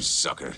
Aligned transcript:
sucker. 0.00 0.54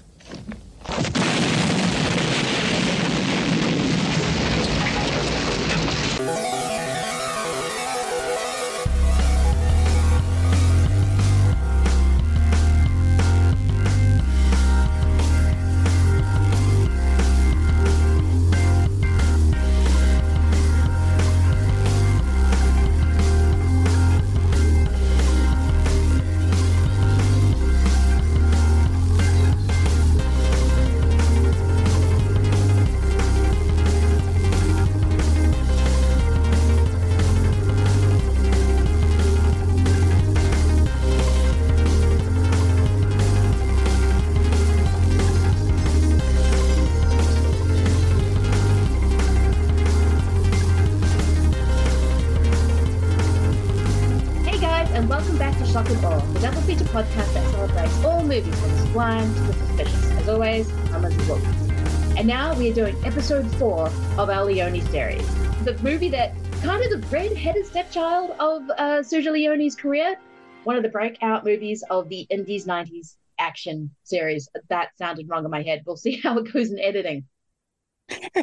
Are 62.72 62.74
doing 62.74 63.04
episode 63.04 63.44
four 63.56 63.88
of 64.16 64.30
our 64.30 64.46
Leone 64.46 64.80
series, 64.86 65.26
the 65.66 65.76
movie 65.82 66.08
that 66.08 66.32
kind 66.62 66.82
of 66.82 67.02
the 67.02 67.06
red-headed 67.08 67.66
stepchild 67.66 68.30
of 68.40 68.62
uh, 68.70 69.02
Sergio 69.02 69.32
Leone's 69.32 69.76
career, 69.76 70.16
one 70.64 70.76
of 70.76 70.82
the 70.82 70.88
breakout 70.88 71.44
movies 71.44 71.84
of 71.90 72.08
the 72.08 72.20
Indies 72.30 72.64
90s 72.64 73.16
action 73.38 73.90
series. 74.04 74.48
That 74.70 74.88
sounded 74.96 75.28
wrong 75.28 75.44
in 75.44 75.50
my 75.50 75.60
head. 75.60 75.82
We'll 75.84 75.98
see 75.98 76.16
how 76.22 76.38
it 76.38 76.50
goes 76.50 76.70
in 76.70 76.78
editing. 76.78 77.24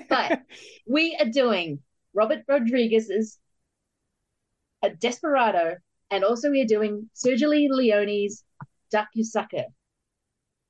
But 0.07 0.43
we 0.87 1.17
are 1.19 1.25
doing 1.25 1.79
Robert 2.13 2.43
Rodriguez's 2.47 3.39
a 4.83 4.91
Desperado, 4.91 5.77
and 6.11 6.23
also 6.23 6.51
we 6.51 6.61
are 6.61 6.67
doing 6.67 7.09
Sergio 7.15 7.67
Leone's 7.67 8.43
Duck 8.91 9.07
You 9.15 9.23
Sucker. 9.23 9.65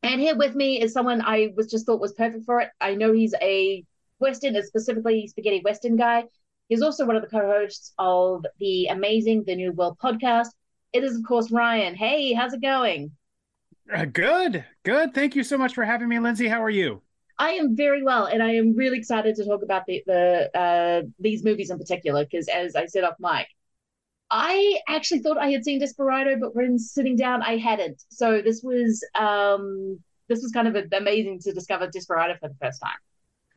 And 0.04 0.22
here 0.22 0.36
with 0.36 0.56
me 0.56 0.82
is 0.82 0.94
someone 0.94 1.22
I 1.22 1.52
was 1.56 1.68
just 1.68 1.86
thought 1.86 2.00
was 2.00 2.14
perfect 2.14 2.46
for 2.46 2.62
it. 2.62 2.70
I 2.80 2.96
know 2.96 3.12
he's 3.12 3.34
a 3.42 3.84
Western, 4.20 4.56
a 4.56 4.64
specifically 4.64 5.28
spaghetti 5.28 5.62
Western 5.64 5.96
guy. 5.98 6.26
He's 6.70 6.82
also 6.82 7.06
one 7.06 7.16
of 7.16 7.22
the 7.22 7.30
co-hosts 7.30 7.94
of 7.98 8.46
the 8.60 8.88
amazing 8.88 9.44
The 9.46 9.56
New 9.56 9.72
World 9.72 9.98
podcast. 10.02 10.50
It 10.94 11.04
is, 11.04 11.16
of 11.16 11.24
course, 11.24 11.52
Ryan. 11.52 11.96
Hey, 11.96 12.34
how's 12.34 12.54
it 12.54 12.62
going? 12.62 13.12
Uh, 13.92 14.06
good, 14.06 14.64
good. 14.84 15.14
Thank 15.14 15.36
you 15.36 15.44
so 15.44 15.58
much 15.58 15.74
for 15.74 15.84
having 15.84 16.08
me, 16.08 16.20
Lindsay. 16.20 16.48
How 16.48 16.64
are 16.64 16.70
you? 16.70 17.02
I 17.40 17.52
am 17.52 17.76
very 17.76 18.04
well, 18.04 18.26
and 18.26 18.44
I 18.44 18.56
am 18.56 18.76
really 18.76 18.98
excited 18.98 19.36
to 19.36 19.46
talk 19.46 19.64
about 19.64 19.86
the, 19.88 20.04
the 20.06 20.58
uh, 20.58 21.02
these 21.20 21.44
movies 21.44 21.72
in 21.72 21.78
particular 21.78 22.26
because, 22.26 22.48
as 22.50 22.76
I 22.76 22.86
said 22.86 23.04
off 23.04 23.16
mic, 23.20 23.48
I 24.32 24.80
actually 24.88 25.20
thought 25.20 25.38
I 25.38 25.50
had 25.50 25.64
seen 25.64 25.80
Desperado, 25.80 26.38
but 26.40 26.56
when 26.56 26.78
sitting 26.78 27.16
down, 27.16 27.42
I 27.42 27.58
hadn't. 27.58 28.04
So 28.10 28.42
this 28.42 28.62
was 28.64 29.04
um, 29.16 30.00
this 30.28 30.42
was 30.42 30.52
kind 30.52 30.68
of 30.68 30.78
amazing 30.94 31.40
to 31.42 31.54
discover 31.54 31.88
Desperado 31.88 32.36
for 32.40 32.50
the 32.50 32.56
first 32.62 32.82
time. 32.82 32.98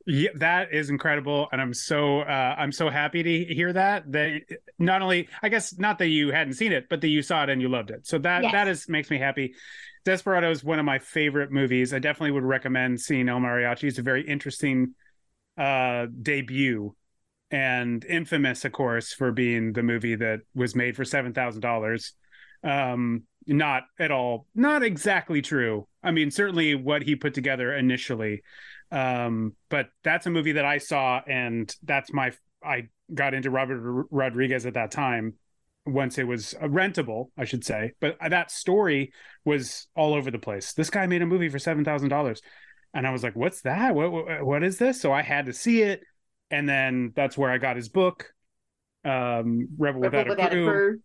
Yeah, 0.05 0.31
that 0.37 0.72
is 0.72 0.91
incredible, 0.91 1.49
and 1.53 1.61
I'm 1.61 1.72
so 1.75 2.21
uh, 2.21 2.55
I'm 2.59 2.72
so 2.72 2.91
happy 2.91 3.22
to 3.22 3.55
hear 3.55 3.72
that. 3.72 4.11
That 4.11 4.41
not 4.78 5.00
only, 5.00 5.28
I 5.43 5.49
guess, 5.49 5.78
not 5.78 5.99
that 5.99 6.09
you 6.09 6.32
hadn't 6.32 6.55
seen 6.55 6.72
it, 6.72 6.88
but 6.88 7.00
that 7.03 7.09
you 7.09 7.22
saw 7.22 7.44
it 7.44 7.50
and 7.50 7.62
you 7.62 7.69
loved 7.69 7.91
it. 7.91 8.06
So 8.06 8.19
that 8.19 8.43
Yes. 8.43 8.53
that 8.53 8.69
is 8.69 8.88
makes 8.88 9.11
me 9.11 9.19
happy. 9.19 9.55
Desperado 10.05 10.50
is 10.50 10.65
one 10.65 10.81
of 10.81 10.84
my 10.84 10.99
favorite 10.99 11.53
movies. 11.53 11.94
I 11.94 12.00
definitely 12.00 12.32
would 12.32 12.43
recommend 12.43 13.00
seeing 13.00 13.28
El 13.28 13.38
Mariachi. 13.38 13.84
It's 13.84 13.99
a 13.99 14.03
very 14.03 14.27
interesting 14.27 14.94
uh, 15.56 16.06
debut, 16.21 16.97
and 17.53 18.03
infamous, 18.07 18.65
of 18.65 18.73
course, 18.73 19.13
for 19.13 19.31
being 19.31 19.75
the 19.75 19.83
movie 19.83 20.17
that 20.17 20.41
was 20.55 20.75
made 20.75 20.97
for 20.97 21.05
seven 21.05 21.33
thousand 21.35 21.61
dollars. 21.61 22.15
Um, 22.65 23.25
not 23.47 23.85
at 23.99 24.11
all, 24.11 24.47
not 24.55 24.83
exactly 24.83 25.43
true. 25.43 25.87
I 26.03 26.12
mean, 26.12 26.31
certainly 26.31 26.75
what 26.75 27.03
he 27.03 27.17
put 27.17 27.35
together 27.35 27.75
initially. 27.75 28.43
Um 28.91 29.55
but 29.71 29.89
that's 30.05 30.27
a 30.27 30.31
movie 30.31 30.53
that 30.53 30.67
i 30.67 30.77
saw 30.77 31.21
and 31.27 31.75
that's 31.83 32.12
my 32.12 32.33
i 32.62 32.89
got 33.15 33.33
into 33.33 33.51
robert 33.51 34.07
rodriguez 34.11 34.67
at 34.67 34.75
that 34.75 34.91
time 34.91 35.35
once 35.87 36.19
it 36.19 36.25
was 36.25 36.55
uh, 36.61 36.67
rentable 36.67 37.31
i 37.39 37.45
should 37.47 37.65
say. 37.65 37.93
But 38.01 38.19
that 38.29 38.51
story 38.51 39.12
was 39.47 39.87
all 39.97 40.12
over 40.12 40.31
the 40.31 40.39
place. 40.39 40.75
This 40.75 40.91
guy 40.91 41.07
made 41.07 41.23
a 41.23 41.27
movie 41.27 41.49
for 41.49 41.59
$7000 41.59 42.41
and 42.93 43.07
i 43.07 43.11
was 43.11 43.23
like 43.23 43.35
what's 43.35 43.62
that? 43.62 43.95
What, 43.95 44.12
what 44.12 44.45
what 44.45 44.62
is 44.62 44.77
this? 44.77 45.01
So 45.01 45.11
i 45.11 45.23
had 45.23 45.47
to 45.47 45.55
see 45.55 45.81
it 45.81 46.03
and 46.53 46.69
then 46.69 47.13
that's 47.17 47.37
where 47.37 47.51
i 47.51 47.59
got 47.59 47.75
his 47.75 47.89
book 47.89 48.33
um 49.05 49.67
rebel 49.77 50.01
without, 50.01 50.29
Without 50.29 50.53
a 50.53 50.65
crew 50.65 51.01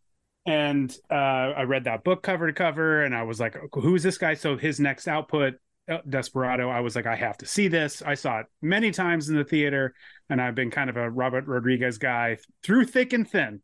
and 0.47 0.97
uh, 1.11 1.13
I 1.13 1.63
read 1.63 1.83
that 1.83 2.05
book 2.05 2.23
cover 2.23 2.47
to 2.47 2.53
cover, 2.53 3.03
and 3.03 3.13
I 3.13 3.23
was 3.23 3.37
like, 3.39 3.57
"Who's 3.73 4.01
this 4.01 4.17
guy?" 4.17 4.33
So 4.33 4.55
his 4.55 4.79
next 4.79 5.07
output, 5.07 5.55
uh, 5.91 5.97
Desperado, 6.07 6.69
I 6.69 6.79
was 6.79 6.95
like, 6.95 7.05
"I 7.05 7.15
have 7.15 7.37
to 7.39 7.45
see 7.45 7.67
this." 7.67 8.01
I 8.01 8.15
saw 8.15 8.39
it 8.39 8.45
many 8.61 8.91
times 8.91 9.27
in 9.27 9.35
the 9.35 9.43
theater, 9.43 9.93
and 10.29 10.41
I've 10.41 10.55
been 10.55 10.71
kind 10.71 10.89
of 10.89 10.95
a 10.95 11.09
Robert 11.09 11.45
Rodriguez 11.47 11.97
guy 11.97 12.37
through 12.63 12.85
thick 12.85 13.11
and 13.11 13.29
thin. 13.29 13.61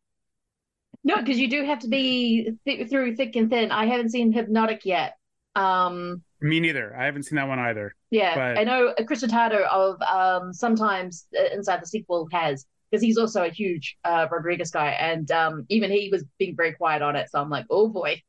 No, 1.05 1.15
because 1.17 1.39
you 1.39 1.49
do 1.49 1.65
have 1.65 1.79
to 1.79 1.87
be 1.87 2.51
th- 2.65 2.89
through 2.89 3.15
thick 3.15 3.37
and 3.37 3.49
thin. 3.49 3.71
I 3.71 3.85
haven't 3.85 4.09
seen 4.09 4.33
Hypnotic 4.33 4.85
yet. 4.85 5.13
Um, 5.55 6.21
Me 6.41 6.59
neither. 6.59 6.93
I 6.95 7.05
haven't 7.05 7.23
seen 7.23 7.37
that 7.37 7.47
one 7.47 7.59
either. 7.59 7.95
Yeah, 8.13 8.55
I 8.57 8.63
know 8.63 8.93
Chris 9.07 9.21
Hurtado 9.21 9.65
of 9.65 10.01
um, 10.03 10.53
sometimes 10.53 11.25
uh, 11.37 11.53
Inside 11.53 11.81
the 11.81 11.87
Sequel 11.87 12.27
has 12.31 12.65
because 12.89 13.03
he's 13.03 13.17
also 13.17 13.43
a 13.43 13.49
huge 13.49 13.97
uh, 14.03 14.27
Rodriguez 14.31 14.69
guy, 14.69 14.89
and 14.91 15.29
um, 15.31 15.65
even 15.69 15.89
he 15.89 16.09
was 16.11 16.23
being 16.37 16.55
very 16.55 16.73
quiet 16.73 17.01
on 17.01 17.15
it. 17.15 17.29
So 17.31 17.41
I'm 17.41 17.49
like, 17.49 17.65
oh 17.69 17.87
boy. 17.87 18.21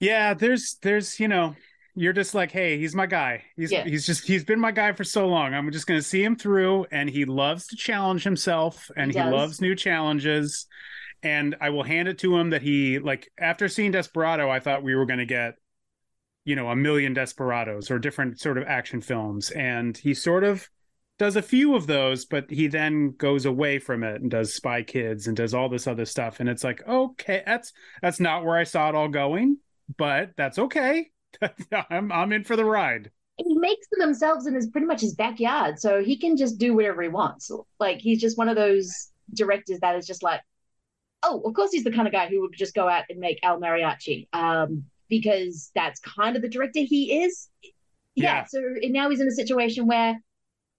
Yeah, 0.00 0.34
there's, 0.34 0.76
there's, 0.82 1.18
you 1.18 1.28
know, 1.28 1.54
you're 1.94 2.12
just 2.12 2.34
like, 2.34 2.50
hey, 2.50 2.78
he's 2.78 2.94
my 2.94 3.06
guy. 3.06 3.44
He's, 3.56 3.72
Yeah. 3.72 3.84
he's 3.84 4.04
just, 4.04 4.26
he's 4.26 4.44
been 4.44 4.60
my 4.60 4.72
guy 4.72 4.92
for 4.92 5.04
so 5.04 5.26
long. 5.26 5.54
I'm 5.54 5.70
just 5.72 5.86
going 5.86 5.98
to 5.98 6.06
see 6.06 6.22
him 6.22 6.36
through, 6.36 6.86
and 6.90 7.08
he 7.08 7.24
loves 7.24 7.68
to 7.68 7.76
challenge 7.76 8.22
himself, 8.24 8.90
and 8.96 9.10
He 9.10 9.18
he, 9.18 9.24
loves 9.24 9.60
new 9.60 9.74
challenges. 9.74 10.66
And 11.22 11.56
I 11.60 11.70
will 11.70 11.82
hand 11.82 12.08
it 12.08 12.18
to 12.18 12.36
him 12.36 12.50
that 12.50 12.62
he 12.62 12.98
like 12.98 13.30
after 13.40 13.68
seeing 13.68 13.92
Desperado, 13.92 14.50
I 14.50 14.60
thought 14.60 14.82
we 14.82 14.94
were 14.94 15.06
going 15.06 15.20
to 15.20 15.24
get, 15.24 15.54
you 16.46 16.54
know, 16.56 16.70
a 16.70 16.76
million 16.76 17.12
Desperados 17.12 17.90
or 17.90 17.98
different 17.98 18.40
sort 18.40 18.56
of 18.56 18.64
action 18.68 19.00
films, 19.02 19.50
and 19.50 19.96
he 19.98 20.14
sort 20.14 20.44
of 20.44 20.70
does 21.18 21.34
a 21.34 21.42
few 21.42 21.74
of 21.74 21.86
those, 21.86 22.24
but 22.24 22.48
he 22.50 22.68
then 22.68 23.10
goes 23.10 23.44
away 23.46 23.78
from 23.78 24.04
it 24.04 24.20
and 24.22 24.30
does 24.30 24.54
Spy 24.54 24.82
Kids 24.82 25.26
and 25.26 25.36
does 25.36 25.54
all 25.54 25.68
this 25.68 25.86
other 25.88 26.04
stuff, 26.04 26.40
and 26.40 26.48
it's 26.48 26.62
like, 26.64 26.86
okay, 26.86 27.42
that's 27.44 27.72
that's 28.00 28.20
not 28.20 28.44
where 28.44 28.56
I 28.56 28.64
saw 28.64 28.88
it 28.88 28.94
all 28.94 29.08
going, 29.08 29.58
but 29.98 30.30
that's 30.36 30.58
okay. 30.58 31.10
I'm 31.90 32.12
I'm 32.12 32.32
in 32.32 32.44
for 32.44 32.54
the 32.56 32.64
ride. 32.64 33.10
he 33.38 33.58
makes 33.58 33.88
them 33.90 34.06
themselves 34.06 34.46
in 34.46 34.54
his 34.54 34.68
pretty 34.68 34.86
much 34.86 35.00
his 35.00 35.14
backyard, 35.16 35.80
so 35.80 36.02
he 36.02 36.16
can 36.16 36.36
just 36.36 36.58
do 36.58 36.74
whatever 36.74 37.02
he 37.02 37.08
wants. 37.08 37.50
Like 37.80 37.98
he's 37.98 38.20
just 38.20 38.38
one 38.38 38.48
of 38.48 38.56
those 38.56 39.10
directors 39.34 39.80
that 39.80 39.96
is 39.96 40.06
just 40.06 40.22
like, 40.22 40.40
oh, 41.24 41.42
of 41.44 41.54
course 41.54 41.72
he's 41.72 41.84
the 41.84 41.90
kind 41.90 42.06
of 42.06 42.12
guy 42.12 42.28
who 42.28 42.40
would 42.42 42.52
just 42.56 42.74
go 42.74 42.88
out 42.88 43.04
and 43.10 43.18
make 43.18 43.40
El 43.42 43.60
Mariachi, 43.60 44.28
um, 44.32 44.84
because 45.08 45.70
that's 45.74 46.00
kind 46.00 46.36
of 46.36 46.42
the 46.42 46.48
director 46.48 46.80
he 46.80 47.22
is. 47.22 47.48
Yeah. 47.62 47.70
Yeah. 48.14 48.44
So 48.44 48.58
and 48.82 48.92
now 48.92 49.10
he's 49.10 49.20
in 49.20 49.28
a 49.28 49.32
situation 49.32 49.86
where 49.86 50.18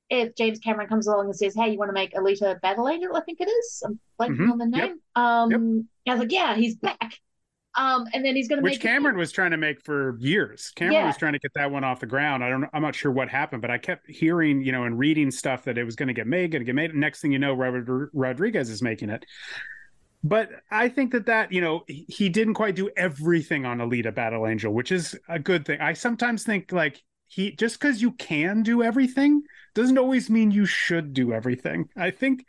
if 0.09 0.35
James 0.35 0.59
Cameron 0.59 0.87
comes 0.87 1.05
along 1.07 1.25
and 1.25 1.35
says, 1.35 1.53
"Hey, 1.53 1.71
you 1.71 1.77
want 1.77 1.89
to 1.89 1.93
make 1.93 2.13
Alita 2.13 2.59
Battle 2.61 2.87
Angel?" 2.89 3.15
I 3.15 3.21
think 3.21 3.41
it 3.41 3.49
is. 3.49 3.83
I'm 3.85 3.99
blanking 4.19 4.37
Mhm. 4.37 4.51
on 4.51 4.57
the 4.57 4.77
Yep. 4.77 4.89
name. 4.89 4.99
Um, 5.15 5.89
I 6.07 6.11
was 6.11 6.19
like, 6.19 6.31
"Yeah, 6.31 6.55
he's 6.55 6.75
back." 6.77 7.19
Um, 7.77 8.07
and 8.11 8.25
then 8.25 8.35
he's 8.35 8.47
going 8.47 8.57
to 8.57 8.63
Which 8.63 8.73
make 8.73 8.81
Cameron 8.81 9.17
was 9.17 9.31
trying 9.31 9.51
to 9.51 9.57
make 9.57 9.83
for 9.83 10.17
years. 10.17 10.71
Cameron 10.75 10.93
Yeah. 10.95 11.05
was 11.05 11.17
trying 11.17 11.33
to 11.33 11.39
get 11.39 11.53
that 11.53 11.69
one 11.69 11.83
off 11.83 11.99
the 11.99 12.07
ground. 12.07 12.43
I 12.43 12.49
don't 12.49 12.61
know. 12.61 12.69
I'm 12.73 12.81
not 12.81 12.95
sure 12.95 13.11
what 13.11 13.29
happened, 13.29 13.61
but 13.61 13.69
I 13.69 13.77
kept 13.77 14.09
hearing, 14.09 14.61
you 14.63 14.71
know, 14.71 14.85
and 14.85 14.97
reading 14.97 15.29
stuff 15.29 15.65
that 15.65 15.77
it 15.77 15.83
was 15.83 15.95
going 15.95 16.07
to 16.07 16.13
get 16.13 16.25
made, 16.25 16.51
going 16.51 16.61
to 16.61 16.65
get 16.65 16.73
made. 16.73 16.95
Next 16.95 17.21
thing 17.21 17.31
you 17.31 17.37
know, 17.37 17.53
Robert 17.53 17.87
R- 17.87 18.09
Rodriguez 18.13 18.71
is 18.71 18.81
making 18.81 19.11
it. 19.11 19.25
But 20.23 20.49
I 20.71 20.89
think 20.89 21.11
that 21.11 21.27
that, 21.27 21.51
you 21.51 21.61
know, 21.61 21.83
he 21.87 22.27
didn't 22.29 22.55
quite 22.55 22.75
do 22.75 22.89
everything 22.97 23.65
on 23.65 23.77
Alita 23.77 24.13
Battle 24.13 24.47
Angel, 24.47 24.73
which 24.73 24.91
is 24.91 25.17
a 25.29 25.39
good 25.39 25.65
thing. 25.65 25.79
I 25.79 25.93
sometimes 25.93 26.43
think 26.43 26.71
like 26.71 27.01
he 27.27 27.51
just 27.51 27.79
because 27.79 28.01
you 28.01 28.11
can 28.13 28.63
do 28.63 28.81
everything 28.83 29.43
doesn't 29.75 29.97
always 29.97 30.29
mean 30.29 30.49
you 30.51 30.65
should 30.65 31.13
do 31.13 31.33
everything. 31.33 31.87
I 31.95 32.09
think 32.11 32.45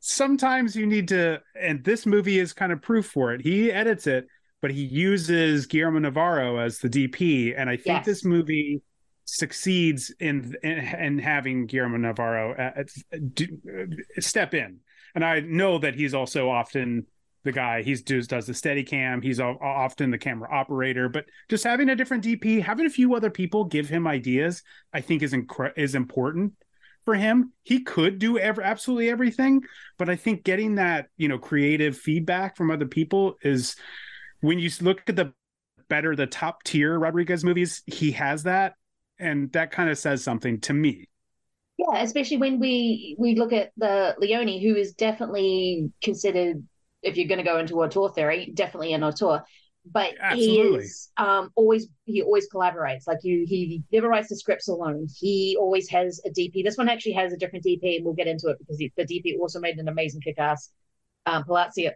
sometimes 0.00 0.74
you 0.76 0.86
need 0.86 1.08
to, 1.08 1.40
and 1.58 1.82
this 1.84 2.04
movie 2.04 2.38
is 2.38 2.52
kind 2.52 2.72
of 2.72 2.82
proof 2.82 3.06
for 3.06 3.32
it. 3.32 3.40
He 3.42 3.70
edits 3.70 4.06
it, 4.06 4.26
but 4.60 4.70
he 4.70 4.82
uses 4.84 5.66
Guillermo 5.66 6.00
Navarro 6.00 6.58
as 6.58 6.78
the 6.78 6.88
DP, 6.88 7.54
and 7.56 7.70
I 7.70 7.76
think 7.76 7.98
Yes. 7.98 8.06
this 8.06 8.24
movie 8.24 8.82
succeeds 9.24 10.12
in 10.20 10.54
in, 10.62 10.78
in 10.78 11.18
having 11.18 11.66
Guillermo 11.66 11.96
Navarro 11.96 12.52
uh, 12.54 12.80
uh, 12.80 13.18
do, 13.32 13.46
uh, 13.68 14.20
step 14.20 14.52
in. 14.52 14.80
And 15.14 15.24
I 15.24 15.40
know 15.40 15.78
that 15.78 15.94
he's 15.94 16.14
also 16.14 16.50
often 16.50 17.06
the 17.44 17.52
guy 17.52 17.82
he's 17.82 18.02
does 18.02 18.26
does 18.26 18.46
the 18.46 18.54
steady 18.54 18.82
cam. 18.82 19.22
He's 19.22 19.38
often 19.38 20.10
the 20.10 20.18
camera 20.18 20.48
operator, 20.50 21.08
but 21.08 21.26
just 21.48 21.64
having 21.64 21.90
a 21.90 21.96
different 21.96 22.24
DP, 22.24 22.62
having 22.62 22.86
a 22.86 22.90
few 22.90 23.14
other 23.14 23.30
people 23.30 23.64
give 23.64 23.88
him 23.88 24.06
ideas, 24.06 24.62
I 24.92 25.00
think 25.00 25.22
is 25.22 25.32
incre- 25.32 25.76
is 25.76 25.94
important 25.94 26.54
for 27.04 27.14
him. 27.14 27.52
He 27.62 27.82
could 27.82 28.18
do 28.18 28.38
ever 28.38 28.62
absolutely 28.62 29.10
everything, 29.10 29.62
but 29.98 30.08
I 30.08 30.16
think 30.16 30.42
getting 30.42 30.76
that 30.76 31.08
you 31.16 31.28
know 31.28 31.38
creative 31.38 31.96
feedback 31.96 32.56
from 32.56 32.70
other 32.70 32.86
people 32.86 33.36
is 33.42 33.76
when 34.40 34.58
you 34.58 34.70
look 34.80 35.02
at 35.06 35.16
the 35.16 35.32
better 35.88 36.16
the 36.16 36.26
top 36.26 36.62
tier 36.64 36.98
Rodriguez 36.98 37.44
movies, 37.44 37.82
he 37.86 38.12
has 38.12 38.44
that, 38.44 38.74
and 39.18 39.52
that 39.52 39.70
kind 39.70 39.90
of 39.90 39.98
says 39.98 40.24
something 40.24 40.60
to 40.62 40.72
me. 40.72 41.08
Yeah, 41.76 42.02
especially 42.02 42.36
when 42.36 42.60
we 42.60 43.16
we 43.18 43.34
look 43.34 43.52
at 43.52 43.72
the 43.76 44.14
Leone, 44.18 44.60
who 44.60 44.76
is 44.76 44.94
definitely 44.94 45.90
considered, 46.02 46.62
if 47.02 47.16
you're 47.16 47.26
going 47.28 47.38
to 47.38 47.44
go 47.44 47.58
into 47.58 47.82
auteur 47.82 48.10
theory, 48.14 48.52
definitely 48.54 48.92
an 48.92 49.02
auteur. 49.02 49.42
But 49.90 50.14
he 50.34 50.60
is 50.60 51.10
um, 51.18 51.50
always 51.56 51.88
he 52.04 52.22
always 52.22 52.48
collaborates. 52.48 53.06
Like 53.06 53.18
you, 53.22 53.44
he 53.46 53.82
never 53.92 54.08
writes 54.08 54.28
the 54.28 54.36
scripts 54.36 54.68
alone. 54.68 55.08
He 55.14 55.56
always 55.60 55.90
has 55.90 56.20
a 56.24 56.30
DP. 56.30 56.64
This 56.64 56.78
one 56.78 56.88
actually 56.88 57.12
has 57.12 57.32
a 57.32 57.36
different 57.36 57.64
DP, 57.64 57.96
and 57.96 58.04
we'll 58.04 58.14
get 58.14 58.26
into 58.26 58.48
it 58.48 58.58
because 58.58 58.78
the, 58.78 58.90
the 58.96 59.04
DP 59.04 59.38
also 59.38 59.60
made 59.60 59.76
an 59.78 59.88
amazing 59.88 60.22
kick-ass 60.22 60.70
um, 61.26 61.44
Palazzo. 61.44 61.90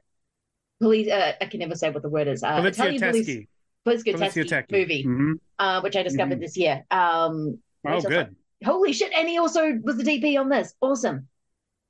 Police, 0.81 1.09
uh, 1.09 1.33
I 1.41 1.47
can 1.47 1.61
never 1.61 1.75
say 1.75 1.91
what 1.91 2.03
the 2.03 2.09
word 2.09 2.29
is. 2.29 2.43
Uh, 2.43 2.63
Italian 2.65 3.01
police, 3.01 3.27
Teschi. 3.27 3.49
Polizio 3.87 4.15
Polizio 4.15 4.45
Teschi 4.45 4.49
Teschi. 4.49 4.73
movie, 4.73 5.05
Mhm. 5.05 5.33
uh, 5.59 5.81
which 5.81 5.97
I 5.97 6.03
discovered 6.03 6.41
this 6.41 6.57
year. 6.57 6.85
Um, 6.91 7.59
Oh, 7.85 8.01
good. 8.03 8.37
Holy 8.65 8.93
shit 8.93 9.13
and 9.13 9.29
he 9.29 9.39
also 9.39 9.79
was 9.83 9.97
the 9.97 10.05
dp 10.05 10.39
on 10.39 10.49
this. 10.49 10.75
Awesome. 10.81 11.29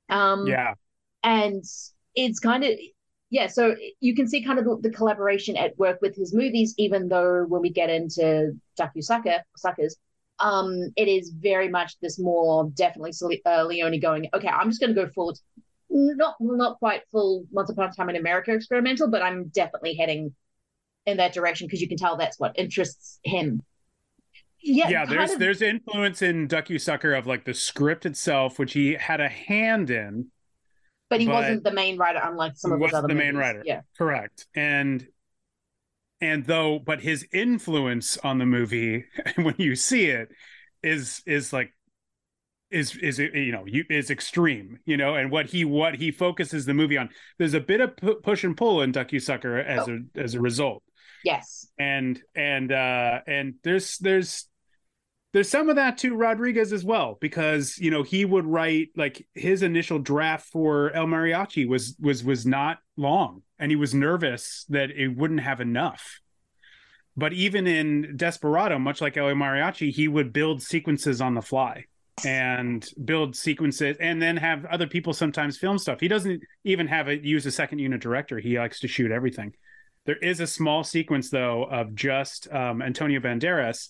Um 0.09 0.47
Yeah. 0.47 0.73
and 1.23 1.63
it's 2.15 2.39
kind 2.39 2.63
of 2.63 2.71
yeah 3.29 3.47
so 3.47 3.75
you 3.99 4.15
can 4.15 4.27
see 4.27 4.43
kind 4.43 4.59
of 4.59 4.65
the, 4.65 4.89
the 4.89 4.95
collaboration 4.95 5.55
at 5.55 5.77
work 5.77 5.99
with 6.01 6.15
his 6.15 6.33
movies 6.33 6.73
even 6.77 7.09
though 7.09 7.45
when 7.47 7.61
we 7.61 7.69
get 7.69 7.89
into 7.89 8.57
Daku 8.79 9.03
Saka 9.03 9.43
suckers 9.55 9.95
um 10.39 10.91
it 10.95 11.07
is 11.07 11.31
very 11.31 11.67
much 11.67 11.99
this 11.99 12.19
more 12.19 12.69
definitely 12.73 13.41
uh, 13.45 13.63
leone 13.63 13.99
going 13.99 14.29
okay 14.33 14.47
i'm 14.47 14.69
just 14.69 14.79
going 14.79 14.93
to 14.93 15.05
go 15.05 15.09
full 15.11 15.35
not 15.89 16.35
not 16.39 16.79
quite 16.79 17.01
full 17.11 17.45
once 17.51 17.69
upon 17.69 17.89
a 17.89 17.93
time 17.93 18.09
in 18.09 18.15
america 18.15 18.51
experimental 18.51 19.09
but 19.09 19.21
i'm 19.21 19.47
definitely 19.49 19.95
heading 19.95 20.33
in 21.05 21.17
that 21.17 21.33
direction 21.33 21.67
because 21.67 21.81
you 21.81 21.87
can 21.87 21.97
tell 21.97 22.17
that's 22.17 22.39
what 22.39 22.57
interests 22.57 23.19
him 23.23 23.61
yeah, 24.61 24.89
yeah, 24.89 25.05
there's 25.05 25.31
of- 25.33 25.39
there's 25.39 25.61
influence 25.61 26.21
in 26.21 26.47
Duck 26.47 26.69
You 26.69 26.79
Sucker 26.79 27.13
of 27.13 27.27
like 27.27 27.45
the 27.45 27.53
script 27.53 28.05
itself, 28.05 28.59
which 28.59 28.73
he 28.73 28.93
had 28.93 29.21
a 29.21 29.29
hand 29.29 29.89
in. 29.89 30.27
but 31.09 31.19
he 31.19 31.25
but 31.25 31.35
wasn't 31.35 31.63
the 31.63 31.71
main 31.71 31.97
writer, 31.97 32.19
unlike 32.23 32.53
some 32.55 32.71
of 32.71 32.79
his 32.79 32.91
wasn't 32.91 33.05
other 33.05 33.13
the 33.13 33.19
main 33.19 33.35
writer. 33.35 33.63
Yeah, 33.65 33.81
Correct. 33.97 34.47
And 34.55 35.07
and 36.21 36.45
though 36.45 36.79
but 36.79 37.01
his 37.01 37.25
influence 37.31 38.17
on 38.17 38.37
the 38.39 38.45
movie 38.45 39.05
when 39.37 39.55
you 39.57 39.75
see 39.75 40.07
it 40.07 40.29
is 40.83 41.21
is 41.25 41.53
like 41.53 41.73
is 42.71 42.95
is 42.97 43.17
you 43.19 43.51
know 43.51 43.63
you 43.65 43.83
is 43.89 44.11
extreme 44.11 44.77
you 44.85 44.95
know 44.97 45.15
and 45.15 45.31
what 45.31 45.47
he 45.47 45.63
what 45.65 45.95
he 45.95 46.11
focuses 46.11 46.65
the 46.65 46.73
movie 46.73 46.97
on 46.97 47.09
there's 47.37 47.53
a 47.55 47.59
bit 47.59 47.81
of 47.81 47.95
pu- 47.97 48.15
push 48.21 48.43
and 48.43 48.55
pull 48.57 48.81
in 48.81 48.91
duck 48.91 49.11
you 49.11 49.19
sucker 49.19 49.57
as 49.57 49.87
Oh. 49.87 49.99
a 50.17 50.19
as 50.21 50.35
a 50.35 50.39
result 50.41 50.83
yes, 51.23 51.67
and 51.77 52.21
and 52.35 52.71
uh 52.71 53.19
and 53.27 53.55
there's 53.63 53.97
there's 53.97 54.49
there's 55.31 55.49
some 55.49 55.69
of 55.69 55.75
that 55.75 55.97
to 55.99 56.15
Rodriguez 56.15 56.73
as 56.73 56.83
well 56.83 57.17
because 57.21 57.77
you 57.77 57.91
know 57.91 58.03
he 58.03 58.25
would 58.25 58.45
write 58.45 58.89
like 58.95 59.25
his 59.35 59.61
initial 59.61 59.99
draft 59.99 60.47
for 60.47 60.91
El 60.91 61.05
Mariachi 61.05 61.67
was 61.67 61.95
was 61.99 62.23
was 62.23 62.45
not 62.45 62.79
long 62.97 63.43
and 63.59 63.71
he 63.71 63.75
was 63.75 63.93
nervous 63.93 64.65
that 64.69 64.89
it 64.91 65.09
wouldn't 65.09 65.41
have 65.41 65.61
enough. 65.61 66.19
But 67.15 67.33
even 67.33 67.67
in 67.67 68.15
Desperado 68.15 68.79
much 68.79 69.01
like 69.01 69.17
El 69.17 69.27
Mariachi 69.27 69.91
he 69.91 70.07
would 70.07 70.33
build 70.33 70.63
sequences 70.63 71.21
on 71.21 71.35
the 71.35 71.41
fly 71.41 71.85
and 72.25 72.85
build 73.05 73.35
sequences 73.35 73.97
and 73.99 74.21
then 74.21 74.35
have 74.35 74.65
other 74.65 74.87
people 74.87 75.13
sometimes 75.13 75.57
film 75.57 75.77
stuff. 75.77 75.99
He 75.99 76.07
doesn't 76.07 76.41
even 76.63 76.87
have 76.87 77.07
a 77.07 77.17
use 77.23 77.45
a 77.45 77.51
second 77.51 77.79
unit 77.79 78.01
director. 78.01 78.39
He 78.39 78.57
likes 78.57 78.79
to 78.79 78.87
shoot 78.87 79.11
everything 79.11 79.53
there 80.09 80.17
is 80.17 80.39
a 80.39 80.47
small 80.47 80.83
sequence 80.83 81.29
though 81.29 81.65
of 81.65 81.93
just 81.93 82.51
um, 82.51 82.81
Antonio 82.81 83.19
Banderas 83.19 83.89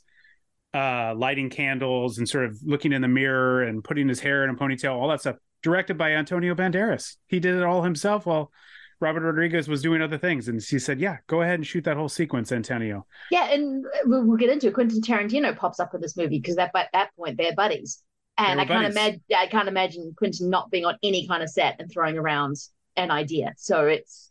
uh, 0.74 1.16
lighting 1.16 1.50
candles 1.50 2.18
and 2.18 2.28
sort 2.28 2.44
of 2.44 2.58
looking 2.62 2.92
in 2.92 3.02
the 3.02 3.08
mirror 3.08 3.64
and 3.64 3.82
putting 3.82 4.10
his 4.10 4.20
hair 4.20 4.44
in 4.44 4.50
a 4.50 4.54
ponytail, 4.54 4.92
all 4.92 5.08
that 5.08 5.22
stuff, 5.22 5.38
directed 5.64 5.98
by 5.98 6.12
Antonio 6.12 6.56
Banderas. 6.56 7.16
He 7.28 7.40
did 7.40 7.56
it 7.56 7.64
all 7.64 7.84
himself 7.84 8.26
while 8.26 8.52
Robert 9.00 9.22
Rodriguez 9.22 9.70
was 9.70 9.82
doing 9.82 10.02
other 10.02 10.18
things. 10.18 10.50
And 10.50 10.62
he 10.62 10.78
said, 10.78 11.00
Yeah, 11.00 11.20
go 11.28 11.42
ahead 11.42 11.56
and 11.56 11.66
shoot 11.66 11.86
that 11.86 11.96
whole 11.96 12.10
sequence, 12.10 12.52
Antonio. 12.52 13.08
yeah, 13.32 13.54
and 13.54 13.86
we'll, 14.04 14.26
we'll 14.26 14.36
get 14.36 14.50
into 14.50 14.68
it. 14.68 14.74
Quentin 14.74 15.00
Tarantino 15.00 15.56
pops 15.56 15.80
up 15.80 15.96
in 15.96 16.02
this 16.02 16.18
movie 16.18 16.40
because 16.42 16.58
that 16.58 16.72
at 16.76 16.90
that 16.92 17.16
point 17.16 17.38
they're 17.38 17.56
buddies, 17.56 18.04
and 18.38 18.60
They 18.60 18.64
I 18.64 18.66
can't 18.66 18.92
imagine 18.92 19.22
I 19.34 19.48
can't 19.48 19.70
imagine 19.70 20.14
Quentin 20.18 20.50
not 20.50 20.70
being 20.70 20.84
on 20.84 20.98
any 21.02 21.30
kind 21.30 21.44
of 21.44 21.50
set 21.50 21.78
and 21.80 21.90
throwing 21.90 22.18
around 22.18 22.58
an 22.98 23.10
idea. 23.10 23.54
So 23.56 23.86
it's 23.86 24.29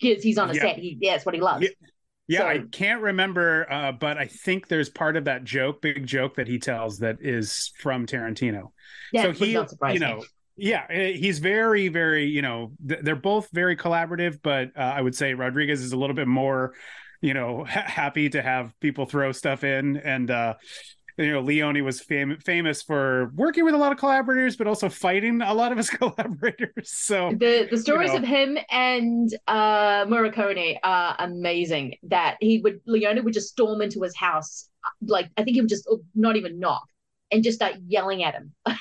because 0.00 0.22
he's 0.22 0.38
on 0.38 0.50
a 0.50 0.54
Yeah. 0.54 0.60
set. 0.60 0.78
He 0.78 0.98
yeah, 1.00 1.12
that's 1.12 1.26
what 1.26 1.34
he 1.34 1.40
loves. 1.40 1.62
Yeah. 1.62 1.70
Yeah, 2.28 2.44
I 2.44 2.60
can't 2.70 3.02
remember, 3.02 3.70
uh, 3.70 3.92
but 3.92 4.16
I 4.16 4.26
think 4.26 4.68
there's 4.68 4.88
part 4.88 5.16
of 5.16 5.24
that 5.24 5.44
joke, 5.44 5.82
big 5.82 6.06
joke 6.06 6.36
that 6.36 6.46
he 6.46 6.58
tells 6.58 6.98
that 7.00 7.16
is 7.20 7.72
from 7.78 8.06
Tarantino. 8.06 8.70
Yeah, 9.12 9.22
so 9.24 9.32
he, 9.32 9.50
you 9.52 9.66
me. 9.82 9.98
know, 9.98 10.24
yeah, 10.56 10.86
eh, 10.88 11.12
he's 11.12 11.40
very, 11.40 11.88
very, 11.88 12.26
you 12.26 12.40
know, 12.40 12.72
th- 12.88 13.00
they're 13.02 13.16
both 13.16 13.50
very 13.52 13.76
collaborative, 13.76 14.38
but 14.42 14.70
uh, 14.76 14.80
I 14.80 15.00
would 15.02 15.14
say 15.14 15.34
Rodriguez 15.34 15.82
is 15.82 15.92
a 15.92 15.96
little 15.98 16.16
bit 16.16 16.28
more, 16.28 16.72
you 17.20 17.34
know, 17.34 17.64
ha- 17.64 17.84
happy 17.86 18.30
to 18.30 18.40
have 18.40 18.72
people 18.80 19.04
throw 19.04 19.32
stuff 19.32 19.64
in, 19.64 19.96
and 19.98 20.30
uh, 20.30 20.54
you 21.18 21.32
know, 21.32 21.40
Leone 21.40 21.82
was 21.84 22.00
fam- 22.00 22.38
famous 22.38 22.82
for 22.82 23.30
working 23.34 23.64
with 23.64 23.74
a 23.74 23.78
lot 23.78 23.92
of 23.92 23.98
collaborators, 23.98 24.56
but 24.56 24.66
also 24.66 24.88
fighting 24.88 25.42
a 25.42 25.52
lot 25.54 25.72
of 25.72 25.78
his 25.78 25.90
collaborators. 25.98 26.90
So 26.90 27.30
the 27.38 27.68
the 27.70 27.76
stories 27.76 28.10
know. 28.12 28.18
of 28.18 28.24
him 28.24 28.58
and 28.70 29.28
uh 29.48 30.04
Morricone 30.06 30.78
are 30.82 31.16
amazing. 31.18 31.96
That 32.04 32.36
he 32.40 32.58
would 32.58 32.80
Leone 32.86 33.22
would 33.24 33.34
just 33.34 33.48
storm 33.50 33.82
into 33.82 34.02
his 34.02 34.16
house, 34.16 34.68
like 35.06 35.30
I 35.36 35.44
think 35.44 35.54
he 35.56 35.60
would 35.60 35.70
just 35.70 35.88
not 36.14 36.36
even 36.36 36.58
knock 36.58 36.86
and 37.30 37.42
just 37.42 37.56
start 37.56 37.74
yelling 37.86 38.22
at 38.24 38.34
him. 38.34 38.52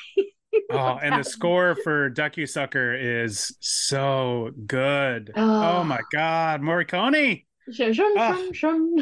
Oh, 0.70 1.00
and 1.02 1.18
the 1.18 1.24
score 1.24 1.76
for 1.82 2.10
Duck 2.10 2.36
You 2.36 2.46
Sucker 2.46 2.94
is 2.94 3.56
so 3.62 4.52
good. 4.68 5.32
Oh. 5.36 5.80
Oh, 5.80 5.84
my 5.86 6.02
God, 6.12 6.62
Morricone. 6.62 7.46
Shun, 7.72 7.94
Ah. 8.18 8.36
shun, 8.54 8.54
shun. 8.54 8.96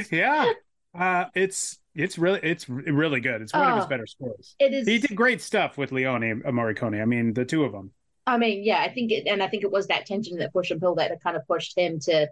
yeah, 0.10 0.52
uh, 0.98 1.26
it's 1.34 1.78
it's 1.94 2.18
really 2.18 2.40
it's 2.42 2.68
really 2.68 3.20
good. 3.20 3.42
It's 3.42 3.52
one 3.54 3.68
of 3.70 3.76
his 3.76 3.84
Oh. 3.84 3.88
better 3.88 4.06
scores. 4.06 4.54
It 4.58 4.72
is. 4.74 4.86
He 4.86 4.98
did 4.98 5.14
great 5.16 5.40
stuff 5.40 5.78
with 5.78 5.92
Leone 5.92 6.42
Morricone. 6.46 7.00
I 7.00 7.04
mean, 7.04 7.32
the 7.34 7.44
two 7.44 7.64
of 7.64 7.72
them. 7.72 7.92
I 8.26 8.38
mean, 8.38 8.64
yeah, 8.64 8.80
I 8.80 8.92
think 8.92 9.12
it, 9.12 9.26
and 9.28 9.42
I 9.42 9.48
think 9.48 9.62
it 9.62 9.70
was 9.70 9.86
that 9.86 10.04
tension, 10.06 10.38
that 10.38 10.52
push 10.52 10.70
and 10.70 10.80
pull 10.80 10.96
that 10.96 11.12
kind 11.22 11.36
of 11.36 11.46
pushed 11.46 11.78
him 11.78 12.00
to 12.00 12.28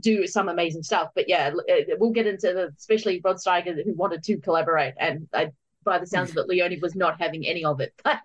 do 0.00 0.26
some 0.26 0.48
amazing 0.48 0.82
stuff. 0.82 1.10
But 1.14 1.28
yeah, 1.28 1.52
uh, 1.54 1.74
we'll 1.98 2.10
get 2.12 2.26
into 2.26 2.52
the, 2.52 2.70
especially 2.76 3.20
Rod 3.22 3.36
Steiger 3.36 3.74
who 3.84 3.92
wanted 3.94 4.24
to 4.24 4.38
collaborate, 4.38 4.94
and 4.98 5.28
I, 5.34 5.50
by 5.84 5.98
the 5.98 6.06
sounds 6.06 6.30
of 6.30 6.38
it, 6.38 6.48
Leone 6.48 6.78
was 6.80 6.94
not 6.96 7.20
having 7.20 7.46
any 7.46 7.64
of 7.64 7.80
it. 7.80 7.92
But 8.04 8.20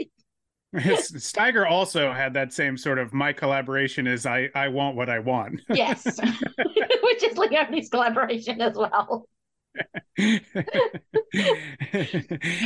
Steiger 0.83 1.67
also 1.69 2.13
had 2.13 2.35
that 2.35 2.53
same 2.53 2.77
sort 2.77 2.99
of 2.99 3.11
my 3.11 3.33
collaboration 3.33 4.05
is 4.05 4.27
I 4.27 4.49
I 4.53 4.67
want 4.67 4.95
what 4.95 5.09
I 5.09 5.17
want. 5.17 5.61
yes, 5.69 6.03
which 7.03 7.23
is 7.23 7.37
Leone's 7.37 7.89
collaboration 7.89 8.61
as 8.61 8.75
well. 8.75 9.27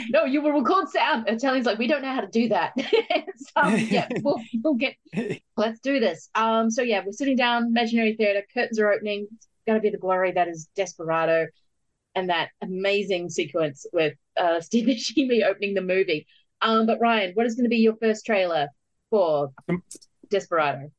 No, 0.09 0.25
you 0.25 0.41
will 0.41 0.51
record 0.51 0.89
sound. 0.89 1.27
Italian's 1.27 1.65
like, 1.65 1.77
we 1.77 1.87
don't 1.87 2.01
know 2.01 2.13
how 2.13 2.21
to 2.21 2.27
do 2.27 2.49
that. 2.49 2.73
so 3.55 3.67
yeah, 3.75 4.07
we'll 4.21 4.41
we'll 4.63 4.75
get 4.75 4.95
let's 5.57 5.79
do 5.79 5.99
this. 5.99 6.29
Um, 6.35 6.69
so 6.69 6.81
yeah, 6.81 7.01
we're 7.05 7.11
sitting 7.11 7.35
down, 7.35 7.65
imaginary 7.67 8.15
theater, 8.15 8.43
curtains 8.53 8.79
are 8.79 8.91
opening. 8.91 9.27
It's 9.33 9.47
gonna 9.67 9.79
be 9.79 9.89
the 9.89 9.97
glory 9.97 10.31
that 10.33 10.47
is 10.47 10.67
Desperado 10.75 11.47
and 12.15 12.29
that 12.29 12.49
amazing 12.61 13.29
sequence 13.29 13.85
with 13.91 14.13
uh 14.37 14.59
Steve 14.67 14.87
Buscemi 14.87 15.43
opening 15.43 15.73
the 15.73 15.81
movie. 15.81 16.27
Um, 16.61 16.85
but 16.85 16.99
Ryan, 16.99 17.31
what 17.33 17.45
is 17.45 17.55
gonna 17.55 17.69
be 17.69 17.77
your 17.77 17.95
first 18.01 18.25
trailer 18.25 18.69
for 19.09 19.51
Um, 19.69 19.83
Desperado? 20.29 20.91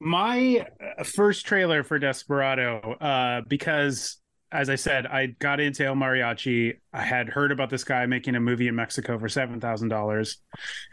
my 0.00 0.66
uh, 0.98 1.04
first 1.04 1.46
trailer 1.46 1.84
for 1.84 1.96
Desperado, 1.98 2.96
uh, 3.00 3.42
because 3.46 4.16
as 4.52 4.68
I 4.68 4.74
said, 4.74 5.06
I 5.06 5.26
got 5.26 5.60
into 5.60 5.84
El 5.84 5.94
Mariachi. 5.94 6.74
I 6.92 7.02
had 7.02 7.28
heard 7.28 7.52
about 7.52 7.70
this 7.70 7.84
guy 7.84 8.04
making 8.04 8.34
a 8.34 8.40
movie 8.40 8.68
in 8.68 8.76
Mexico 8.76 9.18
for 9.18 9.28
seven 9.28 9.60
thousand 9.60 9.88
dollars. 9.88 10.38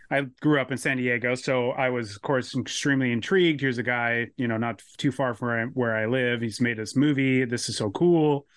I 0.10 0.22
grew 0.42 0.62
up 0.62 0.72
in 0.72 0.78
San 0.78 0.98
Diego, 0.98 1.36
so 1.36 1.72
I 1.72 1.89
was, 1.89 2.16
of 2.16 2.22
course, 2.22 2.56
extremely 2.56 3.12
intrigued. 3.12 3.62
Here's 3.62 3.78
a 3.78 3.84
guy, 3.84 4.28
you 4.38 4.48
know, 4.48 4.58
not 4.58 4.82
too 4.98 5.12
far 5.12 5.34
from 5.34 5.72
where 5.74 5.96
I, 5.96 6.06
live. 6.06 6.42
He's 6.42 6.62
made 6.62 6.78
this 6.78 6.96
movie. 6.96 7.46
This 7.46 7.68
is 7.68 7.78
so 7.78 7.89
cool. 7.92 8.48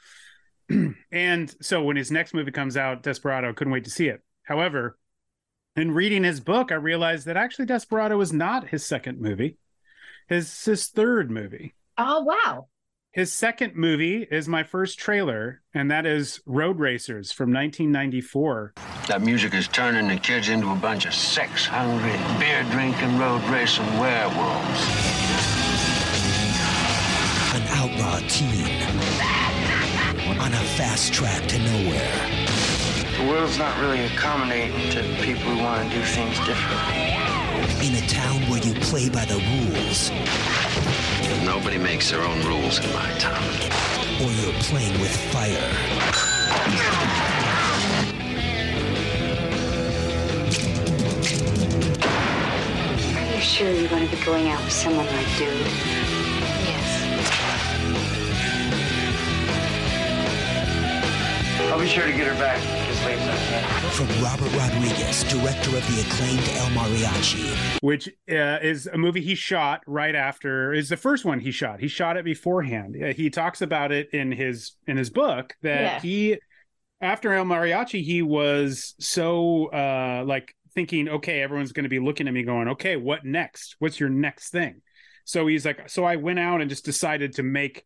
and 1.12 1.54
so 1.60 1.82
when 1.82 1.96
his 1.96 2.10
next 2.10 2.32
movie 2.32 2.52
comes 2.52 2.76
out, 2.76 3.02
Desperado, 3.02 3.52
couldn't 3.52 3.72
wait 3.72 3.84
to 3.84 3.90
see 3.90 4.08
it. 4.08 4.22
However, 4.44 4.96
in 5.74 5.90
reading 5.90 6.22
his 6.22 6.40
book, 6.40 6.70
I 6.70 6.76
realized 6.76 7.26
that 7.26 7.36
actually 7.36 7.66
Desperado 7.66 8.16
was 8.16 8.32
not 8.32 8.68
his 8.68 8.86
second 8.86 9.20
movie. 9.20 9.58
His 10.28 10.64
his 10.64 10.86
third 10.88 11.30
movie. 11.30 11.74
Oh 11.98 12.22
wow. 12.22 12.68
His 13.12 13.30
second 13.30 13.76
movie 13.76 14.26
is 14.30 14.48
my 14.48 14.62
first 14.62 14.98
trailer, 14.98 15.60
and 15.74 15.90
that 15.90 16.06
is 16.06 16.40
Road 16.46 16.78
Racers 16.78 17.30
from 17.30 17.52
1994. 17.52 18.72
That 19.06 19.20
music 19.20 19.52
is 19.52 19.68
turning 19.68 20.08
the 20.08 20.16
kids 20.16 20.48
into 20.48 20.70
a 20.70 20.76
bunch 20.76 21.04
of 21.04 21.12
sex 21.12 21.66
hungry, 21.66 22.16
beer 22.40 22.62
drinking, 22.70 23.18
road 23.18 23.42
racing 23.50 23.84
werewolves. 23.98 24.80
An 27.52 27.68
outlaw 27.76 28.18
teen 28.28 28.80
on 30.40 30.54
a 30.54 30.64
fast 30.78 31.12
track 31.12 31.46
to 31.48 31.58
nowhere. 31.58 32.46
The 33.18 33.28
world's 33.28 33.58
not 33.58 33.78
really 33.82 34.06
accommodating 34.06 34.90
to 34.92 35.02
people 35.22 35.50
who 35.50 35.62
want 35.62 35.86
to 35.86 35.98
do 35.98 36.02
things 36.02 36.38
differently. 36.46 37.31
In 37.82 37.96
a 37.96 38.06
town 38.06 38.42
where 38.48 38.60
you 38.60 38.74
play 38.74 39.08
by 39.08 39.24
the 39.24 39.34
rules. 39.34 40.12
Nobody 41.44 41.78
makes 41.78 42.12
their 42.12 42.22
own 42.22 42.40
rules 42.46 42.78
in 42.78 42.92
my 42.92 43.10
town. 43.18 43.42
Or 44.22 44.30
you're 44.30 44.52
playing 44.62 45.00
with 45.00 45.10
fire. 45.32 45.50
Are 53.16 53.34
you 53.34 53.40
sure 53.40 53.72
you're 53.72 53.88
going 53.88 54.08
to 54.08 54.16
be 54.16 54.24
going 54.24 54.48
out 54.48 54.62
with 54.62 54.72
someone 54.72 55.06
like 55.06 55.26
Dude? 55.36 56.11
I'll 61.72 61.80
be 61.80 61.86
sure 61.86 62.04
to 62.04 62.12
get 62.12 62.26
her 62.26 62.34
back 62.34 62.58
as 62.60 63.04
late 63.06 63.16
as 63.18 63.28
I 63.30 63.36
can. 63.48 63.90
From 63.92 64.22
Robert 64.22 64.54
Rodriguez, 64.54 65.24
director 65.24 65.74
of 65.74 65.82
the 65.86 66.02
acclaimed 66.06 66.46
El 66.58 66.66
Mariachi. 66.76 67.80
Which 67.82 68.08
uh, 68.30 68.58
is 68.62 68.86
a 68.88 68.98
movie 68.98 69.22
he 69.22 69.34
shot 69.34 69.80
right 69.86 70.14
after 70.14 70.74
is 70.74 70.90
the 70.90 70.98
first 70.98 71.24
one 71.24 71.40
he 71.40 71.50
shot. 71.50 71.80
He 71.80 71.88
shot 71.88 72.18
it 72.18 72.26
beforehand. 72.26 72.98
Uh, 73.02 73.14
he 73.14 73.30
talks 73.30 73.62
about 73.62 73.90
it 73.90 74.10
in 74.12 74.32
his 74.32 74.72
in 74.86 74.98
his 74.98 75.08
book 75.08 75.54
that 75.62 75.80
Yeah. 75.80 76.00
he 76.00 76.38
after 77.00 77.32
El 77.32 77.46
Mariachi 77.46 78.04
he 78.04 78.20
was 78.20 78.94
so 79.00 79.68
uh 79.72 80.24
like 80.26 80.54
thinking 80.74 81.08
okay 81.08 81.40
everyone's 81.40 81.72
going 81.72 81.84
to 81.84 81.88
be 81.88 82.00
looking 82.00 82.28
at 82.28 82.34
me 82.34 82.42
going 82.42 82.68
okay 82.68 82.96
what 82.98 83.24
next 83.24 83.76
what's 83.78 83.98
your 83.98 84.10
next 84.10 84.50
thing 84.50 84.82
so 85.24 85.46
he's 85.46 85.64
like 85.66 85.88
so 85.88 86.04
i 86.04 86.16
went 86.16 86.38
out 86.38 86.60
and 86.60 86.70
just 86.70 86.84
decided 86.84 87.34
to 87.34 87.42
make 87.42 87.84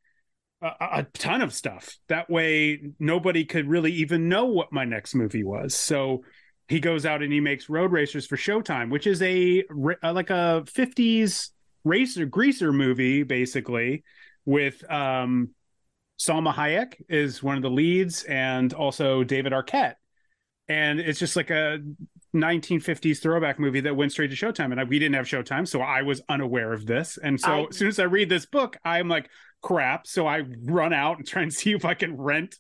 a, 0.63 0.67
a 0.81 1.07
ton 1.15 1.43
of 1.43 1.53
stuff 1.53 1.97
that 2.09 2.29
way 2.31 2.81
nobody 2.99 3.45
could 3.45 3.69
really 3.69 3.93
even 3.93 4.29
know 4.29 4.47
what 4.47 4.73
my 4.73 4.85
next 4.85 5.15
movie 5.15 5.45
was 5.45 5.75
so 5.75 6.23
he 6.69 6.81
goes 6.81 7.07
out 7.07 7.23
and 7.23 7.33
he 7.33 7.41
makes 7.41 7.69
road 7.69 7.93
racers 7.93 8.27
for 8.27 8.37
showtime 8.37 8.91
which 8.91 9.07
is 9.07 9.21
a 9.23 9.65
ra- 9.71 9.95
uh, 10.03 10.13
like 10.13 10.31
a 10.31 10.65
50s 10.67 11.51
racer 11.85 12.25
greaser 12.27 12.73
movie 12.73 13.23
basically 13.23 14.03
with 14.45 14.89
um 14.91 15.51
Salma 16.19 16.53
Hayek 16.55 16.95
is 17.11 17.43
one 17.43 17.57
of 17.57 17.63
the 17.63 17.69
leads, 17.69 18.23
and 18.23 18.73
also 18.73 19.23
David 19.23 19.53
Arquette. 19.53 19.97
And 20.67 20.99
it's 20.99 21.19
just 21.19 21.37
like 21.37 21.51
a 21.51 21.79
1950s 22.35 23.21
throwback 23.21 23.59
movie 23.59 23.81
that 23.81 23.95
went 23.95 24.13
straight 24.13 24.31
to 24.31 24.37
Showtime. 24.37 24.73
And 24.73 24.81
I, 24.81 24.85
we 24.85 24.99
didn't 24.99 25.15
have 25.17 25.27
Showtime, 25.27 25.69
so 25.69 25.83
I 25.83 26.03
was 26.03 26.23
unaware 26.29 26.73
of 26.73 26.87
this. 26.87 27.19
And 27.23 27.39
so 27.39 27.51
I- 27.51 27.67
as 27.69 27.77
soon 27.77 27.89
as 27.89 27.99
I 27.99 28.05
read 28.05 28.31
this 28.31 28.47
book, 28.47 28.79
I'm 28.85 29.09
like, 29.09 29.29
crap. 29.67 30.07
So 30.07 30.29
I 30.29 30.45
run 30.63 30.93
out 30.93 31.19
and 31.19 31.27
try 31.27 31.43
and 31.43 31.53
see 31.53 31.73
if 31.73 31.85
I 31.85 31.95
can 31.95 32.17
rent. 32.17 32.55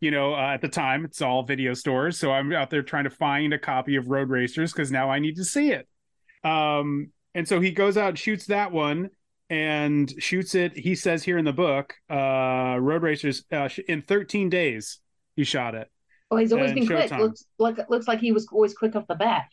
You 0.00 0.10
know, 0.10 0.34
uh, 0.34 0.54
at 0.54 0.60
the 0.60 0.68
time, 0.68 1.04
it's 1.04 1.22
all 1.22 1.42
video 1.42 1.74
stores. 1.74 2.18
So 2.18 2.30
I'm 2.30 2.52
out 2.52 2.70
there 2.70 2.82
trying 2.82 3.04
to 3.04 3.10
find 3.10 3.52
a 3.52 3.58
copy 3.58 3.96
of 3.96 4.08
Road 4.08 4.28
Racers 4.28 4.72
because 4.72 4.90
now 4.90 5.10
I 5.10 5.18
need 5.18 5.36
to 5.36 5.44
see 5.44 5.72
it. 5.72 5.86
Um, 6.44 7.12
and 7.34 7.46
so 7.46 7.60
he 7.60 7.70
goes 7.70 7.96
out 7.96 8.10
and 8.10 8.18
shoots 8.18 8.46
that 8.46 8.72
one 8.72 9.10
and 9.48 10.12
shoots 10.18 10.54
it. 10.54 10.76
He 10.76 10.94
says 10.94 11.22
here 11.22 11.38
in 11.38 11.44
the 11.44 11.52
book, 11.52 11.94
uh, 12.10 12.76
Road 12.78 13.02
Racers, 13.02 13.44
uh, 13.50 13.68
in 13.88 14.02
13 14.02 14.50
days, 14.50 14.98
he 15.34 15.44
shot 15.44 15.74
it. 15.74 15.88
Oh, 16.30 16.36
he's 16.36 16.52
always 16.52 16.72
been 16.72 16.86
quick. 16.86 17.10
Looks 17.10 17.44
like 17.58 17.88
looks 17.88 18.08
like 18.08 18.20
he 18.20 18.32
was 18.32 18.48
always 18.50 18.74
quick 18.74 18.96
off 18.96 19.06
the 19.06 19.14
bat. 19.14 19.44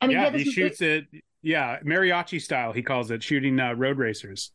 I 0.00 0.06
mean, 0.06 0.16
yeah, 0.16 0.30
yeah, 0.30 0.38
he 0.38 0.50
shoots 0.50 0.80
it. 0.80 1.04
Yeah, 1.42 1.78
mariachi 1.84 2.40
style, 2.40 2.72
he 2.72 2.82
calls 2.82 3.10
it, 3.10 3.22
shooting 3.22 3.60
uh, 3.60 3.74
Road 3.74 3.98
Racers. 3.98 4.52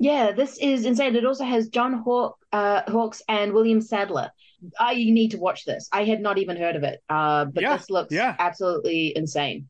Yeah, 0.00 0.32
this 0.32 0.56
is 0.58 0.86
insane. 0.86 1.14
It 1.14 1.26
also 1.26 1.44
has 1.44 1.68
John 1.68 1.92
Hawk, 1.92 2.38
uh, 2.52 2.90
Hawkes 2.90 3.22
and 3.28 3.52
William 3.52 3.82
Sadler. 3.82 4.30
I 4.78 4.94
need 4.94 5.32
to 5.32 5.38
watch 5.38 5.66
this. 5.66 5.90
I 5.92 6.04
had 6.04 6.22
not 6.22 6.38
even 6.38 6.56
heard 6.56 6.74
of 6.74 6.84
it, 6.84 7.02
uh, 7.10 7.44
but 7.44 7.62
Yeah, 7.62 7.76
this 7.76 7.90
looks 7.90 8.12
yeah. 8.12 8.34
absolutely 8.38 9.14
insane. 9.14 9.68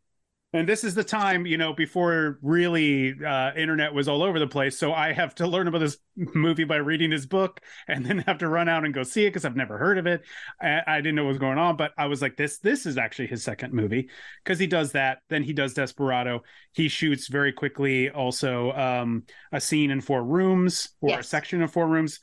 And 0.52 0.68
this 0.68 0.82
is 0.82 0.96
the 0.96 1.04
time, 1.04 1.46
you 1.46 1.56
know, 1.56 1.72
before 1.72 2.40
really 2.42 3.14
uh, 3.24 3.52
internet 3.54 3.94
was 3.94 4.08
all 4.08 4.20
over 4.20 4.40
the 4.40 4.48
place. 4.48 4.76
So 4.76 4.92
I 4.92 5.12
have 5.12 5.32
to 5.36 5.46
learn 5.46 5.68
about 5.68 5.78
this 5.78 5.98
movie 6.16 6.64
by 6.64 6.76
reading 6.76 7.12
his 7.12 7.24
book, 7.24 7.60
and 7.86 8.04
then 8.04 8.18
have 8.18 8.38
to 8.38 8.48
run 8.48 8.68
out 8.68 8.84
and 8.84 8.92
go 8.92 9.04
see 9.04 9.24
it 9.24 9.30
because 9.30 9.44
I've 9.44 9.54
never 9.54 9.78
heard 9.78 9.96
of 9.96 10.08
it. 10.08 10.22
I, 10.60 10.80
I 10.86 10.96
didn't 10.96 11.14
know 11.14 11.22
what 11.22 11.30
was 11.30 11.38
going 11.38 11.58
on, 11.58 11.76
but 11.76 11.92
I 11.96 12.06
was 12.06 12.20
like, 12.20 12.36
this 12.36 12.58
this 12.58 12.84
is 12.84 12.98
actually 12.98 13.28
his 13.28 13.44
second 13.44 13.72
movie 13.72 14.08
because 14.42 14.58
he 14.58 14.66
does 14.66 14.90
that. 14.92 15.18
Then 15.28 15.44
he 15.44 15.52
does 15.52 15.72
Desperado. 15.72 16.42
He 16.72 16.88
shoots 16.88 17.28
very 17.28 17.52
quickly. 17.52 18.10
Also, 18.10 18.72
um, 18.72 19.22
a 19.52 19.60
scene 19.60 19.92
in 19.92 20.00
Four 20.00 20.24
Rooms 20.24 20.88
or 21.00 21.10
a 21.20 21.24
section 21.24 21.62
of 21.62 21.70
Four 21.70 21.86
Rooms. 21.86 22.18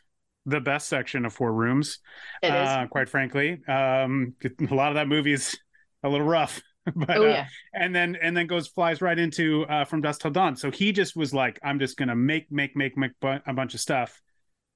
The 0.46 0.60
best 0.62 0.88
section 0.90 1.26
of 1.26 1.34
Four 1.34 1.54
Rooms, 1.54 2.00
uh, 2.44 2.88
quite 2.88 3.10
frankly. 3.10 3.62
Um, 3.68 4.34
a 4.70 4.76
lot 4.76 4.90
of 4.90 4.96
that 4.96 5.08
movie 5.08 5.34
is 5.34 5.58
a 6.04 6.10
little 6.10 6.28
rough. 6.28 6.62
But, 6.96 7.18
oh 7.18 7.26
uh, 7.26 7.28
yeah, 7.28 7.48
and 7.74 7.94
then 7.94 8.18
and 8.22 8.36
then 8.36 8.48
goes 8.48 8.68
flies 8.68 9.02
right 9.02 9.18
into 9.18 9.66
uh, 9.66 9.86
from 9.86 10.02
dusk 10.02 10.22
till 10.22 10.32
dawn. 10.32 10.56
So 10.56 10.72
he 10.72 10.92
just 10.92 11.16
was 11.16 11.34
like, 11.34 11.60
I'm 11.64 11.80
just 11.80 11.98
gonna 11.98 12.16
make 12.16 12.52
make 12.52 12.76
make 12.76 12.98
make 12.98 13.12
bu- 13.20 13.40
a 13.46 13.54
bunch 13.54 13.74
of 13.74 13.80
stuff, 13.80 14.22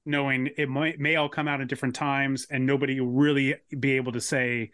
knowing 0.04 0.50
it 0.56 0.68
might 0.68 0.98
may 0.98 1.16
all 1.16 1.28
come 1.28 1.48
out 1.48 1.60
at 1.60 1.68
different 1.68 1.94
times, 1.94 2.46
and 2.50 2.66
nobody 2.66 3.00
will 3.00 3.10
really 3.10 3.54
be 3.78 3.92
able 3.92 4.12
to 4.12 4.20
say 4.20 4.72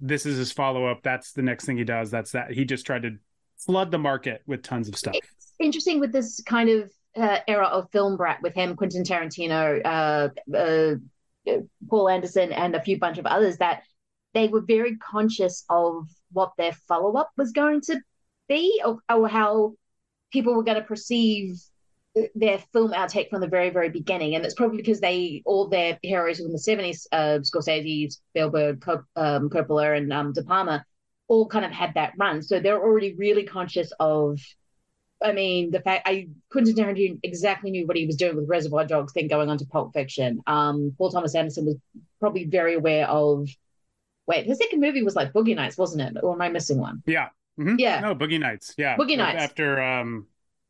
this 0.00 0.26
is 0.26 0.36
his 0.36 0.50
follow 0.50 0.86
up. 0.86 1.02
That's 1.02 1.32
the 1.32 1.42
next 1.42 1.64
thing 1.64 1.76
he 1.76 1.84
does. 1.84 2.10
That's 2.10 2.32
that. 2.32 2.50
He 2.50 2.64
just 2.64 2.86
tried 2.86 3.02
to 3.02 3.16
flood 3.64 3.90
the 3.90 3.98
market 3.98 4.42
with 4.46 4.62
tons 4.62 4.88
of 4.88 4.96
stuff. 4.96 5.14
it's 5.14 5.52
interesting 5.58 6.00
with 6.00 6.12
this 6.12 6.42
kind 6.44 6.70
of 6.70 6.90
uh, 7.16 7.38
era 7.46 7.66
of 7.66 7.90
film 7.92 8.16
brat 8.16 8.40
with 8.42 8.54
him, 8.54 8.76
Quentin 8.76 9.04
Tarantino, 9.04 9.80
uh, 9.84 10.28
uh, 10.56 10.94
uh, 11.50 11.58
Paul 11.88 12.08
Anderson, 12.08 12.52
and 12.52 12.74
a 12.74 12.82
few 12.82 12.98
bunch 12.98 13.18
of 13.18 13.26
others 13.26 13.58
that 13.58 13.82
they 14.32 14.48
were 14.48 14.62
very 14.62 14.96
conscious 14.96 15.64
of 15.68 16.08
what 16.32 16.52
their 16.56 16.72
follow 16.88 17.16
up 17.16 17.30
was 17.36 17.52
going 17.52 17.80
to 17.82 18.00
be, 18.48 18.82
or, 18.84 18.98
or 19.08 19.28
how 19.28 19.74
people 20.32 20.54
were 20.54 20.64
going 20.64 20.80
to 20.80 20.86
perceive 20.86 21.56
their 22.34 22.58
film 22.72 22.92
outtake 22.92 23.30
from 23.30 23.40
the 23.40 23.46
very, 23.46 23.70
very 23.70 23.88
beginning. 23.88 24.34
And 24.34 24.44
it's 24.44 24.54
probably 24.54 24.78
because 24.78 25.00
they 25.00 25.42
all 25.44 25.68
their 25.68 25.98
heroes 26.02 26.38
from 26.38 26.52
the 26.52 26.58
seventies, 26.58 27.06
uh, 27.12 27.38
Scorsese, 27.42 28.12
Spielberg, 28.12 28.80
Cop- 28.80 29.06
um, 29.14 29.48
Coppola, 29.48 29.96
and 29.96 30.12
um, 30.12 30.32
De 30.32 30.42
Palma, 30.42 30.84
all 31.28 31.46
kind 31.46 31.64
of 31.64 31.70
had 31.70 31.94
that 31.94 32.14
run. 32.18 32.42
So 32.42 32.58
they're 32.58 32.82
already 32.82 33.14
really 33.14 33.44
conscious 33.44 33.92
of. 34.00 34.40
I 35.22 35.32
mean, 35.32 35.70
the 35.70 35.80
fact 35.80 36.08
I 36.08 36.28
Quentin 36.50 36.74
Tarantino 36.74 37.20
exactly 37.22 37.70
knew 37.70 37.86
what 37.86 37.96
he 37.96 38.06
was 38.06 38.16
doing 38.16 38.36
with 38.36 38.48
Reservoir 38.48 38.86
Dogs, 38.86 39.12
then 39.12 39.28
going 39.28 39.50
on 39.50 39.58
to 39.58 39.66
Pulp 39.66 39.92
Fiction. 39.92 40.40
Um, 40.46 40.94
Paul 40.96 41.10
Thomas 41.10 41.34
Anderson 41.34 41.66
was 41.66 41.76
probably 42.18 42.46
very 42.46 42.74
aware 42.74 43.06
of. 43.06 43.48
Wait, 44.30 44.46
his 44.46 44.58
second 44.58 44.80
movie 44.80 45.02
was 45.02 45.16
like 45.16 45.32
Boogie 45.32 45.56
Nights, 45.56 45.76
wasn't 45.76 46.02
it? 46.02 46.20
Or 46.22 46.32
am 46.34 46.40
I 46.40 46.48
missing 46.48 46.78
one? 46.78 47.02
Yeah. 47.06 47.28
Mhm. 47.58 47.76
Yeah. 47.78 48.00
No, 48.00 48.14
Boogie 48.14 48.38
Nights. 48.40 48.74
Yeah. 48.78 48.96
Boogie 48.96 49.18
Nights. 49.18 49.42
After 49.42 49.82
um, 49.82 50.26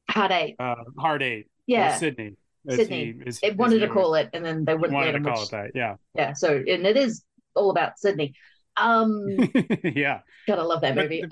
Hard 0.09 0.33
Eight. 0.33 0.57
uh, 0.59 0.77
Hard 0.99 1.23
Eight. 1.23 1.49
Yeah, 1.67 1.95
Sydney. 1.97 2.37
Sydney. 2.69 3.13
he- 3.19 3.29
is- 3.29 3.39
it 3.43 3.57
wanted 3.57 3.81
to 3.81 3.89
call 3.89 4.15
it, 4.15 4.31
and 4.33 4.45
then 4.45 4.65
they 4.65 4.75
wouldn't 4.75 4.93
Wanted 4.95 5.13
to 5.13 5.21
call 5.21 5.43
it 5.43 5.51
that. 5.51 5.71
Yeah. 5.75 5.97
Yeah, 6.15 6.33
so 6.33 6.57
and 6.57 6.87
it 6.87 6.97
is 6.97 7.23
all 7.55 7.71
about 7.71 7.99
Sydney. 7.99 8.35
Um, 8.77 9.27
yeah. 9.85 10.21
I 10.49 10.53
love 10.55 10.81
that 10.81 10.95
But 10.95 11.03
movie. 11.05 11.25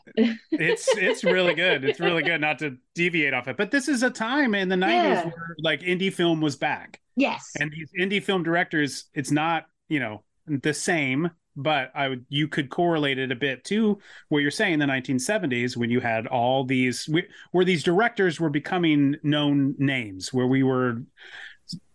it's 0.52 0.86
it's 0.96 1.24
really 1.24 1.54
good. 1.54 1.82
It's 1.84 1.98
really 1.98 2.22
good. 2.22 2.40
Not 2.40 2.58
to 2.60 2.76
deviate 2.94 3.32
off 3.34 3.48
it, 3.48 3.56
but 3.56 3.70
this 3.70 3.88
is 3.88 4.02
a 4.02 4.10
time 4.10 4.54
in 4.54 4.68
the 4.68 4.76
nineties 4.76 5.16
Yeah. 5.18 5.24
where 5.24 5.56
like 5.60 5.80
indie 5.80 6.12
film 6.12 6.40
was 6.40 6.54
back, 6.56 7.00
yes, 7.16 7.50
and 7.58 7.72
these 7.72 7.90
indie 7.98 8.22
film 8.22 8.42
directors, 8.44 9.06
it's 9.14 9.30
not 9.32 9.66
you 9.88 9.98
know 9.98 10.22
the 10.46 10.72
same, 10.74 11.30
but 11.58 11.90
I 11.94 12.08
would 12.08 12.24
you 12.28 12.48
could 12.48 12.70
correlate 12.70 13.18
it 13.18 13.32
a 13.32 13.36
bit 13.36 13.64
to 13.64 13.98
what 14.28 14.38
you're 14.38 14.50
saying 14.50 14.74
in 14.74 14.80
the 14.80 14.86
1970s 14.86 15.76
when 15.76 15.90
you 15.90 16.00
had 16.00 16.26
all 16.26 16.64
these 16.64 17.08
we- 17.08 17.28
where 17.52 17.64
these 17.64 17.82
directors 17.82 18.40
were 18.40 18.50
becoming 18.50 19.16
known 19.22 19.74
names, 19.78 20.32
where 20.32 20.46
we 20.46 20.62
were 20.62 21.02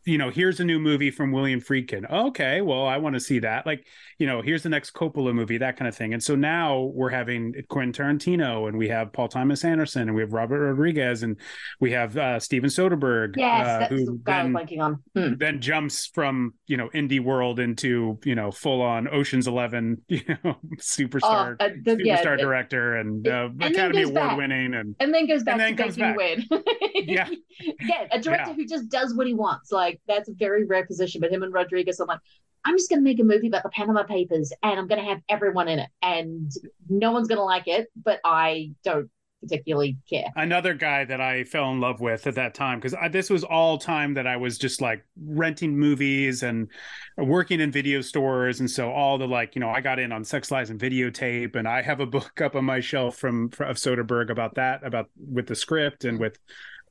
you 0.05 0.17
know, 0.17 0.29
here's 0.29 0.59
a 0.59 0.65
new 0.65 0.79
movie 0.79 1.11
from 1.11 1.31
William 1.31 1.61
Friedkin. 1.61 2.09
Okay, 2.11 2.59
well, 2.61 2.85
I 2.85 2.97
want 2.97 3.13
to 3.15 3.21
see 3.21 3.39
that. 3.39 3.65
Like, 3.65 3.87
you 4.19 4.27
know, 4.27 4.41
here's 4.41 4.63
the 4.63 4.69
next 4.69 4.91
Coppola 4.93 5.33
movie, 5.33 5.57
that 5.57 5.77
kind 5.77 5.87
of 5.87 5.95
thing. 5.95 6.13
And 6.13 6.23
so 6.23 6.35
now 6.35 6.91
we're 6.93 7.09
having 7.09 7.53
Quentin 7.69 7.93
Tarantino, 7.93 8.67
and 8.67 8.77
we 8.77 8.87
have 8.89 9.11
Paul 9.13 9.27
Thomas 9.27 9.63
Anderson, 9.63 10.03
and 10.03 10.15
we 10.15 10.21
have 10.21 10.33
Robert 10.33 10.59
Rodriguez, 10.69 11.23
and 11.23 11.37
we 11.79 11.91
have 11.91 12.17
uh, 12.17 12.39
Steven 12.39 12.69
Soderbergh, 12.69 13.35
Yes, 13.37 13.65
uh, 13.67 13.79
that's 13.79 13.89
the 13.91 13.95
who 14.05 14.19
then, 14.25 14.53
blanking 14.53 14.81
on. 14.81 15.03
Hmm. 15.15 15.33
then 15.37 15.61
jumps 15.61 16.07
from 16.07 16.53
you 16.67 16.77
know 16.77 16.89
indie 16.89 17.19
world 17.19 17.59
into 17.59 18.19
you 18.23 18.35
know 18.35 18.51
full 18.51 18.81
on 18.81 19.07
Ocean's 19.07 19.47
Eleven, 19.47 20.01
you 20.07 20.21
know, 20.43 20.55
superstar, 20.77 21.55
Oh, 21.59 21.65
uh, 21.65 21.69
the- 21.83 21.95
superstar 21.95 22.05
yeah, 22.05 22.33
it- 22.33 22.37
director, 22.37 22.95
and 22.97 23.27
uh, 23.27 23.49
then 23.55 23.71
Academy 23.71 24.03
Award 24.03 24.37
winning, 24.37 24.73
and 24.73 24.95
and 24.99 25.13
then 25.13 25.27
goes 25.27 25.43
back 25.43 25.59
And 25.59 25.77
then 25.77 25.91
to 25.91 25.99
back. 25.99 26.17
win. 26.17 26.47
Yeah. 27.05 27.27
yeah, 27.81 28.07
a 28.11 28.19
director 28.19 28.51
Yeah. 28.51 28.55
who 28.55 28.65
just 28.65 28.87
does 28.89 29.13
what 29.13 29.27
he 29.27 29.33
wants. 29.33 29.71
Like 29.71 29.99
that's 30.07 30.29
a 30.29 30.33
very 30.33 30.63
rare 30.65 30.85
position. 30.85 31.19
But 31.19 31.31
him 31.31 31.43
and 31.43 31.53
Rodriguez, 31.53 31.99
I'm 31.99 32.07
like, 32.07 32.19
I'm 32.65 32.77
just 32.77 32.89
gonna 32.89 33.01
make 33.01 33.19
a 33.19 33.23
movie 33.23 33.47
about 33.47 33.63
the 33.63 33.69
Panama 33.69 34.03
Papers, 34.03 34.53
and 34.61 34.79
I'm 34.79 34.87
gonna 34.87 35.03
have 35.03 35.21
everyone 35.29 35.67
in 35.67 35.79
it, 35.79 35.89
and 36.01 36.51
no 36.89 37.11
one's 37.11 37.27
gonna 37.27 37.43
like 37.43 37.67
it, 37.67 37.87
but 38.01 38.19
I 38.23 38.71
don't 38.83 39.09
particularly 39.41 39.97
care. 40.09 40.27
another 40.37 40.73
guy 40.73 41.03
that 41.03 41.19
I 41.19 41.43
fell 41.43 41.69
in 41.71 41.81
love 41.81 41.99
with 41.99 42.27
at 42.27 42.35
that 42.35 42.53
time 42.53 42.79
because 42.79 42.95
this 43.11 43.29
was 43.29 43.43
all 43.43 43.77
time 43.77 44.13
that 44.13 44.25
I 44.25 44.37
was 44.37 44.57
just 44.57 44.79
like 44.79 45.05
renting 45.21 45.77
movies 45.77 46.43
and 46.43 46.69
working 47.17 47.59
in 47.59 47.69
video 47.69 47.99
stores, 47.99 48.61
and 48.61 48.71
so 48.71 48.89
all 48.91 49.17
the 49.17 49.27
like 49.27 49.55
you 49.55 49.59
know 49.59 49.69
I 49.69 49.81
got 49.81 49.99
in 49.99 50.13
on 50.13 50.23
Sex 50.23 50.49
Lies 50.49 50.69
and 50.69 50.79
Videotape, 50.79 51.57
and 51.57 51.67
I 51.67 51.81
have 51.81 51.99
a 51.99 52.05
book 52.05 52.39
up 52.39 52.55
on 52.55 52.63
my 52.63 52.79
shelf 52.79 53.17
from 53.17 53.47
of 53.59 53.75
Soderbergh 53.75 54.29
about 54.29 54.55
that 54.55 54.85
about 54.85 55.09
with 55.17 55.47
the 55.47 55.55
script 55.55 56.05
and 56.05 56.19
with 56.19 56.39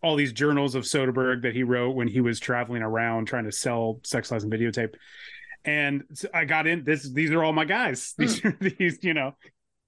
all 0.03 0.17
these 0.17 0.33
journals 0.33 0.75
of 0.75 0.83
Soderbergh 0.85 1.43
that 1.43 1.55
he 1.55 1.63
wrote 1.63 1.95
when 1.95 2.09
he 2.09 2.21
was 2.21 2.41
traveling 2.41 2.83
around 2.83 3.27
trying 3.27 3.45
to 3.45 3.53
sell 3.53 4.01
Sex 4.03 4.31
Lies 4.31 4.43
and 4.43 4.53
Videotape. 4.53 4.95
And 5.65 6.05
so 6.15 6.29
I 6.35 6.45
got 6.45 6.67
in 6.67 6.85
this. 6.85 7.11
These 7.11 7.31
are 7.31 7.43
all 7.43 7.53
my 7.53 7.65
guys. 7.65 8.15
These 8.19 8.45
are 8.45 8.57
these, 8.61 8.99
you 9.03 9.15
know, 9.15 9.35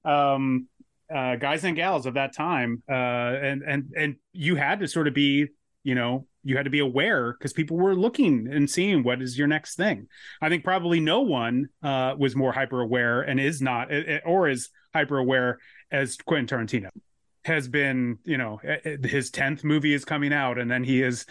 um, 0.05 0.69
uh, 1.13 1.37
guys 1.37 1.65
and 1.65 1.77
gals 1.77 2.07
of 2.07 2.15
that 2.15 2.35
time. 2.35 2.83
Uh, 2.89 2.93
and 2.95 3.63
and 3.63 3.93
and 3.97 4.17
you 4.33 4.57
had 4.57 4.81
to 4.81 4.89
sort 4.89 5.09
of 5.09 5.15
be, 5.15 5.49
you 5.83 5.95
know, 5.95 6.27
you 6.45 6.57
had 6.57 6.65
to 6.65 6.71
be 6.71 6.79
aware 6.79 7.33
because 7.33 7.53
people 7.53 7.77
were 7.77 7.95
looking 7.95 8.49
and 8.53 8.71
seeing 8.71 9.03
what 9.03 9.23
is 9.23 9.37
your 9.37 9.47
next 9.47 9.77
thing. 9.77 10.07
I 10.41 10.49
think 10.49 10.63
probably 10.63 11.01
no 11.01 11.23
one 11.23 11.69
uh, 11.83 12.15
was 12.19 12.37
more 12.37 12.53
hyper 12.53 12.81
aware 12.81 13.23
and 13.23 13.41
is 13.41 13.63
not, 13.63 13.91
eh, 13.91 14.21
or 14.25 14.49
is 14.49 14.69
hyper 14.95 15.19
aware 15.19 15.59
as 15.91 16.17
Quentin 16.19 16.47
Tarantino 16.47 16.91
has 17.45 17.67
been. 17.67 18.19
You 18.25 18.39
know, 18.39 18.61
eh, 18.63 18.77
eh, 18.85 18.97
his 19.09 19.31
tenth 19.31 19.65
movie 19.65 19.95
is 19.95 20.05
coming 20.05 20.33
out, 20.33 20.59
and 20.59 20.71
then 20.71 20.85
he 20.85 21.03
is. 21.03 21.27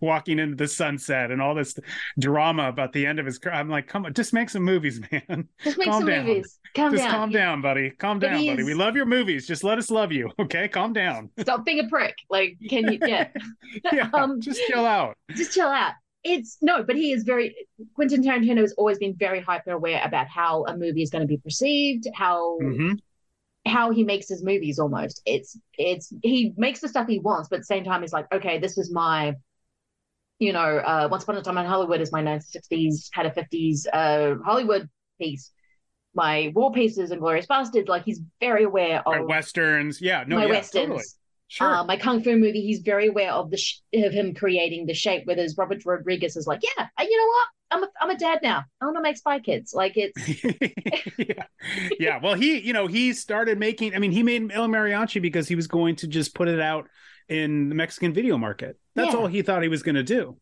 Walking 0.00 0.38
into 0.38 0.56
the 0.56 0.68
sunset 0.68 1.30
and 1.30 1.40
all 1.40 1.54
this 1.54 1.78
drama 2.18 2.68
about 2.68 2.92
the 2.92 3.06
end 3.06 3.18
of 3.18 3.26
his 3.26 3.38
career. 3.38 3.54
I'm 3.54 3.68
like, 3.68 3.86
come 3.86 4.06
on, 4.06 4.14
just 4.14 4.32
make 4.32 4.50
some 4.50 4.62
movies, 4.62 5.00
man. 5.12 5.48
Just 5.64 5.78
make 5.78 5.86
Calm 5.86 6.00
some 6.00 6.06
down. 6.06 6.26
movies. 6.26 6.58
Calm 6.74 6.92
just 6.92 7.04
down. 7.04 7.10
calm 7.10 7.30
down, 7.30 7.62
buddy. 7.62 7.90
Calm 7.90 8.18
down, 8.18 8.44
buddy. 8.44 8.62
We 8.62 8.74
love 8.74 8.96
your 8.96 9.06
movies. 9.06 9.46
Just 9.46 9.64
let 9.64 9.78
us 9.78 9.90
love 9.90 10.12
you. 10.12 10.30
Okay, 10.40 10.68
calm 10.68 10.92
down. 10.92 11.30
Stop 11.38 11.64
being 11.64 11.80
a 11.80 11.88
prick. 11.88 12.14
Like, 12.28 12.58
can 12.68 12.86
you? 12.88 12.98
Yeah. 13.02 13.28
yeah, 13.92 14.10
Um, 14.14 14.40
just 14.40 14.66
chill 14.66 14.84
out. 14.84 15.16
just 15.36 15.52
chill 15.52 15.68
out. 15.68 15.92
It's 16.22 16.58
no, 16.60 16.82
but 16.82 16.96
he 16.96 17.12
is 17.12 17.22
very 17.24 17.54
Quentin 17.94 18.22
Tarantino 18.22 18.60
has 18.60 18.72
always 18.74 18.98
been 18.98 19.14
very 19.16 19.40
hyper 19.40 19.72
aware 19.72 20.02
about 20.04 20.28
how 20.28 20.64
a 20.66 20.76
movie 20.76 21.02
is 21.02 21.10
going 21.10 21.22
to 21.22 21.26
be 21.28 21.38
perceived, 21.38 22.06
how 22.14 22.58
hmm 22.60 22.92
how 23.66 23.90
he 23.90 24.04
makes 24.04 24.28
his 24.28 24.42
movies 24.42 24.78
almost. 24.78 25.20
It's 25.26 25.58
it's 25.76 26.12
he 26.22 26.52
makes 26.56 26.80
the 26.80 26.88
stuff 26.88 27.06
he 27.06 27.18
wants, 27.18 27.48
but 27.48 27.56
at 27.56 27.60
the 27.62 27.66
same 27.66 27.84
time 27.84 28.00
he's 28.02 28.12
like, 28.12 28.26
okay, 28.32 28.58
this 28.58 28.78
is 28.78 28.90
my 28.92 29.34
you 30.40 30.52
know, 30.52 30.78
uh 30.78 31.08
Once 31.10 31.22
Upon 31.24 31.36
a 31.36 31.42
Time 31.42 31.58
in 31.58 31.66
Hollywood 31.66 32.00
is 32.00 32.12
my 32.12 32.22
1960s, 32.22 33.10
had 33.12 33.26
a 33.26 33.30
50s 33.30 33.86
uh 33.92 34.36
Hollywood 34.44 34.88
piece. 35.20 35.52
My 36.14 36.50
war 36.56 36.72
pieces 36.72 37.12
and 37.12 37.20
Glorious 37.20 37.46
Bastards, 37.46 37.88
like 37.88 38.04
he's 38.04 38.20
very 38.40 38.64
aware 38.64 39.00
of 39.06 39.14
Right, 39.14 39.26
westerns. 39.26 40.00
Yeah, 40.00 40.24
no, 40.26 40.36
my 40.36 40.46
yeah, 40.46 40.50
westerns. 40.50 40.86
totally. 40.86 41.04
Sure. 41.48 41.68
Uh, 41.76 41.84
my 41.84 41.96
kung 41.96 42.22
fu 42.22 42.36
movie, 42.36 42.62
he's 42.62 42.80
very 42.80 43.08
aware 43.08 43.32
of 43.32 43.50
the 43.50 43.56
sh- 43.56 43.80
of 43.94 44.12
him 44.12 44.34
creating 44.34 44.86
the 44.86 44.94
shape. 44.94 45.22
Whereas 45.26 45.56
Robert 45.58 45.84
Rodriguez 45.84 46.36
is 46.36 46.46
like, 46.46 46.60
yeah, 46.62 46.86
uh, 46.98 47.02
you 47.02 47.16
know 47.16 47.26
what? 47.28 47.48
I'm 47.72 47.84
a, 47.84 47.88
I'm 48.00 48.10
a 48.10 48.18
dad 48.18 48.40
now. 48.42 48.64
I 48.80 48.84
want 48.86 48.96
to 48.96 49.02
make 49.02 49.16
Spy 49.16 49.38
Kids. 49.40 49.72
Like 49.74 49.94
it's 49.96 50.20
yeah. 51.18 51.44
yeah. 51.98 52.18
Well, 52.22 52.34
he, 52.34 52.58
you 52.58 52.72
know, 52.72 52.86
he 52.86 53.12
started 53.12 53.58
making, 53.58 53.94
I 53.94 53.98
mean, 53.98 54.12
he 54.12 54.22
made 54.22 54.50
El 54.52 54.68
Mariachi 54.68 55.22
because 55.22 55.48
he 55.48 55.54
was 55.54 55.66
going 55.66 55.96
to 55.96 56.06
just 56.08 56.34
put 56.34 56.48
it 56.48 56.60
out 56.60 56.88
in 57.28 57.68
the 57.68 57.74
Mexican 57.74 58.12
video 58.12 58.38
market. 58.38 58.76
That's 58.94 59.14
Yeah. 59.14 59.20
all 59.20 59.26
he 59.26 59.42
thought 59.42 59.62
he 59.62 59.68
was 59.68 59.82
going 59.82 59.94
to 59.96 60.02
do. 60.02 60.36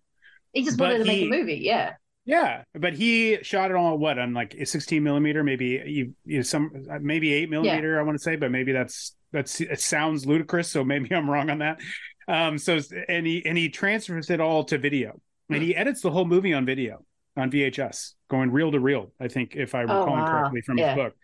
he 0.52 0.64
just 0.64 0.78
But 0.78 0.90
wanted 0.90 0.98
to 0.98 1.04
make 1.04 1.22
a 1.22 1.26
movie. 1.30 1.56
Yeah, 1.62 1.94
Yeah, 2.24 2.64
but 2.74 2.94
he 2.94 3.38
shot 3.42 3.70
it 3.70 3.76
on 3.76 3.98
what 4.00 4.18
on 4.18 4.34
like 4.34 4.54
a 4.54 4.66
16 4.66 5.02
millimeter, 5.02 5.42
maybe 5.42 5.82
you, 5.86 6.14
you 6.24 6.42
some 6.42 6.70
maybe 7.00 7.32
eight 7.32 7.48
millimeter. 7.50 7.98
I 7.98 8.02
want 8.02 8.16
to 8.18 8.22
say, 8.22 8.36
but 8.36 8.50
maybe 8.50 8.72
that's 8.72 9.16
that's 9.32 9.60
it 9.60 9.80
sounds 9.80 10.26
ludicrous. 10.26 10.68
So 10.68 10.84
maybe 10.84 11.14
I'm 11.14 11.28
wrong 11.28 11.50
on 11.50 11.58
that. 11.58 11.78
Um, 12.26 12.58
so 12.58 12.80
and 13.08 13.26
he 13.26 13.44
and 13.46 13.56
he 13.56 13.70
transfers 13.70 14.28
it 14.30 14.40
all 14.40 14.64
to 14.64 14.76
video, 14.78 15.20
and 15.48 15.62
he 15.62 15.74
edits 15.74 16.02
the 16.02 16.10
whole 16.10 16.26
movie 16.26 16.52
on 16.52 16.66
video 16.66 17.04
on 17.36 17.50
VHS, 17.50 18.14
going 18.28 18.50
reel 18.50 18.72
to 18.72 18.80
reel. 18.80 19.12
I 19.20 19.28
think 19.28 19.54
if 19.56 19.74
I 19.74 19.82
Oh, 19.88 19.94
recall 19.94 20.14
wow. 20.16 20.24
correctly 20.24 20.60
from 20.62 20.76
Yeah. 20.78 20.88
his 20.88 20.96
book. 20.96 21.14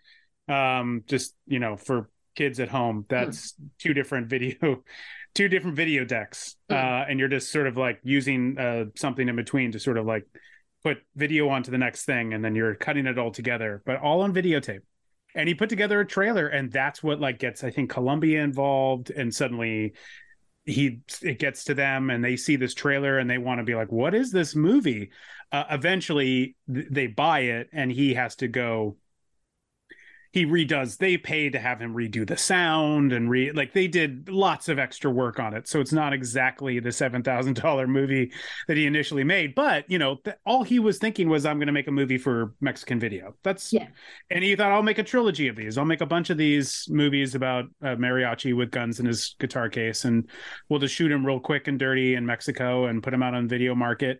Um, 0.47 1.03
just 1.07 1.35
you 1.45 1.59
know 1.59 1.75
for 1.77 2.09
kids 2.35 2.59
at 2.59 2.69
home, 2.69 3.05
that's 3.09 3.53
two 3.79 3.93
different 3.93 4.27
video. 4.35 4.83
Two 5.35 5.47
different 5.49 5.75
video 5.75 6.05
decks, 6.05 6.55
Hmm. 6.69 6.75
uh, 6.75 7.05
and 7.07 7.19
you're 7.19 7.29
just 7.29 7.51
sort 7.51 7.67
of 7.67 7.77
like 7.77 7.99
using 8.03 8.57
uh, 8.57 8.85
something 8.95 9.29
in 9.29 9.35
between 9.35 9.71
to 9.73 9.79
sort 9.79 9.97
of 9.97 10.05
like 10.05 10.25
put 10.83 10.97
video 11.15 11.49
onto 11.49 11.71
the 11.71 11.77
next 11.77 12.05
thing 12.05 12.33
and 12.33 12.43
then 12.43 12.55
you're 12.55 12.75
cutting 12.75 13.05
it 13.07 13.17
all 13.17 13.31
together 13.31 13.81
but 13.87 13.99
all 13.99 14.21
on 14.21 14.31
videotape 14.31 14.81
and 15.33 15.47
he 15.47 15.55
put 15.55 15.67
together 15.67 15.99
a 15.99 16.05
trailer 16.05 16.47
and 16.47 16.71
that's 16.71 17.01
what 17.01 17.19
like 17.19 17.39
gets 17.39 17.63
i 17.63 17.71
think 17.71 17.89
columbia 17.89 18.43
involved 18.43 19.09
and 19.09 19.33
suddenly 19.33 19.93
he 20.65 20.99
it 21.23 21.39
gets 21.39 21.63
to 21.63 21.73
them 21.73 22.11
and 22.11 22.23
they 22.23 22.35
see 22.35 22.55
this 22.55 22.75
trailer 22.75 23.17
and 23.17 23.27
they 23.27 23.39
want 23.39 23.59
to 23.59 23.63
be 23.63 23.73
like 23.73 23.91
what 23.91 24.13
is 24.13 24.31
this 24.31 24.55
movie 24.55 25.09
uh, 25.51 25.63
eventually 25.71 26.55
th- 26.71 26.85
they 26.91 27.07
buy 27.07 27.39
it 27.39 27.67
and 27.73 27.91
he 27.91 28.13
has 28.13 28.35
to 28.35 28.47
go 28.47 28.95
he 30.35 30.45
redoes 30.45 30.97
they 30.97 31.15
pay 31.17 31.49
to 31.49 31.57
have 31.57 31.79
him 31.79 31.95
redo 31.95 32.27
the 32.27 32.35
sound 32.35 33.13
and 33.13 33.29
re 33.29 33.53
like 33.53 33.71
they 33.71 33.87
did 33.87 34.27
lots 34.27 34.67
of 34.67 34.77
extra 34.77 35.09
work 35.09 35.39
on 35.39 35.53
it. 35.53 35.65
So 35.65 35.79
it's 35.79 35.93
not 35.93 36.11
exactly 36.11 36.77
the 36.81 36.89
$7000 36.89 37.87
movie 37.87 38.33
that 38.67 38.75
he 38.75 38.85
initially 38.85 39.23
made 39.23 39.55
but 39.55 39.89
you 39.89 39.97
know 39.97 40.17
th- 40.25 40.35
all 40.45 40.63
he 40.63 40.77
was 40.79 40.97
thinking 40.97 41.29
was 41.29 41.45
i'm 41.45 41.57
going 41.57 41.67
to 41.67 41.71
make 41.73 41.87
a 41.87 41.91
movie 41.91 42.17
for 42.17 42.53
mexican 42.59 42.99
video. 42.99 43.33
That's 43.43 43.71
Yeah. 43.71 43.87
and 44.29 44.43
he 44.43 44.57
thought 44.57 44.73
i'll 44.73 44.83
make 44.83 44.97
a 44.99 45.03
trilogy 45.03 45.47
of 45.47 45.55
these. 45.55 45.77
I'll 45.77 45.85
make 45.85 46.01
a 46.01 46.05
bunch 46.05 46.29
of 46.29 46.37
these 46.37 46.85
movies 46.89 47.33
about 47.33 47.65
uh, 47.81 47.95
mariachi 47.95 48.53
with 48.53 48.71
guns 48.71 48.99
in 48.99 49.05
his 49.05 49.37
guitar 49.39 49.69
case 49.69 50.03
and 50.03 50.29
we'll 50.67 50.81
just 50.81 50.93
shoot 50.95 51.13
him 51.13 51.25
real 51.25 51.39
quick 51.39 51.69
and 51.69 51.79
dirty 51.79 52.15
in 52.15 52.25
mexico 52.25 52.87
and 52.87 53.01
put 53.01 53.13
him 53.13 53.23
out 53.23 53.33
on 53.35 53.47
video 53.47 53.73
market 53.73 54.19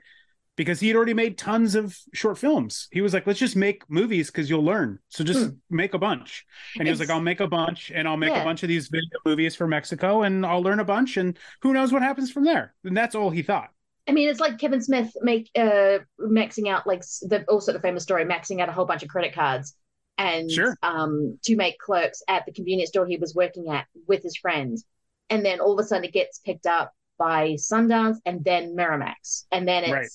because 0.56 0.80
he 0.80 0.88
had 0.88 0.96
already 0.96 1.13
made 1.13 1.38
tons 1.38 1.76
of 1.76 1.98
short 2.13 2.38
films. 2.38 2.88
He 2.91 3.02
was 3.02 3.13
like, 3.13 3.28
let's 3.28 3.39
just 3.39 3.56
make 3.56 3.84
movies 3.89 4.28
because 4.32 4.50
you'll 4.50 4.63
learn. 4.63 5.00
So 5.10 5.24
just 5.24 5.52
make 5.70 5.94
a 5.94 5.98
bunch. 6.00 6.46
And 6.80 6.88
he 6.88 6.91
was 6.91 7.00
Hmm. 7.00 7.04
It's- 7.04 7.10
like, 7.10 7.15
I'll 7.18 7.22
make 7.24 7.39
a 7.41 7.48
bunch 7.48 7.91
and 7.94 8.08
I'll 8.08 8.18
make 8.18 8.30
Yeah. 8.32 8.41
a 8.41 8.46
bunch 8.46 8.63
of 8.63 8.70
these 8.70 8.88
video 8.88 9.20
movies 9.26 9.56
for 9.56 9.68
Mexico 9.68 10.24
and 10.24 10.46
I'll 10.46 10.62
learn 10.63 10.80
a 10.80 10.86
bunch 10.86 11.18
and 11.18 11.38
who 11.62 11.74
knows 11.74 11.91
what 11.91 12.02
happens 12.02 12.32
from 12.32 12.44
there. 12.46 12.74
And 12.84 12.96
that's 12.96 13.15
all 13.15 13.30
he 13.30 13.41
thought. 13.41 13.70
I 14.08 14.12
mean, 14.12 14.30
it's 14.30 14.39
like 14.39 14.60
Kevin 14.60 14.82
Smith 14.82 15.12
make 15.22 15.50
uh 15.58 16.00
maxing 16.22 16.68
out 16.70 16.86
like 16.88 17.02
the 17.24 17.44
also 17.50 17.74
the 17.74 17.80
famous 17.80 18.04
story, 18.04 18.24
maxing 18.24 18.62
out 18.62 18.70
a 18.70 18.72
whole 18.72 18.86
bunch 18.86 19.02
of 19.04 19.10
credit 19.10 19.34
cards 19.34 19.76
and 20.18 20.50
Sure. 20.50 20.78
um 20.84 21.38
to 21.44 21.56
make 21.56 21.80
clerks 21.80 22.22
at 22.30 22.46
the 22.46 22.54
convenience 22.54 22.89
store 22.91 23.08
he 23.08 23.18
was 23.18 23.34
working 23.36 23.68
at 23.70 23.88
with 24.08 24.22
his 24.24 24.38
friends, 24.38 24.86
and 25.30 25.44
then 25.44 25.60
all 25.60 25.74
of 25.78 25.84
a 25.84 25.88
sudden 25.88 26.06
it 26.06 26.13
gets 26.13 26.38
picked 26.39 26.68
up 26.68 26.94
by 27.18 27.54
Sundance 27.54 28.18
and 28.28 28.46
then 28.46 28.76
Miramax, 28.76 29.46
and 29.52 29.68
then 29.68 29.84
it's 29.86 29.91
Right. 29.91 30.08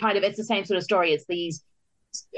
Kind 0.00 0.16
of 0.16 0.24
it's 0.24 0.36
the 0.36 0.44
same 0.44 0.64
sort 0.64 0.78
of 0.78 0.84
story. 0.84 1.12
It's 1.12 1.24
these. 1.26 1.64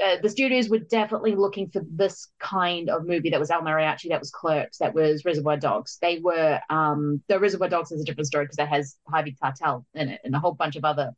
Uh, 0.03 0.15
the 0.23 0.29
studios 0.29 0.69
were 0.69 0.79
definitely 0.79 1.35
looking 1.35 1.69
for 1.69 1.83
this 1.91 2.29
kind 2.39 2.89
of 2.89 3.05
movie 3.05 3.29
that 3.29 3.39
was 3.39 3.51
El 3.51 3.61
Mariachi, 3.61 4.09
that 4.09 4.19
was 4.19 4.31
Clerks, 4.31 4.79
that 4.79 4.95
was 4.95 5.23
Reservoir 5.23 5.55
Dogs. 5.55 5.99
They 6.01 6.17
were, 6.17 6.59
um, 6.71 7.21
the 7.27 7.39
Reservoir 7.39 7.69
Dogs 7.69 7.91
is 7.91 8.01
a 8.01 8.03
different 8.03 8.25
story 8.25 8.45
because 8.45 8.55
that 8.57 8.69
has 8.69 8.95
Harvey 9.07 9.35
Keitel 9.39 9.85
in 9.93 10.09
it 10.09 10.21
and 10.23 10.33
a 10.33 10.39
whole 10.39 10.55
bunch 10.55 10.77
of 10.77 10.83
other 10.83 11.11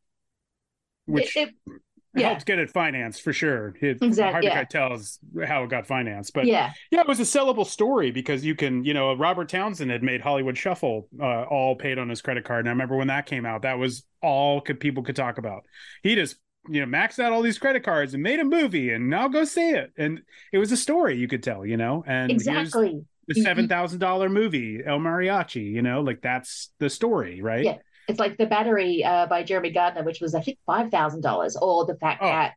Which 1.05 1.37
it, 1.37 1.49
it- 1.65 1.81
yeah. 2.15 2.27
helped 2.29 2.45
get 2.45 2.59
it 2.59 2.71
financed 2.71 3.21
for 3.21 3.33
sure. 3.33 3.75
It, 3.81 4.01
Exact- 4.01 4.31
Harvey 4.31 4.47
yeah. 4.47 4.63
Keitel 4.63 4.95
is 4.95 5.19
how 5.45 5.63
it 5.63 5.69
got 5.69 5.85
financed. 5.85 6.33
But 6.33 6.45
yeah, 6.45 6.71
Yeah, 6.91 7.01
it 7.01 7.07
was 7.07 7.19
a 7.19 7.23
sellable 7.23 7.65
story 7.65 8.11
because 8.11 8.43
you 8.43 8.55
can, 8.55 8.83
you 8.83 8.93
know, 8.93 9.13
Robert 9.13 9.49
Townsend 9.49 9.91
had 9.91 10.03
made 10.03 10.21
Hollywood 10.21 10.57
Shuffle 10.57 11.07
uh, 11.21 11.43
all 11.43 11.75
paid 11.75 11.99
on 11.99 12.09
his 12.09 12.21
credit 12.21 12.45
card. 12.45 12.61
And 12.61 12.69
I 12.69 12.71
remember 12.71 12.95
when 12.95 13.07
that 13.07 13.25
came 13.25 13.45
out, 13.45 13.61
that 13.61 13.77
was 13.77 14.03
all 14.21 14.61
could 14.61 14.79
people 14.79 15.03
could 15.03 15.15
talk 15.15 15.37
about. 15.37 15.63
He 16.01 16.15
just, 16.15 16.37
you 16.67 16.85
know, 16.85 16.87
maxed 16.87 17.19
out 17.19 17.31
all 17.31 17.41
these 17.41 17.59
credit 17.59 17.83
cards 17.83 18.13
and 18.13 18.23
made 18.23 18.39
a 18.39 18.45
movie 18.45 18.91
and 18.91 19.09
now 19.09 19.27
go 19.27 19.43
see 19.43 19.69
it. 19.69 19.91
And 19.97 20.21
it 20.51 20.57
was 20.57 20.71
a 20.71 20.77
story 20.77 21.17
you 21.17 21.27
could 21.27 21.43
tell, 21.43 21.65
you 21.65 21.77
know, 21.77 22.03
and 22.07 22.31
exactly. 22.31 23.05
the 23.27 23.35
$7,000 23.35 24.31
movie, 24.31 24.81
El 24.85 24.99
Mariachi, 24.99 25.63
you 25.63 25.81
know, 25.81 26.01
like 26.01 26.21
that's 26.21 26.71
the 26.79 26.89
story, 26.89 27.41
right? 27.41 27.65
Yeah. 27.65 27.77
It's 28.09 28.19
like 28.19 28.37
the 28.37 28.45
battery 28.47 29.03
uh, 29.03 29.27
by 29.27 29.43
Jeremy 29.43 29.69
Gardner, 29.71 30.03
which 30.03 30.19
was 30.19 30.35
I 30.35 30.41
think 30.41 30.57
five 30.65 30.89
thousand 30.91 31.21
dollars, 31.21 31.55
or 31.55 31.85
the 31.85 31.95
fact 31.95 32.21
Oh. 32.23 32.27
that, 32.27 32.55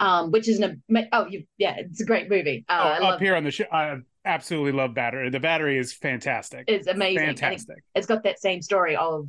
um, 0.00 0.30
which 0.30 0.48
is 0.48 0.60
an 0.60 0.82
oh 1.12 1.26
you, 1.28 1.44
yeah, 1.58 1.74
it's 1.78 2.00
a 2.00 2.04
great 2.06 2.30
movie. 2.30 2.64
Uh, 2.68 2.96
Oh, 3.00 3.04
I 3.04 3.08
up 3.14 3.20
here 3.20 3.34
on 3.36 3.44
the 3.44 3.50
show, 3.50 3.64
I 3.72 3.98
absolutely 4.24 4.72
love 4.72 4.94
Battery. 4.94 5.28
The 5.30 5.40
Battery 5.40 5.76
is 5.78 5.92
fantastic. 5.92 6.64
it's 6.68 6.86
amazing. 6.86 7.22
It- 7.22 7.26
fantastic. 7.38 7.76
it's 7.94 8.06
got 8.06 8.22
that 8.22 8.38
same 8.40 8.62
story 8.62 8.96
of 8.96 9.28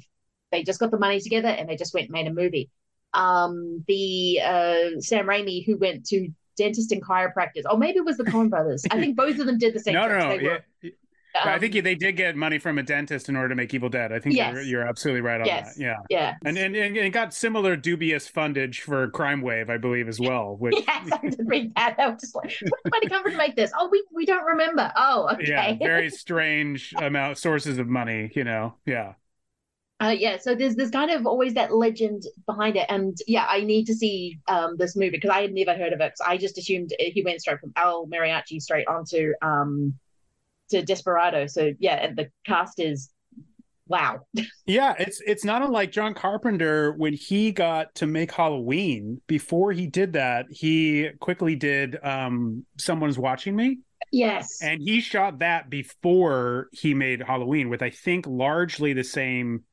they 0.51 0.63
just 0.63 0.79
got 0.79 0.91
the 0.91 0.99
money 0.99 1.19
together 1.19 1.49
and 1.49 1.67
they 1.67 1.75
just 1.75 1.93
went 1.93 2.05
and 2.05 2.13
made 2.13 2.27
a 2.27 2.33
movie. 2.33 2.69
Um, 3.13 3.83
the 3.87 4.39
uh, 4.43 4.99
Sam 4.99 5.25
Raimi 5.25 5.65
who 5.65 5.77
went 5.77 6.05
to 6.07 6.29
dentist 6.55 6.91
and 6.91 7.03
chiropractors, 7.03 7.63
or 7.69 7.77
maybe 7.77 7.97
it 7.97 8.05
was 8.05 8.17
the 8.17 8.23
Coen 8.25 8.49
Brothers. 8.51 8.83
I 8.91 8.99
think 8.99 9.15
both 9.17 9.39
of 9.39 9.45
them 9.47 9.57
did 9.57 9.73
the 9.73 9.79
same. 9.79 9.95
No, 9.95 10.07
no, 10.07 10.19
no. 10.19 10.57
Yeah, 10.83 10.89
were, 11.43 11.51
I 11.51 11.55
um, 11.55 11.59
think 11.59 11.73
they 11.83 11.95
did 11.95 12.15
get 12.17 12.35
money 12.35 12.57
from 12.59 12.77
a 12.77 12.83
dentist 12.83 13.29
in 13.29 13.35
order 13.35 13.49
to 13.49 13.55
make 13.55 13.73
Evil 13.73 13.89
Dead. 13.89 14.11
I 14.11 14.19
think 14.19 14.35
Yes. 14.35 14.53
you're, 14.53 14.61
you're 14.61 14.87
absolutely 14.87 15.21
right 15.21 15.41
on 15.41 15.45
Yes. 15.45 15.75
that. 15.75 15.81
Yeah. 15.81 15.95
yeah. 16.09 16.35
And, 16.45 16.57
and 16.57 16.75
and 16.75 16.97
it 16.97 17.11
got 17.11 17.33
similar 17.33 17.75
dubious 17.75 18.29
fundage 18.29 18.79
for 18.81 19.09
Crime 19.11 19.41
Wave, 19.41 19.69
I 19.69 19.77
believe, 19.77 20.07
as 20.07 20.19
well. 20.19 20.55
Which 20.57 20.75
Yes, 20.87 21.09
I 21.11 21.19
did 21.29 21.39
read 21.45 21.73
that. 21.75 21.95
I 21.99 22.07
was 22.09 22.21
just 22.21 22.35
like, 22.35 22.51
what 22.69 22.79
did 22.83 22.91
money 22.91 23.07
come 23.07 23.23
from 23.23 23.31
to 23.33 23.37
make 23.37 23.55
this? 23.55 23.71
Oh, 23.77 23.89
we, 23.91 24.03
we 24.11 24.25
don't 24.25 24.45
remember. 24.45 24.91
Oh, 24.95 25.29
okay. 25.33 25.45
yeah, 25.47 25.73
very 25.81 26.09
strange 26.09 26.93
amount 26.97 27.37
sources 27.37 27.77
of 27.77 27.87
money. 27.87 28.31
You 28.35 28.43
know, 28.43 28.75
yeah. 28.85 29.13
Uh, 29.99 30.15
yeah, 30.17 30.37
so 30.37 30.53
there's 30.53 30.75
there's 30.75 30.91
kind 30.91 31.09
of 31.09 31.25
always 31.25 31.55
that 31.55 31.73
legend 31.73 32.23
behind 32.45 32.75
it, 32.77 32.85
and 32.87 33.17
yeah, 33.27 33.47
I 33.49 33.61
need 33.61 33.85
to 33.85 33.95
see 33.95 34.37
um 34.47 34.75
this 34.77 34.95
movie 34.95 35.09
because 35.09 35.31
I 35.31 35.41
had 35.41 35.53
never 35.53 35.73
heard 35.73 35.91
of 35.91 36.01
it. 36.01 36.13
I 36.25 36.37
just 36.37 36.57
assumed 36.59 36.91
he 36.99 37.23
went 37.23 37.41
straight 37.41 37.59
from 37.59 37.73
El 37.75 38.05
Mariachi 38.05 38.61
straight 38.61 38.87
onto 38.87 39.33
um 39.41 39.95
to 40.69 40.81
Desperado. 40.81 41.47
So 41.47 41.71
yeah, 41.79 41.95
and 41.95 42.17
the 42.17 42.29
cast 42.45 42.79
is 42.79 43.09
wow. 43.87 44.21
Yeah, 44.65 44.95
it's 44.99 45.21
it's 45.25 45.45
not 45.45 45.61
unlike 45.61 45.91
John 45.91 46.13
Carpenter 46.13 46.91
when 46.93 47.13
he 47.13 47.51
got 47.51 47.95
to 47.95 48.07
make 48.07 48.31
Halloween. 48.31 49.21
Before 49.27 49.71
he 49.71 49.87
did 49.87 50.13
that, 50.13 50.45
he 50.49 51.09
quickly 51.19 51.55
did 51.55 51.97
um 52.03 52.65
Someone's 52.77 53.17
Watching 53.17 53.55
Me. 53.55 53.79
Yes, 54.11 54.61
And 54.61 54.81
he 54.81 55.01
shot 55.01 55.39
that 55.39 55.69
before 55.69 56.67
he 56.71 56.93
made 56.93 57.21
Halloween 57.21 57.69
with 57.69 57.81
I 57.81 57.89
think 57.89 58.25
largely 58.27 58.93
the 58.93 59.03
same 59.03 59.63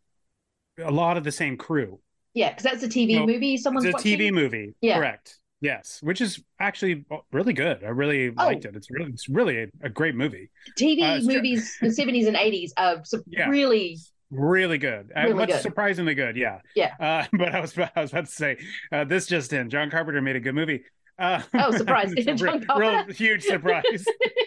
a 0.79 0.91
lot 0.91 1.17
of 1.17 1.25
the 1.25 1.31
same 1.33 1.57
crew. 1.57 2.01
yeah, 2.35 2.51
because 2.51 2.65
that's 2.65 2.83
a 2.83 2.89
TV 2.89 3.25
movie. 3.25 3.57
Someone's 3.57 3.85
it's 3.87 3.95
a 3.95 3.97
watching. 3.97 4.19
TV 4.19 4.33
movie. 4.33 4.75
Yeah. 4.81 4.97
Correct. 4.99 5.39
Yes, 5.65 5.99
which 6.03 6.21
is 6.21 6.43
actually 6.61 7.07
really 7.33 7.55
good. 7.55 7.83
I 7.83 7.89
really 7.89 8.29
Oh. 8.37 8.45
liked 8.45 8.67
it. 8.67 8.77
It's 8.77 8.91
really 8.91 9.11
it's 9.11 9.29
really 9.31 9.57
a, 9.63 9.67
a 9.83 9.89
great 9.89 10.15
movie. 10.15 10.51
TV 10.79 11.01
Uh, 11.03 11.21
movies, 11.25 11.75
the 11.81 11.91
seventies 11.91 12.27
and 12.27 12.37
eighties, 12.37 12.75
are 12.77 13.03
Yeah. 13.27 13.49
really 13.49 13.97
Really 14.31 14.79
good. 14.79 15.13
Uh, 15.17 15.21
Really 15.23 15.35
much 15.35 15.49
good. 15.51 15.61
surprisingly 15.63 16.15
good. 16.15 16.37
Yeah. 16.37 16.59
Yeah. 16.75 16.93
Uh, 17.01 17.25
but 17.39 17.55
I 17.55 17.61
was 17.61 17.79
I 17.79 17.91
was 17.97 18.11
about 18.13 18.27
to 18.27 18.31
say 18.31 18.59
uh, 18.93 19.05
this 19.05 19.27
just 19.27 19.53
in. 19.55 19.71
John 19.71 19.91
Carpenter 19.91 20.21
made 20.21 20.37
a 20.37 20.41
good 20.41 20.55
movie. 20.55 20.83
Uh, 21.19 21.41
Oh, 21.55 21.71
surprise. 21.71 22.13
John 22.19 22.37
real, 22.37 22.61
Carpenter? 22.61 22.81
real 22.81 23.05
huge 23.15 23.43
surprise. 23.45 23.85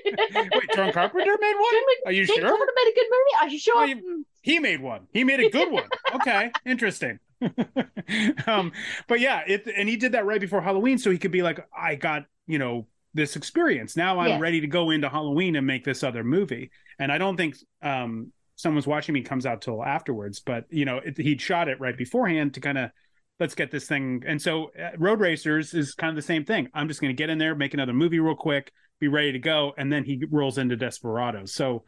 Wait, 0.06 0.70
John 0.76 0.92
Carpenter 0.92 1.38
made 1.42 1.56
one? 1.56 1.74
Are 2.06 2.12
you 2.12 2.26
Jane 2.28 2.36
sure? 2.38 2.48
Carpenter 2.50 2.74
made 2.76 2.92
a 2.92 2.96
good 2.96 3.08
movie. 3.16 3.36
Are 3.42 3.50
you 3.50 3.60
sure? 3.60 3.78
Oh, 3.78 3.84
you- 3.86 4.26
He 4.44 4.60
made 4.60 4.82
one. 4.82 5.08
He 5.14 5.24
made 5.24 5.40
a 5.40 5.50
good 5.50 5.72
one. 5.72 5.88
Okay, 6.16 6.52
interesting. 6.66 7.20
um, 8.48 8.72
but 9.08 9.20
yeah, 9.20 9.42
it 9.48 9.68
and 9.76 9.88
he 9.88 9.96
did 9.96 10.14
that 10.14 10.26
right 10.26 10.42
before 10.42 10.62
Halloween, 10.62 10.98
so 10.98 11.12
he 11.12 11.18
could 11.18 11.32
be 11.32 11.44
like, 11.44 11.60
I 11.76 11.96
got 11.96 12.26
you 12.48 12.60
know 12.60 12.88
this 13.14 13.36
experience. 13.36 13.96
Now 13.96 14.20
I'm 14.20 14.30
Yes. 14.30 14.42
ready 14.42 14.62
to 14.62 14.68
go 14.68 14.90
into 14.92 15.10
Halloween 15.10 15.56
and 15.56 15.66
make 15.66 15.84
this 15.84 16.04
other 16.04 16.24
movie. 16.24 16.72
And 17.00 17.12
I 17.12 17.18
don't 17.18 17.38
think 17.38 17.56
um 17.82 18.32
someone's 18.56 18.88
watching 18.88 19.14
me 19.14 19.22
comes 19.22 19.46
out 19.46 19.62
till 19.62 19.84
afterwards, 19.84 20.40
but 20.40 20.66
you 20.70 20.86
know 20.86 20.98
it, 20.98 21.18
he'd 21.18 21.42
shot 21.42 21.68
it 21.68 21.80
right 21.80 21.98
beforehand 21.98 22.54
to 22.56 22.60
kind 22.62 22.78
of 22.78 22.92
let's 23.40 23.56
get 23.56 23.70
this 23.70 23.88
thing. 23.88 24.24
And 24.26 24.42
so 24.42 24.72
uh, 24.80 24.92
Road 24.98 25.20
Racers 25.20 25.74
is 25.76 25.94
kind 25.94 26.10
of 26.10 26.16
the 26.16 26.24
same 26.24 26.44
thing. 26.44 26.70
I'm 26.74 26.88
just 26.88 27.02
going 27.02 27.16
to 27.16 27.18
get 27.18 27.30
in 27.30 27.38
there, 27.38 27.54
make 27.54 27.76
another 27.76 27.94
movie 27.94 28.20
real 28.20 28.36
quick, 28.36 28.72
be 29.00 29.08
ready 29.10 29.32
to 29.34 29.40
go, 29.40 29.74
and 29.78 29.94
then 29.94 30.04
he 30.04 30.24
rolls 30.32 30.58
into 30.58 30.76
Desperados. 30.76 31.54
So 31.54 31.84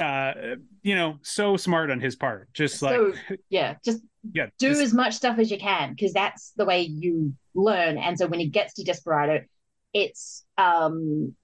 uh 0.00 0.32
you 0.82 0.96
know 0.96 1.18
so 1.20 1.56
smart 1.58 1.90
on 1.90 2.00
his 2.00 2.16
part 2.16 2.48
just 2.54 2.80
like 2.80 2.96
so 2.96 3.12
yeah, 3.50 3.76
just 3.84 4.02
yeah 4.32 4.46
do 4.58 4.68
just- 4.68 4.80
as 4.82 4.94
much 4.94 5.14
stuff 5.14 5.38
as 5.38 5.50
you 5.50 5.58
can 5.58 5.90
because 5.90 6.12
that's 6.12 6.52
the 6.56 6.64
way 6.64 6.82
you 6.82 7.34
learn. 7.54 7.98
And 7.98 8.16
so 8.18 8.26
when 8.26 8.40
he 8.40 8.48
gets 8.48 8.74
to 8.74 8.84
Desperado, 8.84 9.44
it's 9.92 10.44
um 10.58 11.34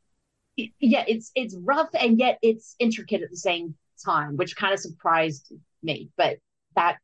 y- 0.57 0.73
yeah, 0.81 1.05
it's 1.07 1.31
it's 1.35 1.57
rough 1.63 1.89
and 1.95 2.19
yet 2.19 2.39
it's 2.43 2.77
intricate 2.79 3.23
at 3.23 3.31
the 3.31 3.37
same 3.37 3.75
time, 4.05 4.37
which 4.37 4.57
kind 4.57 4.73
of 4.73 4.81
surprised 4.81 5.53
me. 5.83 6.11
But 6.17 6.39
that 6.77 6.99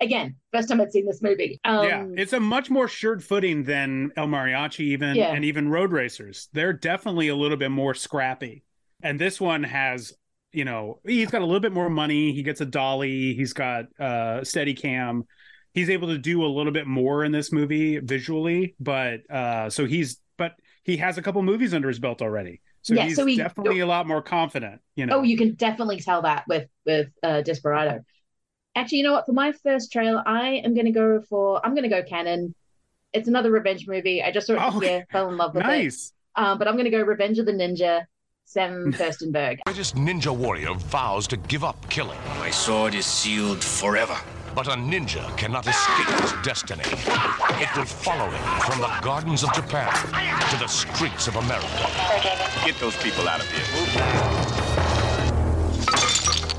again, 0.00 0.36
first 0.52 0.68
time 0.68 0.80
I'd 0.80 0.92
seen 0.92 1.06
this 1.06 1.22
movie. 1.22 1.60
Um, 1.64 1.84
yeah 1.84 2.06
it's 2.16 2.32
a 2.32 2.40
much 2.40 2.68
more 2.68 2.88
sure 2.88 3.18
footing 3.20 3.62
than 3.64 4.10
el 4.16 4.26
mariachi 4.26 4.80
even 4.80 5.14
Yeah. 5.14 5.32
and 5.32 5.44
even 5.44 5.68
road 5.68 5.92
racers 5.92 6.48
they're 6.52 6.72
definitely 6.72 7.28
a 7.28 7.36
little 7.36 7.56
bit 7.56 7.70
more 7.70 7.94
scrappy 7.94 8.64
and 9.02 9.18
this 9.20 9.40
one 9.40 9.62
has 9.62 10.12
you 10.54 10.64
know 10.64 11.00
he's 11.06 11.30
got 11.30 11.42
a 11.42 11.44
little 11.44 11.60
bit 11.60 11.72
more 11.72 11.90
money 11.90 12.32
he 12.32 12.42
gets 12.42 12.60
a 12.60 12.66
dolly 12.66 13.34
he's 13.34 13.52
got 13.52 13.86
uh 14.00 14.42
steady 14.44 14.74
cam 14.74 15.24
he's 15.72 15.90
able 15.90 16.08
to 16.08 16.18
do 16.18 16.44
a 16.44 16.46
little 16.46 16.72
bit 16.72 16.86
more 16.86 17.24
in 17.24 17.32
this 17.32 17.52
movie 17.52 17.98
visually 17.98 18.74
but 18.80 19.28
uh 19.30 19.68
so 19.70 19.84
he's 19.84 20.20
but 20.36 20.52
he 20.84 20.96
has 20.96 21.18
a 21.18 21.22
couple 21.22 21.42
movies 21.42 21.74
under 21.74 21.88
his 21.88 21.98
belt 21.98 22.22
already 22.22 22.60
so 22.82 22.94
Yeah, 22.94 23.04
he's 23.04 23.16
so 23.16 23.26
he- 23.26 23.36
definitely 23.36 23.80
a 23.80 23.86
lot 23.86 24.06
more 24.06 24.22
confident 24.22 24.80
you 24.96 25.06
know 25.06 25.16
Oh, 25.18 25.22
you 25.22 25.36
can 25.36 25.54
definitely 25.54 26.00
tell 26.00 26.22
that 26.22 26.44
with 26.48 26.68
with 26.86 27.08
uh, 27.22 27.42
Desperado. 27.42 28.00
Actually, 28.76 28.98
you 28.98 29.04
know 29.04 29.12
what? 29.12 29.26
For 29.26 29.32
my 29.32 29.52
first 29.52 29.92
trailer, 29.92 30.22
I 30.26 30.54
am 30.64 30.74
going 30.74 30.86
to 30.86 30.92
go 30.92 31.20
for 31.28 31.64
I'm 31.64 31.74
going 31.74 31.84
to 31.84 31.88
go 31.88 32.02
Cannon. 32.02 32.54
It's 33.12 33.28
another 33.28 33.50
revenge 33.52 33.86
movie. 33.86 34.22
I 34.22 34.32
just 34.32 34.48
saw 34.48 34.54
it 34.54 34.60
Oh, 34.60 34.80
fell 35.12 35.28
in 35.28 35.36
love 35.36 35.54
with 35.54 35.68
it. 35.68 35.68
nice 35.68 36.12
Um, 36.34 36.58
but 36.58 36.66
I'm 36.66 36.74
going 36.74 36.84
to 36.86 36.90
go 36.90 37.00
Revenge 37.02 37.38
of 37.38 37.46
the 37.46 37.52
Ninja, 37.52 38.06
Sam 38.46 38.84
hmm. 38.84 38.90
Firstenberg. 38.90 39.58
greatest 39.64 39.96
ninja 39.96 40.34
warrior 40.36 40.74
vows 40.74 41.26
to 41.28 41.36
give 41.36 41.64
up 41.64 41.76
killing. 41.88 42.18
My 42.38 42.50
sword 42.50 42.94
is 42.94 43.06
sealed 43.06 43.62
forever. 43.62 44.16
But 44.54 44.68
a 44.68 44.76
ninja 44.76 45.36
cannot 45.36 45.66
escape 45.66 46.20
his 46.20 46.32
destiny. 46.44 46.84
It 46.84 47.76
will 47.76 47.84
follow 47.84 48.30
him 48.30 48.60
from 48.60 48.80
the 48.80 48.90
gardens 49.02 49.42
of 49.42 49.52
Japan 49.52 49.92
to 50.50 50.56
the 50.58 50.68
streets 50.68 51.26
of 51.26 51.34
America. 51.36 51.90
Get 52.64 52.78
those 52.78 52.96
people 53.02 53.26
out 53.28 53.40
of 53.40 53.50
here. 53.50 54.73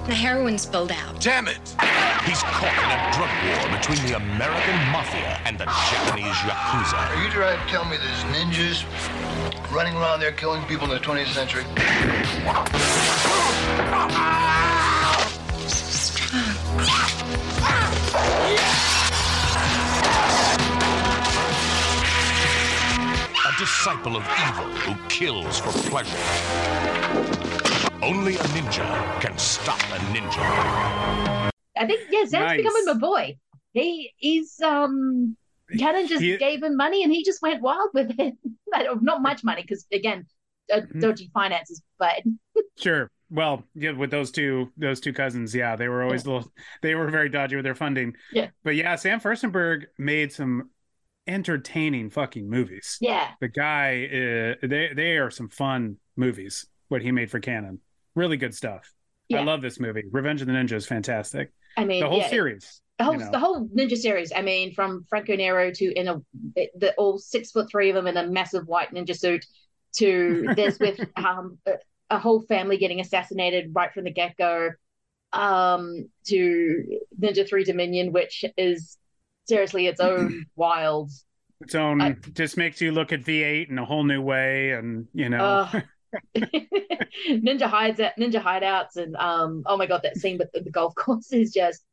The 0.06 0.14
heroin 0.14 0.60
spilled 0.60 0.92
out. 0.92 1.20
Damn 1.20 1.48
it! 1.48 1.58
He's 2.26 2.44
caught 2.44 2.78
in 2.78 2.92
a 2.94 3.10
drug 3.18 3.34
war 3.50 3.76
between 3.76 4.06
the 4.06 4.18
American 4.18 4.78
mafia 4.92 5.42
and 5.46 5.58
the 5.58 5.66
Japanese 5.66 6.36
yakuza. 6.46 6.94
Are 7.10 7.24
you 7.24 7.30
trying 7.32 7.60
to 7.60 7.72
tell 7.72 7.86
me 7.86 7.98
there's 7.98 8.24
ninjas 8.30 8.86
running 9.74 9.96
around 9.96 10.20
there 10.20 10.32
killing 10.32 10.62
people 10.66 10.86
in 10.86 10.92
the 10.92 11.00
20th 11.00 11.34
century? 11.34 11.64
A 23.44 23.60
disciple 23.60 24.18
of 24.18 24.24
evil 24.48 24.66
who 24.66 25.10
kills 25.10 25.60
for 25.60 25.72
pleasure. 25.90 27.65
Only 28.06 28.36
a 28.36 28.44
ninja 28.54 29.20
can 29.22 29.36
stop 29.38 29.80
a 29.80 29.98
ninja. 30.14 31.52
I 31.78 31.86
think 31.88 32.02
yeah, 32.12 32.20
Sam's 32.26 32.32
Nice. 32.34 32.58
becoming 32.58 32.86
my 32.86 32.94
boy. 32.94 33.38
He 33.74 34.14
is 34.22 34.60
um 34.62 35.36
Cannon 35.80 36.08
just 36.08 36.22
He- 36.22 36.38
gave 36.38 36.62
him 36.62 36.78
money 36.78 37.04
and 37.04 37.12
he 37.12 37.24
just 37.24 37.42
went 37.42 37.62
wild 37.62 37.90
with 37.94 38.12
it. 38.20 38.36
Like, 38.72 38.88
Not 39.02 39.22
much 39.22 39.44
money 39.44 39.62
because 39.62 39.86
again, 39.92 40.26
uh, 40.74 40.82
Mhm. 40.82 41.00
dodgy 41.02 41.32
finances, 41.34 41.82
but 41.98 42.22
Sure. 42.78 43.10
Well, 43.32 43.64
yeah, 43.74 43.92
with 43.94 44.12
those 44.12 44.30
two 44.32 44.72
those 44.78 45.00
two 45.00 45.14
cousins, 45.14 45.56
yeah, 45.56 45.76
they 45.76 45.88
were 45.88 46.04
always 46.04 46.26
a 46.26 46.32
little 46.32 46.52
they 46.84 46.94
were 46.94 47.10
very 47.10 47.30
dodgy 47.30 47.56
with 47.56 47.66
their 47.66 47.74
funding. 47.76 48.14
Yeah. 48.32 48.50
But 48.64 48.76
yeah, 48.76 48.96
Sam 48.98 49.20
Firstenberg 49.20 49.86
made 49.98 50.32
some 50.32 50.70
entertaining 51.28 52.12
fucking 52.12 52.48
movies. 52.48 52.98
yeah, 53.02 53.32
The 53.42 53.48
guy 53.48 54.06
uh, 54.06 54.68
they 54.68 54.92
they 54.94 55.18
are 55.18 55.32
some 55.32 55.50
fun 55.50 55.98
movies 56.16 56.68
what 56.88 57.02
he 57.02 57.12
made 57.12 57.32
for 57.32 57.40
Cannon. 57.40 57.80
Really 58.16 58.38
good 58.38 58.56
stuff. 58.56 58.92
Yeah. 59.28 59.42
I 59.42 59.44
love 59.44 59.62
this 59.62 59.80
movie. 59.80 60.04
Revenge 60.12 60.42
of 60.42 60.48
the 60.48 60.54
Ninja 60.54 60.74
is 60.74 60.86
fantastic. 60.86 61.52
I 61.78 61.86
mean 61.86 62.02
The 62.02 62.10
whole 62.10 62.20
yeah, 62.20 62.30
series. 62.30 62.82
the 62.98 63.04
whole 63.06 63.14
you 63.14 63.20
know. 63.20 63.32
the 63.32 63.40
whole 63.40 63.68
ninja 63.68 63.98
series. 63.98 64.32
I 64.36 64.42
mean, 64.42 64.74
from 64.74 65.06
Franco 65.10 65.36
Nero 65.36 65.72
to 65.72 65.94
in 65.94 66.08
a 66.08 66.22
the 66.56 66.94
all 66.98 67.18
six 67.18 67.52
foot 67.52 67.70
three 67.70 67.90
of 67.90 67.96
them 67.96 68.08
in 68.08 68.16
a 68.18 68.28
massive 68.28 68.68
white 68.68 68.92
ninja 68.92 69.18
suit 69.18 69.46
to 69.98 70.46
this 70.56 70.80
with 70.80 71.00
um 71.18 71.58
a, 71.66 71.74
a 72.12 72.20
whole 72.20 72.42
family 72.44 72.78
getting 72.78 73.00
assassinated 73.02 73.72
right 73.74 73.92
from 73.94 74.04
the 74.06 74.12
get 74.12 74.38
go, 74.38 74.70
um 75.34 76.08
to 76.28 77.00
Ninja 77.20 77.48
Three 77.48 77.64
Dominion, 77.64 78.14
which 78.14 78.46
is 78.58 78.98
seriously 79.46 79.88
its 79.88 80.00
own 80.00 80.46
wild. 80.56 81.12
Its 81.62 81.76
own 81.76 82.00
I- 82.02 82.16
just 82.34 82.58
makes 82.58 82.80
you 82.80 82.92
look 82.92 83.12
at 83.12 83.22
V8 83.24 83.70
in 83.70 83.80
a 83.80 83.86
whole 83.86 84.04
new 84.04 84.22
way 84.22 84.72
and 84.72 85.08
you 85.14 85.30
know 85.30 85.44
Uh, 85.44 85.82
ninja 87.30 87.64
hides 87.68 88.00
at 88.00 88.18
ninja 88.18 88.42
hideouts 88.42 88.96
and 88.98 89.16
um 89.18 89.64
oh 89.66 89.78
my 89.78 89.86
god 89.86 90.02
that 90.04 90.18
scene 90.18 90.38
with 90.38 90.52
the, 90.54 90.62
the 90.62 90.70
golf 90.72 90.94
course 91.04 91.32
is 91.32 91.52
just 91.54 91.84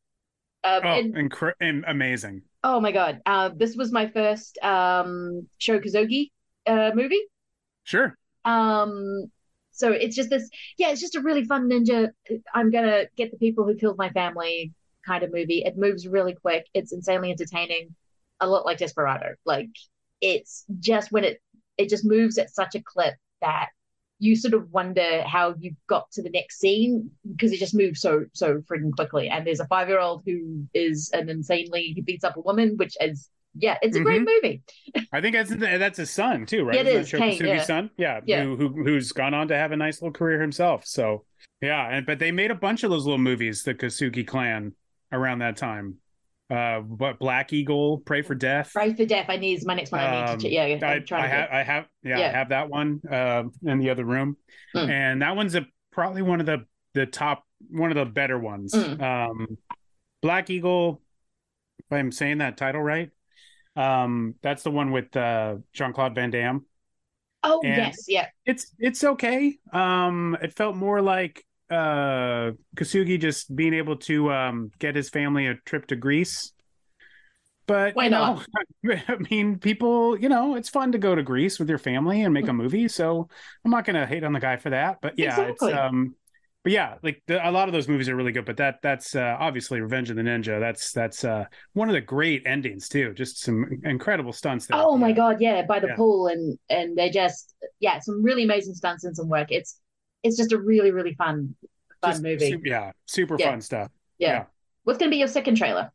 Um, 0.65 0.81
Oh, 0.83 0.99
and- 0.99 1.13
incre- 1.15 1.83
amazing. 1.87 2.41
oh 2.63 2.79
my 2.79 2.91
god, 2.93 3.21
uh, 3.25 3.49
this 3.55 3.75
was 3.75 3.91
my 3.91 4.07
first 4.07 4.57
um, 4.63 5.47
Sho 5.57 5.79
Kosugi 5.79 6.31
uh, 6.65 6.91
movie. 6.95 7.21
Sure. 7.83 8.15
Um, 8.45 9.25
so 9.71 9.91
it's 9.91 10.15
just 10.15 10.29
this, 10.29 10.49
yeah, 10.77 10.89
it's 10.91 11.01
just 11.01 11.15
a 11.15 11.21
really 11.21 11.43
fun 11.43 11.69
ninja. 11.69 12.09
I'm 12.53 12.71
gonna 12.71 13.05
get 13.17 13.31
the 13.31 13.37
people 13.37 13.65
who 13.65 13.75
killed 13.75 13.97
my 13.97 14.09
family 14.11 14.71
kind 15.05 15.23
of 15.23 15.33
movie. 15.33 15.63
It 15.65 15.75
moves 15.77 16.07
really 16.07 16.33
quick. 16.35 16.65
It's 16.73 16.93
insanely 16.93 17.31
entertaining, 17.31 17.93
a 18.39 18.47
lot 18.47 18.65
like 18.65 18.77
Desperado. 18.77 19.35
Like 19.45 19.69
it's 20.21 20.63
just 20.79 21.11
when 21.11 21.25
it 21.25 21.41
it 21.77 21.89
just 21.89 22.05
moves 22.05 22.37
at 22.37 22.53
such 22.55 22.75
a 22.75 22.81
clip 22.81 23.15
that 23.41 23.67
you 24.23 24.37
sort 24.37 24.53
of 24.53 24.71
wonder 24.71 25.21
how 25.23 25.53
you 25.59 25.75
got 25.87 26.09
to 26.11 26.23
the 26.23 26.29
next 26.29 26.59
scene 26.59 27.11
because 27.29 27.51
it 27.51 27.59
just 27.59 27.75
moves 27.75 27.99
so 27.99 28.25
so 28.33 28.59
freaking 28.61 28.93
quickly. 28.95 29.27
And 29.27 29.45
there's 29.45 29.59
a 29.59 29.67
five 29.67 29.89
year 29.89 29.99
old 29.99 30.23
who 30.25 30.65
is 30.73 31.11
an 31.13 31.29
insanely 31.29 31.91
he 31.93 32.01
beats 32.01 32.23
up 32.23 32.37
a 32.37 32.41
woman, 32.41 32.77
which 32.77 32.95
is 33.01 33.29
yeah, 33.55 33.77
it's 33.81 33.97
a 33.97 33.99
great 33.99 34.21
mm-hmm. 34.21 34.47
movie. 34.47 34.63
I 35.11 35.21
think 35.21 35.35
that's 35.35 35.49
that's 35.55 35.97
his 35.97 36.09
son 36.09 36.45
too, 36.45 36.63
right? 36.63 36.77
It 36.77 36.87
Isn't 36.87 37.19
Kane, 37.19 37.45
yeah. 37.45 37.63
son. 37.63 37.91
Yeah, 37.97 38.21
Yeah. 38.25 38.43
Who, 38.43 38.55
who 38.55 38.83
who's 38.83 39.11
gone 39.11 39.33
on 39.33 39.49
to 39.49 39.57
have 39.57 39.73
a 39.73 39.77
nice 39.77 40.01
little 40.01 40.13
career 40.13 40.41
himself. 40.41 40.85
So 40.85 41.25
yeah, 41.61 41.87
and 41.89 42.05
but 42.05 42.19
they 42.19 42.31
made 42.31 42.49
a 42.49 42.55
bunch 42.55 42.83
of 42.83 42.91
those 42.91 43.05
little 43.05 43.19
movies, 43.19 43.63
the 43.63 43.75
Kosugi 43.75 44.25
clan, 44.25 44.73
around 45.11 45.39
that 45.39 45.57
time. 45.57 45.97
Uh, 46.53 46.81
what 46.81 47.17
Black 47.19 47.51
Eagle, 47.51 47.99
Pray 48.05 48.21
for 48.21 48.35
Death. 48.35 48.71
Pray 48.73 48.93
for 48.93 49.05
Death. 49.05 49.25
I 49.29 49.37
need 49.37 49.55
is 49.55 49.65
my 49.65 49.73
next 49.73 49.91
one. 49.91 50.01
I 50.01 50.11
need 50.21 50.27
to 50.27 50.33
Um, 50.33 50.39
check. 50.39 50.51
Yeah, 50.51 50.63
I, 50.63 51.03
I 51.23 51.27
have. 51.27 51.49
I 51.51 51.63
have, 51.63 51.85
yeah, 52.03 52.17
I 52.19 52.37
have 52.37 52.49
that 52.49 52.69
one 52.69 53.01
uh, 53.09 53.43
in 53.65 53.79
the 53.79 53.89
other 53.89 54.05
room, 54.05 54.37
Mm. 54.75 54.89
and 54.89 55.21
that 55.21 55.35
one's 55.35 55.55
a 55.55 55.65
probably 55.91 56.21
one 56.21 56.39
of 56.39 56.45
the 56.45 56.65
the 56.93 57.05
top, 57.07 57.43
one 57.69 57.89
of 57.89 57.95
the 57.95 58.05
better 58.05 58.37
ones. 58.37 58.73
Mm. 58.73 59.01
Um, 59.01 59.57
Black 60.21 60.49
Eagle, 60.49 61.01
if 61.79 61.85
I'm 61.91 62.11
saying 62.11 62.37
that 62.37 62.55
title 62.57 62.81
right, 62.81 63.09
um, 63.75 64.35
that's 64.43 64.61
the 64.63 64.71
one 64.71 64.91
with 64.91 65.15
uh, 65.17 65.55
Jean 65.73 65.91
Claude 65.93 66.13
Van 66.15 66.29
Damme. 66.29 66.65
Oh 67.41 67.61
and- 67.63 67.77
yes, 67.77 68.05
yeah. 68.07 68.27
It's 68.45 68.73
it's 68.79 69.03
okay. 69.03 69.57
Um, 69.71 70.37
it 70.41 70.53
felt 70.53 70.75
more 70.75 71.01
like 71.01 71.43
uh 71.69 72.51
Kosugi 72.75 73.19
just 73.19 73.55
being 73.55 73.73
able 73.73 73.97
to 73.97 74.31
um 74.31 74.71
get 74.79 74.95
his 74.95 75.09
family 75.09 75.47
a 75.47 75.55
trip 75.65 75.87
to 75.87 75.95
Greece. 75.95 76.53
But 77.65 77.93
Why 77.93 78.07
not? 78.09 78.39
I 78.85 79.15
mean, 79.31 79.57
people, 79.59 80.17
you 80.19 80.27
know, 80.29 80.55
it's 80.55 80.69
fun 80.69 80.91
to 80.91 80.97
go 80.97 81.15
to 81.15 81.23
Greece 81.23 81.59
with 81.59 81.69
your 81.69 81.77
family 81.77 82.21
and 82.21 82.33
make 82.33 82.47
a 82.49 82.53
movie. 82.53 82.87
So 82.89 83.29
I'm 83.63 83.71
not 83.71 83.85
gonna 83.85 84.05
hate 84.05 84.23
on 84.23 84.33
the 84.33 84.39
guy 84.39 84.57
for 84.57 84.69
that. 84.71 84.99
But 85.01 85.17
yeah, 85.17 85.45
Exactly. 85.45 85.69
it's 85.69 85.69
um 85.69 86.15
but 86.63 86.71
yeah, 86.71 86.95
like 87.03 87.21
the, 87.27 87.45
a 87.47 87.51
lot 87.51 87.67
of 87.67 87.73
those 87.73 87.87
movies 87.89 88.07
are 88.09 88.15
really 88.15 88.31
good. 88.31 88.45
But 88.45 88.57
that 88.57 88.79
that's 88.81 89.15
uh, 89.15 89.35
obviously 89.39 89.81
Revenge 89.81 90.09
of 90.09 90.15
the 90.17 90.21
Ninja. 90.23 90.59
That's 90.59 90.91
that's 90.91 91.23
uh 91.23 91.45
one 91.73 91.89
of 91.89 91.93
the 91.93 92.01
great 92.01 92.43
endings 92.45 92.89
too. 92.89 93.13
Just 93.13 93.39
some 93.41 93.65
incredible 93.83 94.33
stunts 94.33 94.65
there. 94.67 94.77
Oh 94.81 94.97
my 94.97 95.11
god, 95.13 95.39
yeah, 95.39 95.61
by 95.65 95.79
the 95.79 95.87
Yeah. 95.87 95.95
pool 95.95 96.27
and 96.27 96.57
and 96.69 96.97
they 96.97 97.09
just 97.09 97.55
yeah, 97.79 97.99
some 97.99 98.23
really 98.23 98.43
amazing 98.43 98.73
stunts 98.75 99.03
and 99.03 99.15
some 99.15 99.29
work. 99.29 99.51
It's 99.51 99.79
it's 100.23 100.37
just 100.37 100.51
a 100.53 100.57
really 100.57 100.91
really 100.91 101.13
fun 101.15 101.55
fun 102.01 102.11
Just 102.11 102.23
movie. 102.23 102.51
su- 102.51 102.61
yeah, 102.65 102.91
super 103.05 103.35
Yeah. 103.39 103.51
fun 103.51 103.61
stuff. 103.61 103.91
yeah. 104.17 104.27
yeah. 104.29 104.43
What's 104.83 104.99
gonna 104.99 105.11
be 105.11 105.17
your 105.17 105.27
second 105.27 105.55
trailer? 105.55 105.91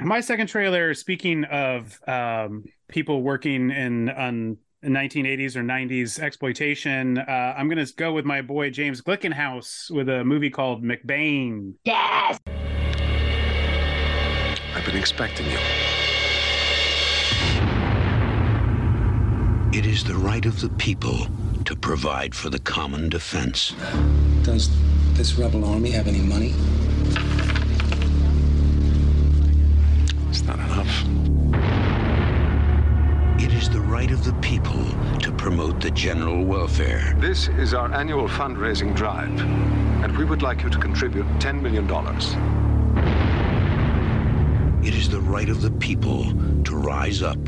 My 0.00 0.20
second 0.20 0.46
trailer, 0.46 0.94
speaking 0.94 1.44
of 1.44 2.00
um, 2.08 2.64
people 2.88 3.22
working 3.22 3.70
in 3.70 4.08
on 4.08 4.56
1980s 4.82 5.54
or 5.54 5.62
90s 5.62 6.18
exploitation, 6.18 7.18
uh, 7.18 7.54
I'm 7.56 7.68
going 7.68 7.84
to 7.86 7.94
go 7.94 8.10
with 8.12 8.24
my 8.24 8.40
boy 8.40 8.70
James 8.70 9.02
Glickenhaus 9.02 9.90
with 9.90 10.08
a 10.08 10.24
movie 10.24 10.48
called 10.48 10.82
McBain. 10.82 11.74
Yes. 11.84 12.40
I've 14.74 14.84
been 14.86 14.96
expecting 14.96 15.44
you. 15.50 15.58
It 19.78 19.86
is 19.86 20.02
the 20.04 20.14
right 20.14 20.44
of 20.46 20.60
the 20.60 20.68
people 20.70 21.26
to 21.64 21.76
provide 21.76 22.34
for 22.34 22.50
the 22.50 22.58
common 22.58 23.08
defense. 23.08 23.74
Does 24.42 24.70
this 25.14 25.34
rebel 25.34 25.64
army 25.64 25.90
have 25.90 26.08
any 26.08 26.20
money? 26.20 26.54
It's 30.28 30.42
not 30.42 30.58
enough. 30.58 30.88
It 33.40 33.52
is 33.52 33.68
the 33.68 33.80
right 33.80 34.10
of 34.10 34.24
the 34.24 34.32
people 34.34 34.84
to 35.20 35.32
promote 35.32 35.80
the 35.80 35.90
general 35.90 36.44
welfare. 36.44 37.14
This 37.18 37.48
is 37.48 37.74
our 37.74 37.92
annual 37.92 38.28
fundraising 38.28 38.94
drive, 38.94 39.40
and 40.02 40.16
we 40.16 40.24
would 40.24 40.42
like 40.42 40.62
you 40.62 40.70
to 40.70 40.78
contribute 40.78 41.26
$10 41.38 41.60
million. 41.60 41.86
It 44.84 44.94
is 44.94 45.08
the 45.08 45.20
right 45.20 45.48
of 45.48 45.62
the 45.62 45.70
people 45.72 46.32
to 46.64 46.76
rise 46.76 47.22
up. 47.22 47.38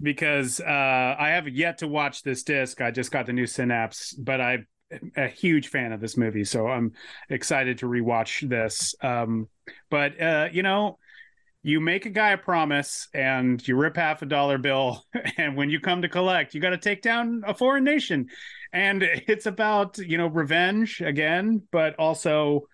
Because 0.00 0.60
uh, 0.60 1.16
I 1.18 1.30
have 1.30 1.48
yet 1.48 1.78
to 1.78 1.88
watch 1.88 2.22
this 2.22 2.42
disc. 2.42 2.80
I 2.80 2.90
just 2.90 3.10
got 3.10 3.26
the 3.26 3.32
new 3.32 3.46
Synapse, 3.46 4.14
but 4.14 4.40
I'm 4.40 4.66
a 5.16 5.28
huge 5.28 5.68
fan 5.68 5.92
of 5.92 6.00
this 6.00 6.16
movie, 6.16 6.44
so 6.44 6.66
I'm 6.66 6.92
excited 7.28 7.78
to 7.78 7.86
rewatch 7.86 8.48
this. 8.48 8.94
Um, 9.02 9.48
but 9.90 10.20
uh, 10.20 10.48
you 10.52 10.62
know, 10.62 10.98
you 11.62 11.80
make 11.80 12.06
a 12.06 12.10
guy 12.10 12.30
a 12.30 12.38
promise 12.38 13.08
and 13.14 13.66
you 13.66 13.76
rip 13.76 13.96
half 13.96 14.22
a 14.22 14.26
dollar 14.26 14.58
bill, 14.58 15.04
and 15.36 15.56
when 15.56 15.70
you 15.70 15.80
come 15.80 16.02
to 16.02 16.08
collect, 16.08 16.54
you 16.54 16.60
got 16.60 16.70
to 16.70 16.78
take 16.78 17.02
down 17.02 17.42
a 17.46 17.54
foreign 17.54 17.84
nation, 17.84 18.28
and 18.72 19.02
it's 19.02 19.46
about 19.46 19.98
you 19.98 20.18
know 20.18 20.26
revenge 20.26 21.00
again, 21.00 21.62
but 21.70 21.94
also 21.96 22.66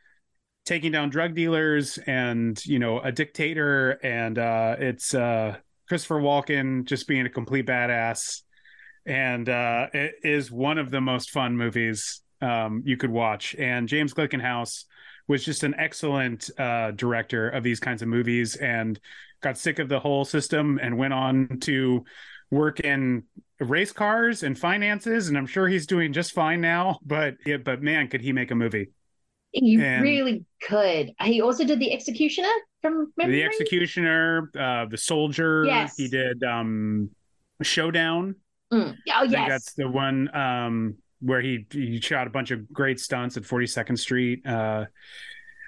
taking 0.66 0.90
down 0.90 1.08
drug 1.10 1.34
dealers 1.34 1.98
and 2.06 2.64
you 2.66 2.78
know 2.78 2.98
a 2.98 3.12
dictator 3.12 3.92
and 4.02 4.36
uh 4.36 4.74
it's 4.80 5.14
uh 5.14 5.56
Christopher 5.88 6.20
Walken 6.20 6.84
just 6.84 7.06
being 7.06 7.26
a 7.26 7.30
complete 7.30 7.66
badass. 7.66 8.42
And 9.04 9.48
uh 9.48 9.86
it 9.92 10.16
is 10.22 10.50
one 10.50 10.78
of 10.78 10.90
the 10.90 11.00
most 11.00 11.30
fun 11.30 11.56
movies 11.56 12.22
um 12.40 12.82
you 12.84 12.96
could 12.96 13.10
watch. 13.10 13.54
And 13.56 13.88
James 13.88 14.12
Glickenhaus 14.12 14.84
was 15.28 15.44
just 15.44 15.62
an 15.62 15.74
excellent 15.78 16.50
uh 16.58 16.90
director 16.92 17.48
of 17.48 17.62
these 17.62 17.80
kinds 17.80 18.02
of 18.02 18.08
movies 18.08 18.56
and 18.56 18.98
got 19.42 19.58
sick 19.58 19.78
of 19.78 19.88
the 19.88 20.00
whole 20.00 20.24
system 20.24 20.78
and 20.82 20.98
went 20.98 21.12
on 21.12 21.58
to 21.60 22.04
work 22.50 22.80
in 22.80 23.24
race 23.60 23.92
cars 23.92 24.42
and 24.42 24.58
finances. 24.58 25.28
And 25.28 25.38
I'm 25.38 25.46
sure 25.46 25.68
he's 25.68 25.86
doing 25.86 26.12
just 26.12 26.32
fine 26.32 26.60
now 26.60 26.98
but 27.04 27.36
yeah, 27.44 27.58
but 27.58 27.82
man 27.82 28.08
could 28.08 28.20
he 28.20 28.32
make 28.32 28.50
a 28.50 28.54
movie 28.56 28.90
You 29.62 29.82
And- 29.82 30.02
really 30.02 30.44
could. 30.62 31.12
He 31.22 31.40
also 31.40 31.64
did 31.64 31.78
the 31.80 31.92
Executioner 31.92 32.52
from 32.82 33.12
memory. 33.16 33.36
the 33.36 33.42
executioner 33.44 34.50
uh 34.58 34.84
the 34.86 34.96
soldier 34.98 35.64
Yes. 35.64 35.96
he 35.96 36.08
did 36.08 36.42
um 36.44 37.10
showdown 37.62 38.36
Mm. 38.72 38.96
Oh 39.14 39.22
yes. 39.22 39.48
that's 39.48 39.72
the 39.74 39.88
one 39.88 40.34
um 40.34 40.96
where 41.20 41.40
he 41.40 41.66
he 41.70 42.00
shot 42.00 42.26
a 42.26 42.30
bunch 42.30 42.50
of 42.50 42.70
great 42.72 42.98
stunts 43.00 43.36
at 43.36 43.44
42nd 43.44 43.96
street 43.98 44.44
uh 44.46 44.84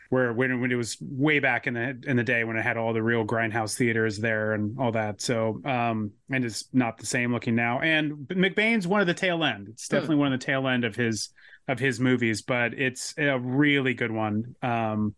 where 0.09 0.33
when 0.33 0.61
when 0.61 0.73
it 0.73 0.77
was 0.77 0.97
way 1.01 1.39
back 1.39 1.67
in 1.67 1.75
the 1.75 2.01
in 2.07 2.17
the 2.17 2.23
day 2.23 2.45
when 2.45 2.57
it 2.57 2.63
had 2.63 2.77
all 2.77 2.93
the 2.93 3.03
real 3.03 3.25
grindhouse 3.25 3.77
theaters 3.77 4.19
there 4.19 4.53
and 4.53 4.79
all 4.79 4.93
that. 4.93 5.21
So 5.21 5.61
um 5.65 6.13
and 6.31 6.45
it's 6.45 6.65
not 6.73 6.99
the 6.99 7.07
same 7.07 7.33
looking 7.33 7.55
now. 7.55 7.81
And 7.81 8.13
mcbain's 8.29 8.87
one 8.87 9.01
of 9.01 9.07
the 9.07 9.15
tail 9.15 9.45
end. 9.45 9.69
It's 9.69 9.89
definitely 9.89 10.17
one 10.17 10.33
of 10.33 10.41
the 10.41 10.45
tail 10.47 10.67
end 10.67 10.85
of 10.85 10.97
his 10.97 11.31
of 11.67 11.79
his 11.79 12.01
movies 12.01 12.43
but 12.43 12.73
it's 12.75 13.15
a 13.19 13.39
really 13.39 13.95
good 13.95 14.13
one. 14.13 14.55
Um 14.63 15.15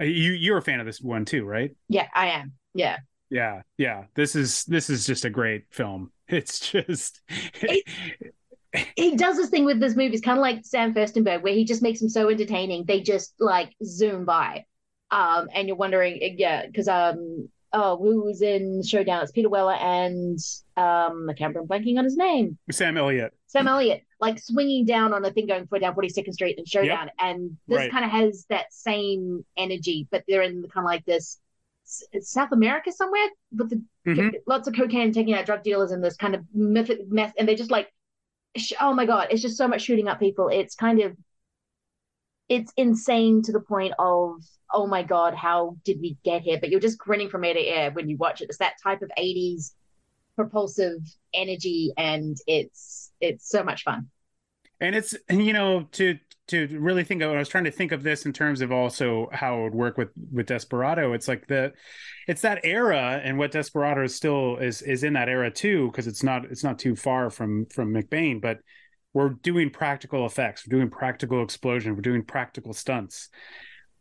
you 0.00 0.32
you're 0.32 0.58
a 0.58 0.62
fan 0.62 0.80
of 0.80 0.86
this 0.86 1.00
one 1.00 1.24
too 1.24 1.44
right? 1.44 1.70
Yeah, 1.88 2.08
I 2.12 2.28
am. 2.28 2.52
Yeah. 2.74 2.98
yeah 3.30 3.62
yeah. 3.76 4.04
This 4.14 4.34
is 4.34 4.64
this 4.64 4.90
is 4.90 5.06
just 5.06 5.24
a 5.24 5.30
great 5.30 5.66
film. 5.70 6.12
It's 6.30 6.60
just 6.60 7.22
he 8.96 9.16
does 9.16 9.36
this 9.36 9.50
thing 9.50 9.64
with 9.64 9.80
this 9.80 9.96
movie. 9.96 10.14
It's 10.14 10.24
kind 10.24 10.38
of 10.38 10.42
like 10.42 10.64
Sam 10.64 10.94
Firstenberg, 10.94 11.42
where 11.42 11.54
he 11.54 11.64
just 11.64 11.82
makes 11.82 12.00
them 12.00 12.08
so 12.08 12.28
entertaining. 12.28 12.84
They 12.84 13.00
just 13.00 13.34
like 13.38 13.72
zoom 13.84 14.24
by, 14.24 14.64
um, 15.10 15.48
and 15.54 15.66
you're 15.68 15.76
wondering, 15.76 16.18
yeah, 16.38 16.66
because 16.66 16.88
um, 16.88 17.48
oh, 17.72 17.96
who 17.96 18.24
was 18.24 18.42
in 18.42 18.82
Showdown? 18.82 19.22
It's 19.22 19.32
Peter 19.32 19.48
Weller 19.48 19.74
and 19.74 20.38
um, 20.76 21.28
I 21.28 21.34
can't 21.34 21.54
remember 21.54 21.60
I'm 21.60 21.82
blanking 21.82 21.98
on 21.98 22.04
his 22.04 22.16
name. 22.16 22.58
sam 22.70 22.96
elliott 22.96 23.32
Sam 23.50 23.66
Elliott, 23.66 24.02
like 24.20 24.38
swinging 24.38 24.84
down 24.84 25.14
on 25.14 25.24
a 25.24 25.30
thing 25.30 25.46
going 25.46 25.66
for 25.66 25.78
down 25.78 25.94
42nd 25.94 26.34
Street 26.34 26.58
and 26.58 26.68
Showdown, 26.68 27.10
and 27.18 27.56
this 27.66 27.78
Right. 27.78 27.90
kind 27.90 28.04
of 28.04 28.10
has 28.10 28.44
that 28.50 28.70
same 28.74 29.42
energy, 29.56 30.06
but 30.10 30.22
they're 30.28 30.42
in 30.42 30.62
kind 30.74 30.84
of 30.84 30.90
like 30.90 31.06
this 31.06 31.40
South 32.20 32.52
America 32.52 32.92
somewhere 32.92 33.26
with 33.56 33.70
the 33.70 33.82
Mhm. 34.06 34.34
lots 34.46 34.68
of 34.68 34.74
cocaine 34.74 35.12
taking 35.12 35.32
out 35.32 35.46
drug 35.46 35.62
dealers 35.62 35.92
and 35.92 36.04
this 36.04 36.16
kind 36.16 36.34
of 36.34 36.42
myth, 36.54 36.90
meth, 37.08 37.32
and 37.38 37.48
they're 37.48 37.54
just 37.56 37.70
like, 37.70 37.90
oh 38.80 38.94
my 38.94 39.06
god, 39.06 39.28
it's 39.30 39.42
just 39.42 39.56
so 39.56 39.68
much 39.68 39.82
shooting 39.82 40.08
up 40.08 40.18
people. 40.18 40.48
It's 40.48 40.74
kind 40.74 41.00
of 41.00 41.16
it's 42.48 42.72
insane 42.76 43.42
to 43.42 43.52
the 43.52 43.60
point 43.60 43.94
of 43.98 44.42
oh 44.72 44.86
my 44.86 45.02
god, 45.02 45.34
how 45.34 45.76
did 45.84 46.00
we 46.00 46.18
get 46.24 46.42
here? 46.42 46.58
But 46.60 46.70
you're 46.70 46.80
just 46.80 46.98
grinning 46.98 47.28
from 47.28 47.44
ear 47.44 47.54
to 47.54 47.60
ear 47.60 47.90
when 47.92 48.08
you 48.08 48.16
watch 48.16 48.40
it. 48.40 48.48
It's 48.48 48.58
that 48.58 48.74
type 48.82 49.02
of 49.02 49.10
'80s 49.18 49.72
propulsive 50.36 51.00
energy, 51.34 51.92
and 51.96 52.36
it's 52.46 53.12
it's 53.20 53.48
so 53.48 53.62
much 53.62 53.82
fun. 53.82 54.08
And 54.80 54.94
it's 54.94 55.14
you 55.30 55.52
know 55.52 55.88
to 55.92 56.18
to 56.48 56.66
really 56.78 57.04
think 57.04 57.22
of 57.22 57.30
I 57.30 57.38
was 57.38 57.48
trying 57.48 57.64
to 57.64 57.70
think 57.70 57.92
of 57.92 58.02
this 58.02 58.26
in 58.26 58.32
terms 58.32 58.60
of 58.60 58.72
also 58.72 59.28
how 59.32 59.60
it 59.60 59.62
would 59.64 59.74
work 59.74 59.98
with 59.98 60.08
with 60.32 60.46
Desperado. 60.46 61.12
It's 61.12 61.28
like 61.28 61.46
the 61.46 61.72
it's 62.26 62.42
that 62.42 62.60
era 62.64 63.20
and 63.22 63.38
what 63.38 63.52
Desperado 63.52 64.04
is 64.04 64.14
still 64.14 64.56
is 64.56 64.82
is 64.82 65.04
in 65.04 65.12
that 65.14 65.28
era 65.28 65.50
too, 65.50 65.86
because 65.90 66.06
it's 66.06 66.22
not 66.22 66.44
it's 66.46 66.64
not 66.64 66.78
too 66.78 66.96
far 66.96 67.30
from 67.30 67.66
from 67.66 67.92
McBain, 67.94 68.40
but 68.40 68.58
we're 69.14 69.30
doing 69.30 69.70
practical 69.70 70.26
effects, 70.26 70.66
we're 70.66 70.78
doing 70.78 70.90
practical 70.90 71.42
explosion, 71.42 71.94
we're 71.94 72.02
doing 72.02 72.24
practical 72.24 72.72
stunts. 72.72 73.28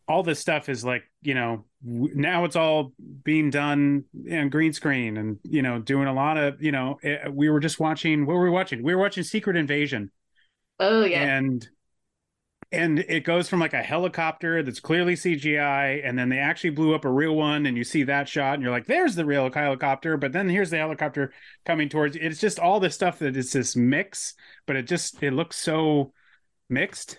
All 0.08 0.24
this 0.24 0.40
stuff 0.40 0.70
is 0.70 0.86
like, 0.86 1.04
you 1.22 1.34
know, 1.34 1.66
now 1.84 2.46
it's 2.46 2.56
all 2.56 2.94
being 3.24 3.50
done 3.50 4.06
in 4.26 4.50
green 4.50 4.72
screen 4.72 5.18
and, 5.18 5.38
you 5.44 5.62
know, 5.62 5.80
doing 5.80 6.08
a 6.08 6.14
lot 6.14 6.38
of, 6.38 6.62
you 6.62 6.72
know, 6.72 6.98
eh, 7.04 7.28
we 7.30 7.50
were 7.50 7.60
just 7.60 7.80
watching, 7.80 8.26
what 8.26 8.36
were 8.36 8.44
we 8.44 8.50
watching? 8.50 8.84
We 8.84 8.96
were 8.96 9.02
watching 9.02 9.24
Secret 9.24 9.58
Invasion. 9.58 10.12
Oh, 10.80 11.04
yeah. 11.04 11.24
And 11.24 11.68
and 12.72 13.00
it 13.00 13.24
goes 13.24 13.48
from 13.48 13.62
like 13.62 13.74
a 13.74 13.82
helicopter 13.82 14.62
that's 14.62 14.82
clearly 14.82 15.14
CGI, 15.14 16.02
and 16.04 16.20
then 16.20 16.28
they 16.28 16.40
actually 16.40 16.72
blew 16.72 16.94
up 16.94 17.06
a 17.06 17.12
real 17.12 17.34
one, 17.36 17.66
and 17.66 17.78
you 17.78 17.84
see 17.84 18.04
that 18.04 18.28
shot, 18.28 18.56
and 18.56 18.64
you're 18.64 18.72
like, 18.72 18.86
"There's 18.88 19.16
the 19.16 19.26
real 19.26 19.50
helicopter," 19.52 20.18
but 20.18 20.34
then 20.34 20.50
here's 20.50 20.70
the 20.70 20.78
helicopter 20.78 21.32
coming 21.66 21.88
towards. 21.88 22.16
You. 22.16 22.22
It's 22.24 22.42
just 22.42 22.60
all 22.60 22.80
this 22.80 22.96
stuff 22.96 23.20
that 23.20 23.38
is 23.38 23.54
this 23.54 23.76
mix, 23.76 24.34
but 24.66 24.76
it 24.76 24.86
just 24.86 25.24
it 25.24 25.32
looks 25.32 25.56
so 25.58 26.12
mixed. 26.70 27.18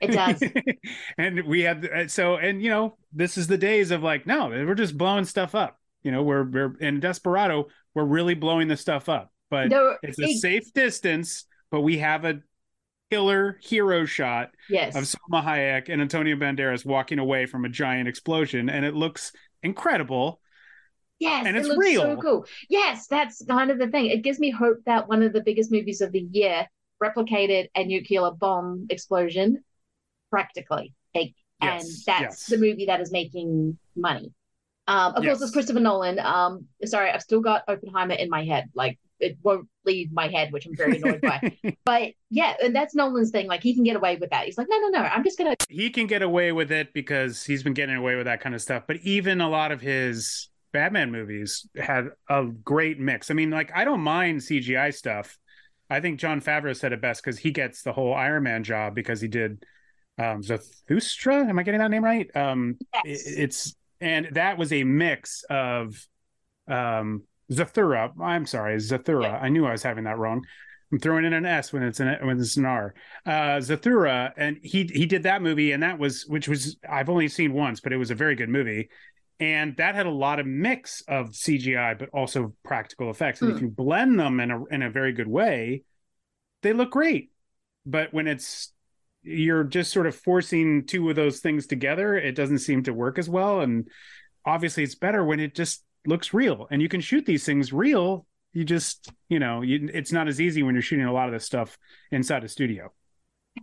It 0.00 0.08
does. 0.08 0.42
and 1.18 1.46
we 1.46 1.62
had 1.62 2.10
so, 2.10 2.36
and 2.36 2.62
you 2.62 2.68
know, 2.68 2.98
this 3.12 3.38
is 3.38 3.46
the 3.46 3.58
days 3.58 3.92
of 3.92 4.02
like, 4.02 4.26
no, 4.26 4.48
we're 4.48 4.74
just 4.74 4.98
blowing 4.98 5.24
stuff 5.24 5.54
up. 5.54 5.78
You 6.02 6.12
know, 6.12 6.22
we're 6.22 6.44
we're 6.44 6.76
in 6.78 7.00
Desperado, 7.00 7.68
we're 7.94 8.04
really 8.04 8.34
blowing 8.34 8.68
the 8.68 8.76
stuff 8.76 9.08
up, 9.08 9.32
but 9.48 9.68
no, 9.68 9.96
it's 10.02 10.18
a 10.18 10.24
it, 10.24 10.38
safe 10.38 10.72
distance. 10.74 11.46
But 11.70 11.80
we 11.80 11.98
have 11.98 12.26
a 12.26 12.40
killer 13.12 13.58
hero 13.60 14.06
shot 14.06 14.52
yes. 14.70 14.96
of 14.96 15.04
Salma 15.04 15.44
Hayek 15.44 15.90
and 15.90 16.00
Antonio 16.00 16.34
Banderas 16.34 16.86
walking 16.86 17.18
away 17.18 17.44
from 17.44 17.66
a 17.66 17.68
giant 17.68 18.08
explosion, 18.08 18.70
and 18.70 18.86
it 18.86 18.94
looks 18.94 19.32
incredible. 19.62 20.40
Yes, 21.18 21.46
and 21.46 21.54
it's 21.54 21.68
it 21.68 21.76
real. 21.76 22.00
so 22.00 22.16
cool. 22.16 22.46
Yes, 22.70 23.06
that's 23.08 23.44
kind 23.44 23.70
of 23.70 23.78
the 23.78 23.88
thing. 23.88 24.06
It 24.06 24.22
gives 24.22 24.38
me 24.38 24.50
hope 24.50 24.78
that 24.86 25.08
one 25.08 25.22
of 25.22 25.34
the 25.34 25.42
biggest 25.42 25.70
movies 25.70 26.00
of 26.00 26.10
the 26.10 26.20
year 26.20 26.66
replicated 27.02 27.68
a 27.76 27.84
nuclear 27.84 28.30
bomb 28.30 28.86
explosion 28.88 29.62
practically. 30.30 30.94
Like, 31.14 31.34
yes, 31.62 31.82
and 31.82 31.92
that's 32.06 32.22
yes. 32.22 32.46
the 32.46 32.56
movie 32.56 32.86
that 32.86 33.02
is 33.02 33.12
making 33.12 33.76
money. 33.94 34.32
Um, 34.88 35.14
of 35.14 35.22
yes. 35.22 35.32
course, 35.32 35.42
it's 35.42 35.52
Christopher 35.52 35.80
Nolan. 35.80 36.18
Um, 36.18 36.66
sorry, 36.86 37.10
I've 37.10 37.22
still 37.22 37.40
got 37.40 37.64
Oppenheimer 37.68 38.14
in 38.14 38.30
my 38.30 38.46
head. 38.46 38.70
Like 38.74 38.98
it 39.22 39.38
won't 39.42 39.68
leave 39.84 40.12
my 40.12 40.28
head, 40.28 40.52
which 40.52 40.66
I'm 40.66 40.76
very 40.76 40.98
annoyed 40.98 41.20
by. 41.20 41.56
But 41.84 42.12
yeah, 42.30 42.54
and 42.62 42.74
that's 42.74 42.94
Nolan's 42.94 43.30
thing. 43.30 43.48
Like 43.48 43.62
he 43.62 43.74
can 43.74 43.82
get 43.82 43.96
away 43.96 44.16
with 44.16 44.30
that. 44.30 44.44
He's 44.46 44.56
like, 44.56 44.68
no, 44.70 44.78
no, 44.78 44.88
no, 44.88 44.98
I'm 44.98 45.24
just 45.24 45.36
gonna. 45.36 45.56
He 45.68 45.90
can 45.90 46.06
get 46.06 46.22
away 46.22 46.52
with 46.52 46.70
it 46.70 46.92
because 46.92 47.44
he's 47.44 47.62
been 47.62 47.74
getting 47.74 47.96
away 47.96 48.14
with 48.14 48.26
that 48.26 48.40
kind 48.40 48.54
of 48.54 48.62
stuff. 48.62 48.84
But 48.86 48.98
even 48.98 49.40
a 49.40 49.48
lot 49.48 49.72
of 49.72 49.80
his 49.80 50.48
Batman 50.72 51.10
movies 51.10 51.68
had 51.76 52.10
a 52.28 52.44
great 52.44 52.98
mix. 52.98 53.30
I 53.30 53.34
mean, 53.34 53.50
like 53.50 53.72
I 53.74 53.84
don't 53.84 54.00
mind 54.00 54.40
CGI 54.40 54.94
stuff. 54.94 55.38
I 55.90 56.00
think 56.00 56.18
Jon 56.18 56.40
Favreau 56.40 56.74
said 56.74 56.92
it 56.92 57.00
best 57.00 57.22
because 57.22 57.38
he 57.38 57.50
gets 57.50 57.82
the 57.82 57.92
whole 57.92 58.14
Iron 58.14 58.44
Man 58.44 58.64
job 58.64 58.94
because 58.94 59.20
he 59.20 59.28
did 59.28 59.64
um 60.18 60.42
Zarathustra. 60.42 61.46
Am 61.46 61.58
I 61.58 61.62
getting 61.62 61.80
that 61.80 61.90
name 61.90 62.04
right? 62.04 62.34
Um, 62.36 62.78
yes. 63.04 63.26
it, 63.26 63.40
it's 63.40 63.76
and 64.00 64.28
that 64.32 64.56
was 64.56 64.72
a 64.72 64.84
mix 64.84 65.44
of 65.50 66.06
um 66.68 67.24
Zathura. 67.52 68.12
I'm 68.20 68.46
sorry, 68.46 68.76
Zathura. 68.76 69.24
Yeah. 69.24 69.38
I 69.38 69.48
knew 69.48 69.66
I 69.66 69.72
was 69.72 69.82
having 69.82 70.04
that 70.04 70.18
wrong. 70.18 70.44
I'm 70.92 70.98
throwing 70.98 71.24
in 71.24 71.32
an 71.32 71.46
S 71.46 71.72
when 71.72 71.82
it's 71.82 72.00
an 72.00 72.18
when 72.22 72.38
it's 72.38 72.56
an 72.56 72.66
R. 72.66 72.94
Uh, 73.24 73.58
Zathura, 73.60 74.32
and 74.36 74.58
he 74.62 74.84
he 74.92 75.06
did 75.06 75.22
that 75.22 75.40
movie, 75.42 75.72
and 75.72 75.82
that 75.82 75.98
was 75.98 76.26
which 76.26 76.48
was 76.48 76.76
I've 76.88 77.08
only 77.08 77.28
seen 77.28 77.54
once, 77.54 77.80
but 77.80 77.92
it 77.92 77.96
was 77.96 78.10
a 78.10 78.14
very 78.14 78.34
good 78.34 78.50
movie, 78.50 78.90
and 79.40 79.74
that 79.78 79.94
had 79.94 80.06
a 80.06 80.10
lot 80.10 80.38
of 80.38 80.46
mix 80.46 81.02
of 81.08 81.30
CGI, 81.30 81.98
but 81.98 82.10
also 82.10 82.54
practical 82.62 83.10
effects. 83.10 83.40
And 83.40 83.50
mm. 83.50 83.54
if 83.54 83.58
hmm. 83.60 83.64
you 83.66 83.70
blend 83.70 84.20
them 84.20 84.38
in 84.38 84.50
a 84.50 84.64
in 84.66 84.82
a 84.82 84.90
very 84.90 85.12
good 85.12 85.28
way, 85.28 85.84
they 86.62 86.74
look 86.74 86.90
great. 86.90 87.30
But 87.86 88.12
when 88.12 88.26
it's 88.26 88.72
you're 89.22 89.64
just 89.64 89.92
sort 89.92 90.06
of 90.06 90.14
forcing 90.14 90.84
two 90.86 91.08
of 91.08 91.16
those 91.16 91.40
things 91.40 91.66
together, 91.66 92.16
it 92.16 92.34
doesn't 92.34 92.58
seem 92.58 92.82
to 92.82 92.92
work 92.92 93.18
as 93.18 93.28
well. 93.28 93.60
And 93.60 93.88
obviously, 94.44 94.82
it's 94.82 94.94
better 94.94 95.24
when 95.24 95.40
it 95.40 95.54
just 95.54 95.84
looks 96.06 96.34
real 96.34 96.66
and 96.70 96.82
you 96.82 96.88
can 96.88 97.00
shoot 97.00 97.24
these 97.26 97.44
things 97.44 97.72
real 97.72 98.26
you 98.52 98.64
just 98.64 99.10
you 99.28 99.38
know 99.38 99.62
you, 99.62 99.88
it's 99.92 100.12
not 100.12 100.28
as 100.28 100.40
easy 100.40 100.62
when 100.62 100.74
you're 100.74 100.82
shooting 100.82 101.06
a 101.06 101.12
lot 101.12 101.28
of 101.28 101.32
this 101.32 101.44
stuff 101.44 101.78
inside 102.10 102.44
a 102.44 102.48
studio. 102.48 102.92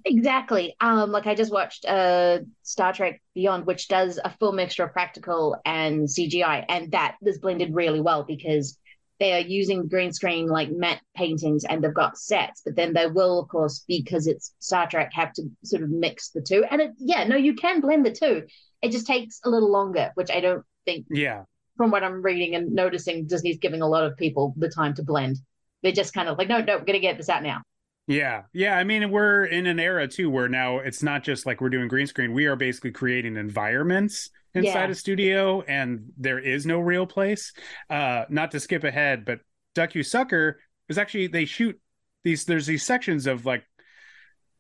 Exactly. 0.06 0.75
Um 0.82 1.12
like 1.12 1.25
i 1.25 1.34
just 1.34 1.52
watched 1.52 1.86
uh 1.86 2.39
star 2.62 2.93
trek 2.93 3.21
beyond 3.34 3.65
which 3.65 3.88
does 3.88 4.19
a 4.23 4.30
full 4.39 4.52
mixture 4.52 4.84
of 4.84 4.93
practical 4.93 5.58
and 5.65 6.08
cgi 6.08 6.65
and 6.69 6.91
that 6.91 7.15
is 7.25 7.39
blended 7.39 7.73
really 7.73 7.99
well 7.99 8.23
because 8.23 8.78
they 9.19 9.34
are 9.34 9.39
using 9.39 9.88
green 9.88 10.13
screen 10.13 10.47
like 10.47 10.69
matte 10.71 11.02
paintings 11.15 11.65
and 11.65 11.84
they've 11.84 11.93
got 11.93 12.17
sets 12.17 12.62
but 12.63 12.75
then 12.75 12.93
they 12.93 13.08
will 13.08 13.39
of 13.39 13.49
course 13.49 13.84
because 13.88 14.28
it's 14.28 14.54
star 14.60 14.88
trek 14.88 15.10
have 15.12 15.34
to 15.34 15.43
sort 15.63 15.84
of 15.84 15.89
mix 15.89 16.30
the 16.30 16.41
two. 16.41 16.63
And 16.69 16.82
it 16.82 16.91
yeah 16.99 17.23
no 17.23 17.36
you 17.36 17.56
can 17.56 17.82
blend 17.82 18.06
the 18.06 18.12
two. 18.12 18.43
It 18.82 18.91
just 18.91 19.08
takes 19.08 19.41
a 19.43 19.49
little 19.49 19.71
longer 19.71 20.12
which 20.13 20.32
i 20.32 20.39
don't 20.39 20.63
think 20.86 21.08
yeah 21.10 21.43
from 21.79 21.91
what 21.91 22.03
I'm 22.03 22.21
reading 22.21 22.55
and 22.55 22.73
noticing, 22.73 23.25
Disney's 23.25 23.57
giving 23.57 23.81
a 23.81 23.87
lot 23.87 24.03
of 24.03 24.17
people 24.17 24.53
the 24.57 24.67
time 24.67 24.93
to 24.95 25.03
blend. 25.03 25.37
They're 25.81 25.93
just 25.93 26.13
kind 26.13 26.27
of 26.27 26.37
like, 26.37 26.49
no, 26.49 26.59
no, 26.59 26.77
we're 26.77 26.83
gonna 26.83 26.99
get 26.99 27.15
this 27.15 27.29
out 27.29 27.41
now. 27.41 27.61
Yeah, 28.05 28.41
yeah. 28.51 28.75
I 28.75 28.83
mean, 28.83 29.09
we're 29.11 29.45
in 29.45 29.65
an 29.65 29.79
era 29.79 30.05
too 30.05 30.29
where 30.29 30.49
now 30.49 30.79
it's 30.79 31.01
not 31.01 31.23
just 31.23 31.45
like 31.45 31.61
we're 31.61 31.69
doing 31.69 31.87
green 31.87 32.05
screen. 32.05 32.33
We 32.33 32.47
are 32.47 32.57
basically 32.57 32.91
creating 32.91 33.37
environments 33.37 34.29
inside 34.53 34.85
yeah. 34.85 34.89
a 34.89 34.95
studio, 34.95 35.61
and 35.61 36.11
there 36.17 36.39
is 36.39 36.65
no 36.65 36.79
real 36.79 37.05
place. 37.05 37.53
Uh, 37.89 38.25
not 38.27 38.51
to 38.51 38.59
skip 38.59 38.83
ahead, 38.83 39.23
but 39.23 39.39
Duck 39.73 39.95
You 39.95 40.03
Sucker 40.03 40.59
is 40.89 40.97
actually 40.97 41.27
they 41.27 41.45
shoot 41.45 41.79
these. 42.25 42.43
There's 42.43 42.65
these 42.65 42.83
sections 42.83 43.25
of 43.25 43.45
like 43.45 43.63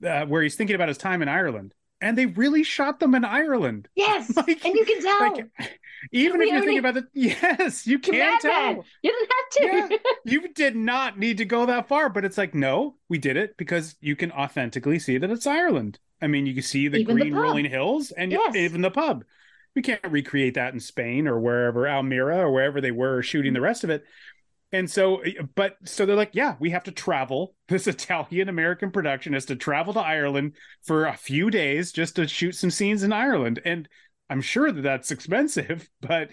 uh, 0.07 0.25
where 0.25 0.41
he's 0.41 0.55
thinking 0.55 0.75
about 0.75 0.87
his 0.87 0.97
time 0.97 1.21
in 1.21 1.27
Ireland, 1.27 1.73
and 1.99 2.17
they 2.17 2.27
really 2.27 2.63
shot 2.63 3.01
them 3.01 3.13
in 3.13 3.25
Ireland. 3.25 3.89
Yes, 3.93 4.33
like, 4.37 4.63
and 4.63 4.73
you 4.73 4.85
can 4.85 5.01
tell. 5.01 5.33
Like, 5.33 5.78
even 6.11 6.41
if 6.41 6.49
you're 6.49 6.59
thinking 6.59 6.79
about 6.79 6.97
it, 6.97 7.05
yes, 7.13 7.85
you 7.85 7.99
can 7.99 8.39
tell. 8.39 8.83
You 9.01 9.11
didn't 9.11 9.31
have 9.31 9.89
to. 9.89 9.93
yeah, 9.93 10.11
you 10.25 10.53
did 10.53 10.75
not 10.75 11.19
need 11.19 11.37
to 11.37 11.45
go 11.45 11.65
that 11.65 11.87
far, 11.87 12.09
but 12.09 12.25
it's 12.25 12.37
like, 12.37 12.53
no, 12.53 12.95
we 13.07 13.17
did 13.17 13.37
it 13.37 13.57
because 13.57 13.95
you 14.01 14.15
can 14.15 14.31
authentically 14.31 14.99
see 14.99 15.17
that 15.17 15.29
it's 15.29 15.47
Ireland. 15.47 15.99
I 16.21 16.27
mean, 16.27 16.45
you 16.45 16.53
can 16.53 16.63
see 16.63 16.87
the 16.87 16.99
even 16.99 17.15
green 17.15 17.33
the 17.33 17.39
rolling 17.39 17.65
hills 17.65 18.11
and 18.11 18.31
yes. 18.31 18.55
even 18.55 18.81
the 18.81 18.91
pub. 18.91 19.23
We 19.75 19.81
can't 19.81 20.03
recreate 20.03 20.55
that 20.55 20.73
in 20.73 20.79
Spain 20.79 21.27
or 21.27 21.39
wherever 21.39 21.83
Almería 21.83 22.39
or 22.39 22.51
wherever 22.51 22.81
they 22.81 22.91
were 22.91 23.21
shooting 23.21 23.53
the 23.53 23.61
rest 23.61 23.83
of 23.83 23.89
it. 23.89 24.03
And 24.71 24.89
so, 24.89 25.23
but 25.55 25.77
so 25.85 26.05
they're 26.05 26.15
like, 26.15 26.33
yeah, 26.33 26.55
we 26.59 26.71
have 26.71 26.83
to 26.83 26.91
travel. 26.91 27.55
This 27.69 27.85
Italian 27.85 28.49
American 28.49 28.89
production 28.89 29.33
has 29.33 29.45
to 29.45 29.55
travel 29.55 29.93
to 29.93 29.99
Ireland 29.99 30.53
for 30.81 31.05
a 31.05 31.15
few 31.15 31.51
days 31.51 31.91
just 31.91 32.15
to 32.15 32.27
shoot 32.27 32.55
some 32.55 32.71
scenes 32.71 33.03
in 33.03 33.13
Ireland. 33.13 33.61
And 33.63 33.87
I'm 34.29 34.41
sure 34.41 34.71
that 34.71 34.81
that's 34.81 35.11
expensive, 35.11 35.89
but 36.01 36.29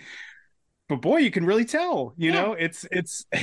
but 0.88 1.00
boy, 1.00 1.18
you 1.18 1.30
can 1.30 1.44
really 1.44 1.64
tell. 1.64 2.14
You 2.16 2.32
yeah. 2.32 2.42
know, 2.42 2.52
it's 2.52 2.86
it's 2.90 3.26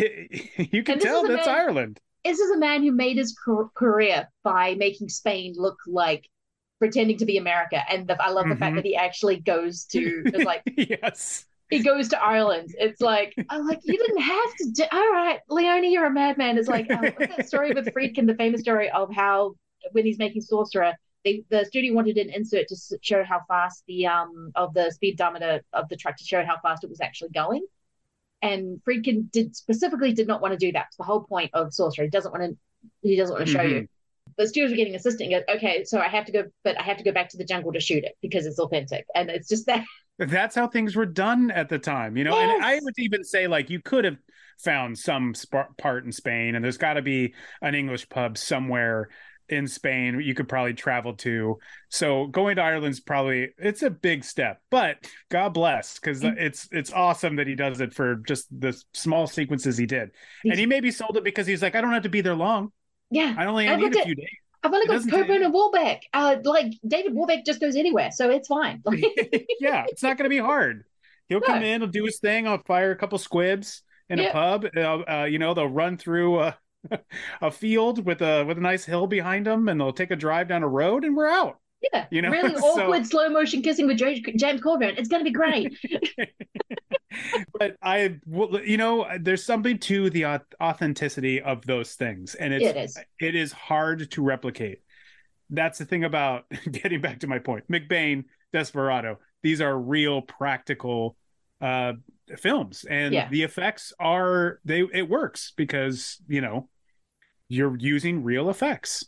you 0.58 0.84
can 0.84 1.00
tell 1.00 1.28
that's 1.28 1.48
man, 1.48 1.56
Ireland. 1.56 2.00
This 2.24 2.40
is 2.40 2.52
a 2.52 2.58
man 2.58 2.84
who 2.84 2.92
made 2.92 3.18
his 3.18 3.38
career 3.76 4.30
by 4.44 4.76
making 4.76 5.10
Spain 5.10 5.54
look 5.58 5.78
like 5.88 6.30
pretending 6.80 7.18
to 7.18 7.26
be 7.26 7.38
America, 7.38 7.82
and 7.90 8.08
the, 8.08 8.22
I 8.22 8.30
love 8.30 8.46
the 8.46 8.52
mm-hmm. 8.52 8.60
fact 8.60 8.76
that 8.78 8.86
he 8.86 8.96
actually 8.96 9.40
goes 9.40 9.86
to 9.86 10.24
like 10.46 10.64
yes. 10.78 11.46
He 11.70 11.82
goes 11.82 12.10
to 12.10 12.22
Ireland. 12.22 12.70
It's 12.78 13.02
like 13.02 13.34
I'm 13.50 13.66
like 13.66 13.80
you 13.84 13.98
didn't 13.98 14.22
have 14.22 14.56
to. 14.58 14.72
Do, 14.74 14.84
all 14.92 15.12
right, 15.12 15.40
Leone, 15.50 15.92
you're 15.92 16.06
a 16.06 16.12
madman. 16.12 16.58
It's 16.58 16.68
like 16.68 16.88
what's 16.88 17.18
that 17.18 17.48
story 17.48 17.74
with 17.74 17.88
Friedkin, 17.88 18.28
the 18.28 18.36
famous 18.36 18.62
story 18.62 18.92
of 18.92 19.12
how 19.12 19.56
when 19.92 20.06
he's 20.06 20.20
making 20.20 20.42
Sorcerer, 20.42 20.94
they, 21.24 21.44
the 21.50 21.66
studio 21.66 21.94
wanted 21.94 22.18
an 22.18 22.30
insert 22.30 22.68
to 22.68 22.76
show 23.02 23.24
how 23.24 23.42
fast 23.48 23.84
the 23.88 24.08
um 24.08 24.52
of 24.56 24.74
the 24.74 24.92
speedometer 24.92 25.62
of 25.74 25.90
the 25.90 25.96
truck 25.96 26.18
to 26.18 26.24
show 26.24 26.44
how 26.44 26.58
fast 26.62 26.84
it 26.84 26.90
was 26.90 27.02
actually 27.02 27.30
going. 27.30 27.66
And 28.42 28.82
Friedkin 28.86 29.32
did 29.32 29.56
specifically 29.56 30.14
did 30.14 30.28
not 30.28 30.42
want 30.42 30.52
to 30.52 30.58
do 30.58 30.72
that. 30.74 30.88
It's 30.88 30.98
the 30.98 31.04
whole 31.04 31.22
point 31.22 31.52
of 31.54 31.74
Sorcerer. 31.74 32.06
He 32.06 32.10
doesn't 32.10 32.32
want 32.32 32.44
to 32.44 32.58
he 33.02 33.16
doesn't 33.16 33.34
want 33.34 33.46
to 33.46 33.52
show 33.52 33.60
mm-hmm. 33.60 33.76
you. 33.76 33.88
The 34.38 34.48
studios 34.48 34.72
were 34.72 34.78
getting 34.78 34.96
assistant. 34.96 35.30
Goes, 35.30 35.44
okay, 35.58 35.84
so 35.84 36.00
I 36.00 36.08
have 36.08 36.26
to 36.26 36.32
go, 36.32 36.44
but 36.64 36.80
I 36.80 36.84
have 36.84 36.98
to 36.98 37.04
go 37.04 37.12
back 37.12 37.30
to 37.30 37.38
the 37.38 37.46
jungle 37.46 37.72
to 37.74 37.80
shoot 37.80 38.04
it 38.04 38.16
because 38.22 38.46
it's 38.46 38.60
authentic, 38.60 39.06
and 39.16 39.30
it's 39.30 39.48
just 39.48 39.66
that. 39.68 39.84
That's 40.20 40.56
how 40.56 40.68
things 40.68 40.96
were 40.96 41.08
done 41.08 41.50
at 41.50 41.70
the 41.70 41.80
time, 41.80 42.18
you 42.18 42.24
know. 42.24 42.38
Yes. 42.38 42.56
And 42.56 42.64
I 42.64 42.80
would 42.84 42.94
even 43.00 43.24
say, 43.24 43.48
like, 43.48 43.72
you 43.72 43.82
could 43.82 44.06
have 44.06 44.18
found 44.64 44.98
some 44.98 45.34
sp- 45.34 45.74
part 45.78 46.06
in 46.06 46.12
Spain, 46.12 46.56
and 46.56 46.64
there's 46.64 46.78
got 46.78 46.94
to 46.94 47.02
be 47.02 47.34
an 47.62 47.76
English 47.76 48.10
pub 48.10 48.38
somewhere 48.38 49.10
in 49.50 49.68
Spain 49.68 50.20
you 50.22 50.34
could 50.34 50.48
probably 50.48 50.74
travel 50.74 51.14
to. 51.16 51.58
So 51.90 52.28
going 52.28 52.56
to 52.56 52.62
Ireland's 52.62 53.00
probably 53.00 53.50
it's 53.58 53.84
a 53.84 53.90
big 53.90 54.24
step, 54.24 54.62
but 54.72 54.98
God 55.30 55.50
bless 55.54 56.00
because 56.00 56.22
Mm. 56.22 56.36
it's 56.38 56.68
it's 56.72 56.92
awesome 56.92 57.36
that 57.38 57.48
he 57.48 57.56
does 57.56 57.82
it 57.82 57.94
for 57.94 58.16
just 58.16 58.48
the 58.58 58.80
small 58.94 59.28
sequences 59.28 59.78
he 59.78 59.86
did. 59.86 60.12
And 60.44 60.58
he 60.58 60.66
maybe 60.66 60.92
sold 60.92 61.18
it 61.18 61.24
because 61.24 61.48
he's 61.48 61.62
like, 61.62 61.76
I 61.76 61.82
don't 61.82 61.94
have 61.94 62.04
to 62.04 62.10
be 62.10 62.22
there 62.22 62.36
long. 62.36 62.72
Yeah, 63.12 63.36
I 63.38 63.46
only 63.46 63.68
I've 63.68 63.80
need 63.80 63.96
a 63.96 64.04
few 64.04 64.16
days. 64.16 64.28
I've 64.64 64.72
only 64.74 64.86
It 64.86 65.04
got 65.06 65.10
Coburn 65.10 65.44
and 65.44 65.54
Warbeck. 65.54 66.04
Uh, 66.14 66.38
like 66.44 66.74
David 66.88 67.14
Warbeck 67.14 67.46
just 67.46 67.60
goes 67.60 67.76
anywhere, 67.76 68.12
so 68.12 68.30
it's 68.30 68.48
fine. 68.48 68.82
Like, 68.86 69.04
yeah, 69.60 69.86
it's 69.90 70.02
not 70.02 70.18
going 70.18 70.24
to 70.26 70.30
be 70.30 70.40
hard. 70.40 70.86
He'll 71.28 71.42
No. 71.42 71.46
come 71.48 71.64
in, 71.64 71.82
he'll 71.82 71.90
do 71.90 72.06
his 72.06 72.20
thing. 72.20 72.48
I'll 72.48 72.64
fire 72.64 72.92
a 72.92 72.96
couple 72.96 73.18
squibs 73.18 73.82
in 74.10 74.20
Yeah. 74.20 74.30
a 74.30 74.32
pub. 74.32 74.66
Uh, 74.76 74.80
uh, 75.22 75.24
you 75.26 75.38
know, 75.38 75.54
they'll 75.54 75.68
run 75.68 75.98
through 75.98 76.52
a, 77.42 77.52
field 77.52 78.06
with 78.06 78.22
a 78.22 78.44
with 78.46 78.58
a 78.58 78.62
nice 78.62 78.86
hill 78.86 79.08
behind 79.08 79.46
them, 79.46 79.70
and 79.70 79.80
they'll 79.80 79.94
take 79.94 80.12
a 80.12 80.16
drive 80.16 80.48
down 80.48 80.64
a 80.64 80.68
road, 80.68 81.04
and 81.06 81.16
we're 81.16 81.30
out. 81.30 81.60
yeah, 81.94 82.06
You 82.12 82.22
know, 82.22 82.30
really 82.30 82.56
so- 82.60 82.66
awkward 82.84 83.06
slow 83.06 83.30
motion 83.30 83.62
kissing 83.62 83.88
with 83.88 83.98
James, 83.98 84.62
Coburn. 84.62 84.96
It's 84.98 85.08
going 85.10 85.22
to 85.24 85.30
be 85.30 85.32
great. 85.34 85.78
But 87.60 87.78
I, 87.84 88.16
you 88.66 88.78
know, 88.78 89.08
there's 89.20 89.44
something 89.44 89.78
to 89.80 90.10
the 90.10 90.26
authenticity 90.60 91.42
of 91.42 91.64
those 91.64 91.94
things, 91.94 92.34
and 92.34 92.52
it's 92.54 92.66
It 92.66 92.76
is. 92.76 92.98
it 93.20 93.36
is 93.36 93.52
hard 93.52 94.10
to 94.12 94.24
replicate. 94.24 94.80
That's 95.52 95.78
the 95.78 95.86
thing 95.86 96.04
about 96.06 96.46
getting 96.72 97.02
back 97.02 97.20
to 97.20 97.28
my 97.28 97.38
point. 97.38 97.66
McBain, 97.70 98.26
Desperado, 98.52 99.20
these 99.44 99.62
are 99.62 99.78
real 99.80 100.22
practical 100.24 101.16
uh 101.62 101.94
films 102.40 102.84
and 102.90 103.14
Yeah. 103.14 103.30
the 103.30 103.44
effects 103.44 103.94
are 104.00 104.60
they 104.66 104.80
it 104.82 105.08
works 105.08 105.54
because, 105.56 106.18
you 106.28 106.42
know, 106.42 106.68
you're 107.54 107.78
using 107.78 108.24
real 108.24 108.50
effects. 108.50 109.06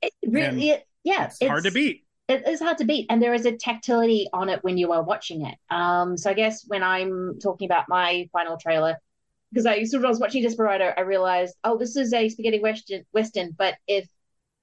It 0.00 0.12
really, 0.26 0.70
it, 0.70 0.86
yeah, 1.04 1.26
It's 1.26 1.46
hard 1.46 1.64
to 1.64 1.70
beat. 1.70 2.04
It 2.28 2.46
is 2.46 2.60
hard 2.60 2.78
to 2.78 2.84
beat, 2.84 3.06
and 3.10 3.20
there 3.20 3.34
is 3.34 3.44
a 3.44 3.56
tactility 3.56 4.28
on 4.32 4.48
it 4.48 4.62
when 4.62 4.78
you 4.78 4.92
are 4.92 5.02
watching 5.02 5.44
it. 5.44 5.56
Um, 5.70 6.16
so 6.16 6.30
I 6.30 6.34
guess 6.34 6.64
when 6.66 6.82
I'm 6.82 7.38
talking 7.40 7.66
about 7.66 7.88
my 7.88 8.28
final 8.32 8.56
trailer, 8.56 8.96
because 9.50 9.66
I 9.66 9.84
sort 9.84 10.04
of 10.04 10.08
was 10.10 10.20
watching 10.20 10.42
Desperado, 10.42 10.92
I 10.96 11.00
realized, 11.02 11.56
oh, 11.64 11.76
this 11.76 11.96
is 11.96 12.12
a 12.12 12.28
spaghetti 12.28 12.60
western, 12.60 13.04
western, 13.12 13.54
but 13.58 13.74
if 13.86 14.08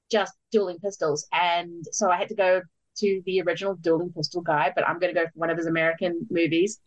just 0.09 0.33
dueling 0.51 0.79
pistols, 0.79 1.27
and 1.33 1.85
so 1.91 2.09
I 2.09 2.17
had 2.17 2.29
to 2.29 2.35
go 2.35 2.61
to 2.99 3.21
the 3.25 3.41
original 3.41 3.75
dueling 3.75 4.11
pistol 4.13 4.41
guy, 4.41 4.71
but 4.73 4.87
I'm 4.87 4.99
going 4.99 5.13
to 5.13 5.19
go 5.19 5.25
for 5.25 5.33
one 5.35 5.49
of 5.49 5.57
his 5.57 5.67
American 5.67 6.25
movies. 6.31 6.79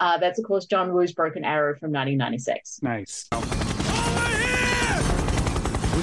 Uh, 0.00 0.18
that's 0.18 0.38
of 0.38 0.44
course 0.44 0.66
John 0.66 0.92
Woo's 0.92 1.12
Broken 1.12 1.44
Arrow 1.44 1.74
from 1.78 1.90
1996. 1.92 2.80
Nice. 2.82 3.28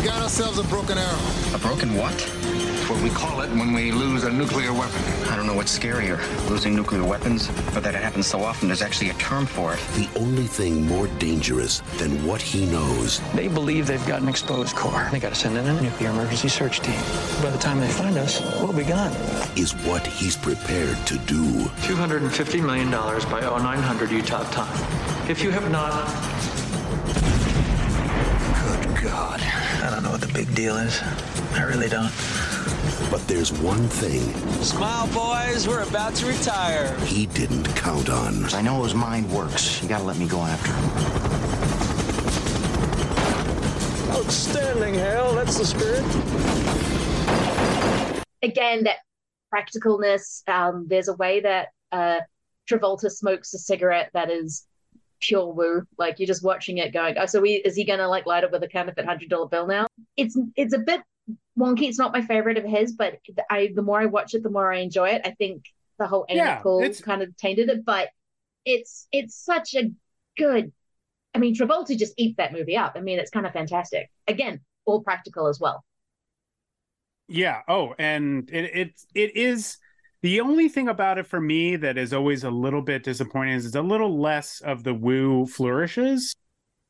We 0.05 0.11
got 0.11 0.21
ourselves 0.21 0.59
a 0.59 0.63
broken 0.65 0.99
arrow. 0.99 1.19
A 1.55 1.57
broken 1.57 1.95
what? 1.95 2.13
It's 2.13 2.87
what 2.87 3.01
we 3.01 3.09
call 3.09 3.41
it 3.41 3.49
when 3.49 3.73
we 3.73 3.91
lose 3.91 4.23
a 4.23 4.31
nuclear 4.31 4.71
weapon. 4.71 5.01
I 5.31 5.35
don't 5.35 5.47
know 5.47 5.55
what's 5.55 5.75
scarier, 5.75 6.19
losing 6.47 6.75
nuclear 6.75 7.03
weapons, 7.03 7.49
or 7.75 7.81
that 7.81 7.95
it 7.95 8.03
happens 8.03 8.27
so 8.27 8.43
often 8.43 8.67
there's 8.67 8.83
actually 8.83 9.09
a 9.09 9.15
term 9.15 9.47
for 9.47 9.73
it. 9.73 9.79
The 9.95 10.07
only 10.19 10.43
thing 10.43 10.85
more 10.85 11.07
dangerous 11.17 11.79
than 11.97 12.23
what 12.23 12.39
he 12.39 12.67
knows 12.67 13.19
They 13.33 13.47
believe 13.47 13.87
they've 13.87 14.05
got 14.05 14.21
an 14.21 14.29
exposed 14.29 14.75
core. 14.75 15.09
They 15.11 15.19
got 15.19 15.29
to 15.29 15.35
send 15.35 15.57
in 15.57 15.65
a 15.65 15.81
nuclear 15.81 16.11
emergency 16.11 16.49
search 16.49 16.81
team. 16.81 17.01
By 17.41 17.49
the 17.49 17.57
time 17.57 17.79
they 17.79 17.89
find 17.89 18.15
us, 18.15 18.41
we'll 18.61 18.73
be 18.73 18.83
gone. 18.83 19.11
is 19.55 19.71
what 19.87 20.05
he's 20.05 20.37
prepared 20.37 20.97
to 21.07 21.17
do. 21.17 21.63
$250 21.81 22.63
million 22.63 22.91
by 22.91 23.41
0900 23.41 24.11
Utah 24.11 24.43
time. 24.51 25.31
If 25.31 25.41
you 25.41 25.49
have 25.49 25.71
not. 25.71 26.05
Good 28.83 29.03
God. 29.03 29.64
I 29.83 29.89
don't 29.91 30.03
know 30.03 30.11
what 30.11 30.21
the 30.21 30.31
big 30.33 30.53
deal 30.55 30.77
is. 30.77 31.01
I 31.53 31.63
really 31.63 31.87
don't. 31.89 32.11
But 33.11 33.25
there's 33.27 33.51
one 33.53 33.87
thing 33.87 34.21
Smile, 34.63 35.07
boys. 35.07 35.67
We're 35.67 35.83
about 35.83 36.15
to 36.15 36.25
retire. 36.25 36.95
he 37.01 37.27
didn't 37.27 37.65
count 37.75 38.09
on. 38.09 38.45
I 38.53 38.61
know 38.61 38.83
his 38.83 38.93
mind 38.95 39.31
works. 39.31 39.81
You 39.81 39.89
gotta 39.89 40.03
let 40.03 40.17
me 40.17 40.27
go 40.27 40.39
after 40.39 40.71
him. 40.73 40.85
Outstanding, 44.15 44.95
Hal. 44.95 45.33
That's 45.35 45.57
the 45.57 45.65
spirit. 45.65 46.03
again 48.41 48.83
that 48.83 48.97
practicalness 49.53 50.41
um 50.47 50.85
there's 50.89 51.07
a 51.07 51.13
way 51.15 51.39
that 51.39 51.69
uh 51.91 52.19
travolta 52.69 53.09
smokes 53.09 53.53
a 53.53 53.57
cigarette 53.57 54.09
that 54.13 54.29
is 54.29 54.65
pure 55.25 55.53
woo. 55.53 55.83
Like 55.97 56.19
you're 56.19 56.27
just 56.27 56.43
watching 56.43 56.77
it 56.79 56.93
going 56.93 57.17
oh 57.17 57.25
so 57.25 57.41
we, 57.41 57.53
is 57.55 57.75
he 57.75 57.85
gonna 57.85 58.07
like 58.07 58.25
light 58.25 58.43
up 58.43 58.51
with 58.51 58.63
a 58.63 58.67
counterfeit 58.67 59.05
hundred 59.05 59.29
dollar 59.29 59.47
bill 59.47 59.67
now? 59.67 59.87
It's 60.17 60.37
it's 60.55 60.73
a 60.73 60.79
bit 60.79 61.01
wonky. 61.57 61.87
It's 61.89 61.99
not 61.99 62.13
my 62.13 62.21
favorite 62.21 62.57
of 62.57 62.65
his 62.65 62.93
but 62.93 63.19
i 63.49 63.71
the 63.75 63.81
more 63.81 64.01
i 64.01 64.05
watch 64.05 64.33
it 64.33 64.43
the 64.43 64.49
more 64.49 64.71
i 64.73 64.79
enjoy 64.79 65.09
it. 65.09 65.21
I 65.25 65.31
think 65.31 65.65
the 65.99 66.07
whole 66.07 66.25
It 66.29 66.37
Yeah, 66.37 66.65
kind 67.03 67.21
of 67.23 67.35
tainted 67.37 67.69
it 67.69 67.85
but 67.85 68.09
it's 68.65 69.07
it's 69.11 69.35
such 69.35 69.75
a 69.75 69.91
good 70.37 70.71
i 71.35 71.39
mean 71.39 71.55
travolta 71.55 71.97
just 71.97 72.13
eats 72.17 72.37
that 72.37 72.53
movie 72.53 72.77
up. 72.77 72.93
I 72.95 73.01
mean 73.01 73.19
it's 73.19 73.31
kind 73.31 73.45
of 73.47 73.53
fantastic. 73.53 74.09
Again 74.27 74.61
all 74.85 75.03
practical 75.03 75.47
as 75.47 75.59
well. 75.59 75.83
Yeah. 77.27 77.61
Oh, 77.67 77.95
and 77.97 78.49
it 78.51 78.65
it 78.75 79.01
it 79.15 79.35
is 79.35 79.77
the 80.21 80.41
only 80.41 80.69
thing 80.69 80.87
about 80.87 81.17
it 81.17 81.27
for 81.27 81.39
me 81.39 81.75
that 81.75 81.97
is 81.97 82.13
always 82.13 82.43
a 82.43 82.49
little 82.49 82.81
bit 82.81 83.03
disappointing 83.03 83.55
is 83.55 83.65
it's 83.65 83.75
a 83.75 83.81
little 83.81 84.19
less 84.19 84.61
of 84.61 84.83
the 84.83 84.93
woo 84.93 85.45
flourishes, 85.45 86.35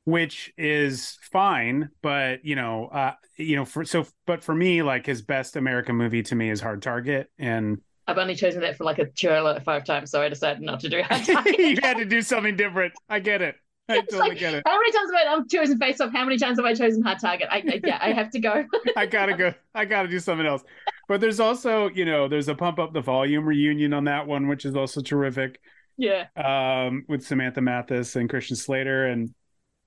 which 0.05 0.53
is 0.57 1.17
fine, 1.21 1.89
but 2.01 2.45
you 2.45 2.55
know, 2.55 2.87
uh, 2.87 3.13
you 3.37 3.55
know, 3.55 3.65
for 3.65 3.83
so 3.85 4.05
but 4.25 4.43
for 4.43 4.55
me, 4.55 4.83
like 4.83 5.05
his 5.05 5.21
best 5.21 5.55
American 5.55 5.95
movie 5.95 6.23
to 6.23 6.35
me 6.35 6.49
is 6.49 6.61
Hard 6.61 6.81
Target, 6.81 7.29
and 7.37 7.81
I've 8.07 8.17
only 8.17 8.35
chosen 8.35 8.63
it 8.63 8.77
for 8.77 8.83
like 8.83 8.99
a 8.99 9.05
trailer 9.05 9.59
five 9.61 9.83
times, 9.83 10.11
so 10.11 10.21
I 10.21 10.29
decided 10.29 10.61
not 10.61 10.79
to 10.81 10.89
do 10.89 11.01
it. 11.09 11.27
you 11.59 11.79
had 11.81 11.97
to 11.97 12.05
do 12.05 12.21
something 12.21 12.55
different. 12.55 12.93
I 13.09 13.19
get 13.19 13.41
it. 13.41 13.55
I 13.89 13.99
It's 13.99 14.11
totally 14.11 14.35
like, 14.35 14.37
get 14.37 14.53
it. 14.55 14.65
How 14.65 14.73
many 14.79 14.91
times 14.91 15.11
have 15.13 15.39
I 15.39 15.43
chosen 15.47 15.77
Face 15.77 16.01
Off? 16.01 16.11
How 16.11 16.23
many 16.25 16.37
times 16.37 16.57
have 16.59 16.65
I 16.65 16.73
chosen 16.73 17.01
Hard 17.03 17.19
Target? 17.19 17.47
I, 17.51 17.57
I 17.57 17.81
yeah, 17.83 17.99
I 18.01 18.13
have 18.13 18.29
to 18.31 18.39
go. 18.39 18.65
I 18.95 19.05
gotta 19.05 19.33
go. 19.33 19.53
I 19.73 19.85
gotta 19.85 20.07
do 20.07 20.19
something 20.19 20.45
else. 20.45 20.63
But 21.07 21.21
there's 21.21 21.39
also, 21.39 21.89
you 21.89 22.05
know, 22.05 22.27
there's 22.27 22.47
a 22.47 22.55
pump 22.55 22.79
up 22.79 22.93
the 22.93 23.01
volume 23.01 23.45
reunion 23.45 23.93
on 23.93 24.05
that 24.05 24.27
one, 24.27 24.47
which 24.47 24.65
is 24.65 24.75
also 24.75 25.01
terrific. 25.01 25.59
yeah. 25.97 26.27
um, 26.35 27.05
with 27.07 27.23
Samantha 27.25 27.61
Mathis 27.61 28.15
and 28.15 28.29
Christian 28.29 28.55
Slater, 28.55 29.05
and 29.07 29.33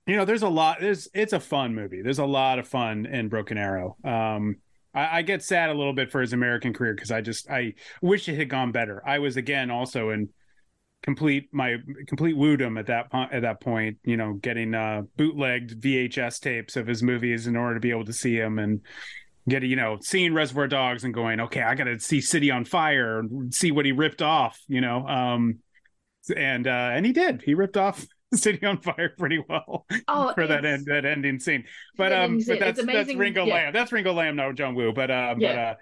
you 0.07 0.17
know, 0.17 0.25
there's 0.25 0.43
a 0.43 0.49
lot. 0.49 0.79
There's 0.81 1.07
it's 1.13 1.33
a 1.33 1.39
fun 1.39 1.75
movie. 1.75 2.01
There's 2.01 2.19
a 2.19 2.25
lot 2.25 2.59
of 2.59 2.67
fun 2.67 3.05
in 3.05 3.29
Broken 3.29 3.57
Arrow. 3.57 3.97
Um, 4.03 4.57
I, 4.93 5.19
I 5.19 5.21
get 5.23 5.43
sad 5.43 5.69
a 5.69 5.73
little 5.73 5.93
bit 5.93 6.11
for 6.11 6.21
his 6.21 6.33
American 6.33 6.73
career 6.73 6.95
because 6.95 7.11
I 7.11 7.21
just 7.21 7.49
I 7.49 7.75
wish 8.01 8.29
it 8.29 8.35
had 8.37 8.49
gone 8.49 8.71
better. 8.71 9.03
I 9.07 9.19
was 9.19 9.37
again 9.37 9.71
also 9.71 10.11
in 10.11 10.29
complete 11.01 11.47
my 11.53 11.77
complete 12.07 12.35
woodom 12.35 12.77
at 12.77 12.87
that 12.87 13.09
point 13.09 13.31
at 13.31 13.41
that 13.41 13.61
point 13.61 13.97
you 14.03 14.17
know 14.17 14.33
getting 14.33 14.75
uh 14.75 15.01
bootlegged 15.17 15.81
vhs 15.81 16.39
tapes 16.41 16.75
of 16.75 16.85
his 16.85 17.01
movies 17.01 17.47
in 17.47 17.55
order 17.55 17.75
to 17.75 17.79
be 17.79 17.89
able 17.89 18.03
to 18.03 18.11
see 18.13 18.35
him 18.35 18.59
and 18.59 18.81
get 19.47 19.63
you 19.63 19.75
know 19.77 19.97
seeing 20.01 20.33
reservoir 20.33 20.67
dogs 20.67 21.05
and 21.05 21.13
going 21.13 21.39
okay 21.39 21.61
i 21.61 21.73
gotta 21.73 21.97
see 21.99 22.19
city 22.19 22.51
on 22.51 22.65
fire 22.65 23.19
and 23.19 23.53
see 23.53 23.71
what 23.71 23.85
he 23.85 23.91
ripped 23.93 24.21
off 24.21 24.59
you 24.67 24.81
know 24.81 25.07
um 25.07 25.59
and 26.35 26.67
uh 26.67 26.91
and 26.93 27.05
he 27.05 27.13
did 27.13 27.41
he 27.43 27.53
ripped 27.53 27.77
off 27.77 28.05
city 28.33 28.63
on 28.65 28.79
fire 28.79 29.13
pretty 29.17 29.41
well 29.49 29.85
Oh, 30.07 30.33
for 30.33 30.45
that 30.47 30.65
end 30.65 30.85
that 30.87 31.05
ending 31.05 31.39
scene 31.39 31.63
but 31.97 32.11
um 32.11 32.39
but 32.45 32.59
that's 32.59 32.85
that's 32.85 33.15
ringo 33.15 33.45
yeah. 33.45 33.53
lamb 33.53 33.73
that's 33.73 33.91
ringo 33.91 34.13
lam 34.13 34.35
no 34.35 34.51
john 34.53 34.75
woo 34.75 34.91
but 34.93 35.09
uh 35.09 35.33
but 35.33 35.41
Yeah. 35.41 35.61
uh 35.71 35.75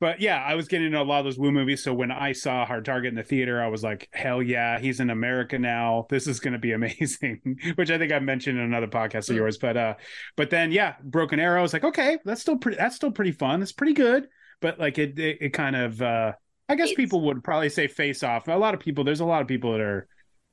but 0.00 0.20
yeah, 0.20 0.42
I 0.44 0.54
was 0.54 0.68
getting 0.68 0.86
into 0.86 1.00
a 1.00 1.02
lot 1.02 1.18
of 1.20 1.24
those 1.24 1.38
Woo 1.38 1.50
movies. 1.52 1.82
So 1.82 1.92
when 1.92 2.10
I 2.10 2.32
saw 2.32 2.64
Hard 2.64 2.84
Target 2.84 3.08
in 3.08 3.14
the 3.14 3.22
theater, 3.22 3.62
I 3.62 3.68
was 3.68 3.82
like, 3.82 4.08
hell 4.12 4.42
yeah, 4.42 4.78
he's 4.78 5.00
in 5.00 5.10
America 5.10 5.58
now. 5.58 6.06
This 6.08 6.26
is 6.26 6.40
going 6.40 6.52
to 6.52 6.58
be 6.58 6.72
amazing, 6.80 7.40
which 7.74 7.90
I 7.90 7.98
think 7.98 8.12
I 8.12 8.18
mentioned 8.18 8.58
in 8.58 8.64
another 8.64 8.86
podcast 8.86 9.28
of 9.28 9.34
Mm. 9.34 9.38
yours. 9.38 9.58
But 9.58 9.76
uh, 9.76 9.94
but 10.36 10.50
then 10.50 10.72
yeah, 10.72 10.94
Broken 11.02 11.40
Arrow. 11.40 11.64
is 11.64 11.72
like, 11.72 11.84
okay, 11.84 12.18
that's 12.24 12.40
still 12.40 12.56
pretty. 12.56 12.78
That's 12.78 12.96
still 12.96 13.10
pretty 13.12 13.32
fun. 13.32 13.62
It's 13.62 13.72
pretty 13.72 13.94
good. 13.94 14.28
But 14.60 14.78
like 14.78 14.98
it, 14.98 15.18
it, 15.18 15.38
it 15.40 15.50
kind 15.50 15.76
of. 15.76 16.00
uh 16.02 16.32
I 16.70 16.74
guess 16.74 16.92
people 16.92 17.22
would 17.22 17.42
probably 17.42 17.70
say 17.70 17.86
Face 17.86 18.22
Off. 18.22 18.46
A 18.46 18.52
lot 18.52 18.74
of 18.74 18.80
people. 18.80 19.02
There's 19.02 19.20
a 19.20 19.24
lot 19.24 19.40
of 19.40 19.48
people 19.48 19.72
that 19.72 19.80
are 19.80 20.06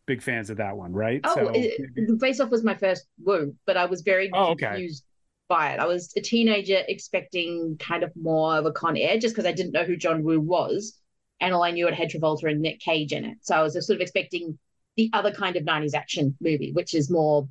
big 0.05 0.21
fans 0.21 0.49
of 0.49 0.57
that 0.57 0.77
one, 0.77 0.93
right? 0.93 1.19
Oh, 1.25 1.35
so 1.35 1.51
it, 1.53 2.19
Face 2.21 2.39
Off 2.39 2.49
was 2.49 2.63
my 2.63 2.75
first 2.75 3.05
woo, 3.21 3.53
but 3.65 3.75
I 3.75 3.83
was 3.85 4.01
very 4.01 4.29
Oh, 4.33 4.51
okay. 4.51 4.67
confused 4.67 5.03
by 5.47 5.73
it. 5.73 5.79
I 5.79 5.85
was 5.85 6.13
a 6.17 6.21
teenager 6.21 6.81
expecting 6.87 7.77
kind 7.79 8.03
of 8.03 8.11
more 8.15 8.55
of 8.57 8.65
a 8.65 8.71
Con 8.71 8.97
Air 8.97 9.17
just 9.19 9.35
because 9.35 9.45
I 9.47 9.51
didn't 9.51 9.73
know 9.73 9.83
who 9.83 9.97
John 9.97 10.23
Woo 10.23 10.39
was. 10.39 10.97
And 11.41 11.53
all 11.53 11.63
I 11.63 11.71
knew 11.71 11.87
it 11.87 11.93
had 11.93 12.09
Travolta 12.09 12.49
and 12.49 12.61
Nick 12.61 12.79
Cage 12.79 13.11
in 13.11 13.25
it. 13.25 13.37
So 13.41 13.55
I 13.55 13.61
was 13.61 13.73
sort 13.73 13.97
of 13.97 14.01
expecting 14.01 14.57
the 14.95 15.09
other 15.13 15.31
kind 15.31 15.55
of 15.57 15.63
90s 15.65 15.93
action 15.93 16.35
movie, 16.39 16.71
which 16.71 16.93
is 16.93 17.11
more 17.11 17.47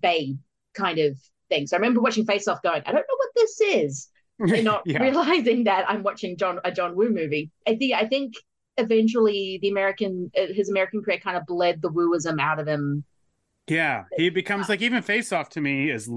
Bay 0.00 0.36
kind 0.74 0.98
of 0.98 1.18
thing. 1.48 1.66
So 1.66 1.76
I 1.76 1.78
remember 1.80 2.00
watching 2.00 2.24
Face 2.26 2.48
Off 2.48 2.62
going, 2.62 2.82
I 2.86 2.92
don't 2.92 3.00
know 3.00 3.16
what 3.16 3.30
this 3.34 3.60
is. 3.60 4.08
And 4.52 4.64
not 4.64 4.84
Yeah. 4.84 4.98
realizing 4.98 5.64
that 5.64 5.84
I'm 5.90 6.04
watching 6.04 6.36
John 6.36 6.60
a 6.64 6.70
John 6.70 6.94
Woo 6.94 7.10
movie. 7.10 7.50
I 7.66 7.74
think 7.74 7.92
I 7.94 8.06
think 8.06 8.34
eventually 8.76 9.58
the 9.60 9.68
American 9.68 10.30
uh, 10.38 10.46
his 10.52 10.68
American 10.68 11.02
career 11.02 11.18
kind 11.18 11.36
of 11.36 11.44
bled 11.46 11.82
the 11.82 11.90
wooism 11.90 12.40
out 12.40 12.60
of 12.60 12.68
him 12.68 13.04
Yeah, 13.66 14.04
he 14.16 14.28
becomes 14.30 14.68
like 14.68 14.82
even 14.82 15.02
Face 15.02 15.32
Off 15.32 15.48
to 15.50 15.60
me 15.60 15.90
is 15.90 16.10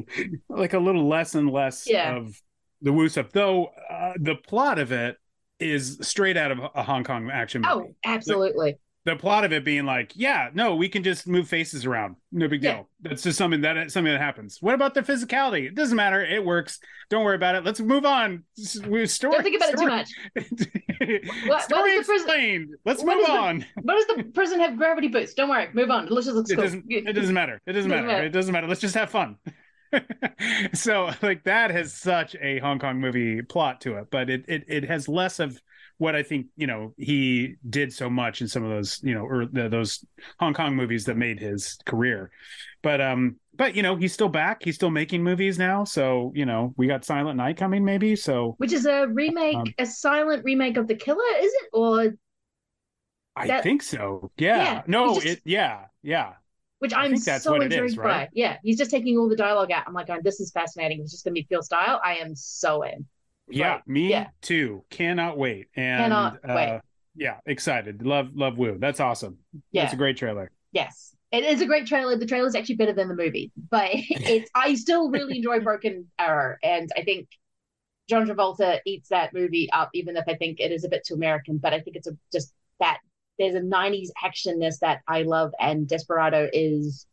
like 0.50 0.74
a 0.74 0.80
little 0.80 1.08
less 1.08 1.34
and 1.36 1.50
less 1.50 1.90
Yeah. 1.90 2.16
of 2.18 2.36
the 2.82 2.92
woo 2.92 3.08
stuff. 3.10 3.32
Though 3.32 3.72
uh, 3.90 4.14
the 4.20 4.36
plot 4.36 4.80
of 4.80 4.92
it 4.92 5.18
is 5.60 5.98
straight 6.02 6.38
out 6.38 6.52
of 6.52 6.60
a 6.76 6.84
Hong 6.84 7.04
Kong 7.04 7.30
action 7.32 7.62
movie. 7.62 7.74
Oh, 7.74 7.96
absolutely. 8.06 8.72
The, 8.74 8.78
the 9.08 9.16
plot 9.16 9.46
of 9.46 9.54
it 9.54 9.64
being 9.64 9.86
like, 9.86 10.12
yeah, 10.16 10.50
no, 10.54 10.76
we 10.76 10.90
can 10.90 11.02
just 11.02 11.28
move 11.28 11.48
faces 11.48 11.86
around. 11.86 12.18
No 12.32 12.48
big 12.50 12.62
deal. 12.62 12.72
Yeah. 12.72 12.84
That's 13.02 13.24
just 13.24 13.38
something 13.38 13.62
that 13.62 13.90
something 13.90 14.12
that 14.12 14.20
happens. 14.22 14.58
What 14.62 14.76
about 14.76 14.94
the 14.94 15.02
physicality? 15.02 15.66
It 15.66 15.76
doesn't 15.76 15.96
matter. 15.96 16.22
It 16.24 16.44
works. 16.46 16.80
Don't 17.10 17.24
worry 17.24 17.36
about 17.38 17.56
it. 17.56 17.64
Let's 17.64 17.80
move 17.80 18.04
on. 18.06 18.44
We- 18.86 19.06
Story, 19.08 19.34
Don't 19.34 19.44
think 19.44 19.56
about 19.56 19.70
it 19.74 19.80
too 19.80 19.88
much. 19.88 20.10
What, 21.48 21.62
Story 21.64 21.96
what 21.98 22.06
prison? 22.06 22.16
explained. 22.28 22.70
Let's 22.84 23.04
move 23.04 23.26
the- 23.26 23.32
on. 23.32 23.66
what 23.84 23.96
does 23.96 24.18
the 24.18 24.24
prison 24.34 24.60
have 24.60 24.76
gravity 24.78 25.08
boots? 25.08 25.34
Don't 25.36 25.50
worry, 25.50 25.68
move 25.74 25.90
on. 25.90 26.08
Let's 26.10 26.26
just 26.26 26.36
let's 26.36 26.52
it 26.52 26.56
go. 26.58 26.64
doesn't 26.64 26.86
it 26.90 27.14
doesn't 27.14 27.34
matter 27.34 27.62
it 27.66 27.72
doesn't, 27.74 27.90
Doesn't 27.90 28.06
matter. 28.06 28.08
matter. 28.08 28.26
it 28.26 28.30
doesn't 28.32 28.52
matter 28.52 28.68
let's 28.68 28.82
just 28.82 28.96
have 28.96 29.10
fun 29.10 29.38
so 30.74 31.12
like 31.22 31.44
that 31.46 31.72
has 31.72 31.94
such 31.94 32.36
a 32.42 32.60
hong 32.60 32.80
kong 32.80 33.00
movie 33.00 33.42
plot 33.42 33.80
to 33.82 33.98
it 33.98 34.08
but 34.12 34.30
it, 34.30 34.44
it 34.48 34.64
it 34.68 34.84
has 34.84 35.08
less 35.08 35.40
of 35.40 35.62
what 35.98 36.16
i 36.16 36.24
think 36.24 36.48
you 36.56 36.68
know 36.68 36.94
he 36.98 37.56
did 37.70 37.92
so 37.92 38.10
much 38.10 38.42
in 38.42 38.48
some 38.48 38.64
of 38.64 38.70
those 38.70 39.00
you 39.04 39.14
know 39.14 39.22
or 39.24 39.46
the, 39.46 39.68
those 39.70 40.06
hong 40.40 40.54
kong 40.54 40.76
movies 40.76 41.06
that 41.06 41.18
made 41.18 41.40
his 41.40 41.78
career 41.86 42.30
but 42.84 43.02
um 43.02 43.36
but 43.56 43.76
you 43.76 43.82
know 43.82 43.96
he's 43.96 44.14
still 44.14 44.30
back 44.30 44.64
he's 44.64 44.76
still 44.76 44.92
making 44.92 45.24
movies 45.24 45.58
now 45.58 45.84
so 45.84 46.32
you 46.36 46.46
know 46.46 46.74
we 46.78 46.86
got 46.88 47.04
silent 47.04 47.38
night 47.38 47.58
coming 47.58 47.84
maybe 47.84 48.16
so 48.16 48.54
Which 48.60 48.74
is 48.74 48.86
a 48.86 49.08
remake, 49.08 49.56
Um, 49.56 49.74
a 49.80 49.86
silent 49.86 50.44
remake 50.46 50.78
of 50.78 50.88
The 50.88 50.96
Killer, 50.96 51.24
is 51.40 51.52
it? 51.54 51.70
Or 51.74 52.14
i 53.36 53.48
that- 53.48 53.64
think 53.64 53.82
so 53.84 54.32
yeah, 54.38 54.58
Yeah, 54.64 54.82
no 54.88 55.16
just- 55.16 55.26
it 55.26 55.42
yeah 55.46 55.86
yeah 56.04 56.34
which 56.80 56.94
I'm 56.94 57.18
so 57.18 57.56
intrigued 57.56 57.86
is, 57.86 57.98
right? 57.98 58.28
by. 58.28 58.30
Yeah, 58.34 58.58
he's 58.64 58.78
just 58.78 58.92
taking 58.92 59.18
all 59.18 59.28
the 59.28 59.36
dialogue 59.36 59.72
out. 59.72 59.86
I'm 59.88 59.96
like, 59.96 60.12
oh, 60.12 60.20
this 60.24 60.40
is 60.40 60.52
fascinating. 60.52 61.02
It's 61.02 61.10
just 61.12 61.24
gonna 61.24 61.34
be 61.34 61.42
pure 61.50 61.64
style. 61.64 62.00
I 62.06 62.18
am 62.18 62.36
so 62.36 62.84
in. 62.84 63.08
Yeah, 63.50 63.74
Right. 63.74 63.88
me 63.88 64.10
Yeah. 64.10 64.28
too. 64.42 64.84
Cannot 64.90 65.38
wait. 65.38 65.68
And 65.76 66.04
Cannot 66.04 66.36
uh, 66.48 66.54
wait. 66.56 66.82
yeah, 67.16 67.38
excited. 67.46 68.06
Love 68.06 68.30
love 68.36 68.58
Woo. 68.58 68.78
That's 68.80 69.00
awesome. 69.00 69.38
Yeah. 69.72 69.86
It's 69.86 69.94
a 69.94 69.98
great 69.98 70.18
trailer. 70.18 70.52
Yes. 70.72 71.16
It 71.32 71.44
is 71.44 71.62
a 71.62 71.66
great 71.66 71.88
trailer. 71.88 72.16
The 72.18 72.26
trailer 72.26 72.48
is 72.48 72.56
actually 72.56 72.76
better 72.76 72.94
than 72.94 73.10
the 73.10 73.16
movie, 73.16 73.52
but 73.70 73.90
it's 73.94 74.50
I 74.56 74.76
still 74.76 75.10
really 75.10 75.38
enjoy 75.38 75.60
Broken 75.60 76.10
Arrow, 76.18 76.56
and 76.64 76.90
I 76.98 77.04
think 77.04 77.28
John 78.10 78.26
Travolta 78.26 78.80
eats 78.86 79.10
that 79.10 79.34
movie 79.34 79.70
up, 79.74 79.90
even 79.94 80.16
if 80.16 80.24
I 80.28 80.36
think 80.36 80.62
it 80.62 80.72
is 80.72 80.86
a 80.86 80.90
bit 80.90 81.04
too 81.06 81.16
American. 81.16 81.58
But 81.58 81.74
I 81.74 81.82
think 81.82 81.98
it's 81.98 82.08
a, 82.08 82.18
just 82.32 82.54
that 82.80 83.00
there's 83.38 83.56
a 83.56 83.60
'90s 83.62 84.10
actionness 84.24 84.80
that 84.80 85.02
I 85.08 85.24
love, 85.24 85.52
and 85.60 85.86
Desperado 85.88 86.50
is 86.54 87.06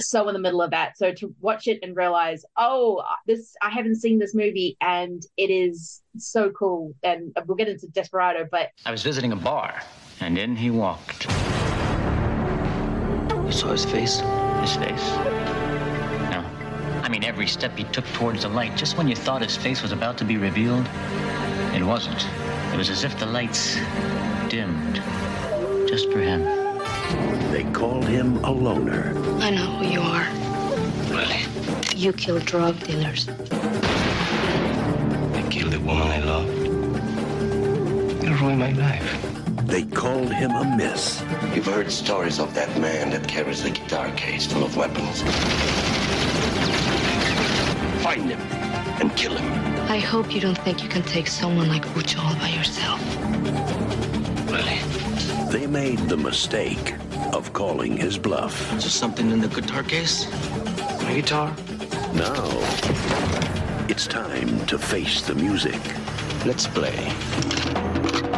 so 0.00 0.28
in 0.28 0.34
the 0.34 0.40
middle 0.40 0.62
of 0.62 0.70
that. 0.70 0.96
So 0.96 1.12
to 1.12 1.34
watch 1.40 1.68
it 1.68 1.78
and 1.82 1.96
realize, 1.96 2.44
oh, 2.56 3.02
this 3.26 3.54
I 3.62 3.70
haven't 3.70 3.96
seen 3.96 4.18
this 4.18 4.34
movie, 4.34 4.76
and 4.80 5.22
it 5.36 5.50
is 5.50 6.02
so 6.16 6.50
cool. 6.50 6.94
And 7.02 7.36
we'll 7.46 7.56
get 7.56 7.68
into 7.68 7.86
Desperado, 7.88 8.46
but 8.50 8.68
I 8.84 8.90
was 8.90 9.02
visiting 9.02 9.32
a 9.32 9.36
bar, 9.36 9.80
and 10.20 10.38
in 10.38 10.56
he 10.56 10.70
walked. 10.70 11.26
You 13.46 13.52
saw 13.52 13.72
his 13.72 13.84
face? 13.84 14.20
His 14.60 14.76
face? 14.76 15.10
No. 16.30 16.44
I 17.02 17.08
mean, 17.08 17.24
every 17.24 17.46
step 17.46 17.76
he 17.76 17.84
took 17.84 18.06
towards 18.12 18.42
the 18.42 18.48
light, 18.48 18.76
just 18.76 18.96
when 18.96 19.08
you 19.08 19.16
thought 19.16 19.42
his 19.42 19.56
face 19.56 19.82
was 19.82 19.92
about 19.92 20.18
to 20.18 20.24
be 20.24 20.36
revealed, 20.36 20.88
it 21.74 21.82
wasn't. 21.82 22.24
It 22.72 22.76
was 22.76 22.90
as 22.90 23.02
if 23.02 23.18
the 23.18 23.26
lights 23.26 23.76
dimmed 24.48 25.02
just 25.88 26.12
for 26.12 26.20
him. 26.20 26.59
They 27.50 27.64
called 27.72 28.06
him 28.06 28.42
a 28.44 28.50
loner. 28.50 29.12
I 29.40 29.50
know 29.50 29.66
who 29.76 29.86
you 29.86 30.00
are. 30.00 30.26
Really? 31.10 31.44
You 31.96 32.12
kill 32.12 32.38
drug 32.40 32.78
dealers. 32.80 33.28
I 33.28 33.32
killed 35.50 35.72
the 35.72 35.80
woman 35.80 36.06
I 36.06 36.20
loved. 36.20 36.50
You 38.24 38.34
ruined 38.36 38.58
my 38.58 38.72
life. 38.72 39.26
They 39.66 39.84
called 39.84 40.32
him 40.32 40.50
a 40.50 40.64
miss. 40.76 41.22
You've 41.54 41.66
heard 41.66 41.90
stories 41.92 42.38
of 42.38 42.54
that 42.54 42.78
man 42.80 43.10
that 43.10 43.26
carries 43.28 43.64
a 43.64 43.70
guitar 43.70 44.10
case 44.12 44.46
full 44.46 44.64
of 44.64 44.76
weapons. 44.76 45.22
Find 48.02 48.30
him 48.30 48.40
and 49.00 49.14
kill 49.16 49.36
him. 49.36 49.90
I 49.90 49.98
hope 49.98 50.34
you 50.34 50.40
don't 50.40 50.58
think 50.58 50.82
you 50.82 50.88
can 50.88 51.02
take 51.02 51.26
someone 51.26 51.68
like 51.68 51.84
Bucho 51.94 52.18
all 52.24 52.34
by 52.36 52.48
yourself. 52.48 53.00
Really? 54.50 54.78
They 55.50 55.66
made 55.66 55.98
the 56.08 56.16
mistake 56.16 56.94
of 57.32 57.52
calling 57.52 57.96
his 57.96 58.16
bluff. 58.16 58.72
Is 58.76 58.84
there 58.84 58.90
something 58.90 59.32
in 59.32 59.40
the 59.40 59.48
guitar 59.48 59.82
case? 59.82 60.30
My 61.02 61.14
guitar? 61.14 61.52
Now, 62.14 62.46
it's 63.88 64.06
time 64.06 64.64
to 64.66 64.78
face 64.78 65.22
the 65.22 65.34
music. 65.34 65.80
Let's 66.46 66.68
play. 66.68 68.29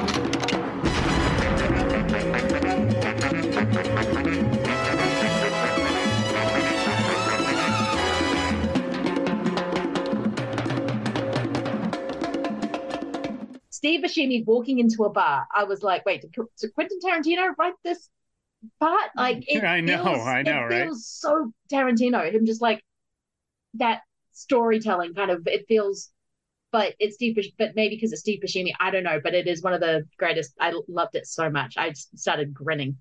Steve 13.83 14.05
Buscemi 14.05 14.47
walking 14.47 14.79
into 14.79 15.03
a 15.03 15.11
bar, 15.11 15.49
I 15.53 15.65
was 15.65 15.83
like, 15.83 16.07
wait, 16.07 16.23
did, 16.23 16.33
did 16.61 16.73
Quentin 16.73 17.01
Tarantino 17.05 17.49
write 17.59 17.75
this 17.83 18.09
part? 18.79 19.11
Mm, 19.17 19.21
like, 19.21 19.45
it 19.49 19.65
I 19.65 19.81
know, 19.81 20.05
feels, 20.05 20.27
I 20.29 20.43
know, 20.43 20.63
it 20.63 20.69
right? 20.69 20.85
feels 20.85 21.05
so 21.05 21.53
Tarantino. 21.69 22.33
Him 22.33 22.47
just 22.47 22.63
like 22.63 22.85
that 23.75 24.03
storytelling 24.31 25.15
kind 25.15 25.33
of. 25.33 25.49
It 25.49 25.67
feels, 25.67 26.11
but 26.71 26.95
it's 27.01 27.17
Steve, 27.17 27.37
but 27.59 27.75
maybe 27.75 27.97
because 27.97 28.13
it's 28.13 28.21
Steve 28.21 28.41
Buscemi, 28.41 28.73
I 28.79 28.93
don't 28.93 29.03
know. 29.03 29.21
But 29.21 29.35
it 29.35 29.49
is 29.49 29.63
one 29.63 29.73
of 29.73 29.81
the 29.81 30.07
greatest. 30.17 30.55
I 30.61 30.73
loved 30.87 31.17
it 31.17 31.27
so 31.27 31.51
much. 31.51 31.75
I 31.77 31.89
just 31.89 32.17
started 32.17 32.55
grinning. 32.55 32.99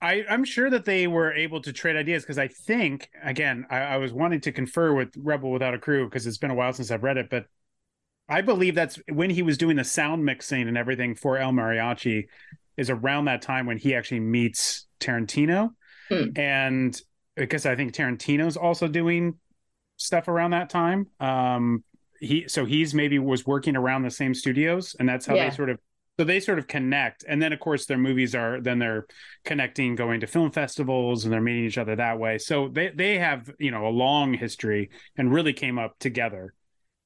I, 0.00 0.24
I'm 0.28 0.44
sure 0.44 0.68
that 0.70 0.84
they 0.84 1.06
were 1.06 1.32
able 1.32 1.60
to 1.60 1.72
trade 1.72 1.96
ideas 1.96 2.22
because 2.24 2.38
I 2.38 2.48
think 2.48 3.10
again 3.22 3.66
I, 3.70 3.78
I 3.78 3.96
was 3.98 4.12
wanting 4.12 4.40
to 4.42 4.52
confer 4.52 4.92
with 4.94 5.12
Rebel 5.16 5.50
Without 5.50 5.74
a 5.74 5.78
Crew 5.78 6.06
because 6.06 6.26
it's 6.26 6.38
been 6.38 6.50
a 6.50 6.54
while 6.54 6.72
since 6.72 6.90
I've 6.90 7.02
read 7.02 7.16
it, 7.18 7.30
but 7.30 7.46
I 8.28 8.42
believe 8.42 8.74
that's 8.74 9.00
when 9.10 9.30
he 9.30 9.42
was 9.42 9.56
doing 9.58 9.76
the 9.76 9.84
sound 9.84 10.24
mixing 10.24 10.68
and 10.68 10.76
everything 10.76 11.14
for 11.14 11.38
El 11.38 11.52
Mariachi 11.52 12.24
is 12.76 12.90
around 12.90 13.24
that 13.24 13.42
time 13.42 13.66
when 13.66 13.78
he 13.78 13.94
actually 13.94 14.20
meets 14.20 14.86
Tarantino, 15.00 15.70
and 16.36 17.00
because 17.36 17.66
I 17.66 17.74
think 17.76 17.92
Tarantino's 17.94 18.56
also 18.56 18.88
doing 18.88 19.34
stuff 19.96 20.28
around 20.28 20.50
that 20.52 20.70
time. 20.70 21.06
Um, 21.20 21.84
he 22.20 22.46
so 22.48 22.64
he's 22.64 22.94
maybe 22.94 23.18
was 23.18 23.46
working 23.46 23.76
around 23.76 24.02
the 24.02 24.10
same 24.10 24.34
studios, 24.34 24.94
and 24.98 25.08
that's 25.08 25.26
how 25.26 25.34
Yeah. 25.34 25.48
they 25.50 25.56
sort 25.56 25.70
of 25.70 25.78
so 26.18 26.24
they 26.24 26.40
sort 26.40 26.58
of 26.58 26.66
connect. 26.66 27.24
And 27.28 27.40
then 27.40 27.52
of 27.52 27.60
course 27.60 27.86
their 27.86 27.96
movies 27.98 28.34
are 28.34 28.60
then 28.60 28.80
they're 28.80 29.06
connecting 29.44 29.94
going 29.94 30.18
to 30.20 30.26
film 30.26 30.50
festivals 30.50 31.24
and 31.24 31.32
they're 31.32 31.40
meeting 31.40 31.64
each 31.64 31.78
other 31.78 31.94
that 31.96 32.18
way. 32.18 32.38
So 32.38 32.68
they 32.68 32.90
they 32.94 33.18
have 33.18 33.50
you 33.58 33.70
know 33.70 33.86
a 33.86 33.90
long 33.90 34.34
history 34.34 34.90
and 35.16 35.32
really 35.32 35.52
came 35.52 35.78
up 35.78 35.96
together 36.00 36.54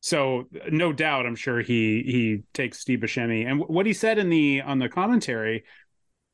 so 0.03 0.49
no 0.71 0.93
doubt 0.93 1.25
i'm 1.25 1.37
sure 1.37 1.61
he 1.61 2.03
he 2.05 2.43
takes 2.53 2.81
steve 2.81 2.99
buscemi 2.99 3.47
and 3.49 3.61
what 3.61 3.87
he 3.87 3.93
said 3.93 4.19
in 4.19 4.29
the 4.29 4.61
on 4.61 4.79
the 4.79 4.89
commentary 4.89 5.65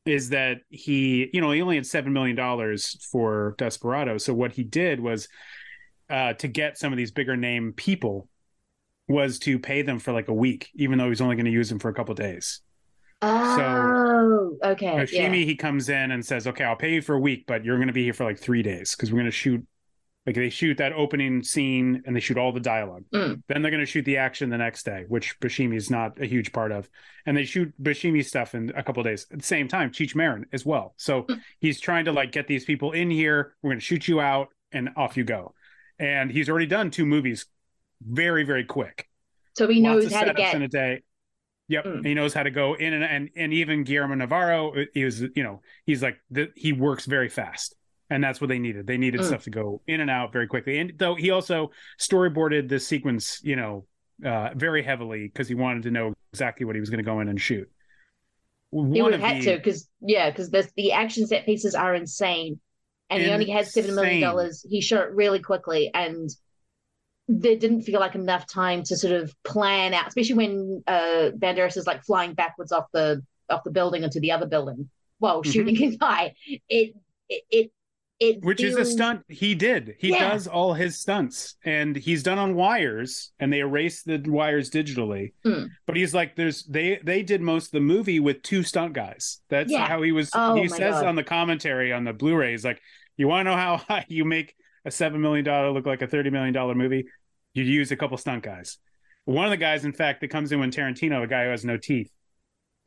is 0.05 0.29
that 0.29 0.57
he 0.69 1.29
you 1.31 1.39
know 1.39 1.51
he 1.51 1.61
only 1.61 1.75
had 1.75 1.85
seven 1.85 2.11
million 2.11 2.35
dollars 2.35 2.97
for 3.11 3.53
desperado 3.59 4.17
so 4.17 4.33
what 4.33 4.51
he 4.51 4.63
did 4.63 4.99
was 4.99 5.29
uh 6.09 6.33
to 6.33 6.47
get 6.47 6.77
some 6.77 6.91
of 6.91 6.97
these 6.97 7.11
bigger 7.11 7.37
name 7.37 7.71
people 7.73 8.27
was 9.07 9.37
to 9.39 9.59
pay 9.59 9.83
them 9.83 9.99
for 9.99 10.11
like 10.11 10.27
a 10.27 10.33
week 10.33 10.69
even 10.73 10.97
though 10.97 11.09
he's 11.09 11.21
only 11.21 11.35
going 11.35 11.45
to 11.45 11.51
use 11.51 11.69
them 11.69 11.79
for 11.79 11.89
a 11.89 11.93
couple 11.93 12.13
days 12.15 12.61
Oh, 13.21 14.57
okay. 14.63 14.87
Yoshimi, 14.87 15.11
yeah. 15.39 15.45
he 15.45 15.55
comes 15.55 15.89
in 15.89 16.11
and 16.11 16.25
says, 16.25 16.47
"Okay, 16.47 16.63
I'll 16.63 16.77
pay 16.77 16.93
you 16.93 17.01
for 17.01 17.15
a 17.15 17.19
week, 17.19 17.43
but 17.47 17.65
you're 17.65 17.75
going 17.75 17.87
to 17.87 17.93
be 17.93 18.05
here 18.05 18.13
for 18.13 18.23
like 18.23 18.39
three 18.39 18.63
days 18.63 18.95
because 18.95 19.11
we're 19.11 19.19
going 19.19 19.25
to 19.25 19.31
shoot." 19.31 19.65
Like 20.29 20.35
they 20.35 20.51
shoot 20.51 20.77
that 20.77 20.93
opening 20.93 21.41
scene 21.41 22.03
and 22.05 22.15
they 22.15 22.19
shoot 22.19 22.37
all 22.37 22.51
the 22.51 22.59
dialogue. 22.59 23.03
Mm. 23.11 23.41
Then 23.47 23.63
they're 23.63 23.71
going 23.71 23.83
to 23.83 23.91
shoot 23.91 24.05
the 24.05 24.17
action 24.17 24.51
the 24.51 24.59
next 24.59 24.83
day, 24.83 25.05
which 25.07 25.39
Buscemi 25.39 25.75
is 25.75 25.89
not 25.89 26.21
a 26.21 26.27
huge 26.27 26.51
part 26.51 26.71
of. 26.71 26.87
And 27.25 27.35
they 27.35 27.45
shoot 27.45 27.73
Buscemi 27.81 28.23
stuff 28.23 28.53
in 28.53 28.71
a 28.75 28.83
couple 28.83 29.01
of 29.01 29.07
days 29.07 29.25
at 29.31 29.39
the 29.39 29.43
same 29.43 29.67
time. 29.67 29.89
Cheech 29.89 30.13
Marin 30.13 30.45
as 30.53 30.63
well. 30.63 30.93
So 30.97 31.23
mm. 31.23 31.41
he's 31.59 31.79
trying 31.79 32.05
to 32.05 32.11
like 32.11 32.31
get 32.31 32.45
these 32.45 32.63
people 32.63 32.91
in 32.91 33.09
here. 33.09 33.55
We're 33.63 33.71
going 33.71 33.79
to 33.79 33.83
shoot 33.83 34.07
you 34.07 34.21
out, 34.21 34.49
and 34.71 34.89
off 34.95 35.17
you 35.17 35.23
go. 35.23 35.55
And 35.97 36.29
he's 36.29 36.47
already 36.47 36.67
done 36.67 36.91
two 36.91 37.07
movies, 37.07 37.47
very 37.99 38.43
very 38.43 38.65
quick. 38.65 39.09
So 39.57 39.67
he 39.67 39.81
Lots 39.81 40.03
knows 40.03 40.13
how 40.13 40.25
to 40.25 40.33
get. 40.35 40.53
in 40.53 40.61
a 40.61 40.67
day. 40.67 41.01
Yep, 41.69 41.85
mm. 41.85 42.05
he 42.05 42.13
knows 42.13 42.35
how 42.35 42.43
to 42.43 42.51
go 42.51 42.75
in 42.75 42.93
and 42.93 43.03
and 43.03 43.29
and 43.35 43.51
even 43.51 43.83
Guillermo 43.83 44.13
Navarro 44.13 44.75
uh, 44.75 44.85
he 44.93 45.05
was 45.05 45.21
you 45.21 45.41
know 45.41 45.61
he's 45.87 46.03
like 46.03 46.17
the, 46.29 46.49
he 46.55 46.71
works 46.71 47.07
very 47.07 47.29
fast 47.29 47.73
and 48.09 48.23
that's 48.23 48.41
what 48.41 48.47
they 48.47 48.59
needed. 48.59 48.87
They 48.87 48.97
needed 48.97 49.21
Mm. 49.21 49.25
stuff 49.25 49.43
to 49.43 49.49
go 49.49 49.81
in 49.87 50.01
and 50.01 50.09
out 50.09 50.31
very 50.33 50.47
quickly. 50.47 50.79
And 50.79 50.93
though 50.97 51.15
he 51.15 51.29
also 51.31 51.71
storyboarded 51.99 52.69
this 52.69 52.87
sequence, 52.87 53.39
you 53.43 53.55
know, 53.55 53.85
uh, 54.25 54.49
very 54.55 54.83
heavily 54.83 55.27
because 55.27 55.47
he 55.47 55.55
wanted 55.55 55.83
to 55.83 55.91
know 55.91 56.13
exactly 56.33 56.65
what 56.65 56.75
he 56.75 56.79
was 56.79 56.89
going 56.89 56.97
to 57.03 57.03
go 57.09 57.19
in 57.21 57.29
and 57.29 57.39
shoot. 57.39 57.69
He 58.71 59.01
would 59.01 59.13
have 59.13 59.21
had 59.21 59.37
the- 59.41 59.45
to 59.51 59.57
because 59.57 59.89
yeah, 60.01 60.29
because 60.29 60.51
the 60.51 60.69
the 60.77 60.91
action 60.91 61.25
set 61.25 61.45
pieces 61.45 61.73
are 61.73 61.95
insane, 61.95 62.59
and 63.09 63.21
he 63.23 63.31
only 63.31 63.49
had 63.49 63.65
seven 63.67 63.95
million 63.95 64.21
dollars. 64.21 64.63
He 64.69 64.81
shot 64.81 65.07
it 65.07 65.13
really 65.13 65.39
quickly, 65.39 65.89
and 65.93 66.29
there 67.27 67.55
didn't 67.57 67.81
feel 67.83 67.99
like 67.99 68.15
enough 68.15 68.45
time 68.47 68.83
to 68.83 68.95
sort 68.97 69.13
of 69.13 69.33
plan 69.43 69.93
out, 69.93 70.07
especially 70.07 70.35
when 70.35 70.83
uh, 70.87 71.29
Banderas 71.37 71.77
is 71.77 71.87
like 71.87 72.03
flying 72.03 72.33
backwards 72.33 72.71
off 72.71 72.85
the 72.91 73.23
off 73.49 73.63
the 73.63 73.71
building 73.71 74.03
into 74.03 74.19
the 74.19 74.31
other 74.31 74.45
building 74.47 74.89
while 75.17 75.41
Mm-hmm. 75.41 75.51
shooting 75.51 75.83
a 75.93 75.97
guy. 75.97 76.33
It 76.67 76.93
it 77.27 77.43
it, 77.49 77.71
it 78.19 78.43
which 78.43 78.61
is 78.61 78.75
a 78.75 78.83
stunt 78.85 79.21
he 79.29 79.55
did 79.55 79.95
he 79.99 80.09
Yeah. 80.09 80.31
does 80.31 80.47
all 80.47 80.73
his 80.73 80.99
stunts 80.99 81.55
and 81.63 81.95
he's 81.95 82.21
done 82.23 82.37
on 82.37 82.53
wires 82.55 83.31
and 83.39 83.51
they 83.51 83.59
erase 83.59 84.03
the 84.03 84.17
wires 84.27 84.69
digitally 84.69 85.33
Hmm. 85.45 85.65
but 85.87 85.95
he's 85.95 86.13
like 86.13 86.35
there's 86.35 86.63
they 86.65 86.99
they 87.03 87.23
did 87.23 87.41
most 87.41 87.67
of 87.67 87.71
the 87.71 87.79
movie 87.81 88.19
with 88.19 88.41
two 88.41 88.63
stunt 88.63 88.93
guys 88.93 89.41
that's 89.49 89.71
Yeah. 89.71 89.87
how 89.87 90.01
he 90.01 90.11
was 90.11 90.29
Oh 90.33 90.55
he 90.55 90.67
says 90.67 90.95
God. 90.95 91.05
on 91.05 91.15
the 91.15 91.23
commentary 91.23 91.93
on 91.93 92.03
the 92.03 92.13
blu-ray 92.13 92.51
he's 92.51 92.65
like 92.65 92.81
you 93.17 93.27
want 93.27 93.45
to 93.45 93.51
know 93.51 93.57
how 93.57 93.77
high 93.77 94.05
you 94.09 94.25
make 94.25 94.53
a 94.85 94.91
seven 94.91 95.21
million 95.21 95.45
dollar 95.45 95.71
look 95.71 95.85
like 95.85 96.01
a 96.01 96.07
30 96.07 96.29
million 96.29 96.53
dollar 96.53 96.75
movie 96.75 97.05
you 97.53 97.63
use 97.63 97.91
a 97.91 97.95
couple 97.95 98.17
stunt 98.17 98.43
guys 98.43 98.77
one 99.25 99.45
of 99.45 99.51
the 99.51 99.57
guys 99.57 99.85
in 99.85 99.93
fact 99.93 100.21
that 100.21 100.27
comes 100.29 100.51
in 100.51 100.59
when 100.59 100.71
tarantino 100.71 101.21
the 101.21 101.27
guy 101.27 101.45
who 101.45 101.51
has 101.51 101.63
no 101.63 101.77
teeth 101.77 102.11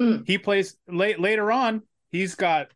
Mm. 0.00 0.26
he 0.26 0.38
plays 0.38 0.76
late 0.88 1.20
later 1.20 1.52
on 1.52 1.82
he's 2.10 2.34
got 2.34 2.68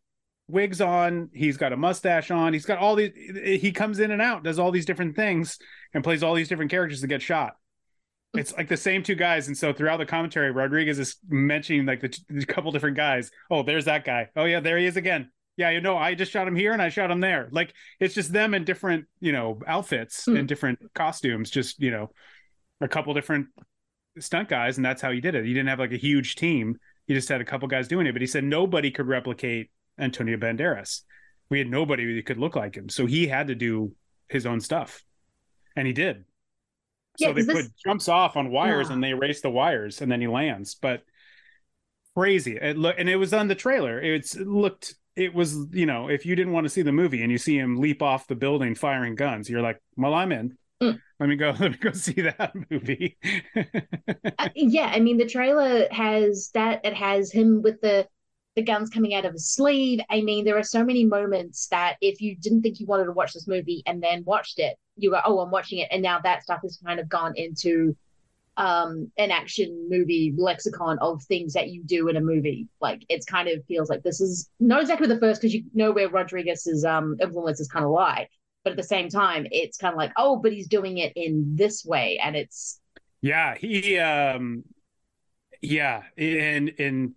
wigs 0.49 0.81
on 0.81 1.29
he's 1.33 1.57
got 1.57 1.73
a 1.73 1.77
mustache 1.77 2.31
on 2.31 2.53
he's 2.53 2.67
got 2.67 2.79
all 2.79 2.95
these 2.95 3.13
he 3.45 3.73
comes 3.73 3.99
in 3.99 4.13
and 4.13 4.23
out 4.23 4.45
does 4.45 4.59
all 4.59 4.71
these 4.71 4.87
different 4.87 5.17
things 5.17 5.59
and 5.93 6.05
plays 6.05 6.23
all 6.23 6.35
these 6.35 6.49
different 6.49 6.71
characters 6.71 7.01
that 7.01 7.09
get 7.09 7.23
shot. 7.23 7.53
Mm-hmm. 7.53 8.41
It's 8.41 8.57
like 8.57 8.69
the 8.69 8.77
same 8.77 9.03
two 9.03 9.17
guys 9.17 9.49
and 9.49 9.57
so 9.57 9.73
throughout 9.73 9.97
the 9.97 10.07
commentary 10.07 10.53
rodriguez 10.53 10.99
is 10.99 11.17
mentioning 11.29 11.85
like 11.85 12.01
the, 12.01 12.09
t- 12.11 12.23
the 12.29 12.47
couple 12.47 12.71
different 12.71 12.97
guys. 12.97 13.31
Oh 13.51 13.63
there's 13.63 13.87
that 13.87 14.05
guy. 14.05 14.29
Oh 14.37 14.45
yeah 14.45 14.61
there 14.61 14.79
he 14.79 14.87
is 14.87 14.97
again. 14.97 15.31
Yeah 15.57 15.71
you 15.71 15.81
know 15.81 15.97
i 15.97 16.15
just 16.15 16.31
shot 16.31 16.47
him 16.47 16.55
here 16.55 16.73
and 16.73 16.83
i 16.83 16.91
shot 16.91 17.11
him 17.11 17.21
there. 17.21 17.49
Like 17.51 17.75
it's 17.99 18.15
just 18.15 18.33
them 18.33 18.55
in 18.55 18.65
different 18.65 19.07
you 19.21 19.33
know 19.33 19.61
outfits 19.67 20.27
hmm. 20.27 20.37
and 20.37 20.47
different 20.47 20.79
costumes 20.95 21.51
just 21.51 21.81
you 21.81 21.91
know 21.91 22.11
a 22.81 22.87
couple 22.87 23.15
different 23.15 23.49
stunt 24.21 24.49
guys 24.49 24.77
and 24.77 24.87
that's 24.87 25.03
how 25.03 25.11
he 25.11 25.21
did 25.21 25.35
it. 25.35 25.45
He 25.45 25.55
didn't 25.55 25.69
have 25.69 25.81
like 25.81 25.93
a 25.93 25.97
huge 25.97 26.37
team. 26.37 26.79
He 27.09 27.15
just 27.15 27.29
had 27.29 27.41
a 27.41 27.45
couple 27.45 27.67
guys 27.67 27.89
doing 27.89 28.07
it 28.07 28.13
but 28.13 28.23
he 28.23 28.29
said 28.29 28.45
nobody 28.45 28.93
could 28.93 29.09
replicate 29.09 29.71
antonio 29.99 30.37
banderas. 30.37 31.03
We 31.51 31.59
had 31.59 31.69
nobody 31.71 32.15
that 32.17 32.27
could 32.27 32.39
look 32.39 32.57
like 32.57 32.75
him. 32.77 32.89
So 32.89 33.07
he 33.07 33.27
had 33.29 33.49
to 33.49 33.55
do 33.55 33.93
his 34.29 34.47
own 34.47 34.61
stuff. 34.61 35.03
And 35.77 35.87
he 35.87 35.93
did. 35.93 36.25
Yeah, 37.19 37.29
so 37.29 37.33
they 37.35 37.41
'cause 37.45 37.47
put 37.55 37.63
this- 37.63 37.73
jumps 37.85 38.09
off 38.09 38.37
on 38.37 38.51
wires 38.51 38.89
Ah. 38.91 38.95
and 38.95 39.03
they 39.05 39.11
erase 39.11 39.41
the 39.41 39.51
wires 39.51 40.01
and 40.03 40.11
then 40.11 40.21
he 40.21 40.27
lands. 40.27 40.75
But 40.75 41.03
crazy. 42.15 42.57
It 42.57 42.77
look 42.79 42.97
and 42.99 43.09
it 43.09 43.17
was 43.17 43.33
on 43.33 43.49
the 43.49 43.55
trailer. 43.55 44.01
It's 44.01 44.35
it 44.35 44.47
looked 44.47 44.95
it 45.17 45.33
was 45.35 45.57
you 45.73 45.87
know 45.87 46.09
if 46.09 46.27
you 46.27 46.35
didn't 46.37 46.53
want 46.53 46.65
to 46.65 46.69
see 46.71 46.83
the 46.83 46.93
movie 46.93 47.23
and 47.23 47.33
you 47.33 47.39
see 47.39 47.57
him 47.59 47.77
leap 47.77 48.03
off 48.03 48.27
the 48.27 48.35
building 48.35 48.75
firing 48.75 49.15
guns 49.15 49.49
you're 49.49 49.63
like 49.63 49.81
well 49.97 50.13
i'm 50.15 50.31
in. 50.33 50.57
Mm. 50.83 51.01
let 51.19 51.29
me 51.31 51.37
go 51.37 51.51
let 51.61 51.71
me 51.73 51.79
go 51.79 51.93
see 51.93 52.21
that 52.23 52.53
movie. 52.71 53.17
Uh, 54.39 54.49
yeah, 54.55 54.91
I 54.95 55.01
mean 55.01 55.17
the 55.17 55.25
trailer 55.27 55.87
has 55.91 56.51
that. 56.53 56.85
It 56.85 56.93
has 56.95 57.33
him 57.33 57.63
with 57.63 57.81
the 57.81 58.07
the 58.57 58.63
guns 58.63 58.91
coming 58.91 59.15
out 59.15 59.25
of 59.27 59.35
his 59.35 59.51
sleeve. 59.53 60.01
I 60.11 60.23
mean, 60.23 60.45
there 60.45 60.59
are 60.59 60.63
so 60.65 60.85
many 60.85 61.05
moments 61.05 61.69
that 61.69 61.97
if 62.01 62.21
you 62.21 62.37
didn't 62.37 62.63
think 62.63 62.81
you 62.81 62.87
wanted 62.87 63.05
to 63.05 63.13
watch 63.13 63.35
this 63.35 63.47
movie 63.47 63.83
and 63.87 64.03
then 64.03 64.25
watched 64.25 64.59
it, 64.59 64.77
you 64.97 65.11
go, 65.11 65.21
"Oh, 65.25 65.41
I'm 65.41 65.51
watching 65.51 65.79
it," 65.79 65.89
and 65.91 66.03
now 66.03 66.21
that 66.21 66.43
stuff 66.43 66.63
has 66.63 66.79
kind 66.85 67.01
of 67.01 67.09
gone 67.09 67.35
into 67.37 67.97
um 68.59 69.13
an 69.19 69.31
action 69.31 69.87
movie 69.91 70.33
lexicon 70.37 70.99
of 71.01 71.23
things 71.25 71.53
that 71.53 71.69
you 71.71 71.83
do 71.85 72.09
in 72.09 72.17
a 72.17 72.21
movie. 72.21 72.69
Like 72.81 73.05
it's 73.09 73.27
kind 73.27 73.49
of 73.49 73.65
feels 73.67 73.91
like 73.91 74.03
this 74.03 74.21
is 74.21 74.49
not 74.61 74.81
exactly 74.81 75.09
the 75.09 75.19
first 75.21 75.41
because 75.41 75.55
you 75.55 75.65
know 75.75 75.93
where 75.93 76.09
Rodriguez's 76.09 76.85
um 76.85 77.17
influence 77.21 77.61
is 77.61 77.69
kind 77.69 77.85
of 77.85 77.91
lie. 77.91 78.29
But 78.65 78.73
at 78.73 78.77
the 78.79 78.83
same 78.83 79.09
time, 79.11 79.47
it's 79.53 79.77
kind 79.79 79.93
of 79.93 79.99
like, 79.99 80.13
oh, 80.17 80.37
but 80.39 80.53
he's 80.53 80.69
doing 80.69 80.99
it 80.99 81.13
in 81.17 81.55
this 81.57 81.85
way, 81.85 82.19
and 82.23 82.35
it's 82.37 82.81
Yeah, 83.21 83.55
he 83.57 83.99
um 83.99 84.65
yeah, 85.63 86.05
and 86.17 86.69
in 86.71 87.15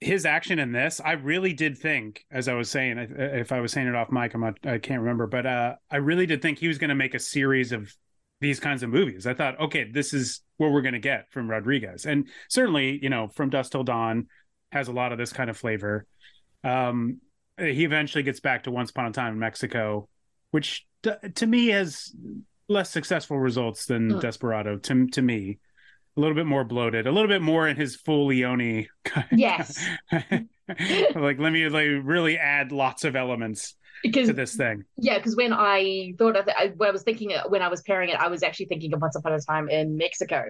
his 0.00 0.24
action 0.24 0.58
in 0.58 0.72
this, 0.72 1.00
I 1.04 1.12
really 1.12 1.52
did 1.52 1.76
think, 1.76 2.24
as 2.30 2.46
I 2.46 2.54
was 2.54 2.70
saying, 2.70 2.98
if 2.98 3.50
I 3.50 3.60
was 3.60 3.72
saying 3.72 3.88
it 3.88 3.94
off 3.94 4.12
mic, 4.12 4.32
I'm 4.34 4.40
not, 4.40 4.58
I 4.64 4.78
can't 4.78 5.00
remember, 5.00 5.26
but 5.26 5.44
uh, 5.44 5.74
I 5.90 5.96
really 5.96 6.26
did 6.26 6.40
think 6.40 6.58
he 6.58 6.68
was 6.68 6.78
going 6.78 6.90
to 6.90 6.94
make 6.94 7.14
a 7.14 7.18
series 7.18 7.72
of 7.72 7.92
these 8.40 8.60
kinds 8.60 8.84
of 8.84 8.90
movies. 8.90 9.26
I 9.26 9.34
thought, 9.34 9.58
okay, 9.58 9.90
this 9.90 10.14
is 10.14 10.40
what 10.56 10.70
we're 10.70 10.82
going 10.82 10.94
to 10.94 11.00
get 11.00 11.30
from 11.32 11.50
Rodriguez, 11.50 12.06
and 12.06 12.28
certainly, 12.48 12.98
you 13.02 13.10
know, 13.10 13.28
from 13.28 13.50
Dusk 13.50 13.72
Till 13.72 13.82
Dawn 13.82 14.28
has 14.70 14.86
a 14.88 14.92
lot 14.92 15.12
of 15.12 15.18
this 15.18 15.32
kind 15.32 15.50
of 15.50 15.56
flavor. 15.56 16.06
Um, 16.62 17.20
he 17.58 17.84
eventually 17.84 18.22
gets 18.22 18.38
back 18.38 18.64
to 18.64 18.70
Once 18.70 18.90
Upon 18.90 19.06
a 19.06 19.12
Time 19.12 19.32
in 19.32 19.38
Mexico, 19.40 20.08
which 20.52 20.86
t- 21.02 21.10
to 21.34 21.46
me 21.46 21.68
has 21.68 22.14
less 22.68 22.90
successful 22.90 23.38
results 23.38 23.86
than. 23.86 24.20
Desperado. 24.20 24.76
To 24.76 25.06
to 25.08 25.22
me, 25.22 25.58
a 26.18 26.20
little 26.20 26.34
bit 26.34 26.46
more 26.46 26.64
bloated, 26.64 27.06
a 27.06 27.12
little 27.12 27.28
bit 27.28 27.40
more 27.40 27.68
in 27.68 27.76
his 27.76 27.94
full 27.96 28.26
Leone. 28.26 28.88
yes. 29.30 29.82
like 30.12 31.38
let 31.38 31.52
me 31.52 31.68
like 31.68 31.86
really 32.02 32.36
add 32.36 32.72
lots 32.72 33.04
of 33.04 33.14
elements 33.16 33.76
Because 34.02 34.26
to 34.26 34.34
this 34.34 34.56
thing. 34.56 34.84
Yeah, 34.96 35.18
because 35.18 35.36
when 35.36 35.52
I 35.52 36.14
thought 36.18 36.36
of 36.36 36.48
it, 36.48 36.54
I, 36.58 36.72
when 36.76 36.88
I 36.88 36.92
was 36.92 37.04
thinking 37.04 37.32
when 37.48 37.62
I 37.62 37.68
was 37.68 37.82
pairing 37.82 38.10
it, 38.10 38.16
I 38.16 38.28
was 38.28 38.42
actually 38.42 38.66
thinking 38.66 38.92
of 38.92 39.00
Once 39.00 39.14
Upon 39.16 39.32
a 39.32 39.40
Time 39.40 39.68
in 39.70 39.96
Mexico, 39.96 40.44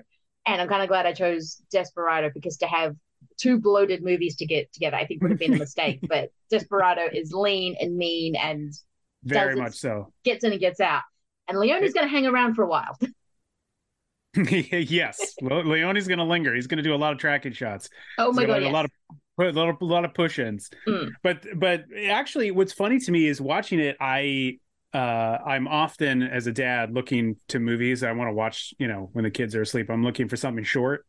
and 0.47 0.61
I'm 0.61 0.69
kind 0.69 0.83
of 0.83 0.89
glad 0.89 1.05
I 1.05 1.13
chose 1.13 1.61
Desperado 1.71 2.31
because 2.33 2.57
to 2.59 2.67
have 2.67 2.97
two 3.39 3.61
bloated 3.61 4.03
movies 4.03 4.37
to 4.37 4.47
get 4.47 4.73
together, 4.73 4.97
I 4.97 5.05
think 5.07 5.23
would 5.23 5.31
have 5.33 5.39
been 5.41 5.55
a 5.55 5.59
mistake. 5.59 6.01
but 6.09 6.31
Desperado 6.51 7.03
is 7.13 7.33
lean 7.33 7.77
and 7.79 7.97
mean 7.97 8.37
and 8.37 8.73
Very 9.23 9.55
much 9.55 9.75
so. 9.75 10.13
gets 10.25 10.45
in 10.45 10.53
and 10.53 10.61
gets 10.61 10.81
out. 10.81 11.03
And 11.47 11.59
Leone's 11.59 11.93
going 11.93 12.07
to 12.07 12.11
hang 12.11 12.27
around 12.27 12.55
for 12.55 12.63
a 12.63 12.69
while. 12.69 12.97
yes, 14.37 15.35
Le- 15.41 15.63
Leone's 15.63 16.07
going 16.07 16.19
to 16.19 16.25
linger. 16.25 16.55
He's 16.55 16.67
going 16.67 16.77
to 16.79 16.83
do 16.83 16.95
a 16.95 16.97
lot 16.97 17.13
of 17.13 17.19
tracking 17.19 17.53
shots. 17.53 17.89
Oh 18.19 18.33
my 18.33 18.45
God, 18.45 18.61
do 18.61 18.67
a 18.67 18.69
lot 18.69 18.85
of 18.85 18.91
a 19.41 19.53
lot 19.53 19.69
of, 19.69 19.77
a 19.81 19.85
lot 19.85 20.05
of 20.05 20.15
push-ins. 20.15 20.71
Mm. 20.87 21.11
But 21.23 21.47
but 21.57 21.85
actually, 22.07 22.51
what's 22.51 22.73
funny 22.73 22.99
to 23.01 23.11
me 23.11 23.27
is 23.27 23.41
watching 23.41 23.81
it. 23.81 23.97
I 24.01 24.59
uh 24.93 25.39
I'm 25.45 25.69
often 25.69 26.23
as 26.23 26.47
a 26.47 26.53
dad 26.53 26.93
looking 26.95 27.37
to 27.49 27.59
movies. 27.59 28.03
I 28.03 28.13
want 28.13 28.29
to 28.29 28.33
watch. 28.33 28.75
You 28.79 28.89
know, 28.89 29.11
when 29.13 29.25
the 29.25 29.31
kids 29.31 29.55
are 29.55 29.63
asleep, 29.63 29.91
I'm 29.91 30.05
looking 30.05 30.29
for 30.29 30.37
something 30.37 30.65
short. 30.65 31.05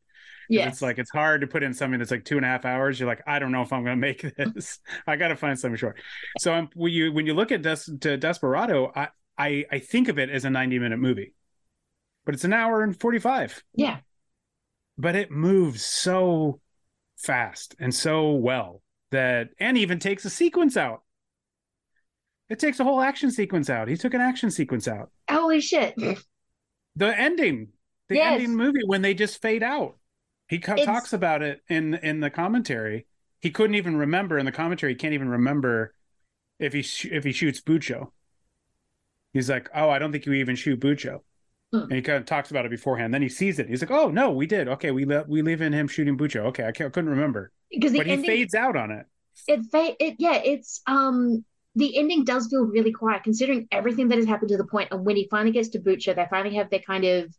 Yeah, 0.51 0.67
It's 0.67 0.81
like 0.81 0.97
it's 0.97 1.11
hard 1.11 1.41
to 1.41 1.47
put 1.47 1.61
in 1.61 1.75
something 1.75 1.99
that's 1.99 2.09
like 2.09 2.25
two 2.25 2.37
and 2.37 2.45
a 2.45 2.47
half 2.47 2.65
hours. 2.65 2.99
You're 2.99 3.07
like, 3.07 3.21
I 3.27 3.37
don't 3.37 3.51
know 3.51 3.61
if 3.61 3.71
I'm 3.71 3.83
going 3.83 3.97
to 3.97 4.01
make 4.01 4.21
this. 4.55 4.79
I 5.05 5.15
got 5.15 5.27
to 5.27 5.35
find 5.35 5.59
something 5.59 5.77
short. 5.77 5.99
So 6.39 6.51
I'm, 6.51 6.69
when 6.73 6.91
you 6.91 7.11
when 7.11 7.27
you 7.27 7.35
look 7.35 7.51
at 7.51 7.61
Des, 7.61 7.77
to 8.01 8.17
Desperado, 8.17 8.91
I, 8.95 9.09
I 9.37 9.65
I 9.71 9.79
think 9.79 10.07
of 10.07 10.17
it 10.17 10.29
as 10.31 10.45
a 10.45 10.49
90 10.49 10.79
minute 10.79 10.97
movie, 10.97 11.33
but 12.29 12.35
it's 12.35 12.43
an 12.43 12.53
hour 12.53 12.83
and 12.83 12.95
45. 12.95 13.63
Yeah. 13.73 14.01
But 14.99 15.15
it 15.15 15.31
moves 15.31 15.83
so 15.83 16.59
fast 17.17 17.75
and 17.79 17.91
so 17.91 18.33
well 18.33 18.83
that 19.09 19.47
and 19.59 19.79
even 19.79 19.97
takes 19.97 20.25
a 20.25 20.29
sequence 20.29 20.77
out. 20.77 21.01
It 22.47 22.59
takes 22.59 22.79
a 22.79 22.83
whole 22.83 23.01
action 23.01 23.31
sequence 23.31 23.67
out. 23.67 23.87
He 23.87 23.97
took 23.97 24.13
an 24.13 24.21
action 24.21 24.51
sequence 24.51 24.87
out. 24.87 25.09
Holy 25.27 25.59
shit. 25.59 25.95
The 26.95 27.19
ending, 27.19 27.69
the 28.09 28.17
Yes. 28.17 28.33
ending 28.33 28.55
movie 28.55 28.81
when 28.85 29.01
they 29.01 29.15
just 29.15 29.41
fade 29.41 29.63
out. 29.63 29.97
He 30.47 30.59
co- 30.59 30.75
talks 30.85 31.13
about 31.13 31.41
it 31.41 31.61
in 31.67 31.95
in 31.95 32.19
the 32.19 32.29
commentary. 32.29 33.07
He 33.41 33.49
couldn't 33.49 33.73
even 33.75 33.97
remember 33.97 34.37
in 34.37 34.45
the 34.45 34.51
commentary. 34.51 34.91
He 34.91 34.97
can't 34.97 35.15
even 35.15 35.29
remember 35.29 35.95
if 36.59 36.73
he 36.73 36.83
sh- 36.83 37.07
if 37.11 37.23
he 37.23 37.31
shoots 37.31 37.59
Bucho. 37.59 38.11
He's 39.33 39.49
like, 39.49 39.67
oh, 39.73 39.89
I 39.89 39.97
don't 39.97 40.11
think 40.11 40.27
you 40.27 40.33
even 40.33 40.55
shoot 40.55 40.79
Bucho. 40.79 41.21
Hmm. 41.71 41.81
And 41.83 41.93
he 41.93 42.01
kind 42.01 42.17
of 42.17 42.25
talks 42.25 42.49
about 42.51 42.65
it 42.65 42.71
beforehand. 42.71 43.13
Then 43.13 43.21
he 43.21 43.29
sees 43.29 43.59
it. 43.59 43.67
He's 43.69 43.81
like, 43.81 43.91
oh 43.91 44.09
no, 44.09 44.31
we 44.31 44.47
did. 44.47 44.67
Okay, 44.67 44.91
we 44.91 45.05
le- 45.05 45.25
we 45.27 45.41
leave 45.43 45.61
in 45.61 45.71
him 45.73 45.87
shooting 45.87 46.17
Bucho. 46.17 46.45
Okay, 46.47 46.63
I, 46.65 46.71
can't, 46.71 46.87
I 46.87 46.91
couldn't 46.91 47.11
remember. 47.11 47.51
Because 47.69 47.93
but 47.95 48.07
he 48.07 48.17
fades 48.17 48.55
out 48.55 48.75
on 48.75 48.89
it. 48.91 49.05
it 49.47 49.61
fa- 49.71 49.95
it 50.03 50.15
yeah 50.17 50.41
it's 50.43 50.81
um 50.87 51.45
the 51.75 51.95
ending 51.97 52.23
does 52.25 52.47
feel 52.47 52.63
really 52.63 52.91
quiet 52.91 53.23
considering 53.23 53.67
everything 53.71 54.07
that 54.07 54.17
has 54.17 54.25
happened 54.27 54.49
to 54.49 54.57
the 54.57 54.65
point 54.65 54.89
and 54.91 55.05
when 55.05 55.15
he 55.15 55.27
finally 55.29 55.51
gets 55.51 55.69
to 55.69 55.79
Bucho 55.79 56.15
they 56.15 56.25
finally 56.29 56.55
have 56.55 56.69
their 56.71 56.79
kind 56.79 57.05
of 57.05 57.33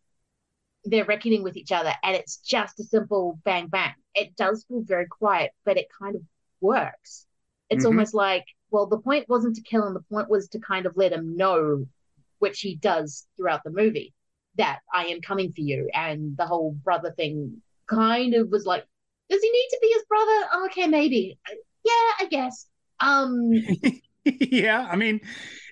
their 0.84 1.04
reckoning 1.04 1.42
with 1.42 1.56
each 1.56 1.72
other 1.72 1.92
and 2.02 2.16
it's 2.16 2.36
just 2.38 2.78
a 2.80 2.84
simple 2.84 3.38
bang 3.44 3.66
bang 3.66 3.92
it 4.14 4.34
does 4.36 4.64
feel 4.68 4.82
very 4.82 5.06
quiet 5.06 5.50
but 5.64 5.76
it 5.76 5.88
kind 6.00 6.14
of 6.16 6.22
works 6.60 7.26
it's 7.68 7.84
Mhm. 7.84 7.88
almost 7.88 8.14
like 8.14 8.46
well 8.70 8.86
the 8.86 8.98
point 8.98 9.28
wasn't 9.28 9.56
to 9.56 9.62
kill 9.62 9.86
him 9.86 9.94
the 9.94 10.00
point 10.14 10.30
was 10.30 10.48
to 10.50 10.58
kind 10.60 10.86
of 10.86 10.96
let 10.96 11.12
him 11.12 11.36
know 11.36 11.86
which 12.38 12.60
he 12.60 12.76
does 12.76 13.26
throughout 13.36 13.62
the 13.64 13.70
movie 13.70 14.14
that 14.56 14.80
I 14.92 15.06
am 15.06 15.20
coming 15.20 15.52
for 15.52 15.60
you 15.60 15.88
and 15.94 16.36
the 16.36 16.46
whole 16.46 16.72
brother 16.72 17.12
thing 17.12 17.62
kind 17.86 18.34
of 18.34 18.48
was 18.50 18.66
like 18.66 18.84
does 19.30 19.40
he 19.40 19.50
need 19.50 19.68
to 19.70 19.78
be 19.80 19.88
his 19.94 20.02
brother? 20.08 20.48
Oh, 20.52 20.66
okay, 20.66 20.88
maybe. 20.88 21.38
Yeah, 21.84 22.10
I 22.18 22.26
guess. 22.28 22.66
Um, 22.98 23.52
yeah, 24.24 24.88
I 24.90 24.96
mean, 24.96 25.20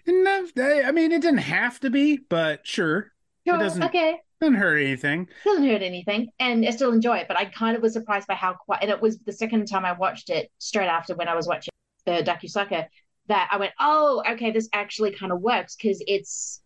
no, 0.07 0.47
I 0.57 0.93
mean, 0.93 1.13
it 1.13 1.21
didn't 1.21 1.39
have 1.39 1.81
to 1.81 1.91
be, 1.91 2.19
but 2.31 2.67
sure, 2.67 3.13
sure, 3.47 3.57
it 3.57 3.59
doesn't 3.59 3.83
okay, 3.83 4.21
doesn't 4.41 4.55
hurt 4.55 4.79
anything. 4.79 5.29
doesn't 5.45 5.69
hurt 5.69 5.83
anything, 5.83 6.29
and 6.39 6.65
I 6.65 6.71
still 6.71 6.93
enjoy 6.93 7.19
it. 7.19 7.29
But 7.29 7.39
I 7.39 7.47
kind 7.47 7.77
of 7.77 7.83
was 7.83 7.93
surprised 7.93 8.29
by 8.29 8.35
how 8.35 8.55
quiet. 8.55 8.85
And 8.85 8.91
it 8.93 9.03
was 9.03 9.19
the 9.19 9.33
second 9.33 9.67
time 9.67 9.85
I 9.85 9.93
watched 9.93 10.31
it 10.31 10.51
straight 10.59 10.87
after 10.87 11.17
when 11.17 11.29
I 11.29 11.35
was 11.35 11.49
watching 11.49 11.73
the 12.07 12.23
Duck 12.23 12.43
You 12.43 12.49
Sucker 12.49 12.87
that 13.27 13.49
I 13.51 13.59
went, 13.59 13.73
oh, 13.79 14.23
okay, 14.31 14.53
this 14.53 14.69
actually 14.73 15.13
kind 15.13 15.33
of 15.33 15.41
works 15.41 15.77
because 15.77 16.03
it's 16.07 16.63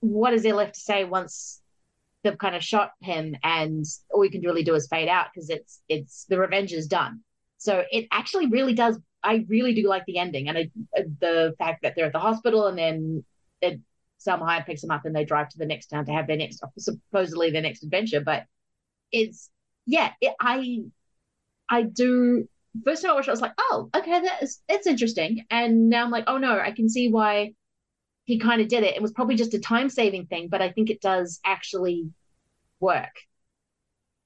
what 0.00 0.32
is 0.32 0.42
there 0.42 0.54
left 0.54 0.74
to 0.74 0.80
say 0.80 1.04
once 1.04 1.60
they've 2.22 2.38
kind 2.38 2.56
of 2.56 2.64
shot 2.64 2.92
him 3.00 3.36
and 3.42 3.84
all 4.10 4.24
you 4.24 4.30
can 4.30 4.42
really 4.42 4.64
do 4.64 4.74
is 4.74 4.88
fade 4.88 5.08
out 5.08 5.26
because 5.32 5.50
it's 5.50 5.80
it's 5.88 6.24
the 6.28 6.38
revenge 6.38 6.72
is 6.72 6.86
done. 6.86 7.20
So 7.58 7.84
it 7.90 8.06
actually 8.12 8.46
really 8.46 8.74
does. 8.74 8.98
I 9.22 9.44
really 9.48 9.74
do 9.74 9.88
like 9.88 10.04
the 10.06 10.18
ending 10.18 10.48
and 10.48 10.58
I, 10.58 10.70
uh, 10.96 11.02
the 11.20 11.54
fact 11.58 11.82
that 11.82 11.94
they're 11.96 12.06
at 12.06 12.12
the 12.12 12.18
hospital 12.20 12.66
and 12.66 12.78
then 12.78 13.24
it, 13.60 13.80
Salma 14.24 14.64
picks 14.64 14.80
them 14.80 14.90
up 14.90 15.04
and 15.04 15.14
they 15.14 15.24
drive 15.24 15.48
to 15.50 15.58
the 15.58 15.66
next 15.66 15.86
town 15.86 16.06
to 16.06 16.12
have 16.12 16.26
their 16.26 16.36
next 16.36 16.62
supposedly 16.78 17.50
their 17.50 17.62
next 17.62 17.82
adventure. 17.82 18.20
But 18.20 18.44
it's 19.12 19.50
yeah, 19.86 20.12
it, 20.20 20.34
I 20.40 20.84
I 21.68 21.82
do. 21.82 22.48
First 22.84 23.02
time 23.02 23.12
I 23.12 23.14
watched, 23.14 23.28
it, 23.28 23.30
I 23.30 23.32
was 23.32 23.40
like, 23.40 23.54
oh, 23.58 23.90
okay, 23.96 24.20
that's 24.20 24.62
it's 24.68 24.86
interesting. 24.86 25.44
And 25.50 25.88
now 25.88 26.04
I'm 26.04 26.10
like, 26.10 26.24
oh 26.26 26.38
no, 26.38 26.58
I 26.58 26.72
can 26.72 26.88
see 26.88 27.08
why 27.08 27.54
he 28.28 28.38
kind 28.38 28.60
of 28.60 28.68
did 28.68 28.84
it. 28.84 28.94
It 28.94 29.00
was 29.00 29.10
probably 29.10 29.36
just 29.36 29.54
a 29.54 29.58
time 29.58 29.88
saving 29.88 30.26
thing, 30.26 30.48
but 30.48 30.60
I 30.60 30.70
think 30.70 30.90
it 30.90 31.00
does 31.00 31.40
actually 31.46 32.10
work. 32.78 33.14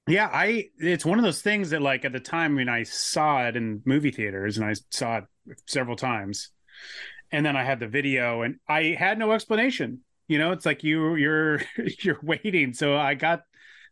Yeah, 0.09 0.29
I 0.29 0.65
it's 0.77 1.05
one 1.05 1.19
of 1.19 1.23
those 1.23 1.41
things 1.41 1.69
that 1.69 1.81
like 1.81 2.03
at 2.03 2.11
the 2.11 2.19
time 2.19 2.55
when 2.55 2.67
I 2.67 2.83
saw 2.83 3.47
it 3.47 3.55
in 3.55 3.81
movie 3.85 4.11
theaters 4.11 4.57
and 4.57 4.65
I 4.65 4.73
saw 4.89 5.19
it 5.19 5.23
several 5.67 5.95
times 5.95 6.49
and 7.31 7.45
then 7.45 7.55
I 7.55 7.63
had 7.63 7.79
the 7.79 7.87
video 7.87 8.41
and 8.41 8.59
I 8.67 8.97
had 8.99 9.17
no 9.17 9.31
explanation. 9.31 10.01
You 10.27 10.37
know, 10.37 10.51
it's 10.51 10.65
like 10.65 10.83
you 10.83 11.15
you're 11.15 11.61
you're 12.01 12.19
waiting. 12.21 12.73
So 12.73 12.97
I 12.97 13.13
got 13.13 13.43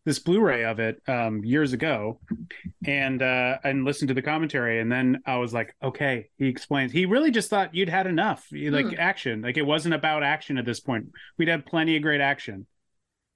this 0.06 0.20
Blu-ray 0.20 0.66
of 0.66 0.80
it 0.80 1.02
um, 1.08 1.44
years 1.44 1.74
ago, 1.74 2.20
and 2.86 3.22
uh, 3.22 3.58
and 3.64 3.86
listened 3.86 4.08
to 4.08 4.14
the 4.14 4.22
commentary, 4.22 4.80
and 4.80 4.92
then 4.92 5.22
I 5.26 5.38
was 5.38 5.54
like, 5.54 5.76
okay, 5.84 6.30
he 6.38 6.48
explains. 6.48 6.92
He 6.92 7.06
really 7.06 7.32
just 7.32 7.50
thought 7.50 7.76
you'd 7.76 7.90
had 7.90 8.08
enough, 8.08 8.48
like 8.52 8.86
mm. 8.86 8.98
action. 8.98 9.42
Like 9.42 9.58
it 9.58 9.66
wasn't 9.66 9.94
about 9.94 10.24
action 10.24 10.58
at 10.58 10.66
this 10.66 10.80
point. 10.80 11.08
We'd 11.38 11.48
had 11.48 11.66
plenty 11.66 11.96
of 11.96 12.02
great 12.02 12.22
action. 12.22 12.66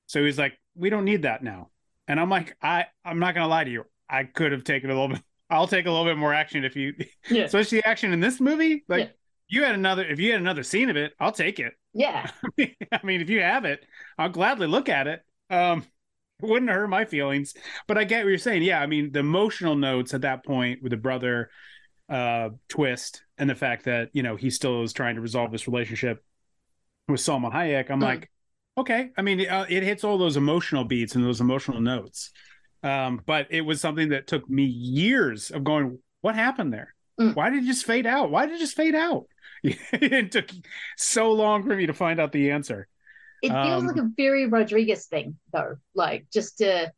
So 0.07 0.23
he's 0.23 0.37
like, 0.37 0.59
we 0.75 0.89
don't 0.89 1.05
need 1.05 1.23
that 1.23 1.43
now. 1.43 1.69
And 2.07 2.19
I'm 2.19 2.29
like, 2.29 2.55
I 2.61 2.85
I'm 3.03 3.19
not 3.19 3.35
gonna 3.35 3.47
lie 3.47 3.63
to 3.63 3.71
you. 3.71 3.83
I 4.09 4.23
could 4.23 4.51
have 4.51 4.63
taken 4.63 4.89
a 4.89 4.93
little 4.93 5.09
bit. 5.09 5.23
I'll 5.49 5.67
take 5.67 5.85
a 5.85 5.91
little 5.91 6.05
bit 6.05 6.17
more 6.17 6.33
action 6.33 6.63
if 6.63 6.75
you, 6.75 6.93
yeah. 7.29 7.43
especially 7.45 7.83
action 7.83 8.11
in 8.11 8.19
this 8.19 8.39
movie. 8.39 8.83
Like 8.87 9.05
yeah. 9.05 9.09
you 9.47 9.63
had 9.63 9.75
another, 9.75 10.03
if 10.03 10.19
you 10.19 10.31
had 10.31 10.41
another 10.41 10.63
scene 10.63 10.89
of 10.89 10.97
it, 10.97 11.13
I'll 11.19 11.31
take 11.31 11.59
it. 11.59 11.73
Yeah. 11.93 12.29
I 12.59 12.99
mean, 13.03 13.21
if 13.21 13.29
you 13.29 13.41
have 13.41 13.65
it, 13.65 13.85
I'll 14.17 14.29
gladly 14.29 14.67
look 14.67 14.89
at 14.89 15.07
it. 15.07 15.21
Um, 15.49 15.85
it 16.41 16.49
wouldn't 16.49 16.71
hurt 16.71 16.87
my 16.87 17.05
feelings. 17.05 17.53
But 17.87 17.97
I 17.97 18.03
get 18.03 18.23
what 18.23 18.29
you're 18.29 18.37
saying. 18.37 18.63
Yeah, 18.63 18.81
I 18.81 18.85
mean 18.85 19.11
the 19.11 19.19
emotional 19.19 19.75
notes 19.75 20.13
at 20.13 20.21
that 20.21 20.45
point 20.45 20.81
with 20.83 20.91
the 20.91 20.97
brother 20.97 21.49
uh 22.07 22.49
twist 22.69 23.23
and 23.39 23.49
the 23.49 23.55
fact 23.55 23.85
that 23.85 24.09
you 24.13 24.21
know 24.21 24.35
he 24.35 24.51
still 24.51 24.83
is 24.83 24.93
trying 24.93 25.15
to 25.15 25.21
resolve 25.21 25.51
this 25.51 25.67
relationship 25.67 26.23
with 27.07 27.21
Salma 27.21 27.51
Hayek. 27.51 27.89
I'm 27.89 27.99
mm. 27.99 28.03
like, 28.03 28.29
okay. 28.77 29.11
I 29.17 29.21
mean, 29.21 29.47
uh, 29.47 29.65
it 29.69 29.83
hits 29.83 30.03
all 30.03 30.17
those 30.17 30.37
emotional 30.37 30.83
beats 30.83 31.15
and 31.15 31.23
those 31.23 31.41
emotional 31.41 31.81
notes. 31.81 32.31
Um, 32.83 33.21
but 33.25 33.47
it 33.49 33.61
was 33.61 33.81
something 33.81 34.09
that 34.09 34.27
took 34.27 34.49
me 34.49 34.63
years 34.63 35.49
of 35.51 35.63
going, 35.63 35.99
what 36.21 36.35
happened 36.35 36.73
there? 36.73 36.93
Mm. 37.19 37.35
Why 37.35 37.49
did 37.49 37.63
it 37.63 37.67
just 37.67 37.85
fade 37.85 38.05
out? 38.05 38.31
Why 38.31 38.45
did 38.45 38.55
it 38.55 38.59
just 38.59 38.75
fade 38.75 38.95
out? 38.95 39.25
it 39.63 40.31
took 40.31 40.49
so 40.97 41.31
long 41.31 41.63
for 41.63 41.75
me 41.75 41.87
to 41.87 41.93
find 41.93 42.19
out 42.19 42.31
the 42.31 42.51
answer. 42.51 42.87
It 43.41 43.49
feels 43.49 43.83
um, 43.83 43.87
like 43.87 43.97
a 43.97 44.09
very 44.15 44.47
Rodriguez 44.47 45.05
thing, 45.07 45.37
though. 45.51 45.75
Like 45.93 46.27
just 46.31 46.59
to 46.59 46.91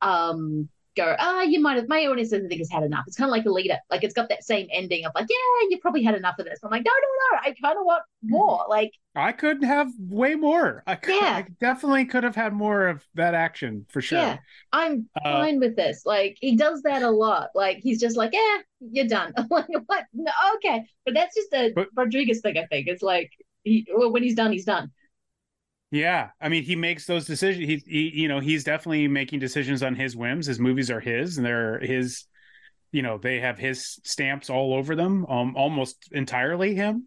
um 0.00 0.68
go, 0.98 1.16
ah, 1.18 1.38
oh, 1.38 1.42
you 1.42 1.60
might 1.60 1.76
have, 1.76 1.88
my 1.88 2.06
audience 2.06 2.30
doesn't 2.30 2.48
think 2.48 2.60
it's 2.60 2.70
had 2.70 2.82
enough. 2.82 3.04
It's 3.06 3.16
kind 3.16 3.28
of 3.28 3.32
like 3.32 3.46
a 3.46 3.50
leader. 3.50 3.78
Like 3.88 4.04
it's 4.04 4.14
got 4.14 4.28
that 4.28 4.44
same 4.44 4.66
ending 4.72 5.06
of 5.06 5.12
like, 5.14 5.26
yeah, 5.30 5.68
you 5.70 5.78
probably 5.80 6.02
had 6.02 6.14
enough 6.14 6.38
of 6.38 6.44
this. 6.44 6.58
I'm 6.62 6.70
like, 6.70 6.84
no, 6.84 6.90
no, 6.90 7.36
no, 7.36 7.40
I 7.44 7.54
kind 7.62 7.78
of 7.78 7.86
want 7.86 8.02
more. 8.22 8.64
Like 8.68 8.92
I 9.14 9.32
could 9.32 9.62
have 9.62 9.88
way 9.98 10.34
more. 10.34 10.82
I 10.86 10.96
could, 10.96 11.14
yeah. 11.14 11.36
I 11.36 11.46
definitely 11.60 12.04
could 12.04 12.24
have 12.24 12.34
had 12.34 12.52
more 12.52 12.88
of 12.88 13.04
that 13.14 13.34
action 13.34 13.86
for 13.88 14.02
sure. 14.02 14.18
Yeah, 14.18 14.38
I'm 14.72 15.08
uh, 15.16 15.32
fine 15.32 15.60
with 15.60 15.76
this. 15.76 16.02
Like 16.04 16.36
he 16.40 16.56
does 16.56 16.82
that 16.82 17.02
a 17.02 17.10
lot. 17.10 17.50
Like 17.54 17.78
he's 17.78 18.00
just 18.00 18.16
like, 18.16 18.30
yeah, 18.32 18.58
you're 18.80 19.06
done. 19.06 19.32
I'm 19.36 19.46
like, 19.50 19.66
what? 19.86 20.04
No, 20.12 20.32
okay, 20.56 20.84
but 21.04 21.14
that's 21.14 21.34
just 21.34 21.52
a 21.54 21.72
but, 21.74 21.88
Rodriguez 21.94 22.40
thing. 22.40 22.58
I 22.58 22.66
think 22.66 22.88
it's 22.88 23.02
like 23.02 23.30
he, 23.62 23.86
well, 23.94 24.12
when 24.12 24.22
he's 24.22 24.34
done, 24.34 24.52
he's 24.52 24.64
done. 24.64 24.90
Yeah, 25.90 26.30
I 26.40 26.48
mean, 26.48 26.64
he 26.64 26.76
makes 26.76 27.06
those 27.06 27.24
decisions. 27.24 27.66
He, 27.66 27.82
he, 27.86 28.20
you 28.22 28.28
know, 28.28 28.40
he's 28.40 28.64
definitely 28.64 29.08
making 29.08 29.38
decisions 29.38 29.82
on 29.82 29.94
his 29.94 30.14
whims. 30.14 30.46
His 30.46 30.58
movies 30.58 30.90
are 30.90 31.00
his, 31.00 31.38
and 31.38 31.46
they're 31.46 31.78
his. 31.78 32.24
You 32.90 33.02
know, 33.02 33.18
they 33.18 33.40
have 33.40 33.58
his 33.58 33.98
stamps 34.04 34.48
all 34.48 34.72
over 34.72 34.96
them, 34.96 35.26
um, 35.26 35.56
almost 35.56 36.08
entirely 36.10 36.74
him. 36.74 37.06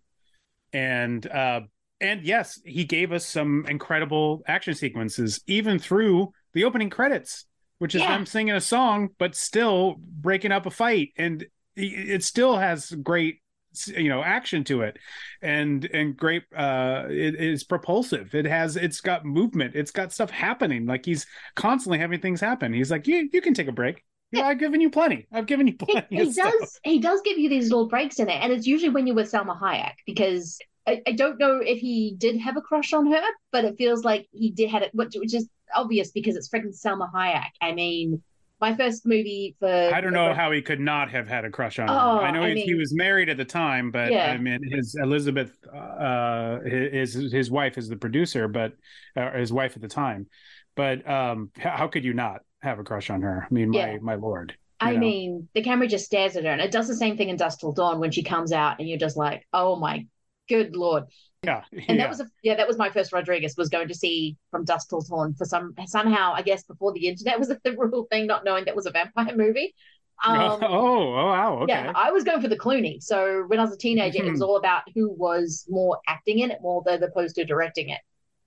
And 0.74 1.26
uh, 1.26 1.62
and 2.00 2.24
yes, 2.24 2.60
he 2.66 2.84
gave 2.84 3.12
us 3.12 3.26
some 3.26 3.66
incredible 3.68 4.42
action 4.48 4.74
sequences, 4.74 5.42
even 5.48 5.80
through 5.80 6.34
the 6.54 6.64
opening 6.64 6.90
credits, 6.90 7.46
which 7.78 7.96
is 7.96 8.02
yeah. 8.02 8.12
them 8.12 8.26
singing 8.26 8.56
a 8.56 8.62
song, 8.62 9.10
but 9.18 9.36
still 9.36 9.96
breaking 10.00 10.52
up 10.52 10.66
a 10.66 10.72
fight, 10.72 11.10
and 11.18 11.46
it 11.76 12.24
still 12.24 12.58
has 12.58 12.92
great 12.92 13.42
you 13.88 14.10
know 14.10 14.24
action 14.24 14.64
to 14.64 14.82
it 14.82 14.98
and 15.42 15.86
and 15.94 16.18
great 16.18 16.44
uh 16.56 17.06
it 17.10 17.36
is 17.36 17.64
propulsive 17.64 18.34
it 18.36 18.46
has 18.46 18.76
it's 18.76 19.02
got 19.02 19.26
movement 19.26 19.76
it's 19.76 19.92
got 19.92 20.12
stuff 20.12 20.30
happening 20.30 20.86
like 20.86 21.06
he's 21.06 21.26
constantly 21.56 21.98
having 21.98 22.20
things 22.20 22.42
happen 22.42 22.74
he's 22.74 22.92
like 22.92 23.08
you 23.08 23.30
you 23.32 23.42
can 23.42 23.54
take 23.54 23.68
a 23.68 23.72
break 23.72 24.04
yeah, 24.34 24.48
I've 24.48 24.60
given 24.60 24.80
you 24.80 24.90
plenty. 24.90 25.28
I've 25.34 25.46
given 25.46 25.68
you 25.68 25.76
plenty. 25.76 26.08
He, 26.10 26.24
he 26.24 26.32
does. 26.32 26.80
He 26.86 27.00
does 27.00 27.20
give 27.22 27.38
you 27.38 27.50
these 27.50 27.70
little 27.70 27.90
breaks 27.90 28.18
in 28.18 28.30
it, 28.30 28.42
and 28.42 28.54
it's 28.54 28.66
usually 28.66 28.90
when 28.90 29.06
you're 29.06 29.16
with 29.16 29.30
Salma 29.30 29.60
Hayek 29.60 29.96
because 30.06 30.58
I, 30.88 31.02
I, 31.06 31.12
don't 31.12 31.38
know 31.38 31.60
if 31.60 31.80
he 31.80 32.16
did 32.18 32.40
have 32.40 32.58
a 32.58 32.62
crush 32.62 32.94
on 32.94 33.12
her, 33.12 33.24
but 33.52 33.66
it 33.66 33.76
feels 33.78 34.04
like 34.04 34.28
he 34.32 34.52
did 34.52 34.70
had 34.70 34.84
it, 34.84 34.92
which, 34.94 35.14
which 35.16 35.34
is 35.34 35.50
obvious 35.76 36.12
because 36.12 36.36
it's 36.36 36.50
freaking 36.50 36.74
Salma 36.74 37.12
Hayek. 37.12 37.50
I 37.62 37.74
mean, 37.74 38.22
my 38.62 38.76
first 38.76 39.06
movie 39.06 39.56
for 39.60 39.92
I 39.94 40.00
don't 40.00 40.14
know 40.14 40.34
how 40.34 40.52
he 40.52 40.62
could 40.62 40.80
not 40.80 41.10
have 41.10 41.28
had 41.28 41.44
a 41.44 41.50
crush 41.50 41.80
on 41.80 41.90
oh, 41.90 41.94
her. 41.94 42.22
I 42.22 42.32
know 42.32 42.44
I 42.44 42.50
he, 42.50 42.56
mean, 42.56 42.66
he, 42.68 42.76
was 42.76 42.94
married 42.94 43.28
at 43.28 43.38
the 43.38 43.46
time, 43.46 43.92
but 43.92 44.12
yeah. 44.12 44.32
I 44.32 44.38
mean 44.38 44.62
his 44.72 44.96
Elizabeth 45.02 45.52
uh 45.74 46.60
his 46.60 47.14
his 47.14 47.50
wife 47.50 47.78
is 47.78 47.90
the 47.90 47.98
producer, 47.98 48.48
but 48.48 48.74
uh, 49.18 49.32
his 49.32 49.52
wife 49.52 49.76
at 49.76 49.82
the 49.82 49.88
time. 49.88 50.28
But 50.76 51.08
um 51.10 51.50
how 51.58 51.88
could 51.88 52.06
you 52.06 52.14
not 52.14 52.42
have 52.62 52.80
a 52.80 52.84
crush 52.84 53.10
on 53.10 53.24
her? 53.24 53.48
I 53.50 53.54
mean 53.54 53.74
yeah. 53.74 53.94
my 53.94 54.00
my 54.00 54.16
lord. 54.16 54.56
I 54.80 54.94
know? 54.94 55.00
mean, 55.00 55.48
the 55.54 55.64
camera 55.64 55.88
just 55.88 56.06
stares 56.06 56.36
at 56.36 56.44
her 56.44 56.50
and 56.50 56.62
it 56.62 56.72
does 56.72 56.88
the 56.88 56.96
same 56.96 57.18
thing 57.18 57.30
in 57.30 57.38
Dusk 57.38 57.60
Till 57.60 57.72
Dawn 57.72 58.00
when 58.00 58.12
she 58.12 58.24
comes 58.24 58.52
out 58.52 58.80
and 58.80 58.88
you're 58.88 58.98
just 58.98 59.18
like, 59.18 59.48
"Oh 59.52 59.76
my 59.76 60.08
good 60.48 60.76
lord." 60.76 61.06
Yeah, 61.44 61.64
and 61.72 61.84
yeah. 61.90 61.98
that 61.98 62.10
was 62.10 62.20
a, 62.20 62.28
yeah, 62.44 62.56
that 62.56 62.68
was 62.68 62.78
my 62.78 62.92
first 62.92 63.12
Rodriguez 63.12 63.56
was 63.58 63.70
going 63.70 63.88
to 63.88 63.96
see 63.96 64.38
from 64.52 64.64
Dusk 64.64 64.90
Till 64.90 65.02
Dawn 65.02 65.34
for 65.34 65.46
some 65.46 65.74
somehow 65.88 66.34
I 66.36 66.44
guess 66.44 66.64
before 66.64 66.94
the 66.94 67.08
internet 67.08 67.40
was 67.40 67.50
a 67.50 67.60
real 67.66 68.06
thing, 68.12 68.28
not 68.28 68.44
knowing 68.46 68.66
that 68.66 68.76
was 68.76 68.86
a 68.86 68.92
vampire 68.92 69.36
movie. 69.36 69.74
Um, 70.24 70.38
oh, 70.38 70.68
oh, 70.68 71.12
wow, 71.16 71.60
okay. 71.64 71.74
Yeah, 71.74 71.94
I 71.96 72.12
was 72.12 72.24
going 72.24 72.42
for 72.42 72.48
the 72.48 72.56
Clooney. 72.56 73.02
So 73.02 73.44
when 73.48 73.58
I 73.58 73.64
was 73.64 73.74
a 73.74 73.78
teenager, 73.78 74.20
mm-hmm. 74.20 74.28
it 74.28 74.32
was 74.34 74.44
all 74.44 74.58
about 74.58 74.84
who 74.94 75.10
was 75.10 75.66
more 75.68 75.98
acting 76.08 76.38
in 76.38 76.52
it 76.52 76.60
more 76.62 76.84
than 76.86 77.02
opposed 77.02 77.34
to 77.38 77.44
directing 77.44 77.90
it. 77.90 78.02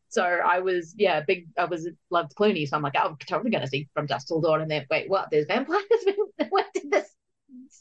So 0.06 0.22
I 0.22 0.60
was, 0.60 0.94
yeah, 0.96 1.22
big. 1.26 1.48
I 1.58 1.64
was 1.64 1.88
loved 2.10 2.36
Clooney, 2.36 2.68
so 2.68 2.76
I'm 2.76 2.82
like, 2.84 2.92
oh, 2.96 3.08
I'm 3.08 3.16
totally 3.26 3.50
going 3.50 3.62
to 3.64 3.68
see 3.68 3.88
from 3.92 4.06
Dusk 4.06 4.28
Till 4.28 4.40
Dawn. 4.40 4.60
And 4.60 4.70
then 4.70 4.86
wait, 4.88 5.10
what? 5.10 5.30
There's 5.32 5.46
vampires. 5.46 5.82
when 6.50 6.64
did 6.74 6.92
this 6.92 7.10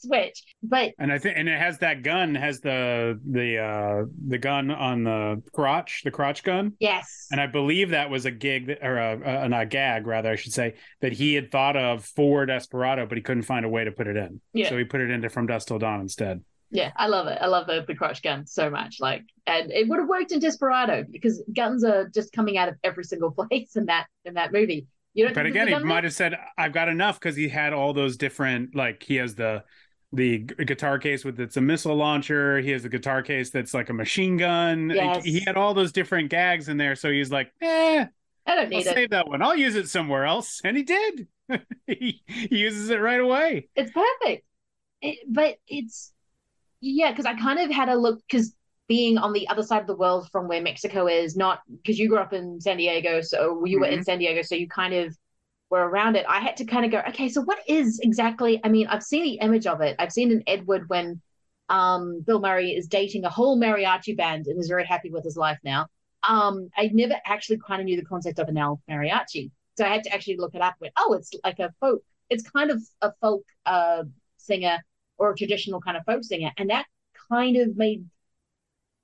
switch. 0.04 0.42
But 0.62 0.92
and 0.98 1.12
I 1.12 1.18
think 1.18 1.36
and 1.36 1.48
it 1.48 1.58
has 1.58 1.78
that 1.78 2.02
gun 2.02 2.34
has 2.34 2.60
the 2.60 3.20
the 3.28 3.58
uh 3.58 4.04
the 4.26 4.38
gun 4.38 4.70
on 4.70 5.04
the 5.04 5.42
crotch, 5.52 6.02
the 6.04 6.10
crotch 6.10 6.42
gun. 6.42 6.74
Yes. 6.80 7.26
And 7.30 7.40
I 7.40 7.46
believe 7.46 7.90
that 7.90 8.10
was 8.10 8.26
a 8.26 8.30
gig 8.30 8.66
that, 8.68 8.78
or 8.82 8.98
a, 8.98 9.48
a, 9.50 9.60
a 9.60 9.66
gag 9.66 10.06
rather 10.06 10.30
I 10.30 10.36
should 10.36 10.52
say 10.52 10.74
that 11.00 11.12
he 11.12 11.34
had 11.34 11.50
thought 11.50 11.76
of 11.76 12.04
for 12.04 12.46
Desperado, 12.46 13.06
but 13.06 13.16
he 13.18 13.22
couldn't 13.22 13.44
find 13.44 13.64
a 13.64 13.68
way 13.68 13.84
to 13.84 13.92
put 13.92 14.06
it 14.06 14.16
in. 14.16 14.40
Yeah. 14.52 14.68
So 14.68 14.78
he 14.78 14.84
put 14.84 15.00
it 15.00 15.10
into 15.10 15.28
From 15.28 15.46
Dusk 15.46 15.68
Till 15.68 15.78
Dawn 15.78 16.00
instead. 16.00 16.42
Yeah, 16.74 16.90
I 16.96 17.06
love 17.06 17.28
it. 17.28 17.38
I 17.40 17.46
love 17.46 17.68
the, 17.68 17.84
the 17.86 17.94
crotch 17.94 18.20
gun 18.20 18.46
so 18.46 18.68
much. 18.68 18.96
Like, 18.98 19.22
and 19.46 19.70
it 19.70 19.88
would 19.88 20.00
have 20.00 20.08
worked 20.08 20.32
in 20.32 20.40
Desperado 20.40 21.04
because 21.08 21.40
guns 21.54 21.84
are 21.84 22.08
just 22.08 22.32
coming 22.32 22.58
out 22.58 22.68
of 22.68 22.74
every 22.82 23.04
single 23.04 23.30
place 23.48 23.76
in 23.76 23.86
that 23.86 24.06
in 24.24 24.34
that 24.34 24.52
movie. 24.52 24.88
You 25.14 25.26
don't 25.26 25.34
but 25.34 25.46
again, 25.46 25.68
he 25.68 25.78
might 25.78 26.02
have 26.02 26.12
said, 26.12 26.36
"I've 26.58 26.72
got 26.72 26.88
enough" 26.88 27.20
because 27.20 27.36
he 27.36 27.48
had 27.48 27.72
all 27.72 27.92
those 27.92 28.16
different, 28.16 28.74
like 28.74 29.04
he 29.04 29.16
has 29.16 29.36
the 29.36 29.62
the 30.14 30.38
guitar 30.38 30.98
case 30.98 31.24
with 31.24 31.40
it's 31.40 31.56
a 31.56 31.60
missile 31.60 31.96
launcher. 31.96 32.58
He 32.58 32.70
has 32.70 32.84
a 32.84 32.88
guitar 32.88 33.22
case 33.22 33.50
that's 33.50 33.74
like 33.74 33.90
a 33.90 33.92
machine 33.92 34.36
gun. 34.36 34.90
Yes. 34.90 35.24
He 35.24 35.40
had 35.40 35.56
all 35.56 35.74
those 35.74 35.92
different 35.92 36.30
gags 36.30 36.68
in 36.68 36.76
there, 36.76 36.94
so 36.94 37.10
he's 37.10 37.30
like, 37.30 37.52
"Eh, 37.60 38.06
I 38.46 38.54
don't 38.54 38.68
need 38.68 38.86
I'll 38.86 38.92
it. 38.92 38.94
Save 38.94 39.10
that 39.10 39.28
one. 39.28 39.42
I'll 39.42 39.56
use 39.56 39.74
it 39.74 39.88
somewhere 39.88 40.24
else," 40.24 40.60
and 40.64 40.76
he 40.76 40.82
did. 40.82 41.28
he, 41.86 42.22
he 42.26 42.56
uses 42.56 42.90
it 42.90 42.96
right 42.96 43.20
away. 43.20 43.68
It's 43.74 43.92
perfect, 43.92 44.46
it, 45.02 45.18
but 45.28 45.56
it's 45.66 46.12
yeah, 46.80 47.10
because 47.10 47.26
I 47.26 47.34
kind 47.34 47.58
of 47.58 47.70
had 47.70 47.88
a 47.88 47.96
look 47.96 48.20
because 48.28 48.54
being 48.86 49.18
on 49.18 49.32
the 49.32 49.48
other 49.48 49.62
side 49.62 49.80
of 49.80 49.86
the 49.86 49.96
world 49.96 50.28
from 50.30 50.48
where 50.48 50.60
Mexico 50.60 51.06
is, 51.06 51.36
not 51.36 51.60
because 51.70 51.98
you 51.98 52.08
grew 52.08 52.18
up 52.18 52.32
in 52.32 52.60
San 52.60 52.76
Diego, 52.76 53.20
so 53.20 53.64
you 53.64 53.80
were 53.80 53.86
mm-hmm. 53.86 53.98
in 53.98 54.04
San 54.04 54.18
Diego, 54.18 54.42
so 54.42 54.54
you 54.54 54.68
kind 54.68 54.94
of 54.94 55.16
were 55.70 55.88
around 55.88 56.16
it. 56.16 56.26
I 56.28 56.40
had 56.40 56.56
to 56.58 56.64
kind 56.64 56.84
of 56.84 56.90
go, 56.90 57.02
okay, 57.08 57.28
so 57.28 57.42
what 57.42 57.58
is 57.66 58.00
exactly? 58.00 58.60
I 58.62 58.68
mean, 58.68 58.86
I've 58.86 59.02
seen 59.02 59.24
the 59.24 59.44
image 59.44 59.66
of 59.66 59.80
it. 59.80 59.96
I've 59.98 60.12
seen 60.12 60.30
in 60.30 60.42
Ed 60.46 60.66
Wood 60.66 60.84
when 60.88 61.20
um, 61.68 62.20
Bill 62.26 62.40
Murray 62.40 62.72
is 62.72 62.86
dating 62.86 63.24
a 63.24 63.30
whole 63.30 63.58
mariachi 63.58 64.16
band 64.16 64.46
and 64.46 64.58
is 64.58 64.68
very 64.68 64.84
happy 64.84 65.10
with 65.10 65.24
his 65.24 65.36
life 65.36 65.58
now. 65.64 65.86
Um, 66.28 66.70
I 66.76 66.90
never 66.92 67.16
actually 67.24 67.58
kind 67.66 67.80
of 67.80 67.86
knew 67.86 67.96
the 67.96 68.04
concept 68.04 68.38
of 68.38 68.48
an 68.48 68.56
El 68.56 68.80
Mariachi, 68.90 69.50
so 69.76 69.84
I 69.84 69.88
had 69.88 70.04
to 70.04 70.14
actually 70.14 70.38
look 70.38 70.54
it 70.54 70.62
up. 70.62 70.74
With 70.80 70.92
oh, 70.96 71.12
it's 71.14 71.30
like 71.44 71.58
a 71.58 71.72
folk. 71.80 72.02
It's 72.30 72.48
kind 72.48 72.70
of 72.70 72.82
a 73.02 73.12
folk 73.20 73.42
uh, 73.66 74.04
singer 74.38 74.78
or 75.18 75.32
a 75.32 75.36
traditional 75.36 75.80
kind 75.80 75.96
of 75.96 76.04
folk 76.06 76.24
singer, 76.24 76.50
and 76.56 76.70
that 76.70 76.86
kind 77.30 77.56
of 77.56 77.76
made 77.76 78.06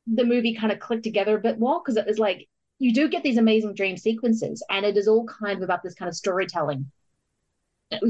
the 0.06 0.24
movie 0.24 0.54
kind 0.54 0.72
of 0.72 0.80
click 0.80 1.02
together 1.02 1.36
a 1.36 1.40
bit 1.40 1.58
more 1.58 1.80
because 1.80 1.96
it 1.96 2.06
was 2.06 2.18
like 2.18 2.48
you 2.80 2.94
do 2.94 3.08
get 3.08 3.22
these 3.22 3.36
amazing 3.36 3.74
dream 3.74 3.96
sequences, 3.96 4.64
and 4.70 4.84
it 4.84 4.96
is 4.96 5.06
all 5.06 5.26
kind 5.26 5.58
of 5.58 5.62
about 5.62 5.82
this 5.82 5.94
kind 5.94 6.08
of 6.08 6.16
storytelling. 6.16 6.90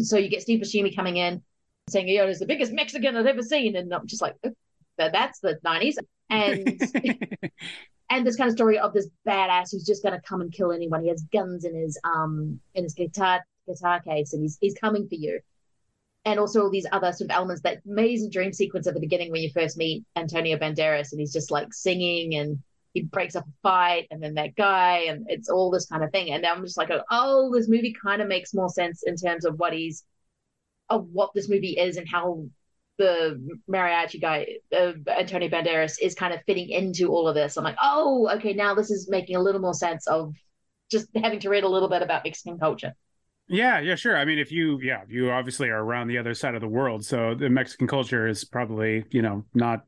So 0.00 0.16
you 0.16 0.28
get 0.28 0.42
Steve 0.42 0.60
Buscemi 0.60 0.94
coming 0.94 1.16
in 1.16 1.42
saying, 1.88 2.08
"Yo, 2.08 2.26
it's 2.26 2.38
the 2.38 2.46
biggest 2.46 2.72
Mexican 2.72 3.16
I've 3.16 3.26
ever 3.26 3.42
seen," 3.42 3.76
and 3.76 3.92
I'm 3.92 4.06
just 4.06 4.22
like, 4.22 4.36
oh, 4.44 4.52
"That's 4.96 5.40
the 5.40 5.58
'90s," 5.64 5.96
and 6.30 6.80
and 8.10 8.24
this 8.24 8.36
kind 8.36 8.48
of 8.48 8.54
story 8.54 8.78
of 8.78 8.92
this 8.92 9.08
badass 9.26 9.72
who's 9.72 9.84
just 9.84 10.04
going 10.04 10.14
to 10.14 10.22
come 10.22 10.40
and 10.40 10.52
kill 10.52 10.70
anyone. 10.70 11.02
He 11.02 11.08
has 11.08 11.24
guns 11.32 11.64
in 11.64 11.74
his 11.74 11.98
um 12.04 12.60
in 12.74 12.84
his 12.84 12.94
guitar 12.94 13.44
guitar 13.66 14.00
case, 14.00 14.34
and 14.34 14.42
he's 14.42 14.56
he's 14.60 14.74
coming 14.74 15.08
for 15.08 15.16
you. 15.16 15.40
And 16.24 16.38
also 16.38 16.62
all 16.62 16.70
these 16.70 16.86
other 16.92 17.12
sort 17.12 17.30
of 17.30 17.34
elements, 17.34 17.62
that 17.62 17.80
amazing 17.86 18.30
dream 18.30 18.52
sequence 18.52 18.86
at 18.86 18.92
the 18.94 19.00
beginning 19.00 19.32
when 19.32 19.42
you 19.42 19.50
first 19.50 19.76
meet 19.76 20.04
Antonio 20.14 20.58
Banderas, 20.58 21.10
and 21.10 21.20
he's 21.20 21.32
just 21.32 21.50
like 21.50 21.72
singing 21.74 22.36
and 22.36 22.62
he 22.94 23.02
breaks 23.02 23.36
up 23.36 23.44
a 23.46 23.52
fight 23.62 24.06
and 24.10 24.22
then 24.22 24.34
that 24.34 24.56
guy 24.56 25.04
and 25.08 25.26
it's 25.28 25.48
all 25.48 25.70
this 25.70 25.86
kind 25.86 26.02
of 26.02 26.10
thing. 26.10 26.32
And 26.32 26.44
i'm 26.46 26.62
just 26.64 26.76
like 26.76 26.90
oh 27.10 27.52
this 27.54 27.68
movie 27.68 27.94
kind 28.04 28.22
of 28.22 28.28
makes 28.28 28.54
more 28.54 28.68
sense 28.68 29.02
in 29.04 29.16
terms 29.16 29.44
of 29.44 29.58
what 29.58 29.72
he's 29.72 30.04
of 30.88 31.06
what 31.12 31.30
this 31.34 31.48
movie 31.48 31.78
is 31.78 31.96
and 31.96 32.08
how 32.08 32.44
the 32.98 33.40
mariachi 33.70 34.20
guy 34.20 34.46
uh, 34.76 34.92
antonio 35.08 35.48
banderas 35.48 35.94
is 36.02 36.14
kind 36.14 36.34
of 36.34 36.40
fitting 36.46 36.68
into 36.68 37.08
all 37.08 37.28
of 37.28 37.34
this. 37.34 37.56
I'm 37.56 37.64
like 37.64 37.78
oh 37.82 38.28
okay 38.34 38.52
now 38.52 38.74
this 38.74 38.90
is 38.90 39.08
making 39.08 39.36
a 39.36 39.40
little 39.40 39.60
more 39.60 39.74
sense 39.74 40.06
of 40.06 40.34
just 40.90 41.08
having 41.14 41.40
to 41.40 41.48
read 41.48 41.64
a 41.64 41.68
little 41.68 41.88
bit 41.88 42.02
about 42.02 42.24
mexican 42.24 42.58
culture. 42.58 42.94
Yeah, 43.52 43.80
yeah, 43.80 43.96
sure. 43.96 44.16
I 44.16 44.24
mean, 44.24 44.38
if 44.38 44.52
you, 44.52 44.78
yeah, 44.80 45.02
you 45.08 45.32
obviously 45.32 45.70
are 45.70 45.82
around 45.82 46.06
the 46.06 46.18
other 46.18 46.34
side 46.34 46.54
of 46.54 46.60
the 46.60 46.68
world, 46.68 47.04
so 47.04 47.34
the 47.34 47.50
Mexican 47.50 47.88
culture 47.88 48.28
is 48.28 48.44
probably, 48.44 49.04
you 49.10 49.22
know, 49.22 49.44
not 49.54 49.84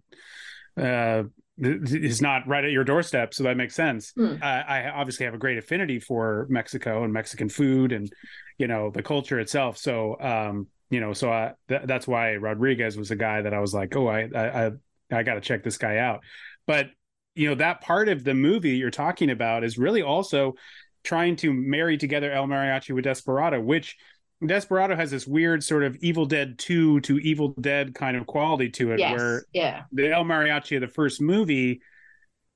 uh 0.76 1.22
is 1.62 2.20
not 2.20 2.46
right 2.46 2.64
at 2.64 2.72
your 2.72 2.84
doorstep, 2.84 3.34
so 3.34 3.44
that 3.44 3.56
makes 3.56 3.74
sense. 3.74 4.12
Mm. 4.18 4.42
Uh, 4.42 4.44
I 4.44 4.88
obviously 4.88 5.24
have 5.26 5.34
a 5.34 5.38
great 5.38 5.58
affinity 5.58 6.00
for 6.00 6.46
Mexico 6.48 7.04
and 7.04 7.12
Mexican 7.12 7.48
food, 7.48 7.92
and 7.92 8.12
you 8.58 8.66
know 8.66 8.90
the 8.90 9.02
culture 9.02 9.38
itself. 9.38 9.78
So, 9.78 10.16
um, 10.20 10.66
you 10.90 11.00
know, 11.00 11.12
so 11.12 11.30
I, 11.30 11.52
th- 11.68 11.82
that's 11.84 12.06
why 12.06 12.36
Rodriguez 12.36 12.96
was 12.96 13.10
a 13.10 13.16
guy 13.16 13.42
that 13.42 13.54
I 13.54 13.60
was 13.60 13.72
like, 13.72 13.94
oh, 13.96 14.08
I, 14.08 14.28
I, 14.34 14.66
I, 14.66 14.70
I 15.12 15.22
got 15.22 15.34
to 15.34 15.40
check 15.40 15.62
this 15.62 15.78
guy 15.78 15.98
out. 15.98 16.20
But 16.66 16.88
you 17.34 17.48
know, 17.48 17.54
that 17.54 17.80
part 17.80 18.08
of 18.08 18.24
the 18.24 18.34
movie 18.34 18.76
you're 18.76 18.90
talking 18.90 19.30
about 19.30 19.64
is 19.64 19.78
really 19.78 20.02
also 20.02 20.54
trying 21.04 21.36
to 21.36 21.52
marry 21.52 21.96
together 21.96 22.30
El 22.30 22.46
Mariachi 22.46 22.94
with 22.94 23.04
Desperado, 23.04 23.60
which 23.60 23.96
Desperado 24.47 24.97
has 24.97 25.11
this 25.11 25.26
weird 25.26 25.62
sort 25.62 25.84
of 25.84 25.97
Evil 25.97 26.26
Dead 26.26 26.59
2 26.59 27.01
to 27.01 27.18
Evil 27.18 27.55
Dead 27.61 27.95
kind 27.95 28.16
of 28.16 28.26
quality 28.26 28.70
to 28.70 28.93
it, 28.93 28.99
yes, 28.99 29.16
where 29.16 29.45
yeah. 29.53 29.82
the 29.93 30.12
El 30.12 30.24
Mariachi 30.24 30.76
of 30.76 30.80
the 30.80 30.88
first 30.88 31.20
movie 31.20 31.80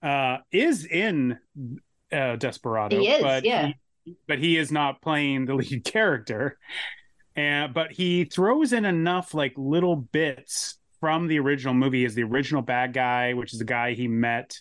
uh, 0.03 0.39
is 0.51 0.85
in 0.85 1.39
uh, 2.13 2.37
Desperado. 2.37 2.99
He 2.99 3.09
is, 3.09 3.23
but 3.23 3.45
yeah. 3.45 3.67
He, 4.05 4.17
but 4.29 4.39
he 4.39 4.57
is 4.57 4.71
not 4.71 5.03
playing 5.03 5.47
the 5.47 5.55
lead 5.55 5.85
character. 5.93 6.59
And 7.35 7.75
but 7.75 7.93
he 7.93 8.25
throws 8.25 8.73
in 8.73 8.85
enough 8.85 9.35
like 9.35 9.53
little 9.57 9.97
bits 9.97 10.79
from 11.01 11.27
the 11.27 11.39
original 11.39 11.75
movie 11.75 12.05
as 12.05 12.15
the 12.15 12.23
original 12.23 12.63
bad 12.63 12.93
guy, 12.93 13.35
which 13.35 13.53
is 13.53 13.59
the 13.59 13.65
guy 13.65 13.93
he 13.93 14.09
met 14.09 14.59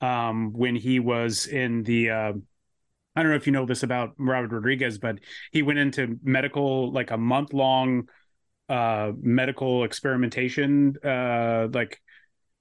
um, 0.00 0.52
when 0.52 0.74
he 0.76 1.00
was 1.00 1.46
in 1.46 1.82
the 1.82 2.10
uh, 2.10 2.32
I 3.16 3.22
don't 3.22 3.30
know 3.30 3.36
if 3.36 3.46
you 3.46 3.52
know 3.52 3.66
this 3.66 3.82
about 3.82 4.14
Robert 4.18 4.50
Rodriguez, 4.52 4.98
but 4.98 5.18
he 5.52 5.62
went 5.62 5.78
into 5.78 6.18
medical 6.22 6.92
like 6.92 7.10
a 7.10 7.18
month 7.18 7.52
long 7.52 8.08
uh 8.68 9.12
medical 9.20 9.84
experimentation 9.84 10.94
uh 11.04 11.68
like 11.72 12.00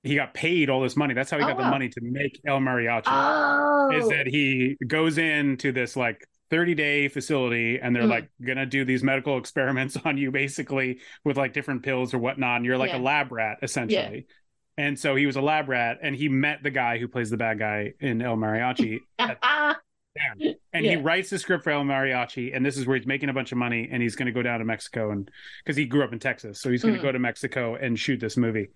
he 0.04 0.16
got 0.16 0.34
paid 0.34 0.70
all 0.70 0.82
this 0.82 0.98
money 0.98 1.14
that's 1.14 1.32
how 1.32 1.38
he 1.38 1.46
Oh, 1.46 1.48
got 1.48 1.58
the 1.58 1.64
money 1.64 1.88
to 1.88 2.02
make 2.02 2.42
el 2.46 2.60
mariachi 2.60 3.04
Oh. 3.08 3.90
is 3.98 4.10
that 4.10 4.28
he 4.28 4.76
goes 4.86 5.18
into 5.18 5.72
this 5.72 5.96
like 5.96 6.28
30 6.50 6.76
day 6.76 7.08
facility 7.08 7.80
and 7.80 7.96
they're 7.96 8.04
Mm. 8.04 8.10
like 8.10 8.30
gonna 8.46 8.66
do 8.66 8.84
these 8.84 9.02
medical 9.02 9.38
experiments 9.44 9.96
on 10.04 10.18
you 10.18 10.30
basically 10.30 11.00
with 11.24 11.38
like 11.38 11.54
different 11.54 11.84
pills 11.84 12.14
or 12.14 12.18
whatnot 12.20 12.58
and 12.58 12.66
you're 12.66 12.78
like 12.78 12.90
Yeah. 12.92 12.98
a 12.98 13.00
lab 13.00 13.32
rat 13.32 13.60
essentially 13.62 14.28
and 14.78 15.00
so 15.00 15.16
he 15.16 15.26
was 15.26 15.38
a 15.38 15.42
lab 15.42 15.70
rat 15.70 16.00
and 16.02 16.14
he 16.18 16.28
met 16.28 16.64
the 16.64 16.72
guy 16.72 16.98
who 16.98 17.08
plays 17.08 17.30
the 17.30 17.38
bad 17.38 17.60
guy 17.60 17.94
in 18.02 18.22
el 18.22 18.36
mariachi 18.36 19.00
Ah, 19.18 19.80
down. 20.16 20.56
And 20.76 20.84
he 20.88 20.96
writes 20.96 21.30
the 21.30 21.38
script 21.38 21.64
for 21.64 21.70
El 21.70 21.84
Mariachi, 21.84 22.56
and 22.56 22.66
this 22.66 22.78
is 22.80 22.88
where 22.88 22.98
he's 22.98 23.06
making 23.06 23.30
a 23.30 23.34
bunch 23.34 23.52
of 23.52 23.60
money, 23.60 23.88
and 23.92 24.02
he's 24.02 24.16
going 24.16 24.26
to 24.26 24.32
go 24.32 24.42
down 24.42 24.58
to 24.58 24.66
Mexico, 24.66 25.12
and 25.12 25.30
because 25.64 25.78
he 25.78 25.86
grew 25.86 26.04
up 26.04 26.12
in 26.12 26.18
Texas, 26.18 26.60
so 26.60 26.72
he's 26.72 26.82
going 26.82 26.96
to 26.96 27.00
Mhm. 27.00 27.04
go 27.04 27.12
to 27.12 27.20
Mexico 27.20 27.76
and 27.76 27.98
shoot 28.00 28.20
this 28.20 28.38
movie. 28.38 28.70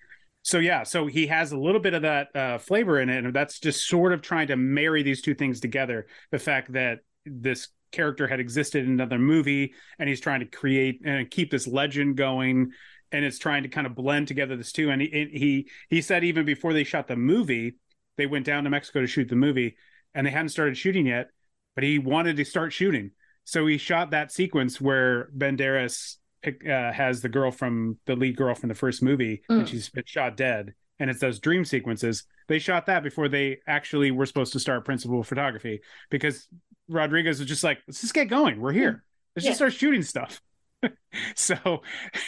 So 0.44 0.60
yeah, 0.60 0.84
so 0.84 1.08
he 1.08 1.26
has 1.26 1.54
a 1.54 1.58
little 1.58 1.82
bit 1.82 1.96
of 1.96 2.04
that 2.04 2.36
uh, 2.36 2.60
flavor 2.60 3.00
in 3.00 3.10
it, 3.10 3.26
and 3.26 3.34
that's 3.34 3.60
just 3.60 3.88
sort 3.88 4.14
of 4.14 4.22
trying 4.22 4.46
to 4.50 4.56
marry 4.56 5.02
these 5.02 5.24
two 5.24 5.34
things 5.34 5.60
together. 5.60 6.06
The 6.30 6.38
fact 6.38 6.74
that 6.74 7.00
this 7.26 7.70
character 7.92 8.28
had 8.28 8.40
existed 8.40 8.86
in 8.86 8.92
another 8.92 9.18
movie, 9.18 9.74
and 9.98 10.08
he's 10.08 10.22
trying 10.22 10.42
to 10.42 10.46
create 10.46 11.02
and 11.04 11.28
keep 11.32 11.50
this 11.50 11.66
legend 11.66 12.16
going, 12.16 12.74
and 13.12 13.26
it's 13.26 13.40
trying 13.40 13.64
to 13.64 13.70
kind 13.70 13.88
of 13.88 13.96
blend 13.96 14.28
together 14.28 14.56
this 14.56 14.72
two. 14.72 14.92
And 14.92 15.02
he 15.02 15.30
he 15.34 15.70
he 15.90 16.04
said 16.04 16.24
even 16.24 16.46
before 16.46 16.74
they 16.74 16.84
shot 16.84 17.08
the 17.08 17.16
movie, 17.16 17.74
they 18.18 18.28
went 18.28 18.46
down 18.46 18.66
to 18.66 18.70
Mexico 18.70 19.02
to 19.02 19.08
shoot 19.08 19.30
the 19.30 19.36
movie 19.36 19.78
and 20.14 20.26
they 20.26 20.32
hadn't 20.32 20.50
started 20.50 20.78
shooting 20.78 21.08
yet, 21.08 21.30
but 21.76 21.84
he 21.84 22.00
wanted 22.00 22.38
to 22.38 22.46
start 22.46 22.74
shooting. 22.74 23.12
So 23.44 23.66
he 23.68 23.78
shot 23.78 24.12
that 24.12 24.32
sequence 24.32 24.82
where 24.82 25.30
Banderas 25.38 26.18
pick, 26.42 26.68
uh, 26.68 26.92
has 26.92 27.22
the 27.22 27.30
girl 27.30 27.52
from 27.52 27.98
the 28.06 28.16
lead 28.16 28.36
girl 28.36 28.54
from 28.56 28.70
the 28.70 28.76
first 28.76 29.02
movie, 29.02 29.42
and 29.50 29.64
Mm. 29.64 29.68
she's 29.68 29.90
been 29.90 30.04
shot 30.06 30.36
dead. 30.38 30.74
And 31.00 31.10
it's 31.10 31.20
those 31.20 31.40
dream 31.40 31.64
sequences. 31.64 32.24
They 32.48 32.60
shot 32.60 32.88
that 32.88 33.04
before 33.04 33.30
they 33.30 33.60
actually 33.68 34.10
were 34.12 34.26
supposed 34.26 34.54
to 34.54 34.60
start 34.60 34.84
principal 34.86 35.22
photography 35.24 35.82
because 36.10 36.48
Rodriguez 36.90 37.40
was 37.40 37.48
just 37.48 37.64
like, 37.64 37.80
let's 37.88 38.02
just 38.02 38.14
get 38.14 38.26
going. 38.30 38.60
We're 38.60 38.72
here. 38.74 39.04
Let's 39.36 39.46
Yeah. 39.46 39.50
just 39.52 39.60
start 39.60 39.74
shooting 39.74 40.02
stuff. 40.02 40.42
so 41.36 41.82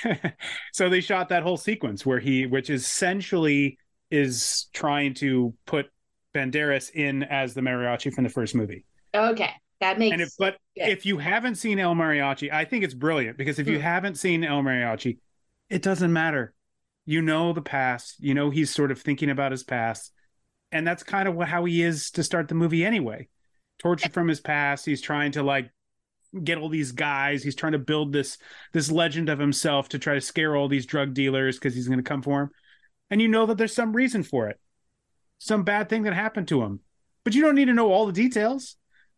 so 0.73 0.89
they 0.89 1.01
shot 1.01 1.29
that 1.29 1.43
whole 1.43 1.57
sequence 1.57 2.05
where 2.05 2.19
he 2.19 2.45
which 2.45 2.69
essentially 2.69 3.77
is 4.11 4.67
trying 4.73 5.13
to 5.15 5.53
put 5.65 5.87
Banderas 6.39 6.91
in 6.91 7.23
as 7.23 7.53
the 7.53 7.61
mariachi 7.61 8.13
from 8.13 8.23
the 8.23 8.29
first 8.29 8.55
movie. 8.55 8.85
okay, 9.13 9.51
that 9.81 9.99
makes. 9.99 10.13
And 10.13 10.21
if 10.21 10.29
but 10.37 10.57
yeah. 10.75 10.87
if 10.87 11.05
you 11.05 11.17
haven't 11.17 11.55
seen 11.55 11.79
El 11.79 11.95
Mariachi, 11.95 12.51
I 12.51 12.65
think 12.65 12.83
it's 12.83 12.93
brilliant 12.93 13.37
because 13.37 13.59
if 13.59 13.67
you 13.67 13.77
Hmm. 13.77 13.83
haven't 13.83 14.15
seen 14.15 14.43
El 14.43 14.61
Mariachi, 14.61 15.17
it 15.69 15.81
doesn't 15.81 16.11
matter. 16.13 16.53
You 17.05 17.21
know 17.21 17.53
the 17.53 17.61
past. 17.61 18.15
You 18.19 18.33
know 18.33 18.49
he's 18.49 18.69
sort 18.69 18.91
of 18.91 19.01
thinking 19.01 19.29
about 19.29 19.51
his 19.51 19.63
past, 19.63 20.11
and 20.71 20.85
that's 20.85 21.03
kind 21.03 21.27
of 21.27 21.35
what 21.35 21.47
how 21.47 21.65
he 21.65 21.81
is 21.81 22.11
to 22.11 22.23
start 22.23 22.47
the 22.47 22.55
movie 22.55 22.85
anyway. 22.85 23.27
Tortured 23.79 24.13
from 24.13 24.27
his 24.27 24.41
past, 24.41 24.85
he's 24.85 25.01
trying 25.01 25.31
to 25.33 25.43
like 25.43 25.69
get 26.43 26.57
all 26.57 26.69
these 26.69 26.91
guys. 26.91 27.41
He's 27.43 27.55
trying 27.55 27.71
to 27.71 27.79
build 27.79 28.11
this 28.13 28.37
this 28.73 28.91
legend 28.91 29.29
of 29.29 29.39
himself 29.39 29.89
to 29.89 29.99
try 29.99 30.13
to 30.15 30.21
scare 30.21 30.55
all 30.55 30.67
these 30.67 30.85
drug 30.85 31.13
dealers 31.13 31.57
because 31.57 31.73
he's 31.73 31.87
going 31.87 31.99
to 31.99 32.03
come 32.03 32.21
for 32.21 32.41
him. 32.43 32.49
And 33.09 33.21
you 33.21 33.27
know 33.27 33.45
that 33.47 33.57
there's 33.57 33.73
some 33.73 33.95
reason 33.95 34.21
for 34.23 34.49
it, 34.49 34.59
some 35.39 35.63
bad 35.63 35.89
thing 35.89 36.03
that 36.03 36.13
happened 36.13 36.47
to 36.49 36.61
him, 36.61 36.79
but 37.23 37.33
you 37.33 37.41
don't 37.41 37.55
need 37.55 37.65
to 37.65 37.73
know 37.73 37.91
all 37.91 38.05
the 38.05 38.13
details. 38.13 38.75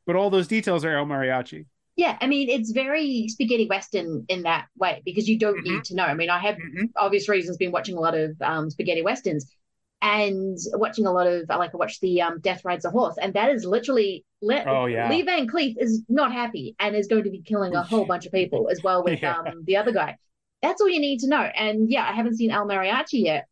But 0.08 0.16
all 0.16 0.32
those 0.32 0.48
details 0.48 0.84
are 0.84 0.98
El 0.98 1.06
Mariachi. 1.06 1.66
Yeah, 1.96 2.18
I 2.20 2.26
mean, 2.26 2.50
it's 2.50 2.72
very 2.72 3.28
spaghetti 3.28 3.68
western 3.68 4.26
in 4.30 4.44
that 4.44 4.66
way 4.78 5.02
because 5.06 5.30
you 5.30 5.38
don't 5.38 5.58
Mm-hmm. 5.64 5.74
need 5.76 5.84
to 5.86 5.96
know. 5.96 6.06
I 6.06 6.16
mean, 6.16 6.30
I 6.32 6.40
have 6.40 6.58
obvious 6.96 7.30
reasons 7.30 7.58
been 7.58 7.72
watching 7.72 7.96
a 7.98 8.00
lot 8.00 8.16
of 8.18 8.32
um, 8.42 8.70
spaghetti 8.72 9.04
westerns 9.04 9.54
and 10.02 10.58
watching 10.74 11.06
a 11.06 11.12
lot 11.12 11.28
of 11.28 11.48
like 11.50 11.72
I 11.74 11.78
watch 11.78 12.00
the 12.00 12.22
um, 12.24 12.40
Death 12.40 12.66
Rides 12.66 12.86
a 12.86 12.90
Horse, 12.90 13.16
and 13.22 13.34
that 13.36 13.52
is 13.52 13.64
literally 13.66 14.26
Le- 14.42 14.64
Oh, 14.66 14.86
yeah. 14.88 15.08
Lee 15.10 15.22
Van 15.22 15.48
Cleef 15.48 15.76
is 15.78 16.02
not 16.10 16.32
happy 16.34 16.76
and 16.80 16.96
is 16.96 17.06
going 17.08 17.24
to 17.26 17.30
be 17.30 17.42
killing 17.44 17.76
a 17.76 17.84
whole 17.84 18.06
bunch 18.06 18.26
of 18.26 18.32
people 18.32 18.70
as 18.72 18.82
well 18.82 19.04
with 19.04 19.20
Yeah. 19.22 19.38
um, 19.38 19.64
the 19.66 19.78
other 19.78 19.92
guy. 19.92 20.18
That's 20.64 20.82
all 20.82 20.90
you 20.90 21.00
need 21.00 21.20
to 21.20 21.28
know. 21.28 21.42
And 21.42 21.90
yeah, 21.92 22.08
I 22.10 22.14
haven't 22.14 22.38
seen 22.38 22.50
El 22.50 22.66
Mariachi 22.68 23.24
yet. 23.26 23.48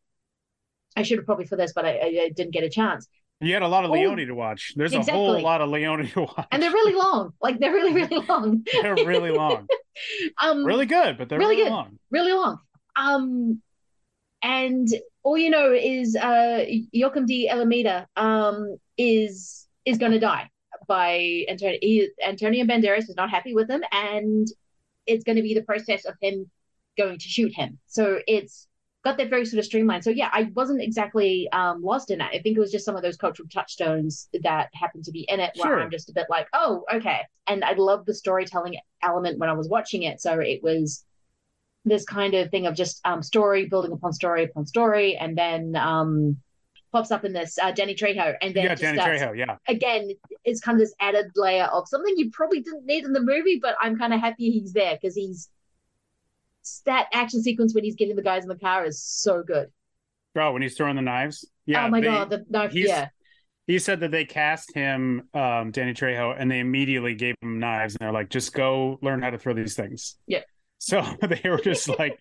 I 0.95 1.03
should 1.03 1.17
have 1.17 1.25
probably 1.25 1.45
for 1.45 1.55
this, 1.55 1.73
but 1.73 1.85
I, 1.85 1.99
I, 1.99 2.31
didn't 2.35 2.51
get 2.51 2.63
a 2.63 2.69
chance. 2.69 3.07
You 3.41 3.53
had 3.53 3.63
a 3.63 3.67
lot 3.67 3.85
of 3.85 3.91
Oh, 3.91 4.15
to 4.15 4.31
watch. 4.31 4.73
There's 4.75 4.93
a 4.93 5.01
whole 5.01 5.41
lot 5.41 5.61
of 5.61 5.69
Leone 5.69 6.07
to 6.07 6.21
watch. 6.21 6.47
And 6.51 6.61
they're 6.61 6.71
really 6.71 6.93
long. 6.93 7.33
Like 7.41 7.59
they're 7.59 7.71
really, 7.71 7.93
really 7.93 8.17
long. 8.29 8.65
They're 8.81 8.95
really 8.95 9.31
long. 9.31 9.67
um, 10.41 10.65
really 10.65 10.85
good, 10.85 11.17
but 11.17 11.29
they're 11.29 11.39
really 11.39 11.55
really, 11.55 11.69
good. 11.69 11.73
long. 11.73 11.99
really 12.11 12.33
long. 12.33 12.59
Um, 12.97 13.61
and 14.41 14.87
all 15.23 15.37
you 15.37 15.49
know 15.49 15.73
is 15.73 16.15
uh, 16.15 16.65
Joaquim 16.93 17.25
de 17.25 17.49
Almeida 17.49 18.07
um, 18.15 18.77
is 18.97 19.67
is 19.85 19.97
going 19.97 20.11
to 20.11 20.19
die 20.19 20.49
by 20.87 21.45
Antonio. 21.47 21.77
He, 21.81 22.09
Antonio 22.25 22.65
Banderas 22.65 23.09
is 23.09 23.15
not 23.15 23.29
happy 23.29 23.53
with 23.53 23.69
him, 23.69 23.83
and 23.91 24.47
it's 25.05 25.23
going 25.23 25.37
to 25.37 25.41
be 25.41 25.53
the 25.53 25.63
process 25.63 26.05
of 26.05 26.15
him 26.21 26.49
going 26.97 27.19
to 27.19 27.27
shoot 27.27 27.53
him. 27.53 27.79
So 27.87 28.19
it's 28.27 28.67
got 29.03 29.17
that 29.17 29.29
very 29.29 29.45
sort 29.45 29.59
of 29.59 29.65
streamlined. 29.65 30.03
So 30.03 30.09
yeah, 30.09 30.29
I 30.31 30.51
wasn't 30.53 30.81
exactly 30.81 31.49
um, 31.53 31.81
lost 31.81 32.11
in 32.11 32.19
it. 32.19 32.27
I 32.33 32.39
think 32.39 32.57
it 32.57 32.59
was 32.59 32.71
just 32.71 32.85
some 32.85 32.95
of 32.95 33.01
those 33.01 33.15
cultural 33.15 33.47
touchstones 33.47 34.27
that 34.43 34.69
happened 34.73 35.05
to 35.05 35.11
be 35.11 35.21
in 35.29 35.39
it, 35.39 35.51
where 35.55 35.71
Sure. 35.71 35.81
I'm 35.81 35.91
just 35.91 36.09
a 36.09 36.13
bit 36.13 36.27
like, 36.29 36.47
oh, 36.53 36.83
okay. 36.93 37.21
And 37.47 37.63
I 37.63 37.73
love 37.73 38.05
the 38.05 38.13
storytelling 38.13 38.77
element 39.01 39.39
when 39.39 39.49
I 39.49 39.53
was 39.53 39.69
watching 39.69 40.03
it. 40.03 40.19
So 40.21 40.39
it 40.39 40.61
was 40.61 41.05
this 41.85 42.03
kind 42.03 42.33
of 42.33 42.51
thing 42.51 42.67
of 42.67 42.75
just 42.75 42.99
um, 43.05 43.23
story 43.23 43.67
building 43.67 43.93
upon 43.93 44.11
story 44.11 44.43
upon 44.43 44.65
story, 44.65 45.15
and 45.15 45.37
then 45.37 45.77
um, 45.77 46.37
pops 46.91 47.09
up 47.09 47.23
in 47.23 47.31
this 47.31 47.57
uh, 47.57 47.71
Danny 47.71 47.95
Trejo, 47.95 48.35
and 48.41 48.53
then 48.53 48.63
yeah, 48.65 48.69
just 48.71 48.81
Danny 48.81 48.97
starts- 48.99 49.21
Trejo. 49.21 49.37
Yeah, 49.37 49.55
again 49.67 50.09
it's 50.43 50.59
kind 50.59 50.75
of 50.75 50.79
this 50.79 50.93
added 50.99 51.27
layer 51.35 51.65
of 51.65 51.87
something 51.87 52.13
you 52.17 52.31
probably 52.31 52.59
didn't 52.59 52.85
need 52.85 53.05
in 53.05 53.13
the 53.13 53.21
movie, 53.21 53.59
but 53.61 53.75
I'm 53.79 53.97
kind 53.97 54.13
of 54.13 54.19
happy 54.19 54.51
he's 54.51 54.73
there 54.73 54.97
because 55.01 55.15
he's 55.15 55.49
that 56.85 57.07
action 57.13 57.41
sequence 57.41 57.73
when 57.73 57.83
he's 57.83 57.95
getting 57.95 58.15
the 58.15 58.21
guys 58.21 58.43
in 58.43 58.49
the 58.49 58.55
car 58.57 58.85
is 58.85 59.01
so 59.03 59.43
good. 59.43 59.67
oh, 60.35 60.51
when 60.53 60.61
he's 60.61 60.75
throwing 60.75 60.95
the 60.95 61.01
knives. 61.01 61.49
Yeah. 61.65 61.85
oh 61.85 61.89
my 61.89 61.99
they- 62.01 62.07
god, 62.07 62.29
the 62.29 62.45
knife, 62.49 62.73
yeah. 62.73 63.09
He 63.67 63.77
said 63.77 63.99
that 63.99 64.09
they 64.09 64.25
cast 64.25 64.73
him, 64.73 65.29
um, 65.35 65.69
Danny 65.69 65.93
Trejo, 65.93 66.35
and 66.35 66.49
they 66.49 66.57
immediately 66.59 67.13
gave 67.13 67.35
him 67.41 67.59
knives, 67.59 67.93
and 67.93 67.99
they're 67.99 68.11
like, 68.11 68.29
"Just 68.31 68.51
go 68.53 68.97
learn 69.03 69.21
how 69.21 69.29
to 69.29 69.37
throw 69.37 69.53
these 69.53 69.75
things." 69.75 70.15
Yeah. 70.25 70.41
So 70.79 71.03
they 71.21 71.47
were 71.47 71.59
just 71.59 71.87
like, 71.99 72.19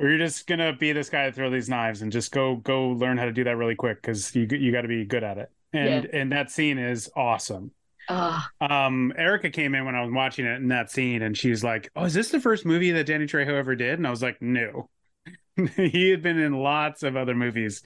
"We're 0.00 0.18
just 0.18 0.46
gonna 0.46 0.72
be 0.72 0.92
this 0.92 1.10
guy 1.10 1.26
to 1.26 1.32
throw 1.32 1.50
these 1.50 1.68
knives, 1.68 2.02
and 2.02 2.12
just 2.12 2.30
go 2.30 2.54
go 2.56 2.90
learn 2.90 3.18
how 3.18 3.24
to 3.24 3.32
do 3.32 3.42
that 3.42 3.56
really 3.56 3.74
quick 3.74 4.00
because 4.00 4.34
you 4.36 4.46
you 4.52 4.70
got 4.70 4.82
to 4.82 4.88
be 4.88 5.04
good 5.04 5.24
at 5.24 5.38
it." 5.38 5.50
And 5.72 6.06
and 6.06 6.30
that 6.30 6.50
scene 6.52 6.78
is 6.78 7.10
awesome. 7.16 7.72
Ah, 8.08 8.48
Um, 8.60 9.12
Erica 9.16 9.50
came 9.50 9.74
in 9.74 9.84
when 9.84 9.94
I 9.94 10.02
was 10.02 10.12
watching 10.12 10.46
it 10.46 10.56
in 10.56 10.68
that 10.68 10.90
scene, 10.90 11.22
and 11.22 11.36
she's 11.36 11.62
like, 11.62 11.90
"Oh, 11.94 12.04
is 12.04 12.14
this 12.14 12.30
the 12.30 12.40
first 12.40 12.64
movie 12.64 12.90
that 12.92 13.04
Danny 13.06 13.26
Trejo 13.26 13.52
ever 13.52 13.76
did?" 13.76 13.98
And 13.98 14.06
I 14.06 14.10
was 14.10 14.22
like, 14.22 14.40
"No." 14.40 14.88
he 15.76 16.10
had 16.10 16.22
been 16.22 16.38
in 16.38 16.52
lots 16.52 17.02
of 17.02 17.16
other 17.16 17.34
movies, 17.34 17.82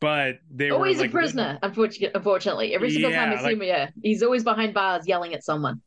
but 0.00 0.36
they 0.50 0.70
always 0.70 0.96
were 0.96 1.02
a 1.02 1.04
like, 1.04 1.12
prisoner, 1.12 1.58
unfortunately. 1.62 2.74
Every 2.74 2.90
single 2.90 3.12
time 3.12 3.30
I 3.30 3.32
Yeah, 3.32 3.38
see 3.38 3.44
like- 3.44 3.52
him, 3.54 3.62
yeah, 3.62 3.90
he's 4.02 4.22
always 4.22 4.44
behind 4.44 4.74
bars 4.74 5.06
yelling 5.06 5.32
at 5.34 5.44
someone. 5.44 5.80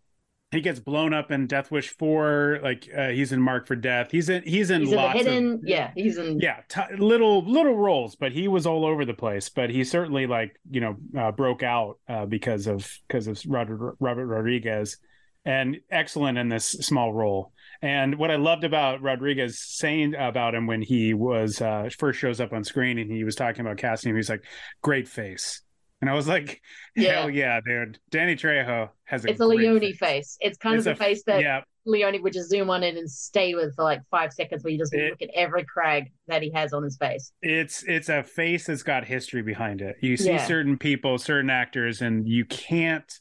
He 0.54 0.62
gets 0.62 0.80
blown 0.80 1.14
up 1.14 1.32
in 1.32 1.48
Death 1.48 1.72
Wish 1.72 1.90
Four. 1.90 2.60
Like 2.64 2.88
uh, 2.96 3.10
he's 3.10 3.32
in 3.32 3.42
Mark 3.42 3.68
for 3.68 3.76
Death. 3.76 4.12
He's 4.12 4.30
in 4.30 4.44
he's 4.44 4.70
in 4.70 4.82
He's 4.82 4.92
in 4.92 4.96
lots 4.98 5.18
hidden, 5.20 5.54
of 5.54 5.60
yeah, 5.64 5.92
he's 5.96 6.18
in. 6.18 6.40
yeah 6.40 6.62
t- 6.70 6.96
little 6.98 7.44
little 7.44 7.76
roles, 7.76 8.16
but 8.16 8.32
he 8.32 8.48
was 8.48 8.66
all 8.66 8.86
over 8.86 9.04
the 9.04 9.14
place. 9.16 9.50
But 9.50 9.72
he 9.72 9.84
certainly 9.84 10.28
like 10.28 10.60
you 10.70 10.82
know 10.82 10.98
uh, 11.18 11.32
broke 11.32 11.64
out 11.64 11.98
uh, 12.08 12.26
because 12.28 12.68
of 12.68 12.88
because 13.08 13.28
of 13.28 13.42
Robert, 13.48 13.98
Robert 14.00 14.28
Rodriguez, 14.28 14.98
and 15.44 15.78
excellent 15.90 16.38
in 16.38 16.50
this 16.50 16.68
small 16.68 17.12
role. 17.12 17.52
And 17.82 18.16
what 18.18 18.32
I 18.32 18.38
loved 18.38 18.64
about 18.64 19.02
Rodriguez 19.02 19.60
saying 19.60 20.16
about 20.16 20.56
him 20.56 20.68
when 20.68 20.82
he 20.84 21.14
was 21.14 21.60
uh, 21.62 21.90
first 21.98 22.18
shows 22.20 22.40
up 22.40 22.54
on 22.54 22.64
screen 22.64 22.98
and 22.98 23.12
he 23.12 23.24
was 23.26 23.36
talking 23.36 23.60
about 23.60 23.78
casting 23.78 24.12
him, 24.12 24.16
he's 24.16 24.30
like, 24.30 24.46
"Great 24.84 25.08
face," 25.10 25.63
and 26.04 26.10
I 26.10 26.14
was 26.14 26.28
like, 26.28 26.62
Yeah. 26.96 27.22
"Hell 27.22 27.30
yeah, 27.30 27.60
dude!" 27.66 28.00
Danny 28.12 28.36
Trejo 28.36 28.90
has 29.06 29.26
a 29.26 29.30
It's 29.30 29.40
a 29.40 29.46
Leone 29.46 29.80
face. 29.80 29.98
face. 29.98 30.38
It's 30.42 30.58
kind 30.58 30.76
It's 30.76 30.86
of 30.86 30.92
a 30.92 30.96
the 30.96 31.04
face 31.04 31.24
that 31.28 31.42
yeah. 31.42 31.62
Leone 31.86 32.22
would 32.22 32.34
just 32.34 32.50
zoom 32.50 32.70
on 32.70 32.84
it 32.84 32.96
and 32.96 33.10
stay 33.10 33.56
with 33.56 33.76
for 33.76 33.84
like 33.84 34.02
five 34.12 34.32
seconds, 34.34 34.64
where 34.64 34.72
you 34.72 34.78
just 34.80 34.94
look 34.94 35.22
at 35.22 35.30
every 35.36 35.64
crag 35.66 36.12
that 36.28 36.42
he 36.42 36.52
has 36.52 36.74
on 36.74 36.84
his 36.84 36.98
face. 36.98 37.32
it's 37.42 37.84
it's 37.84 38.10
a 38.10 38.24
face 38.24 38.68
that's 38.68 38.84
got 38.84 39.06
history 39.06 39.42
behind 39.42 39.82
it. 39.82 39.96
You 40.02 40.16
see 40.18 40.30
Yeah. 40.32 40.46
certain 40.46 40.78
people, 40.78 41.18
certain 41.18 41.50
actors, 41.50 42.02
and 42.02 42.28
you 42.28 42.46
can't 42.46 43.12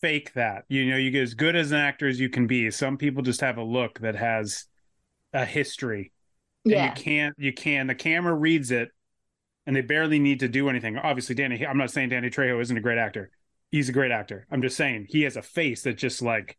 fake 0.00 0.32
that. 0.34 0.64
You 0.68 0.90
know, 0.90 0.96
you 0.96 1.10
get 1.10 1.22
as 1.22 1.34
good 1.34 1.56
as 1.56 1.72
an 1.72 1.78
actor 1.78 2.08
as 2.08 2.20
you 2.20 2.28
can 2.28 2.46
be. 2.46 2.70
Some 2.70 2.96
people 2.98 3.22
just 3.22 3.40
have 3.40 3.58
a 3.58 3.62
look 3.64 4.00
that 4.00 4.16
has 4.16 4.64
a 5.32 5.44
history. 5.44 6.12
And 6.64 6.72
Yeah. 6.72 6.86
you 6.86 6.92
can't 7.02 7.34
you 7.38 7.52
can 7.52 7.86
the 7.86 7.94
camera 7.94 8.34
reads 8.34 8.70
it 8.70 8.90
and 9.68 9.76
they 9.76 9.82
barely 9.82 10.18
need 10.18 10.40
to 10.40 10.48
do 10.48 10.70
anything. 10.70 10.96
Obviously, 10.96 11.34
Danny 11.34 11.64
I'm 11.64 11.76
not 11.76 11.90
saying 11.90 12.08
Danny 12.08 12.30
Trejo 12.30 12.58
isn't 12.62 12.76
a 12.76 12.80
great 12.80 12.96
actor. 12.96 13.30
He's 13.70 13.90
a 13.90 13.92
great 13.92 14.10
actor. 14.10 14.46
I'm 14.50 14.62
just 14.62 14.78
saying 14.78 15.08
he 15.10 15.22
has 15.24 15.36
a 15.36 15.42
face 15.42 15.82
that 15.82 15.98
just 15.98 16.22
like 16.22 16.56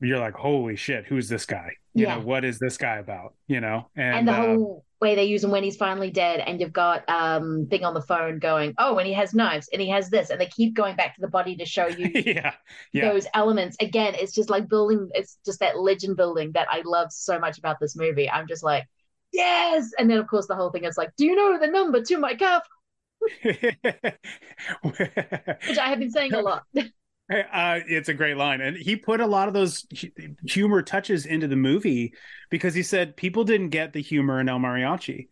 you're 0.00 0.18
like, 0.18 0.34
holy 0.34 0.74
shit, 0.74 1.06
who's 1.06 1.28
this 1.28 1.46
guy? 1.46 1.70
You 1.94 2.04
Yeah. 2.04 2.16
know, 2.16 2.24
what 2.24 2.44
is 2.44 2.58
this 2.58 2.78
guy 2.78 2.96
about? 2.96 3.34
You 3.46 3.60
know? 3.60 3.90
And, 3.94 4.18
and 4.18 4.28
the 4.28 4.32
whole 4.32 4.84
way 5.00 5.14
they 5.14 5.26
use 5.26 5.44
him 5.44 5.52
when 5.52 5.62
he's 5.62 5.76
finally 5.76 6.10
dead, 6.10 6.40
and 6.40 6.60
you've 6.60 6.72
got 6.72 7.08
um 7.08 7.68
thing 7.70 7.84
on 7.84 7.94
the 7.94 8.02
phone 8.02 8.40
going, 8.40 8.74
oh, 8.76 8.98
and 8.98 9.06
he 9.06 9.12
has 9.12 9.32
knives, 9.32 9.68
and 9.72 9.80
he 9.80 9.88
has 9.90 10.10
this, 10.10 10.30
and 10.30 10.40
they 10.40 10.46
keep 10.46 10.74
going 10.74 10.96
back 10.96 11.14
to 11.14 11.20
the 11.20 11.28
body 11.28 11.54
to 11.58 11.64
show 11.64 11.86
you 11.86 12.10
yeah. 12.26 12.54
Yeah. 12.92 13.08
those 13.12 13.28
elements. 13.34 13.76
Again, 13.78 14.16
it's 14.16 14.32
just 14.32 14.50
like 14.50 14.68
building. 14.68 15.10
It's 15.14 15.38
just 15.46 15.60
that 15.60 15.78
legend 15.78 16.16
building 16.16 16.50
that 16.54 16.66
I 16.72 16.82
love 16.84 17.12
so 17.12 17.38
much 17.38 17.56
about 17.56 17.78
this 17.80 17.94
movie. 17.94 18.28
I'm 18.28 18.48
just 18.48 18.64
like, 18.64 18.84
yes, 19.36 19.90
and 19.98 20.10
then 20.10 20.18
of 20.18 20.26
course 20.26 20.46
the 20.46 20.54
whole 20.56 20.70
thing 20.70 20.84
is 20.84 20.96
like, 20.96 21.10
do 21.16 21.24
you 21.26 21.36
know 21.36 21.58
the 21.58 21.66
number 21.68 22.00
to 22.02 22.18
my 22.18 22.34
cup? 22.34 22.64
Which 23.42 23.56
I 25.78 25.88
have 25.88 25.98
been 25.98 26.10
saying 26.10 26.32
a 26.34 26.40
lot. 26.40 26.64
Uh, 27.28 27.80
it's 27.88 28.08
a 28.08 28.14
great 28.14 28.36
line, 28.36 28.60
and 28.60 28.76
he 28.76 28.94
put 28.94 29.20
a 29.20 29.26
lot 29.26 29.48
of 29.48 29.54
those 29.54 29.84
humor 30.48 30.80
touches 30.80 31.26
into 31.26 31.48
the 31.48 31.56
movie 31.56 32.12
because 32.50 32.72
he 32.72 32.84
said 32.84 33.16
people 33.16 33.42
didn't 33.42 33.70
get 33.70 33.92
the 33.92 34.00
humor 34.00 34.38
in 34.40 34.48
El 34.48 34.60
Mariachi. 34.60 35.26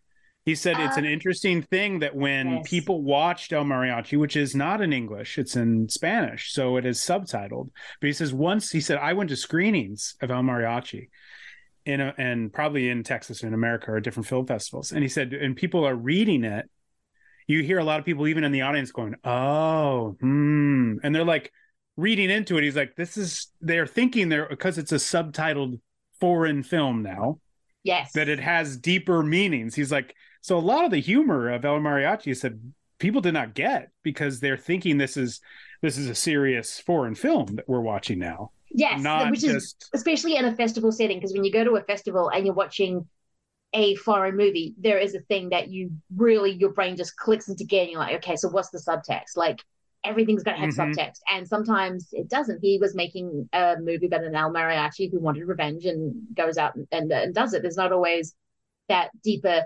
He 0.44 0.56
said 0.56 0.74
it's 0.80 0.96
an 0.96 1.04
Ah. 1.06 1.10
interesting 1.10 1.62
thing 1.62 2.00
that 2.00 2.16
when 2.16 2.50
Yes. 2.50 2.68
people 2.68 3.04
watched 3.04 3.52
El 3.52 3.62
Mariachi, 3.62 4.18
which 4.18 4.34
is 4.34 4.56
not 4.56 4.80
in 4.80 4.92
English, 4.92 5.38
it's 5.38 5.54
in 5.54 5.88
Spanish, 5.88 6.52
so 6.52 6.76
it 6.78 6.84
is 6.84 6.98
subtitled. 6.98 7.70
But 8.00 8.08
he 8.08 8.12
says 8.12 8.34
once 8.34 8.72
he 8.72 8.80
said 8.80 8.98
I 8.98 9.12
went 9.12 9.30
to 9.30 9.36
screenings 9.36 10.16
of 10.20 10.32
El 10.32 10.42
Mariachi, 10.42 11.10
in 11.86 12.00
a, 12.00 12.14
and 12.18 12.52
probably 12.52 12.88
in 12.88 13.02
Texas 13.02 13.42
or 13.44 13.46
in 13.48 13.54
America 13.54 13.92
or 13.92 14.00
different 14.00 14.26
film 14.26 14.46
festivals, 14.46 14.92
and 14.92 15.02
he 15.02 15.08
said 15.08 15.32
and 15.32 15.56
people 15.56 15.86
are 15.86 15.94
reading 15.94 16.44
it. 16.44 16.68
You 17.46 17.62
hear 17.62 17.78
a 17.78 17.84
lot 17.84 17.98
of 17.98 18.06
people 18.06 18.26
even 18.26 18.44
in 18.44 18.52
the 18.52 18.62
audience 18.62 18.90
going, 18.90 19.16
"Oh, 19.24 20.16
hmm," 20.20 20.96
and 21.02 21.14
they're 21.14 21.24
like 21.24 21.52
reading 21.96 22.30
into 22.30 22.56
it. 22.56 22.64
He's 22.64 22.76
like, 22.76 22.96
"This 22.96 23.16
is." 23.16 23.48
They're 23.60 23.86
thinking 23.86 24.28
they're 24.28 24.48
because 24.48 24.78
it's 24.78 24.92
a 24.92 24.96
subtitled 24.96 25.80
foreign 26.20 26.62
film 26.62 27.02
now 27.02 27.38
Yes. 27.82 28.12
that 28.12 28.28
it 28.28 28.40
has 28.40 28.76
deeper 28.78 29.22
meanings. 29.22 29.74
He's 29.74 29.92
like, 29.92 30.14
so 30.40 30.56
a 30.56 30.60
lot 30.60 30.84
of 30.84 30.90
the 30.90 31.00
humor 31.00 31.50
of 31.50 31.64
El 31.64 31.80
Mariachi 31.80 32.36
said 32.36 32.72
people 32.98 33.20
did 33.20 33.34
not 33.34 33.54
get 33.54 33.90
because 34.02 34.40
they're 34.40 34.56
thinking 34.56 34.96
this 34.96 35.16
is 35.16 35.40
this 35.82 35.98
is 35.98 36.08
a 36.08 36.14
serious 36.14 36.80
foreign 36.80 37.14
film 37.14 37.56
that 37.56 37.68
we're 37.68 37.80
watching 37.80 38.18
now. 38.18 38.52
Yes, 38.74 39.02
not 39.02 39.30
which 39.30 39.44
is 39.44 39.52
just 39.52 39.90
especially 39.94 40.36
in 40.36 40.44
a 40.44 40.54
festival 40.54 40.90
setting 40.92 41.18
because 41.18 41.32
when 41.32 41.44
you 41.44 41.52
go 41.52 41.64
to 41.64 41.76
a 41.76 41.82
festival 41.82 42.28
and 42.28 42.44
you're 42.44 42.54
watching 42.54 43.06
a 43.72 43.94
foreign 43.96 44.36
movie, 44.36 44.74
there 44.78 44.98
is 44.98 45.14
a 45.14 45.20
thing 45.20 45.50
that 45.50 45.68
you 45.68 45.90
really 46.16 46.52
your 46.52 46.70
brain 46.70 46.96
just 46.96 47.16
clicks 47.16 47.48
into 47.48 47.64
gear 47.64 47.82
and 47.82 47.90
you're 47.90 48.00
like, 48.00 48.16
okay, 48.16 48.36
so 48.36 48.48
what's 48.48 48.70
the 48.70 48.78
subtext? 48.78 49.36
Like 49.36 49.62
everything's 50.04 50.42
gonna 50.42 50.58
have 50.58 50.70
Mhm. 50.70 50.94
subtext, 50.94 51.20
and 51.32 51.46
sometimes 51.48 52.08
it 52.12 52.28
doesn't. 52.28 52.60
He 52.60 52.78
was 52.78 52.94
making 52.94 53.48
a 53.52 53.76
movie 53.80 54.06
about 54.06 54.24
an 54.24 54.34
El 54.34 54.52
Mariachi 54.52 55.10
who 55.10 55.20
wanted 55.20 55.46
revenge 55.46 55.84
and 55.86 56.14
goes 56.34 56.58
out 56.58 56.74
and, 56.74 56.86
and, 56.92 57.10
and 57.12 57.34
does 57.34 57.54
it. 57.54 57.62
There's 57.62 57.76
not 57.76 57.92
always 57.92 58.34
that 58.88 59.10
deeper. 59.22 59.64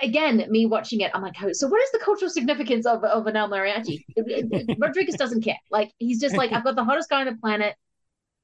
Again, 0.00 0.46
me 0.48 0.64
watching 0.66 1.00
it, 1.00 1.10
I'm 1.12 1.22
like, 1.22 1.34
oh, 1.42 1.50
so 1.52 1.66
what 1.66 1.82
is 1.82 1.90
the 1.90 1.98
cultural 1.98 2.30
significance 2.30 2.86
of, 2.86 3.02
of 3.02 3.26
an 3.26 3.34
El 3.34 3.48
Mariachi? 3.48 4.04
Rodriguez 4.78 5.16
doesn't 5.16 5.42
care. 5.42 5.58
Like, 5.72 5.90
he's 5.98 6.20
just 6.20 6.36
like, 6.36 6.52
I've 6.52 6.62
got 6.62 6.76
the 6.76 6.84
hottest 6.84 7.10
guy 7.10 7.20
on 7.22 7.26
the 7.26 7.34
planet 7.34 7.74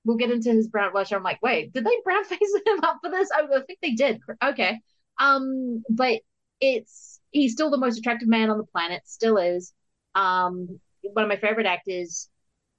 we'll 0.04 0.16
get 0.16 0.30
into 0.30 0.50
his 0.50 0.68
brown 0.68 0.92
blush. 0.92 1.12
I'm 1.12 1.22
like, 1.22 1.40
wait, 1.42 1.72
did 1.72 1.84
they 1.84 1.96
brown 2.04 2.24
face 2.26 2.38
him 2.66 2.80
up 2.82 2.98
for 3.02 3.10
this? 3.10 3.28
I, 3.34 3.42
I 3.42 3.60
think 3.62 3.78
they 3.82 3.92
did. 3.92 4.20
Okay. 4.42 4.80
Um, 5.18 5.82
but 5.90 6.20
it's 6.60 7.20
he's 7.30 7.52
still 7.52 7.70
the 7.70 7.76
most 7.78 7.98
attractive 7.98 8.28
man 8.28 8.50
on 8.50 8.58
the 8.58 8.64
planet, 8.64 9.02
still 9.04 9.36
is. 9.38 9.72
Um, 10.14 10.80
one 11.12 11.24
of 11.24 11.28
my 11.28 11.36
favorite 11.36 11.66
actors. 11.66 12.28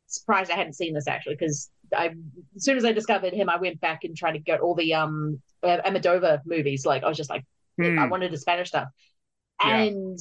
Surprised 0.08 0.50
I 0.52 0.56
hadn't 0.56 0.74
seen 0.74 0.96
this 0.96 1.08
actually, 1.08 1.36
because 1.36 1.70
I 1.96 2.16
as 2.56 2.64
soon 2.64 2.78
as 2.78 2.84
I 2.86 2.94
discovered 2.94 3.32
him, 3.32 3.48
I 3.48 3.58
went 3.58 3.80
back 3.80 4.04
and 4.04 4.18
tried 4.18 4.32
to 4.34 4.40
get 4.40 4.60
all 4.60 4.74
the 4.74 4.96
um 4.96 5.40
uh, 5.62 5.78
Almodóvar 5.86 6.40
movies. 6.46 6.84
Like 6.86 7.04
I 7.04 7.08
was 7.08 7.18
just 7.18 7.30
like, 7.30 7.46
Hmm. 7.80 8.00
I 8.00 8.08
wanted 8.08 8.32
the 8.32 8.38
Spanish 8.38 8.70
stuff, 8.70 8.88
Yeah. 9.64 9.78
and 9.84 10.18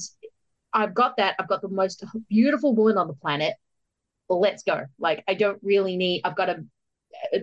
I've 0.73 0.93
got 0.93 1.17
that. 1.17 1.35
I've 1.39 1.47
got 1.47 1.61
the 1.61 1.69
most 1.69 2.03
beautiful 2.29 2.75
woman 2.75 2.97
on 2.97 3.07
the 3.07 3.13
planet. 3.13 3.55
Let's 4.29 4.63
go. 4.63 4.85
Like 4.99 5.23
I 5.27 5.33
don't 5.33 5.59
really 5.63 5.97
need. 5.97 6.21
I've 6.23 6.35
got 6.35 6.49
a 6.49 6.63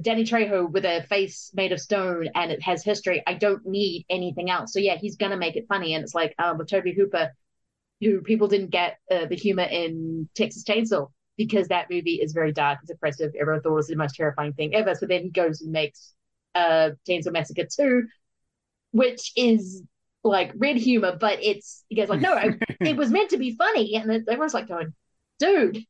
Danny 0.02 0.24
Trejo 0.24 0.70
with 0.70 0.84
a 0.84 1.02
face 1.08 1.50
made 1.54 1.72
of 1.72 1.80
stone 1.80 2.28
and 2.34 2.50
it 2.50 2.62
has 2.62 2.82
history. 2.82 3.22
I 3.26 3.34
don't 3.34 3.64
need 3.66 4.06
anything 4.08 4.50
else. 4.50 4.72
So 4.72 4.78
yeah, 4.78 4.96
he's 4.96 5.16
gonna 5.16 5.36
make 5.36 5.56
it 5.56 5.66
funny. 5.68 5.94
And 5.94 6.02
it's 6.02 6.14
like 6.14 6.34
um, 6.38 6.58
with 6.58 6.68
Tobe 6.68 6.94
Hooper, 6.96 7.32
who 8.00 8.20
people 8.20 8.48
didn't 8.48 8.70
get 8.70 8.98
uh, 9.10 9.26
the 9.26 9.36
humor 9.36 9.64
in 9.64 10.28
Texas 10.34 10.64
Chainsaw 10.64 11.10
because 11.36 11.68
that 11.68 11.90
movie 11.90 12.20
is 12.22 12.32
very 12.32 12.52
dark, 12.52 12.78
it's 12.82 12.90
oppressive. 12.90 13.32
Everyone 13.38 13.62
thought 13.62 13.72
it 13.72 13.74
was 13.74 13.86
the 13.88 13.96
most 13.96 14.16
terrifying 14.16 14.54
thing 14.54 14.74
ever. 14.74 14.94
So 14.94 15.06
then 15.06 15.22
he 15.22 15.30
goes 15.30 15.60
and 15.60 15.72
makes 15.72 16.14
uh, 16.54 16.90
Chainsaw 17.08 17.32
Massacre 17.32 17.66
2, 17.70 18.04
which 18.92 19.32
is 19.36 19.82
like 20.24 20.52
red 20.56 20.76
humor, 20.76 21.16
but 21.18 21.42
it's 21.42 21.84
he 21.88 21.96
goes 21.96 22.08
like, 22.08 22.20
no, 22.20 22.38
it 22.80 22.96
was 22.96 23.10
meant 23.10 23.30
to 23.30 23.36
be 23.36 23.54
funny, 23.54 23.94
and 23.94 24.10
everyone's 24.10 24.54
like 24.54 24.68
going, 24.68 24.92
dude, 25.38 25.84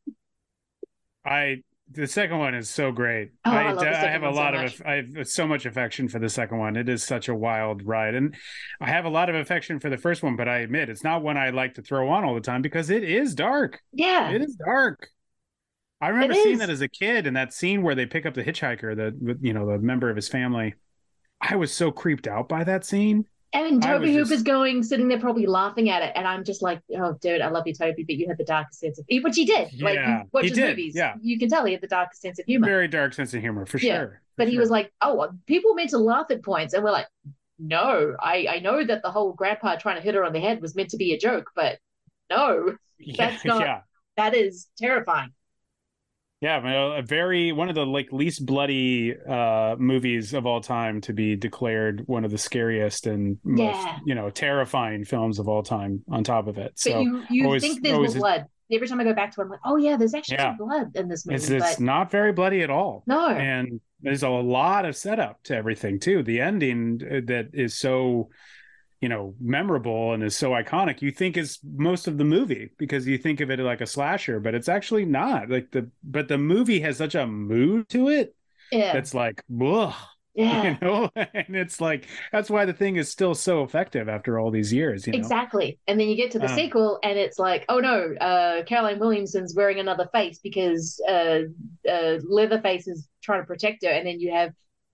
I 1.25 1.63
the 1.91 2.07
second 2.07 2.39
one 2.39 2.55
is 2.55 2.69
so 2.69 2.91
great. 2.93 3.31
Oh, 3.45 3.51
I 3.51 3.63
I, 3.73 4.07
I 4.07 4.11
have 4.11 4.23
a 4.25 4.33
so 4.33 4.33
lot 4.33 4.55
much. 4.55 4.75
of 4.81 4.83
I 4.87 4.95
have 4.97 5.29
so 5.29 5.47
much 5.47 5.67
affection 5.67 6.09
for 6.09 6.19
the 6.19 6.29
second 6.29 6.59
one. 6.59 6.77
It 6.77 6.89
is 6.89 7.05
such 7.05 7.29
a 7.29 7.35
wild 7.35 7.83
ride, 7.87 8.15
and 8.15 8.35
I 8.81 8.89
have 8.89 9.05
a 9.05 9.09
lot 9.09 9.29
of 9.29 9.37
affection 9.37 9.79
for 9.79 9.89
the 9.89 9.97
first 9.97 10.23
one. 10.23 10.37
But 10.37 10.49
I 10.49 10.59
admit 10.59 10.89
it's 10.89 11.05
not 11.05 11.23
one 11.23 11.37
I 11.37 11.51
like 11.51 11.75
to 11.75 11.83
throw 11.83 12.09
on 12.09 12.25
all 12.25 12.35
the 12.35 12.41
time 12.41 12.61
because 12.63 12.91
it 12.91 13.05
is 13.05 13.35
dark. 13.35 13.81
Yeah, 13.93 14.31
It 14.31 14.43
is 14.43 14.57
dark. 14.57 15.09
I 16.01 16.09
remember 16.09 16.35
It 16.35 16.43
seeing 16.43 16.55
is. 16.55 16.59
that 16.61 16.71
as 16.71 16.83
a 16.83 16.89
kid, 16.89 17.27
and 17.27 17.37
that 17.37 17.55
scene 17.55 17.83
where 17.83 17.95
they 17.95 18.05
pick 18.07 18.27
up 18.27 18.35
the 18.35 18.45
hitchhiker, 18.45 18.95
the 18.97 19.39
you 19.41 19.55
know 19.55 19.67
the 19.67 19.79
member 19.79 20.11
of 20.11 20.17
his 20.17 20.29
family. 20.29 20.75
I 21.41 21.57
was 21.57 21.73
so 21.73 21.91
creeped 21.93 22.27
out 22.27 22.49
by 22.49 22.65
that 22.65 22.85
scene. 22.85 23.27
And 23.53 23.83
Tobe 23.83 24.03
Hooper's 24.05 24.29
just- 24.29 24.45
going, 24.45 24.83
sitting 24.83 25.09
there 25.09 25.19
probably 25.21 25.47
laughing 25.47 25.89
at 25.89 26.03
it, 26.03 26.13
and 26.15 26.27
I'm 26.27 26.45
just 26.45 26.61
like, 26.63 26.81
"Oh, 26.95 27.17
dude, 27.21 27.41
I 27.41 27.49
love 27.49 27.67
you, 27.67 27.73
Toby, 27.75 28.03
but 28.05 28.17
you 28.17 28.29
have 28.29 28.37
the 28.39 28.45
darkest 28.45 28.81
sense 28.81 28.99
of 28.99 29.07
which 29.09 29.37
he 29.37 29.45
did. 29.47 29.81
like, 29.81 29.95
Yeah, 29.95 30.23
you 30.23 30.29
watch 30.33 30.45
he 30.45 30.51
did, 30.51 30.69
movies, 30.71 30.95
yeah. 30.97 31.15
you 31.23 31.39
can 31.39 31.49
tell 31.49 31.65
he 31.65 31.73
had 31.73 31.81
the 31.81 31.87
darkest 31.87 32.21
sense 32.23 32.39
of 32.39 32.45
humor. 32.45 32.67
Very 32.67 32.89
dark 32.89 33.15
sense 33.15 33.33
of 33.35 33.41
humor 33.41 33.65
for 33.65 33.79
Yeah. 33.79 33.99
sure. 33.99 34.21
but 34.37 34.49
he 34.49 34.59
was 34.59 34.69
like, 34.69 34.93
"Oh, 35.01 35.31
people 35.47 35.75
meant 35.75 35.91
to 35.91 35.99
laugh 35.99 36.27
at 36.31 36.43
points," 36.43 36.75
and 36.75 36.85
we're 36.85 36.91
like, 36.91 37.07
"No, 37.59 38.15
I 38.21 38.47
I 38.51 38.59
know 38.59 38.85
that 38.85 39.03
the 39.03 39.11
whole 39.11 39.33
grandpa 39.33 39.77
trying 39.77 39.97
to 39.97 40.03
hit 40.03 40.15
her 40.15 40.25
on 40.25 40.35
the 40.35 40.41
head 40.41 40.61
was 40.61 40.75
meant 40.77 40.91
to 40.91 40.99
be 40.99 41.15
a 41.15 41.19
joke, 41.19 41.51
but 41.57 41.79
no, 42.29 42.77
that's 43.17 43.43
Yeah, 43.45 43.49
not. 43.53 43.61
yeah. 43.63 43.81
That 44.19 44.35
is 44.35 44.69
terrifying." 44.77 45.33
Yeah, 46.43 46.99
a 46.99 47.03
very 47.03 47.53
one 47.53 47.71
of 47.71 47.75
the 47.75 47.87
like 47.87 48.13
least 48.13 48.45
bloody 48.45 49.15
uh 49.17 49.75
movies 49.79 50.35
of 50.35 50.45
all 50.45 50.61
time 50.61 51.01
to 51.03 51.15
be 51.15 51.35
declared 51.35 52.03
one 52.07 52.27
of 52.27 52.31
the 52.31 52.37
scariest 52.39 53.07
and 53.07 53.39
most 53.43 53.75
Yeah. 53.75 53.99
you 54.05 54.15
know 54.15 54.29
terrifying 54.29 55.05
films 55.05 55.39
of 55.39 55.49
all 55.49 55.63
time. 55.63 56.03
On 56.11 56.23
top 56.23 56.47
of 56.47 56.59
it, 56.59 56.73
But 56.73 56.79
so 56.79 57.01
you 57.01 57.23
you 57.31 57.45
always- 57.47 57.63
think 57.63 57.83
there's 57.83 58.15
blood 58.15 58.45
every 58.71 58.87
time 58.87 59.01
I 59.01 59.05
go 59.05 59.15
back 59.15 59.33
to 59.35 59.41
it. 59.41 59.45
I'm 59.45 59.51
like, 59.51 59.61
"Oh 59.65 59.77
yeah, 59.77 59.97
there's 59.97 60.13
actually 60.13 60.37
Yeah. 60.37 60.55
blood 60.59 60.95
in 60.95 61.09
this 61.09 61.25
movie." 61.25 61.37
It's 61.37 61.49
it's 61.49 61.77
but 61.77 61.81
not 61.81 62.11
very 62.11 62.33
bloody 62.33 62.61
at 62.63 62.69
all. 62.71 63.03
No. 63.07 63.29
and 63.31 63.81
there's 64.03 64.23
a 64.23 64.29
lot 64.29 64.85
of 64.85 64.95
setup 64.95 65.43
to 65.45 65.57
everything 65.57 65.99
too. 65.99 66.23
The 66.23 66.41
ending 66.43 67.01
uh, 67.03 67.21
that 67.29 67.47
is 67.55 67.79
so 67.79 68.29
you 69.07 69.11
know 69.15 69.35
memorable 69.41 70.13
and 70.15 70.23
is 70.23 70.37
so 70.37 70.51
iconic 70.51 71.01
you 71.03 71.11
think 71.11 71.37
is 71.37 71.59
most 71.65 72.09
of 72.09 72.19
the 72.19 72.25
movie 72.25 72.71
because 72.79 73.07
you 73.07 73.19
think 73.19 73.41
of 73.41 73.51
it 73.51 73.59
like 73.61 73.81
a 73.81 73.87
slasher 73.87 74.41
but 74.41 74.55
it's 74.55 74.69
actually 74.69 75.05
not 75.05 75.49
like 75.51 75.71
the 75.71 75.89
but 76.03 76.29
the 76.29 76.39
movie 76.39 76.81
has 76.81 76.97
such 76.97 77.15
a 77.15 77.27
mood 77.27 77.89
to 77.89 78.09
it 78.09 78.35
Yeah. 78.73 78.93
that's 78.95 79.15
like 79.15 79.43
Ugh, 79.63 79.95
Yeah. 80.35 80.63
you 80.63 80.79
know 80.83 81.11
and 81.17 81.57
it's 81.57 81.81
like 81.81 82.09
that's 82.33 82.51
why 82.51 82.65
the 82.67 82.73
thing 82.73 82.97
is 82.97 83.11
still 83.11 83.35
so 83.35 83.63
effective 83.63 84.09
after 84.09 84.39
all 84.39 84.51
these 84.51 84.73
years 84.73 85.07
you 85.07 85.13
know 85.13 85.19
Exactly. 85.19 85.79
And 85.87 85.99
then 85.99 86.09
you 86.09 86.17
get 86.17 86.31
to 86.33 86.39
the 86.39 86.49
Um, 86.51 86.55
sequel 86.57 86.99
and 87.03 87.19
it's 87.19 87.39
like, 87.39 87.65
oh 87.69 87.79
no, 87.79 88.15
uh, 88.21 88.65
Caroline 88.65 88.99
Williamson's 88.99 89.55
wearing 89.55 89.79
another 89.79 90.09
face 90.13 90.39
because 90.43 91.01
uh, 91.09 91.41
uh, 91.91 92.19
Leatherface 92.29 92.87
is 92.89 93.09
trying 93.23 93.41
to 93.41 93.47
protect 93.47 93.85
her. 93.85 93.91
And 93.91 94.07
then 94.07 94.21
you 94.21 94.33
have 94.33 94.53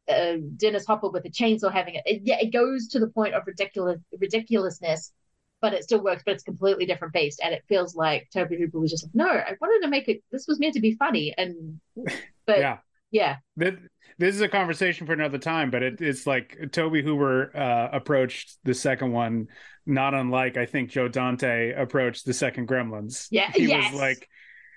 uh, 0.09 0.37
Dennis 0.57 0.87
Hopper 0.87 1.09
with 1.09 1.25
a 1.25 1.31
chainsaw 1.31 1.73
having 1.73 1.95
it. 1.95 2.03
it. 2.07 2.23
Yeah, 2.25 2.39
it 2.41 2.53
goes 2.53 2.89
to 2.89 2.99
the 2.99 3.09
point 3.09 3.35
of 3.35 3.47
ridiculous 3.47 4.01
ridiculousness, 4.19 5.13
but 5.61 5.75
it 5.75 5.85
still 5.85 6.03
works, 6.03 6.23
but 6.25 6.35
it's 6.35 6.45
completely 6.45 6.87
different 6.87 7.15
beast. 7.15 7.41
And 7.43 7.55
it 7.55 7.65
feels 7.69 7.95
like 7.95 8.29
Tobe 8.33 8.51
Hooper 8.51 8.81
was 8.81 8.91
just 8.91 9.05
like, 9.05 9.15
no, 9.15 9.29
I 9.29 9.55
wanted 9.61 9.85
to 9.85 9.91
make 9.91 10.09
it, 10.09 10.23
this 10.33 10.47
was 10.47 10.59
meant 10.59 10.75
to 10.75 10.81
be 10.81 10.95
funny. 10.95 11.35
And, 11.37 11.81
but 12.47 12.59
yeah 12.59 12.79
yeah. 13.13 13.37
Th- 13.59 13.79
this 14.19 14.35
is 14.35 14.41
a 14.41 14.49
conversation 14.49 15.07
for 15.07 15.13
another 15.13 15.39
time, 15.39 15.71
but 15.71 15.83
it, 15.83 16.01
it's 16.01 16.27
like 16.27 16.59
Tobe 16.73 17.05
Hooper 17.05 17.57
uh, 17.57 17.89
approached 17.93 18.59
the 18.65 18.75
second 18.75 19.13
one, 19.13 19.47
not 19.87 20.15
unlike 20.15 20.57
I 20.57 20.67
think 20.67 20.91
Joe 20.91 21.09
Dante 21.09 21.73
approached 21.73 22.27
the 22.27 22.35
second 22.35 22.69
Gremlins. 22.69 23.29
Yeah, 23.31 23.51
he 23.55 23.67
yes. 23.67 23.93
was 23.93 24.01
like, 24.01 24.29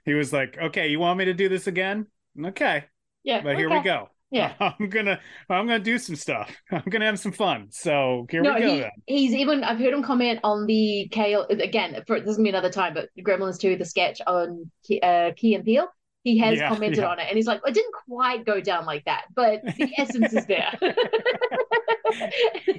he 0.04 0.14
was 0.14 0.32
like, 0.32 0.58
okay, 0.58 0.90
you 0.90 1.00
want 1.00 1.18
me 1.18 1.26
to 1.26 1.34
do 1.34 1.50
this 1.50 1.68
again? 1.68 2.08
Okay, 2.44 2.86
Yeah. 3.24 3.42
but 3.42 3.58
here 3.58 3.70
we 3.70 3.82
go. 3.82 4.10
Yeah. 4.36 4.54
I'm 4.60 4.90
gonna, 4.90 5.20
I'm 5.50 5.68
gonna 5.68 5.80
do 5.80 5.98
some 5.98 6.16
stuff. 6.16 6.56
I'm 6.72 6.84
gonna 6.90 7.06
have 7.06 7.20
some 7.20 7.32
fun. 7.32 7.68
So 7.72 8.28
here 8.30 8.44
no, 8.44 8.54
we 8.54 8.60
go 8.60 8.90
he, 9.06 9.18
he's 9.18 9.34
even. 9.34 9.64
I've 9.64 9.80
heard 9.80 9.94
him 9.94 10.04
comment 10.04 10.40
on 10.44 10.66
the 10.66 11.08
Kale 11.12 11.46
again. 11.50 12.04
For 12.08 12.20
this 12.20 12.32
is 12.32 12.40
me 12.40 12.50
another 12.50 12.70
time, 12.72 12.94
but 12.94 13.10
Gremlins 13.20 13.60
two, 13.60 13.78
the 13.78 13.86
sketch 13.86 14.22
on 14.28 14.70
Key, 14.84 15.02
uh, 15.02 15.32
Key 15.36 15.56
and 15.56 15.64
Peele. 15.64 15.88
He 16.24 16.40
has 16.40 16.58
Yeah, 16.58 16.68
commented 16.68 17.00
yeah. 17.00 17.10
on 17.10 17.20
it, 17.20 17.28
and 17.30 17.36
he's 17.38 17.46
like, 17.48 17.62
"It 17.66 17.74
didn't 17.74 17.94
quite 18.08 18.46
go 18.46 18.60
down 18.60 18.86
like 18.86 19.06
that, 19.06 19.26
but 19.36 19.62
the 19.78 19.94
essence 19.98 20.34
is 20.34 20.46
there." 20.48 20.72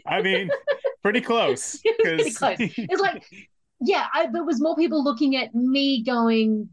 I 0.07 0.22
mean, 0.22 0.50
pretty 1.02 1.20
close. 1.20 1.84
Pretty 2.02 2.32
close. 2.32 2.61
It's 2.88 3.00
like, 3.00 3.22
yeah, 3.80 4.07
I, 4.12 4.28
there 4.32 4.44
was 4.44 4.61
more 4.61 4.76
people 4.76 5.04
looking 5.04 5.36
at 5.36 5.54
me 5.54 6.02
going, 6.04 6.70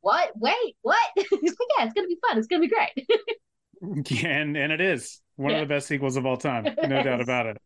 "What? 0.00 0.32
Wait, 0.36 0.76
what?" 0.82 0.98
he's 1.16 1.28
like, 1.30 1.68
"Yeah, 1.78 1.84
it's 1.84 1.94
gonna 1.94 2.08
be 2.08 2.18
fun. 2.28 2.38
It's 2.38 2.46
gonna 2.46 2.62
be 2.62 2.68
great." 2.68 3.08
and 4.24 4.56
and 4.56 4.72
it 4.72 4.80
is 4.80 5.20
one 5.36 5.52
Yeah. 5.52 5.54
of 5.54 5.60
the 5.60 5.66
best 5.66 5.86
sequels 5.86 6.16
of 6.16 6.26
all 6.26 6.36
time, 6.36 6.70
no 6.82 7.00
doubt 7.00 7.20
about 7.20 7.46
it. 7.46 7.58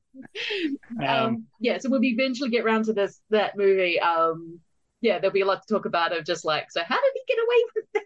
um, 0.99 1.39
Um, 1.39 1.47
yeah, 1.59 1.79
so 1.79 1.89
when 1.91 2.01
we 2.01 2.09
eventually 2.09 2.51
get 2.51 2.65
around 2.65 2.85
to 2.87 2.93
this 2.93 3.21
that 3.31 3.57
movie, 3.57 3.99
um, 4.01 4.61
yeah, 5.01 5.19
there'll 5.19 5.33
be 5.33 5.41
a 5.41 5.47
lot 5.47 5.63
to 5.67 5.75
talk 5.75 5.87
about 5.87 6.17
of 6.17 6.25
just 6.25 6.45
like, 6.45 6.71
so 6.71 6.83
how 6.85 6.97
did 6.97 7.13
he 7.15 7.23
get 7.27 7.39
away 7.43 7.65
with 7.77 7.85
that? 7.95 8.03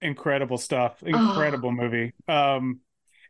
incredible 0.00 0.58
stuff 0.58 1.02
Oh. 1.12 1.12
incredible 1.12 1.70
movie 1.70 2.12
um 2.26 2.80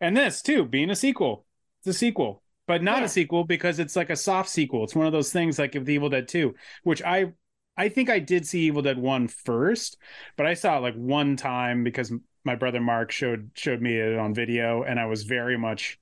and 0.01 0.17
this 0.17 0.41
too 0.41 0.65
being 0.65 0.89
a 0.91 0.97
sequel 0.97 1.45
it's 1.81 1.89
a 1.89 1.99
sequel 1.99 2.43
but 2.67 2.83
not 2.83 3.03
Yeah. 3.03 3.05
a 3.05 3.09
sequel 3.09 3.45
because 3.45 3.79
it's 3.79 3.95
like 3.95 4.09
a 4.09 4.17
soft 4.17 4.49
sequel 4.49 4.83
it's 4.85 4.95
one 4.95 5.07
of 5.07 5.13
those 5.13 5.31
things 5.33 5.59
like 5.59 5.75
of 5.75 5.85
the 5.85 5.93
evil 5.93 6.09
dead 6.09 6.27
2 6.29 6.55
which 6.83 7.03
i 7.03 7.31
i 7.77 7.91
think 7.91 8.09
i 8.09 8.19
did 8.19 8.47
see 8.47 8.61
evil 8.61 8.81
dead 8.81 8.97
1 8.97 9.29
first 9.29 9.99
but 10.39 10.47
i 10.47 10.55
saw 10.55 10.79
it 10.79 10.81
like 10.81 10.95
one 10.95 11.37
time 11.37 11.85
because 11.85 12.11
my 12.45 12.55
brother 12.55 12.81
mark 12.81 13.11
showed 13.13 13.51
showed 13.55 13.81
me 13.81 13.97
it 13.97 14.19
on 14.19 14.35
video 14.35 14.83
and 14.83 14.99
i 15.01 15.07
was 15.07 15.23
very 15.25 15.57
much 15.59 15.99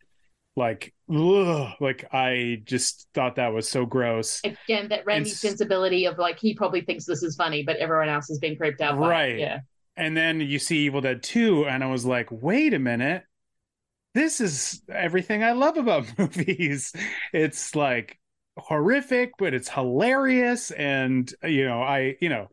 like 0.57 0.93
ugh, 1.12 1.72
like 1.80 2.05
i 2.12 2.61
just 2.64 3.09
thought 3.14 3.36
that 3.36 3.53
was 3.53 3.68
so 3.68 3.86
gross 3.86 4.41
Again, 4.45 4.88
that 4.88 5.05
Raimi 5.07 5.26
sensibility 5.28 6.07
of 6.07 6.18
like 6.18 6.38
he 6.38 6.55
probably 6.55 6.80
thinks 6.82 7.05
this 7.05 7.22
is 7.22 7.36
funny, 7.36 7.62
but 7.62 7.76
everyone 7.76 8.09
else 8.09 8.28
has 8.28 8.38
been 8.38 8.57
creeped 8.57 8.80
out 8.80 8.99
by 8.99 9.07
it. 9.07 9.11
right 9.11 9.38
Yeah. 9.38 9.59
and 9.97 10.16
then 10.16 10.41
you 10.41 10.59
see 10.59 10.78
evil 10.86 11.01
dead 11.01 11.22
2 11.22 11.66
and 11.66 11.84
i 11.84 11.86
was 11.86 12.05
like 12.05 12.28
wait 12.30 12.74
a 12.74 12.78
minute 12.78 13.22
this 14.14 14.41
is 14.41 14.82
everything 14.93 15.45
i 15.45 15.53
love 15.53 15.76
about 15.76 16.07
movies 16.18 16.93
it's 17.32 17.74
like 17.76 18.18
horrific 18.59 19.30
but 19.38 19.55
it's 19.55 19.68
hilarious 19.68 20.70
and 20.72 21.32
you 21.45 21.64
know 21.64 21.80
i 21.82 22.16
you 22.20 22.28
know 22.28 22.49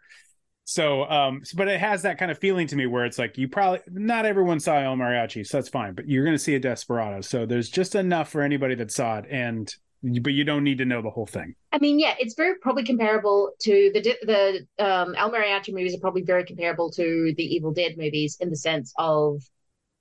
so 0.70 1.06
um 1.10 1.42
but 1.56 1.70
it 1.70 1.80
has 1.80 2.02
that 2.02 2.18
kind 2.18 2.30
of 2.30 2.38
feeling 2.38 2.68
to 2.68 2.76
me 2.76 2.86
where 2.86 3.06
it's 3.06 3.18
like 3.18 3.38
you 3.38 3.48
probably 3.48 3.80
not 3.90 4.26
everyone 4.26 4.60
saw 4.60 4.78
el 4.80 4.98
mariachi 4.98 5.46
so 5.46 5.58
that's 5.58 5.70
fine 5.70 5.94
but 5.94 6.10
you're 6.10 6.26
going 6.26 6.36
to 6.36 6.44
see 6.44 6.56
a 6.56 6.60
desperado 6.60 7.22
so 7.22 7.46
there's 7.46 7.70
just 7.70 7.96
enough 7.96 8.30
for 8.30 8.42
anybody 8.42 8.76
that 8.76 8.92
saw 8.92 9.18
it 9.18 9.26
and 9.30 9.74
but 10.22 10.34
you 10.34 10.44
don't 10.44 10.66
need 10.66 10.78
to 10.78 10.86
know 10.86 11.02
the 11.02 11.10
whole 11.10 11.26
thing 11.26 11.56
I 11.72 11.80
mean, 11.80 12.00
yeah, 12.00 12.16
it's 12.18 12.34
very 12.34 12.56
probably 12.60 12.84
comparable 12.84 13.52
to 13.60 13.92
the 13.94 14.02
the 14.24 14.84
um, 14.84 15.14
El 15.16 15.32
Mariachi 15.32 15.72
movies 15.74 15.96
are 15.96 16.00
probably 16.00 16.24
very 16.24 16.44
comparable 16.44 16.90
to 16.92 17.34
the 17.38 17.44
Evil 17.44 17.72
Dead 17.72 17.98
movies 17.98 18.38
in 18.40 18.50
the 18.50 18.56
sense 18.56 18.94
of 18.98 19.44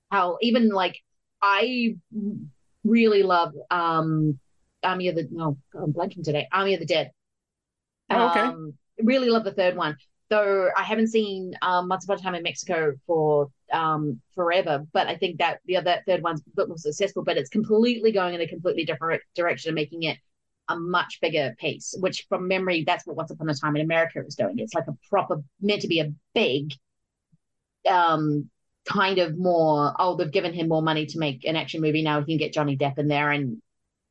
how 0.09 0.37
even 0.41 0.69
like 0.69 0.97
I 1.39 1.95
really 2.83 3.21
love 3.21 3.53
um 3.69 4.39
Army 4.83 5.09
of 5.09 5.15
the 5.15 5.27
no 5.29 5.57
I'm 5.79 5.93
blanking 5.93 6.23
today 6.23 6.47
Army 6.51 6.73
of 6.73 6.79
the 6.79 6.87
Dead. 6.87 7.11
Oh, 8.09 8.29
okay. 8.29 8.39
Um, 8.39 8.73
really 9.03 9.29
love 9.29 9.43
the 9.43 9.53
third 9.53 9.75
one, 9.75 9.97
though 10.29 10.69
I 10.75 10.83
haven't 10.83 11.07
seen 11.07 11.53
um, 11.61 11.87
Once 11.89 12.03
Upon 12.03 12.17
a 12.17 12.21
Time 12.21 12.35
in 12.35 12.43
Mexico 12.43 12.93
for 13.05 13.49
um 13.73 14.21
forever. 14.33 14.85
But 14.93 15.07
I 15.07 15.15
think 15.15 15.39
that 15.39 15.59
the 15.65 15.77
other 15.77 16.01
third 16.07 16.23
one's 16.23 16.41
a 16.41 16.55
bit 16.55 16.67
more 16.67 16.77
successful. 16.77 17.23
But 17.23 17.37
it's 17.37 17.49
completely 17.49 18.11
going 18.11 18.35
in 18.35 18.41
a 18.41 18.47
completely 18.47 18.85
different 18.85 19.21
direction, 19.35 19.69
and 19.69 19.75
making 19.75 20.03
it 20.03 20.17
a 20.69 20.77
much 20.77 21.19
bigger 21.21 21.55
piece. 21.59 21.95
Which, 21.99 22.25
from 22.29 22.47
memory, 22.47 22.83
that's 22.85 23.05
what 23.05 23.15
Once 23.15 23.31
Upon 23.31 23.49
a 23.49 23.53
Time 23.53 23.75
in 23.75 23.81
America 23.81 24.21
was 24.23 24.35
doing. 24.35 24.59
It's 24.59 24.73
like 24.73 24.87
a 24.87 24.97
proper 25.09 25.43
meant 25.61 25.81
to 25.81 25.87
be 25.87 25.99
a 25.99 26.11
big, 26.33 26.73
um, 27.89 28.49
kind 28.85 29.19
of 29.19 29.37
more. 29.37 29.93
Oh, 29.97 30.15
they've 30.15 30.31
given 30.31 30.53
him 30.53 30.67
more 30.67 30.81
money 30.81 31.05
to 31.07 31.19
make 31.19 31.45
an 31.45 31.55
action 31.55 31.81
movie 31.81 32.03
now. 32.03 32.19
He 32.19 32.25
can 32.25 32.37
get 32.37 32.53
Johnny 32.53 32.77
Depp 32.77 32.97
in 32.97 33.07
there, 33.07 33.31
and 33.31 33.61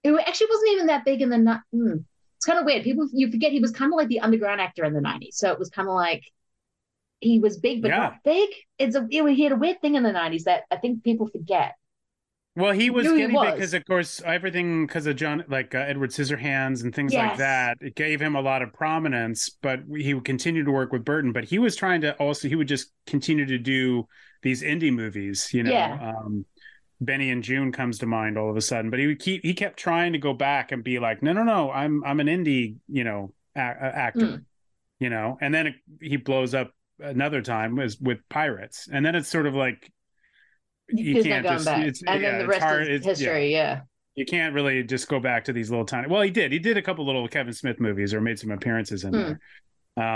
it 0.02 0.14
actually 0.26 0.48
wasn't 0.50 0.72
even 0.72 0.86
that 0.86 1.04
big 1.04 1.22
in 1.22 1.30
the. 1.30 1.62
Hmm. 1.72 1.96
It's 2.46 2.52
kind 2.52 2.60
of 2.60 2.64
weird. 2.66 2.84
People 2.84 3.08
you 3.12 3.28
forget 3.28 3.50
he 3.50 3.58
was 3.58 3.72
kind 3.72 3.92
of 3.92 3.96
like 3.96 4.06
the 4.06 4.20
underground 4.20 4.60
actor 4.60 4.84
in 4.84 4.92
the 4.94 5.00
'90s. 5.00 5.36
So 5.36 5.50
it 5.50 5.58
was 5.58 5.68
kind 5.68 5.88
of 5.88 5.94
like 5.94 6.22
he 7.18 7.40
was 7.40 7.58
big, 7.58 7.82
but 7.82 7.88
Yeah. 7.88 7.96
not 7.98 8.14
big. 8.24 8.48
It's 8.78 8.94
a 8.94 9.04
he 9.10 9.42
had 9.42 9.52
a 9.52 9.56
weird 9.56 9.80
thing 9.80 9.96
in 9.96 10.04
the 10.04 10.12
'90s 10.12 10.44
that 10.44 10.62
I 10.70 10.76
think 10.76 11.02
people 11.02 11.26
forget. 11.26 11.74
Well, 12.54 12.72
he 12.72 12.88
was 12.88 13.04
knew 13.04 13.16
he 13.16 13.26
was. 13.26 13.52
because, 13.54 13.74
of 13.74 13.84
course, 13.84 14.22
everything 14.24 14.86
because 14.86 15.06
of 15.06 15.16
John, 15.16 15.44
like 15.48 15.74
uh, 15.74 15.78
Edward 15.78 16.10
Scissorhands 16.10 16.84
and 16.84 16.94
things 16.94 17.14
like 17.14 17.36
that. 17.38 17.78
It 17.80 17.96
gave 17.96 18.20
him 18.20 18.36
a 18.36 18.40
lot 18.40 18.62
of 18.62 18.72
prominence, 18.72 19.50
but 19.50 19.80
he 19.94 20.14
would 20.14 20.24
continue 20.24 20.64
to 20.64 20.70
work 20.70 20.92
with 20.92 21.04
Burton. 21.04 21.32
But 21.32 21.44
he 21.44 21.58
was 21.58 21.74
trying 21.76 22.00
to 22.02 22.14
also, 22.16 22.48
he 22.48 22.54
would 22.54 22.68
just 22.68 22.92
continue 23.06 23.44
to 23.44 23.58
do 23.58 24.06
these 24.42 24.62
indie 24.62 24.92
movies. 24.92 25.52
You 25.52 25.64
know, 25.64 25.70
Yeah. 25.72 25.98
um, 26.00 26.46
Benny 27.00 27.30
and 27.30 27.42
Joon 27.42 27.72
comes 27.72 27.98
to 27.98 28.06
mind 28.06 28.38
all 28.38 28.50
of 28.50 28.56
a 28.56 28.60
sudden. 28.60 28.90
But 28.90 28.98
he 29.00 29.06
would 29.06 29.18
keep, 29.18 29.42
he 29.42 29.52
kept 29.54 29.78
trying 29.78 30.12
to 30.14 30.18
go 30.18 30.32
back 30.32 30.72
and 30.72 30.82
be 30.82 30.98
like, 30.98 31.22
no, 31.22 31.32
no, 31.32 31.42
no, 31.42 31.70
I'm, 31.70 32.02
I'm 32.04 32.20
an 32.20 32.26
indie, 32.26 32.76
you 32.88 33.04
know, 33.04 33.32
a- 33.54 33.58
actor. 33.60 34.26
Hmm. 34.26 34.36
You 34.98 35.10
know, 35.10 35.36
and 35.42 35.54
then 35.54 35.66
it, 35.66 35.74
he 36.00 36.16
blows 36.16 36.54
up 36.54 36.72
another 36.98 37.42
time 37.42 37.76
was 37.76 38.00
with 38.00 38.18
pirates, 38.30 38.88
and 38.90 39.04
then 39.04 39.14
it's 39.14 39.28
sort 39.28 39.46
of 39.46 39.54
like 39.54 39.92
you 40.88 41.14
no 41.16 41.22
can't 41.22 41.44
just. 41.44 41.66
back. 41.66 41.84
It's, 41.86 42.02
and 42.06 42.22
yeah, 42.22 42.30
then 42.30 42.38
the 42.40 42.46
rest 42.46 42.62
hard. 42.62 42.82
is 42.88 42.88
it's- 43.02 43.20
yeah. 43.20 43.26
history. 43.26 43.52
Yeah. 43.52 43.80
You 44.14 44.24
can't 44.24 44.54
really 44.54 44.82
just 44.84 45.06
go 45.08 45.20
back 45.20 45.44
to 45.44 45.52
these 45.52 45.68
little 45.68 45.84
tiny. 45.84 46.08
Well, 46.08 46.22
he 46.22 46.30
did. 46.30 46.50
He 46.50 46.58
did 46.58 46.78
a 46.78 46.82
couple 46.82 47.04
little 47.04 47.28
Kevin 47.28 47.52
Smith 47.52 47.78
movies 47.78 48.14
or 48.14 48.22
made 48.22 48.38
some 48.38 48.50
appearances 48.50 49.04
in 49.04 49.12
Hmm. 49.12 49.18
there. 49.18 49.40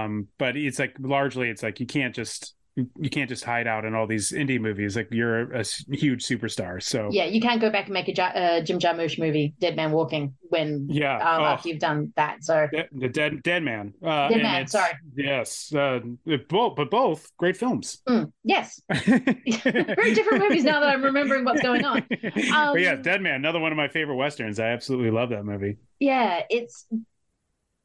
Um, 0.03 0.29
but 0.39 0.57
it's 0.57 0.79
like 0.79 0.95
largely, 0.99 1.51
it's 1.51 1.63
like 1.63 1.79
you 1.81 1.85
can't 1.87 2.15
just 2.15 2.55
you 2.77 3.11
can't 3.11 3.29
just 3.29 3.45
hide 3.45 3.67
out 3.67 3.85
in 3.85 3.95
all 3.95 4.07
these 4.07 4.31
indie 4.33 4.61
movies. 4.61 4.97
Like 4.97 5.09
you're 5.11 5.53
a 5.53 5.65
huge 5.91 6.25
superstar. 6.27 6.83
So 6.83 7.09
Yeah, 7.11 7.25
you 7.25 7.41
can't 7.41 7.61
go 7.61 7.71
back 7.71 7.87
and 7.87 7.95
make 7.95 8.09
a 8.09 8.23
uh, 8.23 8.61
Jim 8.63 8.79
Jarmusch 8.79 9.19
movie, 9.19 9.55
Dead 9.61 9.77
Man 9.77 9.91
Walking, 9.93 10.35
when 10.49 10.87
Yeah. 10.89 11.17
um, 11.17 11.43
Oh. 11.43 11.45
after 11.47 11.69
you've 11.69 11.81
done 11.81 12.13
that. 12.17 12.43
So 12.45 12.69
the 12.93 13.09
dead 13.09 13.43
dead 13.43 13.63
man. 13.63 13.93
Uh, 14.03 14.29
Dead 14.29 14.43
Man, 14.43 14.67
sorry. 14.67 14.93
Yes. 15.17 15.73
Uh, 15.75 16.01
both, 16.49 16.77
but 16.77 16.91
both 16.91 17.31
great 17.37 17.57
films. 17.57 18.03
mm, 18.09 18.31
yes, 18.45 18.81
very 19.07 20.15
different 20.15 20.39
movies 20.43 20.65
now 20.65 20.81
that 20.81 20.89
I'm 20.89 21.03
remembering 21.03 21.45
what's 21.45 21.63
going 21.63 21.85
on. 21.85 21.99
Um, 21.99 22.05
but 22.75 22.81
yeah, 22.81 22.95
Dead 22.97 23.21
Man, 23.21 23.35
another 23.35 23.59
one 23.61 23.73
of 23.73 23.77
my 23.77 23.89
favorite 23.89 24.17
westerns. 24.17 24.59
I 24.61 24.69
absolutely 24.69 25.11
love 25.11 25.31
that 25.31 25.45
movie. 25.45 25.77
yeah, 25.99 26.43
it's 26.49 26.87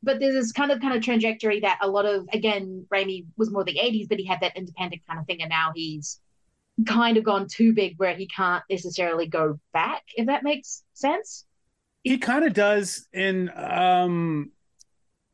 but 0.05 0.19
there's 0.19 0.35
this 0.35 0.51
kind 0.53 0.71
of 0.71 0.79
kind 0.81 0.95
of 0.95 1.03
trajectory 1.03 1.59
that 1.61 1.79
a 1.81 1.87
lot 1.89 2.05
of 2.05 2.27
again, 2.33 2.85
Raimi 2.93 3.25
was 3.37 3.51
more 3.51 3.63
the 3.65 3.79
'80s, 3.79 4.07
but 4.07 4.19
he 4.19 4.25
had 4.25 4.39
that 4.41 4.55
independent 4.55 5.01
kind 5.07 5.19
of 5.19 5.25
thing, 5.25 5.41
and 5.41 5.49
now 5.49 5.71
he's 5.75 6.21
kind 6.85 7.17
of 7.17 7.23
gone 7.23 7.47
too 7.49 7.73
big 7.73 7.95
where 7.97 8.15
he 8.15 8.27
can't 8.27 8.63
necessarily 8.69 9.27
go 9.27 9.59
back. 9.73 10.03
If 10.15 10.27
that 10.27 10.43
makes 10.43 10.83
sense. 10.93 11.45
He 12.03 12.17
kind 12.17 12.45
of 12.45 12.53
does 12.53 13.07
in 13.13 13.49
um 13.55 14.51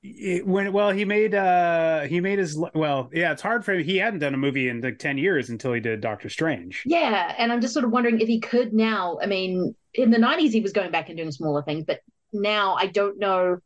it- 0.04 0.46
when 0.48 0.74
well 0.74 0.92
he 0.92 1.06
made 1.06 1.36
uh 1.36 2.02
he 2.02 2.20
made 2.22 2.40
his 2.40 2.58
well 2.74 3.10
yeah 3.14 3.32
it's 3.32 3.42
hard 3.42 3.64
for 3.64 3.74
him 3.74 3.84
he 3.84 3.98
hadn't 3.98 4.20
done 4.20 4.34
a 4.34 4.38
movie 4.38 4.68
in 4.70 4.82
like 4.82 4.98
10 4.98 5.18
years 5.18 5.50
until 5.50 5.74
he 5.74 5.80
did 5.80 6.02
doctor 6.02 6.30
strange 6.30 6.82
Yeah, 6.86 7.36
and 7.38 7.52
I'm 7.52 7.62
just 7.62 7.74
sort 7.74 7.86
of 7.86 7.92
wondering 7.92 8.20
if 8.22 8.28
he 8.28 8.40
could 8.40 8.74
now. 8.74 9.20
I 9.22 9.28
mean, 9.28 9.76
in 9.94 10.10
the 10.10 10.18
90s, 10.18 10.54
he 10.54 10.62
was 10.62 10.72
going 10.72 10.92
back 10.92 11.10
and 11.10 11.18
doing 11.18 11.32
smaller 11.32 11.62
things, 11.62 11.84
but 11.86 12.00
now 12.34 12.76
I 12.76 12.88
don't 12.88 13.20
know 13.20 13.60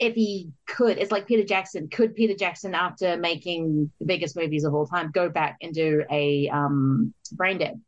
if 0.00 0.14
he 0.14 0.50
could. 0.66 0.98
It's 0.98 1.12
like 1.12 1.26
Peter 1.28 1.44
Jackson. 1.44 1.88
Could 1.88 2.14
Peter 2.16 2.34
Jackson, 2.34 2.74
after 2.74 3.16
making 3.18 3.92
the 4.00 4.06
biggest 4.06 4.34
movies 4.34 4.64
of 4.64 4.74
all 4.74 4.86
time, 4.86 5.10
go 5.12 5.28
back 5.28 5.58
and 5.62 5.72
do 5.74 6.02
a 6.10 6.48
um, 6.48 7.12
Brain 7.32 7.58
Dead 7.58 7.80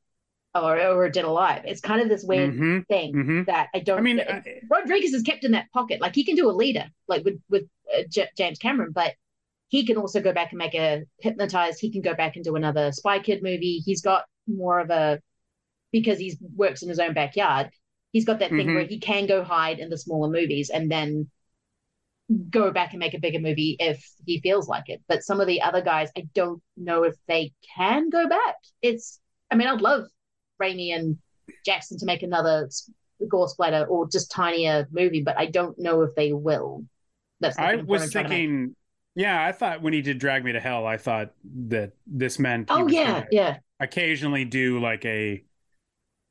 or, 0.54 0.78
or 0.78 1.08
Dead 1.08 1.24
Alive? 1.24 1.62
It's 1.64 1.80
kind 1.80 2.02
of 2.02 2.08
this 2.08 2.22
weird 2.22 2.52
Mhm, 2.54 2.86
thing 2.86 3.14
mhm. 3.14 3.46
that 3.46 3.68
I 3.74 3.80
don't. 3.80 3.98
I 3.98 4.02
mean, 4.02 4.18
that- 4.18 4.44
Rodriguez 4.70 5.14
is 5.14 5.22
kept 5.22 5.42
in 5.44 5.52
that 5.52 5.72
pocket. 5.72 6.00
Like 6.00 6.14
he 6.14 6.22
can 6.22 6.36
do 6.36 6.44
Alita, 6.46 6.90
like 7.08 7.24
with 7.24 7.40
with 7.48 7.64
uh, 7.92 8.02
J- 8.08 8.28
James 8.36 8.58
Cameron, 8.58 8.92
but 8.92 9.14
he 9.68 9.86
can 9.86 9.96
also 9.96 10.20
go 10.20 10.34
back 10.34 10.52
and 10.52 10.58
make 10.58 10.74
a 10.74 11.04
Hypnotic. 11.20 11.78
He 11.78 11.90
can 11.90 12.02
go 12.02 12.14
back 12.14 12.36
and 12.36 12.44
do 12.44 12.56
another 12.56 12.92
Spy 12.92 13.20
Kid 13.20 13.42
movie. 13.42 13.78
He's 13.84 14.02
got 14.02 14.24
more 14.46 14.80
of 14.80 14.90
a 14.90 15.18
because 15.92 16.18
he 16.18 16.36
works 16.56 16.82
in 16.82 16.90
his 16.90 16.98
own 16.98 17.14
backyard. 17.14 17.70
He's 18.12 18.26
got 18.26 18.40
that 18.40 18.50
thing 18.50 18.66
Mhm. 18.68 18.74
where 18.74 18.84
he 18.84 18.98
can 18.98 19.26
go 19.26 19.42
hide 19.42 19.78
in 19.78 19.88
the 19.88 19.96
smaller 19.96 20.28
movies 20.28 20.68
and 20.68 20.90
then 20.90 21.30
go 22.50 22.70
back 22.70 22.92
and 22.92 23.00
make 23.00 23.14
a 23.14 23.20
bigger 23.20 23.40
movie 23.40 23.76
if 23.78 24.04
he 24.26 24.40
feels 24.40 24.68
like 24.68 24.84
it. 24.88 25.02
But 25.08 25.22
some 25.24 25.40
of 25.40 25.46
the 25.46 25.62
other 25.62 25.82
guys, 25.82 26.10
I 26.16 26.26
don't 26.34 26.62
know 26.76 27.04
if 27.04 27.14
they 27.28 27.52
can 27.76 28.10
go 28.10 28.28
back. 28.28 28.56
It's, 28.82 29.20
I 29.50 29.56
mean, 29.56 29.68
I'd 29.68 29.80
love 29.80 30.04
Raimi 30.60 30.94
and 30.94 31.18
Jackson 31.64 31.98
to 31.98 32.06
make 32.06 32.22
another 32.22 32.68
gore 33.28 33.48
splatter 33.48 33.84
or 33.86 34.08
just 34.08 34.30
tinier 34.30 34.88
movie, 34.90 35.22
but 35.22 35.38
I 35.38 35.46
don't 35.46 35.78
know 35.78 36.02
if 36.02 36.14
they 36.14 36.32
will. 36.32 36.84
That's 37.40 37.58
i 37.58 37.62
kind 37.70 37.80
of 37.80 37.88
point 37.88 37.88
was 37.88 38.02
I'm 38.02 38.10
trying 38.10 38.24
to 38.24 38.28
make. 38.30 38.36
thinking 38.38 38.76
yeah 39.14 39.44
i 39.44 39.52
thought 39.52 39.82
when 39.82 39.92
he 39.92 40.00
did 40.00 40.18
drag 40.18 40.44
me 40.44 40.52
to 40.52 40.60
hell 40.60 40.86
i 40.86 40.96
thought 40.96 41.32
that 41.68 41.92
this 42.06 42.38
meant 42.38 42.70
Oh 42.70 42.86
yeah, 42.88 43.24
yeah. 43.30 43.58
occasionally 43.80 44.44
do 44.44 44.80
like 44.80 45.04
a 45.04 45.44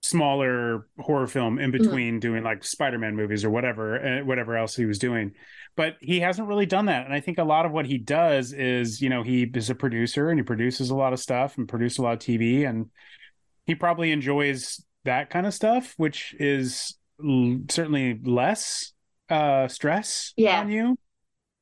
smaller 0.01 0.87
horror 0.99 1.27
film 1.27 1.59
in 1.59 1.71
Mm-hmm. 1.77 1.83
between 1.83 2.19
doing 2.19 2.43
like 2.43 2.63
spider-man 2.63 3.15
movies 3.15 3.45
or 3.45 3.49
whatever 3.51 4.19
uh, 4.21 4.25
whatever 4.25 4.57
else 4.57 4.75
he 4.75 4.85
was 4.85 4.97
doing 4.99 5.33
but 5.75 5.95
he 6.01 6.19
hasn't 6.19 6.47
really 6.47 6.65
done 6.65 6.85
that. 6.85 7.05
And 7.05 7.13
i 7.13 7.19
think 7.19 7.37
a 7.37 7.43
lot 7.43 7.65
of 7.65 7.71
what 7.71 7.85
he 7.85 7.97
does 7.97 8.53
is 8.53 9.01
you 9.01 9.09
know 9.09 9.23
he 9.23 9.43
is 9.43 9.69
a 9.69 9.75
producer 9.75 10.29
and 10.29 10.39
he 10.39 10.43
produces 10.43 10.89
a 10.89 10.95
lot 10.95 11.13
of 11.13 11.19
stuff 11.19 11.57
and 11.57 11.67
produces 11.67 11.97
a 11.99 12.01
lot 12.03 12.13
of 12.13 12.19
tv 12.19 12.67
and 12.67 12.89
he 13.65 13.75
probably 13.75 14.11
enjoys 14.11 14.83
that 15.05 15.29
kind 15.29 15.45
of 15.47 15.53
stuff 15.53 15.93
which 15.97 16.35
is 16.39 16.97
l- 17.23 17.59
certainly 17.69 18.19
less 18.23 18.93
uh 19.29 19.67
stress 19.67 20.33
Yeah. 20.37 20.59
on 20.59 20.69
you. 20.71 20.97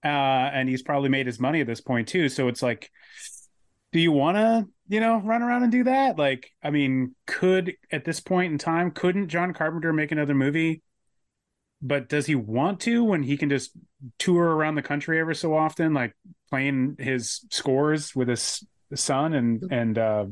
Uh 0.03 0.07
and 0.07 0.67
he's 0.69 0.81
probably 0.81 1.09
made 1.09 1.25
his 1.27 1.39
money 1.39 1.61
at 1.61 1.67
this 1.67 1.81
point 1.81 2.07
too. 2.07 2.29
So 2.29 2.47
it's 2.47 2.63
like 2.63 2.89
do 3.91 3.99
you 3.99 4.11
want 4.11 4.37
to 4.37 4.67
you 4.87 4.99
know 4.99 5.17
run 5.17 5.41
around 5.41 5.63
and 5.63 5.71
do 5.71 5.83
that? 5.83 6.17
Like 6.17 6.51
i 6.63 6.69
mean 6.69 7.15
could 7.27 7.73
at 7.91 8.05
this 8.05 8.19
point 8.19 8.51
in 8.51 8.57
time 8.57 8.91
couldn't 8.91 9.27
john 9.29 9.53
carpenter 9.53 9.91
make 9.93 10.11
another 10.11 10.33
movie 10.35 10.81
but 11.81 12.09
does 12.09 12.25
he 12.25 12.35
want 12.35 12.79
to 12.81 13.03
when 13.03 13.23
he 13.23 13.37
can 13.37 13.49
just 13.49 13.71
tour 14.17 14.43
around 14.55 14.75
the 14.75 14.81
country 14.81 15.19
ever 15.19 15.33
so 15.33 15.55
often 15.55 15.93
like 15.93 16.13
playing 16.49 16.95
his 16.99 17.45
scores 17.51 18.15
with 18.15 18.27
his 18.27 18.63
son 18.95 19.33
and 19.33 19.63
and 19.71 19.97
uh 19.97 20.25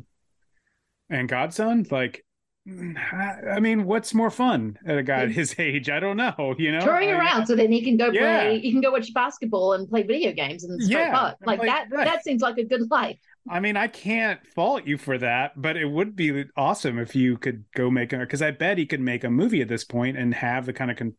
and 1.09 1.29
godson 1.29 1.85
like 1.91 2.23
I 2.69 3.61
mean, 3.61 3.85
what's 3.85 4.13
more 4.13 4.29
fun 4.29 4.77
at 4.85 4.97
a 4.97 5.03
guy 5.03 5.21
at 5.21 5.31
his 5.31 5.55
age? 5.57 5.89
I 5.89 6.01
don't 6.01 6.17
know. 6.17 6.53
You 6.57 6.73
know, 6.73 6.81
touring 6.81 7.11
I- 7.11 7.13
around 7.13 7.45
so 7.47 7.55
then 7.55 7.71
he 7.71 7.81
can 7.81 7.95
go 7.95 8.11
Yeah. 8.11 8.41
play 8.41 8.59
he 8.59 8.73
can 8.73 8.81
go 8.81 8.91
watch 8.91 9.13
basketball 9.13 9.71
and 9.71 9.87
play 9.89 10.03
video 10.03 10.33
games 10.33 10.65
and 10.65 10.77
Yeah, 10.81 11.31
like 11.45 11.59
like, 11.59 11.61
that 11.69 11.85
right. 11.91 12.03
that 12.03 12.25
seems 12.25 12.41
like 12.41 12.57
a 12.57 12.65
good 12.65 12.91
life 12.91 13.17
I 13.49 13.59
mean, 13.59 13.77
I 13.77 13.87
can't 13.87 14.39
fault 14.55 14.85
you 14.85 14.97
for 14.97 15.17
that, 15.17 15.59
but 15.61 15.77
it 15.77 15.85
would 15.85 16.15
be 16.15 16.45
awesome 16.55 16.99
if 16.99 17.15
you 17.15 17.37
could 17.37 17.65
go 17.75 17.89
make 17.89 18.13
a 18.13 18.17
because 18.17 18.41
I 18.41 18.51
bet 18.51 18.77
he 18.77 18.85
could 18.85 19.01
make 19.01 19.23
a 19.23 19.29
movie 19.29 19.61
at 19.61 19.67
this 19.67 19.83
point 19.83 20.17
and 20.17 20.33
have 20.33 20.65
the 20.65 20.73
kind 20.73 20.91
of 20.91 20.97
con- 20.97 21.15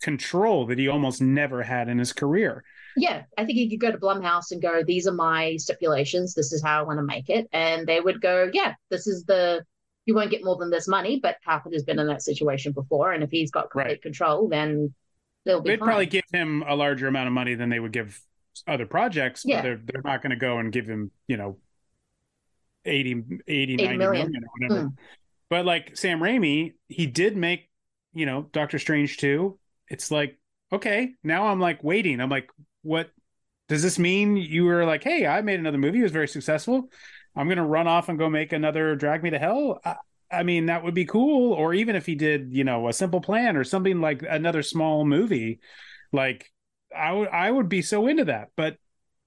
control 0.00 0.66
that 0.66 0.78
he 0.78 0.88
almost 0.88 1.20
never 1.22 1.62
had 1.62 1.88
in 1.88 1.98
his 1.98 2.12
career. 2.12 2.64
yeah 2.96 3.22
i 3.38 3.44
think 3.44 3.56
he 3.56 3.68
could 3.70 3.80
go 3.80 3.90
to 3.90 3.98
blumhouse 3.98 4.50
and 4.50 4.60
go 4.60 4.82
these 4.84 5.06
are 5.06 5.12
my 5.14 5.56
stipulations 5.56 6.34
this 6.34 6.52
is 6.52 6.62
how 6.62 6.78
i 6.78 6.82
want 6.82 6.98
to 6.98 7.02
make 7.02 7.28
it 7.30 7.48
and 7.52 7.86
they 7.86 8.00
would 8.00 8.20
go 8.20 8.50
yeah 8.52 8.74
this 8.90 9.06
is 9.06 9.24
the 9.24 9.64
you 10.06 10.14
won't 10.14 10.30
get 10.30 10.44
more 10.44 10.56
than 10.56 10.68
this 10.70 10.86
money 10.88 11.20
but 11.22 11.36
carpenter's 11.44 11.84
been 11.84 11.98
in 11.98 12.06
that 12.08 12.22
situation 12.22 12.72
before 12.72 13.12
and 13.12 13.22
if 13.24 13.30
he's 13.30 13.50
got 13.50 13.70
complete 13.70 14.02
control 14.02 14.48
then 14.48 14.92
they'll 15.44 15.60
be 15.60 15.70
They'd 15.70 15.78
fine. 15.80 15.88
probably 15.88 16.06
give 16.06 16.24
him 16.32 16.62
a 16.66 16.74
larger 16.74 17.06
amount 17.06 17.28
of 17.28 17.32
money 17.32 17.54
than 17.54 17.68
they 17.70 17.80
would 17.80 17.92
give 17.92 18.20
other 18.66 18.86
projects, 18.86 19.42
Yeah. 19.44 19.56
but 19.56 19.62
they're 19.62 19.80
they're 19.84 20.02
not 20.12 20.22
going 20.22 20.30
to 20.30 20.36
go 20.36 20.58
and 20.58 20.72
give 20.72 20.86
him, 20.86 21.10
you 21.26 21.36
know, 21.36 21.58
80, 22.84 23.24
80, 23.46 23.74
80 23.74 23.76
90 23.76 23.98
million. 23.98 24.26
million 24.26 24.44
or 24.44 24.48
whatever. 24.58 24.88
Hmm. 24.88 24.94
But 25.50 25.66
like 25.66 25.96
Sam 25.96 26.20
Raimi, 26.20 26.74
he 26.88 27.06
did 27.06 27.36
make, 27.36 27.70
you 28.12 28.26
know, 28.26 28.48
Doctor 28.52 28.78
Strange 28.78 29.18
2. 29.18 29.58
It's 29.88 30.10
like, 30.10 30.38
okay, 30.72 31.14
now 31.22 31.46
I'm 31.46 31.60
like 31.60 31.84
waiting. 31.84 32.20
I'm 32.20 32.30
like, 32.30 32.50
what 32.82 33.10
does 33.68 33.82
this 33.82 33.98
mean? 33.98 34.36
You 34.36 34.64
were 34.64 34.84
like, 34.84 35.04
hey, 35.04 35.26
I 35.26 35.42
made 35.42 35.60
another 35.60 35.78
movie. 35.78 36.00
It 36.00 36.04
was 36.04 36.12
very 36.12 36.28
successful. 36.28 36.90
I'm 37.36 37.46
going 37.46 37.58
to 37.58 37.64
run 37.64 37.86
off 37.86 38.08
and 38.08 38.18
go 38.18 38.30
make 38.30 38.52
another 38.52 38.94
Drag 38.94 39.22
Me 39.22 39.30
to 39.30 39.38
Hell. 39.38 39.80
I, 39.84 39.96
I 40.30 40.42
mean, 40.42 40.66
that 40.66 40.82
would 40.84 40.94
be 40.94 41.04
cool. 41.04 41.52
Or 41.52 41.74
even 41.74 41.96
if 41.96 42.06
he 42.06 42.14
did, 42.14 42.52
you 42.52 42.64
know, 42.64 42.88
a 42.88 42.92
simple 42.92 43.20
plan 43.20 43.56
or 43.56 43.64
something 43.64 44.00
like 44.00 44.22
another 44.28 44.62
small 44.62 45.04
movie, 45.04 45.60
like 46.12 46.52
I 46.96 47.12
would, 47.12 47.28
I 47.28 47.50
would 47.50 47.68
be 47.68 47.82
so 47.82 48.06
into 48.06 48.26
that. 48.26 48.50
But 48.56 48.76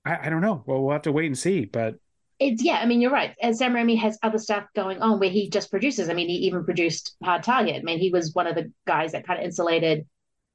I, 0.05 0.27
I 0.27 0.29
don't 0.29 0.41
know. 0.41 0.63
Well, 0.65 0.81
we'll 0.81 0.93
have 0.93 1.03
to 1.03 1.11
wait 1.11 1.27
and 1.27 1.37
see. 1.37 1.65
But 1.65 1.95
It's 2.39 2.63
yeah, 2.63 2.75
I 2.77 2.85
mean 2.85 3.01
you're 3.01 3.11
right. 3.11 3.35
And 3.41 3.57
Sam 3.57 3.73
Raimi 3.73 3.97
has 3.99 4.19
other 4.21 4.37
stuff 4.37 4.65
going 4.75 5.01
on 5.01 5.19
where 5.19 5.29
he 5.29 5.49
just 5.49 5.71
produces. 5.71 6.09
I 6.09 6.13
mean, 6.13 6.29
he 6.29 6.35
even 6.47 6.63
produced 6.65 7.15
Hard 7.23 7.43
Target. 7.43 7.77
I 7.77 7.83
mean, 7.83 7.99
he 7.99 8.11
was 8.11 8.33
one 8.33 8.47
of 8.47 8.55
the 8.55 8.71
guys 8.85 9.13
that 9.13 9.25
kind 9.25 9.39
of 9.39 9.45
insulated 9.45 10.05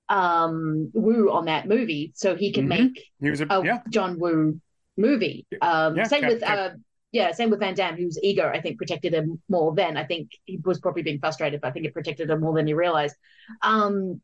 um 0.09 0.91
Woo 0.95 1.31
on 1.31 1.47
that 1.47 1.67
movie, 1.69 2.13
so 2.15 2.37
he 2.37 2.53
can 2.53 2.67
Mhm. 2.67 2.69
make 2.69 3.05
he 3.21 3.31
was 3.31 3.41
a, 3.41 3.47
a 3.49 3.65
yeah. 3.65 3.81
John 3.89 4.19
Woo 4.19 4.61
movie. 4.97 5.47
Um, 5.61 5.97
Yeah, 5.97 6.05
same 6.05 6.21
Cap- 6.23 6.33
with 6.33 6.43
uh, 6.43 6.71
yeah, 7.13 7.33
same 7.33 7.51
with 7.51 7.61
Van 7.61 7.75
Damme, 7.75 7.97
whose 7.97 8.19
ego 8.23 8.49
I 8.53 8.61
think 8.61 8.79
protected 8.79 9.13
him 9.15 9.41
more 9.49 9.75
than 9.75 9.97
I 9.97 10.05
think 10.05 10.31
he 10.45 10.59
was 10.65 10.81
probably 10.81 11.03
being 11.03 11.19
frustrated, 11.19 11.61
but 11.61 11.69
I 11.69 11.71
think 11.73 11.87
it 11.87 11.95
protected 11.95 12.31
him 12.31 12.41
more 12.41 12.55
than 12.55 12.67
he 12.67 12.75
realized. 12.75 13.17
Um, 13.63 14.21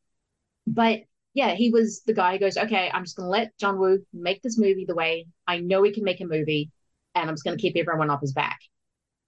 but 0.67 1.01
yeah, 1.35 1.55
he 1.55 1.71
was 1.71 2.03
the 2.07 2.15
guy 2.15 2.33
who 2.33 2.39
goes, 2.41 2.57
okay, 2.57 2.91
I'm 2.93 3.05
just 3.05 3.17
going 3.17 3.27
to 3.27 3.31
let 3.31 3.57
John 3.59 3.79
Woo 3.79 4.05
make 4.13 4.43
this 4.43 4.59
movie 4.59 4.87
the 4.87 4.95
way 4.95 5.27
I 5.47 5.59
know 5.61 5.83
he 5.83 5.93
can 5.93 6.03
make 6.05 6.21
a 6.21 6.25
movie, 6.27 6.71
and 7.21 7.29
I'm 7.31 7.35
just 7.37 7.45
going 7.45 7.57
to 7.57 7.63
keep 7.63 7.77
everyone 7.77 8.11
off 8.11 8.21
his 8.21 8.33
back. 8.33 8.59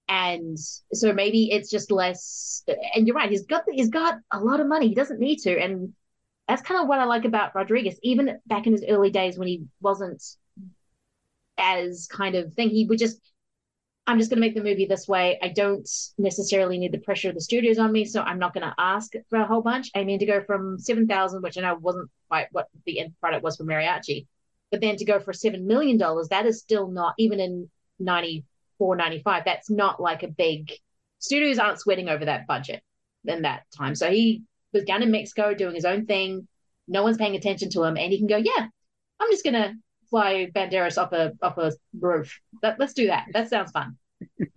And 0.08 0.58
so 0.92 1.12
maybe 1.12 1.50
it's 1.52 1.70
just 1.70 1.90
less. 1.90 2.64
And 2.94 3.06
you're 3.06 3.16
right, 3.16 3.30
he's 3.30 3.46
got 3.46 3.64
he's 3.70 3.90
got 3.90 4.18
a 4.32 4.40
lot 4.40 4.60
of 4.60 4.66
money. 4.66 4.88
He 4.88 4.94
doesn't 4.94 5.20
need 5.20 5.38
to, 5.40 5.56
and 5.58 5.94
that's 6.48 6.62
kind 6.62 6.80
of 6.80 6.88
what 6.88 6.98
I 6.98 7.04
like 7.04 7.24
about 7.24 7.54
Rodriguez. 7.54 7.98
Even 8.02 8.38
back 8.46 8.66
in 8.66 8.72
his 8.72 8.84
early 8.88 9.10
days 9.10 9.38
when 9.38 9.48
he 9.48 9.64
wasn't 9.80 10.22
as 11.58 12.06
kind 12.10 12.34
of 12.34 12.52
thing, 12.54 12.70
he 12.70 12.86
would 12.86 12.98
just. 12.98 13.20
I'm 14.06 14.18
just 14.18 14.30
going 14.30 14.38
to 14.38 14.46
make 14.46 14.56
the 14.56 14.62
movie 14.62 14.86
this 14.86 15.06
way. 15.06 15.38
I 15.40 15.48
don't 15.48 15.88
necessarily 16.18 16.78
need 16.78 16.90
the 16.90 16.98
pressure 16.98 17.28
of 17.28 17.36
the 17.36 17.40
studios 17.40 17.78
on 17.78 17.92
me, 17.92 18.04
so 18.04 18.22
I'm 18.22 18.40
not 18.40 18.54
going 18.54 18.66
to 18.66 18.74
ask 18.76 19.12
for 19.28 19.38
a 19.38 19.46
whole 19.46 19.62
bunch. 19.62 19.90
I 19.94 20.02
mean, 20.02 20.18
to 20.18 20.26
go 20.26 20.42
from 20.42 20.78
seven 20.80 21.06
thousand, 21.06 21.42
which 21.42 21.56
I 21.58 21.60
know 21.60 21.76
wasn't 21.76 22.10
quite 22.28 22.48
what 22.50 22.68
the 22.86 22.98
end 23.00 23.14
product 23.20 23.44
was 23.44 23.56
for 23.56 23.64
Mariachi, 23.64 24.26
But 24.72 24.80
then 24.80 24.96
to 24.96 25.04
go 25.04 25.20
for 25.20 25.32
$7 25.32 25.62
million, 25.62 25.98
that 25.98 26.46
is 26.46 26.60
still 26.60 26.88
not, 26.90 27.14
even 27.18 27.38
in 27.40 27.70
94, 28.00 28.96
95, 28.96 29.42
that's 29.44 29.70
not 29.70 30.00
like 30.00 30.22
a 30.22 30.28
big, 30.28 30.72
studios 31.18 31.58
aren't 31.58 31.80
sweating 31.80 32.08
over 32.08 32.24
that 32.24 32.46
budget 32.46 32.82
in 33.24 33.42
that 33.42 33.64
time. 33.76 33.94
So 33.94 34.10
he 34.10 34.42
was 34.72 34.84
down 34.84 35.02
in 35.02 35.10
Mexico 35.10 35.54
doing 35.54 35.74
his 35.74 35.84
own 35.84 36.06
thing. 36.06 36.48
No 36.88 37.02
one's 37.02 37.18
paying 37.18 37.36
attention 37.36 37.70
to 37.70 37.84
him. 37.84 37.96
And 37.96 38.12
he 38.12 38.18
can 38.18 38.26
go, 38.26 38.36
yeah, 38.36 38.66
I'm 39.20 39.30
just 39.30 39.44
to 39.44 39.74
fly 40.08 40.48
Banderas 40.54 41.00
off 41.00 41.12
a, 41.12 41.32
off 41.42 41.58
a 41.58 41.72
roof. 41.98 42.40
That, 42.62 42.78
let's 42.78 42.94
do 42.94 43.08
that. 43.08 43.26
That 43.32 43.48
sounds 43.48 43.70
fun. 43.70 43.96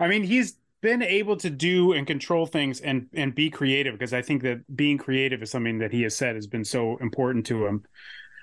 I 0.00 0.08
mean, 0.08 0.22
he's 0.22 0.56
been 0.82 1.02
able 1.02 1.36
to 1.36 1.48
do 1.48 1.92
and 1.92 2.06
control 2.06 2.44
things 2.44 2.80
and 2.80 3.06
and 3.14 3.34
be 3.34 3.48
creative 3.48 3.94
because 3.94 4.12
I 4.12 4.20
think 4.20 4.42
that 4.42 4.64
being 4.76 4.98
creative 4.98 5.40
is 5.40 5.50
something 5.50 5.78
that 5.78 5.92
he 5.92 6.02
has 6.02 6.16
said 6.16 6.34
has 6.34 6.48
been 6.48 6.64
so 6.64 6.96
important 6.96 7.46
to 7.46 7.66
him. 7.66 7.84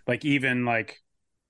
Like 0.07 0.23
even 0.23 0.65
like 0.65 1.01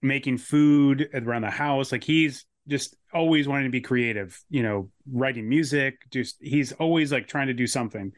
making 0.02 0.38
food 0.38 1.10
around 1.14 1.42
the 1.44 1.50
house, 1.50 1.92
like 1.92 2.04
he's 2.04 2.46
just 2.68 2.96
always 3.14 3.48
wanting 3.48 3.66
to 3.66 3.72
be 3.72 3.82
creative, 3.82 4.40
you 4.50 4.64
know, 4.64 4.90
writing 5.12 5.50
music, 5.50 5.96
just 6.12 6.38
he's 6.42 6.72
always 6.74 7.12
like 7.12 7.28
trying 7.28 7.48
to 7.48 7.54
do 7.54 7.68
something. 7.68 8.12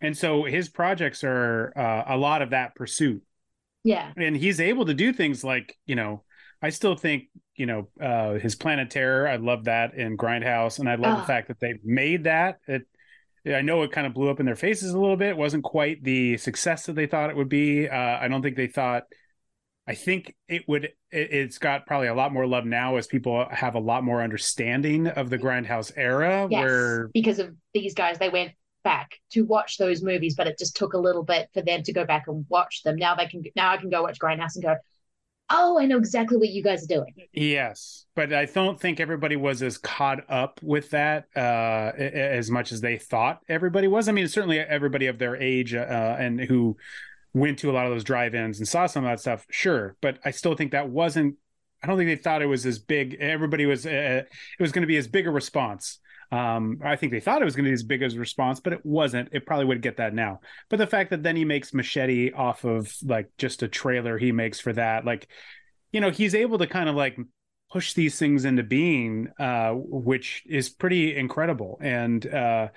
And 0.00 0.16
so 0.16 0.44
his 0.44 0.68
projects 0.68 1.24
are 1.24 1.72
uh, 1.76 2.14
a 2.14 2.16
lot 2.16 2.42
of 2.42 2.50
that 2.50 2.74
pursuit. 2.74 3.22
Yeah. 3.84 4.12
And 4.16 4.36
he's 4.36 4.60
able 4.60 4.86
to 4.86 4.94
do 4.94 5.12
things 5.12 5.42
like, 5.44 5.76
you 5.86 5.94
know, 5.94 6.22
I 6.62 6.70
still 6.70 6.96
think 6.96 7.24
you 7.56 7.66
know 7.66 7.88
uh, 8.00 8.34
his 8.34 8.54
Planet 8.54 8.90
Terror. 8.90 9.28
I 9.28 9.36
love 9.36 9.64
that 9.64 9.94
in 9.94 10.16
Grindhouse, 10.16 10.78
and 10.78 10.88
I 10.88 10.94
love 10.94 11.18
Oh. 11.18 11.20
the 11.20 11.26
fact 11.26 11.48
that 11.48 11.60
they 11.60 11.74
made 11.84 12.24
that. 12.24 12.58
It, 12.66 12.86
I 13.46 13.60
know 13.60 13.82
it 13.82 13.92
kind 13.92 14.06
of 14.06 14.14
blew 14.14 14.30
up 14.30 14.40
in 14.40 14.46
their 14.46 14.56
faces 14.56 14.92
a 14.92 14.98
little 14.98 15.16
bit. 15.18 15.28
It 15.30 15.36
wasn't 15.36 15.62
quite 15.64 16.02
the 16.02 16.38
success 16.38 16.86
that 16.86 16.94
they 16.94 17.06
thought 17.06 17.28
it 17.28 17.36
would 17.36 17.50
be. 17.50 17.86
Uh, 17.88 17.94
I 18.18 18.28
don't 18.28 18.40
think 18.40 18.56
they 18.56 18.66
thought. 18.66 19.04
I 19.86 19.94
think 19.94 20.34
it 20.48 20.62
would. 20.66 20.84
It, 20.84 20.92
it's 21.10 21.58
got 21.58 21.86
probably 21.86 22.08
a 22.08 22.14
lot 22.14 22.32
more 22.32 22.46
love 22.46 22.64
now 22.64 22.96
as 22.96 23.06
people 23.06 23.46
have 23.50 23.74
a 23.74 23.80
lot 23.80 24.04
more 24.04 24.22
understanding 24.22 25.08
of 25.08 25.30
the 25.30 25.38
Grindhouse 25.38 25.92
era. 25.96 26.48
Yes, 26.50 26.62
Where 26.62 27.08
because 27.12 27.38
of 27.38 27.54
these 27.74 27.94
guys, 27.94 28.18
they 28.18 28.30
went 28.30 28.52
back 28.82 29.18
to 29.32 29.42
watch 29.42 29.78
those 29.78 30.02
movies, 30.02 30.34
but 30.36 30.46
it 30.46 30.58
just 30.58 30.76
took 30.76 30.94
a 30.94 30.98
little 30.98 31.22
bit 31.22 31.48
for 31.52 31.62
them 31.62 31.82
to 31.82 31.92
go 31.92 32.04
back 32.04 32.24
and 32.28 32.46
watch 32.48 32.82
them. 32.82 32.96
Now 32.96 33.14
they 33.14 33.26
can. 33.26 33.42
Now 33.56 33.72
I 33.72 33.76
can 33.76 33.90
go 33.90 34.02
watch 34.02 34.18
Grindhouse 34.18 34.54
and 34.54 34.64
go, 34.64 34.76
oh, 35.50 35.78
I 35.78 35.86
know 35.86 35.98
exactly 35.98 36.38
what 36.38 36.48
you 36.48 36.62
guys 36.62 36.84
are 36.84 36.94
doing. 36.94 37.14
Yes, 37.32 38.06
but 38.14 38.32
I 38.32 38.46
don't 38.46 38.80
think 38.80 39.00
everybody 39.00 39.36
was 39.36 39.62
as 39.62 39.78
caught 39.78 40.20
up 40.30 40.60
with 40.62 40.90
that 40.90 41.26
uh, 41.36 41.92
as 41.96 42.50
much 42.50 42.72
as 42.72 42.80
they 42.80 42.98
thought 42.98 43.40
everybody 43.48 43.88
was. 43.88 44.08
I 44.08 44.12
mean, 44.12 44.28
certainly 44.28 44.60
everybody 44.60 45.06
of 45.06 45.18
their 45.18 45.36
age 45.36 45.74
uh, 45.74 46.16
and 46.18 46.40
who 46.40 46.76
went 47.34 47.58
to 47.58 47.70
a 47.70 47.72
lot 47.72 47.84
of 47.84 47.92
those 47.92 48.04
drive-ins 48.04 48.58
and 48.58 48.66
saw 48.66 48.86
some 48.86 49.04
of 49.04 49.10
that 49.10 49.20
stuff, 49.20 49.46
sure. 49.50 49.96
But 50.00 50.18
I 50.24 50.30
still 50.30 50.54
think 50.54 50.72
that 50.72 50.88
wasn't. 50.88 51.36
I 51.82 51.86
don't 51.86 51.98
think 51.98 52.08
they 52.08 52.16
thought 52.16 52.40
it 52.40 52.46
was 52.46 52.64
as 52.64 52.78
big. 52.78 53.16
Everybody 53.20 53.66
was. 53.66 53.84
Uh, 53.84 54.22
it 54.58 54.62
was 54.62 54.72
going 54.72 54.82
to 54.82 54.86
be 54.86 54.96
as 54.96 55.08
big 55.08 55.26
a 55.26 55.30
response. 55.30 55.98
Um, 56.32 56.80
I 56.82 56.96
think 56.96 57.12
they 57.12 57.20
thought 57.20 57.42
it 57.42 57.44
was 57.44 57.54
going 57.54 57.66
to 57.66 57.70
be 57.70 57.74
as 57.74 57.82
big 57.82 58.02
as 58.02 58.14
a 58.14 58.18
response, 58.18 58.58
but 58.58 58.72
it 58.72 58.84
wasn't. 58.84 59.28
It 59.32 59.46
probably 59.46 59.66
would 59.66 59.82
get 59.82 59.98
that 59.98 60.14
now. 60.14 60.40
But 60.70 60.78
the 60.78 60.86
fact 60.86 61.10
that 61.10 61.22
then 61.22 61.36
he 61.36 61.44
makes 61.44 61.74
Machete 61.74 62.32
off 62.32 62.64
of 62.64 62.92
like 63.04 63.30
just 63.36 63.62
a 63.62 63.68
trailer 63.68 64.16
he 64.16 64.32
makes 64.32 64.58
for 64.58 64.72
that, 64.72 65.04
like, 65.04 65.28
you 65.92 66.00
know, 66.00 66.10
he's 66.10 66.34
able 66.34 66.58
to 66.58 66.66
kind 66.66 66.88
of 66.88 66.96
like 66.96 67.18
push 67.70 67.92
these 67.92 68.18
things 68.18 68.44
into 68.44 68.62
being, 68.62 69.28
uh, 69.38 69.72
which 69.74 70.42
is 70.48 70.70
pretty 70.70 71.14
incredible. 71.14 71.78
And 71.82 72.26
uh, 72.26 72.68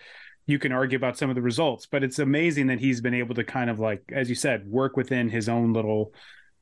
you 0.47 0.57
can 0.57 0.71
argue 0.71 0.97
about 0.97 1.17
some 1.17 1.29
of 1.29 1.35
the 1.35 1.41
results, 1.41 1.85
but 1.85 2.03
it's 2.03 2.19
amazing 2.19 2.67
that 2.67 2.79
he's 2.79 3.01
been 3.01 3.13
able 3.13 3.35
to 3.35 3.43
kind 3.43 3.69
of 3.69 3.79
like, 3.79 4.01
as 4.11 4.29
you 4.29 4.35
said, 4.35 4.67
work 4.67 4.97
within 4.97 5.29
his 5.29 5.47
own 5.47 5.73
little 5.73 6.13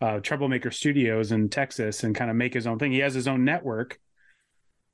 uh, 0.01 0.19
Troublemaker 0.19 0.71
Studios 0.71 1.31
in 1.31 1.47
Texas 1.47 2.03
and 2.03 2.13
kind 2.13 2.29
of 2.29 2.35
make 2.35 2.53
his 2.53 2.67
own 2.67 2.77
thing. 2.79 2.91
He 2.91 2.99
has 2.99 3.13
his 3.13 3.27
own 3.27 3.45
network 3.45 3.99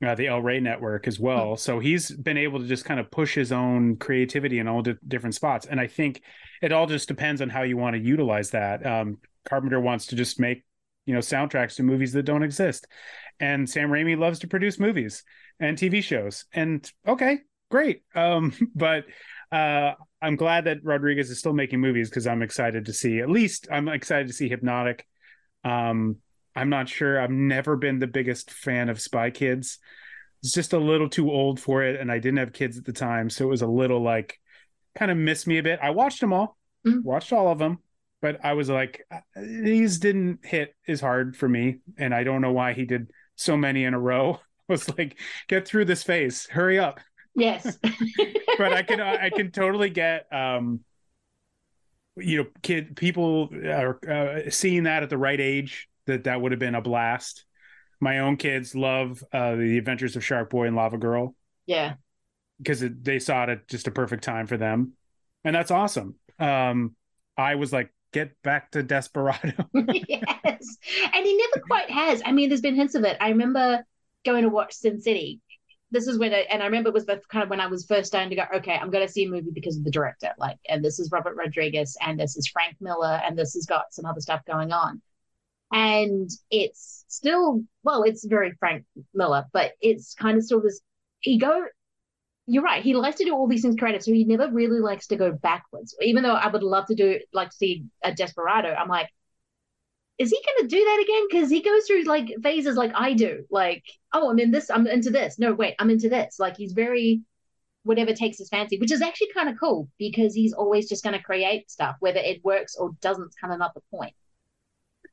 uh, 0.04 0.14
the 0.14 0.26
El 0.26 0.42
Rey 0.42 0.60
network 0.60 1.06
as 1.06 1.20
well. 1.20 1.56
So 1.56 1.78
he's 1.78 2.10
been 2.10 2.36
able 2.36 2.58
to 2.58 2.66
just 2.66 2.84
kind 2.84 2.98
of 2.98 3.10
push 3.10 3.34
his 3.34 3.52
own 3.52 3.96
creativity 3.96 4.58
in 4.58 4.66
all 4.66 4.82
di- 4.82 4.96
different 5.06 5.34
spots. 5.34 5.66
And 5.66 5.80
I 5.80 5.86
think 5.86 6.22
it 6.60 6.72
all 6.72 6.86
just 6.86 7.08
depends 7.08 7.40
on 7.40 7.48
how 7.48 7.62
you 7.62 7.76
want 7.76 7.94
to 7.94 8.02
utilize 8.02 8.50
that. 8.50 8.84
Um, 8.84 9.18
Carpenter 9.48 9.80
wants 9.80 10.06
to 10.06 10.16
just 10.16 10.40
make, 10.40 10.64
you 11.06 11.14
know, 11.14 11.20
soundtracks 11.20 11.76
to 11.76 11.82
movies 11.82 12.12
that 12.12 12.24
don't 12.24 12.42
exist. 12.42 12.86
And 13.38 13.68
Sam 13.68 13.90
Raimi 13.90 14.18
loves 14.18 14.40
to 14.40 14.48
produce 14.48 14.78
movies 14.78 15.24
and 15.60 15.78
TV 15.78 16.02
shows. 16.02 16.46
And 16.52 16.90
okay, 17.06 17.38
great. 17.72 18.02
Um, 18.14 18.52
but 18.76 19.06
uh, 19.50 19.94
I'm 20.20 20.36
glad 20.36 20.66
that 20.66 20.84
Rodriguez 20.84 21.30
is 21.30 21.40
still 21.40 21.54
making 21.54 21.80
movies 21.80 22.08
because 22.08 22.28
I'm 22.28 22.42
excited 22.42 22.86
to 22.86 22.92
see, 22.92 23.18
at 23.18 23.30
least 23.30 23.66
I'm 23.72 23.88
excited 23.88 24.28
to 24.28 24.32
see 24.32 24.48
Hypnotic. 24.48 25.06
Um, 25.64 26.18
I'm 26.54 26.68
not 26.68 26.88
sure. 26.88 27.20
I've 27.20 27.30
never 27.30 27.76
been 27.76 27.98
the 27.98 28.06
biggest 28.06 28.50
fan 28.50 28.90
of 28.90 29.00
Spy 29.00 29.30
Kids. 29.30 29.78
It's 30.42 30.52
just 30.52 30.74
a 30.74 30.78
little 30.78 31.08
too 31.08 31.30
old 31.30 31.58
for 31.58 31.82
it, 31.82 31.98
and 31.98 32.12
I 32.12 32.18
didn't 32.18 32.38
have 32.38 32.52
kids 32.52 32.76
at 32.76 32.84
the 32.84 32.92
time, 32.92 33.30
so 33.30 33.44
it 33.44 33.48
was 33.48 33.62
a 33.62 33.66
little 33.66 34.02
like 34.02 34.38
kind 34.94 35.10
of 35.10 35.16
missed 35.16 35.46
me 35.46 35.58
a 35.58 35.62
bit. 35.62 35.78
I 35.80 35.90
watched 35.90 36.20
them 36.20 36.32
all, 36.32 36.58
watched 36.84 37.32
all 37.32 37.48
of 37.48 37.58
them, 37.58 37.78
but 38.20 38.44
I 38.44 38.52
was 38.54 38.68
like, 38.68 39.06
uh, 39.10 39.20
these 39.36 39.98
didn't 39.98 40.44
hit 40.44 40.74
as 40.88 41.00
hard 41.00 41.36
for 41.36 41.48
me, 41.48 41.78
and 41.96 42.12
I 42.12 42.24
don't 42.24 42.42
know 42.42 42.52
why 42.52 42.72
he 42.72 42.84
did 42.84 43.10
so 43.36 43.56
many 43.56 43.84
in 43.84 43.94
a 43.94 44.00
row. 44.00 44.40
I 44.68 44.72
was 44.72 44.88
like, 44.98 45.18
get 45.48 45.66
through 45.66 45.84
this 45.84 46.02
phase, 46.02 46.46
hurry 46.46 46.78
up. 46.78 46.98
Yes. 47.34 47.78
but 48.58 48.72
I 48.72 48.82
can 48.82 49.00
I 49.00 49.30
can 49.30 49.50
totally 49.50 49.90
get 49.90 50.32
um 50.32 50.80
you 52.16 52.38
know 52.38 52.46
kid 52.62 52.96
people 52.96 53.48
are 53.64 53.98
uh, 54.08 54.50
seeing 54.50 54.84
that 54.84 55.02
at 55.02 55.10
the 55.10 55.18
right 55.18 55.40
age 55.40 55.88
that 56.06 56.24
that 56.24 56.40
would 56.40 56.52
have 56.52 56.58
been 56.58 56.74
a 56.74 56.82
blast. 56.82 57.44
My 58.00 58.18
own 58.18 58.36
kids 58.36 58.74
love 58.74 59.22
uh, 59.32 59.54
the 59.54 59.78
Adventures 59.78 60.16
of 60.16 60.24
Shark 60.24 60.50
Boy 60.50 60.66
and 60.66 60.74
Lava 60.74 60.98
Girl 60.98 61.36
Yeah. 61.66 61.94
because 62.58 62.82
it, 62.82 63.04
they 63.04 63.18
saw 63.18 63.44
it 63.44 63.48
at 63.50 63.68
just 63.68 63.86
a 63.86 63.90
perfect 63.92 64.24
time 64.24 64.46
for 64.46 64.56
them, 64.56 64.92
and 65.44 65.54
that's 65.54 65.70
awesome. 65.70 66.16
Um, 66.38 66.96
I 67.36 67.54
was 67.54 67.72
like, 67.72 67.92
get 68.12 68.32
back 68.42 68.72
to 68.72 68.82
Desperado. 68.82 69.52
yes. 69.74 70.76
And 71.14 71.24
he 71.26 71.36
never 71.36 71.64
quite 71.66 71.90
has. 71.90 72.22
I 72.24 72.32
mean, 72.32 72.48
there's 72.48 72.60
been 72.60 72.74
hints 72.74 72.94
of 72.96 73.04
it. 73.04 73.16
I 73.20 73.28
remember 73.28 73.84
going 74.24 74.42
to 74.42 74.48
watch 74.50 74.74
Sin 74.74 75.00
City. 75.00 75.40
This 75.92 76.06
is 76.06 76.18
when, 76.18 76.32
I, 76.32 76.46
and 76.50 76.62
I 76.62 76.66
remember 76.66 76.88
it 76.88 76.94
was 76.94 77.04
the 77.04 77.20
kind 77.28 77.44
of 77.44 77.50
when 77.50 77.60
I 77.60 77.66
was 77.66 77.84
first 77.84 78.08
starting 78.08 78.30
to 78.30 78.36
go, 78.36 78.44
okay, 78.56 78.72
I'm 78.72 78.90
going 78.90 79.06
to 79.06 79.12
see 79.12 79.24
a 79.24 79.28
movie 79.28 79.50
because 79.52 79.76
of 79.76 79.84
the 79.84 79.90
director. 79.90 80.30
Like, 80.38 80.58
and 80.68 80.82
this 80.82 80.98
is 80.98 81.10
Robert 81.12 81.36
Rodriguez, 81.36 81.98
and 82.00 82.18
this 82.18 82.34
is 82.34 82.48
Frank 82.48 82.76
Miller, 82.80 83.20
and 83.24 83.38
this 83.38 83.52
has 83.52 83.66
got 83.66 83.92
some 83.92 84.06
other 84.06 84.22
stuff 84.22 84.40
going 84.46 84.72
on. 84.72 85.02
And 85.70 86.30
it's 86.50 87.04
still, 87.08 87.62
well, 87.82 88.04
it's 88.04 88.24
very 88.24 88.52
Frank 88.58 88.84
Miller, 89.12 89.44
but 89.52 89.72
it's 89.82 90.14
kind 90.14 90.38
of 90.38 90.44
still 90.44 90.62
this 90.62 90.80
ego. 91.24 91.62
You're 92.46 92.62
right. 92.62 92.82
He 92.82 92.94
likes 92.94 93.18
to 93.18 93.24
do 93.24 93.34
all 93.34 93.46
these 93.46 93.62
things 93.62 93.76
creative, 93.78 94.02
so 94.02 94.12
he 94.12 94.24
never 94.24 94.48
really 94.50 94.80
likes 94.80 95.08
to 95.08 95.16
go 95.16 95.30
backwards. 95.30 95.94
Even 96.00 96.22
though 96.22 96.34
I 96.34 96.48
would 96.48 96.62
love 96.62 96.86
to 96.86 96.94
do, 96.94 97.20
like, 97.34 97.52
see 97.52 97.84
a 98.02 98.12
Desperado, 98.12 98.70
I'm 98.70 98.88
like, 98.88 99.10
is 100.22 100.30
he 100.30 100.40
going 100.46 100.68
to 100.68 100.76
do 100.76 100.84
that 100.84 101.00
again? 101.02 101.26
Because 101.28 101.50
he 101.50 101.60
goes 101.62 101.84
through 101.86 102.04
like 102.04 102.32
phases 102.42 102.76
like 102.76 102.92
I 102.94 103.12
do. 103.14 103.44
Like, 103.50 103.84
oh, 104.12 104.30
I'm 104.30 104.38
in 104.38 104.52
this, 104.52 104.70
I'm 104.70 104.86
into 104.86 105.10
this. 105.10 105.38
No, 105.38 105.52
wait, 105.52 105.74
I'm 105.80 105.90
into 105.90 106.08
this. 106.08 106.38
Like, 106.38 106.56
he's 106.56 106.72
very 106.72 107.22
whatever 107.82 108.12
takes 108.12 108.38
his 108.38 108.48
fancy, 108.48 108.78
which 108.78 108.92
is 108.92 109.02
actually 109.02 109.30
kind 109.34 109.48
of 109.48 109.58
cool 109.58 109.88
because 109.98 110.32
he's 110.34 110.52
always 110.52 110.88
just 110.88 111.02
going 111.02 111.16
to 111.18 111.22
create 111.22 111.68
stuff, 111.68 111.96
whether 111.98 112.20
it 112.20 112.44
works 112.44 112.76
or 112.76 112.92
doesn't. 113.00 113.34
Kind 113.40 113.52
of 113.52 113.58
not 113.58 113.74
the 113.74 113.82
point. 113.90 114.14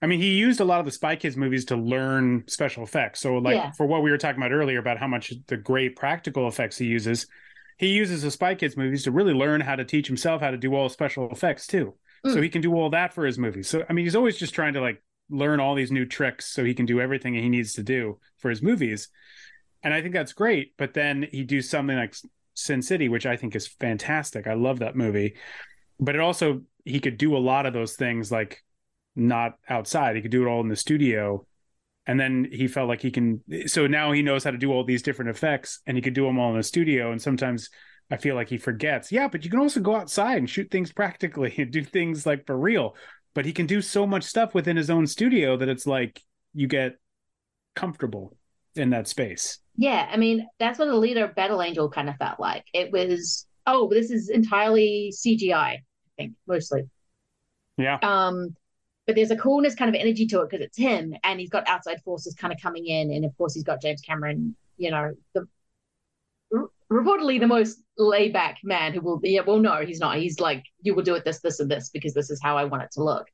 I 0.01 0.05
mean, 0.05 0.21
he 0.21 0.37
used 0.37 0.59
a 0.59 0.65
lot 0.65 0.79
of 0.79 0.85
the 0.85 0.91
Spy 0.91 1.15
Kids 1.15 1.35
movies 1.35 1.65
to 1.65 1.75
learn 1.75 2.43
special 2.47 2.83
effects. 2.83 3.19
So, 3.19 3.37
like 3.37 3.55
Yeah. 3.55 3.71
for 3.71 3.85
what 3.85 4.03
we 4.03 4.11
were 4.11 4.17
talking 4.17 4.41
about 4.41 4.51
earlier 4.51 4.79
about 4.79 4.99
how 4.99 5.07
much 5.07 5.33
the 5.47 5.57
great 5.57 5.95
practical 5.95 6.47
effects 6.47 6.77
he 6.77 6.85
uses, 6.85 7.27
he 7.77 7.87
uses 7.87 8.21
the 8.21 8.31
Spy 8.31 8.55
Kids 8.55 8.77
movies 8.77 9.03
to 9.05 9.11
really 9.11 9.33
learn 9.33 9.61
how 9.61 9.75
to 9.75 9.83
teach 9.83 10.07
himself 10.07 10.41
how 10.41 10.51
to 10.51 10.57
do 10.57 10.75
all 10.75 10.89
special 10.89 11.29
effects 11.31 11.65
too. 11.65 11.95
So 12.25 12.35
Mm. 12.35 12.43
he 12.43 12.49
can 12.49 12.61
do 12.61 12.73
all 12.73 12.89
that 12.89 13.13
for 13.13 13.25
his 13.25 13.37
movies. 13.37 13.67
So 13.67 13.85
I 13.89 13.93
mean, 13.93 14.05
he's 14.05 14.15
always 14.15 14.37
just 14.37 14.53
trying 14.53 14.73
to 14.73 14.81
like 14.81 15.01
learn 15.29 15.59
all 15.59 15.75
these 15.75 15.91
new 15.91 16.05
tricks 16.05 16.45
so 16.47 16.63
he 16.63 16.73
can 16.73 16.85
do 16.85 16.99
everything 16.99 17.33
he 17.33 17.49
needs 17.49 17.73
to 17.73 17.83
do 17.83 18.19
for 18.37 18.49
his 18.49 18.61
movies. 18.61 19.09
And 19.83 19.93
I 19.93 20.01
think 20.01 20.13
that's 20.13 20.33
great. 20.33 20.73
But 20.77 20.93
then 20.93 21.27
he 21.31 21.43
do 21.43 21.61
something 21.61 21.95
like 21.95 22.15
Sin 22.53 22.81
City, 22.81 23.07
which 23.09 23.25
I 23.25 23.37
think 23.37 23.55
is 23.55 23.67
fantastic. 23.67 24.47
I 24.47 24.53
love 24.55 24.79
that 24.79 24.95
movie. 24.95 25.35
But 25.99 26.15
it 26.15 26.21
also 26.21 26.61
he 26.85 26.99
could 26.99 27.17
do 27.17 27.35
a 27.35 27.39
lot 27.39 27.65
of 27.65 27.73
those 27.73 27.95
things 27.95 28.31
like 28.31 28.63
not 29.15 29.53
outside. 29.69 30.15
He 30.15 30.21
could 30.21 30.31
do 30.31 30.45
it 30.45 30.49
all 30.49 30.61
in 30.61 30.69
the 30.69 30.75
studio. 30.75 31.45
And 32.07 32.19
then 32.19 32.47
he 32.51 32.67
felt 32.67 32.89
like 32.89 33.01
he 33.01 33.11
can. 33.11 33.41
So 33.67 33.85
now 33.85 34.11
he 34.11 34.23
knows 34.23 34.43
how 34.43 34.51
to 34.51 34.57
do 34.57 34.71
all 34.71 34.83
these 34.83 35.03
different 35.03 35.29
effects 35.29 35.79
and 35.85 35.95
he 35.95 36.01
could 36.01 36.15
do 36.15 36.25
them 36.25 36.39
all 36.39 36.49
in 36.51 36.57
the 36.57 36.63
studio. 36.63 37.11
And 37.11 37.21
sometimes 37.21 37.69
I 38.11 38.17
feel 38.17 38.35
like 38.35 38.49
he 38.49 38.57
forgets. 38.57 39.11
Yeah, 39.11 39.27
but 39.27 39.43
you 39.43 39.49
can 39.49 39.59
also 39.59 39.79
go 39.79 39.95
outside 39.95 40.37
and 40.37 40.49
shoot 40.49 40.71
things 40.71 40.91
practically 40.91 41.53
and 41.57 41.71
do 41.71 41.83
things 41.83 42.25
like 42.25 42.45
for 42.45 42.57
real. 42.57 42.95
But 43.35 43.45
he 43.45 43.53
can 43.53 43.67
do 43.67 43.81
so 43.81 44.07
much 44.07 44.23
stuff 44.23 44.53
within 44.53 44.75
his 44.75 44.89
own 44.89 45.05
studio 45.05 45.55
that 45.57 45.69
it's 45.69 45.85
like 45.85 46.21
you 46.53 46.67
get 46.67 46.97
comfortable 47.75 48.35
in 48.75 48.89
that 48.89 49.07
space. 49.07 49.59
Yeah, 49.75 50.09
I 50.11 50.17
mean, 50.17 50.47
that's 50.59 50.79
what 50.79 50.85
the 50.85 50.93
Alita 50.93 51.23
of 51.23 51.35
Battle 51.35 51.61
Angel 51.61 51.89
kind 51.89 52.09
of 52.09 52.15
felt 52.17 52.39
like. 52.39 52.65
It 52.73 52.91
was, 52.91 53.45
oh, 53.67 53.87
this 53.89 54.09
is 54.09 54.29
entirely 54.29 55.13
CGI, 55.15 55.53
I 55.53 55.81
think, 56.17 56.33
mostly. 56.47 56.89
Yeah. 57.77 57.99
Um, 58.01 58.55
but 59.09 59.15
there's 59.15 59.31
a 59.31 59.37
coolness 59.37 59.73
kind 59.73 59.89
of 59.89 59.99
energy 59.99 60.27
to 60.27 60.41
it 60.41 60.51
because 60.51 60.63
it's 60.63 60.77
him 60.77 61.15
and 61.23 61.39
he's 61.39 61.49
got 61.49 61.67
outside 61.67 61.99
forces 62.03 62.35
kind 62.35 62.53
of 62.53 62.61
coming 62.61 62.85
in 62.85 63.11
and 63.11 63.25
of 63.25 63.35
course 63.39 63.55
he's 63.55 63.63
got 63.63 63.81
james 63.81 64.01
cameron 64.01 64.55
you 64.77 64.91
know 64.91 65.11
the 65.33 65.47
reportedly 66.91 67.39
the 67.39 67.47
most 67.47 67.81
laid 67.97 68.33
back 68.33 68.57
man 68.63 68.93
who 68.93 69.01
will 69.01 69.19
yeah 69.23 69.41
well 69.45 69.59
no 69.59 69.85
he's 69.85 69.99
not 69.99 70.17
he's 70.17 70.39
like 70.39 70.63
you 70.81 70.95
will 70.95 71.03
do 71.03 71.15
it 71.15 71.23
this 71.23 71.39
this 71.39 71.59
and 71.59 71.69
this 71.69 71.89
because 71.89 72.13
this 72.13 72.29
is 72.29 72.39
how 72.41 72.57
i 72.57 72.63
want 72.63 72.81
it 72.81 72.91
to 72.91 73.03
look 73.03 73.27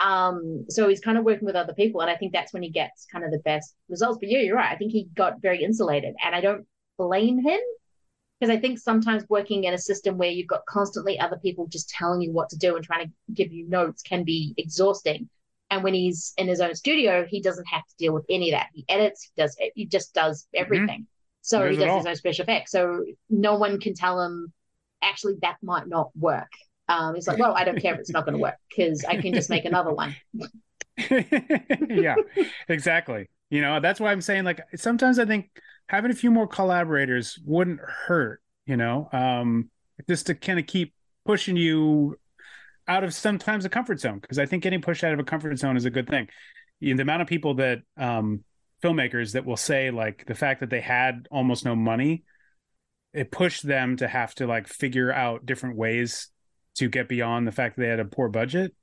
um 0.00 0.64
so 0.68 0.88
he's 0.88 1.00
kind 1.00 1.18
of 1.18 1.24
working 1.24 1.44
with 1.44 1.54
other 1.54 1.74
people 1.74 2.00
and 2.00 2.10
i 2.10 2.16
think 2.16 2.32
that's 2.32 2.52
when 2.52 2.62
he 2.62 2.70
gets 2.70 3.06
kind 3.12 3.24
of 3.24 3.30
the 3.30 3.38
best 3.40 3.74
results 3.88 4.18
but 4.20 4.30
yeah 4.30 4.38
you're 4.38 4.56
right 4.56 4.72
i 4.72 4.76
think 4.76 4.90
he 4.90 5.08
got 5.14 5.42
very 5.42 5.62
insulated 5.62 6.14
and 6.24 6.34
i 6.34 6.40
don't 6.40 6.66
blame 6.96 7.38
him 7.38 7.60
because 8.40 8.54
I 8.54 8.60
think 8.60 8.78
sometimes 8.78 9.24
working 9.28 9.64
in 9.64 9.74
a 9.74 9.78
system 9.78 10.18
where 10.18 10.30
you've 10.30 10.48
got 10.48 10.66
constantly 10.66 11.18
other 11.18 11.38
people 11.38 11.66
just 11.66 11.88
telling 11.88 12.20
you 12.20 12.32
what 12.32 12.48
to 12.50 12.58
do 12.58 12.76
and 12.76 12.84
trying 12.84 13.06
to 13.06 13.12
give 13.32 13.52
you 13.52 13.68
notes 13.68 14.02
can 14.02 14.24
be 14.24 14.54
exhausting. 14.58 15.28
And 15.70 15.82
when 15.82 15.94
he's 15.94 16.34
in 16.36 16.48
his 16.48 16.60
own 16.60 16.74
studio, 16.74 17.26
he 17.28 17.40
doesn't 17.40 17.66
have 17.66 17.86
to 17.86 17.94
deal 17.98 18.12
with 18.12 18.26
any 18.28 18.52
of 18.52 18.58
that. 18.58 18.68
He 18.74 18.84
edits, 18.88 19.22
he 19.22 19.40
does, 19.40 19.56
he 19.74 19.86
just 19.86 20.14
does 20.14 20.46
everything. 20.52 21.06
So 21.44 21.58
There's 21.58 21.76
he 21.76 21.84
does 21.84 21.98
his 21.98 22.06
own 22.06 22.16
special 22.16 22.42
effects. 22.44 22.72
So 22.72 23.04
no 23.28 23.56
one 23.56 23.78
can 23.78 23.92
tell 23.92 24.18
him, 24.18 24.50
actually, 25.02 25.34
that 25.42 25.56
might 25.62 25.86
not 25.86 26.10
work. 26.16 26.50
Um, 26.88 27.14
he's 27.14 27.28
like, 27.28 27.38
well, 27.38 27.52
I 27.54 27.64
don't 27.64 27.78
care 27.78 27.92
if 27.92 28.00
it's 28.00 28.10
not 28.10 28.24
going 28.24 28.32
to 28.32 28.40
work 28.40 28.54
because 28.70 29.04
I 29.04 29.20
can 29.20 29.34
just 29.34 29.50
make 29.50 29.66
another 29.66 29.92
one. 29.92 30.16
yeah, 31.10 32.14
exactly. 32.66 33.28
You 33.50 33.60
know, 33.60 33.78
that's 33.78 34.00
why 34.00 34.10
I'm 34.10 34.22
saying, 34.22 34.44
like, 34.44 34.62
sometimes 34.76 35.18
I 35.18 35.26
think 35.26 35.50
having 35.86 36.10
a 36.10 36.14
few 36.14 36.30
more 36.30 36.46
collaborators 36.46 37.38
wouldn't 37.44 37.80
hurt, 37.80 38.40
you 38.64 38.78
know, 38.78 39.10
um, 39.12 39.70
just 40.08 40.26
to 40.28 40.34
kind 40.34 40.58
of 40.58 40.66
keep 40.66 40.94
pushing 41.26 41.56
you 41.56 42.18
out 42.88 43.04
of 43.04 43.12
sometimes 43.12 43.66
a 43.66 43.68
comfort 43.68 44.00
zone. 44.00 44.18
Because 44.18 44.38
I 44.38 44.46
think 44.46 44.62
getting 44.62 44.80
pushed 44.80 45.04
out 45.04 45.12
of 45.12 45.18
a 45.18 45.24
comfort 45.24 45.58
zone 45.58 45.76
is 45.76 45.84
a 45.84 45.90
good 45.90 46.08
thing. 46.08 46.26
You 46.80 46.94
know, 46.94 46.96
the 46.96 47.02
amount 47.02 47.20
of 47.20 47.28
people 47.28 47.56
that 47.56 47.82
um, 47.98 48.44
filmmakers 48.82 49.32
that 49.32 49.44
will 49.44 49.56
say 49.56 49.90
like 49.90 50.26
the 50.26 50.34
fact 50.34 50.60
that 50.60 50.70
they 50.70 50.80
had 50.80 51.28
almost 51.30 51.64
no 51.64 51.74
money, 51.74 52.24
it 53.12 53.30
pushed 53.30 53.66
them 53.66 53.96
to 53.96 54.08
have 54.08 54.34
to 54.36 54.46
like 54.46 54.66
figure 54.66 55.12
out 55.12 55.46
different 55.46 55.76
ways 55.76 56.28
to 56.76 56.88
get 56.88 57.08
beyond 57.08 57.46
the 57.46 57.52
fact 57.52 57.76
that 57.76 57.82
they 57.82 57.88
had 57.88 58.00
a 58.00 58.04
poor 58.04 58.28
budget. 58.28 58.74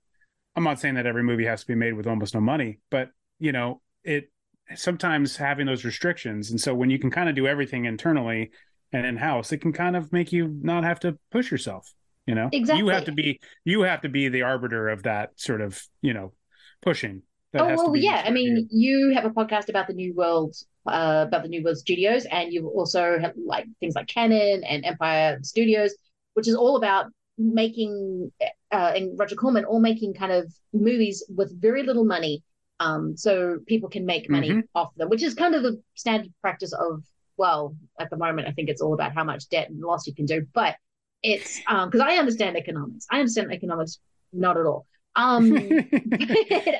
I'm 0.56 0.64
not 0.64 0.80
saying 0.80 0.96
that 0.96 1.06
every 1.06 1.24
movie 1.24 1.46
has 1.46 1.62
to 1.62 1.68
be 1.68 1.76
made 1.76 1.94
with 1.94 2.08
almost 2.08 2.34
no 2.34 2.42
money, 2.42 2.80
but 2.90 3.10
you 3.40 3.52
know, 3.52 3.82
it 4.04 4.32
sometimes 4.76 5.36
having 5.36 5.66
those 5.66 5.86
restrictions. 5.86 6.52
And 6.52 6.60
so 6.60 6.74
when 6.74 6.90
you 6.90 7.00
can 7.00 7.12
kind 7.12 7.30
of 7.30 7.36
do 7.36 7.48
everything 7.48 7.86
internally 7.86 8.52
and 8.92 9.06
in 9.06 9.18
house, 9.18 9.52
it 9.52 9.60
can 9.60 9.74
kind 9.74 9.96
of 9.96 10.12
make 10.12 10.32
you 10.32 10.48
not 10.62 10.84
have 10.84 11.00
to 11.02 11.18
push 11.32 11.52
yourself. 11.52 11.94
You 12.28 12.36
know, 12.36 12.50
exactly. 12.52 12.86
You 12.86 12.90
have 12.90 13.06
to 13.06 13.12
be 13.12 13.40
you 13.66 13.82
have 13.82 14.02
to 14.02 14.10
be 14.10 14.30
the 14.30 14.44
arbiter 14.44 14.90
of 14.90 15.04
that 15.04 15.32
sort 15.38 15.62
of 15.62 15.82
you 16.02 16.14
know 16.14 16.34
pushing. 16.82 17.24
Oh 17.54 17.76
well, 17.76 17.96
yeah. 17.96 18.24
I 18.26 18.32
mean, 18.32 18.68
you. 18.72 19.14
have 19.14 19.26
a 19.26 19.30
podcast 19.30 19.70
about 19.70 19.88
the 19.88 19.94
New 19.94 20.14
World, 20.14 20.56
uh, 20.88 21.26
about 21.28 21.44
the 21.44 21.50
New 21.50 21.64
World 21.64 21.78
Studios, 21.78 22.26
and 22.26 22.54
you 22.54 22.68
also 22.70 23.20
have 23.20 23.34
like 23.46 23.66
things 23.80 23.96
like 23.96 24.08
Cannon 24.08 24.64
and 24.64 24.86
Empire 24.86 25.40
Studios, 25.44 25.94
which 26.34 26.48
is 26.48 26.56
all 26.56 26.78
about 26.78 27.08
making 27.38 28.32
uh, 28.72 28.94
and 28.96 29.18
Roger 29.20 29.36
Corman 29.36 29.66
all 29.66 29.80
making 29.80 30.14
kind 30.14 30.32
of 30.32 30.52
movies 30.74 31.26
with 31.36 31.60
very 31.60 31.84
little 31.84 32.06
money 32.06 32.44
um, 32.80 33.16
so 33.16 33.60
people 33.68 33.90
can 33.90 34.06
make 34.06 34.30
money 34.30 34.50
mm-hmm. 34.50 34.60
off 34.74 34.96
them, 34.96 35.10
which 35.10 35.24
is 35.24 35.34
kind 35.34 35.54
of 35.54 35.64
the 35.64 35.82
standard 35.96 36.34
practice 36.42 36.74
of, 36.74 37.04
well, 37.38 37.76
at 38.00 38.10
the 38.10 38.18
moment, 38.18 38.48
I 38.48 38.52
think 38.52 38.70
it's 38.70 38.82
all 38.82 38.94
about 38.94 39.14
how 39.14 39.24
much 39.24 39.48
debt 39.50 39.70
and 39.70 39.80
loss 39.80 40.08
you 40.08 40.16
can 40.16 40.26
do. 40.26 40.46
But 40.54 40.76
it's 41.24 41.62
um 41.68 41.90
because 41.90 42.02
um, 42.02 42.08
I 42.08 42.16
understand 42.16 42.58
economics. 42.58 43.06
I 43.12 43.20
understand 43.20 43.52
economics 43.52 44.00
not 44.34 44.58
at 44.58 44.66
all. 44.66 44.88
Um, 45.16 45.50
but, 45.50 45.62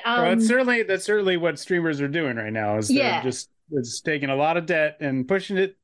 um, 0.04 0.22
well, 0.22 0.24
that's 0.30 0.46
certainly 0.46 0.82
that's 0.82 1.04
certainly 1.04 1.36
what 1.36 1.58
streamers 1.58 2.00
are 2.00 2.08
doing 2.08 2.36
right 2.36 2.52
now. 2.52 2.78
Is 2.78 2.90
yeah. 2.90 3.22
just 3.22 3.50
it's 3.70 4.00
taking 4.00 4.30
a 4.30 4.36
lot 4.36 4.56
of 4.56 4.66
debt 4.66 4.98
and 5.00 5.26
pushing 5.26 5.56
it 5.56 5.76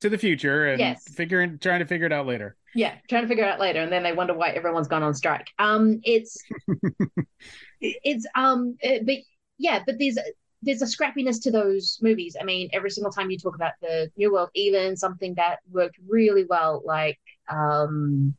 to 0.00 0.08
the 0.08 0.18
future 0.18 0.66
and 0.68 0.78
yes. 0.78 1.04
figuring 1.08 1.58
trying 1.58 1.80
to 1.80 1.86
figure 1.86 2.06
it 2.06 2.12
out 2.12 2.26
later. 2.26 2.56
Yeah, 2.74 2.94
trying 3.08 3.22
to 3.22 3.28
figure 3.28 3.44
it 3.44 3.48
out 3.48 3.60
later, 3.60 3.80
and 3.80 3.90
then 3.90 4.02
they 4.02 4.12
wonder 4.12 4.34
why 4.34 4.50
everyone's 4.50 4.88
gone 4.88 5.02
on 5.02 5.14
strike. 5.14 5.48
Um, 5.58 6.00
it's 6.04 6.38
it's 7.80 8.26
um, 8.34 8.76
it, 8.80 9.06
but 9.06 9.16
yeah, 9.56 9.82
but 9.84 9.98
there's 9.98 10.18
there's 10.62 10.82
a 10.82 10.86
scrappiness 10.86 11.42
to 11.42 11.50
those 11.50 11.98
movies. 12.02 12.36
I 12.40 12.44
mean, 12.44 12.68
every 12.72 12.90
single 12.90 13.12
time 13.12 13.30
you 13.30 13.38
talk 13.38 13.54
about 13.54 13.72
the 13.80 14.10
New 14.16 14.32
World, 14.32 14.50
even 14.54 14.96
something 14.96 15.34
that 15.34 15.58
worked 15.70 15.96
really 16.06 16.44
well, 16.44 16.82
like 16.84 17.18
um, 17.48 18.34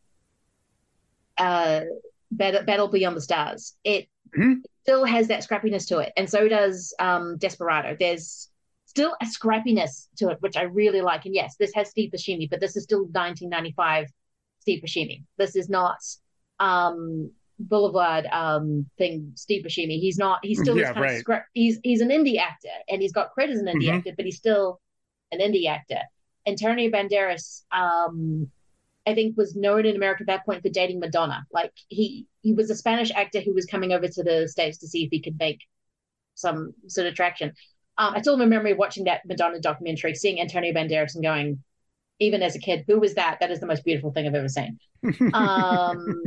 uh, 1.38 1.82
Battle, 2.32 2.64
Battle 2.64 2.88
Beyond 2.88 3.18
the 3.18 3.22
Stars, 3.22 3.76
it 3.84 4.08
mm-hmm. 4.38 4.56
still 4.84 5.06
has 5.06 5.28
that 5.28 5.48
scrappiness 5.48 5.88
to 5.88 6.00
it, 6.00 6.14
and 6.18 6.30
so 6.30 6.48
does 6.48 6.94
um, 7.00 7.38
Desperado. 7.38 7.96
There's 8.00 8.50
still 8.86 9.16
a 9.22 9.26
scrappiness 9.26 10.08
to 10.18 10.30
it, 10.30 10.38
which 10.42 10.58
I 10.58 10.64
really 10.64 11.02
like. 11.02 11.26
And 11.26 11.36
yes, 11.36 11.56
this 11.60 11.74
has 11.76 11.90
Steve 11.90 12.12
Buscemi, 12.12 12.50
but 12.50 12.60
this 12.60 12.76
is 12.76 12.84
still 12.84 13.02
1995 13.02 14.08
Steve 14.62 14.84
Buscemi. 14.84 15.24
This 15.38 15.56
is 15.56 15.70
not 15.70 15.98
um, 16.60 17.32
Boulevard 17.60 18.26
um 18.32 18.86
thing, 18.98 19.32
Steve 19.36 19.66
Buscemi. 19.66 20.00
He's 20.00 20.18
not. 20.18 20.40
He's 20.44 20.60
still 20.62 20.78
yeah, 20.78 20.98
right. 20.98 21.24
Of, 21.28 21.42
he's 21.54 21.80
he's 21.84 22.02
an 22.02 22.10
indie 22.10 22.40
actor, 22.40 22.70
and 22.88 23.02
he's 23.02 23.14
got 23.14 23.32
credit 23.32 23.54
as 23.54 23.60
an 23.60 23.68
indie 23.68 23.88
mm-hmm. 23.88 23.98
actor, 23.98 24.14
but 24.16 24.26
he's 24.26 24.38
still 24.38 24.80
an 25.32 25.40
indie 25.40 25.68
actor. 25.68 26.02
Antonio 26.48 26.90
Banderas, 26.90 27.64
um, 27.72 28.50
I 29.08 29.16
think, 29.16 29.38
was 29.38 29.56
known 29.56 29.86
in 29.86 29.96
America 29.96 30.22
at 30.22 30.28
that 30.28 30.46
point 30.46 30.62
for 30.62 30.70
dating 30.70 31.00
Madonna. 31.00 31.46
Like 31.52 31.72
he 31.88 32.28
he 32.42 32.54
was 32.54 32.70
a 32.70 32.76
Spanish 32.76 33.12
actor 33.12 33.42
who 33.42 33.54
was 33.54 33.66
coming 33.66 33.92
over 33.92 34.08
to 34.08 34.24
the 34.24 34.48
states 34.48 34.78
to 34.80 34.88
see 34.88 35.04
if 35.04 35.10
he 35.12 35.22
could 35.22 35.38
make 35.40 35.60
some 36.36 36.74
sort 36.88 37.08
of 37.08 37.16
traction. 37.16 37.54
Um, 37.98 38.14
I 38.16 38.22
still 38.22 38.38
have 38.38 38.46
a 38.46 38.50
memory 38.50 38.72
of 38.72 38.78
watching 38.78 39.06
that 39.06 39.26
Madonna 39.26 39.60
documentary, 39.60 40.16
seeing 40.16 40.40
Antonio 40.40 40.74
Banderas 40.74 41.16
and 41.16 41.24
going, 41.24 41.62
even 42.20 42.42
as 42.42 42.56
a 42.56 42.60
kid, 42.60 42.86
who 42.88 43.00
was 43.00 43.16
that? 43.16 43.38
That 43.40 43.52
is 43.52 43.60
the 43.60 43.66
most 43.66 43.84
beautiful 43.84 44.12
thing 44.12 44.28
I've 44.28 44.36
ever 44.36 44.50
seen. 44.50 44.80
Um, 45.34 46.22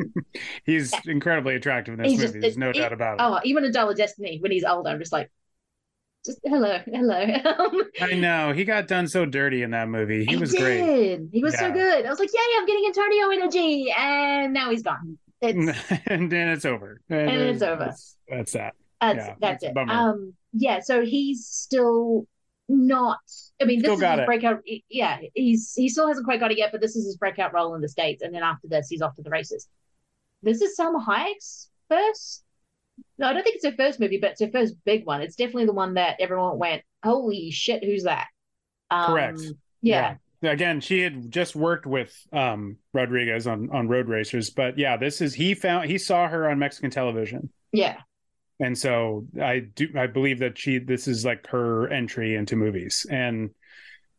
he's 0.64 0.92
yeah. 0.92 1.00
incredibly 1.06 1.54
attractive 1.54 1.94
in 1.94 2.02
this 2.02 2.12
movie. 2.12 2.22
Just, 2.22 2.40
There's 2.40 2.58
no 2.58 2.70
it, 2.70 2.74
doubt 2.74 2.92
about 2.92 3.14
it. 3.14 3.22
Oh, 3.22 3.40
even 3.44 3.64
a 3.64 3.72
Dial 3.72 3.90
of 3.90 3.96
Destiny 3.96 4.38
when 4.40 4.50
he's 4.50 4.64
older, 4.64 4.90
I'm 4.90 4.98
just 4.98 5.12
like, 5.12 5.30
just 6.24 6.40
hello, 6.44 6.78
hello. 6.86 7.26
I 8.00 8.14
know 8.14 8.52
he 8.52 8.64
got 8.64 8.86
done 8.86 9.08
so 9.08 9.24
dirty 9.24 9.62
in 9.62 9.70
that 9.72 9.88
movie. 9.88 10.24
He, 10.24 10.36
was 10.36 10.52
did. 10.52 10.60
great. 10.60 11.28
He 11.32 11.42
was 11.42 11.54
yeah. 11.54 11.60
so 11.60 11.72
good. 11.72 12.06
I 12.06 12.08
was 12.08 12.18
like, 12.18 12.30
yay, 12.32 12.40
I'm 12.58 12.66
getting 12.66 12.86
Antonio 12.86 13.30
energy, 13.30 13.94
and 13.96 14.52
now 14.52 14.70
he's 14.70 14.82
gone. 14.82 15.18
It's, 15.40 15.78
and 16.06 16.30
then 16.30 16.48
it's 16.48 16.64
over. 16.64 17.00
And, 17.10 17.30
and 17.30 17.42
it's 17.42 17.62
over. 17.62 17.84
That's, 17.86 18.16
that's 18.28 18.52
that. 18.52 18.74
That's, 19.00 19.16
yeah, 19.16 19.34
that's, 19.40 19.64
that's 19.64 19.64
it. 19.64 19.90
Um, 19.90 20.34
yeah. 20.52 20.80
So 20.80 21.04
he's 21.04 21.46
still 21.46 22.26
not. 22.68 23.18
I 23.60 23.64
mean, 23.64 23.80
this 23.80 23.86
Still 23.86 24.02
is 24.02 24.10
his 24.10 24.20
it. 24.20 24.26
breakout. 24.26 24.62
Yeah, 24.88 25.18
he's 25.34 25.74
he 25.74 25.88
still 25.88 26.08
hasn't 26.08 26.24
quite 26.24 26.40
got 26.40 26.52
it 26.52 26.58
yet, 26.58 26.72
but 26.72 26.80
this 26.80 26.96
is 26.96 27.04
his 27.04 27.16
breakout 27.16 27.52
role 27.52 27.74
in 27.74 27.80
the 27.80 27.88
states, 27.88 28.22
and 28.22 28.34
then 28.34 28.42
after 28.42 28.68
this, 28.68 28.88
he's 28.88 29.02
off 29.02 29.14
to 29.16 29.22
the 29.22 29.30
races. 29.30 29.68
This 30.42 30.60
is 30.60 30.76
Salma 30.78 31.04
Hayek's 31.04 31.68
first. 31.88 32.44
No, 33.18 33.28
I 33.28 33.32
don't 33.32 33.42
think 33.42 33.56
it's 33.56 33.64
her 33.64 33.72
first 33.72 34.00
movie, 34.00 34.18
but 34.18 34.32
it's 34.32 34.40
her 34.40 34.50
first 34.50 34.74
big 34.84 35.06
one. 35.06 35.22
It's 35.22 35.36
definitely 35.36 35.66
the 35.66 35.72
one 35.72 35.94
that 35.94 36.16
everyone 36.20 36.58
went, 36.58 36.82
"Holy 37.02 37.50
shit, 37.50 37.84
who's 37.84 38.04
that?" 38.04 38.28
Um, 38.90 39.06
Correct. 39.06 39.40
Yeah. 39.80 40.16
yeah. 40.40 40.50
Again, 40.50 40.80
she 40.80 41.00
had 41.00 41.30
just 41.30 41.54
worked 41.54 41.86
with 41.86 42.14
um, 42.32 42.76
Rodriguez 42.92 43.46
on 43.46 43.70
on 43.70 43.88
Road 43.88 44.08
Racers, 44.08 44.50
but 44.50 44.78
yeah, 44.78 44.96
this 44.96 45.20
is 45.20 45.34
he 45.34 45.54
found 45.54 45.90
he 45.90 45.98
saw 45.98 46.28
her 46.28 46.48
on 46.48 46.58
Mexican 46.58 46.90
television. 46.90 47.50
Yeah 47.72 47.96
and 48.62 48.78
so 48.78 49.26
I 49.40 49.60
do 49.60 49.88
I 49.96 50.06
believe 50.06 50.38
that 50.38 50.56
she 50.56 50.78
this 50.78 51.08
is 51.08 51.24
like 51.24 51.46
her 51.48 51.88
entry 51.88 52.34
into 52.36 52.56
movies 52.56 53.04
and 53.10 53.50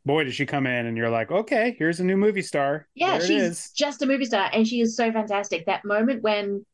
boy 0.05 0.25
does 0.25 0.35
she 0.35 0.45
come 0.45 0.67
in 0.67 0.85
and 0.85 0.97
you're 0.97 1.09
like 1.09 1.31
okay 1.31 1.75
here's 1.79 1.99
a 1.99 2.03
new 2.03 2.17
movie 2.17 2.41
star 2.41 2.87
yeah 2.93 3.17
there 3.17 3.27
she's 3.27 3.71
just 3.71 4.01
a 4.01 4.05
movie 4.05 4.25
star 4.25 4.49
and 4.53 4.67
she 4.67 4.81
is 4.81 4.95
so 4.95 5.11
fantastic 5.11 5.65
that 5.65 5.85
moment 5.85 6.21
when 6.21 6.65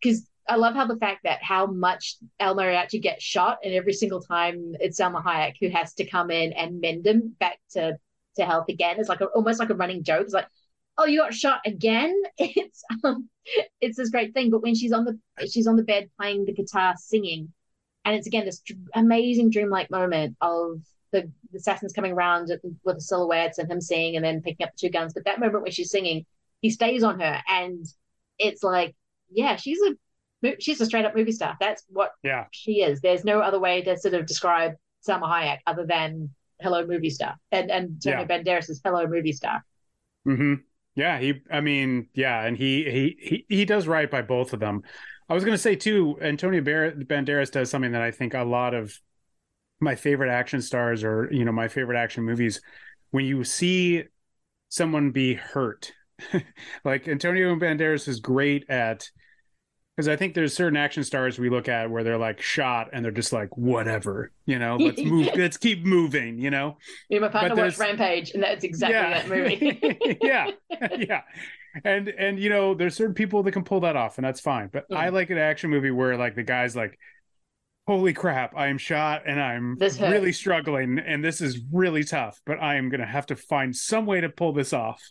because 0.00 0.26
I 0.48 0.56
love 0.56 0.74
how 0.74 0.86
the 0.86 0.96
fact 0.96 1.20
that 1.24 1.42
how 1.42 1.66
much 1.66 2.16
El 2.38 2.56
Mariachi 2.56 3.00
gets 3.00 3.22
shot 3.22 3.58
and 3.64 3.74
every 3.74 3.92
single 3.92 4.20
time 4.20 4.74
it's 4.80 5.00
Salma 5.00 5.22
Hayek 5.22 5.54
who 5.60 5.68
has 5.68 5.94
to 5.94 6.04
come 6.04 6.30
in 6.30 6.52
and 6.52 6.80
mend 6.80 7.06
him 7.06 7.36
back 7.38 7.58
to 7.72 7.96
to 8.36 8.44
health 8.44 8.66
again. 8.68 8.96
It's 8.98 9.08
like 9.08 9.20
a, 9.20 9.26
almost 9.26 9.60
like 9.60 9.70
a 9.70 9.74
running 9.74 10.02
joke. 10.02 10.22
It's 10.24 10.34
like 10.34 10.48
oh 10.98 11.06
you 11.06 11.18
got 11.18 11.34
shot 11.34 11.60
again? 11.66 12.14
It's 12.38 12.84
um 13.04 13.28
it's 13.80 13.96
this 13.96 14.10
great 14.10 14.34
thing. 14.34 14.50
But 14.50 14.62
when 14.62 14.74
she's 14.74 14.92
on 14.92 15.04
the 15.04 15.18
she's 15.48 15.66
on 15.66 15.76
the 15.76 15.82
bed 15.82 16.10
playing 16.18 16.44
the 16.44 16.52
guitar 16.52 16.94
singing 16.98 17.52
and 18.04 18.14
it's 18.14 18.26
again 18.26 18.44
this 18.44 18.62
amazing 18.94 19.50
dreamlike 19.50 19.90
moment 19.90 20.36
of 20.40 20.80
the, 21.12 21.30
the 21.50 21.58
assassins 21.58 21.92
coming 21.92 22.12
around 22.12 22.50
with 22.84 22.96
the 22.96 23.00
silhouettes 23.00 23.58
and 23.58 23.70
him 23.70 23.80
singing 23.80 24.16
and 24.16 24.24
then 24.24 24.42
picking 24.42 24.64
up 24.64 24.72
the 24.72 24.88
two 24.88 24.92
guns. 24.92 25.12
But 25.12 25.24
that 25.24 25.40
moment 25.40 25.62
when 25.62 25.72
she's 25.72 25.90
singing 25.90 26.24
he 26.60 26.70
stays 26.70 27.02
on 27.02 27.20
her 27.20 27.40
and 27.48 27.84
it's 28.38 28.62
like 28.62 28.94
yeah 29.30 29.56
she's 29.56 29.80
a 29.82 29.94
she's 30.58 30.80
a 30.80 30.86
straight 30.86 31.04
up 31.04 31.14
movie 31.14 31.32
star 31.32 31.56
that's 31.60 31.84
what 31.88 32.12
yeah 32.22 32.46
she 32.50 32.82
is 32.82 33.00
there's 33.00 33.24
no 33.24 33.40
other 33.40 33.60
way 33.60 33.82
to 33.82 33.96
sort 33.96 34.14
of 34.14 34.26
describe 34.26 34.72
Salma 35.06 35.28
Hayek 35.28 35.58
other 35.66 35.86
than 35.86 36.30
hello 36.60 36.86
movie 36.86 37.10
star 37.10 37.36
and 37.52 37.70
and 37.70 38.02
Tony 38.02 38.22
yeah. 38.22 38.26
Banderas 38.26 38.70
is 38.70 38.80
hello 38.84 39.06
movie 39.06 39.32
star 39.32 39.64
mm-hmm 40.26 40.54
yeah, 40.96 41.18
he. 41.18 41.40
I 41.50 41.60
mean, 41.60 42.08
yeah, 42.14 42.44
and 42.44 42.56
he 42.56 42.84
he 42.84 43.16
he 43.18 43.46
he 43.48 43.64
does 43.64 43.86
right 43.86 44.10
by 44.10 44.22
both 44.22 44.52
of 44.52 44.60
them. 44.60 44.82
I 45.28 45.34
was 45.34 45.44
going 45.44 45.54
to 45.54 45.62
say 45.62 45.76
too, 45.76 46.18
Antonio 46.20 46.60
Banderas 46.60 47.50
does 47.50 47.70
something 47.70 47.92
that 47.92 48.02
I 48.02 48.10
think 48.10 48.34
a 48.34 48.42
lot 48.42 48.74
of 48.74 49.00
my 49.80 49.94
favorite 49.94 50.30
action 50.30 50.60
stars 50.60 51.02
or 51.02 51.28
you 51.32 51.44
know 51.44 51.52
my 51.52 51.68
favorite 51.68 51.98
action 51.98 52.24
movies 52.24 52.60
when 53.10 53.24
you 53.24 53.42
see 53.44 54.04
someone 54.68 55.10
be 55.10 55.34
hurt 55.34 55.92
like 56.84 57.08
antonio 57.08 57.56
banderas 57.56 58.06
is 58.06 58.20
great 58.20 58.68
at 58.68 59.10
because 60.00 60.08
i 60.08 60.16
think 60.16 60.34
there's 60.34 60.54
certain 60.54 60.76
action 60.76 61.04
stars 61.04 61.38
we 61.38 61.50
look 61.50 61.68
at 61.68 61.90
where 61.90 62.02
they're 62.02 62.18
like 62.18 62.40
shot 62.40 62.88
and 62.92 63.04
they're 63.04 63.12
just 63.12 63.32
like 63.32 63.54
whatever 63.56 64.32
you 64.46 64.58
know 64.58 64.76
let's 64.76 65.00
move 65.02 65.28
let's 65.36 65.56
keep 65.56 65.84
moving 65.84 66.40
you 66.40 66.50
know? 66.50 66.76
Yeah, 67.08 67.20
my 67.20 67.28
partner 67.28 67.54
watched 67.54 67.78
rampage 67.78 68.32
and 68.32 68.42
that's 68.42 68.64
exactly 68.64 68.96
yeah. 68.96 69.10
that 69.10 69.28
movie. 69.28 70.18
Yeah. 70.22 70.50
Yeah. 70.98 71.22
And 71.84 72.08
and 72.08 72.38
you 72.40 72.48
know 72.48 72.74
there's 72.74 72.96
certain 72.96 73.14
people 73.14 73.42
that 73.42 73.52
can 73.52 73.64
pull 73.64 73.80
that 73.80 73.96
off 73.96 74.18
and 74.18 74.24
that's 74.24 74.40
fine. 74.40 74.70
But 74.72 74.86
i 74.92 75.10
like 75.10 75.30
an 75.30 75.38
action 75.38 75.70
movie 75.70 75.90
where 75.90 76.16
like 76.16 76.34
the 76.34 76.42
guy's 76.42 76.74
like 76.74 76.98
holy 77.86 78.12
crap, 78.12 78.56
I 78.56 78.68
am 78.68 78.78
shot 78.78 79.22
and 79.26 79.40
I'm 79.40 79.76
really 80.00 80.32
struggling 80.32 80.98
and 80.98 81.24
this 81.24 81.40
is 81.40 81.58
really 81.72 82.04
tough, 82.04 82.40
but 82.46 82.60
I 82.60 82.76
am 82.76 82.88
going 82.88 83.00
to 83.00 83.06
have 83.06 83.26
to 83.26 83.36
find 83.36 83.74
some 83.74 84.06
way 84.06 84.20
to 84.20 84.28
pull 84.28 84.52
this 84.52 84.72
off. 84.72 85.02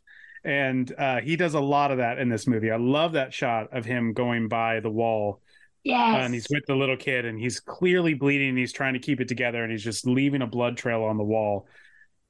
And 0.43 0.93
uh, 0.97 1.21
he 1.21 1.35
does 1.35 1.53
a 1.53 1.59
lot 1.59 1.91
of 1.91 1.97
that 1.97 2.19
in 2.19 2.29
this 2.29 2.47
movie. 2.47 2.71
I 2.71 2.77
love 2.77 3.13
that 3.13 3.33
shot 3.33 3.73
of 3.75 3.85
him 3.85 4.13
going 4.13 4.47
by 4.47 4.79
the 4.79 4.89
wall. 4.89 5.41
Yes. 5.81 6.25
and 6.25 6.33
he's 6.33 6.47
with 6.49 6.65
the 6.67 6.75
little 6.75 6.97
kid 6.97 7.23
and 7.23 7.39
he's 7.39 7.61
clearly 7.61 8.13
bleeding. 8.13 8.49
And 8.49 8.57
he's 8.57 8.73
trying 8.73 8.93
to 8.93 8.99
keep 8.99 9.21
it 9.21 9.27
together 9.27 9.63
and 9.63 9.71
he's 9.71 9.83
just 9.83 10.05
leaving 10.05 10.41
a 10.41 10.47
blood 10.47 10.77
trail 10.77 11.03
on 11.03 11.17
the 11.17 11.23
wall. 11.23 11.67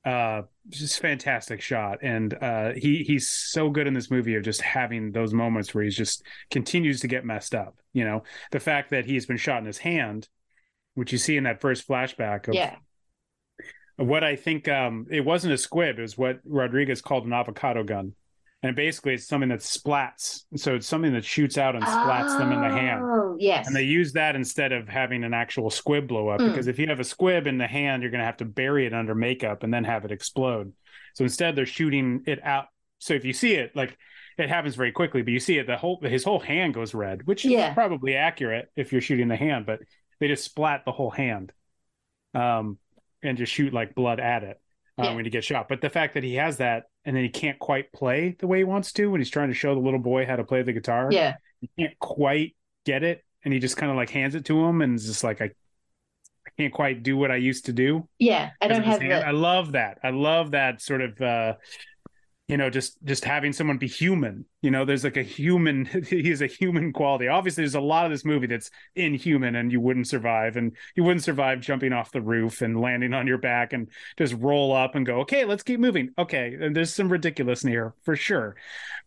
Uh, 0.05 0.43
just 0.69 0.99
fantastic 0.99 1.61
shot. 1.61 1.99
And 2.03 2.33
uh, 2.41 2.73
he 2.75 3.03
he's 3.03 3.27
so 3.29 3.69
good 3.69 3.87
in 3.87 3.93
this 3.93 4.11
movie 4.11 4.35
of 4.35 4.43
just 4.43 4.61
having 4.61 5.11
those 5.11 5.33
moments 5.33 5.73
where 5.73 5.83
he's 5.83 5.97
just 5.97 6.23
continues 6.51 7.01
to 7.01 7.07
get 7.07 7.25
messed 7.25 7.55
up. 7.55 7.77
You 7.91 8.05
know, 8.05 8.23
the 8.51 8.59
fact 8.59 8.91
that 8.91 9.05
he's 9.05 9.25
been 9.25 9.37
shot 9.37 9.59
in 9.59 9.65
his 9.65 9.79
hand 9.79 10.29
which 10.99 11.13
you 11.13 11.17
see 11.17 11.37
in 11.37 11.45
that 11.45 11.61
first 11.61 11.87
flashback 11.87 12.47
of 12.49 12.55
yeah. 12.55 12.75
What 13.99 14.23
I 14.23 14.35
think 14.35 14.67
um, 14.67 15.07
it 15.09 15.25
wasn't 15.25 15.53
a 15.53 15.57
squib, 15.57 15.99
it 15.99 16.01
was 16.01 16.17
what 16.17 16.39
Rodriguez 16.45 17.01
called 17.01 17.25
an 17.25 17.33
avocado 17.33 17.83
gun. 17.83 18.13
And 18.61 18.75
basically 18.75 19.13
it's 19.13 19.27
something 19.27 19.49
that 19.49 19.59
splats. 19.59 20.43
So 20.57 20.75
it's 20.75 20.87
something 20.87 21.13
that 21.13 21.23
shoots 21.23 21.57
out 21.57 21.75
and 21.75 21.83
splats 21.83 22.35
oh, 22.35 22.39
them 22.39 22.51
in 22.51 22.61
the 22.61 22.69
hand. 22.69 23.01
Oh, 23.01 23.37
yes. 23.39 23.67
And 23.67 23.75
they 23.75 23.83
use 23.83 24.13
that 24.13 24.35
instead 24.35 24.73
of 24.73 24.89
having 24.89 25.23
an 25.23 25.33
actual 25.33 25.69
squib 25.69 26.09
blow 26.09 26.27
up. 26.27 26.41
Mm. 26.41 26.49
Because 26.49 26.67
if 26.67 26.77
you 26.77 26.87
have 26.87 26.99
a 26.99 27.05
squib 27.05 27.47
in 27.47 27.57
the 27.57 27.67
hand, 27.67 28.03
you're 28.03 28.11
gonna 28.11 28.25
have 28.25 28.37
to 28.37 28.45
bury 28.45 28.85
it 28.85 28.93
under 28.93 29.15
makeup 29.15 29.63
and 29.63 29.73
then 29.73 29.85
have 29.85 30.03
it 30.03 30.11
explode. 30.11 30.73
So 31.13 31.23
instead 31.23 31.55
they're 31.55 31.65
shooting 31.65 32.23
it 32.27 32.43
out. 32.43 32.65
So 32.99 33.13
if 33.13 33.23
you 33.23 33.31
see 33.31 33.53
it, 33.53 33.75
like 33.77 33.97
it 34.37 34.49
happens 34.49 34.75
very 34.75 34.91
quickly, 34.91 35.21
but 35.21 35.31
you 35.31 35.39
see 35.39 35.57
it, 35.57 35.67
the 35.67 35.77
whole 35.77 35.99
his 36.01 36.25
whole 36.25 36.39
hand 36.39 36.73
goes 36.73 36.93
red, 36.93 37.25
which 37.25 37.45
yeah. 37.45 37.69
is 37.69 37.73
probably 37.73 38.15
accurate 38.15 38.69
if 38.75 38.91
you're 38.91 39.01
shooting 39.01 39.29
the 39.29 39.37
hand, 39.37 39.65
but 39.65 39.79
they 40.19 40.27
just 40.27 40.43
splat 40.43 40.83
the 40.83 40.91
whole 40.91 41.11
hand 41.11 41.53
um, 42.33 42.77
and 43.23 43.37
just 43.37 43.51
shoot 43.51 43.73
like 43.73 43.95
blood 43.95 44.19
at 44.19 44.43
it 44.43 44.59
uh, 44.97 45.03
yeah. 45.03 45.15
when 45.15 45.25
he 45.25 45.31
gets 45.31 45.45
shot. 45.45 45.67
But 45.69 45.81
the 45.81 45.89
fact 45.89 46.13
that 46.13 46.23
he 46.23 46.35
has 46.35 46.57
that 46.57 46.83
and 47.05 47.15
then 47.15 47.23
he 47.23 47.29
can't 47.29 47.59
quite 47.59 47.91
play 47.91 48.35
the 48.39 48.47
way 48.47 48.59
he 48.59 48.63
wants 48.63 48.91
to 48.93 49.07
when 49.07 49.21
he's 49.21 49.29
trying 49.29 49.49
to 49.49 49.53
show 49.53 49.73
the 49.73 49.81
little 49.81 49.99
boy 49.99 50.25
how 50.25 50.35
to 50.35 50.43
play 50.43 50.61
the 50.61 50.73
guitar. 50.73 51.09
Yeah. 51.11 51.35
He 51.61 51.69
can't 51.77 51.97
quite 51.99 52.55
get 52.85 53.03
it. 53.03 53.23
And 53.43 53.53
he 53.53 53.59
just 53.59 53.77
kind 53.77 53.89
of 53.89 53.95
like 53.95 54.09
hands 54.09 54.35
it 54.35 54.45
to 54.45 54.65
him 54.65 54.81
and 54.81 54.95
is 54.95 55.05
just 55.05 55.23
like, 55.23 55.41
I, 55.41 55.45
I 55.45 56.49
can't 56.57 56.73
quite 56.73 57.03
do 57.03 57.15
what 57.17 57.31
I 57.31 57.37
used 57.37 57.65
to 57.65 57.73
do. 57.73 58.07
Yeah. 58.19 58.51
I 58.61 58.67
don't 58.67 58.83
have 58.83 59.01
I 59.01 59.31
love 59.31 59.73
that. 59.73 59.99
I 60.03 60.09
love 60.09 60.51
that 60.51 60.81
sort 60.81 61.01
of, 61.01 61.21
uh, 61.21 61.53
you 62.49 62.57
know 62.57 62.69
just 62.69 62.97
just 63.05 63.23
having 63.23 63.53
someone 63.53 63.77
be 63.77 63.87
human 63.87 64.43
you 64.61 64.71
know 64.71 64.83
there's 64.83 65.03
like 65.03 65.17
a 65.17 65.23
human 65.23 65.85
he's 66.09 66.41
a 66.41 66.47
human 66.47 66.91
quality. 66.91 67.27
Obviously 67.27 67.63
there's 67.63 67.75
a 67.75 67.79
lot 67.79 68.05
of 68.05 68.11
this 68.11 68.25
movie 68.25 68.47
that's 68.47 68.71
inhuman 68.95 69.55
and 69.55 69.71
you 69.71 69.79
wouldn't 69.79 70.07
survive 70.07 70.57
and 70.57 70.75
you 70.95 71.03
wouldn't 71.03 71.23
survive 71.23 71.61
jumping 71.61 71.93
off 71.93 72.11
the 72.11 72.21
roof 72.21 72.61
and 72.61 72.81
landing 72.81 73.13
on 73.13 73.27
your 73.27 73.37
back 73.37 73.71
and 73.71 73.89
just 74.17 74.33
roll 74.33 74.75
up 74.75 74.95
and 74.95 75.05
go 75.05 75.19
okay 75.19 75.45
let's 75.45 75.63
keep 75.63 75.79
moving. 75.79 76.09
Okay 76.17 76.57
and 76.59 76.75
there's 76.75 76.93
some 76.93 77.09
ridiculous 77.09 77.63
in 77.63 77.69
here 77.69 77.93
for 78.03 78.15
sure. 78.15 78.55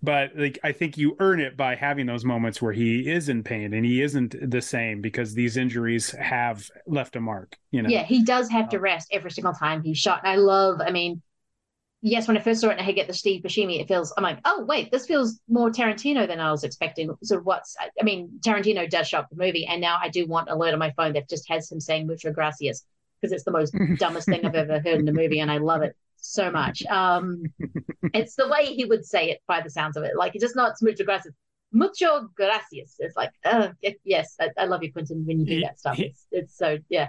But 0.02 0.30
like 0.36 0.58
i 0.64 0.72
think 0.72 0.96
you 0.96 1.16
earn 1.18 1.40
it 1.40 1.56
by 1.56 1.74
having 1.74 2.06
those 2.06 2.24
moments 2.24 2.62
where 2.62 2.72
he 2.72 3.10
is 3.10 3.28
in 3.28 3.42
pain 3.42 3.74
and 3.74 3.84
he 3.84 4.02
isn't 4.02 4.34
the 4.50 4.62
same 4.62 5.00
because 5.00 5.34
these 5.34 5.56
injuries 5.56 6.12
have 6.12 6.66
left 6.86 7.16
a 7.16 7.20
mark 7.20 7.58
you 7.70 7.82
know? 7.82 7.88
Yeah 7.88 8.04
he 8.04 8.22
does 8.22 8.48
have 8.50 8.68
to 8.70 8.76
um, 8.76 8.82
rest 8.82 9.08
every 9.12 9.30
single 9.30 9.52
time 9.52 9.82
he's 9.82 9.98
shot. 9.98 10.20
And 10.24 10.32
i 10.32 10.36
love 10.36 10.80
i 10.80 10.90
mean 10.90 11.20
yes, 12.02 12.26
when 12.26 12.36
I 12.36 12.40
first 12.40 12.60
saw 12.60 12.68
it 12.68 12.78
and 12.78 12.86
I 12.86 12.92
get 12.92 13.06
the 13.06 13.14
Steve 13.14 13.42
Buscemi, 13.42 13.80
it 13.80 13.88
feels, 13.88 14.12
I'm 14.16 14.24
like, 14.24 14.40
oh, 14.44 14.64
wait, 14.64 14.90
this 14.90 15.06
feels 15.06 15.40
more 15.48 15.70
Tarantino 15.70 16.26
than 16.26 16.40
I 16.40 16.50
was 16.50 16.64
expecting. 16.64 17.14
So 17.22 17.38
what's, 17.38 17.76
I 17.80 18.02
mean, 18.02 18.40
Tarantino 18.40 18.90
does 18.90 19.08
show 19.08 19.18
up 19.18 19.30
the 19.30 19.36
movie. 19.36 19.66
And 19.66 19.80
now 19.80 19.98
I 20.00 20.08
do 20.08 20.26
want 20.26 20.50
alert 20.50 20.72
on 20.72 20.80
my 20.80 20.90
phone 20.90 21.12
that 21.14 21.28
just 21.30 21.48
has 21.48 21.70
him 21.70 21.80
saying 21.80 22.08
mucho 22.08 22.32
gracias 22.32 22.84
because 23.20 23.32
it's 23.32 23.44
the 23.44 23.52
most 23.52 23.74
dumbest 23.98 24.26
thing 24.26 24.44
I've 24.44 24.54
ever 24.54 24.80
heard 24.80 24.98
in 24.98 25.04
the 25.04 25.12
movie. 25.12 25.38
And 25.38 25.50
I 25.50 25.58
love 25.58 25.82
it 25.82 25.96
so 26.16 26.50
much. 26.50 26.84
Um, 26.86 27.44
it's 28.14 28.34
the 28.34 28.48
way 28.48 28.66
he 28.66 28.84
would 28.84 29.06
say 29.06 29.30
it 29.30 29.40
by 29.46 29.60
the 29.60 29.70
sounds 29.70 29.96
of 29.96 30.02
it. 30.02 30.16
Like, 30.16 30.34
it's 30.34 30.42
just 30.42 30.56
not 30.56 30.74
mucho 30.82 31.04
gracias. 31.04 31.32
Mucho 31.70 32.28
gracias. 32.36 32.96
It's 32.98 33.16
like, 33.16 33.30
uh, 33.44 33.68
yes, 34.04 34.34
I, 34.40 34.48
I 34.58 34.64
love 34.64 34.82
you, 34.82 34.92
Quentin, 34.92 35.24
when 35.24 35.40
you 35.40 35.46
do 35.46 35.60
that 35.60 35.78
stuff. 35.78 35.98
It's, 36.00 36.26
it's 36.32 36.58
so, 36.58 36.78
yeah 36.90 37.08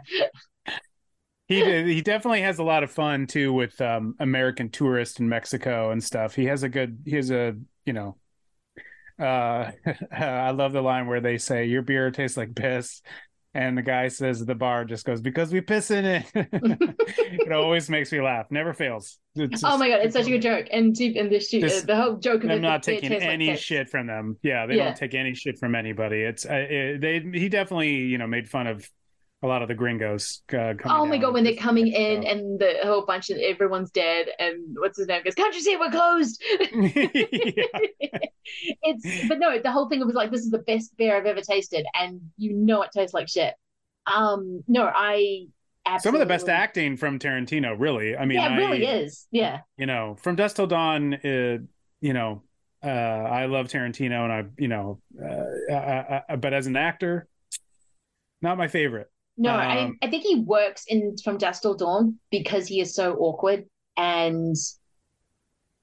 he 1.48 1.94
he 1.94 2.02
definitely 2.02 2.42
has 2.42 2.60
a 2.60 2.64
lot 2.64 2.84
of 2.84 2.92
fun 2.92 3.28
too 3.28 3.54
with 3.54 3.80
um, 3.82 4.16
American 4.20 4.70
tourists 4.70 5.20
in 5.20 5.28
Mexico 5.28 5.92
and 5.92 6.04
stuff. 6.04 6.36
He 6.36 6.46
has 6.46 6.64
a 6.64 6.70
good 6.70 7.00
he 7.06 7.16
has 7.16 7.32
a 7.32 7.56
you 7.86 7.94
know 7.94 8.18
uh 9.20 9.72
I 10.12 10.52
love 10.52 10.74
the 10.74 10.82
line 10.82 11.08
where 11.08 11.22
they 11.22 11.38
say 11.38 11.66
your 11.66 11.82
beer 11.82 12.12
tastes 12.12 12.38
like 12.38 12.56
piss 12.56 13.02
and 13.56 13.78
the 13.78 13.82
guy 13.82 14.08
says 14.08 14.44
the 14.44 14.56
bar 14.56 14.84
just 14.84 15.06
goes 15.06 15.22
because 15.22 15.54
we 15.54 15.62
piss 15.62 15.92
in 15.92 16.06
it. 16.06 16.26
it 16.34 17.52
always 17.52 17.88
makes 17.90 18.12
me 18.12 18.20
laugh. 18.20 18.48
Never 18.50 18.74
fails. 18.74 19.20
Just, 19.38 19.64
oh 19.64 19.78
my 19.78 19.90
god, 19.90 20.00
it's 20.02 20.14
such 20.14 20.26
a 20.26 20.30
good 20.30 20.42
joke. 20.42 20.68
And 20.72 20.96
deep 20.96 21.16
in 21.16 21.30
this 21.30 21.54
uh, 21.54 21.82
the 21.86 21.96
whole 21.96 22.18
joke 22.18 22.44
of 22.44 22.50
I'm 22.50 22.62
not 22.62 22.82
taking 22.82 23.12
any 23.14 23.50
like 23.50 23.60
shit 23.60 23.90
from 23.90 24.08
them. 24.08 24.38
Yeah, 24.42 24.66
they 24.66 24.78
yeah. 24.78 24.86
don't 24.86 24.98
take 24.98 25.14
any 25.14 25.36
shit 25.36 25.60
from 25.60 25.76
anybody. 25.76 26.22
It's 26.22 26.46
uh, 26.46 26.66
it, 26.70 27.02
they 27.02 27.20
he 27.20 27.48
definitely 27.48 27.98
you 27.98 28.18
know 28.18 28.28
made 28.28 28.50
fun 28.50 28.66
of 28.66 28.90
a 29.44 29.48
lot 29.48 29.62
of 29.62 29.68
the 29.68 29.76
gringos. 29.76 30.42
Uh, 30.52 30.74
oh 30.86 31.06
my 31.06 31.18
god, 31.18 31.34
when 31.34 31.44
they're 31.44 31.56
coming 31.56 31.88
in 31.88 32.24
and 32.24 32.58
the 32.60 32.78
whole 32.84 33.06
bunch 33.06 33.30
of 33.30 33.38
everyone's 33.38 33.92
dead, 33.92 34.28
and 34.40 34.76
what's 34.80 34.98
his 34.98 35.08
name 35.08 35.22
goes, 35.24 35.36
"Can't 35.36 35.54
you 35.54 35.62
see 35.62 35.76
we're 35.78 35.92
closed?" 35.92 36.42
it's 38.82 39.28
but 39.28 39.40
no, 39.40 39.60
the 39.60 39.72
whole 39.72 39.90
thing 39.90 40.00
was 40.06 40.16
like, 40.16 40.32
"This 40.32 40.42
is 40.42 40.50
the 40.50 40.60
best 40.60 40.96
beer 40.98 41.18
I've 41.18 41.26
ever 41.26 41.42
tasted," 41.42 41.86
and 41.94 42.22
you 42.38 42.54
know 42.54 42.82
it 42.82 42.92
tastes 42.94 43.14
like 43.14 43.28
shit. 43.28 43.54
Um, 44.08 44.64
no, 44.68 44.84
I 44.84 45.48
Absolutely. 45.86 46.20
Some 46.20 46.22
of 46.22 46.28
the 46.28 46.34
best 46.34 46.48
acting 46.48 46.96
from 46.96 47.20
Tarantino, 47.20 47.76
really. 47.78 48.16
I 48.16 48.26
mean, 48.26 48.40
yeah, 48.40 48.54
it 48.54 48.58
really 48.58 48.88
I, 48.88 48.92
is. 48.92 49.28
Yeah. 49.32 49.60
You 49.78 49.86
know, 49.86 50.16
from 50.22 50.38
Dusk 50.38 50.56
Till 50.56 50.68
Dawn, 50.68 51.14
uh, 51.16 51.58
you 52.00 52.14
know, 52.14 52.44
uh, 52.82 52.88
I 52.88 53.48
love 53.48 53.68
Tarantino, 53.68 54.24
and 54.24 54.32
I, 54.32 54.46
you 54.58 54.70
know, 54.70 55.02
uh, 55.22 55.74
I, 55.74 56.22
I, 56.30 56.36
but 56.38 56.54
as 56.54 56.68
an 56.68 56.78
actor, 56.78 57.28
not 58.42 58.58
my 58.58 58.70
favorite. 58.70 59.10
No, 59.38 59.54
um, 59.54 59.60
I, 59.60 59.92
I 60.06 60.10
think 60.10 60.24
he 60.24 60.40
works 60.42 60.86
in 60.88 61.16
from 61.24 61.38
Dusk 61.38 61.62
Till 61.64 61.76
Dawn 61.76 62.20
because 62.30 62.68
he 62.68 62.80
is 62.80 62.94
so 62.94 63.16
awkward 63.16 63.66
and 63.98 64.56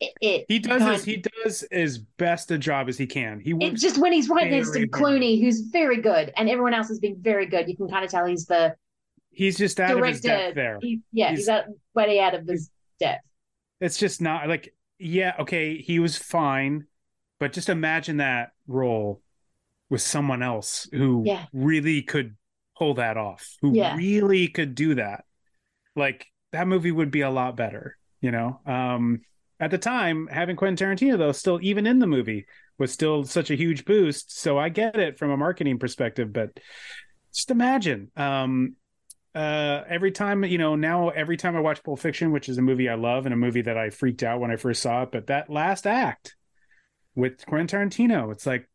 it, 0.01 0.13
it 0.21 0.45
he 0.49 0.59
does 0.59 0.83
his, 0.83 1.05
he 1.05 1.17
does 1.45 1.63
as 1.65 1.99
best 1.99 2.51
a 2.51 2.59
job 2.59 2.89
as 2.89 2.97
he 2.97 3.07
can. 3.07 3.39
He 3.41 3.53
works 3.53 3.81
just 3.81 3.99
when 3.99 4.13
he's 4.13 4.29
right 4.29 4.51
next 4.51 4.73
to 4.73 4.87
Clooney, 4.89 5.41
who's 5.41 5.61
very 5.61 6.01
good, 6.01 6.33
and 6.37 6.49
everyone 6.49 6.75
else 6.75 6.89
has 6.89 6.99
been 6.99 7.17
very 7.21 7.47
good. 7.47 7.69
You 7.69 7.77
can 7.77 7.89
kind 7.89 8.05
of 8.05 8.11
tell 8.11 8.25
he's 8.25 8.47
the 8.47 8.75
he's 9.31 9.59
just 9.59 9.79
out 9.79 9.89
director. 9.89 10.05
of 10.07 10.13
his 10.13 10.21
depth 10.23 10.55
there. 10.55 10.79
He, 10.81 11.01
yeah, 11.13 11.31
he's, 11.31 11.41
he's 11.41 11.49
out, 11.49 11.65
way 11.95 12.19
out 12.21 12.35
of 12.35 12.47
his 12.47 12.71
depth. 12.99 13.25
It's 13.81 13.99
just 13.99 14.23
not 14.23 14.49
like 14.49 14.75
yeah, 14.99 15.35
okay, 15.41 15.77
he 15.77 15.99
was 15.99 16.17
fine, 16.17 16.87
but 17.39 17.53
just 17.53 17.69
imagine 17.69 18.19
that 18.19 18.53
role 18.67 19.21
with 19.91 20.01
someone 20.01 20.43
else 20.43 20.89
who 20.93 21.25
yeah. 21.27 21.47
really 21.53 22.03
could 22.03 22.37
pull 22.81 22.95
that 22.95 23.19
off, 23.19 23.57
who 23.61 23.75
yeah. 23.75 23.95
really 23.95 24.49
could 24.49 24.75
do 24.75 24.95
that, 24.95 25.25
like 25.95 26.27
that 26.53 26.67
movie 26.67 26.91
would 26.91 27.11
be 27.11 27.21
a 27.21 27.31
lot 27.31 27.57
better, 27.57 27.97
you 28.23 28.31
know? 28.31 28.59
Um, 28.65 29.21
at 29.61 29.71
the 29.71 29.77
time, 29.77 30.27
having 30.27 30.57
Quentin 30.57 30.89
Tarantino, 30.89 31.19
though, 31.19 31.33
still 31.33 31.61
even 31.63 31.87
in 31.87 31.99
the 31.99 32.07
movie 32.07 32.47
was 32.79 32.91
still 32.91 33.25
such 33.25 33.51
a 33.51 33.55
huge 33.55 33.85
boost. 33.85 34.35
So 34.35 34.59
I 34.59 34.71
get 34.71 34.97
it 34.97 35.19
from 35.19 35.31
a 35.31 35.37
marketing 35.37 35.79
perspective, 35.79 36.33
but 36.33 36.59
just 37.35 37.51
imagine 37.51 38.11
um, 38.17 38.77
uh, 39.35 39.83
every 39.87 40.11
time, 40.11 40.43
you 40.45 40.57
know, 40.57 40.75
now 40.75 41.11
every 41.11 41.37
time 41.37 41.55
I 41.55 41.61
watch 41.61 41.83
Pulp 41.83 42.01
Fiction, 42.01 42.33
which 42.33 42.49
is 42.49 42.57
a 42.57 42.63
movie 42.63 42.89
I 42.89 42.95
love 42.95 43.27
and 43.27 43.35
a 43.35 43.37
movie 43.37 43.63
that 43.63 43.77
I 43.77 43.91
freaked 43.91 44.23
out 44.23 44.41
when 44.41 44.51
I 44.51 44.57
first 44.57 44.81
saw 44.81 45.03
it, 45.03 45.13
but 45.13 45.27
that 45.27 45.51
last 45.51 45.87
act 45.87 46.35
with 47.15 47.45
Quentin 47.45 47.91
Tarantino, 47.91 48.33
it's 48.33 48.47
like, 48.47 48.67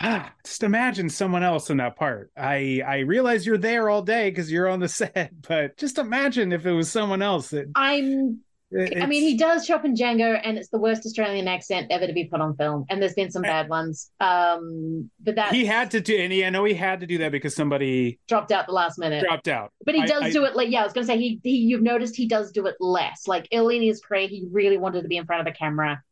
ah, 0.00 0.32
just 0.44 0.62
imagine 0.62 1.08
someone 1.08 1.42
else 1.42 1.70
in 1.70 1.78
that 1.78 1.96
part. 1.96 2.30
I 2.36 2.82
I 2.86 2.98
realize 3.00 3.46
you're 3.46 3.58
there 3.58 3.88
all 3.88 4.02
day 4.02 4.30
because 4.30 4.50
you're 4.50 4.68
on 4.68 4.80
the 4.80 4.88
set, 4.88 5.32
but 5.46 5.76
just 5.76 5.98
imagine 5.98 6.52
if 6.52 6.66
it 6.66 6.72
was 6.72 6.90
someone 6.90 7.22
else. 7.22 7.50
That... 7.50 7.70
I'm 7.74 8.40
I 8.74 9.06
mean, 9.06 9.22
he 9.22 9.36
does 9.36 9.66
shop 9.66 9.84
in 9.84 9.94
Django, 9.94 10.40
and 10.42 10.56
it's 10.56 10.70
the 10.70 10.78
worst 10.78 11.04
Australian 11.04 11.46
accent 11.46 11.88
ever 11.90 12.06
to 12.06 12.12
be 12.12 12.24
put 12.24 12.40
on 12.40 12.56
film. 12.56 12.86
And 12.88 13.02
there's 13.02 13.12
been 13.14 13.30
some 13.30 13.42
bad 13.42 13.68
ones. 13.68 14.10
Um, 14.18 15.10
but 15.20 15.34
that 15.34 15.52
he 15.52 15.66
had 15.66 15.90
to 15.90 16.00
do, 16.00 16.16
and 16.16 16.32
he, 16.32 16.44
I 16.44 16.50
know 16.50 16.64
he 16.64 16.74
had 16.74 17.00
to 17.00 17.06
do 17.06 17.18
that 17.18 17.32
because 17.32 17.54
somebody 17.54 18.18
dropped 18.28 18.50
out 18.50 18.66
the 18.66 18.72
last 18.72 18.98
minute. 18.98 19.24
dropped 19.24 19.48
out. 19.48 19.72
But 19.84 19.94
he 19.94 20.06
does 20.06 20.22
I- 20.22 20.30
do 20.30 20.44
it 20.44 20.56
like 20.56 20.70
yeah, 20.70 20.80
I 20.80 20.84
was 20.84 20.92
gonna 20.92 21.06
say 21.06 21.18
he, 21.18 21.40
he 21.42 21.56
you've 21.58 21.82
noticed 21.82 22.16
he 22.16 22.26
does 22.26 22.50
do 22.50 22.66
it 22.66 22.76
less. 22.80 23.26
Like 23.26 23.46
in 23.50 23.82
his 23.82 24.00
career, 24.00 24.26
he 24.26 24.46
really 24.50 24.78
wanted 24.78 25.02
to 25.02 25.08
be 25.08 25.18
in 25.18 25.26
front 25.26 25.46
of 25.46 25.52
the 25.52 25.56
camera. 25.58 26.02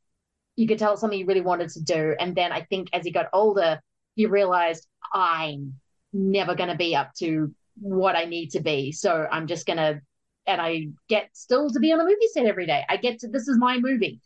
You 0.60 0.66
could 0.66 0.78
tell 0.78 0.94
something 0.98 1.18
he 1.18 1.24
really 1.24 1.40
wanted 1.40 1.70
to 1.70 1.82
do. 1.82 2.14
And 2.20 2.36
then 2.36 2.52
I 2.52 2.60
think 2.60 2.88
as 2.92 3.02
he 3.04 3.10
got 3.10 3.28
older, 3.32 3.80
he 4.14 4.26
realized 4.26 4.86
I'm 5.14 5.80
never 6.12 6.54
gonna 6.54 6.76
be 6.76 6.94
up 6.94 7.14
to 7.14 7.54
what 7.80 8.14
I 8.14 8.26
need 8.26 8.50
to 8.50 8.60
be. 8.60 8.92
So 8.92 9.26
I'm 9.32 9.46
just 9.46 9.66
gonna 9.66 10.02
and 10.46 10.60
I 10.60 10.88
get 11.08 11.30
still 11.32 11.70
to 11.70 11.80
be 11.80 11.92
on 11.94 12.00
a 12.00 12.04
movie 12.04 12.28
set 12.34 12.44
every 12.44 12.66
day. 12.66 12.84
I 12.90 12.98
get 12.98 13.20
to 13.20 13.28
this 13.28 13.48
is 13.48 13.56
my 13.58 13.78
movie. 13.78 14.20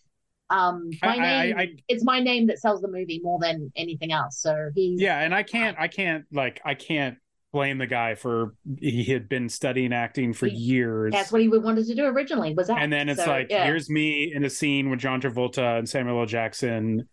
Um 0.50 0.90
my 1.02 1.16
I- 1.16 1.18
I- 1.18 1.46
name 1.46 1.56
I- 1.56 1.76
it's 1.86 2.02
my 2.04 2.18
name 2.18 2.48
that 2.48 2.58
sells 2.58 2.80
the 2.80 2.88
movie 2.88 3.20
more 3.22 3.38
than 3.38 3.70
anything 3.76 4.10
else. 4.10 4.40
So 4.40 4.70
he's 4.74 5.00
Yeah, 5.00 5.20
and 5.20 5.32
I 5.32 5.44
can't, 5.44 5.78
I 5.78 5.86
can't, 5.86 6.24
like, 6.32 6.60
I 6.64 6.74
can't 6.74 7.16
blame 7.54 7.78
the 7.78 7.86
guy 7.86 8.16
for 8.16 8.54
he 8.80 9.04
had 9.04 9.28
been 9.28 9.48
studying 9.48 9.92
acting 9.94 10.32
for 10.34 10.46
years. 10.48 11.12
that's 11.12 11.30
what 11.32 11.40
he 11.40 11.48
wanted 11.48 11.86
to 11.86 11.94
do 11.94 12.04
originally 12.04 12.52
was 12.52 12.66
that. 12.66 12.82
and 12.82 12.92
then 12.92 13.08
it's 13.08 13.24
So, 13.24 13.30
like 13.30 13.46
yeah. 13.48 13.64
here's 13.64 13.88
me 13.88 14.32
in 14.34 14.44
a 14.44 14.50
scene 14.50 14.90
with 14.90 14.98
John 14.98 15.20
Travolta 15.22 15.78
and 15.78 15.88
Samuel 15.88 16.18
L. 16.20 16.26
Jackson 16.26 17.08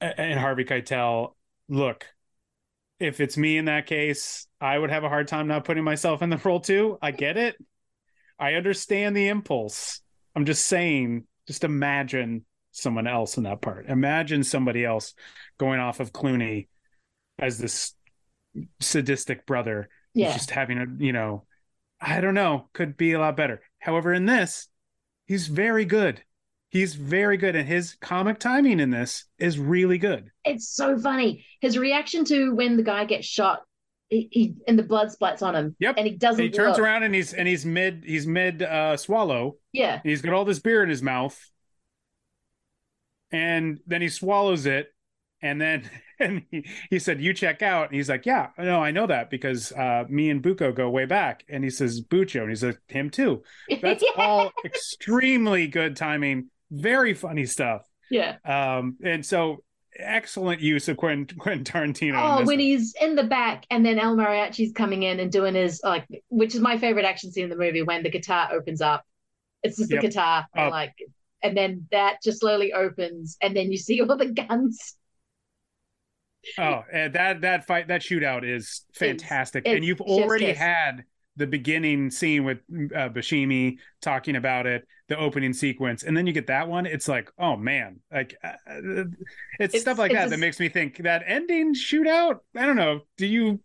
and 0.00 0.38
Harvey 0.38 0.64
Keitel. 0.64 1.34
Look, 1.68 2.06
if 2.98 3.20
it's 3.20 3.36
me 3.36 3.56
in 3.56 3.66
that 3.66 3.86
case, 3.86 4.48
I 4.60 4.76
would 4.76 4.90
have 4.90 5.04
a 5.04 5.08
hard 5.08 5.28
time 5.28 5.46
not 5.46 5.64
putting 5.64 5.84
myself 5.84 6.20
in 6.22 6.28
the 6.30 6.36
role 6.44 6.60
too. 6.60 6.98
I 7.00 7.12
get 7.12 7.36
it. 7.36 7.56
I 8.38 8.54
understand 8.54 9.16
the 9.16 9.28
impulse. 9.28 10.00
I'm 10.34 10.44
just 10.44 10.66
saying, 10.66 11.24
just 11.46 11.62
imagine 11.64 12.44
someone 12.72 13.06
else 13.06 13.36
in 13.36 13.44
that 13.44 13.60
part. 13.62 13.86
Imagine 13.88 14.42
somebody 14.42 14.84
else 14.84 15.14
going 15.56 15.80
off 15.80 16.00
of 16.00 16.12
Clooney 16.12 16.66
as 17.38 17.58
this 17.58 17.94
sadistic 18.80 19.46
brother 19.46 19.88
Yeah. 20.14 20.32
just 20.32 20.50
having 20.50 20.78
a, 20.78 20.86
you 20.98 21.12
know, 21.12 21.44
I 22.00 22.20
don't 22.20 22.34
know, 22.34 22.68
could 22.72 22.96
be 22.96 23.12
a 23.12 23.18
lot 23.18 23.36
better. 23.36 23.60
However, 23.78 24.12
in 24.12 24.26
this, 24.26 24.68
he's 25.26 25.46
very 25.48 25.84
good. 25.84 26.22
He's 26.70 26.94
very 26.94 27.38
good, 27.38 27.56
and 27.56 27.66
his 27.66 27.96
comic 28.00 28.38
timing 28.38 28.78
in 28.78 28.90
this 28.90 29.24
is 29.38 29.58
really 29.58 29.96
good. 29.96 30.30
It's 30.44 30.68
so 30.68 30.98
funny. 30.98 31.46
His 31.62 31.78
reaction 31.78 32.26
to 32.26 32.54
when 32.54 32.76
the 32.76 32.82
guy 32.82 33.06
gets 33.06 33.26
shot, 33.26 33.62
he, 34.10 34.28
he 34.30 34.54
and 34.68 34.78
the 34.78 34.82
blood 34.82 35.08
splats 35.08 35.42
on 35.42 35.54
him. 35.56 35.76
Yep. 35.80 35.94
And 35.96 36.06
he 36.06 36.14
doesn't. 36.16 36.42
he 36.44 36.50
turns 36.50 36.76
look. 36.76 36.84
around 36.84 37.04
and 37.04 37.14
he's 37.14 37.32
and 37.32 37.48
he's 37.48 37.64
mid 37.64 38.04
he's 38.06 38.26
mid 38.26 38.62
uh 38.62 38.96
swallow. 38.98 39.56
Yeah. 39.72 39.94
And 39.94 40.10
he's 40.10 40.20
got 40.20 40.34
all 40.34 40.44
this 40.44 40.58
beer 40.58 40.82
in 40.82 40.88
his 40.90 41.02
mouth. 41.02 41.38
And 43.30 43.80
then 43.86 44.02
he 44.02 44.08
swallows 44.08 44.66
it. 44.66 44.88
And 45.42 45.60
then 45.60 45.88
and 46.20 46.42
he, 46.50 46.66
he 46.90 46.98
said, 46.98 47.20
You 47.20 47.32
check 47.32 47.62
out. 47.62 47.88
And 47.88 47.96
he's 47.96 48.08
like, 48.08 48.26
Yeah, 48.26 48.48
no, 48.58 48.82
I 48.82 48.90
know 48.90 49.06
that 49.06 49.30
because 49.30 49.72
uh 49.72 50.04
me 50.08 50.30
and 50.30 50.42
Bucho 50.42 50.74
go 50.74 50.88
way 50.90 51.04
back. 51.06 51.44
And 51.48 51.64
he 51.64 51.70
says 51.70 52.00
Bucho, 52.02 52.40
and 52.40 52.48
he's 52.50 52.64
like, 52.64 52.78
him 52.88 53.10
too. 53.10 53.42
That's 53.80 54.04
all 54.16 54.50
extremely 54.64 55.66
good 55.68 55.96
timing, 55.96 56.50
very 56.70 57.14
funny 57.14 57.46
stuff. 57.46 57.82
Yeah. 58.10 58.36
Um, 58.44 58.96
and 59.04 59.24
so 59.24 59.62
excellent 59.98 60.60
use 60.60 60.88
of 60.88 60.96
Quentin, 60.96 61.36
Quentin 61.38 61.64
Tarantino. 61.64 62.40
Oh, 62.40 62.44
when 62.44 62.58
he's 62.58 62.94
in 63.00 63.16
the 63.16 63.24
back 63.24 63.64
and 63.70 63.84
then 63.84 63.98
El 63.98 64.16
Mariachi's 64.16 64.72
coming 64.72 65.02
in 65.02 65.18
and 65.20 65.30
doing 65.32 65.54
his 65.54 65.80
like, 65.82 66.06
which 66.28 66.54
is 66.54 66.60
my 66.60 66.78
favorite 66.78 67.04
action 67.04 67.32
scene 67.32 67.44
in 67.44 67.50
the 67.50 67.56
movie 67.56 67.82
when 67.82 68.02
the 68.02 68.10
guitar 68.10 68.48
opens 68.52 68.80
up. 68.80 69.04
It's 69.62 69.76
just 69.76 69.88
the 69.88 69.96
Yep. 69.96 70.02
guitar, 70.02 70.46
and 70.54 70.68
Oh. 70.68 70.70
like, 70.70 70.94
and 71.42 71.56
then 71.56 71.88
that 71.90 72.18
just 72.22 72.40
slowly 72.40 72.72
opens, 72.72 73.36
and 73.42 73.56
then 73.56 73.72
you 73.72 73.76
see 73.76 74.00
all 74.00 74.16
the 74.16 74.26
guns. 74.32 74.94
Oh, 76.58 76.82
and 76.92 77.12
that 77.14 77.40
that 77.42 77.66
fight 77.66 77.88
that 77.88 78.00
shootout 78.00 78.44
is 78.44 78.84
fantastic, 78.94 79.64
it's 79.66 79.74
and 79.76 79.84
you've 79.84 80.00
already 80.00 80.46
kiss. 80.46 80.58
had 80.58 81.04
the 81.36 81.46
beginning 81.46 82.10
scene 82.10 82.44
with 82.44 82.58
uh, 82.94 83.08
Buscemi 83.10 83.78
talking 84.02 84.34
about 84.36 84.66
it, 84.66 84.86
the 85.08 85.16
opening 85.18 85.52
sequence, 85.52 86.02
and 86.02 86.16
then 86.16 86.26
you 86.26 86.32
get 86.32 86.46
that 86.48 86.68
one. 86.68 86.86
It's 86.86 87.06
like, 87.08 87.30
oh 87.38 87.56
man, 87.56 88.00
like 88.12 88.36
uh, 88.42 88.48
uh, 88.48 89.04
it's, 89.60 89.74
It's- 89.74 89.80
stuff 89.82 89.98
like 89.98 90.10
it's 90.12 90.18
that 90.20 90.26
a 90.28 90.30
that 90.30 90.38
makes 90.38 90.58
me 90.60 90.68
think 90.68 90.98
that 90.98 91.22
ending 91.26 91.74
shootout. 91.74 92.38
I 92.56 92.66
don't 92.66 92.76
know. 92.76 93.00
Do 93.16 93.26
you? 93.26 93.60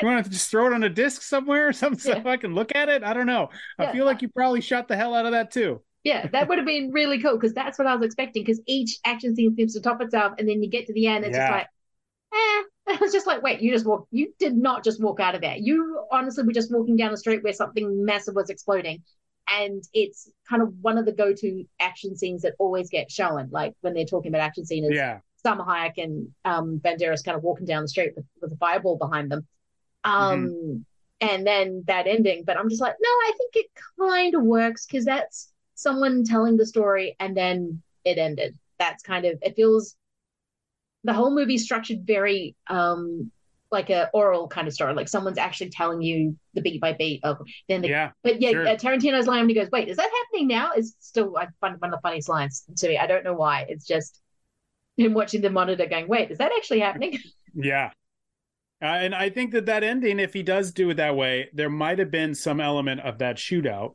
You 0.00 0.08
want 0.08 0.24
to 0.24 0.30
just 0.30 0.50
throw 0.50 0.66
it 0.66 0.72
on 0.72 0.82
a 0.82 0.88
disc 0.88 1.22
somewhere 1.22 1.68
or 1.68 1.72
something 1.84 2.00
so 2.00 2.28
I 2.28 2.36
can 2.36 2.52
look 2.52 2.74
at 2.74 2.88
it? 2.88 3.04
I 3.04 3.14
don't 3.14 3.26
know. 3.26 3.48
I 3.78 3.84
Yeah. 3.84 3.92
feel 3.92 4.04
like 4.06 4.22
you 4.22 4.28
probably 4.28 4.60
shot 4.60 4.88
the 4.88 4.96
hell 4.96 5.14
out 5.14 5.24
of 5.24 5.30
that 5.32 5.52
too. 5.52 5.82
Yeah, 6.02 6.26
that 6.32 6.48
would 6.48 6.58
have 6.58 6.66
been 6.66 6.90
really 6.92 7.22
cool 7.22 7.34
because 7.34 7.54
that's 7.54 7.78
what 7.78 7.86
I 7.86 7.94
was 7.94 8.04
expecting. 8.04 8.42
Because 8.42 8.60
each 8.66 8.98
action 9.06 9.34
scene 9.36 9.54
seems 9.54 9.72
to 9.74 9.80
top 9.80 10.00
itself, 10.02 10.32
and 10.38 10.48
then 10.48 10.62
you 10.64 10.68
get 10.68 10.86
to 10.88 10.92
the 10.92 11.06
end, 11.06 11.24
it's 11.24 11.36
Yeah. 11.36 11.44
just 11.46 11.52
like, 11.52 11.66
eh. 12.34 12.62
I 12.94 12.96
was 13.00 13.12
just 13.12 13.26
like, 13.26 13.42
wait, 13.42 13.60
you 13.60 13.70
just 13.70 13.86
walk. 13.86 14.06
You 14.10 14.32
did 14.38 14.56
not 14.56 14.84
just 14.84 15.02
walk 15.02 15.20
out 15.20 15.34
of 15.34 15.40
there. 15.40 15.56
You 15.56 16.04
honestly 16.10 16.44
were 16.44 16.52
just 16.52 16.72
walking 16.72 16.96
down 16.96 17.10
the 17.10 17.16
street 17.16 17.42
where 17.42 17.52
something 17.52 18.04
massive 18.04 18.34
was 18.34 18.50
exploding, 18.50 19.02
and 19.50 19.82
it's 19.92 20.30
kind 20.48 20.62
of 20.62 20.72
one 20.82 20.98
of 20.98 21.06
the 21.06 21.12
go-to 21.12 21.64
action 21.80 22.16
scenes 22.16 22.42
that 22.42 22.54
always 22.58 22.90
get 22.90 23.10
shown. 23.10 23.48
Like 23.50 23.74
when 23.80 23.94
they're 23.94 24.04
talking 24.04 24.30
about 24.30 24.42
action 24.42 24.66
scenes, 24.66 24.88
Yeah. 24.92 25.20
Salma 25.44 25.66
Hayek 25.66 26.02
and 26.02 26.28
um, 26.46 26.80
Banderas 26.82 27.22
kind 27.24 27.36
of 27.36 27.42
walking 27.42 27.66
down 27.66 27.82
the 27.82 27.88
street 27.88 28.12
with, 28.16 28.24
with 28.40 28.52
a 28.52 28.56
fireball 28.56 28.96
behind 28.96 29.30
them. 29.30 29.46
Um, 30.02 30.86
And 31.20 31.46
then 31.46 31.84
that 31.86 32.06
ending. 32.06 32.44
But 32.44 32.56
I'm 32.58 32.68
just 32.68 32.80
like, 32.80 32.94
no, 33.00 33.08
I 33.08 33.32
think 33.36 33.56
it 33.56 33.66
kind 33.98 34.34
of 34.34 34.42
works 34.42 34.86
because 34.86 35.04
that's 35.04 35.52
someone 35.74 36.24
telling 36.24 36.56
the 36.56 36.66
story 36.66 37.16
and 37.20 37.36
then 37.36 37.82
it 38.04 38.18
ended. 38.18 38.58
That's 38.78 39.02
kind 39.02 39.24
of, 39.24 39.38
it 39.42 39.54
feels, 39.54 39.96
the 41.04 41.12
whole 41.12 41.34
movie 41.34 41.58
structured 41.58 42.06
very 42.06 42.56
um 42.68 43.30
like 43.70 43.90
a 43.90 44.08
oral 44.14 44.46
kind 44.46 44.68
of 44.68 44.74
story 44.74 44.94
like 44.94 45.08
someone's 45.08 45.38
actually 45.38 45.70
telling 45.70 46.00
you 46.00 46.36
the 46.54 46.60
beat 46.60 46.80
by 46.80 46.92
beat 46.92 47.24
of 47.24 47.38
then 47.68 47.82
the, 47.82 47.88
Yeah, 47.88 48.10
but 48.22 48.40
yeah 48.40 48.52
sure. 48.52 48.68
uh, 48.68 48.76
tarantino's 48.76 49.26
line 49.26 49.40
when 49.40 49.48
he 49.48 49.54
goes 49.54 49.68
wait 49.72 49.88
is 49.88 49.96
that 49.96 50.10
happening 50.10 50.48
now 50.48 50.72
is 50.76 50.94
still 51.00 51.36
I 51.36 51.48
find 51.60 51.80
one 51.80 51.92
of 51.92 51.98
the 51.98 52.02
funniest 52.02 52.28
lines 52.28 52.64
to 52.78 52.88
me 52.88 52.98
i 52.98 53.06
don't 53.06 53.24
know 53.24 53.34
why 53.34 53.66
it's 53.68 53.86
just 53.86 54.20
him 54.96 55.14
watching 55.14 55.40
the 55.40 55.50
monitor 55.50 55.86
going 55.86 56.08
wait 56.08 56.30
is 56.30 56.38
that 56.38 56.52
actually 56.56 56.80
happening 56.80 57.18
Yeah. 57.54 57.90
Uh, 58.82 58.86
and 58.86 59.14
I 59.14 59.30
think 59.30 59.52
that 59.52 59.66
that 59.66 59.84
ending, 59.84 60.18
if 60.18 60.34
he 60.34 60.42
does 60.42 60.72
do 60.72 60.90
it 60.90 60.94
that 60.94 61.16
way, 61.16 61.48
there 61.52 61.70
might 61.70 61.98
have 61.98 62.10
been 62.10 62.34
some 62.34 62.60
element 62.60 63.00
of 63.00 63.18
that 63.18 63.36
shootout. 63.36 63.94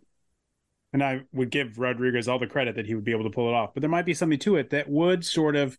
And 0.93 1.03
I 1.03 1.21
would 1.33 1.51
give 1.51 1.77
Rodriguez 1.77 2.27
all 2.27 2.39
the 2.39 2.47
credit 2.47 2.75
that 2.75 2.87
he 2.87 2.95
would 2.95 3.03
be 3.03 3.11
able 3.11 3.25
to 3.25 3.29
pull 3.29 3.47
it 3.47 3.53
off. 3.53 3.73
But 3.73 3.81
there 3.81 3.89
might 3.89 4.05
be 4.05 4.15
something 4.15 4.39
to 4.39 4.55
it 4.55 4.71
that 4.71 4.89
would 4.89 5.23
sort 5.23 5.55
of 5.55 5.77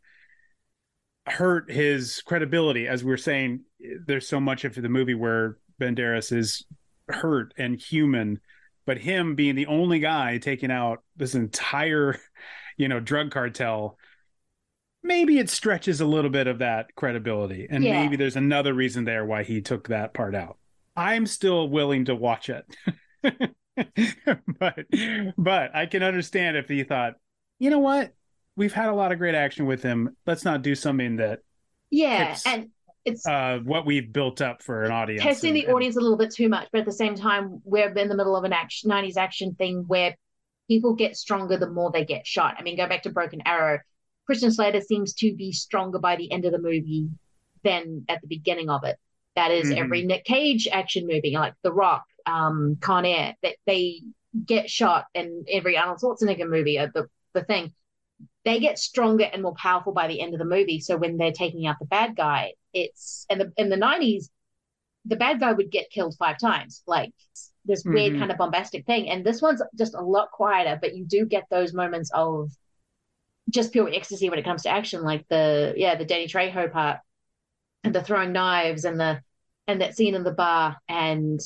hurt 1.30 1.70
his 1.70 2.22
credibility. 2.22 2.86
As 2.88 3.04
we 3.04 3.12
are 3.12 3.16
saying, 3.18 3.60
there's 4.06 4.28
so 4.28 4.40
much 4.40 4.64
of 4.64 4.74
the 4.74 4.88
movie 4.88 5.14
where 5.14 5.56
Banderas 5.80 6.32
is 6.36 6.64
hurt 7.08 7.54
and 7.58 7.80
human, 7.80 8.40
but 8.86 8.98
him 8.98 9.34
being 9.34 9.54
the 9.54 9.66
only 9.66 9.98
guy 10.00 10.38
taking 10.38 10.70
out 10.70 11.02
this 11.16 11.34
entire, 11.34 12.18
you 12.76 12.88
know, 12.88 13.00
drug 13.00 13.30
cartel 13.30 13.98
maybe 15.02 15.38
it 15.38 15.48
stretches 15.48 16.00
a 16.00 16.06
little 16.06 16.30
bit 16.30 16.46
of 16.46 16.58
that 16.58 16.94
credibility 16.94 17.66
and 17.70 17.84
Yeah. 17.84 18.02
maybe 18.02 18.16
there's 18.16 18.36
another 18.36 18.74
reason 18.74 19.04
there 19.04 19.24
why 19.24 19.42
he 19.44 19.62
took 19.62 19.88
that 19.88 20.12
part 20.12 20.34
out 20.34 20.58
i'm 20.96 21.26
still 21.26 21.68
willing 21.68 22.04
to 22.06 22.14
watch 22.14 22.50
it 22.50 22.66
but 24.58 24.84
but 25.38 25.74
i 25.74 25.86
can 25.86 26.02
understand 26.02 26.56
if 26.56 26.68
he 26.68 26.84
thought 26.84 27.14
you 27.58 27.70
know 27.70 27.78
what 27.78 28.12
we've 28.60 28.74
had 28.74 28.90
a 28.90 28.94
lot 28.94 29.10
of 29.10 29.18
great 29.18 29.34
action 29.34 29.64
with 29.64 29.82
him 29.82 30.14
let's 30.26 30.44
not 30.44 30.60
do 30.62 30.74
something 30.74 31.16
that 31.16 31.40
yeah 31.90 32.22
It's- 32.22 32.44
and 32.46 32.68
it's 33.06 33.26
uh 33.26 33.60
what 33.64 33.86
we've 33.86 34.12
built 34.12 34.42
up 34.42 34.62
for 34.62 34.84
an 34.84 34.92
audience 34.92 35.22
testing 35.22 35.56
and- 35.56 35.66
the 35.66 35.72
audience 35.72 35.96
a 35.96 36.00
little 36.00 36.18
bit 36.18 36.30
too 36.30 36.50
much, 36.50 36.68
but 36.70 36.80
at 36.80 36.84
the 36.84 36.92
same 36.92 37.14
time, 37.14 37.62
we're 37.64 37.88
in 37.88 38.08
the 38.08 38.14
middle 38.14 38.36
of 38.36 38.44
an 38.44 38.52
action 38.52 38.90
90s 38.90 39.16
action 39.16 39.54
thing 39.54 39.84
where 39.86 40.14
people 40.68 40.94
get 40.94 41.16
stronger 41.16 41.56
the 41.56 41.70
more 41.70 41.90
they 41.90 42.04
get 42.04 42.26
shot. 42.26 42.56
I 42.58 42.62
mean, 42.62 42.76
go 42.76 42.86
back 42.86 43.02
to 43.04 43.10
Broken 43.10 43.40
Arrow. 43.46 43.78
Christian 44.26 44.52
Slater 44.52 44.82
seems 44.82 45.14
to 45.14 45.34
be 45.34 45.50
stronger 45.50 45.98
by 45.98 46.16
the 46.16 46.30
end 46.30 46.44
of 46.44 46.52
the 46.52 46.58
movie 46.60 47.08
than 47.64 48.04
at 48.10 48.20
the 48.20 48.28
beginning 48.28 48.68
of 48.68 48.84
it. 48.84 48.96
That 49.34 49.50
is 49.50 49.70
Mhm. 49.70 49.78
every 49.78 50.02
Nick 50.04 50.24
Cage 50.24 50.68
action 50.70 51.06
movie, 51.06 51.32
like 51.34 51.54
The 51.62 51.72
Rock, 51.72 52.04
um, 52.26 52.76
Con 52.82 53.06
Air, 53.06 53.34
that 53.42 53.56
they 53.66 54.02
get 54.44 54.68
shot, 54.68 55.06
and 55.14 55.48
every 55.50 55.78
Arnold 55.78 56.00
Schwarzenegger 56.00 56.48
movie, 56.48 56.78
uh, 56.78 56.88
the 56.92 57.08
the 57.32 57.44
thing, 57.44 57.72
they 58.44 58.58
get 58.60 58.78
stronger 58.78 59.24
and 59.24 59.42
more 59.42 59.54
powerful 59.54 59.92
by 59.92 60.08
the 60.08 60.20
end 60.20 60.34
of 60.34 60.38
the 60.38 60.44
movie. 60.44 60.80
So 60.80 60.96
when 60.96 61.16
they're 61.16 61.32
taking 61.32 61.66
out 61.66 61.78
the 61.78 61.86
bad 61.86 62.16
guy, 62.16 62.54
it's 62.72 63.26
and 63.30 63.40
the 63.40 63.52
in 63.56 63.68
the 63.68 63.76
nineties, 63.76 64.30
the 65.06 65.16
bad 65.16 65.40
guy 65.40 65.52
would 65.52 65.70
get 65.70 65.90
killed 65.90 66.16
five 66.18 66.38
times, 66.38 66.82
like 66.86 67.12
this 67.64 67.86
weird 67.90 68.12
Mhm. 68.12 68.18
kind 68.18 68.30
of 68.32 68.38
bombastic 68.38 68.86
thing. 68.86 69.10
And 69.10 69.24
this 69.24 69.42
one's 69.42 69.62
just 69.78 69.94
a 69.94 70.00
lot 70.00 70.30
quieter, 70.32 70.78
but 70.80 70.96
you 70.96 71.04
do 71.06 71.26
get 71.26 71.44
those 71.50 71.74
moments 71.74 72.10
of 72.14 72.50
just 73.48 73.72
pure 73.72 73.90
ecstasy 73.92 74.30
when 74.30 74.38
it 74.38 74.44
comes 74.44 74.62
to 74.62 74.68
action, 74.70 75.02
like 75.02 75.26
the 75.28 75.74
yeah, 75.76 75.96
the 75.96 76.04
Danny 76.04 76.26
Trejo 76.26 76.70
part 76.70 76.98
and 77.84 77.94
the 77.94 78.02
throwing 78.02 78.32
knives 78.32 78.84
and 78.84 79.00
the 79.00 79.22
and 79.68 79.80
that 79.80 79.96
scene 79.96 80.14
in 80.14 80.24
the 80.24 80.32
bar 80.32 80.76
and 80.88 81.40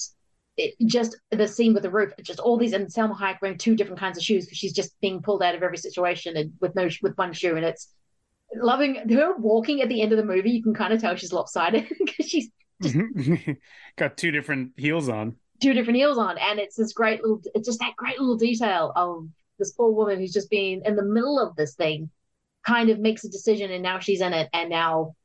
it, 0.57 0.75
just 0.87 1.17
the 1.31 1.49
scene 1.49 1.75
with 1.75 1.83
the 1.83 1.91
roof, 1.91 2.13
just 2.23 2.41
all 2.41 2.57
these, 2.57 2.73
and 2.73 2.87
Salma 2.87 3.17
Hayek 3.17 3.39
wearing 3.43 3.59
two 3.59 3.75
different 3.75 3.99
kinds 3.99 4.17
of 4.17 4.25
shoes 4.25 4.45
because 4.45 4.59
she's 4.59 4.73
just 4.73 4.99
being 5.01 5.21
pulled 5.21 5.43
out 5.43 5.55
of 5.55 5.63
every 5.63 5.79
situation 5.79 6.37
and 6.37 6.53
with 6.61 6.75
no 6.75 6.89
with 7.03 7.17
one 7.17 7.33
shoe, 7.33 7.57
and 7.57 7.65
it's 7.65 7.93
loving 8.55 9.09
her 9.11 9.37
walking 9.37 9.81
at 9.81 9.89
the 9.89 10.01
end 10.01 10.13
of 10.13 10.19
the 10.19 10.25
movie. 10.25 10.51
You 10.51 10.63
can 10.63 10.75
kind 10.75 10.93
of 10.93 11.01
tell 11.01 11.17
she's 11.17 11.33
lopsided 11.33 11.89
because 12.05 12.29
she's 12.29 12.51
mm-hmm. 12.83 13.53
got 13.97 14.17
two 14.17 14.31
different 14.31 14.73
heels 14.77 15.09
on, 15.09 15.37
two 15.61 15.75
different 15.75 15.97
heels 15.97 16.19
on, 16.19 16.39
and 16.39 16.59
it's 16.61 16.77
this 16.77 16.93
great 16.93 17.23
little, 17.23 17.43
it's 17.55 17.67
just 17.67 17.81
that 17.81 17.97
great 17.97 18.19
little 18.21 18.37
detail 18.37 18.93
of 18.95 19.29
this 19.59 19.73
poor 19.73 19.91
woman 19.91 20.19
who's 20.19 20.33
just 20.33 20.51
been 20.51 20.83
in 20.85 20.97
the 20.97 21.05
middle 21.05 21.41
of 21.41 21.57
this 21.57 21.75
thing, 21.75 22.11
kind 22.65 22.91
of 22.91 23.01
makes 23.01 23.25
a 23.25 23.29
decision, 23.29 23.73
and 23.73 23.83
now 23.83 23.99
she's 23.99 24.21
in 24.21 24.33
it, 24.33 24.49
and 24.53 24.71
now 24.71 25.17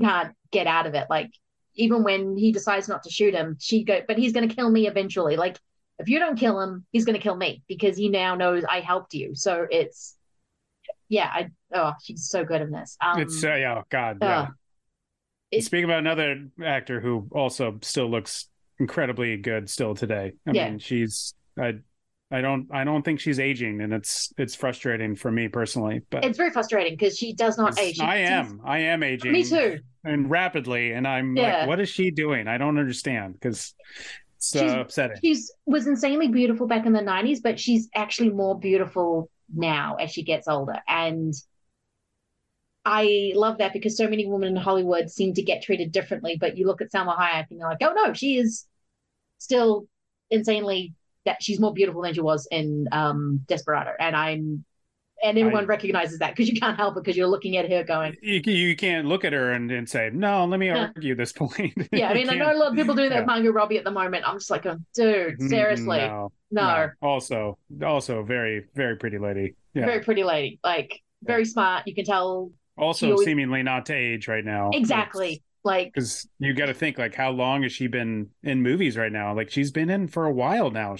can't 0.00 0.34
get 0.50 0.66
out 0.66 0.86
of 0.86 0.94
it. 0.94 1.06
Like 1.10 1.30
even 1.74 2.02
when 2.04 2.36
he 2.36 2.52
decides 2.52 2.88
not 2.88 3.02
to 3.04 3.10
shoot 3.10 3.34
him, 3.34 3.56
she 3.60 3.84
go, 3.84 4.00
but 4.06 4.18
he's 4.18 4.32
going 4.32 4.48
to 4.48 4.54
kill 4.54 4.70
me 4.70 4.86
eventually. 4.86 5.36
Like 5.36 5.58
if 5.98 6.08
you 6.08 6.18
don't 6.18 6.36
kill 6.36 6.60
him, 6.60 6.84
he's 6.92 7.04
going 7.04 7.16
to 7.16 7.22
kill 7.22 7.36
me 7.36 7.62
because 7.68 7.96
he 7.96 8.08
now 8.08 8.34
knows 8.34 8.64
I 8.64 8.80
helped 8.80 9.14
you. 9.14 9.34
So 9.34 9.66
it's, 9.70 10.16
yeah, 11.08 11.30
I 11.32 11.50
oh, 11.74 11.92
she's 12.02 12.28
so 12.28 12.44
good 12.44 12.60
in 12.62 12.70
this. 12.70 12.96
Um, 13.00 13.20
it's 13.20 13.42
uh, 13.44 13.54
yeah, 13.54 13.78
oh, 13.78 13.82
God, 13.90 14.18
yeah. 14.20 14.40
uh, 14.40 14.46
it- 15.50 15.64
Speaking 15.64 15.84
about 15.84 15.98
another 15.98 16.48
actor 16.64 17.00
who 17.00 17.28
also 17.32 17.78
still 17.82 18.10
looks 18.10 18.48
incredibly 18.78 19.36
good 19.36 19.68
still 19.68 19.94
today. 19.94 20.32
I 20.46 20.52
Yeah. 20.52 20.70
mean, 20.70 20.78
she's 20.78 21.34
I 21.58 21.74
I 22.30 22.40
don't 22.40 22.68
I 22.72 22.84
don't 22.84 23.02
think 23.02 23.20
she's 23.20 23.38
aging, 23.38 23.82
and 23.82 23.92
it's 23.92 24.32
it's 24.38 24.54
frustrating 24.54 25.14
for 25.14 25.30
me 25.30 25.48
personally. 25.48 26.00
But 26.08 26.24
it's 26.24 26.38
very 26.38 26.50
frustrating 26.50 26.94
because 26.94 27.18
she 27.18 27.34
does 27.34 27.58
not 27.58 27.78
age. 27.78 27.96
She- 27.96 28.02
I 28.02 28.16
am 28.16 28.62
I 28.64 28.78
am 28.78 29.02
aging. 29.02 29.32
Me 29.32 29.44
too. 29.44 29.80
And 30.04 30.28
rapidly, 30.30 30.92
and 30.92 31.06
I'm 31.06 31.36
Yeah. 31.36 31.60
like, 31.60 31.68
what 31.68 31.80
is 31.80 31.88
she 31.88 32.10
doing? 32.10 32.48
I 32.48 32.58
don't 32.58 32.78
understand 32.78 33.34
because 33.34 33.74
it's 34.36 34.56
uh, 34.56 34.60
She's- 34.60 34.72
upsetting. 34.74 35.16
She's 35.22 35.52
was 35.66 35.86
insanely 35.86 36.28
beautiful 36.28 36.66
back 36.66 36.86
in 36.86 36.92
the 36.92 37.00
'90s, 37.02 37.40
but 37.42 37.58
she's 37.60 37.88
actually 37.94 38.30
more 38.30 38.58
beautiful 38.58 39.30
now 39.54 39.96
as 39.96 40.10
she 40.10 40.22
gets 40.22 40.48
older. 40.48 40.76
And 40.88 41.34
I 42.84 43.32
love 43.36 43.58
that 43.58 43.72
because 43.72 43.96
so 43.96 44.08
many 44.08 44.26
women 44.26 44.48
in 44.48 44.56
Hollywood 44.56 45.08
seem 45.10 45.34
to 45.34 45.42
get 45.42 45.62
treated 45.62 45.92
differently. 45.92 46.36
But 46.40 46.56
you 46.56 46.66
look 46.66 46.80
at 46.82 46.90
Salma 46.90 47.16
Hayek 47.16 47.46
and 47.50 47.60
you're 47.60 47.68
like, 47.68 47.78
oh 47.82 47.92
no, 47.94 48.12
she 48.12 48.38
is 48.38 48.66
still 49.38 49.86
insanely 50.30 50.94
that 51.24 51.40
she's 51.42 51.60
more 51.60 51.72
beautiful 51.72 52.02
than 52.02 52.14
she 52.14 52.20
was 52.20 52.48
in 52.50 52.88
um, 52.90 53.42
Desperado. 53.46 53.92
And 54.00 54.16
I'm 54.16 54.64
and 55.22 55.38
everyone 55.38 55.64
I- 55.64 55.66
recognizes 55.66 56.18
that 56.18 56.30
because 56.34 56.48
you 56.48 56.58
can't 56.60 56.76
help 56.76 56.96
it 56.96 57.04
because 57.04 57.16
you're 57.16 57.28
looking 57.28 57.56
at 57.56 57.70
her 57.70 57.84
going, 57.84 58.16
You, 58.22 58.40
you 58.44 58.76
can't 58.76 59.06
look 59.06 59.24
at 59.24 59.32
her 59.32 59.52
and, 59.52 59.70
and 59.70 59.88
say, 59.88 60.10
no, 60.12 60.44
let 60.46 60.58
me 60.58 60.66
Yeah. 60.66 60.88
argue 60.94 61.14
this 61.14 61.32
point. 61.32 61.72
yeah. 61.92 62.08
I 62.08 62.14
mean, 62.14 62.28
I 62.28 62.34
know 62.34 62.52
a 62.52 62.56
lot 62.56 62.70
of 62.70 62.74
people 62.76 62.94
do 62.94 63.08
that 63.08 63.20
yeah. 63.20 63.24
Margot 63.24 63.50
Robbie 63.52 63.78
at 63.78 63.84
the 63.84 63.90
moment. 63.90 64.24
I'm 64.26 64.38
just 64.38 64.50
like, 64.50 64.66
oh, 64.66 64.76
dude, 64.94 65.38
Mm, 65.38 65.48
seriously, 65.48 65.98
No, 65.98 66.32
no. 66.50 66.88
Also, 67.00 67.58
also 67.84 68.22
very, 68.24 68.64
very 68.74 68.96
pretty 68.96 69.18
lady. 69.18 69.54
Yeah. 69.74 69.86
very 69.86 70.00
pretty 70.00 70.24
lady, 70.24 70.58
like 70.64 71.00
very 71.22 71.44
smart. 71.44 71.86
You 71.86 71.94
can 71.94 72.04
tell 72.04 72.50
also, 72.76 73.12
always- 73.12 73.24
seemingly 73.24 73.62
not 73.62 73.86
to 73.86 73.94
age 73.94 74.28
right 74.28 74.44
now. 74.44 74.70
exactly. 74.72 75.42
Like 75.64 75.92
Because 75.94 76.28
you 76.40 76.54
got 76.54 76.66
to 76.66 76.74
think, 76.74 76.98
like, 76.98 77.14
how 77.14 77.30
long 77.30 77.62
has 77.62 77.72
she 77.72 77.86
been 77.86 78.30
in 78.42 78.62
movies 78.62 78.96
right 78.96 79.12
now? 79.12 79.32
Like, 79.34 79.48
she's 79.50 79.70
been 79.70 79.90
in 79.90 80.08
for 80.08 80.24
a 80.26 80.32
while 80.32 80.70
now. 80.70 80.96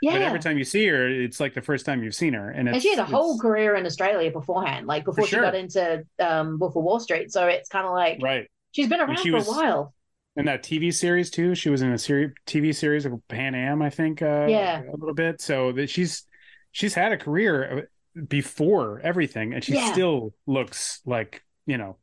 Yeah. 0.00 0.12
But 0.12 0.22
every 0.22 0.38
time 0.40 0.56
you 0.56 0.64
see 0.64 0.86
her, 0.86 1.06
it's 1.08 1.38
like 1.38 1.52
the 1.54 1.60
first 1.60 1.84
time 1.84 2.02
you've 2.02 2.14
seen 2.14 2.32
her, 2.32 2.48
and 2.50 2.66
it's 2.68 2.74
and 2.76 2.82
she 2.82 2.90
had 2.90 2.98
a 2.98 3.04
whole 3.04 3.38
career 3.38 3.74
in 3.76 3.84
Australia 3.84 4.30
beforehand, 4.30 4.86
like 4.86 5.04
before 5.04 5.24
she 5.26 5.32
sure. 5.32 5.42
got 5.42 5.54
into 5.54 6.04
um, 6.18 6.58
Wolf 6.58 6.74
of 6.76 6.82
Wall 6.84 6.98
Street. 7.00 7.30
So 7.30 7.46
it's 7.46 7.68
kind 7.68 7.86
of 7.86 7.92
like 7.92 8.18
right. 8.22 8.48
she's 8.72 8.88
been 8.88 9.00
around 9.00 9.18
she 9.18 9.30
for 9.30 9.36
was- 9.36 9.48
a 9.48 9.50
while. 9.50 9.94
in 10.36 10.46
that 10.46 10.62
TV 10.62 10.92
series 10.94 11.30
too. 11.30 11.54
She 11.54 11.68
was 11.70 11.82
in 11.82 11.92
a 11.92 11.98
series 11.98 12.30
TV 12.46 12.74
series 12.74 13.04
of 13.06 13.12
Pan 13.28 13.54
Am, 13.54 13.82
I 13.82 13.90
think. 13.90 14.22
Uh, 14.22 14.46
Yeah. 14.48 14.82
a 14.82 14.96
little 14.96 15.14
bit. 15.14 15.40
So 15.42 15.72
that 15.72 15.90
she's 15.90 16.24
she's 16.72 16.94
had 16.94 17.12
a 17.12 17.16
career 17.18 17.88
uh, 18.16 18.20
before 18.28 19.00
everything, 19.04 19.52
and 19.54 19.62
she 19.62 19.74
Yeah. 19.74 19.92
still 19.92 20.32
looks 20.46 21.00
like 21.04 21.42
you 21.66 21.76
know. 21.78 21.96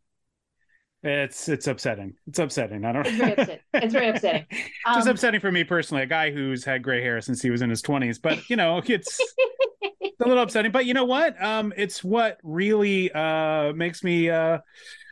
It's 1.03 1.49
it's 1.49 1.67
upsetting. 1.67 2.13
It's 2.27 2.39
upsetting. 2.39 2.85
I 2.85 2.93
don't. 2.93 3.05
It's 3.05 3.17
very 3.17 3.31
upsetting. 3.33 3.59
It's 3.73 3.93
very 3.93 4.09
upsetting. 4.09 4.45
It's 4.49 4.69
just 4.95 5.07
Um, 5.07 5.11
upsetting 5.11 5.41
for 5.41 5.51
me 5.51 5.63
personally, 5.65 6.03
a 6.03 6.07
guy 6.07 6.31
who's 6.31 6.63
had 6.63 6.81
gray 6.81 7.01
hair 7.01 7.19
since 7.21 7.41
he 7.41 7.49
was 7.49 7.61
in 7.61 7.69
his 7.69 7.81
twenties. 7.81 8.19
But 8.19 8.49
you 8.49 8.55
know, 8.55 8.77
it's 8.85 9.19
it's 9.99 10.19
a 10.21 10.27
little 10.27 10.43
upsetting. 10.43 10.71
But 10.71 10.85
you 10.85 10.93
know 10.93 11.03
what? 11.05 11.41
Um, 11.43 11.73
it's 11.75 12.03
what 12.03 12.37
really 12.43 13.11
uh 13.11 13.73
makes 13.73 14.03
me 14.03 14.29
uh 14.29 14.59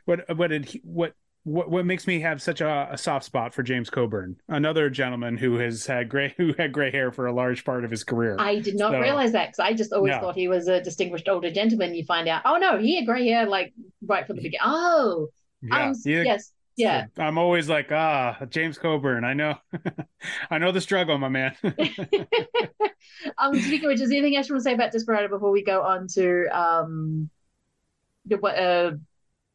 what 0.05 0.21
what 0.37 0.47
did 0.47 0.65
he, 0.65 0.79
what 0.85 1.13
what 1.43 1.69
what 1.69 1.85
makes 1.85 2.07
me 2.07 2.21
have 2.21 2.41
such 2.41 2.61
a, 2.61 2.87
a 2.91 2.97
soft 2.97 3.25
spot 3.25 3.53
for 3.53 3.61
James 3.61 3.89
Coburn, 3.89 4.37
another 4.47 4.89
gentleman 4.89 5.35
who 5.35 5.57
has 5.57 5.85
had 5.85 6.07
gray 6.07 6.33
who 6.37 6.53
had 6.57 6.71
gray 6.71 6.91
hair 6.91 7.11
for 7.11 7.25
a 7.25 7.33
large 7.33 7.65
part 7.65 7.83
of 7.83 7.91
his 7.91 8.05
career. 8.05 8.37
I 8.39 8.59
did 8.59 8.77
not 8.77 8.93
So- 8.93 9.01
realize 9.01 9.33
that 9.33 9.47
because 9.49 9.59
I 9.59 9.73
just 9.73 9.91
always 9.91 10.11
Yeah. 10.11 10.21
thought 10.21 10.35
he 10.35 10.47
was 10.47 10.69
a 10.69 10.81
distinguished 10.81 11.27
older 11.27 11.51
gentleman. 11.51 11.95
You 11.95 12.05
find 12.05 12.29
out, 12.29 12.43
oh 12.45 12.55
no, 12.57 12.77
he 12.77 12.95
had 12.95 13.05
gray 13.05 13.27
hair 13.27 13.45
like 13.45 13.73
right 14.07 14.25
from 14.25 14.37
the 14.37 14.41
beginning. 14.43 14.61
Oh, 14.63 15.27
Yeah, 15.61 15.89
um, 15.89 15.95
you- 16.05 16.23
yes, 16.23 16.51
yeah. 16.75 17.05
I'm 17.17 17.37
always 17.37 17.69
like, 17.69 17.91
ah, 17.91 18.37
James 18.49 18.77
Coburn. 18.77 19.23
I 19.23 19.33
know, 19.33 19.55
I 20.49 20.57
know 20.57 20.71
the 20.71 20.81
struggle, 20.81 21.17
my 21.17 21.29
man. 21.29 21.55
um, 23.37 23.59
speaking 23.59 23.85
of 23.85 23.89
which, 23.89 24.01
is 24.01 24.09
there 24.09 24.17
anything 24.17 24.35
else 24.35 24.49
you 24.49 24.55
want 24.55 24.63
to 24.63 24.69
say 24.69 24.73
about 24.73 24.91
Desperado 24.91 25.27
before 25.27 25.51
we 25.51 25.63
go 25.63 25.83
on 25.83 26.07
to 26.15 26.47
um, 26.47 27.29
the 28.25 28.37
what? 28.37 28.57
Uh, 28.57 28.91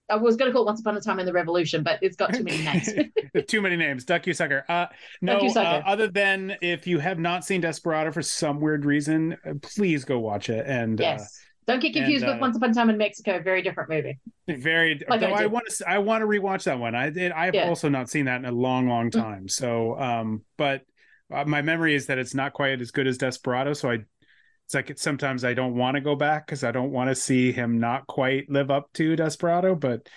I 0.08 0.16
was 0.16 0.36
going 0.36 0.48
to 0.48 0.52
call 0.52 0.62
it 0.62 0.66
Once 0.66 0.80
Upon 0.80 0.96
a 0.96 1.00
Time 1.00 1.18
in 1.18 1.26
the 1.26 1.32
Revolution, 1.32 1.82
but 1.82 1.98
it's 2.00 2.14
got 2.14 2.32
too 2.32 2.44
many 2.44 2.62
names. 2.62 2.88
Too 3.48 3.60
many 3.60 3.76
names. 3.76 4.04
Duck 4.04 4.26
you 4.26 4.34
sucker. 4.34 4.64
Uh, 4.68 4.86
no. 5.20 5.40
you 5.40 5.50
sucker. 5.50 5.84
Uh, 5.84 5.90
other 5.90 6.06
than 6.06 6.56
if 6.62 6.86
you 6.86 7.00
have 7.00 7.18
not 7.18 7.44
seen 7.44 7.60
Desperado 7.60 8.12
for 8.12 8.22
some 8.22 8.60
weird 8.60 8.84
reason, 8.84 9.36
uh, 9.44 9.54
please 9.60 10.04
go 10.04 10.18
watch 10.20 10.48
it. 10.48 10.64
And 10.66 10.98
yes, 10.98 11.44
don't 11.66 11.80
get 11.80 11.92
confused 11.94 12.24
and, 12.24 12.32
with 12.32 12.38
uh, 12.38 12.40
Once 12.40 12.56
Upon 12.56 12.70
a 12.70 12.74
Time 12.74 12.90
in 12.90 12.98
Mexico. 12.98 13.40
Very 13.42 13.62
different 13.62 13.90
movie. 13.90 14.18
very. 14.48 15.00
Like 15.08 15.22
I 15.22 15.26
though 15.26 15.34
I, 15.34 15.42
did. 15.42 15.52
want 15.52 15.68
to. 15.68 15.88
I 15.88 15.98
want 15.98 16.22
to 16.22 16.26
rewatch 16.26 16.64
that 16.64 16.78
one. 16.78 16.94
I 16.94 17.10
did. 17.10 17.32
I've 17.32 17.54
Yeah. 17.54 17.66
Mm. 17.66 17.70
also 17.70 17.88
not 17.88 18.08
seen 18.08 18.26
that 18.26 18.36
in 18.36 18.44
a 18.44 18.52
long, 18.52 18.88
long 18.88 19.10
time. 19.10 19.48
So, 19.48 19.98
um, 19.98 20.42
but 20.56 20.82
uh, 21.32 21.44
my 21.44 21.62
memory 21.62 21.94
is 21.94 22.06
that 22.06 22.18
it's 22.18 22.34
not 22.34 22.52
quite 22.52 22.80
as 22.80 22.90
good 22.90 23.06
as 23.06 23.18
Desperado. 23.18 23.72
So 23.72 23.90
I. 23.90 23.98
It's 24.64 24.74
like 24.74 24.90
it's, 24.90 25.02
sometimes 25.02 25.44
I 25.44 25.54
don't 25.54 25.76
want 25.76 25.94
to 25.94 26.00
go 26.00 26.16
back 26.16 26.44
because 26.44 26.64
I 26.64 26.72
don't 26.72 26.90
want 26.90 27.08
to 27.08 27.14
see 27.14 27.52
him 27.52 27.78
not 27.78 28.08
quite 28.08 28.50
live 28.50 28.68
up 28.68 28.92
to 28.94 29.14
Desperado, 29.14 29.76
but 29.76 30.08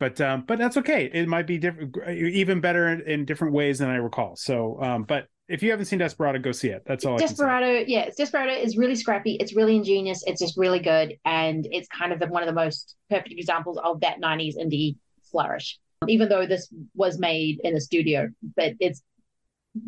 but 0.00 0.20
um, 0.20 0.42
but 0.44 0.58
that's 0.58 0.76
okay. 0.78 1.08
It 1.12 1.28
might 1.28 1.46
be 1.46 1.58
different, 1.58 1.96
even 2.08 2.60
better 2.60 2.88
in, 2.88 3.02
in 3.02 3.24
different 3.24 3.54
ways 3.54 3.78
than 3.78 3.88
I 3.88 3.96
recall. 3.96 4.34
So, 4.34 4.82
um, 4.82 5.04
but 5.04 5.26
if 5.48 5.62
you 5.62 5.70
haven't 5.70 5.86
seen 5.86 5.98
Desperado, 5.98 6.38
go 6.38 6.52
see 6.52 6.68
it. 6.68 6.82
That's 6.86 7.04
all. 7.04 7.14
I 7.14 7.18
can 7.18 7.28
say. 7.28 7.32
Desperado, 7.32 7.84
yeah, 7.86 8.10
Desperado 8.16 8.52
is 8.52 8.76
really 8.76 8.96
scrappy. 8.96 9.36
It's 9.36 9.54
really 9.54 9.76
ingenious. 9.76 10.24
It's 10.26 10.40
just 10.40 10.56
really 10.56 10.80
good, 10.80 11.16
and 11.24 11.66
it's 11.70 11.88
kind 11.88 12.12
of 12.12 12.18
the, 12.18 12.26
one 12.26 12.42
of 12.42 12.46
the 12.46 12.54
most 12.54 12.96
perfect 13.08 13.32
examples 13.32 13.78
of 13.82 14.00
that 14.00 14.20
'90s 14.20 14.56
indie 14.56 14.96
flourish. 15.30 15.78
Even 16.08 16.28
though 16.28 16.46
this 16.46 16.72
was 16.94 17.18
made 17.18 17.60
in 17.64 17.76
a 17.76 17.80
studio, 17.80 18.28
but 18.56 18.74
it's 18.80 19.02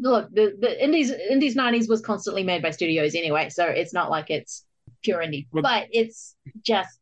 look 0.00 0.30
the 0.32 0.54
the 0.58 0.82
indies 0.82 1.10
indies 1.10 1.56
'90s 1.56 1.88
was 1.88 2.00
constantly 2.00 2.44
made 2.44 2.62
by 2.62 2.70
studios 2.70 3.14
anyway, 3.14 3.48
so 3.48 3.64
it's 3.64 3.92
not 3.92 4.10
like 4.10 4.30
it's 4.30 4.64
pure 5.02 5.20
indie, 5.20 5.46
but 5.52 5.88
it's 5.90 6.36
just 6.62 7.00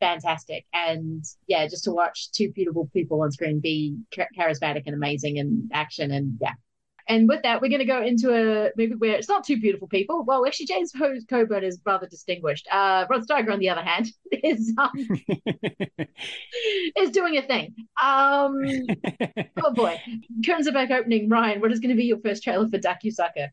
fantastic. 0.00 0.64
And 0.72 1.24
yeah, 1.46 1.66
just 1.66 1.84
to 1.84 1.92
watch 1.92 2.30
two 2.32 2.52
beautiful 2.52 2.88
people 2.92 3.20
on 3.22 3.32
screen 3.32 3.60
be 3.60 3.98
charismatic 4.14 4.84
and 4.86 4.94
amazing 4.94 5.38
and 5.38 5.70
action 5.72 6.10
and 6.10 6.38
yeah. 6.40 6.52
And 7.08 7.26
with 7.26 7.42
that, 7.42 7.62
we're 7.62 7.70
going 7.70 7.78
to 7.78 7.86
go 7.86 8.02
into 8.02 8.34
a 8.34 8.70
movie 8.76 8.94
where 8.94 9.14
it's 9.14 9.28
not 9.28 9.42
two 9.42 9.58
beautiful 9.58 9.88
people. 9.88 10.24
Well, 10.24 10.46
actually, 10.46 10.66
James 10.66 10.92
Coburn 11.26 11.64
is 11.64 11.80
rather 11.84 12.06
distinguished. 12.06 12.68
Uh, 12.70 13.06
Rod 13.08 13.26
Steiger, 13.26 13.50
on 13.50 13.58
the 13.58 13.70
other 13.70 13.82
hand, 13.82 14.12
is 14.30 14.74
um, 14.76 14.90
is 16.96 17.10
doing 17.10 17.38
a 17.38 17.42
thing. 17.42 17.74
Um, 18.00 18.60
oh 19.64 19.72
boy, 19.72 19.98
curtains 20.44 20.68
are 20.68 20.72
back 20.72 20.90
opening. 20.90 21.30
Ryan, 21.30 21.62
what 21.62 21.72
is 21.72 21.80
going 21.80 21.90
to 21.90 21.96
be 21.96 22.04
your 22.04 22.20
first 22.20 22.42
trailer 22.42 22.68
for 22.68 22.76
Duck 22.76 22.98
You 23.02 23.10
Sucker? 23.10 23.48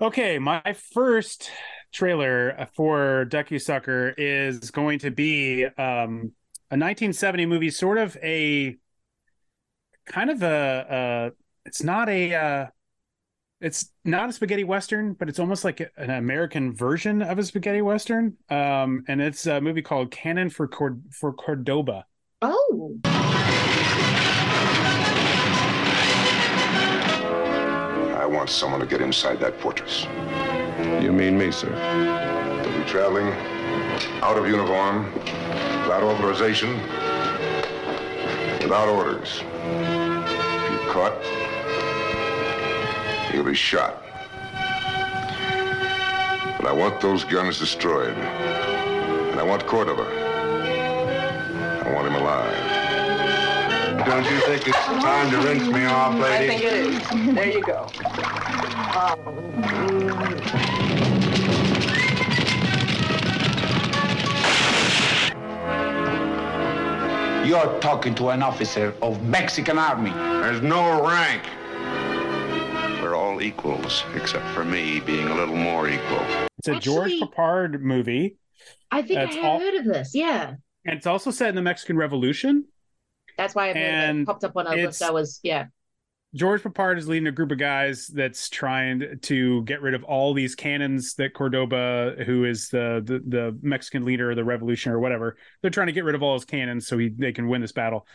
Okay, 0.00 0.38
my 0.38 0.74
first 0.94 1.50
trailer 1.92 2.68
for 2.74 3.26
Duck 3.26 3.50
You 3.50 3.58
Sucker 3.58 4.14
is 4.16 4.70
going 4.70 5.00
to 5.00 5.10
be 5.10 5.66
um, 5.66 6.32
a 6.70 6.80
1970 6.80 7.44
movie, 7.44 7.70
sort 7.70 7.98
of 7.98 8.16
a 8.22 8.78
kind 10.06 10.30
of 10.30 10.42
a. 10.42 11.28
Uh, 11.28 11.30
it's 11.64 11.82
not 11.82 12.08
a. 12.08 12.34
Uh, 12.34 12.66
it's 13.60 13.90
not 14.04 14.28
a 14.28 14.32
spaghetti 14.32 14.64
western, 14.64 15.14
but 15.14 15.28
it's 15.30 15.38
almost 15.38 15.64
like 15.64 15.80
an 15.96 16.10
American 16.10 16.74
version 16.74 17.22
of 17.22 17.38
a 17.38 17.44
spaghetti 17.44 17.80
western. 17.80 18.36
Um, 18.50 19.04
and 19.08 19.22
it's 19.22 19.46
a 19.46 19.58
movie 19.60 19.80
called 19.80 20.10
Cannon 20.10 20.50
for 20.50 20.68
Cord- 20.68 21.02
for 21.10 21.32
Cordoba. 21.32 22.04
Oh, 22.42 22.98
I 28.14 28.26
want 28.28 28.50
someone 28.50 28.80
to 28.80 28.86
get 28.86 29.00
inside 29.00 29.40
that 29.40 29.58
fortress. 29.60 30.06
You 31.02 31.12
mean 31.12 31.38
me, 31.38 31.50
sir? 31.50 31.70
They'll 31.70 32.78
be 32.78 32.84
traveling 32.84 33.28
out 34.22 34.36
of 34.36 34.46
uniform, 34.46 35.10
without 35.14 36.02
authorization, 36.02 36.76
without 38.60 38.88
orders. 38.88 39.42
If 39.42 40.70
you're 40.70 40.92
caught, 40.92 41.14
He'll 43.34 43.42
be 43.42 43.52
shot. 43.52 44.00
But 46.56 46.66
I 46.66 46.72
want 46.72 47.00
those 47.00 47.24
guns 47.24 47.58
destroyed. 47.58 48.16
And 48.16 49.40
I 49.40 49.42
want 49.42 49.66
Cordova. 49.66 50.04
I 50.04 51.92
want 51.92 52.06
him 52.06 52.14
alive. 52.14 54.06
Don't 54.06 54.24
you 54.30 54.38
think 54.42 54.68
it's 54.68 54.78
time 54.78 55.32
to 55.32 55.38
rinse 55.38 55.66
me 55.66 55.84
off, 55.84 56.14
lady? 56.16 56.44
I 56.44 56.46
think 56.46 56.62
it 56.62 56.74
is. 56.74 57.34
There 57.34 57.50
you 57.50 57.60
go. 57.60 57.88
You're 67.44 67.80
talking 67.80 68.14
to 68.14 68.28
an 68.28 68.44
officer 68.44 68.94
of 69.02 69.20
Mexican 69.24 69.76
army. 69.76 70.12
There's 70.12 70.62
no 70.62 71.04
rank. 71.04 71.42
We're 73.34 73.40
all 73.40 73.42
equals, 73.42 74.04
except 74.14 74.46
for 74.54 74.64
me 74.64 75.00
being 75.00 75.26
a 75.26 75.34
little 75.34 75.56
more 75.56 75.88
equal. 75.88 76.24
It's 76.58 76.68
a 76.68 76.78
George 76.78 77.12
Peppard 77.14 77.80
movie, 77.80 78.36
I 78.92 79.02
think 79.02 79.18
That's 79.18 79.34
I 79.36 79.40
have 79.40 79.44
all- 79.44 79.58
heard 79.58 79.74
of 79.74 79.84
this. 79.84 80.12
Yeah, 80.14 80.54
and 80.84 80.96
it's 80.96 81.06
also 81.06 81.32
set 81.32 81.48
in 81.48 81.56
the 81.56 81.62
Mexican 81.62 81.96
Revolution. 81.96 82.64
that's 83.36 83.52
why 83.56 83.66
I 83.66 83.72
And 83.72 84.20
it 84.20 84.26
popped 84.26 84.44
up 84.44 84.56
on 84.56 84.68
a 84.68 84.70
it's- 84.70 84.86
list. 84.86 85.02
I 85.02 85.10
was 85.10 85.40
yeah. 85.42 85.66
George 86.36 86.62
Peppard 86.62 86.96
is 86.98 87.08
leading 87.08 87.26
a 87.26 87.32
group 87.32 87.50
of 87.50 87.58
guys 87.58 88.06
that's 88.08 88.48
trying 88.48 89.18
to 89.22 89.62
get 89.64 89.82
rid 89.82 89.94
of 89.94 90.04
all 90.04 90.32
these 90.34 90.54
cannons 90.54 91.14
that 91.14 91.32
Cordoba, 91.34 92.14
who 92.24 92.44
is 92.44 92.68
the, 92.68 93.02
the 93.04 93.18
the 93.26 93.58
Mexican 93.62 94.04
leader 94.04 94.30
of 94.30 94.36
the 94.36 94.44
revolution 94.44 94.92
or 94.92 95.00
whatever, 95.00 95.36
they're 95.60 95.70
trying 95.72 95.88
to 95.88 95.92
get 95.92 96.04
rid 96.04 96.14
of 96.14 96.22
all 96.22 96.34
his 96.34 96.44
cannons 96.44 96.86
so 96.86 96.98
he, 96.98 97.08
they 97.08 97.32
can 97.32 97.48
win 97.48 97.60
this 97.62 97.72
battle. 97.72 98.06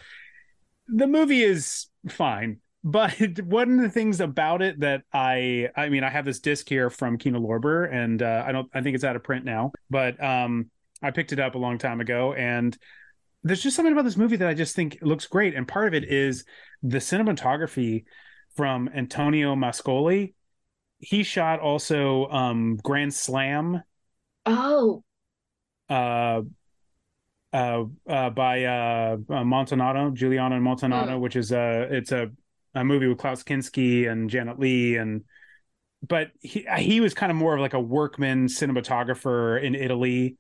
The 0.88 1.08
movie 1.08 1.44
is 1.44 1.88
fine, 2.08 2.60
but 2.84 3.14
one 3.44 3.76
of 3.78 3.82
the 3.82 3.90
things 3.90 4.20
about 4.22 4.62
it 4.62 4.80
that 4.80 5.04
I 5.14 5.70
I 5.76 5.90
mean 5.90 6.04
I 6.04 6.10
have 6.10 6.26
this 6.26 6.40
disc 6.40 6.68
here 6.70 6.90
from 6.90 7.18
Kino 7.18 7.40
Lorber 7.40 7.92
and 7.94 8.22
uh, 8.22 8.44
I 8.46 8.52
don't 8.52 8.70
I 8.74 8.82
think 8.82 8.96
it's 8.96 9.04
out 9.04 9.16
of 9.16 9.24
print 9.24 9.46
now, 9.46 9.72
but 9.90 10.22
um 10.24 10.70
I 11.02 11.12
picked 11.12 11.32
it 11.34 11.40
up 11.40 11.56
a 11.56 11.60
long 11.60 11.78
time 11.78 12.02
ago 12.02 12.34
and 12.34 12.78
there's 13.44 13.64
just 13.64 13.76
something 13.76 13.94
about 13.94 14.04
this 14.06 14.18
movie 14.18 14.36
that 14.38 14.50
I 14.50 14.54
just 14.54 14.76
think 14.76 14.98
looks 15.02 15.28
great. 15.28 15.56
And 15.56 15.68
part 15.68 15.88
of 15.88 15.94
it 15.94 16.04
is 16.12 16.44
the 16.84 16.98
cinematography 16.98 18.04
from 18.56 18.90
Antonio 18.94 19.56
Macasoli. 19.56 20.34
He 21.00 21.24
shot 21.24 21.60
also 21.62 22.28
um 22.30 22.78
Grand 22.78 23.14
Slam 23.14 23.84
Oh, 24.46 25.04
uh 25.90 26.42
uh, 27.52 27.84
uh 28.08 28.30
by 28.30 28.64
uh, 28.66 29.18
uh 29.30 29.44
Montanaro, 29.44 30.14
Giuliano 30.14 30.60
Montanaro, 30.60 31.18
Mm. 31.18 31.20
which 31.20 31.36
is 31.36 31.52
a 31.52 31.88
it's 31.92 32.12
a 32.12 32.32
a 32.76 32.84
movie 32.84 33.08
with 33.08 33.18
Klaus 33.18 33.44
Kinski 33.44 34.10
and 34.10 34.30
Janet 34.30 34.60
Leigh 34.60 34.98
and 34.98 35.24
but 36.08 36.30
he 36.40 36.66
he 36.78 37.02
was 37.02 37.14
kind 37.14 37.32
of 37.32 37.38
more 37.38 37.54
of 37.54 37.60
like 37.60 37.74
a 37.74 37.80
workman 37.80 38.48
cinematographer 38.48 39.62
in 39.62 39.76
Italy. 39.76 40.38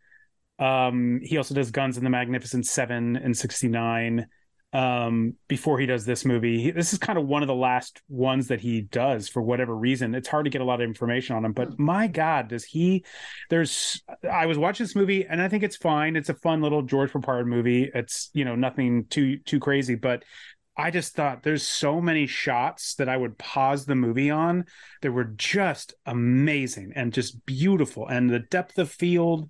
Um 0.57 1.19
he 1.23 1.37
also 1.37 1.53
does 1.53 1.71
Guns 1.71 1.97
in 1.97 2.03
the 2.03 2.09
Magnificent 2.09 2.65
7 2.65 3.15
and 3.15 3.37
69 3.37 4.27
um 4.71 5.33
before 5.47 5.79
he 5.79 5.87
does 5.87 6.05
this 6.05 6.23
movie. 6.23 6.61
He, 6.61 6.71
this 6.71 6.93
is 6.93 6.99
kind 6.99 7.17
of 7.17 7.25
one 7.25 7.41
of 7.41 7.47
the 7.47 7.55
last 7.55 8.01
ones 8.07 8.47
that 8.49 8.61
he 8.61 8.81
does 8.81 9.27
for 9.27 9.41
whatever 9.41 9.75
reason. 9.75 10.13
It's 10.13 10.27
hard 10.27 10.45
to 10.45 10.51
get 10.51 10.61
a 10.61 10.65
lot 10.65 10.79
of 10.79 10.87
information 10.87 11.35
on 11.35 11.43
him, 11.43 11.53
but 11.53 11.79
my 11.79 12.07
god, 12.07 12.49
does 12.49 12.63
he 12.63 13.03
there's 13.49 14.01
I 14.31 14.45
was 14.45 14.59
watching 14.59 14.85
this 14.85 14.95
movie 14.95 15.25
and 15.25 15.41
I 15.41 15.49
think 15.49 15.63
it's 15.63 15.75
fine. 15.75 16.15
It's 16.15 16.29
a 16.29 16.35
fun 16.35 16.61
little 16.61 16.83
George 16.83 17.11
Peppard 17.11 17.47
movie. 17.47 17.89
It's, 17.93 18.29
you 18.33 18.45
know, 18.45 18.55
nothing 18.55 19.05
too 19.05 19.39
too 19.39 19.59
crazy, 19.59 19.95
but 19.95 20.23
I 20.79 20.91
just 20.91 21.13
thought 21.13 21.43
there's 21.43 21.67
so 21.67 21.99
many 21.99 22.25
shots 22.25 22.95
that 22.95 23.09
I 23.09 23.17
would 23.17 23.37
pause 23.37 23.85
the 23.85 23.95
movie 23.95 24.29
on 24.29 24.63
that 25.01 25.11
were 25.11 25.25
just 25.25 25.93
amazing 26.05 26.93
and 26.95 27.11
just 27.11 27.45
beautiful. 27.45 28.07
And 28.07 28.29
the 28.29 28.39
depth 28.39 28.77
of 28.77 28.89
field 28.89 29.49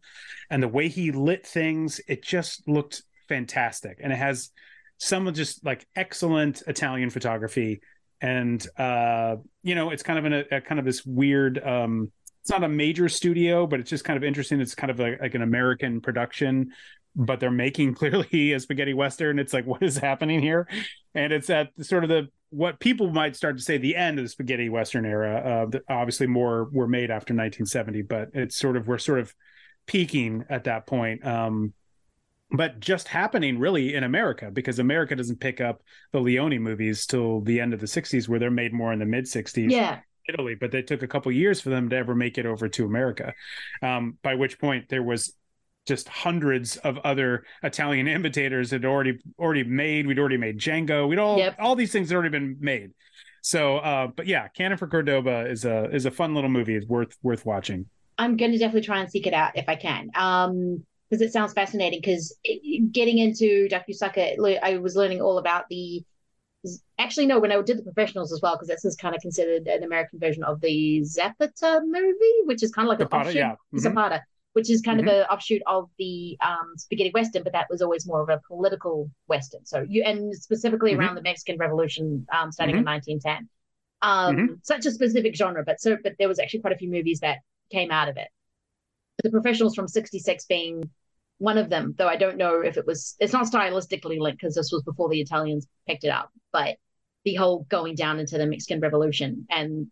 and 0.49 0.63
the 0.63 0.67
way 0.67 0.87
he 0.87 1.11
lit 1.11 1.45
things, 1.45 2.01
it 2.07 2.23
just 2.23 2.67
looked 2.67 3.03
fantastic. 3.27 3.99
And 4.01 4.11
it 4.11 4.15
has 4.15 4.49
some 4.97 5.27
of 5.27 5.35
just 5.35 5.63
like 5.63 5.85
excellent 5.95 6.63
Italian 6.65 7.11
photography. 7.11 7.81
And 8.19 8.65
uh, 8.75 9.35
you 9.61 9.75
know, 9.75 9.91
it's 9.91 10.01
kind 10.01 10.17
of 10.17 10.25
in 10.25 10.33
a, 10.33 10.43
a 10.51 10.61
kind 10.61 10.79
of 10.79 10.85
this 10.85 11.05
weird 11.05 11.63
um 11.63 12.11
it's 12.41 12.49
not 12.49 12.63
a 12.63 12.69
major 12.69 13.09
studio, 13.09 13.67
but 13.67 13.79
it's 13.79 13.89
just 13.89 14.05
kind 14.05 14.17
of 14.17 14.23
interesting. 14.23 14.59
It's 14.61 14.73
kind 14.73 14.89
of 14.89 14.97
like, 14.97 15.21
like 15.21 15.35
an 15.35 15.41
American 15.43 16.01
production 16.01 16.71
but 17.15 17.39
they're 17.39 17.51
making 17.51 17.93
clearly 17.95 18.53
a 18.53 18.59
spaghetti 18.59 18.93
western. 18.93 19.39
It's 19.39 19.53
like, 19.53 19.65
what 19.65 19.83
is 19.83 19.97
happening 19.97 20.41
here? 20.41 20.67
And 21.13 21.33
it's 21.33 21.49
at 21.49 21.69
sort 21.81 22.03
of 22.03 22.09
the 22.09 22.29
what 22.51 22.79
people 22.79 23.11
might 23.11 23.35
start 23.35 23.57
to 23.57 23.63
say 23.63 23.77
the 23.77 23.95
end 23.95 24.17
of 24.17 24.25
the 24.25 24.29
spaghetti 24.29 24.69
western 24.69 25.05
era. 25.05 25.67
Uh, 25.71 25.79
obviously, 25.87 26.27
more 26.27 26.67
were 26.71 26.87
made 26.87 27.11
after 27.11 27.33
1970, 27.33 28.01
but 28.03 28.29
it's 28.33 28.55
sort 28.55 28.75
of 28.75 28.87
we're 28.87 28.97
sort 28.97 29.19
of 29.19 29.33
peaking 29.85 30.45
at 30.49 30.63
that 30.63 30.87
point. 30.87 31.25
Um, 31.25 31.73
but 32.51 32.79
just 32.79 33.07
happening 33.07 33.59
really 33.59 33.93
in 33.93 34.03
America 34.03 34.49
because 34.51 34.79
America 34.79 35.15
doesn't 35.15 35.39
pick 35.39 35.61
up 35.61 35.81
the 36.11 36.19
Leone 36.19 36.57
movies 36.59 37.05
till 37.05 37.41
the 37.41 37.59
end 37.59 37.73
of 37.73 37.79
the 37.79 37.85
60s, 37.85 38.27
where 38.27 38.39
they're 38.39 38.49
made 38.49 38.73
more 38.73 38.91
in 38.91 38.99
the 38.99 39.05
mid 39.05 39.25
60s. 39.25 39.69
yeah. 39.69 39.99
Italy, 40.27 40.53
but 40.53 40.69
they 40.71 40.83
took 40.83 41.01
a 41.01 41.07
couple 41.07 41.31
years 41.31 41.59
for 41.59 41.71
them 41.71 41.89
to 41.89 41.95
ever 41.95 42.13
make 42.13 42.37
it 42.37 42.45
over 42.45 42.69
to 42.69 42.85
America. 42.85 43.33
Um, 43.81 44.17
by 44.21 44.35
which 44.35 44.59
point 44.59 44.87
there 44.87 45.01
was 45.01 45.33
just 45.89 46.07
hundreds 46.07 46.77
of 46.77 46.97
other 46.99 47.43
Italian 47.63 48.07
imitators 48.17 48.71
had 48.71 48.85
already 48.85 49.19
already 49.37 49.65
made. 49.65 50.07
We'd 50.07 50.17
already 50.19 50.37
made 50.37 50.57
Django. 50.57 51.07
We'd 51.09 51.19
all 51.19 51.37
Yep. 51.37 51.55
all 51.59 51.75
these 51.75 51.91
things 51.91 52.07
had 52.09 52.15
already 52.15 52.29
been 52.29 52.55
made. 52.61 52.91
So, 53.41 53.77
uh, 53.77 54.07
but 54.07 54.25
yeah, 54.27 54.47
Cannon 54.49 54.77
for 54.77 54.87
Cordoba 54.87 55.49
is 55.49 55.65
a 55.65 55.85
is 55.93 56.05
a 56.05 56.11
fun 56.11 56.33
little 56.35 56.49
movie. 56.49 56.75
It's 56.75 56.87
worth 56.87 57.17
worth 57.23 57.45
watching. 57.45 57.87
I'm 58.17 58.37
going 58.37 58.51
to 58.51 58.57
definitely 58.57 58.85
try 58.85 58.99
and 58.99 59.09
seek 59.09 59.27
it 59.27 59.33
out 59.33 59.57
if 59.57 59.67
I 59.67 59.75
can. 59.75 60.09
Um, 60.15 60.83
because 61.09 61.21
it 61.23 61.31
sounds 61.33 61.53
fascinating. 61.53 61.99
Because 62.01 62.37
getting 62.91 63.17
into 63.17 63.67
Duck 63.69 63.83
You 63.87 63.93
Sucker, 63.95 64.27
le- 64.37 64.59
I 64.61 64.77
was 64.77 64.95
learning 64.95 65.21
all 65.21 65.37
about 65.39 65.65
the. 65.69 66.03
Actually, 66.99 67.25
no, 67.27 67.39
when 67.39 67.51
I 67.53 67.61
did 67.61 67.77
the 67.77 67.83
professionals 67.83 68.33
as 68.33 68.41
well, 68.41 68.55
because 68.55 68.67
this 68.67 68.83
is 68.83 68.97
kind 68.97 69.15
of 69.15 69.21
considered 69.21 69.65
an 69.67 69.83
American 69.83 70.19
version 70.19 70.43
of 70.43 70.59
the 70.59 71.01
Zapata 71.05 71.79
movie, 71.85 72.35
which 72.43 72.61
is 72.61 72.71
kind 72.73 72.85
of 72.85 72.89
like 72.89 72.99
Zapata, 72.99 73.21
an 73.21 73.27
offshoot. 73.27 73.35
yeah. 73.37 73.55
Mhm. 73.73 73.79
Zapata, 73.79 74.21
which 74.59 74.69
is 74.69 74.81
kind 74.81 74.99
of 74.99 75.07
an 75.07 75.23
offshoot 75.31 75.61
of 75.67 75.89
the 75.97 76.37
um, 76.41 76.73
spaghetti 76.75 77.11
western, 77.11 77.43
but 77.43 77.53
that 77.53 77.67
was 77.69 77.81
always 77.81 78.05
more 78.05 78.21
of 78.21 78.27
a 78.27 78.41
political 78.45 79.09
western. 79.27 79.65
So 79.65 79.85
you 79.87 80.03
and 80.03 80.35
specifically 80.35 80.91
Mhm. 80.91 80.97
around 80.97 81.15
the 81.15 81.21
Mexican 81.21 81.57
Revolution, 81.57 82.27
um, 82.37 82.51
starting 82.51 82.75
in 82.75 82.83
Mhm. 82.83 82.85
1910. 82.85 83.47
Um, 84.01 84.35
Mhm. 84.35 84.59
such 84.63 84.85
a 84.85 84.91
specific 84.91 85.33
genre, 85.37 85.63
but 85.63 85.79
so 85.79 85.97
but 86.03 86.15
there 86.19 86.27
was 86.27 86.39
actually 86.39 86.59
quite 86.59 86.73
a 86.73 86.77
few 86.77 86.89
movies 86.89 87.21
that 87.21 87.37
came 87.71 87.89
out 87.89 88.09
of 88.09 88.17
it. 88.17 88.27
The 89.23 89.29
Professionals 89.29 89.75
from 89.75 89.87
'66 89.87 90.45
being 90.45 90.89
one 91.37 91.57
of 91.57 91.69
them, 91.69 91.95
though 91.97 92.07
I 92.07 92.17
don't 92.17 92.35
know 92.35 92.59
if 92.59 92.75
it 92.75 92.85
was. 92.85 93.15
It's 93.21 93.31
not 93.31 93.45
stylistically 93.45 94.19
linked 94.19 94.41
because 94.41 94.55
this 94.55 94.73
was 94.73 94.83
before 94.83 95.07
the 95.07 95.21
Italians 95.21 95.67
picked 95.87 96.03
it 96.03 96.09
up, 96.09 96.31
but 96.51 96.77
the 97.23 97.35
whole 97.35 97.59
going 97.69 97.95
down 97.95 98.19
into 98.19 98.37
the 98.37 98.45
Mexican 98.45 98.81
Revolution 98.81 99.47
and 99.49 99.89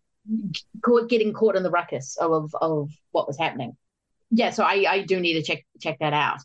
caught, 0.81 1.07
getting 1.07 1.31
caught 1.31 1.55
in 1.55 1.63
the 1.63 1.71
ruckus 1.71 2.17
of 2.17 2.53
of 2.59 2.91
what 3.11 3.27
was 3.27 3.37
happening. 3.37 3.77
Yeah, 4.31 4.49
so 4.51 4.63
I 4.63 4.85
I 4.89 5.01
do 5.03 5.19
need 5.19 5.33
to 5.33 5.43
check 5.43 5.65
check 5.81 5.97
that 5.99 6.13
out. 6.13 6.39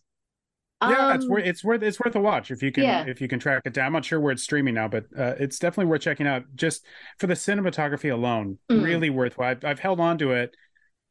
Yeah, 0.83 1.15
it's 1.15 1.25
Um, 1.25 1.31
worth 1.31 1.45
it's 1.47 1.65
worth 1.65 1.83
it's 1.83 2.01
worth 2.01 2.17
a 2.17 2.21
watch 2.21 2.51
if 2.51 2.63
you 2.63 2.73
can 2.73 2.83
Yeah. 2.85 3.05
if 3.07 3.21
you 3.21 3.29
can 3.29 3.39
track 3.39 3.63
it 3.67 3.73
down. 3.75 3.87
I'm 3.87 3.93
not 3.93 4.05
sure 4.05 4.19
where 4.21 4.33
it's 4.33 4.43
streaming 4.43 4.75
now, 4.75 4.89
but 4.89 5.05
uh, 5.17 5.35
it's 5.39 5.59
definitely 5.59 5.87
worth 5.91 6.01
checking 6.01 6.27
out 6.27 6.45
just 6.57 6.85
for 7.19 7.29
the 7.29 7.35
cinematography 7.35 8.13
alone. 8.13 8.59
Mm. 8.71 8.83
Really 8.85 9.11
worthwhile. 9.11 9.51
I've, 9.51 9.65
I've 9.65 9.79
held 9.79 10.01
on 10.01 10.19
to 10.19 10.33
it 10.33 10.57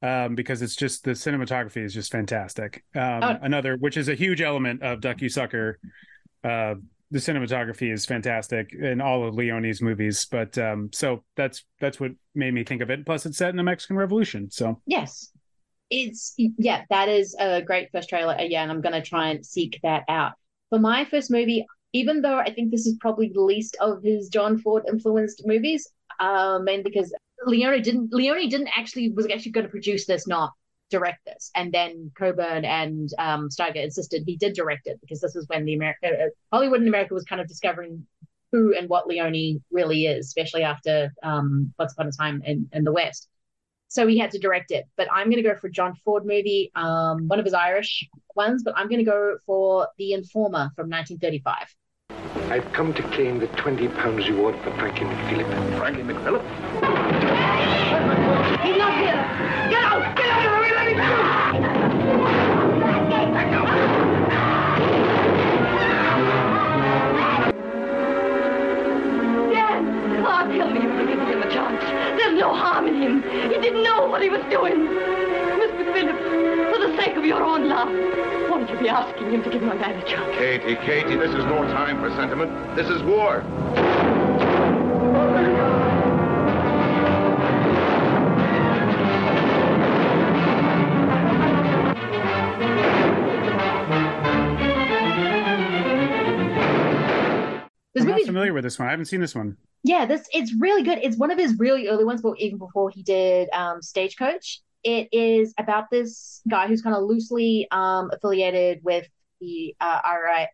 um, 0.02 0.36
because 0.36 0.62
it's 0.62 0.76
just 0.76 1.06
the 1.06 1.12
cinematography 1.12 1.84
is 1.86 1.94
just 1.94 2.12
fantastic. 2.12 2.84
Um, 2.96 3.24
Oh. 3.24 3.38
Another, 3.42 3.78
which 3.78 3.96
is 3.96 4.10
a 4.10 4.16
huge 4.16 4.42
element 4.42 4.82
of 4.84 5.00
Duck 5.00 5.22
You 5.22 5.30
Sucker. 5.30 5.80
Uh, 6.44 6.76
the 7.12 7.20
cinematography 7.20 7.92
is 7.94 8.06
fantastic 8.06 8.74
in 8.74 9.00
all 9.02 9.26
of 9.28 9.36
Leone's 9.36 9.82
movies, 9.82 10.26
but 10.32 10.58
um, 10.58 10.90
so 10.94 11.24
that's 11.36 11.64
that's 11.80 12.00
what 12.00 12.12
made 12.36 12.54
me 12.54 12.64
think 12.64 12.82
of 12.82 12.90
it. 12.90 13.06
Plus, 13.06 13.26
it's 13.26 13.38
set 13.38 13.50
in 13.52 13.58
the 13.58 13.64
Mexican 13.64 13.96
Revolution, 13.98 14.50
so 14.50 14.82
Yes. 14.86 15.32
It's 15.92 16.34
yeah, 16.38 16.86
that 16.90 17.10
is 17.10 17.36
a 17.38 17.62
great 17.62 17.90
first 17.92 18.10
trailer. 18.10 18.34
Uh, 18.34 18.44
Yeah, 18.44 18.64
and 18.64 18.72
I'm 18.72 18.82
gonna 18.82 19.02
try 19.02 19.30
and 19.30 19.46
seek 19.46 19.80
that 19.84 20.04
out. 20.08 20.34
For 20.70 20.80
my 20.80 21.06
first 21.06 21.30
movie, 21.30 21.68
even 21.94 22.22
though 22.22 22.40
I 22.40 22.52
think 22.54 22.72
this 22.72 22.88
is 22.88 22.96
probably 23.02 23.30
the 23.34 23.42
least 23.42 23.76
of 23.82 24.02
his 24.02 24.30
John 24.30 24.58
Ford 24.58 24.84
influenced 24.88 25.44
movies, 25.46 25.88
um, 26.20 26.68
and 26.70 26.84
because 26.84 27.14
Leone 27.46 27.82
didn't 27.82 28.14
Leone 28.14 28.48
didn't 28.50 28.70
actually 28.76 29.12
was 29.12 29.28
actually 29.28 29.52
going 29.52 29.66
to 29.66 29.72
produce 29.72 30.06
this, 30.06 30.28
not 30.28 30.54
direct 30.90 31.26
this, 31.26 31.52
and 31.56 31.74
then 31.74 32.12
Coburn 32.18 32.64
and 32.64 33.10
um, 33.20 33.50
Steiger 33.50 33.84
insisted 33.84 34.24
he 34.26 34.38
did 34.38 34.54
direct 34.54 34.88
it 34.88 35.00
because 35.02 35.20
this 35.20 35.36
is 35.36 35.48
when 35.50 35.66
the 35.66 35.74
America 35.74 36.08
uh, 36.08 36.30
Hollywood 36.54 36.82
in 36.82 36.88
America 36.88 37.14
was 37.14 37.26
kind 37.26 37.42
of 37.42 37.48
discovering 37.48 38.08
who 38.54 38.76
and 38.78 38.90
what 38.90 39.08
Leone 39.08 39.62
really 39.72 40.06
is, 40.06 40.28
especially 40.28 40.64
after 40.64 41.12
um, 41.24 41.74
Once 41.80 41.94
Upon 41.94 42.08
a 42.08 42.12
Time 42.12 42.42
in, 42.46 42.70
in 42.74 42.84
the 42.84 42.92
West. 42.92 43.28
So 43.92 44.08
he 44.08 44.18
had 44.18 44.32
to 44.32 44.40
direct 44.40 44.72
it. 44.72 44.86
But 44.96 45.10
I'm 45.12 45.26
going 45.30 45.44
to 45.44 45.50
go 45.50 45.54
for 45.54 45.68
a 45.68 45.72
John 45.72 45.96
Ford 46.06 46.26
movie, 46.26 46.72
um, 46.76 47.28
one 47.28 47.40
of 47.40 47.46
his 47.46 47.54
Irish 47.54 48.08
ones, 48.38 48.64
but 48.64 48.74
I'm 48.78 48.88
going 48.88 49.04
to 49.04 49.06
go 49.06 49.38
for 49.46 49.90
The 49.98 50.14
Informer 50.14 50.72
from 50.78 50.90
1935. 50.90 51.76
I've 52.50 52.72
come 52.72 52.94
to 52.94 53.04
claim 53.12 53.40
the 53.40 53.48
20 53.48 53.90
pounds 53.90 54.30
reward 54.30 54.56
for 54.64 54.72
Frankie 54.78 55.04
McPhillip. 55.04 55.78
Frankie 55.78 56.04
McPhillip? 56.04 56.42
He's 58.64 58.78
not 58.78 58.98
here. 58.98 59.61
No 72.42 72.56
harm 72.56 72.88
in 72.88 72.96
him. 73.00 73.22
He 73.22 73.60
didn't 73.62 73.84
know 73.84 74.08
what 74.08 74.24
he 74.24 74.30
was 74.30 74.42
doing. 74.50 74.74
Mr. 74.74 75.94
Phillips, 75.94 76.74
for 76.74 76.80
the 76.88 76.98
sake 76.98 77.16
of 77.16 77.24
your 77.24 77.44
own 77.44 77.70
love, 77.70 77.90
won't 78.50 78.68
you 78.68 78.80
be 78.80 78.90
asking 78.90 79.30
him 79.30 79.44
to 79.44 79.50
give 79.52 79.62
my 79.62 79.76
man 79.76 79.96
a 79.96 80.04
chance? 80.06 80.36
Katie, 80.38 80.76
Katie, 80.78 81.16
this 81.16 81.30
is 81.30 81.46
no 81.46 81.62
time 81.66 82.00
for 82.02 82.10
sentiment. 82.16 82.52
This 82.76 82.90
is 82.90 83.04
war. 83.04 83.44
Familiar 98.34 98.54
with 98.54 98.64
this 98.64 98.80
one. 98.80 98.88
I 98.88 98.92
haven't 98.92 99.06
seen 99.06 99.22
this 99.22 99.36
one. 99.36 99.58
Yeah, 99.84 100.06
this 100.06 100.28
it's 100.32 100.54
really 100.60 100.84
good. 100.84 101.00
It's 101.02 101.18
one 101.18 101.32
of 101.32 101.38
his 101.38 101.58
really 101.58 101.88
early 101.88 102.04
ones, 102.06 102.22
but 102.22 102.40
even 102.40 102.58
before 102.58 102.90
he 102.90 103.04
did 103.04 103.50
um, 103.54 103.82
Stagecoach. 103.82 104.62
It 104.84 105.10
is 105.12 105.54
about 105.60 105.92
this 105.92 106.42
guy 106.50 106.68
who's 106.68 106.82
kind 106.82 106.96
of 106.96 107.04
loosely 107.04 107.68
um, 107.70 108.10
affiliated 108.12 108.80
with 108.84 109.08
the 109.40 109.76
uh, 109.80 110.00
RIA, 110.04 110.48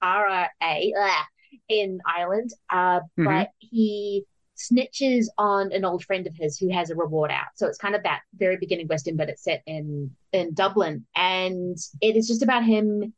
RIA 0.00 0.92
uh, 1.00 1.22
in 1.68 1.98
Ireland, 2.06 2.50
uh, 2.70 3.00
Mhm. 3.18 3.24
but 3.24 3.50
he 3.58 4.24
snitches 4.56 5.26
on 5.38 5.72
an 5.72 5.84
old 5.84 6.04
friend 6.04 6.26
of 6.26 6.34
his 6.36 6.56
who 6.58 6.68
has 6.72 6.90
a 6.90 6.94
reward 6.96 7.30
out. 7.32 7.46
So 7.56 7.66
it's 7.66 7.78
kind 7.78 7.94
of 7.94 8.02
that 8.04 8.20
very 8.36 8.56
beginning 8.56 8.86
western, 8.88 9.16
but 9.16 9.28
it's 9.28 9.42
set 9.42 9.62
in 9.66 10.10
in 10.32 10.54
Dublin, 10.54 11.04
and 11.16 11.76
it 12.00 12.16
is 12.16 12.28
just 12.28 12.42
about 12.42 12.64
him 12.64 13.12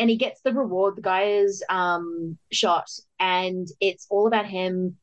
and 0.00 0.08
he 0.08 0.16
gets 0.16 0.40
the 0.40 0.52
reward. 0.52 0.96
The 0.96 1.02
guy 1.02 1.24
is 1.24 1.62
um, 1.68 2.38
shot, 2.50 2.90
and 3.20 3.68
it's 3.80 4.06
all 4.08 4.26
about 4.26 4.46
him 4.46 4.96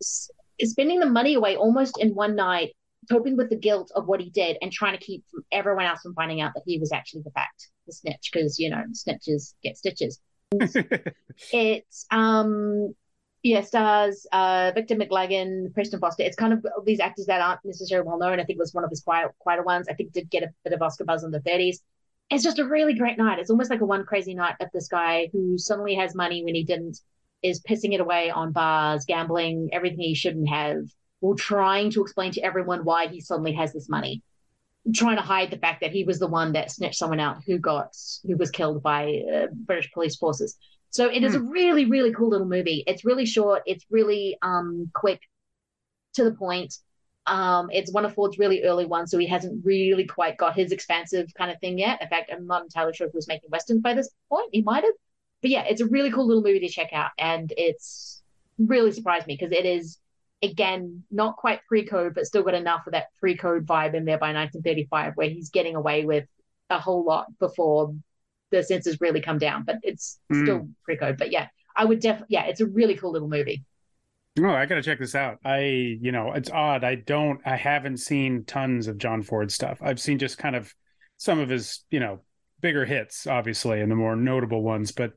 s- 0.00 0.30
spending 0.62 1.00
the 1.00 1.06
money 1.06 1.34
away 1.34 1.56
almost 1.56 2.00
in 2.00 2.14
one 2.14 2.34
night, 2.34 2.74
coping 3.10 3.36
with 3.36 3.50
the 3.50 3.56
guilt 3.56 3.92
of 3.94 4.06
what 4.06 4.20
he 4.20 4.30
did, 4.30 4.56
and 4.62 4.72
trying 4.72 4.98
to 4.98 5.04
keep 5.04 5.22
everyone 5.52 5.84
else 5.84 6.00
from 6.00 6.14
finding 6.14 6.40
out 6.40 6.54
that 6.54 6.62
he 6.66 6.78
was 6.78 6.92
actually 6.92 7.22
the 7.22 7.30
fact, 7.30 7.68
the 7.86 7.92
snitch, 7.92 8.30
because 8.32 8.58
you 8.58 8.70
know 8.70 8.82
snitches 8.92 9.54
get 9.62 9.76
stitches. 9.76 10.18
it's 11.52 12.06
um 12.10 12.94
yeah 13.42 13.62
stars 13.62 14.26
uh 14.32 14.72
Victor 14.74 14.96
McLaglen, 14.96 15.74
Preston 15.74 16.00
Foster. 16.00 16.22
It's 16.22 16.36
kind 16.36 16.54
of 16.54 16.64
these 16.84 17.00
actors 17.00 17.26
that 17.26 17.42
aren't 17.42 17.64
necessarily 17.64 18.08
well 18.08 18.18
known. 18.18 18.40
I 18.40 18.44
think 18.44 18.56
it 18.56 18.60
was 18.60 18.72
one 18.72 18.84
of 18.84 18.90
his 18.90 19.02
quiet 19.02 19.30
quieter 19.38 19.62
ones. 19.62 19.88
I 19.88 19.94
think 19.94 20.12
did 20.12 20.30
get 20.30 20.42
a 20.42 20.48
bit 20.64 20.72
of 20.72 20.80
Oscar 20.80 21.04
buzz 21.04 21.22
in 21.22 21.30
the 21.32 21.40
30s 21.40 21.80
it's 22.32 22.42
just 22.42 22.58
a 22.58 22.64
really 22.64 22.94
great 22.94 23.18
night. 23.18 23.38
It's 23.38 23.50
almost 23.50 23.70
like 23.70 23.82
a 23.82 23.86
one 23.86 24.06
crazy 24.06 24.34
night 24.34 24.54
of 24.60 24.68
this 24.72 24.88
guy 24.88 25.28
who 25.32 25.58
suddenly 25.58 25.94
has 25.96 26.14
money 26.14 26.42
when 26.42 26.54
he 26.54 26.64
didn't, 26.64 26.98
is 27.42 27.60
pissing 27.60 27.92
it 27.92 28.00
away 28.00 28.30
on 28.30 28.52
bars, 28.52 29.04
gambling, 29.04 29.68
everything 29.72 30.00
he 30.00 30.14
shouldn't 30.14 30.48
have, 30.48 30.84
or 31.20 31.34
trying 31.34 31.90
to 31.90 32.00
explain 32.00 32.32
to 32.32 32.40
everyone 32.40 32.84
why 32.84 33.06
he 33.06 33.20
suddenly 33.20 33.52
has 33.52 33.72
this 33.74 33.88
money, 33.88 34.22
trying 34.94 35.16
to 35.16 35.22
hide 35.22 35.50
the 35.50 35.58
fact 35.58 35.82
that 35.82 35.92
he 35.92 36.04
was 36.04 36.18
the 36.18 36.26
one 36.26 36.52
that 36.52 36.70
snitched 36.70 36.98
someone 36.98 37.20
out 37.20 37.42
who 37.46 37.58
got 37.58 37.94
who 38.24 38.36
was 38.36 38.50
killed 38.50 38.82
by 38.82 39.22
uh, 39.32 39.46
British 39.52 39.92
police 39.92 40.16
forces. 40.16 40.56
So 40.88 41.10
it 41.10 41.22
is 41.22 41.34
a 41.34 41.40
really 41.40 41.84
really 41.84 42.12
cool 42.12 42.30
little 42.30 42.48
movie. 42.48 42.82
It's 42.86 43.04
really 43.04 43.26
short. 43.26 43.62
It's 43.66 43.84
really 43.90 44.38
um 44.42 44.90
quick, 44.94 45.20
to 46.14 46.24
the 46.24 46.32
point. 46.32 46.74
Um, 47.26 47.70
it's 47.70 47.92
one 47.92 48.04
of 48.04 48.14
Ford's 48.14 48.38
really 48.38 48.64
early 48.64 48.84
ones, 48.84 49.10
so 49.10 49.18
he 49.18 49.26
hasn't 49.26 49.64
really 49.64 50.04
quite 50.06 50.36
got 50.36 50.56
his 50.56 50.72
expansive 50.72 51.32
kind 51.34 51.50
of 51.50 51.60
thing 51.60 51.78
yet. 51.78 52.02
In 52.02 52.08
fact, 52.08 52.30
I'm 52.32 52.46
not 52.46 52.62
entirely 52.62 52.94
sure 52.94 53.06
if 53.06 53.12
he 53.12 53.16
was 53.18 53.28
making 53.28 53.50
westerns 53.50 53.80
by 53.80 53.94
this 53.94 54.10
point. 54.28 54.48
He 54.52 54.62
might 54.62 54.84
have, 54.84 54.94
but 55.40 55.50
yeah, 55.50 55.62
it's 55.62 55.80
a 55.80 55.86
really 55.86 56.10
cool 56.10 56.26
little 56.26 56.42
movie 56.42 56.60
to 56.60 56.68
check 56.68 56.92
out, 56.92 57.10
and 57.18 57.52
it's 57.56 58.22
really 58.58 58.92
surprised 58.92 59.26
me 59.26 59.36
because 59.38 59.52
it 59.52 59.64
is 59.66 59.98
again 60.42 61.04
not 61.10 61.36
quite 61.36 61.60
pre-code, 61.68 62.14
but 62.14 62.26
still 62.26 62.42
got 62.42 62.54
enough 62.54 62.86
of 62.86 62.92
that 62.92 63.06
pre-code 63.20 63.66
vibe 63.66 63.94
in 63.94 64.04
there 64.04 64.18
by 64.18 64.32
1935, 64.32 65.12
where 65.14 65.28
he's 65.30 65.50
getting 65.50 65.76
away 65.76 66.04
with 66.04 66.26
a 66.70 66.80
whole 66.80 67.04
lot 67.04 67.26
before 67.38 67.94
the 68.50 68.64
censors 68.64 69.00
really 69.00 69.20
come 69.20 69.38
down. 69.38 69.62
But 69.64 69.76
it's 69.82 70.18
Mm. 70.32 70.42
still 70.42 70.68
pre-code. 70.84 71.18
But 71.18 71.30
yeah, 71.30 71.48
I 71.76 71.84
would 71.84 72.00
definitely 72.00 72.34
yeah, 72.34 72.46
it's 72.46 72.60
a 72.60 72.66
really 72.66 72.96
cool 72.96 73.12
little 73.12 73.28
movie. 73.28 73.64
Oh, 74.38 74.48
I 74.48 74.64
gotta 74.64 74.82
check 74.82 74.98
this 74.98 75.14
out. 75.14 75.38
I, 75.44 75.60
you 76.00 76.10
know, 76.10 76.32
it's 76.32 76.50
odd. 76.50 76.84
I 76.84 76.94
don't, 76.94 77.40
I 77.44 77.56
haven't 77.56 77.98
seen 77.98 78.44
tons 78.44 78.86
of 78.86 78.96
John 78.96 79.22
Ford 79.22 79.52
stuff. 79.52 79.78
I've 79.82 80.00
seen 80.00 80.18
just 80.18 80.38
kind 80.38 80.56
of 80.56 80.72
some 81.18 81.38
of 81.38 81.50
his, 81.50 81.84
you 81.90 82.00
know, 82.00 82.20
bigger 82.60 82.86
hits, 82.86 83.26
obviously, 83.26 83.80
and 83.82 83.90
the 83.90 83.96
more 83.96 84.16
notable 84.16 84.62
ones. 84.62 84.90
But 84.92 85.12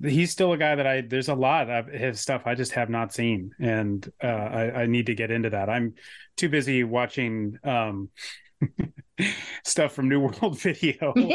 he's 0.00 0.30
still 0.30 0.52
a 0.52 0.56
guy 0.56 0.76
that 0.76 0.86
I. 0.86 1.00
There's 1.00 1.28
a 1.28 1.34
lot 1.34 1.68
of 1.68 1.88
his 1.88 2.20
stuff 2.20 2.42
I 2.46 2.54
just 2.54 2.72
have 2.72 2.90
not 2.90 3.12
seen, 3.12 3.50
and 3.58 4.08
uh, 4.22 4.26
I, 4.26 4.82
I 4.82 4.86
need 4.86 5.06
to 5.06 5.16
get 5.16 5.32
into 5.32 5.50
that. 5.50 5.68
I'm 5.68 5.94
too 6.36 6.48
busy 6.48 6.84
watching 6.84 7.58
um, 7.64 8.10
stuff 9.64 9.92
from 9.92 10.08
New 10.08 10.20
World 10.20 10.58
Video. 10.60 11.12
you 11.16 11.30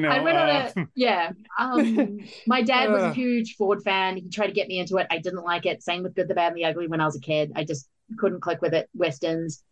know, 0.00 0.08
I 0.08 0.20
went 0.20 0.36
on 0.36 0.48
uh, 0.48 0.72
a 0.76 0.86
yeah. 0.94 1.32
Um, 1.58 2.20
my 2.46 2.62
dad 2.62 2.90
was 2.90 3.02
a 3.02 3.12
huge 3.12 3.56
Ford 3.56 3.82
fan. 3.82 4.16
He 4.16 4.28
tried 4.28 4.48
to 4.48 4.52
get 4.52 4.68
me 4.68 4.78
into 4.78 4.96
it. 4.98 5.06
I 5.10 5.18
didn't 5.18 5.44
like 5.44 5.66
it. 5.66 5.82
Same 5.82 6.02
with 6.02 6.14
Good, 6.14 6.28
the 6.28 6.34
Bad, 6.34 6.48
and 6.48 6.56
the 6.56 6.64
Ugly. 6.64 6.88
When 6.88 7.00
I 7.00 7.06
was 7.06 7.16
a 7.16 7.20
kid, 7.20 7.52
I 7.56 7.64
just 7.64 7.88
couldn't 8.18 8.40
click 8.40 8.60
with 8.62 8.74
it. 8.74 8.88
Westerns. 8.94 9.62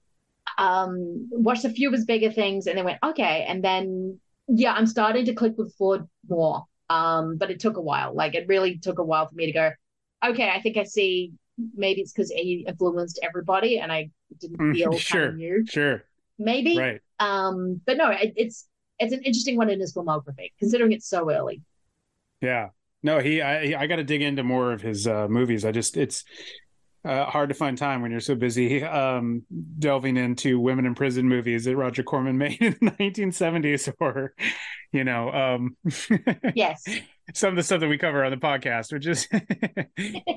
Um, 0.59 1.29
watched 1.31 1.65
a 1.65 1.71
few 1.71 1.89
of 1.89 1.95
his 1.95 2.05
bigger 2.05 2.31
things, 2.31 2.67
and 2.67 2.79
then 2.79 2.85
went 2.85 2.99
okay. 3.05 3.45
And 3.49 3.63
then 3.63 4.21
yeah, 4.49 4.73
I'm 4.73 4.87
starting 4.87 5.25
to 5.27 5.35
click 5.35 5.55
with 5.57 5.75
Ford 5.77 6.09
more. 6.29 6.65
Um, 6.89 7.37
but 7.37 7.51
it 7.51 7.59
took 7.59 7.77
a 7.77 7.83
while. 7.83 8.15
Like 8.15 8.35
it 8.35 8.47
really 8.49 8.79
took 8.79 8.99
a 8.99 9.05
while 9.05 9.27
for 9.27 9.35
me 9.35 9.47
to 9.47 9.53
go. 9.53 9.71
Okay, 10.25 10.49
I 10.49 10.61
think 10.61 10.77
I 10.77 10.85
see. 10.85 11.33
Maybe 11.75 12.03
it's 12.03 12.13
because 12.13 12.31
he 12.31 12.65
influenced 12.69 13.19
everybody, 13.23 13.79
and 13.79 13.91
I 13.91 14.11
didn't 14.39 14.75
feel 14.75 14.93
sure, 14.99 15.33
new 15.33 15.65
sure, 15.67 16.05
maybe. 16.39 16.79
Right. 16.79 17.01
Um, 17.19 17.81
but 17.87 17.97
no, 17.97 18.11
it, 18.11 18.35
it's 18.37 18.67
it's 18.99 19.13
an 19.13 19.21
interesting 19.21 19.57
one 19.57 19.71
in 19.71 19.81
his 19.81 19.95
filmography, 19.95 20.53
considering 20.59 20.93
it's 20.93 21.09
so 21.09 21.31
early. 21.31 21.63
Yeah. 22.41 22.71
No, 23.03 23.21
he 23.21 23.41
I 23.41 23.81
I 23.81 23.87
got 23.87 23.97
to 23.97 24.05
dig 24.05 24.23
into 24.23 24.43
more 24.43 24.73
of 24.73 24.81
his 24.83 25.07
uh 25.07 25.29
movies. 25.29 25.65
I 25.65 25.73
just 25.73 25.97
it's 25.97 26.25
uh, 27.07 27.25
hard 27.27 27.49
to 27.51 27.55
find 27.55 27.79
time 27.79 28.03
when 28.03 28.11
you're 28.11 28.21
so 28.21 28.35
busy 28.35 28.83
um 28.83 29.43
delving 29.79 30.17
into 30.17 30.59
women 30.61 30.85
in 30.87 30.95
prison 30.95 31.29
movies 31.29 31.65
that 31.65 31.77
Roger 31.77 32.03
Corman 32.03 32.37
made 32.39 32.61
in 32.61 32.77
the 32.81 32.91
1970s 32.93 33.93
or 34.01 34.35
you 34.93 35.05
know 35.05 35.31
um 35.33 35.77
Yes. 36.55 36.85
some 37.35 37.51
of 37.51 37.57
the 37.57 37.63
stuff 37.63 37.81
that 37.81 37.89
we 37.89 37.99
cover 37.99 38.25
on 38.25 38.31
the 38.31 38.37
podcast 38.37 38.93
which 38.93 39.07
is 39.07 39.29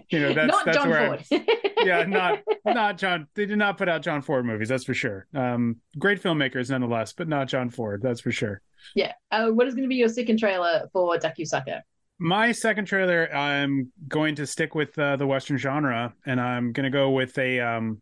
you 0.09 0.19
know 0.19 0.33
that's 0.33 0.51
Not 0.51 0.65
that's 0.65 0.77
John 0.77 0.89
where 0.89 1.17
Ford. 1.19 1.45
yeah 1.83 2.03
not 2.05 2.39
not 2.65 2.97
John 2.97 3.27
they 3.35 3.45
did 3.45 3.57
not 3.57 3.77
put 3.77 3.89
out 3.89 4.01
John 4.01 4.21
Ford 4.21 4.45
movies 4.45 4.69
that's 4.69 4.83
for 4.85 4.93
sure 4.93 5.27
um 5.35 5.77
great 5.97 6.21
filmmakers 6.21 6.69
nonetheless 6.69 7.13
but 7.13 7.27
not 7.27 7.47
John 7.47 7.69
Ford 7.69 8.01
that's 8.01 8.21
for 8.21 8.31
sure 8.31 8.61
yeah. 8.95 9.13
Uh, 9.31 9.47
what 9.49 9.67
is 9.67 9.73
going 9.73 9.83
to 9.83 9.89
be 9.89 9.95
your 9.95 10.09
second 10.09 10.39
trailer 10.39 10.89
for 10.93 11.17
You 11.37 11.45
Sucker? 11.45 11.81
My 12.21 12.51
second 12.51 12.83
trailer, 12.85 13.33
I'm 13.33 13.93
going 14.09 14.35
to 14.35 14.45
stick 14.45 14.75
with 14.75 14.99
uh, 14.99 15.15
the 15.15 15.25
Western 15.25 15.57
genre, 15.57 16.13
and 16.25 16.41
I'm 16.41 16.73
going 16.73 16.83
to 16.83 16.89
go 16.89 17.11
with 17.11 17.37
a 17.37 17.61
um, 17.61 18.01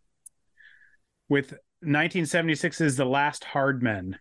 with 1.29 1.53
1976's 1.85 2.95
The 2.95 3.05
Last 3.05 3.43
Hard 3.43 3.83
Men. 3.83 4.17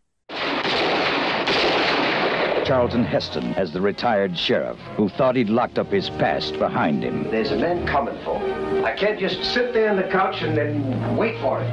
Charlton 2.67 3.05
Heston 3.05 3.55
as 3.55 3.73
the 3.73 3.81
retired 3.81 4.37
sheriff 4.37 4.77
who 4.97 5.09
thought 5.09 5.37
he'd 5.37 5.49
locked 5.49 5.79
up 5.79 5.91
his 5.91 6.11
past 6.11 6.59
behind 6.59 7.03
him. 7.03 7.31
There's 7.31 7.53
a 7.53 7.57
man 7.57 7.87
coming 7.87 8.19
for 8.23 8.39
me. 8.41 8.56
I 8.87 8.93
can't 8.93 9.19
just 9.19 9.43
sit 9.53 9.73
there 9.73 9.91
on 9.91 9.97
the 9.97 10.05
couch 10.05 10.43
and 10.43 10.57
then 10.57 11.17
wait 11.17 11.41
for 11.41 11.61
it. 11.61 11.67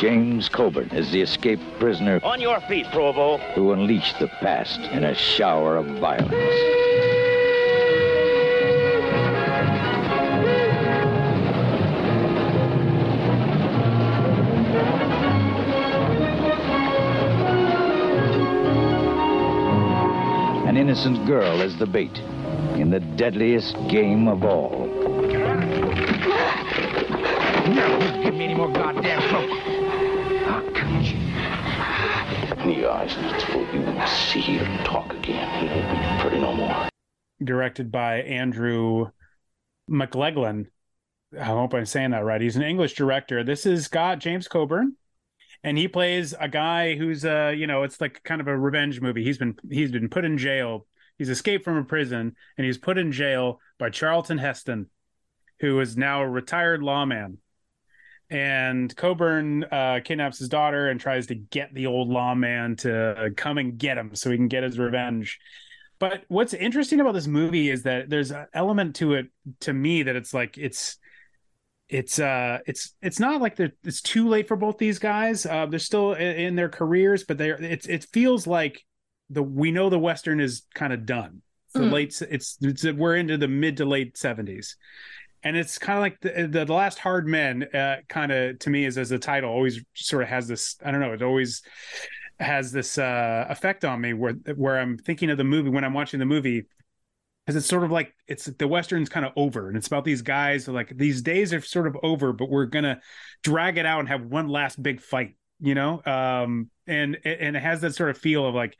James 0.00 0.48
Coburn 0.48 0.88
is 0.92 1.10
the 1.10 1.20
escaped 1.20 1.62
prisoner 1.78 2.20
On 2.24 2.40
your 2.40 2.58
feet, 2.60 2.86
Provo. 2.90 3.36
who 3.54 3.72
unleashed 3.72 4.18
the 4.18 4.28
past 4.28 4.80
in 4.80 5.04
a 5.04 5.14
shower 5.14 5.76
of 5.76 5.84
violence. 5.98 6.32
An 20.66 20.78
innocent 20.78 21.26
girl 21.26 21.60
is 21.60 21.76
the 21.76 21.84
bait 21.84 22.22
in 22.74 22.90
the 22.90 23.00
deadliest 23.00 23.74
game 23.88 24.28
of 24.28 24.44
all. 24.44 24.86
No, 27.66 28.20
give 28.22 28.34
me 28.34 28.44
any 28.44 28.54
more 28.54 28.70
goddamn 28.72 29.22
trouble. 29.28 29.52
I'll 30.46 30.70
cut 30.72 31.02
you. 31.04 31.16
And 32.62 32.74
your 32.74 32.90
eyes 32.90 33.16
not 33.16 33.40
so 33.40 33.60
you 33.72 33.80
will 33.80 34.06
see 34.06 34.58
or 34.60 34.66
talk 34.84 35.12
again. 35.12 35.48
He 35.60 35.66
won't 35.68 35.90
be 35.90 36.22
pretty 36.22 36.40
no 36.40 36.52
more. 36.54 36.88
directed 37.42 37.90
by 37.92 38.20
Andrew 38.22 39.10
McLaglen. 39.90 40.66
I 41.38 41.44
hope 41.44 41.74
I'm 41.74 41.86
saying 41.86 42.10
that 42.12 42.24
right. 42.24 42.40
He's 42.40 42.56
an 42.56 42.62
English 42.62 42.94
director. 42.94 43.42
This 43.44 43.66
is 43.66 43.88
got 43.88 44.18
James 44.20 44.46
Coburn, 44.48 44.94
and 45.62 45.76
he 45.76 45.88
plays 45.88 46.34
a 46.38 46.48
guy 46.48 46.94
who's 46.96 47.24
uh 47.24 47.52
you 47.56 47.66
know 47.66 47.82
it's 47.82 48.00
like 48.00 48.22
kind 48.24 48.40
of 48.40 48.46
a 48.48 48.56
revenge 48.56 49.00
movie. 49.00 49.24
He's 49.24 49.38
been 49.38 49.56
he's 49.70 49.90
been 49.90 50.08
put 50.08 50.24
in 50.24 50.38
jail. 50.38 50.86
He's 51.18 51.30
escaped 51.30 51.64
from 51.64 51.76
a 51.76 51.84
prison, 51.84 52.34
and 52.56 52.64
he's 52.64 52.78
put 52.78 52.98
in 52.98 53.12
jail 53.12 53.60
by 53.78 53.90
Charlton 53.90 54.38
Heston, 54.38 54.88
who 55.60 55.80
is 55.80 55.96
now 55.96 56.22
a 56.22 56.28
retired 56.28 56.82
lawman. 56.82 57.38
And 58.30 58.94
Coburn 58.96 59.64
uh, 59.64 60.00
kidnaps 60.04 60.38
his 60.38 60.48
daughter 60.48 60.88
and 60.88 60.98
tries 60.98 61.26
to 61.28 61.34
get 61.34 61.74
the 61.74 61.86
old 61.86 62.08
lawman 62.08 62.76
to 62.76 63.30
come 63.36 63.58
and 63.58 63.78
get 63.78 63.98
him 63.98 64.14
so 64.14 64.30
he 64.30 64.36
can 64.36 64.48
get 64.48 64.62
his 64.62 64.78
revenge. 64.78 65.38
But 65.98 66.24
what's 66.28 66.54
interesting 66.54 67.00
about 67.00 67.14
this 67.14 67.26
movie 67.26 67.70
is 67.70 67.84
that 67.84 68.10
there's 68.10 68.30
an 68.30 68.46
element 68.52 68.96
to 68.96 69.14
it 69.14 69.26
to 69.60 69.72
me 69.72 70.02
that 70.02 70.16
it's 70.16 70.34
like 70.34 70.58
it's 70.58 70.98
it's 71.88 72.18
uh 72.18 72.58
it's 72.66 72.94
it's 73.02 73.20
not 73.20 73.40
like 73.40 73.60
it's 73.60 74.02
too 74.02 74.28
late 74.28 74.48
for 74.48 74.56
both 74.56 74.78
these 74.78 74.98
guys. 74.98 75.46
Uh, 75.46 75.66
they're 75.66 75.78
still 75.78 76.14
in, 76.14 76.36
in 76.36 76.56
their 76.56 76.68
careers, 76.68 77.24
but 77.24 77.38
they're 77.38 77.62
it's 77.62 77.86
it 77.86 78.04
feels 78.12 78.46
like 78.46 78.84
the 79.30 79.42
we 79.42 79.70
know 79.72 79.90
the 79.90 79.98
western 79.98 80.40
is 80.40 80.62
kind 80.74 80.92
of 80.92 81.06
done. 81.06 81.42
The 81.74 81.80
Mhm. 81.80 81.92
late 81.92 82.22
it's, 82.30 82.58
it's 82.60 82.84
we're 82.84 83.16
into 83.16 83.36
the 83.36 83.48
mid 83.48 83.78
to 83.78 83.84
late 83.84 84.16
seventies, 84.16 84.76
and 85.42 85.56
it's 85.56 85.78
kind 85.78 85.98
of 85.98 86.02
like 86.02 86.20
the, 86.20 86.48
the 86.48 86.64
the 86.64 86.72
last 86.72 86.98
hard 86.98 87.26
men. 87.26 87.64
Uh, 87.74 87.96
kind 88.08 88.30
of 88.30 88.58
to 88.60 88.70
me 88.70 88.84
is 88.84 88.96
as 88.98 89.08
the 89.08 89.18
title 89.18 89.50
always 89.50 89.82
sort 89.94 90.22
of 90.22 90.28
has 90.28 90.46
this. 90.46 90.76
I 90.84 90.90
don't 90.90 91.00
know. 91.00 91.12
It 91.12 91.22
always 91.22 91.62
has 92.40 92.72
this 92.72 92.98
uh 92.98 93.46
effect 93.48 93.84
on 93.84 94.00
me 94.00 94.12
where 94.12 94.32
where 94.56 94.78
I'm 94.78 94.98
thinking 94.98 95.30
of 95.30 95.38
the 95.38 95.44
movie 95.44 95.70
when 95.70 95.84
I'm 95.84 95.94
watching 95.94 96.18
the 96.20 96.26
movie 96.26 96.66
because 97.46 97.56
it's 97.56 97.66
sort 97.66 97.84
of 97.84 97.90
like 97.90 98.14
it's 98.26 98.46
the 98.46 98.66
western's 98.68 99.08
kind 99.08 99.26
of 99.26 99.32
over 99.36 99.68
and 99.68 99.76
it's 99.76 99.86
about 99.86 100.04
these 100.04 100.22
guys 100.22 100.66
like 100.66 100.96
these 100.96 101.22
days 101.22 101.52
are 101.52 101.60
sort 101.60 101.86
of 101.86 101.96
over 102.02 102.32
but 102.32 102.48
we're 102.50 102.66
gonna 102.66 103.00
drag 103.42 103.78
it 103.78 103.86
out 103.86 104.00
and 104.00 104.08
have 104.08 104.24
one 104.24 104.48
last 104.48 104.82
big 104.82 105.00
fight 105.00 105.36
you 105.60 105.74
know 105.74 106.02
um 106.06 106.70
and 106.86 107.18
and 107.24 107.56
it 107.56 107.62
has 107.62 107.82
that 107.82 107.94
sort 107.94 108.10
of 108.10 108.18
feel 108.18 108.46
of 108.46 108.54
like 108.54 108.76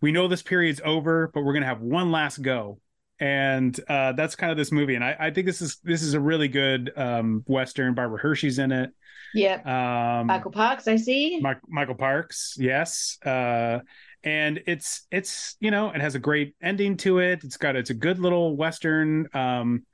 we 0.00 0.12
know 0.12 0.28
this 0.28 0.42
period's 0.42 0.80
over 0.84 1.30
but 1.32 1.42
we're 1.42 1.54
gonna 1.54 1.66
have 1.66 1.80
one 1.80 2.10
last 2.10 2.38
go 2.42 2.78
and 3.18 3.78
uh 3.88 4.12
that's 4.12 4.36
kind 4.36 4.50
of 4.52 4.58
this 4.58 4.70
movie 4.70 4.94
and 4.94 5.02
i 5.02 5.16
i 5.18 5.30
think 5.30 5.46
this 5.46 5.62
is 5.62 5.78
this 5.82 6.02
is 6.02 6.14
a 6.14 6.20
really 6.20 6.48
good 6.48 6.92
um 6.96 7.42
western 7.46 7.94
barbara 7.94 8.18
hershey's 8.18 8.58
in 8.58 8.72
it 8.72 8.90
Yep. 9.34 9.66
um 9.66 10.28
Michael 10.28 10.50
Parks, 10.52 10.88
I 10.88 10.96
see. 10.96 11.40
Mi- 11.42 11.54
Michael 11.68 11.96
Parks, 11.96 12.54
yes. 12.58 13.18
Uh, 13.24 13.80
and 14.24 14.62
it's 14.66 15.06
it's 15.10 15.56
you 15.60 15.70
know 15.70 15.90
it 15.90 16.00
has 16.00 16.14
a 16.14 16.18
great 16.18 16.54
ending 16.62 16.96
to 16.98 17.18
it. 17.18 17.44
It's 17.44 17.56
got 17.58 17.76
it's 17.76 17.90
a 17.90 17.94
good 17.94 18.18
little 18.18 18.56
western. 18.56 19.28
Um, 19.34 19.84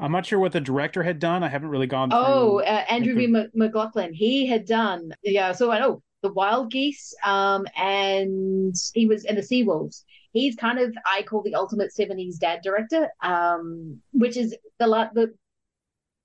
I'm 0.00 0.10
not 0.10 0.26
sure 0.26 0.40
what 0.40 0.50
the 0.52 0.60
director 0.60 1.02
had 1.04 1.20
done. 1.20 1.44
I 1.44 1.48
haven't 1.48 1.68
really 1.68 1.86
gone. 1.86 2.10
Through. 2.10 2.18
Oh, 2.18 2.60
uh, 2.60 2.84
Andrew. 2.88 3.14
Mc- 3.14 3.54
McLaglen. 3.54 4.12
He 4.12 4.46
had 4.46 4.64
done, 4.66 5.12
yeah, 5.22 5.52
so 5.52 5.70
I 5.70 5.78
know 5.78 6.02
the 6.24 6.32
Wild 6.32 6.70
Geese, 6.70 7.14
um, 7.22 7.66
and 7.76 8.74
he 8.94 9.06
was 9.06 9.24
in 9.26 9.36
the 9.36 9.42
Seawolves. 9.42 10.04
He's 10.32 10.56
kind 10.56 10.78
of 10.78 10.96
I 11.06 11.22
call 11.22 11.42
the 11.42 11.54
ultimate 11.54 11.92
'70s 11.94 12.38
dad 12.38 12.60
director, 12.64 13.10
um, 13.22 14.00
which 14.12 14.36
is 14.38 14.56
the 14.80 14.86
la- 14.86 15.10
the 15.12 15.34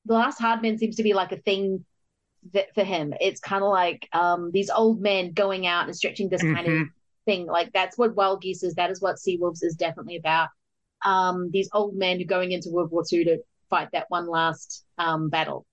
the 0.06 0.14
last 0.14 0.40
Hard 0.40 0.62
Men 0.62 0.78
seems 0.78 0.96
to 0.96 1.04
be 1.04 1.14
like 1.14 1.34
a 1.34 1.42
thing 1.42 1.86
that 2.54 2.74
for 2.74 2.86
him. 2.86 3.14
It's 3.20 3.42
kind 3.42 3.62
of 3.62 3.70
like 3.70 4.08
um 4.14 4.52
these 4.54 4.70
old 4.70 5.02
men 5.02 5.34
going 5.34 5.68
out 5.68 5.86
and 5.86 5.96
stretching 5.96 6.30
this 6.30 6.42
kind 6.42 6.66
of 6.66 6.88
thing. 7.26 7.46
Like 7.46 7.74
that's 7.74 7.98
what 7.98 8.16
Wild 8.16 8.42
Geese 8.42 8.64
is. 8.64 8.76
That 8.76 8.92
is 8.92 9.02
what 9.02 9.18
Seawolves 9.18 9.64
is 9.64 9.76
definitely 9.76 10.16
about. 10.16 10.48
Um, 11.04 11.50
these 11.52 11.70
old 11.74 11.96
men 11.96 12.18
who 12.18 12.24
are 12.24 12.28
going 12.28 12.54
into 12.54 12.70
World 12.70 12.92
War 12.92 13.04
II 13.12 13.26
to 13.26 13.40
fight 13.70 13.90
that 13.92 14.06
one 14.08 14.28
last 14.28 14.86
um 14.98 15.30
battle. 15.30 15.66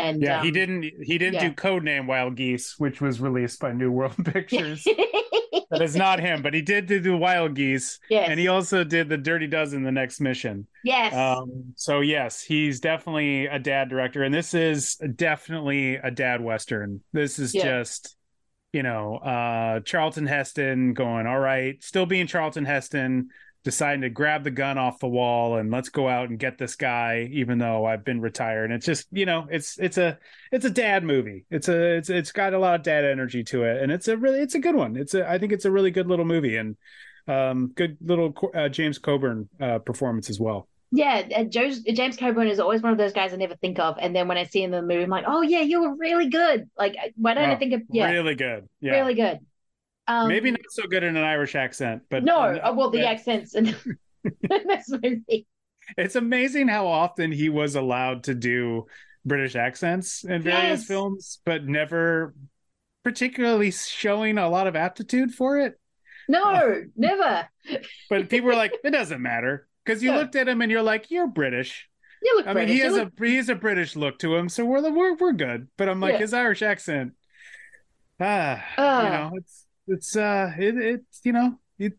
And 0.00 0.22
Yeah, 0.22 0.40
he 0.42 0.48
um, 0.48 0.54
didn't. 0.54 0.82
He 1.02 1.18
didn't 1.18 1.34
yeah. 1.34 1.48
do 1.48 1.54
Codename 1.54 2.06
Wild 2.06 2.36
Geese, 2.36 2.78
which 2.78 3.00
was 3.00 3.20
released 3.20 3.60
by 3.60 3.72
New 3.72 3.90
World 3.92 4.16
Pictures. 4.24 4.84
that 5.70 5.82
is 5.82 5.94
not 5.96 6.20
him, 6.20 6.42
but 6.42 6.54
he 6.54 6.62
did 6.62 6.86
do 6.86 6.98
the 7.00 7.16
Wild 7.16 7.54
Geese. 7.54 7.98
Yes. 8.08 8.28
and 8.30 8.40
he 8.40 8.48
also 8.48 8.84
did 8.84 9.08
the 9.08 9.16
Dirty 9.18 9.46
Dozen, 9.46 9.82
the 9.82 9.92
next 9.92 10.20
mission. 10.20 10.66
Yes. 10.84 11.14
Um, 11.14 11.72
so 11.76 12.00
yes, 12.00 12.42
he's 12.42 12.80
definitely 12.80 13.46
a 13.46 13.58
dad 13.58 13.88
director, 13.88 14.22
and 14.22 14.34
this 14.34 14.54
is 14.54 14.96
definitely 14.96 15.96
a 15.96 16.10
dad 16.10 16.40
western. 16.40 17.00
This 17.12 17.38
is 17.38 17.54
Yeah. 17.54 17.62
just, 17.64 18.16
you 18.72 18.82
know, 18.82 19.16
uh, 19.16 19.80
Charlton 19.80 20.26
Heston 20.26 20.94
going, 20.94 21.26
all 21.26 21.38
right, 21.40 21.82
still 21.82 22.06
being 22.06 22.26
Charlton 22.26 22.64
Heston, 22.64 23.28
deciding 23.64 24.02
to 24.02 24.10
grab 24.10 24.44
the 24.44 24.50
gun 24.50 24.78
off 24.78 24.98
the 25.00 25.08
wall 25.08 25.56
and 25.56 25.70
let's 25.70 25.88
go 25.90 26.08
out 26.08 26.28
and 26.30 26.38
get 26.38 26.58
this 26.58 26.76
guy, 26.76 27.28
even 27.32 27.58
though 27.58 27.84
I've 27.84 28.04
been 28.04 28.20
retired. 28.20 28.64
And 28.66 28.74
it's 28.74 28.86
just, 28.86 29.06
you 29.12 29.26
know, 29.26 29.46
it's 29.50 29.78
it's 29.78 29.98
a 29.98 30.18
it's 30.52 30.64
a 30.64 30.70
dad 30.70 31.04
movie. 31.04 31.44
It's 31.50 31.68
a 31.68 31.96
it's 31.96 32.10
it's 32.10 32.32
got 32.32 32.54
a 32.54 32.58
lot 32.58 32.76
of 32.76 32.82
dad 32.82 33.04
energy 33.04 33.44
to 33.44 33.64
it, 33.64 33.82
and 33.82 33.92
it's 33.92 34.08
a 34.08 34.16
really 34.16 34.40
it's 34.40 34.54
a 34.54 34.60
good 34.60 34.74
one. 34.74 34.96
It's 34.96 35.14
a 35.14 35.28
I 35.28 35.38
think 35.38 35.52
it's 35.52 35.64
a 35.66 35.70
really 35.70 35.90
good 35.90 36.06
little 36.08 36.24
movie 36.24 36.56
and 36.56 36.76
um 37.28 37.72
good 37.74 37.96
little 38.00 38.34
uh, 38.54 38.68
James 38.68 38.98
Coburn 38.98 39.48
uh, 39.60 39.78
performance 39.80 40.30
as 40.30 40.40
well. 40.40 40.68
Yeah, 40.92 41.22
uh, 41.36 41.44
Joe's, 41.44 41.80
James 41.82 42.16
Coburn 42.16 42.48
is 42.48 42.58
always 42.58 42.82
one 42.82 42.90
of 42.90 42.98
those 42.98 43.12
guys 43.12 43.32
I 43.32 43.36
never 43.36 43.54
think 43.54 43.78
of, 43.78 43.96
and 44.00 44.14
then 44.14 44.26
when 44.26 44.36
I 44.36 44.44
see 44.44 44.62
him 44.64 44.74
in 44.74 44.80
the 44.80 44.92
movie, 44.94 45.04
I'm 45.04 45.10
like, 45.10 45.24
oh 45.28 45.40
yeah, 45.40 45.60
you 45.60 45.82
were 45.82 45.94
really 45.94 46.28
good. 46.28 46.68
Like, 46.76 46.96
why 47.14 47.34
don't 47.34 47.48
I 47.48 47.54
Oh, 47.54 47.56
think 47.56 47.74
of 47.74 47.82
yeah, 47.90 48.10
really 48.10 48.34
good. 48.34 48.68
Yeah, 48.80 48.92
really 49.00 49.14
good. 49.14 49.38
Um, 50.10 50.28
maybe 50.28 50.50
not 50.50 50.60
so 50.70 50.84
good 50.88 51.02
in 51.04 51.16
an 51.16 51.24
Irish 51.24 51.54
accent, 51.54 52.02
but 52.10 52.24
no, 52.24 52.38
uh, 52.40 52.70
uh, 52.70 52.72
well, 52.74 52.90
the 52.90 52.98
yeah. 53.00 53.10
accents 53.10 53.54
in 53.54 53.74
this 54.24 54.88
movie. 54.90 55.46
it's 55.96 56.16
amazing 56.16 56.68
how 56.68 56.86
often 56.86 57.30
he 57.32 57.48
was 57.48 57.74
allowed 57.76 58.24
to 58.24 58.34
do 58.34 58.86
British 59.24 59.54
accents 59.56 60.24
in 60.24 60.42
various 60.42 60.80
Yes. 60.80 60.86
films, 60.86 61.40
but 61.44 61.64
never 61.66 62.34
particularly 63.04 63.70
showing 63.70 64.36
a 64.38 64.48
lot 64.48 64.66
of 64.66 64.74
aptitude 64.76 65.32
for 65.32 65.58
it. 65.58 65.78
No, 66.28 66.82
never. 66.96 67.48
But 68.08 68.28
people 68.28 68.48
were 68.48 68.54
like, 68.56 68.72
it 68.82 68.90
doesn't 68.90 69.22
matter 69.22 69.68
because 69.84 70.02
you 70.02 70.12
looked 70.12 70.36
at 70.36 70.48
him 70.48 70.60
and 70.62 70.70
you're 70.72 70.82
like, 70.82 71.10
you're 71.10 71.26
British. 71.28 71.88
You 72.22 72.34
look 72.36 72.46
I 72.46 72.52
mean, 72.54 72.68
he 72.68 72.78
You 72.78 72.84
has 72.84 72.92
look- 72.94 73.12
a 73.20 73.26
he 73.26 73.36
has 73.36 73.48
a 73.48 73.54
British 73.54 73.96
look 73.96 74.18
to 74.18 74.34
him, 74.36 74.48
so 74.48 74.64
we're 74.64 74.82
we're 74.90 75.14
we're 75.16 75.32
good. 75.32 75.68
But 75.78 75.88
I'm 75.88 76.00
like 76.00 76.14
Yeah. 76.14 76.18
his 76.18 76.34
Irish 76.34 76.60
accent. 76.62 77.12
Ah, 78.20 78.62
Ah. 78.76 79.02
you 79.04 79.08
know, 79.10 79.30
it's 79.36 79.66
it's 79.90 80.16
uh 80.16 80.52
it 80.58 80.76
it's 80.76 81.20
you 81.24 81.32
know 81.32 81.58
it. 81.78 81.94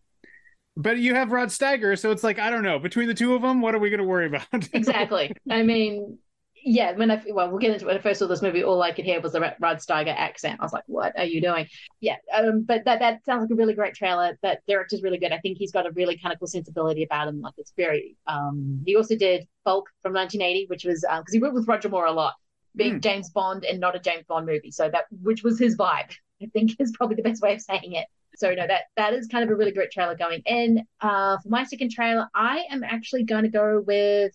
But 0.78 0.98
you 0.98 1.14
have 1.16 1.32
Rod 1.32 1.50
Steiger, 1.50 2.00
so 2.00 2.12
it's 2.12 2.24
like 2.24 2.40
I 2.40 2.50
don't 2.50 2.64
know. 2.64 2.80
Between 2.80 3.08
the 3.08 3.14
two 3.14 3.36
of 3.36 3.42
them, 3.42 3.62
what 3.62 3.76
are 3.76 3.80
we 3.80 3.90
going 3.90 4.00
to 4.00 4.06
worry 4.06 4.28
about? 4.28 4.48
exactly. 4.74 5.34
I 5.50 5.64
mean, 5.64 6.18
yeah. 6.64 6.94
When 6.94 7.12
I 7.12 7.22
well, 7.28 7.50
we'll 7.50 7.60
get 7.60 7.72
into 7.72 7.86
it. 7.86 7.88
When 7.88 7.98
I 7.98 8.02
first 8.02 8.20
saw 8.20 8.28
this 8.28 8.42
movie, 8.42 8.64
all 8.64 8.82
I 8.82 8.94
could 8.94 9.04
hear 9.04 9.20
was 9.20 9.34
the 9.34 9.42
Rod 9.60 9.78
Steiger 9.78 10.16
accent. 10.16 10.62
I 10.62 10.64
was 10.64 10.72
like, 10.72 10.86
"What 10.88 11.18
are 11.20 11.26
you 11.26 11.42
doing?" 11.42 11.68
Yeah. 12.00 12.16
Um. 12.34 12.64
But 12.64 12.86
that 12.86 13.00
that 13.00 13.26
sounds 13.26 13.42
like 13.42 13.52
a 13.52 13.56
really 13.56 13.74
great 13.74 13.96
trailer. 13.96 14.38
That 14.44 14.62
director's 14.66 15.04
really 15.04 15.18
good. 15.18 15.34
I 15.34 15.40
think 15.40 15.58
he's 15.58 15.74
got 15.74 15.86
a 15.86 15.92
really 15.92 16.18
kind 16.18 16.32
of 16.32 16.40
cool 16.40 16.48
sensibility 16.48 17.04
about 17.04 17.28
him. 17.28 17.42
Like 17.42 17.56
it's 17.58 17.74
very. 17.76 18.16
Um. 18.28 18.82
He 18.86 18.96
also 18.96 19.18
did 19.18 19.48
Bulk 19.66 19.90
from 20.02 20.14
1980, 20.14 20.68
which 20.70 20.86
was 20.86 21.02
because 21.02 21.34
he 21.34 21.40
worked 21.40 21.56
with 21.56 21.68
Roger 21.68 21.90
Moore 21.90 22.06
a 22.06 22.12
lot, 22.14 22.36
being 22.76 23.02
James 23.02 23.30
Bond 23.30 23.66
and 23.66 23.80
not 23.80 23.96
a 23.96 24.00
James 24.00 24.24
Bond 24.26 24.46
movie. 24.46 24.72
So 24.72 24.90
that 24.90 25.06
which 25.22 25.44
was 25.44 25.60
his 25.60 25.76
vibe. 25.76 26.14
I 26.42 26.48
think 26.48 26.76
is 26.80 26.92
probably 26.92 27.16
the 27.16 27.24
best 27.24 27.42
way 27.42 27.54
of 27.54 27.62
saying 27.62 27.94
it. 27.94 28.08
So 28.36 28.54
no, 28.54 28.66
that 28.66 28.84
that 28.98 29.14
is 29.14 29.28
kind 29.28 29.44
of 29.44 29.50
a 29.50 29.56
really 29.56 29.72
great 29.72 29.92
trailer 29.92 30.16
going. 30.16 30.42
And 30.46 30.82
uh, 31.02 31.38
for 31.40 31.50
my 31.50 31.64
second 31.64 31.92
trailer, 31.92 32.28
I 32.34 32.66
am 32.70 32.84
actually 32.84 33.24
going 33.24 33.44
to 33.44 33.50
go 33.50 33.84
with. 33.86 34.34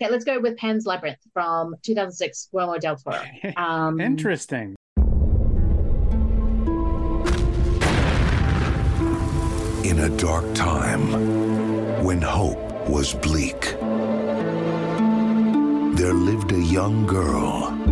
Okay, 0.00 0.10
let's 0.10 0.24
go 0.24 0.40
with 0.40 0.56
Pan's 0.56 0.84
Labyrinth 0.84 1.20
from 1.32 1.76
2006, 1.82 2.48
Guillermo 2.50 2.78
del 2.78 2.96
Toro. 2.96 3.22
Um, 3.56 4.00
Interesting. 4.00 4.74
In 9.84 9.98
a 10.00 10.08
dark 10.16 10.52
time, 10.54 12.02
when 12.02 12.20
hope 12.22 12.58
was 12.88 13.14
bleak, 13.14 13.60
there 15.96 16.14
lived 16.14 16.50
a 16.52 16.60
young 16.60 17.06
girl 17.06 17.91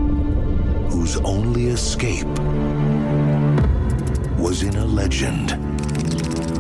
whose 0.90 1.16
only 1.18 1.66
escape 1.66 2.26
was 4.38 4.62
in 4.62 4.76
a 4.76 4.84
legend 4.84 5.50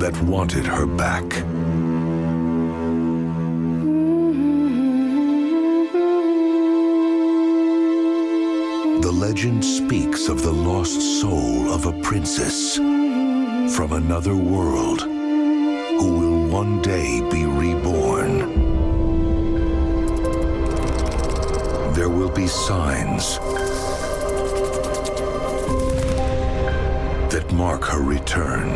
that 0.00 0.16
wanted 0.22 0.64
her 0.64 0.86
back. 0.86 1.28
The 9.02 9.12
legend 9.12 9.64
speaks 9.64 10.28
of 10.28 10.42
the 10.42 10.52
lost 10.52 11.20
soul 11.20 11.72
of 11.72 11.86
a 11.86 11.92
princess 12.00 12.76
from 12.76 13.92
another 13.92 14.36
world 14.36 15.00
who 15.02 16.12
will 16.20 16.46
one 16.48 16.80
day 16.82 17.20
be 17.30 17.44
reborn. 17.46 18.38
There 21.94 22.08
will 22.08 22.30
be 22.30 22.46
signs 22.46 23.38
mark 27.60 27.84
her 27.84 28.00
return. 28.00 28.70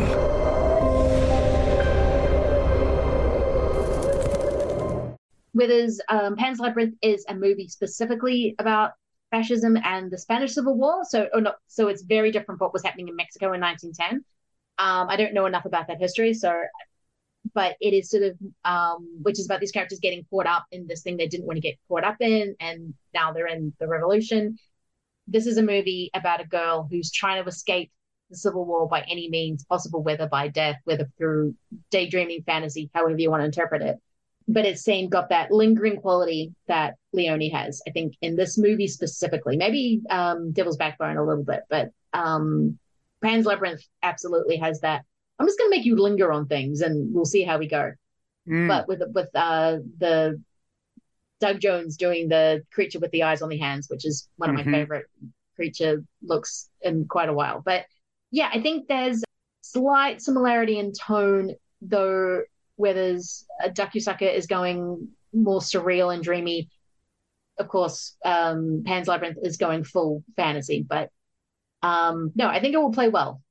Whereas 5.53 5.99
um, 6.07 6.35
Pan's 6.35 6.59
Labyrinth 6.59 6.93
is 7.01 7.25
a 7.27 7.33
movie 7.33 7.67
specifically 7.67 8.53
about 8.59 8.91
fascism 9.31 9.75
and 9.83 10.11
the 10.11 10.19
Spanish 10.19 10.53
Civil 10.53 10.75
War. 10.77 11.03
So, 11.03 11.27
or 11.33 11.41
not, 11.41 11.55
so 11.65 11.87
it's 11.87 12.03
very 12.03 12.29
different 12.29 12.59
from 12.59 12.67
what 12.67 12.73
was 12.73 12.83
happening 12.83 13.07
in 13.07 13.15
Mexico 13.15 13.53
in 13.53 13.61
1910. 13.61 14.23
Um, 14.77 15.09
I 15.09 15.15
don't 15.15 15.33
know 15.33 15.47
enough 15.47 15.65
about 15.65 15.87
that 15.87 15.99
history, 15.99 16.35
so 16.35 16.53
but 17.55 17.77
it 17.81 17.95
is 17.95 18.11
sort 18.11 18.21
of 18.21 18.37
um, 18.65 19.17
which 19.23 19.39
is 19.39 19.47
about 19.47 19.61
these 19.61 19.71
characters 19.71 19.99
getting 19.99 20.25
caught 20.29 20.45
up 20.45 20.65
in 20.71 20.85
this 20.85 21.01
thing 21.01 21.17
they 21.17 21.27
didn't 21.27 21.47
want 21.47 21.57
to 21.57 21.61
get 21.61 21.79
caught 21.87 22.03
up 22.03 22.17
in, 22.19 22.55
and 22.59 22.93
now 23.15 23.33
they're 23.33 23.47
in 23.47 23.73
the 23.79 23.87
revolution. 23.87 24.59
This 25.27 25.47
is 25.47 25.57
a 25.57 25.63
movie 25.63 26.11
about 26.13 26.39
a 26.39 26.45
girl 26.45 26.87
who's 26.91 27.11
trying 27.11 27.41
to 27.41 27.49
escape 27.49 27.91
the 28.29 28.37
Civil 28.37 28.65
War 28.65 28.87
by 28.87 29.01
any 29.01 29.29
means 29.29 29.65
possible, 29.65 30.03
whether 30.03 30.27
by 30.27 30.47
death, 30.47 30.77
whether 30.83 31.09
through 31.17 31.55
daydreaming 31.91 32.43
fantasy, 32.43 32.89
however 32.93 33.17
you 33.17 33.29
want 33.29 33.41
to 33.41 33.45
interpret 33.45 33.81
it. 33.81 33.97
But 34.47 34.65
it's 34.65 34.83
saying 34.83 35.09
got 35.09 35.29
that 35.29 35.51
lingering 35.51 35.97
quality 36.01 36.53
that 36.67 36.95
Leone 37.13 37.49
has. 37.49 37.81
I 37.87 37.91
think 37.91 38.13
in 38.21 38.35
this 38.35 38.57
movie 38.57 38.87
specifically, 38.87 39.57
maybe 39.57 40.01
um, 40.09 40.51
Devil's 40.51 40.77
Backbone 40.77 41.17
a 41.17 41.25
little 41.25 41.43
bit, 41.43 41.61
but 41.69 41.89
um, 42.13 42.77
Pan's 43.23 43.45
Labyrinth 43.45 43.81
absolutely 44.03 44.57
has 44.57 44.81
that. 44.81 45.03
I'm 45.39 45.47
just 45.47 45.57
going 45.57 45.71
to 45.71 45.77
make 45.77 45.85
you 45.85 45.95
linger 45.95 46.31
on 46.31 46.47
things, 46.47 46.81
and 46.81 47.13
we'll 47.13 47.25
see 47.25 47.43
how 47.43 47.57
we 47.57 47.67
go. 47.67 47.91
Mm. 48.47 48.67
But 48.67 48.87
with 48.87 49.01
with 49.13 49.29
uh, 49.33 49.77
the 49.97 50.41
Doug 51.39 51.59
Jones 51.59 51.97
doing 51.97 52.29
the 52.29 52.63
creature 52.71 52.99
with 52.99 53.11
the 53.11 53.23
eyes 53.23 53.41
on 53.41 53.49
the 53.49 53.57
hands, 53.57 53.89
which 53.89 54.05
is 54.05 54.29
one 54.37 54.49
of 54.49 54.55
my 54.55 54.63
favorite 54.63 55.07
creature 55.55 56.03
looks 56.21 56.69
in 56.81 57.05
quite 57.07 57.29
a 57.29 57.33
while. 57.33 57.61
But 57.65 57.85
yeah, 58.31 58.49
I 58.53 58.61
think 58.61 58.87
there's 58.87 59.23
slight 59.61 60.21
similarity 60.21 60.79
in 60.79 60.93
tone, 60.93 61.55
though, 61.81 62.43
where 62.75 62.93
there's 62.93 63.45
uh, 63.63 63.69
Sucker 63.99 64.25
is 64.25 64.47
going 64.47 65.09
more 65.33 65.59
surreal 65.59 66.13
and 66.13 66.23
dreamy. 66.23 66.69
Of 67.57 67.67
course, 67.67 68.15
um, 68.25 68.83
Pan's 68.85 69.07
Labyrinth 69.07 69.37
is 69.41 69.57
going 69.57 69.83
full 69.83 70.23
fantasy, 70.35 70.85
but 70.87 71.09
um, 71.81 72.31
no, 72.35 72.47
I 72.47 72.59
think 72.59 72.73
it 72.73 72.77
will 72.77 72.91
play 72.91 73.07
well. 73.07 73.41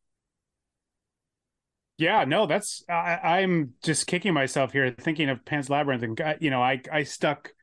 Yeah, 1.96 2.24
no, 2.24 2.46
that's 2.46 2.82
I, 2.88 3.38
I'm 3.40 3.74
just 3.82 4.06
kicking 4.06 4.34
myself 4.34 4.72
here 4.72 4.94
thinking 4.98 5.28
of 5.28 5.44
Pan's 5.44 5.70
Labyrinth, 5.70 6.02
and 6.02 6.20
uh, 6.20 6.34
you 6.40 6.50
know, 6.50 6.62
I 6.62 6.80
I 6.92 7.04
stuck 7.04 7.54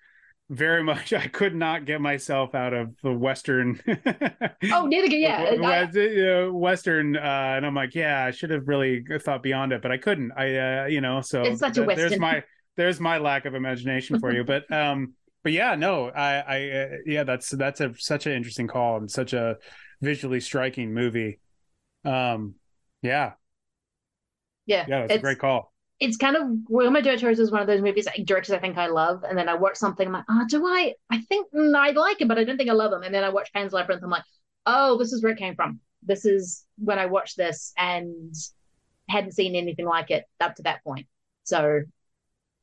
very 0.51 0.83
much. 0.83 1.13
I 1.13 1.27
could 1.27 1.55
not 1.55 1.85
get 1.85 2.01
myself 2.01 2.53
out 2.53 2.73
of 2.73 2.95
the 3.01 3.11
Western. 3.11 3.79
Oh, 4.71 4.85
neither 4.85 5.07
can 5.07 5.19
yeah. 5.19 6.47
Western, 6.47 7.17
uh, 7.17 7.53
and 7.57 7.65
I'm 7.65 7.73
like, 7.73 7.95
yeah, 7.95 8.25
I 8.25 8.31
should 8.31 8.51
have 8.51 8.67
really 8.67 9.03
thought 9.19 9.41
beyond 9.41 9.73
it, 9.73 9.81
but 9.81 9.91
I 9.91 9.97
couldn't. 9.97 10.31
I, 10.37 10.83
uh, 10.83 10.85
you 10.85 11.01
know, 11.01 11.21
so 11.21 11.41
It's 11.41 11.59
such 11.59 11.77
a 11.77 11.85
th- 11.85 11.97
there's 11.97 12.19
my 12.19 12.43
there's 12.77 12.99
my 12.99 13.17
lack 13.17 13.45
of 13.45 13.55
imagination 13.55 14.19
for 14.19 14.31
you, 14.31 14.43
but 14.43 14.71
um, 14.71 15.13
but 15.43 15.51
yeah, 15.51 15.75
no, 15.75 16.09
I, 16.09 16.33
I, 16.35 16.69
uh, 16.69 16.87
yeah, 17.05 17.23
that's 17.23 17.49
that's 17.49 17.81
a 17.81 17.93
such 17.97 18.27
an 18.27 18.33
interesting 18.33 18.67
call 18.67 18.97
and 18.97 19.09
such 19.09 19.33
a 19.33 19.57
visually 19.99 20.39
striking 20.39 20.93
movie. 20.93 21.39
Um, 22.05 22.55
yeah, 23.01 23.33
yeah, 24.67 24.85
yeah, 24.87 25.01
that's 25.01 25.15
a 25.15 25.19
great 25.19 25.39
call. 25.39 25.70
It's 26.01 26.17
kind 26.17 26.35
of 26.35 27.03
del 27.03 27.17
Toro 27.17 27.31
is 27.31 27.51
one 27.51 27.61
of 27.61 27.67
those 27.67 27.83
movies 27.83 28.07
like 28.07 28.25
directors 28.25 28.55
I 28.55 28.57
think 28.57 28.75
I 28.75 28.87
love, 28.87 29.23
and 29.23 29.37
then 29.37 29.47
I 29.47 29.53
watch 29.53 29.75
something 29.77 30.07
I'm 30.07 30.13
like, 30.13 30.25
oh, 30.27 30.45
do 30.49 30.65
I? 30.65 30.95
I 31.11 31.21
think 31.21 31.47
mm, 31.53 31.75
I 31.77 31.91
like 31.91 32.19
it, 32.21 32.27
but 32.27 32.39
I 32.39 32.43
don't 32.43 32.57
think 32.57 32.71
I 32.71 32.73
love 32.73 32.91
him. 32.91 33.03
And 33.03 33.13
then 33.13 33.23
I 33.23 33.29
watch 33.29 33.53
Pan's 33.53 33.71
Labyrinth, 33.71 34.03
I'm 34.03 34.09
like, 34.09 34.23
oh, 34.65 34.97
this 34.97 35.13
is 35.13 35.21
where 35.21 35.31
it 35.31 35.37
came 35.37 35.55
from. 35.55 35.79
This 36.01 36.25
is 36.25 36.65
when 36.79 36.97
I 36.97 37.05
watched 37.05 37.37
this 37.37 37.71
and 37.77 38.33
hadn't 39.07 39.33
seen 39.33 39.55
anything 39.55 39.85
like 39.85 40.09
it 40.09 40.25
up 40.39 40.55
to 40.55 40.63
that 40.63 40.83
point. 40.83 41.05
So 41.43 41.83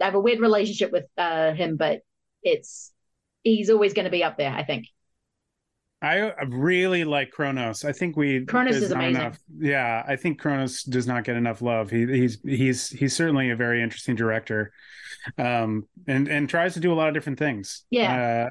I 0.01 0.05
have 0.05 0.17
a 0.17 0.21
weird 0.21 0.41
relationship 0.41 0.91
with 0.91 1.07
uh, 1.17 1.53
him, 1.53 1.77
but 1.77 2.01
it's 2.43 2.93
he's 3.45 3.71
always 3.71 3.95
going 3.95 4.07
to 4.07 4.11
be 4.11 4.25
up 4.25 4.37
there. 4.37 4.53
I 4.53 4.65
think. 4.65 4.87
I 6.01 6.33
really 6.45 7.05
like 7.05 7.33
Cronos. 7.33 7.85
I 7.85 7.93
think 7.93 8.17
we 8.17 8.45
Cronos 8.45 8.73
there's 8.73 8.85
is 8.85 8.91
amazing. 8.93 9.21
Enough, 9.21 9.39
yeah, 9.59 10.05
I 10.07 10.15
think 10.15 10.39
Cronos 10.39 10.85
does 10.85 11.07
not 11.09 11.25
get 11.25 11.37
enough 11.37 11.61
love. 11.61 11.91
He 11.91 12.07
he's 12.07 12.39
he's 12.45 12.89
he's 12.91 13.17
certainly 13.17 13.51
a 13.51 13.57
very 13.57 13.83
interesting 13.83 14.15
director, 14.15 14.73
um, 15.39 15.89
and 16.07 16.29
and 16.29 16.49
tries 16.49 16.75
to 16.75 16.81
do 16.81 16.93
a 16.93 16.95
lot 16.95 17.09
of 17.09 17.15
different 17.15 17.39
things. 17.39 17.85
Yeah. 17.91 18.51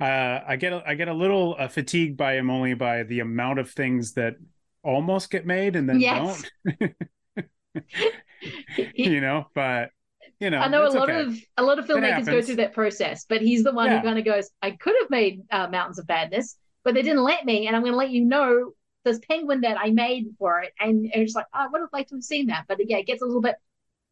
Uh, 0.00 0.04
uh, 0.04 0.42
I 0.48 0.56
get 0.56 0.72
a- 0.72 0.82
I 0.86 0.94
get 0.94 1.08
a 1.08 1.12
little 1.12 1.54
uh, 1.58 1.68
fatigued 1.68 2.16
by 2.16 2.36
him 2.36 2.48
only 2.48 2.72
by 2.72 3.02
the 3.02 3.20
amount 3.20 3.58
of 3.58 3.70
things 3.70 4.14
that 4.14 4.36
almost 4.82 5.30
get 5.30 5.44
made 5.44 5.76
and 5.76 5.86
then 5.86 6.00
Yes. 6.00 6.42
don't. 6.64 6.94
you 8.94 9.20
know, 9.20 9.46
but 9.54 9.90
you 10.38 10.48
know, 10.48 10.58
I 10.58 10.68
know 10.68 10.86
a 10.86 10.88
lot 10.88 11.10
okay. 11.10 11.20
of 11.20 11.36
a 11.58 11.62
lot 11.62 11.78
of 11.78 11.84
filmmakers 11.84 12.24
go 12.24 12.40
through 12.40 12.56
that 12.56 12.72
process, 12.72 13.26
but 13.28 13.42
he's 13.42 13.62
the 13.62 13.72
one 13.72 13.88
Yeah. 13.90 14.00
who 14.00 14.06
kind 14.06 14.18
of 14.18 14.24
goes, 14.24 14.50
"I 14.62 14.70
could 14.70 14.94
have 15.02 15.10
made 15.10 15.42
uh, 15.50 15.68
Mountains 15.68 15.98
of 15.98 16.08
Madness, 16.08 16.56
but 16.84 16.94
they 16.94 17.02
didn't 17.02 17.22
let 17.22 17.44
me, 17.44 17.66
and 17.66 17.76
I'm 17.76 17.82
going 17.82 17.92
to 17.92 17.98
let 17.98 18.10
you 18.10 18.24
know 18.24 18.72
this 19.04 19.18
penguin 19.28 19.62
that 19.62 19.78
I 19.78 19.90
made 19.90 20.34
for 20.38 20.60
it." 20.60 20.72
And 20.80 21.06
it's 21.06 21.32
just 21.32 21.36
like, 21.36 21.46
oh, 21.54 21.58
I 21.60 21.66
would 21.68 21.80
have 21.80 21.90
liked 21.92 22.10
to 22.10 22.16
have 22.16 22.24
seen 22.24 22.46
that, 22.48 22.66
but 22.68 22.78
yeah, 22.88 22.98
it 22.98 23.06
gets 23.06 23.22
a 23.22 23.26
little 23.26 23.42
bit. 23.42 23.56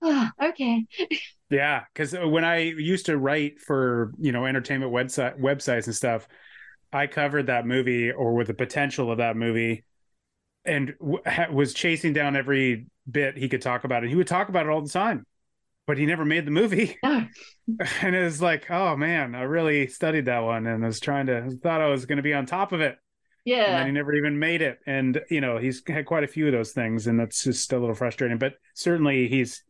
Ah, 0.03 0.33
okay. 0.43 0.87
Yeah, 1.51 1.85
because 1.93 2.13
when 2.13 2.45
I 2.45 2.59
used 2.59 3.07
to 3.07 3.17
write 3.17 3.59
for 3.61 4.13
you 4.19 4.33
know 4.33 4.45
entertainment 4.45 4.93
website 4.93 5.39
websites 5.41 5.87
and 5.87 5.95
stuff, 5.97 6.29
I 6.93 7.07
covered 7.07 7.47
that 7.47 7.67
movie 7.67 8.11
or 8.13 8.35
with 8.35 8.49
the 8.49 8.55
potential 8.55 9.11
of 9.11 9.19
that 9.19 9.37
movie, 9.37 9.85
and 10.65 10.95
w- 11.01 11.23
was 11.53 11.75
chasing 11.75 12.13
down 12.13 12.37
every 12.37 12.87
bit 13.11 13.37
he 13.39 13.49
could 13.49 13.63
talk 13.63 13.85
about 13.85 14.05
it. 14.05 14.11
He 14.11 14.17
would 14.17 14.27
talk 14.29 14.49
about 14.51 14.67
it 14.67 14.71
all 14.71 14.83
the 14.83 14.91
time, 14.91 15.27
but 15.89 15.99
he 15.99 16.07
never 16.07 16.25
made 16.25 16.45
the 16.47 16.53
movie. 16.53 16.97
No. 17.05 17.27
And 18.01 18.15
it 18.17 18.23
was 18.25 18.41
like, 18.41 18.71
oh 18.71 18.97
man, 18.97 19.35
I 19.35 19.43
really 19.43 19.89
studied 19.89 20.25
that 20.25 20.39
one 20.39 20.67
and 20.67 20.83
was 20.85 21.01
trying 21.01 21.27
to 21.27 21.51
thought 21.63 21.83
I 21.83 21.89
was 21.89 22.07
going 22.07 22.17
to 22.17 22.23
be 22.23 22.33
on 22.33 22.47
top 22.47 22.73
of 22.73 22.81
it. 22.81 22.97
Yeah. 23.45 23.65
And 23.65 23.75
then 23.75 23.87
he 23.87 23.93
never 23.93 24.15
even 24.15 24.39
made 24.39 24.63
it. 24.63 24.79
And 24.87 25.21
you 25.29 25.43
know, 25.43 25.59
he's 25.59 25.83
had 25.87 26.07
quite 26.07 26.25
a 26.25 26.29
few 26.29 26.47
of 26.47 26.53
those 26.53 26.73
things, 26.73 27.07
and 27.07 27.21
that's 27.21 27.45
just 27.45 27.73
a 27.75 27.79
little 27.79 27.95
frustrating. 27.95 28.39
But 28.39 28.55
certainly, 28.75 29.29
he's 29.29 29.65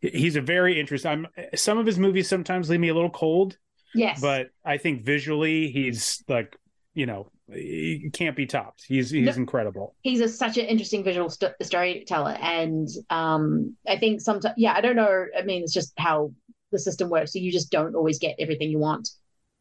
he's 0.00 0.36
a 0.36 0.40
very 0.40 0.78
interesting. 0.78 1.10
I'm, 1.10 1.26
some 1.56 1.78
of 1.78 1.86
his 1.86 1.98
movies 1.98 2.28
sometimes 2.28 2.70
leave 2.70 2.78
me 2.80 2.88
a 2.90 2.94
little 2.94 3.10
cold, 3.10 3.56
Yes. 3.94 4.20
but 4.20 4.48
I 4.64 4.76
think 4.76 5.04
visually, 5.04 5.70
he's 5.70 6.22
like, 6.28 6.56
you 6.94 7.06
know, 7.06 7.28
he 7.52 8.10
can't 8.12 8.36
be 8.36 8.46
topped. 8.46 8.84
He's 8.86 9.10
he's 9.10 9.26
No. 9.26 9.32
incredible. 9.32 9.94
he's 10.02 10.20
a, 10.20 10.28
such 10.28 10.56
an 10.58 10.66
interesting 10.66 11.02
visual 11.04 11.28
st- 11.30 11.54
storyteller 11.62 12.36
and 12.40 12.88
um 13.10 13.76
i 13.86 13.98
think 13.98 14.20
sometimes 14.20 14.54
yeah 14.56 14.72
i 14.74 14.80
don't 14.80 14.96
know 14.96 15.26
i 15.38 15.42
mean 15.42 15.62
it's 15.62 15.72
just 15.72 15.92
how 15.98 16.32
the 16.70 16.78
system 16.78 17.10
works 17.10 17.32
so 17.32 17.38
you 17.38 17.52
just 17.52 17.70
don't 17.70 17.94
always 17.94 18.18
get 18.18 18.36
everything 18.38 18.70
you 18.70 18.78
want 18.78 19.10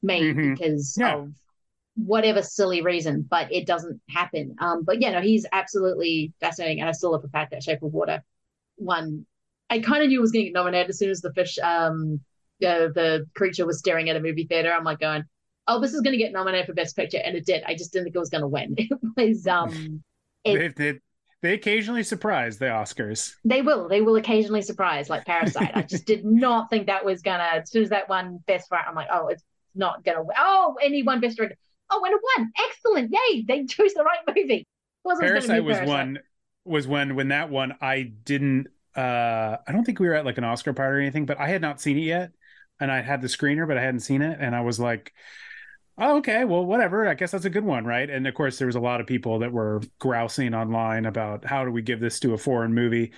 made 0.01 0.35
Mhm. 0.35 0.53
because 0.57 0.95
Yeah. 0.99 1.15
of 1.15 1.33
whatever 1.95 2.41
silly 2.41 2.81
reason 2.81 3.27
but 3.29 3.51
it 3.51 3.67
doesn't 3.67 3.99
happen 4.09 4.55
um 4.59 4.83
but 4.85 5.01
yeah 5.01 5.11
no 5.11 5.21
he's 5.21 5.45
absolutely 5.51 6.31
fascinating 6.39 6.79
and 6.79 6.87
i 6.87 6.93
still 6.93 7.11
love 7.11 7.21
the 7.21 7.27
fact 7.29 7.51
that 7.51 7.63
shape 7.63 7.83
of 7.83 7.91
water 7.93 8.23
one 8.77 9.25
i 9.69 9.79
kind 9.79 10.01
of 10.03 10.07
knew 10.09 10.19
it 10.19 10.21
was 10.21 10.31
going 10.31 10.45
to 10.45 10.49
get 10.51 10.53
nominated 10.53 10.89
as 10.89 10.97
soon 10.99 11.09
as 11.09 11.19
the 11.21 11.33
fish 11.33 11.57
um 11.59 12.21
the 12.61 12.91
the 12.95 13.25
creature 13.35 13.65
was 13.65 13.79
staring 13.79 14.09
at 14.09 14.15
a 14.15 14.21
movie 14.21 14.45
theater 14.45 14.71
i'm 14.71 14.85
like 14.85 14.99
going 14.99 15.23
oh 15.67 15.79
this 15.79 15.93
is 15.93 16.01
going 16.01 16.13
to 16.13 16.17
get 16.17 16.31
nominated 16.31 16.65
for 16.65 16.73
best 16.73 16.95
picture 16.95 17.19
and 17.23 17.35
it 17.35 17.45
did 17.45 17.63
i 17.65 17.73
just 17.73 17.93
didn't 17.93 18.05
think 18.05 18.15
it 18.15 18.19
was 18.19 18.29
going 18.29 18.41
to 18.41 18.47
win 18.47 18.75
it 18.77 18.99
was 19.15 19.47
um 19.47 20.03
it, 20.43 20.75
they, 20.75 20.91
they 20.91 20.99
they 21.41 21.53
occasionally 21.53 22.03
surprise 22.03 22.59
the 22.59 22.65
Oscars. 22.65 23.33
they 23.43 23.63
will. 23.63 23.89
They 23.89 24.01
will 24.01 24.15
occasionally 24.15 24.61
surprise, 24.61 25.09
like 25.09 25.25
Parasite. 25.25 25.71
I 25.73 25.81
just 25.81 26.05
did 26.05 26.23
not 26.23 26.69
think 26.69 26.85
that 26.85 27.03
was 27.03 27.23
gonna. 27.23 27.47
As 27.53 27.71
soon 27.71 27.83
as 27.83 27.89
that 27.89 28.07
one 28.07 28.39
best 28.45 28.69
fight, 28.69 28.85
I'm 28.87 28.93
like, 28.93 29.07
oh, 29.11 29.27
it's 29.27 29.43
not 29.73 30.03
gonna. 30.03 30.23
win. 30.23 30.35
Oh, 30.37 30.77
won 31.03 31.19
best 31.19 31.37
director. 31.37 31.57
Oh, 31.89 32.03
and 32.05 32.13
it 32.13 32.21
won. 32.37 32.51
Excellent. 32.69 33.11
Yay! 33.11 33.43
They 33.47 33.65
chose 33.65 33.93
the 33.93 34.03
right 34.03 34.19
movie. 34.27 34.53
It 34.53 34.67
wasn't 35.03 35.29
Parasite 35.29 35.63
was 35.63 35.77
Parasite. 35.77 35.87
one 35.87 36.19
was 36.63 36.87
when 36.87 37.15
when 37.15 37.29
that 37.29 37.49
one 37.49 37.75
I 37.81 38.03
didn't 38.03 38.67
uh 38.95 39.57
I 39.67 39.71
don't 39.71 39.83
think 39.83 39.99
we 39.99 40.07
were 40.07 40.13
at 40.13 40.25
like 40.25 40.37
an 40.37 40.43
Oscar 40.43 40.73
party 40.73 40.97
or 40.97 41.01
anything, 41.01 41.25
but 41.25 41.39
I 41.39 41.47
had 41.47 41.61
not 41.61 41.81
seen 41.81 41.97
it 41.97 42.01
yet. 42.01 42.31
And 42.79 42.91
I 42.91 43.01
had 43.01 43.21
the 43.21 43.27
screener, 43.27 43.67
but 43.67 43.77
I 43.77 43.81
hadn't 43.81 43.99
seen 44.01 44.21
it. 44.21 44.37
And 44.39 44.55
I 44.55 44.61
was 44.61 44.79
like, 44.79 45.13
Oh, 46.03 46.17
okay, 46.17 46.45
well, 46.45 46.65
whatever. 46.65 47.07
I 47.07 47.13
guess 47.13 47.29
that's 47.29 47.45
a 47.45 47.49
good 47.49 47.63
one, 47.63 47.85
right? 47.85 48.09
And 48.09 48.25
of 48.25 48.33
course, 48.33 48.57
there 48.57 48.65
was 48.65 48.75
a 48.75 48.79
lot 48.79 48.99
of 49.01 49.05
people 49.05 49.37
that 49.39 49.51
were 49.51 49.83
grousing 49.99 50.55
online 50.55 51.05
about 51.05 51.45
how 51.45 51.63
do 51.63 51.69
we 51.69 51.83
give 51.83 51.99
this 51.99 52.19
to 52.21 52.33
a 52.33 52.39
foreign 52.39 52.73
movie. 52.73 53.13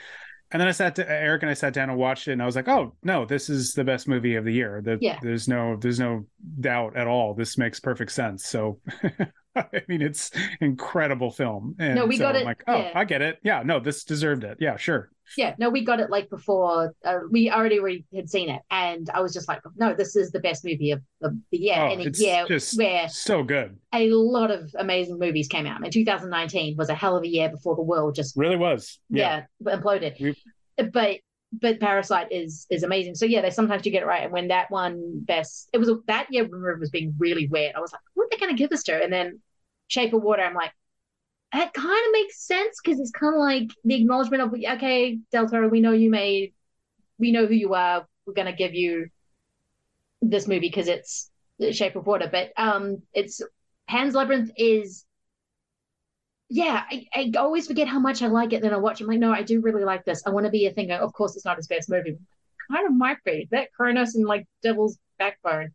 And 0.52 0.60
then 0.60 0.68
I 0.68 0.72
sat 0.72 0.96
to 0.96 1.10
Eric 1.10 1.44
and 1.44 1.50
I 1.50 1.54
sat 1.54 1.74
down 1.74 1.90
and 1.90 1.98
watched 1.98 2.28
it, 2.28 2.34
and 2.34 2.42
I 2.42 2.46
was 2.46 2.58
like, 2.58 2.68
"Oh 2.68 2.94
no, 3.02 3.26
this 3.26 3.50
is 3.50 3.74
the 3.74 3.86
best 3.86 4.08
movie 4.08 4.36
of 4.36 4.44
the 4.44 4.52
year. 4.52 4.82
The, 4.84 4.98
Yeah. 5.00 5.18
There's 5.22 5.48
no, 5.48 5.78
there's 5.78 6.00
no 6.00 6.26
doubt 6.60 6.98
at 6.98 7.08
all. 7.08 7.34
This 7.34 7.58
makes 7.58 7.80
perfect 7.80 8.12
sense." 8.12 8.46
So, 8.46 8.80
I 9.56 9.82
mean, 9.88 10.02
it's 10.02 10.32
incredible 10.60 11.32
film. 11.32 11.76
And 11.80 11.96
No, 11.96 12.06
we 12.06 12.18
so 12.18 12.26
got 12.26 12.36
I'm 12.36 12.44
Like, 12.44 12.64
oh, 12.68 12.78
yeah. 12.78 12.92
I 12.94 13.06
get 13.06 13.22
it. 13.22 13.40
Yeah, 13.44 13.64
no, 13.64 13.80
this 13.80 14.04
deserved 14.04 14.44
it. 14.44 14.58
Yeah, 14.60 14.76
sure. 14.76 15.10
Yeah, 15.38 15.56
no, 15.58 15.70
we 15.70 15.84
got 15.84 16.00
it 16.00 16.10
like 16.10 16.30
before. 16.30 16.94
Uh, 17.04 17.20
we 17.32 17.50
already 17.50 17.80
re- 17.80 18.06
had 18.16 18.30
seen 18.30 18.50
it, 18.50 18.62
and 18.70 19.10
I 19.14 19.22
was 19.22 19.34
just 19.34 19.48
like, 19.48 19.62
no, 19.78 19.94
this 19.94 20.16
is 20.16 20.32
the 20.32 20.40
best 20.40 20.64
movie 20.66 20.92
of, 20.92 21.02
of 21.22 21.34
the 21.52 21.58
year. 21.58 21.76
Oh, 21.80 21.88
and 21.92 22.02
a 22.02 22.06
it's 22.08 22.22
year 22.22 22.46
just 22.48 22.78
where 22.78 23.08
so 23.10 23.42
good. 23.44 23.78
a 23.94 24.10
lot 24.10 24.52
of 24.52 24.70
amazing 24.78 25.18
movies 25.20 25.48
came 25.48 25.66
out. 25.66 25.82
And 25.84 25.92
2019 25.92 26.76
was 26.78 26.90
a 26.90 26.96
hell 26.96 27.16
of 27.18 27.24
a 27.24 27.28
year 27.28 27.50
before 27.50 27.76
the 27.76 27.82
world 27.82 28.16
just 28.16 28.36
Really 28.38 28.58
was. 28.58 29.00
yeah, 29.10 29.46
imploded. 29.64 30.20
We- 30.20 30.36
But 30.92 31.20
but 31.62 31.80
Parasite 31.80 32.32
is 32.32 32.66
is 32.70 32.84
amazing. 32.84 33.16
So 33.16 33.26
yeah, 33.26 33.42
they 33.42 33.52
sometimes 33.52 33.86
you 33.86 33.92
get 33.92 34.04
it 34.04 34.08
right. 34.08 34.24
And 34.24 34.32
when 34.34 34.48
that 34.50 34.72
one 34.72 35.20
best, 35.24 35.70
it 35.72 35.78
was 35.78 35.90
that 36.08 36.28
year 36.32 36.46
when 36.48 36.62
it 36.74 36.80
was 36.80 36.90
being 36.90 37.14
really 37.18 37.48
weird. 37.48 37.76
I 37.76 37.80
was 37.80 37.92
like, 37.94 38.02
what 38.16 38.26
are 38.26 38.28
they 38.32 38.38
going 38.38 38.56
to 38.56 38.58
give 38.58 38.72
us 38.72 38.84
to? 38.84 39.02
And 39.04 39.14
then 39.14 39.40
Shape 39.88 40.14
of 40.14 40.24
Water, 40.24 40.42
I'm 40.42 40.56
like, 40.56 40.72
that 41.54 41.74
kind 41.74 42.08
of 42.08 42.12
makes 42.12 42.46
sense 42.46 42.80
because 42.84 43.00
it's 43.00 43.12
kind 43.12 43.36
of 43.36 43.40
like 43.40 43.70
the 43.84 43.96
acknowledgement 43.96 44.42
of 44.42 44.54
okay, 44.54 45.20
Del 45.32 45.48
Toro, 45.48 45.70
we 45.70 45.82
know 45.82 45.92
you 45.92 46.10
made, 46.10 46.54
we 47.20 47.32
know 47.32 47.46
who 47.46 47.54
you 47.54 47.76
are. 47.76 48.08
We're 48.26 48.34
going 48.34 48.48
to 48.48 48.54
give 48.54 48.74
you 48.74 49.08
this 50.22 50.48
movie 50.48 50.62
because 50.62 50.88
it's 50.88 51.30
the 51.60 51.72
Shape 51.72 51.96
of 51.96 52.08
Water. 52.08 52.28
But 52.32 52.54
um, 52.58 53.04
it's 53.14 53.42
Pan's 53.88 54.16
Labyrinth 54.16 54.52
is 54.58 55.06
yeah, 56.50 56.84
I, 56.90 57.06
I 57.16 57.32
always 57.38 57.68
forget 57.68 57.88
how 57.88 58.00
much 58.00 58.22
I 58.22 58.28
like 58.28 58.54
it. 58.54 58.62
Then 58.62 58.74
I 58.74 58.78
watch. 58.78 59.02
I'm 59.02 59.08
like, 59.08 59.20
no, 59.20 59.32
I 59.32 59.44
do 59.44 59.62
really 59.62 59.84
like 59.84 60.06
this. 60.06 60.24
I 60.26 60.32
want 60.32 60.46
to 60.46 60.52
be 60.52 60.66
a 60.68 60.72
thing. 60.72 60.92
Of 60.92 61.14
course, 61.14 61.36
it's 61.36 61.46
not 61.46 61.58
his 61.58 61.68
best 61.68 61.90
movie. 61.90 62.18
Kind 62.72 62.88
of 62.88 62.96
might 62.96 63.24
be 63.24 63.48
that 63.52 63.74
Cronos 63.74 64.16
and 64.16 64.26
like 64.26 64.48
Devil's 64.62 64.98
Backbone, 65.20 65.74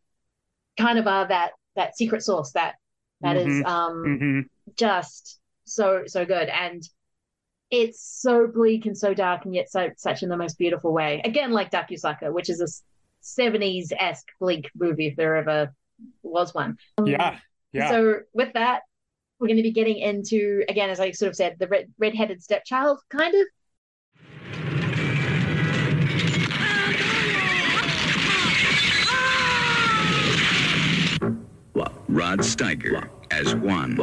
kind 0.78 0.98
of 0.98 1.06
are 1.06 1.28
that 1.28 1.52
that 1.76 1.96
secret 1.96 2.22
source 2.22 2.52
that 2.52 2.74
that 3.20 3.36
mm-hmm. 3.36 3.50
is 3.50 3.64
um 3.64 4.04
mm-hmm. 4.06 4.40
just 4.76 5.37
so 5.74 6.02
so 6.06 6.24
good 6.24 6.48
and 6.48 6.82
it's 7.70 8.02
so 8.02 8.46
bleak 8.46 8.86
and 8.86 8.96
so 8.96 9.12
dark 9.12 9.44
and 9.44 9.54
yet 9.54 9.70
so 9.70 9.90
such 9.96 10.22
in 10.22 10.28
the 10.28 10.36
most 10.36 10.58
beautiful 10.58 10.92
way. 10.92 11.20
Again, 11.24 11.52
like 11.52 11.70
Duck 11.70 11.90
You 11.90 11.98
Sucker, 11.98 12.32
which 12.32 12.48
is 12.48 12.60
a 12.60 12.66
70s 13.22 13.92
esque 13.98 14.28
bleak 14.40 14.70
movie 14.74 15.08
if 15.08 15.16
there 15.16 15.36
ever 15.36 15.74
was 16.22 16.54
one. 16.54 16.78
Um, 16.96 17.06
yeah. 17.06 17.38
Yeah. 17.72 17.90
So 17.90 18.20
with 18.32 18.54
that, 18.54 18.82
we're 19.38 19.48
going 19.48 19.58
to 19.58 19.62
be 19.62 19.72
getting 19.72 19.98
into 19.98 20.64
again, 20.68 20.88
as 20.90 20.98
I 20.98 21.10
sort 21.12 21.28
of 21.28 21.36
said, 21.36 21.56
the 21.58 21.68
red 21.68 21.92
red-headed 21.98 22.42
stepchild 22.42 23.00
kind 23.10 23.34
of. 23.34 23.46
Rod 32.08 32.40
Steiger 32.40 33.08
as 33.30 33.54
Juan, 33.54 33.94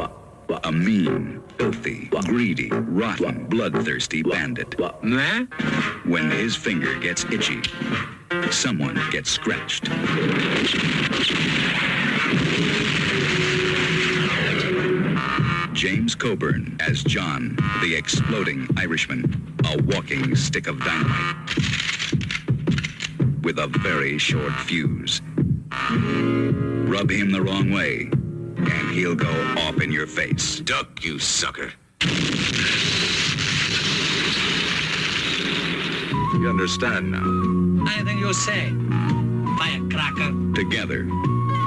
a 0.64 0.72
mean, 0.72 1.42
filthy, 1.58 2.08
greedy, 2.26 2.70
rotten, 2.70 3.46
bloodthirsty 3.46 4.22
bandit. 4.22 4.78
When 6.04 6.30
his 6.30 6.56
finger 6.56 6.98
gets 6.98 7.24
itchy, 7.26 7.62
someone 8.50 9.00
gets 9.10 9.30
scratched. 9.30 9.84
James 15.72 16.14
Coburn 16.14 16.76
as 16.80 17.02
John, 17.04 17.56
the 17.82 17.94
exploding 17.94 18.66
Irishman, 18.76 19.54
a 19.66 19.82
walking 19.82 20.34
stick 20.34 20.66
of 20.68 20.78
dynamite 20.82 21.36
with 23.42 23.58
a 23.58 23.66
very 23.66 24.18
short 24.18 24.52
fuse. 24.54 25.20
Rub 25.90 27.10
him 27.10 27.30
the 27.30 27.42
wrong 27.42 27.70
way, 27.70 28.10
and 28.58 28.90
he'll 28.90 29.14
go 29.14 29.30
off 29.58 29.80
in 29.80 29.92
your 29.92 30.06
face. 30.06 30.60
Duck, 30.60 31.04
you 31.04 31.18
sucker. 31.18 31.72
You 36.34 36.48
understand 36.48 37.12
now? 37.12 37.92
Anything 37.92 38.18
you 38.18 38.32
say, 38.34 38.70
firecracker. 39.58 40.32
Together, 40.54 41.04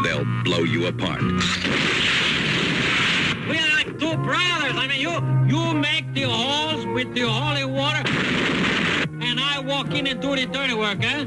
they'll 0.04 0.26
blow 0.44 0.60
you 0.60 0.88
apart. 0.88 1.22
We 3.50 3.58
are 3.58 3.70
like 3.76 3.98
two 4.00 4.16
brothers. 4.18 4.76
I 4.76 4.88
mean, 4.88 5.02
you 5.02 5.12
you 5.48 5.74
make 5.74 6.14
the 6.14 6.24
holes 6.24 6.86
with 6.88 7.14
the 7.14 7.22
holy 7.22 7.66
water, 7.66 8.04
and 9.22 9.40
I 9.40 9.60
walk 9.60 9.92
in 9.94 10.08
and 10.08 10.22
do 10.22 10.36
the 10.36 10.46
dirty 10.46 10.74
work, 10.74 11.04
huh? 11.04 11.26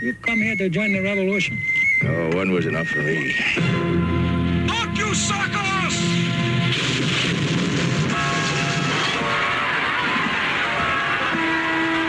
You 0.00 0.14
come 0.14 0.38
here 0.38 0.56
to 0.56 0.68
join 0.70 0.92
the 0.92 1.02
revolution. 1.02 1.58
Oh, 2.02 2.34
one 2.34 2.50
was 2.50 2.66
enough 2.66 2.88
for 2.88 3.02
me. 3.02 3.32
Fuck 4.68 4.96
you, 4.96 5.14
suckers! 5.14 5.96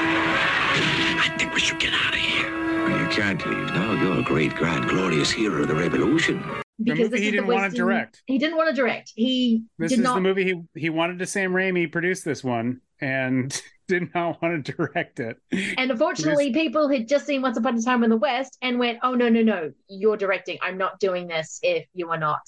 I 0.04 1.36
think 1.38 1.54
we 1.54 1.60
should 1.60 1.80
get 1.80 1.94
out 1.94 2.14
of 2.14 2.20
here. 2.20 3.00
You 3.00 3.08
can't 3.10 3.46
leave 3.46 3.68
now. 3.74 3.94
You're 3.94 4.20
a 4.20 4.24
great, 4.24 4.56
grand, 4.56 4.88
glorious 4.90 5.32
hero 5.32 5.62
of 5.62 5.68
the 5.68 5.76
revolution. 5.76 6.42
The 6.80 6.94
Because 6.94 7.12
movie 7.12 7.22
he 7.24 7.32
didn't 7.32 7.48
want 7.48 7.72
to 7.72 7.78
direct. 7.78 8.24
He 8.26 8.38
didn't 8.38 8.58
want 8.58 8.70
to 8.70 8.76
direct. 8.76 9.12
He 9.16 9.64
This 9.78 9.92
did 9.92 10.00
is 10.00 10.04
not. 10.04 10.16
the 10.16 10.22
movie 10.22 10.44
he 10.46 10.80
he 10.80 10.90
wanted 10.90 11.20
to 11.20 11.26
Sam 11.28 11.52
Raimi 11.52 11.92
produce 11.92 12.24
this 12.24 12.44
one 12.44 12.82
and 13.00 13.62
did 13.92 14.14
not 14.16 14.42
want 14.42 14.66
to 14.66 14.72
direct 14.74 15.20
it. 15.20 15.38
And 15.78 15.92
unfortunately, 15.92 16.52
people 16.54 16.88
had 16.90 17.08
just 17.08 17.26
seen 17.26 17.42
Once 17.42 17.58
Upon 17.58 17.78
a 17.78 17.82
Time 17.82 18.04
in 18.04 18.10
the 18.10 18.18
West 18.18 18.58
and 18.62 18.80
went, 18.80 19.00
"Oh 19.04 19.14
no, 19.14 19.30
no, 19.30 19.42
no! 19.42 19.72
You're 19.90 20.18
directing. 20.18 20.58
I'm 20.62 20.78
not 20.78 21.00
doing 21.00 21.28
this 21.28 21.60
if 21.62 21.86
you 21.94 22.10
are 22.10 22.18
not." 22.18 22.42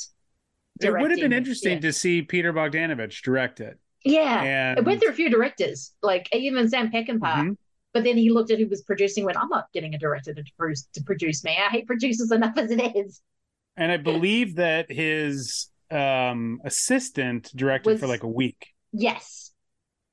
It 0.81 0.91
would 0.91 1.11
have 1.11 1.19
been 1.19 1.33
interesting 1.33 1.73
Yeah. 1.73 1.79
to 1.81 1.93
see 1.93 2.21
Peter 2.23 2.51
Bogdanovich 2.51 3.21
direct 3.21 3.59
it. 3.59 3.77
Yeah, 4.03 4.41
And- 4.43 4.79
it 4.79 4.85
went 4.85 4.99
through 5.01 5.11
a 5.11 5.13
few 5.13 5.29
directors, 5.29 5.93
like 6.01 6.27
even 6.33 6.67
Sam 6.69 6.91
Peckinpah. 6.91 7.19
Mhm. 7.21 7.57
But 7.93 8.03
then 8.03 8.17
he 8.17 8.31
looked 8.31 8.49
at 8.51 8.57
who 8.59 8.67
was 8.67 8.81
producing, 8.81 9.23
went, 9.23 9.37
"I'm 9.37 9.49
not 9.49 9.67
getting 9.73 9.93
a 9.93 9.99
director 9.99 10.33
to 10.33 10.43
produce 10.57 10.87
to 10.93 11.03
produce 11.03 11.43
me. 11.43 11.51
I 11.51 11.69
hate 11.69 11.85
producers 11.87 12.31
enough 12.31 12.57
as 12.57 12.71
it 12.71 12.95
is." 12.95 13.21
And 13.77 13.91
I 13.91 13.97
believe 13.97 14.55
that 14.55 14.91
his 14.91 15.69
um 15.91 16.59
assistant 16.63 17.51
directed 17.55 17.91
Was- 17.91 17.99
for 17.99 18.07
like 18.07 18.23
a 18.23 18.27
week. 18.27 18.69
Yes, 18.93 19.42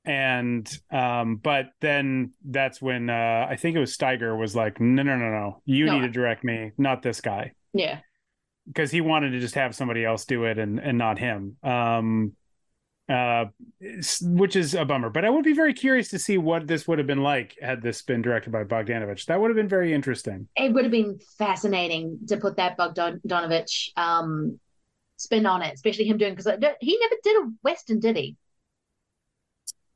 And 0.03 0.67
um 0.91 1.35
but 1.35 1.67
then 1.79 2.31
that's 2.43 2.81
when 2.81 3.09
uh 3.09 3.47
I 3.49 3.55
think 3.55 3.75
it 3.75 3.79
was 3.79 3.95
Steiger 3.95 4.37
was 4.37 4.55
like, 4.55 4.79
No, 4.79 5.03
no, 5.03 5.15
no, 5.15 5.29
no. 5.29 5.61
You 5.65 5.85
No. 5.85 5.93
need 5.95 6.01
to 6.01 6.09
direct 6.09 6.43
me, 6.43 6.71
not 6.77 7.03
this 7.03 7.21
guy. 7.21 7.53
yeah. 7.73 7.99
Because 8.67 8.91
he 8.91 9.01
wanted 9.01 9.31
to 9.31 9.39
just 9.39 9.55
have 9.55 9.75
somebody 9.75 10.03
else 10.05 10.25
do 10.25 10.45
it 10.45 10.57
and 10.57 10.79
and 10.79 10.97
not 10.97 11.19
him. 11.19 11.57
Um 11.63 12.33
uh 13.09 13.45
which 14.23 14.55
is 14.55 14.73
a 14.73 14.85
bummer. 14.85 15.09
But 15.09 15.25
I 15.25 15.29
would 15.29 15.43
be 15.43 15.53
very 15.53 15.73
curious 15.73 16.09
to 16.09 16.19
see 16.19 16.37
what 16.37 16.65
this 16.65 16.87
would 16.87 16.97
have 16.97 17.07
been 17.07 17.21
like 17.23 17.55
had 17.61 17.81
this 17.81 18.01
been 18.01 18.21
directed 18.21 18.51
by 18.51 18.63
Bogdanovich. 18.63 19.25
That 19.25 19.39
would 19.39 19.49
have 19.49 19.55
been 19.55 19.67
very 19.67 19.93
interesting. 19.93 20.47
It 20.55 20.73
would 20.73 20.85
have 20.85 20.91
been 20.91 21.19
fascinating 21.37 22.19
to 22.29 22.37
put 22.37 22.57
that 22.57 22.77
Bogdanovich 22.77 23.89
um, 23.97 24.59
spin 25.17 25.45
on 25.45 25.61
it, 25.61 25.73
especially 25.73 26.05
him 26.05 26.17
doing 26.17 26.33
because 26.35 26.47
he 26.79 26.97
never 26.99 27.15
did 27.23 27.35
a 27.43 27.51
western, 27.63 27.99
did 27.99 28.15
he? 28.15 28.37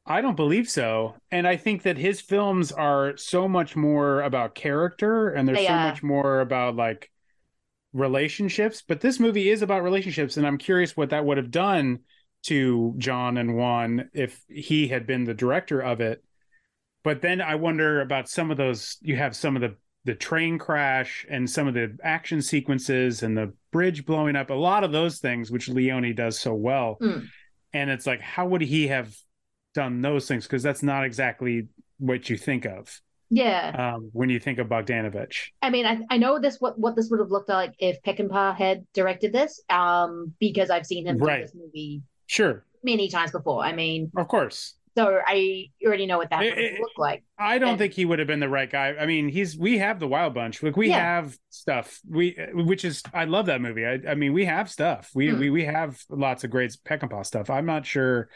I 0.06 0.22
don't 0.22 0.36
believe 0.36 0.70
so. 0.70 1.16
And 1.32 1.48
I 1.48 1.58
think 1.58 1.84
that 1.84 1.98
his 1.98 2.22
films 2.22 2.72
are 2.72 3.18
so 3.18 3.48
much 3.48 3.76
more 3.76 4.22
about 4.22 4.54
character 4.54 5.30
and 5.30 5.48
they're 5.48 5.56
They 5.56 5.66
so 5.66 5.74
are. 5.74 5.90
much 5.90 6.04
more 6.04 6.42
about 6.42 6.76
like 6.76 7.10
relationships. 7.94 8.84
But 8.88 9.02
this 9.02 9.20
movie 9.20 9.50
is 9.50 9.62
about 9.62 9.84
relationships. 9.84 10.38
And 10.38 10.46
I'm 10.46 10.58
curious 10.58 10.96
what 10.96 11.10
that 11.10 11.26
would 11.26 11.38
have 11.38 11.50
done 11.50 12.00
to 12.44 12.94
John 12.98 13.38
and 13.38 13.56
Juan 13.56 14.10
if 14.14 14.44
he 14.48 14.88
had 14.88 15.08
been 15.08 15.24
the 15.24 15.34
director 15.34 15.82
of 15.82 16.02
it. 16.02 16.24
But 17.04 17.22
then 17.22 17.42
I 17.42 17.56
wonder 17.56 18.02
about 18.02 18.30
some 18.30 18.52
of 18.52 18.58
those. 18.58 18.98
You 19.02 19.16
have 19.16 19.36
some 19.36 19.56
of 19.56 19.62
the 19.62 19.76
the 20.06 20.14
train 20.14 20.60
crash 20.60 21.26
and 21.32 21.50
some 21.50 21.68
of 21.68 21.74
the 21.74 21.98
action 22.04 22.40
sequences 22.40 23.24
and 23.24 23.36
the 23.36 23.52
bridge 23.72 24.06
blowing 24.06 24.36
up. 24.36 24.52
A 24.52 24.54
lot 24.54 24.84
of 24.84 24.92
those 24.92 25.18
things, 25.18 25.50
which 25.50 25.68
Leone 25.68 26.14
does 26.14 26.40
so 26.40 26.54
well. 26.54 26.98
Mm. 27.02 27.26
And 27.74 27.90
it's 27.90 28.06
like, 28.06 28.22
how 28.22 28.46
would 28.46 28.62
he 28.62 28.88
have 28.88 29.16
done 29.76 30.02
those 30.02 30.28
things? 30.28 30.46
Because 30.48 30.64
that's 30.64 30.82
not 30.82 31.06
exactly 31.06 31.68
what 32.00 32.30
you 32.30 32.38
think 32.38 32.66
of 32.66 33.00
Yeah. 33.30 33.94
um, 33.96 34.10
when 34.14 34.30
you 34.30 34.40
think 34.40 34.58
of 34.58 34.68
Bogdanovich. 34.68 35.50
I 35.62 35.70
mean, 35.70 35.86
I, 35.86 36.00
I 36.10 36.18
know 36.18 36.40
this 36.40 36.60
what 36.60 36.80
what 36.80 36.96
this 36.96 37.10
would 37.12 37.20
have 37.20 37.30
looked 37.30 37.50
like 37.50 37.74
if 37.80 38.02
Peckinpah 38.02 38.56
had 38.56 38.86
directed 38.94 39.32
this, 39.34 39.62
um, 39.70 40.34
because 40.40 40.70
I've 40.72 40.86
seen 40.86 41.06
him 41.06 41.18
Right. 41.20 41.44
this 41.44 41.54
movie 41.54 42.02
Sure, 42.28 42.66
many 42.84 43.08
times 43.10 43.32
before. 43.32 43.64
I 43.64 43.74
mean, 43.74 44.12
of 44.18 44.28
course. 44.28 44.76
so 44.98 45.20
I 45.28 45.66
already 45.86 46.06
know 46.06 46.18
what 46.18 46.30
that 46.32 46.42
It- 46.44 46.56
would 46.56 46.64
it- 46.66 46.80
look 46.80 46.98
like. 46.98 47.24
I 47.38 47.58
don't 47.60 47.70
And- 47.72 47.78
think 47.78 47.94
he 47.94 48.06
would 48.06 48.18
have 48.20 48.28
been 48.30 48.40
the 48.40 48.50
right 48.50 48.70
guy. 48.70 48.96
I 49.00 49.06
mean, 49.06 49.28
he's 49.30 49.58
we 49.58 49.78
have 49.80 50.00
the 50.00 50.08
Wild 50.08 50.34
Bunch. 50.34 50.64
Like 50.64 50.76
we 50.78 50.88
Yeah. 50.90 51.00
have 51.00 51.38
stuff. 51.50 52.00
We 52.10 52.38
which 52.54 52.84
is 52.86 53.04
I 53.14 53.26
love 53.26 53.46
that 53.48 53.60
movie. 53.62 53.86
I, 53.86 54.00
I 54.08 54.16
mean, 54.16 54.32
we 54.34 54.46
have 54.46 54.70
stuff. 54.70 55.12
We 55.14 55.30
Hmm. 55.30 55.40
we 55.40 55.50
we 55.50 55.66
have 55.66 56.02
lots 56.10 56.44
of 56.46 56.50
great 56.50 56.72
Peckinpah 56.86 57.26
stuff. 57.26 57.50
I'm 57.50 57.66
not 57.66 57.86
sure 57.86 58.30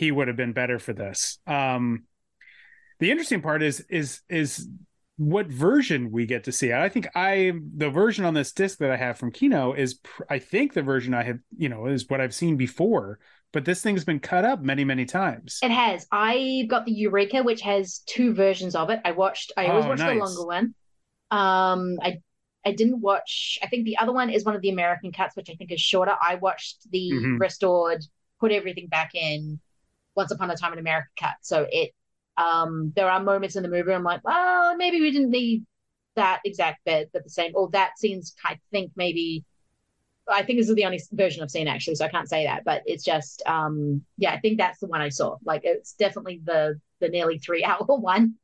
he 0.00 0.10
would 0.10 0.28
have 0.28 0.36
been 0.36 0.54
better 0.54 0.78
for 0.78 0.94
this. 0.94 1.38
Um, 1.46 2.04
the 3.00 3.10
interesting 3.10 3.42
part 3.42 3.62
is 3.62 3.80
is 3.90 4.22
is 4.30 4.66
what 5.18 5.48
version 5.48 6.10
we 6.10 6.24
get 6.24 6.44
to 6.44 6.52
see. 6.52 6.72
I 6.72 6.88
think 6.88 7.06
I 7.14 7.52
the 7.76 7.90
version 7.90 8.24
on 8.24 8.32
this 8.32 8.52
disc 8.52 8.78
that 8.78 8.90
I 8.90 8.96
have 8.96 9.18
from 9.18 9.30
Kino 9.30 9.74
is 9.74 9.94
pr- 9.94 10.22
I 10.30 10.38
think 10.38 10.72
the 10.72 10.82
version 10.82 11.12
I 11.12 11.22
have 11.24 11.38
you 11.56 11.68
know 11.68 11.86
is 11.86 12.08
what 12.08 12.20
I've 12.20 12.34
seen 12.34 12.56
before. 12.56 13.18
But 13.52 13.64
this 13.64 13.82
thing's 13.82 14.04
been 14.04 14.20
cut 14.20 14.44
up 14.46 14.62
many 14.62 14.84
many 14.84 15.04
times. 15.04 15.58
It 15.62 15.70
has. 15.70 16.06
I've 16.10 16.68
got 16.68 16.86
the 16.86 16.92
Eureka, 16.92 17.42
which 17.42 17.60
has 17.62 17.98
two 18.06 18.32
versions 18.32 18.74
of 18.74 18.88
it. 18.88 19.00
I 19.04 19.10
watched. 19.12 19.52
I 19.56 19.66
always 19.66 19.84
Oh, 19.84 19.88
watch 19.90 19.98
the 19.98 20.14
longer 20.14 20.46
one. 20.46 20.74
Um, 21.30 21.98
I 22.02 22.20
I 22.64 22.72
didn't 22.72 23.00
watch. 23.00 23.58
I 23.62 23.66
think 23.66 23.84
the 23.84 23.98
other 23.98 24.12
one 24.12 24.30
is 24.30 24.44
one 24.44 24.54
of 24.56 24.62
the 24.62 24.70
American 24.70 25.12
cuts, 25.12 25.36
which 25.36 25.50
I 25.50 25.54
think 25.54 25.72
is 25.72 25.80
shorter. 25.80 26.14
I 26.20 26.36
watched 26.36 26.90
the 26.90 27.10
Mhm. 27.12 27.40
restored, 27.40 28.02
put 28.38 28.52
everything 28.52 28.86
back 28.88 29.14
in, 29.14 29.60
Once 30.20 30.32
Upon 30.32 30.50
a 30.50 30.56
Time 30.56 30.74
in 30.74 30.78
America 30.78 31.08
cut. 31.18 31.34
So 31.40 31.66
it 31.70 31.92
um 32.36 32.92
there 32.94 33.10
are 33.10 33.20
moments 33.22 33.56
in 33.56 33.62
the 33.62 33.68
movie 33.68 33.92
I'm 33.92 34.04
like, 34.04 34.22
well, 34.24 34.76
maybe 34.76 35.00
we 35.00 35.10
didn't 35.10 35.30
need 35.30 35.64
that 36.16 36.40
exact 36.44 36.84
bit, 36.84 37.10
but 37.12 37.24
the 37.24 37.30
same 37.30 37.52
or 37.54 37.70
that 37.70 37.98
scene's 37.98 38.34
I 38.44 38.58
think 38.70 38.92
maybe 38.96 39.44
I 40.28 40.42
think 40.42 40.58
this 40.58 40.68
is 40.68 40.76
the 40.76 40.84
only 40.84 41.00
version 41.12 41.42
I've 41.42 41.50
seen 41.50 41.68
actually, 41.68 41.96
so 41.96 42.04
I 42.04 42.08
can't 42.08 42.28
say 42.28 42.44
that. 42.44 42.64
But 42.64 42.82
it's 42.86 43.04
just, 43.04 43.42
um, 43.46 44.02
yeah, 44.16 44.32
I 44.32 44.40
think 44.40 44.58
that's 44.58 44.78
the 44.78 44.86
one 44.86 45.00
I 45.00 45.08
saw. 45.08 45.36
Like, 45.44 45.62
it's 45.64 45.94
definitely 45.94 46.40
the 46.44 46.80
the 47.00 47.08
nearly 47.08 47.38
three 47.38 47.64
hour 47.70 47.84
one. 47.84 48.34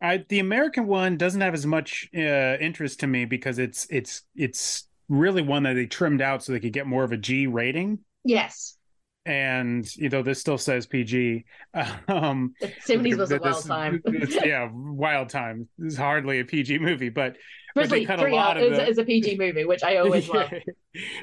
I, 0.00 0.24
the 0.28 0.40
American 0.40 0.86
one 0.88 1.16
doesn't 1.16 1.40
have 1.40 1.54
as 1.54 1.64
much 1.64 2.08
uh, 2.16 2.56
interest 2.60 3.00
to 3.00 3.06
me 3.06 3.24
because 3.24 3.58
it's 3.58 3.86
it's 3.88 4.22
it's 4.34 4.88
really 5.08 5.42
one 5.42 5.62
that 5.64 5.74
they 5.74 5.86
trimmed 5.86 6.22
out 6.22 6.42
so 6.42 6.52
they 6.52 6.60
could 6.60 6.72
get 6.72 6.86
more 6.86 7.04
of 7.04 7.12
a 7.12 7.16
G 7.16 7.46
rating. 7.46 8.00
Yes. 8.24 8.76
And 9.24 9.86
you 9.96 10.08
know 10.08 10.22
this 10.22 10.40
still 10.40 10.58
says 10.58 10.86
PG. 10.86 11.44
Um, 12.08 12.54
Seventies 12.80 13.16
was 13.16 13.30
a 13.30 13.38
this- 13.38 13.64
wild 13.64 13.64
time. 13.66 14.02
it's- 14.06 14.44
yeah, 14.44 14.68
wild 14.72 15.28
time. 15.28 15.68
It's 15.78 15.96
hardly 15.96 16.40
a 16.40 16.44
PG 16.44 16.78
movie, 16.78 17.08
but 17.08 17.36
but 17.74 17.88
they 17.88 18.04
cut 18.04 18.18
a 18.20 18.34
lot 18.34 18.56
of 18.56 18.64
is, 18.72 18.78
the, 18.78 18.88
is 18.88 18.98
a 18.98 19.04
PG 19.04 19.38
movie, 19.38 19.64
which 19.64 19.82
I 19.82 19.96
always 19.98 20.28
love. 20.28 20.50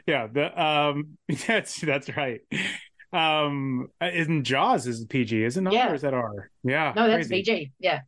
yeah 0.07 0.27
the 0.31 0.59
um 0.61 1.17
that's 1.47 1.79
that's 1.81 2.09
right 2.17 2.39
um 3.13 3.87
isn't 4.01 4.43
jaws 4.43 4.87
is 4.87 5.05
pg 5.05 5.43
is 5.43 5.57
it 5.57 5.61
not 5.61 5.73
Yeah. 5.73 5.91
or 5.91 5.95
is 5.95 6.01
that 6.01 6.13
r 6.13 6.49
yeah 6.63 6.93
No, 6.95 7.07
that's 7.07 7.27
crazy. 7.27 7.43
PG. 7.43 7.71
Yeah. 7.79 7.99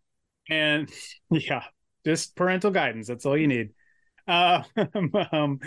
and 0.49 0.89
yeah 1.29 1.63
just 2.05 2.35
parental 2.35 2.71
guidance 2.71 3.07
that's 3.07 3.25
all 3.25 3.37
you 3.37 3.47
need 3.47 3.69
uh, 4.27 4.63
um 5.31 5.59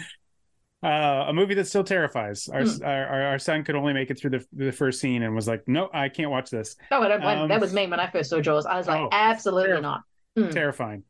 uh, 0.85 1.25
a 1.29 1.33
movie 1.33 1.55
that 1.55 1.67
still 1.67 1.85
terrifies 1.85 2.49
our, 2.49 2.63
Hmm. 2.65 2.85
our 2.85 3.23
our 3.25 3.39
son 3.39 3.65
could 3.65 3.75
only 3.75 3.93
make 3.93 4.11
it 4.11 4.19
through 4.19 4.31
the 4.31 4.47
the 4.53 4.73
first 4.73 5.01
scene 5.01 5.23
and 5.23 5.35
was 5.35 5.49
like 5.49 5.67
no 5.67 5.89
i 5.93 6.09
can't 6.09 6.31
watch 6.31 6.51
this 6.51 6.77
Oh, 6.91 7.03
I 7.03 7.41
Um, 7.41 7.49
that 7.49 7.61
was 7.61 7.73
me 7.73 7.87
when 7.87 8.01
I 8.01 8.11
first 8.11 8.31
saw 8.31 8.41
Jaws. 8.41 8.67
I 8.67 8.77
was 8.77 8.87
like, 8.87 9.01
Oh, 9.01 9.09
absolutely 9.13 9.81
not. 9.81 10.03
Hmm. 10.37 10.51
terrifying. 10.51 11.05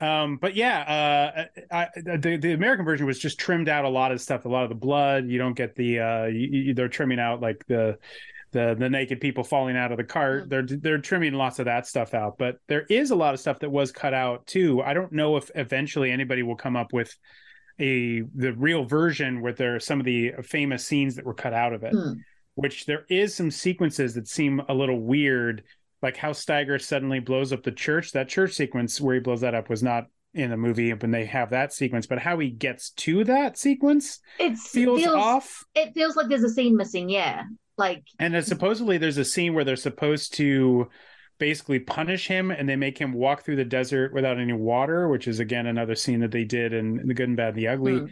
Um, 0.00 0.38
but 0.40 0.54
yeah, 0.54 1.46
uh, 1.60 1.62
I, 1.74 1.88
the 1.96 2.38
the 2.40 2.52
American 2.52 2.84
version 2.84 3.04
was 3.04 3.18
just 3.18 3.38
trimmed 3.40 3.68
out 3.68 3.84
a 3.84 3.88
lot 3.88 4.12
of 4.12 4.20
stuff, 4.20 4.44
a 4.44 4.48
lot 4.48 4.62
of 4.62 4.68
the 4.68 4.76
blood. 4.76 5.26
You 5.26 5.38
don't 5.38 5.56
get 5.56 5.74
the 5.74 5.98
uh, 6.00 6.24
you, 6.26 6.72
they're 6.72 6.88
trimming 6.88 7.18
out 7.18 7.40
like 7.40 7.64
the 7.66 7.98
the 8.52 8.76
the 8.78 8.88
naked 8.88 9.20
people 9.20 9.42
falling 9.42 9.76
out 9.76 9.90
of 9.90 9.98
the 9.98 10.04
cart. 10.04 10.48
They're 10.50 10.62
they're 10.64 10.98
trimming 10.98 11.32
lots 11.34 11.58
of 11.58 11.64
that 11.64 11.86
stuff 11.86 12.14
out. 12.14 12.38
But 12.38 12.58
there 12.68 12.82
is 12.88 13.10
a 13.10 13.16
lot 13.16 13.34
of 13.34 13.40
stuff 13.40 13.58
that 13.58 13.70
was 13.70 13.90
cut 13.90 14.14
out 14.14 14.46
too. 14.46 14.80
I 14.82 14.94
don't 14.94 15.12
know 15.12 15.36
if 15.36 15.50
eventually 15.56 16.12
anybody 16.12 16.44
will 16.44 16.56
come 16.56 16.76
up 16.76 16.92
with 16.92 17.12
a 17.80 18.22
the 18.34 18.52
real 18.54 18.84
version 18.84 19.40
where 19.40 19.52
there 19.52 19.76
are 19.76 19.80
some 19.80 20.00
of 20.00 20.06
the 20.06 20.32
famous 20.42 20.84
scenes 20.86 21.14
that 21.16 21.24
were 21.24 21.34
cut 21.34 21.52
out 21.52 21.72
of 21.72 21.82
it 21.84 21.92
Hmm. 21.92 22.14
which 22.54 22.86
there 22.86 23.04
is 23.08 23.34
some 23.34 23.50
sequences 23.50 24.14
that 24.14 24.26
seem 24.26 24.60
a 24.68 24.74
little 24.74 24.98
weird, 25.00 25.62
like 26.02 26.16
how 26.16 26.30
Steiger 26.32 26.80
suddenly 26.80 27.20
blows 27.20 27.52
up 27.52 27.62
the 27.62 27.70
church. 27.72 28.12
That 28.12 28.28
church 28.28 28.52
sequence 28.54 29.00
where 29.00 29.14
he 29.14 29.20
blows 29.20 29.42
that 29.42 29.54
up 29.54 29.70
was 29.70 29.82
not 29.82 30.06
in 30.34 30.50
the 30.50 30.56
movie 30.56 30.92
when 30.92 31.10
they 31.12 31.24
have 31.24 31.50
that 31.50 31.72
sequence, 31.72 32.06
but 32.06 32.18
how 32.18 32.38
he 32.38 32.50
gets 32.50 32.90
to 32.90 33.24
that 33.24 33.56
sequence 33.56 34.20
It 34.38 34.58
feels, 34.58 35.06
off. 35.06 35.64
It 35.74 35.94
feels 35.94 36.16
like 36.16 36.28
there's 36.28 36.42
a 36.42 36.50
scene 36.50 36.76
missing. 36.76 37.08
Yeah. 37.08 37.44
Like, 37.76 38.02
And 38.18 38.34
then 38.34 38.42
supposedly 38.42 38.98
there's 38.98 39.18
a 39.18 39.24
scene 39.24 39.54
where 39.54 39.64
they're 39.64 39.76
supposed 39.76 40.34
to 40.34 40.88
basically 41.38 41.78
punish 41.78 42.26
him 42.28 42.50
and 42.50 42.68
they 42.68 42.76
make 42.76 42.98
him 42.98 43.12
walk 43.12 43.44
through 43.44 43.56
the 43.56 43.64
desert 43.64 44.12
without 44.12 44.38
any 44.38 44.52
water, 44.52 45.08
which 45.08 45.28
is 45.28 45.40
again 45.40 45.66
another 45.66 45.94
scene 45.94 46.20
that 46.20 46.30
they 46.30 46.44
did 46.44 46.72
in 46.72 47.06
The 47.06 47.14
Good 47.14 47.28
and 47.28 47.36
Bad 47.36 47.50
and 47.50 47.58
the 47.58 47.68
Ugly. 47.68 47.98
Hmm. 47.98 48.06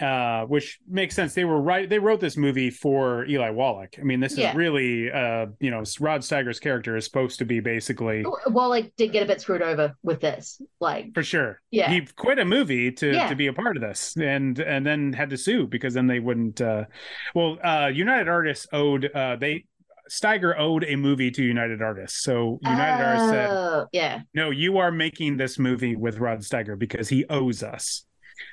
Uh, 0.00 0.44
which 0.46 0.80
makes 0.88 1.14
sense. 1.14 1.32
They 1.32 1.44
were 1.44 1.60
right. 1.60 1.88
They 1.88 2.00
wrote 2.00 2.18
this 2.18 2.36
movie 2.36 2.70
for 2.70 3.24
Eli 3.26 3.50
Wallach. 3.50 3.94
I 4.00 4.02
mean, 4.02 4.18
this 4.18 4.36
Yeah. 4.36 4.50
is 4.50 4.56
really, 4.56 5.12
uh, 5.12 5.46
you 5.60 5.70
know, 5.70 5.84
Rod 6.00 6.22
Steiger's 6.24 6.58
character 6.58 6.96
is 6.96 7.04
supposed 7.04 7.38
to 7.38 7.44
be 7.44 7.60
basically 7.60 8.24
Wallach 8.48 8.90
did 8.96 9.12
get 9.12 9.22
a 9.22 9.26
bit 9.26 9.40
screwed 9.40 9.62
over 9.62 9.94
with 10.02 10.20
this. 10.20 10.60
Like, 10.80 11.14
for 11.14 11.22
sure. 11.22 11.60
Yeah. 11.70 11.88
he 11.88 12.00
quit 12.16 12.40
a 12.40 12.44
movie 12.44 12.90
to 12.90 13.12
Yeah. 13.12 13.28
to 13.28 13.36
be 13.36 13.46
a 13.46 13.52
part 13.52 13.76
of 13.76 13.82
this, 13.82 14.16
and 14.16 14.58
and 14.58 14.84
then 14.84 15.12
had 15.12 15.30
to 15.30 15.36
sue 15.36 15.68
because 15.68 15.94
then 15.94 16.08
they 16.08 16.18
wouldn't. 16.18 16.60
Uh, 16.60 16.86
well, 17.32 17.58
uh, 17.62 17.88
United 17.94 18.26
Artists 18.26 18.66
owed 18.72 19.04
uh, 19.14 19.36
they 19.36 19.66
Steiger 20.12 20.58
owed 20.58 20.84
a 20.84 20.96
movie 20.96 21.30
to 21.30 21.42
United 21.42 21.80
Artists, 21.80 22.22
so 22.22 22.58
United 22.62 23.02
Artists 23.02 23.30
said, 23.30 23.50
oh, 23.50 23.86
yeah. 23.92 24.20
"No, 24.34 24.50
you 24.50 24.76
are 24.76 24.92
making 24.92 25.38
this 25.38 25.58
movie 25.58 25.96
with 25.96 26.18
Rod 26.18 26.40
Steiger 26.40 26.78
because 26.78 27.08
he 27.08 27.24
owes 27.30 27.62
us." 27.62 28.04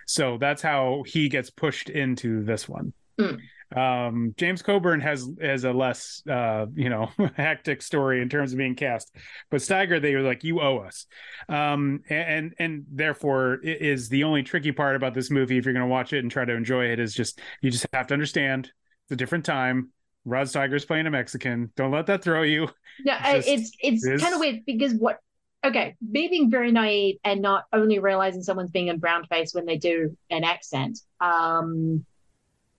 So 0.07 0.37
that's 0.37 0.61
how 0.61 1.03
he 1.05 1.27
gets 1.27 1.49
pushed 1.49 1.89
into 1.89 2.43
this 2.45 2.69
one. 2.69 2.93
Hmm. 3.19 3.35
Um, 3.75 4.33
James 4.37 4.61
Coburn 4.61 5.01
has 5.01 5.29
has 5.41 5.65
a 5.65 5.73
less 5.73 6.23
uh, 6.29 6.67
you 6.73 6.89
know 6.89 7.11
hectic 7.35 7.81
story 7.81 8.21
in 8.21 8.29
terms 8.29 8.53
of 8.53 8.57
being 8.57 8.75
cast, 8.75 9.13
but 9.51 9.59
Steiger 9.59 10.01
they 10.01 10.15
were 10.15 10.21
like 10.21 10.45
you 10.45 10.61
owe 10.61 10.77
us, 10.77 11.07
um, 11.49 12.01
and 12.09 12.53
and 12.57 12.85
therefore 12.89 13.59
it 13.63 13.81
is 13.81 14.07
the 14.07 14.23
only 14.23 14.43
tricky 14.43 14.71
part 14.71 14.95
about 14.95 15.13
this 15.13 15.29
movie 15.29 15.57
if 15.57 15.65
you're 15.65 15.73
going 15.73 15.85
to 15.85 15.91
watch 15.91 16.13
it 16.13 16.19
and 16.19 16.31
try 16.31 16.45
to 16.45 16.53
enjoy 16.53 16.85
it 16.85 16.99
is 16.99 17.13
just 17.13 17.41
you 17.61 17.69
just 17.69 17.85
have 17.91 18.07
to 18.07 18.13
understand 18.13 18.71
it's 19.03 19.11
a 19.11 19.17
different 19.17 19.43
time. 19.43 19.89
Rod 20.29 20.47
Steiger's 20.47 20.85
playing 20.85 21.07
a 21.07 21.11
Mexican. 21.11 21.71
Don't 21.75 21.91
let 21.91 22.05
that 22.07 22.23
throw 22.23 22.43
you. 22.43 22.69
No, 23.05 23.17
Just 23.31 23.47
it's 23.47 23.71
it's 23.79 24.21
kind 24.21 24.33
of 24.33 24.39
weird 24.39 24.65
because 24.65 24.93
what? 24.93 25.19
Okay, 25.63 25.95
me 26.01 26.27
being 26.27 26.51
very 26.51 26.71
naive 26.71 27.17
and 27.23 27.41
not 27.41 27.65
only 27.73 27.99
realizing 27.99 28.41
someone's 28.41 28.71
being 28.71 28.87
in 28.87 28.99
brown 28.99 29.25
face 29.25 29.53
when 29.53 29.65
they 29.65 29.77
do 29.77 30.17
an 30.29 30.43
accent. 30.43 30.99
Um, 31.19 32.05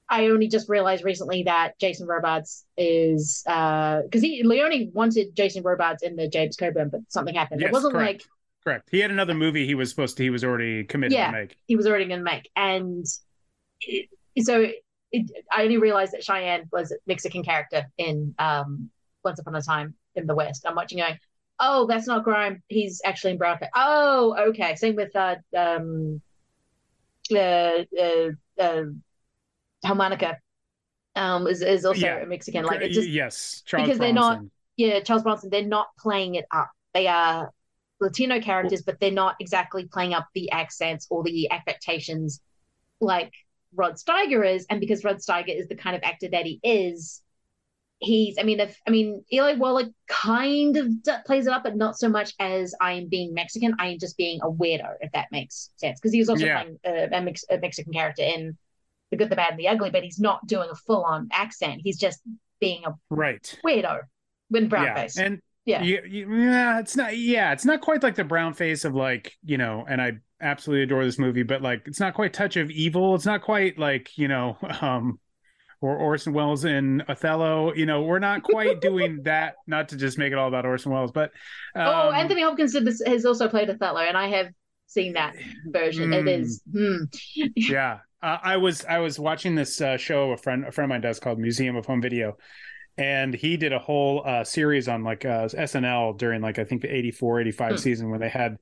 I 0.09 0.27
only 0.27 0.48
just 0.48 0.68
realized 0.68 1.05
recently 1.05 1.44
that 1.44 1.78
Jason 1.78 2.06
Robards 2.06 2.64
is 2.77 3.43
because 3.44 4.20
he 4.20 4.43
Leone 4.43 4.90
wanted 4.93 5.36
Jason 5.36 5.62
Robards 5.62 6.02
in 6.02 6.16
the 6.16 6.28
James 6.28 6.56
Coburn, 6.56 6.89
but 6.90 7.01
something 7.09 7.35
happened. 7.35 7.62
it 7.62 7.72
wasn't 7.72 7.94
correct. 7.94 8.22
like 8.22 8.22
Correct. 8.64 8.89
He 8.90 8.98
had 8.98 9.10
another 9.10 9.35
movie 9.35 9.64
he 9.66 9.74
was 9.74 9.89
supposed 9.89 10.16
to. 10.18 10.22
He 10.22 10.31
was 10.31 10.44
already 10.44 10.85
committed 10.85 11.16
yeah, 11.16 11.31
to 11.31 11.32
make. 11.32 11.56
he 11.66 11.77
was 11.77 11.86
already 11.86 12.05
going 12.05 12.20
to 12.20 12.24
make, 12.24 12.51
and 12.55 13.06
it, 13.81 14.09
so 14.43 14.70
it, 15.12 15.31
I 15.53 15.62
only 15.65 15.78
realized 15.78 16.12
that 16.12 16.24
Cheyenne 16.24 16.69
was 16.73 16.93
a 16.93 16.97
Mexican 17.07 17.43
character 17.43 17.87
in 17.99 18.35
um, 18.39 18.91
Once 19.24 19.39
Upon 19.39 19.55
a 19.55 19.62
Time 19.62 19.95
in 20.15 20.27
the 20.27 20.35
West. 20.35 20.65
I'm 20.66 20.74
watching, 20.74 20.99
going, 20.99 21.19
oh, 21.59 21.87
that's 21.87 22.07
not 22.07 22.24
Grime. 22.24 22.62
He's 22.69 23.01
actually 23.05 23.32
in 23.32 23.39
brown 23.39 23.59
face. 23.59 23.70
Oh, 23.74 24.37
okay. 24.51 24.77
Same 24.77 24.97
with 24.97 25.15
uh, 25.16 25.37
um, 25.57 26.20
uh, 27.32 27.85
uh, 28.01 28.31
uh, 28.59 28.82
Harmonica. 29.85 30.39
Um, 31.16 31.47
is 31.49 31.61
is 31.62 31.85
also 31.85 32.07
Yeah. 32.07 32.20
a 32.20 32.27
Mexican. 32.27 32.65
Like 32.65 32.82
it 32.82 32.93
just 32.93 33.09
yes, 33.09 33.62
Charles 33.66 33.87
because 33.87 33.99
they're 33.99 34.12
not 34.12 34.41
yeah 34.77 35.01
charles 35.01 35.23
bronson 35.23 35.51
they're 35.51 35.65
not 35.65 35.89
playing 35.99 36.37
it 36.37 36.47
up 36.51 36.70
they 36.95 37.07
are 37.07 37.53
latino 38.01 38.41
characters 38.41 38.82
but 38.82 38.99
they're 38.99 39.11
not 39.11 39.37
exactly 39.41 39.87
playing 39.93 40.15
up 40.15 40.27
the 40.35 40.51
accents 40.51 41.07
or 41.11 41.23
the 41.23 41.51
affectations 41.51 42.41
like 43.01 43.32
rod 43.74 43.94
steiger 43.97 44.47
is 44.48 44.66
and 44.70 44.80
because 44.80 45.05
rod 45.05 45.16
steiger 45.16 45.56
is 45.56 45.68
the 45.68 45.74
kind 45.74 45.94
of 45.97 46.02
actor 46.02 46.28
that 46.28 46.44
he 46.47 46.59
is 46.62 47.22
he's 47.98 48.36
i 48.38 48.42
mean 48.42 48.59
if 48.60 48.76
i 48.86 48.90
mean 48.90 49.22
eli 49.32 49.55
wallach 49.55 49.88
kind 50.09 50.76
of 50.76 51.02
d- 51.02 51.12
plays 51.26 51.47
it 51.47 51.52
up 51.52 51.62
but 51.62 51.76
not 51.76 51.98
so 51.98 52.09
much 52.09 52.32
as 52.40 52.74
i 52.80 52.92
am 52.92 53.09
being 53.09 53.34
mexican 53.34 53.74
i 53.78 53.88
am 53.88 53.98
just 53.98 54.16
being 54.16 54.40
a 54.42 54.51
weirdo 54.51 54.94
if 55.01 55.12
that 55.12 55.26
makes 55.30 55.70
sense 55.76 56.01
because 56.01 56.12
he 56.12 56.18
was 56.18 56.28
also 56.30 56.47
Yeah. 56.47 56.62
playing 56.62 56.78
a, 56.84 57.16
a, 57.16 57.20
Mex- 57.20 57.44
a 57.51 57.59
mexican 57.59 57.92
character 57.92 58.22
in 58.22 58.56
the 59.10 59.16
good 59.16 59.28
the 59.28 59.36
bad 59.36 59.51
and 59.51 59.59
the 59.60 59.68
ugly 59.68 59.90
but 59.90 60.02
he's 60.02 60.18
not 60.18 60.47
doing 60.47 60.68
a 60.70 60.74
full-on 60.74 61.28
accent 61.32 61.82
he's 61.84 61.98
just 61.98 62.20
being 62.60 62.82
a 62.86 62.94
Right. 63.10 63.59
weirdo 63.64 64.01
with 64.51 64.68
brown 64.68 64.84
yeah. 64.86 64.94
face. 64.94 65.16
And 65.18 65.40
yeah, 65.64 65.82
you, 65.82 66.02
you- 66.09 66.34
yeah, 66.34 66.80
it's 66.80 66.97
not. 66.97 67.16
Yeah, 67.16 67.52
it's 67.52 67.64
not 67.64 67.80
quite 67.82 68.02
like 68.02 68.14
the 68.16 68.24
brown 68.24 68.55
face 68.55 68.84
of 68.84 68.94
like 68.94 69.34
you 69.44 69.59
know. 69.59 69.84
And 69.88 70.01
I 70.01 70.18
absolutely 70.41 70.85
adore 70.85 71.05
this 71.05 71.19
movie, 71.19 71.43
but 71.43 71.62
like 71.62 71.83
it's 71.87 72.01
not 72.01 72.15
quite 72.15 72.33
touch 72.33 72.57
of 72.57 72.71
evil. 72.71 73.15
It's 73.15 73.27
not 73.27 73.43
quite 73.43 73.79
like 73.79 74.17
you 74.19 74.29
know. 74.29 74.57
um 74.81 75.19
or 75.83 75.97
Orson 75.97 76.35
Welles 76.35 76.67
in 76.67 77.03
Othello, 77.09 77.73
you 77.73 77.87
know, 77.87 78.03
we're 78.03 78.19
not 78.19 78.43
quite 78.43 78.83
doing 78.83 79.21
that. 79.25 79.55
Not 79.67 79.89
to 79.91 79.97
just 79.97 80.19
make 80.19 80.31
it 80.31 80.37
all 80.39 80.47
about 80.49 80.67
Orson 80.67 80.93
Welles, 80.93 81.11
but 81.11 81.31
um, 81.75 81.87
oh, 81.87 82.11
Anthony 82.11 82.43
Hopkins 82.43 82.75
did 82.75 82.85
this, 82.85 83.01
has 83.07 83.25
also 83.25 83.49
played 83.49 83.71
Othello, 83.71 84.01
and 84.01 84.15
I 84.15 84.29
have 84.29 84.49
seen 84.87 85.15
that 85.15 85.35
version. 85.67 86.12
It 86.12 86.25
Mm. 86.27 86.41
is 86.41 86.62
hmm. 86.71 87.05
yeah 87.57 88.01
uh, 88.23 88.37
i 88.43 88.57
was 88.59 88.85
i 88.85 88.99
was 88.99 89.19
watching 89.19 89.55
this 89.55 89.81
uh, 89.81 89.97
show 89.97 90.33
a 90.33 90.37
friend 90.37 90.67
a 90.67 90.73
friend 90.73 90.85
of 90.85 90.95
mine 90.95 91.01
does 91.01 91.19
called 91.21 91.39
museum 91.39 91.77
of 91.77 91.87
home 91.87 92.03
video 92.03 92.37
and 92.99 93.33
he 93.33 93.57
did 93.57 93.73
a 93.73 93.79
whole 93.79 94.23
uh, 94.27 94.45
series 94.45 94.89
on 94.89 95.03
like 95.05 95.25
uh, 95.25 95.47
snl 95.47 96.19
during 96.19 96.43
like 96.43 96.59
i 96.59 96.65
think 96.65 96.83
the 96.83 96.95
84 96.95 97.41
85 97.41 97.71
Hmm. 97.71 97.77
season 97.77 98.11
when 98.11 98.21
they 98.21 98.29
had 98.29 98.59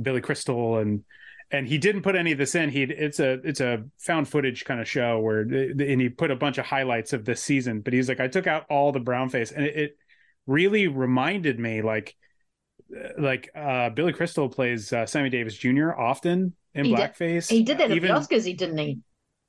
billy 0.00 0.20
crystal 0.20 0.78
and 0.78 1.04
and 1.52 1.68
he 1.68 1.78
didn't 1.78 2.02
put 2.02 2.16
any 2.16 2.32
of 2.32 2.38
this 2.38 2.56
in. 2.56 2.70
He 2.70 2.82
it's 2.82 3.20
a 3.20 3.34
it's 3.44 3.60
a 3.60 3.84
found 3.98 4.28
footage 4.28 4.64
kind 4.64 4.80
of 4.80 4.88
show 4.88 5.20
where 5.20 5.40
and 5.42 6.00
he 6.00 6.08
put 6.08 6.30
a 6.30 6.36
bunch 6.36 6.58
of 6.58 6.66
highlights 6.66 7.12
of 7.12 7.24
this 7.24 7.40
season 7.42 7.80
but 7.82 7.92
he's 7.92 8.08
like 8.08 8.18
i 8.20 8.26
took 8.26 8.46
out 8.48 8.66
all 8.68 8.90
the 8.90 8.98
brown 9.00 9.28
face 9.28 9.52
and 9.52 9.64
it, 9.64 9.76
it 9.76 9.96
really 10.46 10.88
reminded 10.88 11.60
me 11.60 11.82
like 11.82 12.16
like 13.18 13.48
uh 13.54 13.90
billy 13.90 14.12
crystal 14.12 14.48
plays 14.48 14.92
uh, 14.92 15.06
sammy 15.06 15.30
davis 15.30 15.56
jr 15.56 15.90
often 15.92 16.52
in 16.74 16.84
He 16.84 16.94
did- 16.94 17.00
blackface. 17.00 17.48
He 17.50 17.62
did 17.62 17.78
that 17.78 17.90
at 17.90 17.96
even 17.96 18.12
the 18.12 18.20
Oscars, 18.20 18.44
he 18.44 18.52
didn't 18.52 18.78
he? 18.78 18.98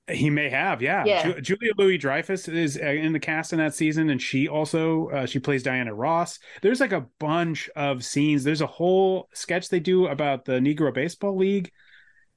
He 0.09 0.29
may 0.29 0.49
have, 0.49 0.81
yeah. 0.81 1.03
Yeah. 1.05 1.23
Ju- 1.33 1.41
Julia 1.41 1.73
Louis 1.77 1.97
Dreyfus 1.97 2.47
is 2.47 2.79
uh, 2.81 2.85
in 2.85 3.11
the 3.11 3.19
cast 3.19 3.51
in 3.51 3.59
that 3.59 3.75
season, 3.75 4.09
and 4.09 4.21
she 4.21 4.47
also 4.47 5.09
uh, 5.09 5.25
she 5.25 5.39
plays 5.39 5.63
Diana 5.63 5.93
Ross. 5.93 6.39
There's 6.61 6.79
like 6.79 6.93
a 6.93 7.07
bunch 7.19 7.69
of 7.75 8.05
scenes. 8.05 8.43
There's 8.43 8.61
a 8.61 8.67
whole 8.67 9.27
sketch 9.33 9.67
they 9.67 9.81
do 9.81 10.07
about 10.07 10.45
the 10.45 10.53
Negro 10.53 10.93
Baseball 10.93 11.35
League, 11.35 11.71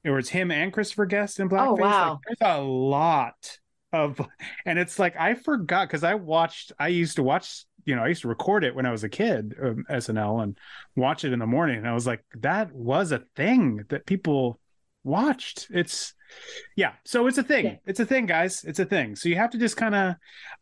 where 0.02 0.18
it's 0.18 0.30
him 0.30 0.50
and 0.50 0.72
Christopher 0.72 1.06
Guest 1.06 1.38
in 1.38 1.48
blackface. 1.48 1.68
Oh, 1.68 1.74
wow. 1.74 2.12
Like, 2.28 2.38
there's 2.38 2.56
a 2.56 2.60
lot 2.60 3.58
of, 3.92 4.20
and 4.66 4.78
it's 4.78 4.98
like 4.98 5.16
I 5.16 5.34
forgot 5.34 5.86
because 5.88 6.02
I 6.02 6.14
watched. 6.14 6.72
I 6.78 6.88
used 6.88 7.16
to 7.16 7.22
watch. 7.22 7.64
You 7.84 7.96
know, 7.96 8.02
I 8.02 8.08
used 8.08 8.22
to 8.22 8.28
record 8.28 8.64
it 8.64 8.74
when 8.74 8.84
I 8.84 8.90
was 8.90 9.04
a 9.04 9.08
kid, 9.08 9.54
um, 9.62 9.84
SNL, 9.88 10.42
and 10.42 10.58
watch 10.96 11.24
it 11.24 11.32
in 11.32 11.38
the 11.38 11.46
morning. 11.46 11.78
And 11.78 11.88
I 11.88 11.94
was 11.94 12.06
like, 12.06 12.24
that 12.40 12.72
was 12.72 13.12
a 13.12 13.22
thing 13.36 13.84
that 13.88 14.06
people 14.06 14.58
watched. 15.02 15.68
It's 15.70 16.14
yeah, 16.76 16.92
so 17.04 17.26
it's 17.26 17.38
a 17.38 17.42
thing. 17.42 17.78
It's 17.86 18.00
a 18.00 18.06
thing, 18.06 18.26
guys. 18.26 18.64
It's 18.64 18.78
a 18.78 18.84
thing. 18.84 19.16
So 19.16 19.28
you 19.28 19.36
have 19.36 19.50
to 19.50 19.58
just 19.58 19.76
kind 19.76 19.94
of 19.94 20.14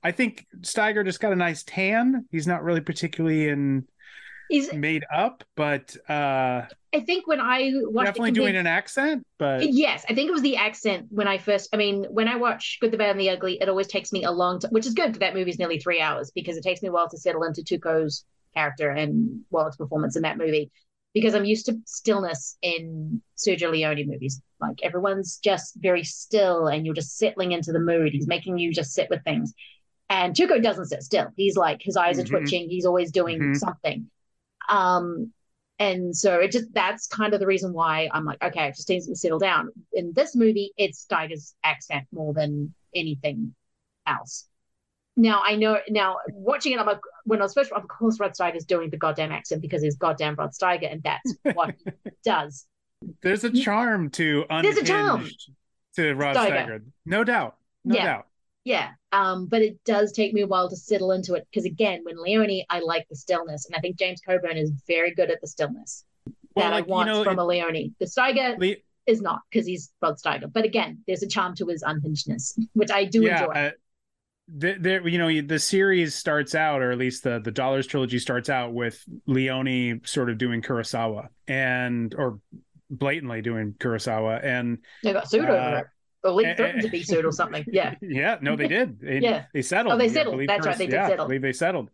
I 0.02 0.12
think 0.12 0.46
Steiger 0.60 1.04
just 1.04 1.20
got 1.20 1.32
a 1.32 1.36
nice 1.36 1.62
tan. 1.62 2.26
He's 2.30 2.46
not 2.46 2.62
really 2.62 2.80
particularly 2.80 3.48
in 3.48 3.86
He's 4.48 4.72
made 4.72 5.04
up, 5.14 5.44
but 5.56 5.94
uh 6.08 6.62
I 6.94 7.00
think 7.00 7.26
when 7.26 7.40
I 7.40 7.70
watched 7.74 8.06
definitely 8.06 8.30
doing 8.30 8.56
an 8.56 8.66
accent, 8.66 9.26
but 9.38 9.70
Yes, 9.70 10.06
I 10.08 10.14
think 10.14 10.28
it 10.28 10.32
was 10.32 10.42
the 10.42 10.56
accent 10.56 11.06
when 11.10 11.28
I 11.28 11.36
first. 11.36 11.68
I 11.74 11.76
mean, 11.76 12.04
when 12.04 12.28
I 12.28 12.36
watch 12.36 12.78
Good, 12.80 12.90
the 12.90 12.96
Bad, 12.96 13.10
and 13.10 13.20
the 13.20 13.30
Ugly, 13.30 13.58
it 13.60 13.68
always 13.68 13.88
takes 13.88 14.10
me 14.10 14.24
a 14.24 14.30
long 14.30 14.58
time, 14.58 14.70
which 14.70 14.86
is 14.86 14.94
good 14.94 15.08
because 15.08 15.20
that 15.20 15.34
movie's 15.34 15.58
nearly 15.58 15.78
three 15.78 16.00
hours 16.00 16.30
because 16.34 16.56
it 16.56 16.62
takes 16.62 16.80
me 16.80 16.88
a 16.88 16.92
while 16.92 17.10
to 17.10 17.18
settle 17.18 17.42
into 17.44 17.62
Tuco's 17.62 18.24
character 18.54 18.90
and 18.90 19.42
Wallach's 19.50 19.76
performance 19.76 20.16
in 20.16 20.22
that 20.22 20.38
movie 20.38 20.70
because 21.14 21.34
I'm 21.34 21.44
used 21.44 21.66
to 21.66 21.78
stillness 21.84 22.56
in 22.62 23.22
Sergio 23.36 23.70
Leone 23.70 24.06
movies. 24.06 24.40
Like 24.60 24.80
everyone's 24.82 25.38
just 25.38 25.74
very 25.76 26.04
still 26.04 26.66
and 26.66 26.84
you're 26.84 26.94
just 26.94 27.16
settling 27.16 27.52
into 27.52 27.72
the 27.72 27.80
mood. 27.80 28.12
He's 28.12 28.26
making 28.26 28.58
you 28.58 28.72
just 28.72 28.92
sit 28.92 29.08
with 29.10 29.24
things. 29.24 29.54
And 30.10 30.34
Tuco 30.34 30.62
doesn't 30.62 30.86
sit 30.86 31.02
still. 31.02 31.28
He's 31.36 31.56
like 31.56 31.80
his 31.82 31.96
eyes 31.96 32.18
are 32.18 32.24
twitching. 32.24 32.68
He's 32.68 32.86
always 32.86 33.12
doing 33.12 33.40
Mhm. 33.40 33.56
something. 33.56 34.10
Um, 34.68 35.32
and 35.78 36.16
so 36.16 36.40
it 36.40 36.50
just 36.50 36.72
that's 36.72 37.06
kind 37.06 37.34
of 37.34 37.40
the 37.40 37.46
reason 37.46 37.72
why 37.72 38.08
I'm 38.12 38.24
like, 38.24 38.42
okay, 38.42 38.68
it 38.68 38.74
just 38.74 38.88
needs 38.88 39.06
to 39.06 39.14
settle 39.14 39.38
down. 39.38 39.70
In 39.92 40.12
this 40.12 40.34
movie, 40.34 40.72
it's 40.76 40.98
Steiger's 41.00 41.54
accent 41.62 42.06
more 42.10 42.34
than 42.34 42.74
anything 42.94 43.54
else. 44.06 44.48
Now 45.18 45.42
I 45.44 45.56
know 45.56 45.78
now 45.90 46.16
watching 46.32 46.72
it, 46.72 46.78
I'm 46.78 46.86
like 46.86 47.00
when 47.24 47.40
I 47.40 47.42
was 47.42 47.52
first, 47.52 47.72
of 47.72 47.86
course 47.88 48.18
Rod 48.20 48.32
Steiger's 48.32 48.64
doing 48.64 48.88
the 48.88 48.96
goddamn 48.96 49.32
accent 49.32 49.60
because 49.60 49.82
he's 49.82 49.96
goddamn 49.96 50.36
Rod 50.36 50.52
Steiger, 50.52 50.90
and 50.90 51.02
that's 51.02 51.34
what 51.54 51.74
he 51.84 51.90
does. 52.24 52.66
there's 53.22 53.42
a 53.44 53.50
charm 53.50 54.10
to 54.10 54.44
There's 54.62 54.76
a 54.78 54.84
charm. 54.84 55.28
To 55.96 56.14
Rod 56.14 56.36
Steiger. 56.36 56.66
Steiger. 56.66 56.82
No 57.04 57.24
doubt. 57.24 57.56
No 57.84 57.96
Yeah. 57.96 58.04
doubt. 58.04 58.26
Yeah. 58.64 58.90
Um, 59.10 59.46
but 59.46 59.62
it 59.62 59.82
does 59.84 60.12
take 60.12 60.32
me 60.32 60.42
a 60.42 60.46
while 60.46 60.68
to 60.68 60.76
settle 60.76 61.10
into 61.10 61.34
it 61.34 61.46
because 61.50 61.64
again, 61.64 62.00
when 62.04 62.22
Leone, 62.22 62.62
I 62.70 62.78
like 62.80 63.08
the 63.08 63.16
stillness, 63.16 63.66
and 63.66 63.74
I 63.74 63.80
think 63.80 63.98
James 63.98 64.20
Coburn 64.20 64.56
is 64.56 64.70
very 64.86 65.12
good 65.14 65.30
at 65.30 65.40
the 65.40 65.48
stillness 65.48 66.04
Well, 66.54 66.66
that 66.66 66.72
like, 66.74 66.84
I 66.84 66.86
you 66.86 66.92
want 66.92 67.06
know, 67.08 67.24
from 67.24 67.38
it- 67.38 67.42
a 67.42 67.44
Leone. 67.44 67.94
The 67.98 68.06
Steiger 68.06 68.56
Le- 68.58 68.76
is 69.06 69.20
not 69.20 69.40
because 69.50 69.66
he's 69.66 69.90
Rod 70.00 70.14
Steiger, 70.18 70.52
but 70.52 70.64
again, 70.64 70.98
there's 71.08 71.22
a 71.24 71.28
charm 71.28 71.56
to 71.56 71.66
his 71.66 71.82
unhingedness, 71.82 72.56
which 72.74 72.90
I 72.92 73.04
do 73.04 73.22
yeah, 73.22 73.40
enjoy. 73.40 73.52
uh, 73.52 73.70
the, 74.50 74.74
the, 74.74 75.10
you 75.10 75.18
know 75.18 75.40
the 75.42 75.58
series 75.58 76.14
starts 76.14 76.54
out, 76.54 76.80
or 76.80 76.90
at 76.90 76.98
least 76.98 77.22
the 77.22 77.38
the 77.38 77.50
Dollars 77.50 77.86
trilogy 77.86 78.18
starts 78.18 78.48
out 78.48 78.72
with 78.72 79.02
Leone 79.26 80.00
sort 80.04 80.30
of 80.30 80.38
doing 80.38 80.62
Kurosawa 80.62 81.28
and 81.46 82.14
or 82.16 82.40
blatantly 82.90 83.42
doing 83.42 83.74
Kurosawa, 83.78 84.42
and 84.42 84.78
they 85.02 85.12
got 85.12 85.30
sued 85.30 85.44
uh, 85.44 85.52
over 85.52 85.78
it, 85.78 85.86
or 86.24 86.40
at 86.40 86.46
eh, 86.46 86.54
threatened 86.54 86.80
eh, 86.80 86.86
to 86.86 86.90
be 86.90 87.02
sued 87.02 87.24
or 87.24 87.32
something. 87.32 87.64
Yeah. 87.68 87.94
yeah, 88.02 88.38
no, 88.40 88.56
they 88.56 88.68
did. 88.68 89.00
They, 89.00 89.20
Yeah. 89.20 89.44
they 89.52 89.62
settled. 89.62 89.94
Oh, 89.94 89.98
they 89.98 90.08
settled. 90.08 90.40
That's 90.48 90.66
right, 90.66 90.78
they 90.78 90.86
did 90.86 90.94
yeah, 90.94 91.08
settle. 91.08 91.24
I 91.24 91.28
believe 91.28 91.42
they 91.42 91.52
settled. 91.52 91.90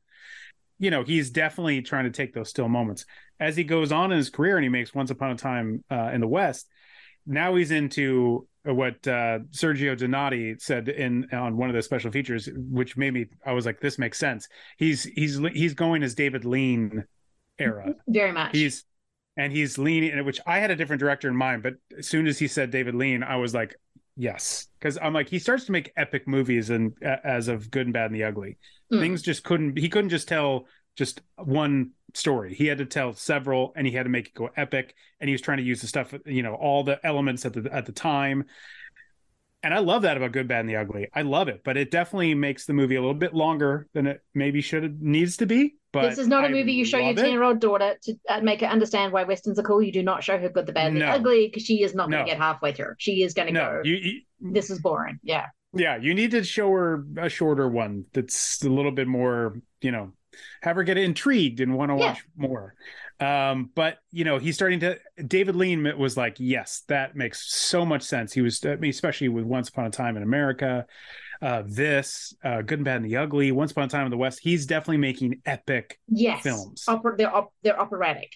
You 0.79 0.91
know, 0.91 1.03
he's 1.03 1.31
definitely 1.31 1.83
trying 1.83 2.05
to 2.05 2.11
take 2.11 2.35
those 2.35 2.51
still 2.51 2.69
moments 2.69 3.05
as 3.41 3.57
he 3.57 3.65
goes 3.65 3.91
on 3.93 4.13
in 4.13 4.19
his 4.19 4.31
career, 4.31 4.57
and 4.57 4.65
he 4.65 4.69
makes 4.69 4.95
Once 4.95 5.11
Upon 5.11 5.33
a 5.33 5.37
Time 5.37 5.85
uh, 5.91 6.11
in 6.13 6.21
the 6.21 6.29
West. 6.29 6.69
Now 7.27 7.55
he's 7.57 7.71
into 7.71 8.47
what 8.65 9.07
uh, 9.07 9.41
Sergio 9.51 9.97
Donati 9.97 10.57
said 10.59 10.89
in 10.89 11.29
on 11.33 11.57
one 11.57 11.69
of 11.69 11.75
the 11.75 11.83
special 11.83 12.11
features, 12.11 12.49
which 12.55 12.97
made 12.97 13.13
me. 13.13 13.27
I 13.45 13.53
was 13.53 13.67
like, 13.67 13.81
this 13.81 13.99
makes 13.99 14.19
sense. 14.19 14.49
He's 14.79 15.05
he's 15.05 15.39
he's 15.53 15.75
going 15.75 16.03
as 16.03 16.15
David 16.15 16.45
Lean 16.45 17.05
era. 17.59 17.95
Very 18.09 18.33
much. 18.33 18.57
He's 18.57 18.85
and 19.37 19.53
he's 19.53 19.79
leaning, 19.79 20.25
which 20.25 20.41
I 20.47 20.59
had 20.61 20.71
a 20.71 20.77
different 20.77 21.01
director 21.01 21.29
in 21.29 21.37
mind, 21.37 21.63
but 21.63 21.75
as 21.99 22.07
soon 22.07 22.27
as 22.27 22.39
he 22.39 22.47
said 22.49 22.71
David 22.71 22.95
Lean, 22.95 23.23
I 23.23 23.37
was 23.37 23.53
like, 23.53 23.75
yes, 24.17 24.69
because 24.79 24.97
I'm 25.03 25.13
like, 25.13 25.29
he 25.29 25.41
starts 25.41 25.65
to 25.65 25.73
make 25.73 25.93
epic 25.97 26.29
movies, 26.29 26.71
and 26.71 26.93
as 27.03 27.49
of 27.49 27.71
Good 27.71 27.87
and 27.87 27.93
Bad 27.93 28.07
and 28.07 28.15
the 28.15 28.25
Ugly, 28.25 28.57
Mm. 28.93 29.01
things 29.01 29.23
just 29.23 29.45
couldn't. 29.45 29.79
He 29.79 29.89
couldn't 29.89 30.11
just 30.11 30.29
tell 30.29 30.67
just 30.97 31.21
one 31.37 31.91
story. 32.15 32.55
He 32.55 32.67
had 32.67 32.79
to 32.79 32.87
tell 32.87 33.13
several, 33.13 33.73
and 33.77 33.87
he 33.87 33.93
had 33.93 34.05
to 34.05 34.11
make 34.11 34.29
it 34.29 34.35
go 34.35 34.51
epic. 34.57 34.95
And 35.21 35.29
he 35.29 35.33
was 35.33 35.41
trying 35.41 35.59
to 35.59 35.65
use 35.65 35.81
the 35.81 35.87
stuff, 35.87 36.15
you 36.27 36.43
know, 36.43 36.55
all 36.55 36.85
the 36.85 37.05
elements 37.05 37.45
at 37.45 37.53
the 37.53 37.73
at 37.73 37.87
the 37.87 37.93
time. 37.93 38.45
And 39.63 39.73
I 39.73 39.79
love 39.79 40.03
that 40.03 40.19
about 40.19 40.33
Good, 40.33 40.47
Bad, 40.47 40.61
and 40.61 40.69
the 40.69 40.77
Ugly. 40.77 41.09
I 41.15 41.23
love 41.23 41.49
it, 41.49 41.63
but 41.65 41.79
it 41.79 41.91
definitely 41.91 42.35
makes 42.35 42.67
the 42.67 42.75
movie 42.75 42.97
a 42.97 43.01
little 43.01 43.15
bit 43.15 43.33
longer 43.33 43.89
than 43.95 44.07
it 44.07 44.23
maybe 44.35 44.61
should 44.61 45.01
needs 45.01 45.39
to 45.39 45.47
be. 45.47 45.77
But 45.91 46.11
this 46.11 46.19
is 46.19 46.29
not 46.29 46.45
a 46.45 46.49
I 46.49 46.51
movie 46.51 46.73
you 46.73 46.85
show 46.85 46.99
your 46.99 47.15
10 47.15 47.31
year 47.31 47.43
old 47.43 47.61
daughter 47.61 47.97
to 48.03 48.15
uh, 48.29 48.41
make 48.41 48.61
her 48.61 48.67
understand 48.67 49.13
why 49.13 49.23
Westerns 49.23 49.59
are 49.59 49.63
cool. 49.63 49.81
You 49.81 49.93
do 49.93 50.03
not 50.03 50.23
show 50.23 50.37
her 50.37 50.49
good, 50.51 50.67
the 50.67 50.73
bad, 50.73 50.89
and 50.93 51.01
the 51.01 51.07
ugly 51.07 51.47
because 51.47 51.65
she 51.65 51.83
is 51.83 51.95
not 51.95 52.11
going 52.11 52.19
No. 52.21 52.25
to 52.27 52.31
get 52.33 52.39
halfway 52.39 52.73
through. 52.75 52.95
She 52.99 53.23
is 53.23 53.33
going 53.33 53.47
to 53.47 53.55
No, 53.55 53.61
go, 53.61 53.81
you, 53.85 53.95
you 53.95 54.21
this 54.41 54.69
is 54.71 54.81
boring. 54.81 55.19
Yeah. 55.23 55.47
Yeah, 55.73 55.97
you 55.97 56.15
need 56.15 56.33
to 56.33 56.45
show 56.45 56.71
her 56.71 57.05
a 57.17 57.29
shorter 57.29 57.69
one 57.69 58.05
that's 58.13 58.63
a 58.65 58.69
little 58.69 58.93
bit 58.93 59.09
more, 59.09 59.61
you 59.81 59.93
know, 59.93 60.13
have 60.63 60.77
her 60.77 60.83
get 60.83 60.97
intrigued 60.99 61.61
and 61.61 61.75
want 61.77 61.91
to 61.91 61.97
Yeah. 61.97 62.09
watch 62.11 62.25
more. 62.37 62.75
Um, 63.21 63.71
but 63.75 63.99
you 64.11 64.25
know, 64.25 64.39
he's 64.39 64.55
starting 64.57 64.81
to. 64.81 64.99
David 65.27 65.55
Lean 65.57 65.97
was 65.99 66.17
like, 66.17 66.37
yes, 66.39 66.83
that 66.89 67.15
makes 67.15 67.47
so 67.55 67.85
much 67.87 68.03
sense. 68.03 68.33
He 68.33 68.41
was, 68.41 68.65
I 68.65 68.77
mean, 68.77 68.91
especially 68.91 69.29
with 69.29 69.45
Once 69.45 69.69
Upon 69.69 69.87
a 69.87 69.91
Time 69.91 70.17
in 70.17 70.23
America, 70.23 70.87
uh, 71.41 71.63
this, 71.67 72.35
uh, 72.43 72.63
Good 72.63 72.79
and 72.81 72.85
Bad 72.85 72.97
and 72.97 73.05
the 73.05 73.17
Ugly, 73.17 73.53
Once 73.53 73.71
Upon 73.73 73.85
a 73.85 73.89
Time 73.89 74.05
in 74.07 74.11
the 74.11 74.17
West. 74.17 74.41
He's 74.43 74.67
definitely 74.67 74.97
making 74.99 75.41
epic 75.47 76.01
Yes. 76.09 76.43
films. 76.43 76.85
Oper- 76.89 77.17
they're, 77.17 77.35
op- 77.35 77.53
they're 77.63 77.79
operatic 77.79 78.33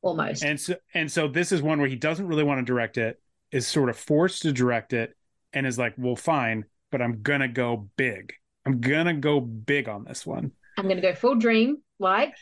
almost. 0.00 0.42
And 0.44 0.58
so, 0.58 0.76
and 0.94 1.10
so 1.12 1.28
this 1.28 1.52
is 1.52 1.60
one 1.60 1.78
where 1.80 1.88
he 1.88 1.96
doesn't 1.96 2.26
really 2.26 2.44
want 2.44 2.58
to 2.58 2.64
direct 2.64 2.96
it, 2.98 3.20
is 3.50 3.66
sort 3.66 3.90
of 3.90 3.98
forced 3.98 4.42
to 4.42 4.52
direct 4.52 4.92
it, 4.94 5.14
and 5.52 5.66
is 5.66 5.78
like, 5.78 5.92
well, 5.98 6.16
fine, 6.16 6.64
but 6.90 7.02
I'm 7.02 7.20
gonna 7.22 7.48
go 7.48 7.90
big. 7.96 8.32
I'm 8.64 8.80
gonna 8.80 9.14
go 9.14 9.40
big 9.40 9.88
on 9.88 10.04
this 10.04 10.24
one. 10.24 10.52
I'm 10.82 10.88
going 10.88 11.00
to 11.00 11.08
go 11.08 11.14
full 11.14 11.36
dream, 11.36 11.76
like 12.00 12.34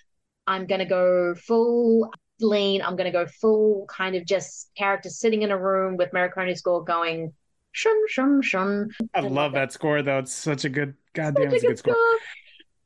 I'm 0.47 0.67
going 0.67 0.79
to 0.79 0.87
go 0.87 1.35
full 1.35 2.11
lean. 2.41 2.81
I'm 2.81 2.97
going 2.97 3.05
to 3.05 3.11
go 3.13 3.27
full 3.27 3.85
kind 3.87 4.17
of 4.17 4.25
just 4.25 4.71
character 4.75 5.11
sitting 5.11 5.43
in 5.43 5.51
a 5.51 5.59
room 5.59 5.99
with 5.99 6.11
Morricone 6.13 6.57
score 6.57 6.83
going 6.83 7.35
shun 7.73 7.97
shun 8.09 8.41
shun. 8.41 8.89
I 9.15 9.21
love 9.21 9.53
that 9.53 9.73
score 9.73 10.01
though. 10.01 10.21
It's 10.21 10.33
such 10.33 10.65
a 10.65 10.71
good 10.71 10.95
goddamn 11.13 11.51
Such 11.51 11.53
it's 11.53 11.65
a 11.65 11.67
good 11.67 11.73
good 11.73 11.79
score. 11.79 11.95
score. 11.95 12.19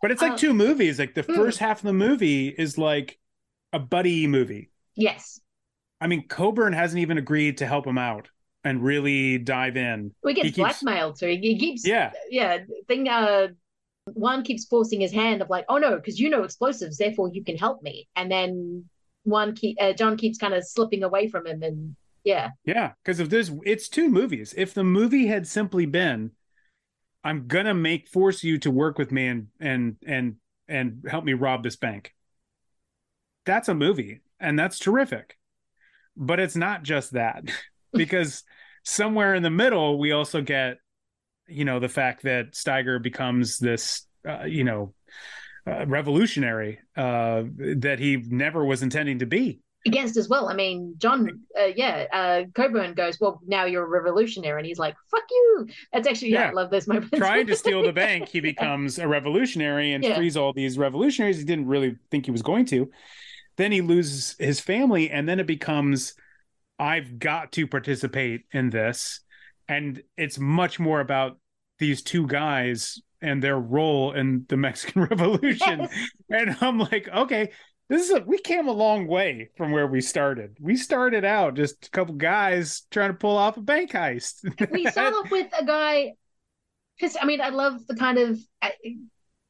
But 0.03 0.11
it's 0.11 0.23
like 0.23 0.33
Um, 0.33 0.39
two 0.39 0.55
movies. 0.55 0.99
Like 0.99 1.15
the 1.15 1.23
mm. 1.23 1.37
first 1.37 1.61
half 1.61 1.79
of 1.79 1.85
the 1.85 1.93
movie 1.93 2.49
is 2.49 2.77
like 2.77 3.17
a 3.73 3.79
buddy 3.79 4.27
movie. 4.27 4.73
Yes. 4.97 5.41
I 6.01 6.09
mean, 6.09 6.27
Coburn 6.27 6.73
hasn't 6.73 7.01
even 7.01 7.17
agreed 7.17 7.59
to 7.59 7.67
help 7.67 7.87
him 7.87 7.97
out 7.97 8.29
and 8.65 8.83
really 8.83 9.39
dive 9.39 9.77
in. 9.77 10.13
We 10.25 10.35
get 10.35 10.53
blackmailed, 10.57 11.17
so 11.17 11.29
he, 11.29 11.37
he 11.37 11.59
keeps 11.59 11.87
Yeah. 11.87 12.11
yeah. 12.29 12.59
Thing 12.89 13.09
uh, 13.09 13.49
Juan 14.13 14.43
keeps 14.43 14.67
forcing 14.67 15.01
his 15.01 15.13
hand 15.13 15.41
of 15.41 15.49
like, 15.49 15.65
oh 15.69 15.79
no, 15.79 15.97
because 15.97 16.21
you 16.21 16.29
know 16.29 16.43
explosives, 16.43 16.99
therefore 16.99 17.31
you 17.33 17.43
can 17.43 17.57
help 17.57 17.83
me, 17.83 18.07
and 18.17 18.31
then 18.31 18.85
Juan 19.25 19.55
keep 19.55 19.77
uh, 19.81 19.93
John 19.95 20.17
keeps 20.17 20.39
kind 20.39 20.55
of 20.55 20.67
slipping 20.67 21.03
away 21.03 21.29
from 21.29 21.47
him, 21.47 21.63
and 21.63 21.97
yeah, 22.23 22.51
Yeah, 22.65 22.93
because 23.03 23.21
if 23.21 23.31
there's 23.31 23.51
it's 23.65 23.89
two 23.89 24.09
movies. 24.09 24.55
If 24.57 24.75
the 24.75 24.85
movie 24.85 25.27
had 25.27 25.47
simply 25.47 25.87
been, 25.87 26.33
I'm 27.23 27.47
gonna 27.47 27.75
make 27.75 28.09
force 28.09 28.45
you 28.45 28.59
to 28.59 28.71
work 28.71 28.99
with 28.99 29.11
me 29.11 29.27
and 29.27 29.47
and 29.59 29.97
and 30.07 30.37
and 30.69 31.05
help 31.09 31.25
me 31.25 31.33
rob 31.33 31.63
this 31.63 31.77
bank. 31.77 32.15
That's 33.47 33.69
a 33.69 33.75
movie, 33.75 34.21
and 34.39 34.59
that's 34.59 34.79
terrific. 34.79 35.39
But 36.17 36.41
it's 36.41 36.57
not 36.57 36.83
just 36.83 37.13
that, 37.13 37.45
because 37.93 38.45
somewhere 38.85 39.35
in 39.35 39.43
the 39.43 39.51
middle, 39.51 39.99
we 39.99 40.13
also 40.13 40.43
get, 40.43 40.79
you 41.49 41.65
know, 41.65 41.79
the 41.79 41.89
fact 41.89 42.23
that 42.25 42.53
Steiger 42.53 43.03
becomes 43.03 43.59
this, 43.59 44.07
uh, 44.29 44.45
you 44.45 44.65
know, 44.65 44.95
uh, 45.67 45.87
revolutionary 45.87 46.79
uh, 46.97 47.43
that 47.79 47.99
he 47.99 48.17
never 48.29 48.65
was 48.65 48.83
intending 48.83 49.19
to 49.21 49.27
be. 49.27 49.61
against 49.87 50.17
as 50.17 50.29
well. 50.29 50.49
I 50.49 50.55
mean, 50.55 50.95
John, 50.99 51.41
uh, 51.59 51.67
yeah, 51.77 52.07
uh, 52.13 52.43
Coburn 52.55 52.95
goes, 52.95 53.19
well, 53.21 53.41
now 53.47 53.65
you're 53.67 53.85
a 53.85 53.89
revolutionary, 53.89 54.59
and 54.61 54.67
he's 54.67 54.79
like, 54.79 54.95
fuck 55.11 55.25
you. 55.31 55.67
That's 55.93 56.09
actually 56.09 56.31
yeah, 56.33 56.45
Yeah. 56.45 56.49
I 56.51 56.53
love 56.53 56.71
those 56.71 56.87
moments. 56.87 57.11
trying 57.17 57.47
to 57.49 57.57
steal 57.57 57.83
the 57.83 57.93
bank, 58.07 58.29
he 58.29 58.41
becomes 58.41 58.99
a 58.99 59.07
revolutionary 59.09 59.93
and 59.93 60.03
Yeah. 60.05 60.17
frees 60.17 60.37
all 60.37 60.53
these 60.55 60.79
revolutionaries 60.79 61.39
he 61.39 61.45
didn't 61.45 61.67
really 61.67 61.97
think 62.11 62.25
he 62.27 62.31
was 62.31 62.43
going 62.43 62.65
to. 62.67 62.91
Then 63.57 63.73
he 63.73 63.83
loses 63.83 64.37
his 64.39 64.59
family, 64.61 65.11
and 65.11 65.29
then 65.29 65.39
it 65.41 65.47
becomes, 65.47 66.15
I've 66.79 67.19
got 67.19 67.53
to 67.53 67.67
participate 67.67 68.43
in 68.53 68.71
this. 68.71 69.21
And 69.69 70.03
it's 70.17 70.39
much 70.39 70.79
more 70.79 71.01
about 71.01 71.39
these 71.79 72.03
two 72.03 72.27
guys 72.27 73.01
and 73.21 73.43
their 73.43 73.59
role 73.59 74.13
in 74.13 74.45
the 74.49 74.57
Mexican 74.57 75.03
Revolution. 75.11 75.89
and 76.31 76.57
I'm 76.61 76.79
like, 76.79 77.09
okay, 77.09 77.51
this 77.89 78.03
is 78.03 78.11
a 78.11 78.21
we 78.21 78.39
came 78.39 78.69
a 78.69 78.73
long 78.73 79.07
way 79.07 79.51
from 79.57 79.73
where 79.73 79.87
we 79.87 80.01
started. 80.01 80.57
We 80.61 80.77
started 80.77 81.25
out 81.25 81.55
just 81.55 81.87
a 81.87 81.91
couple 81.91 82.15
guys 82.15 82.83
trying 82.91 83.11
to 83.11 83.17
pull 83.17 83.37
off 83.37 83.57
a 83.57 83.63
bank 83.63 83.93
heist. 83.93 84.45
we 84.71 84.87
start 84.87 85.15
off 85.15 85.31
with 85.31 85.49
a 85.59 85.65
guy 85.65 86.13
because 86.99 87.17
I 87.21 87.27
mean 87.27 87.41
I 87.41 87.51
love 87.51 87.87
the 87.87 87.97
kind 87.97 88.19
of 88.19 88.39
uh, 88.63 88.71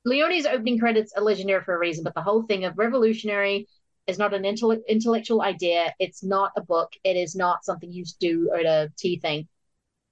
Leone's 0.05 0.47
opening 0.47 0.78
credits 0.78 1.12
are 1.16 1.23
legendary 1.23 1.62
for 1.62 1.74
a 1.74 1.78
reason, 1.78 2.05
but 2.05 2.15
the 2.15 2.23
whole 2.23 2.43
thing 2.43 2.65
of 2.65 2.77
revolutionary 2.77 3.69
is 4.07 4.19
not 4.19 4.35
an 4.35 4.43
intell- 4.43 4.86
intellectual 4.86 5.41
idea. 5.41 5.95
It's 5.99 6.23
not 6.23 6.53
a 6.57 6.61
book. 6.61 6.93
It 7.05 7.16
is 7.16 7.35
not 7.35 7.65
something 7.65 7.91
you 7.91 8.05
do 8.20 8.51
at 8.59 8.66
a 8.66 8.93
tea 8.99 9.19
thing. 9.19 9.49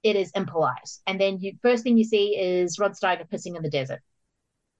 It 0.03 0.15
is 0.15 0.31
impolite. 0.35 0.99
And 1.07 1.19
then 1.19 1.39
you 1.39 1.53
first 1.61 1.83
thing 1.83 1.97
you 1.97 2.03
see 2.03 2.37
is 2.37 2.77
Rod 2.77 2.93
Steiger 2.93 3.27
pissing 3.29 3.55
in 3.55 3.63
the 3.63 3.69
desert. 3.69 4.01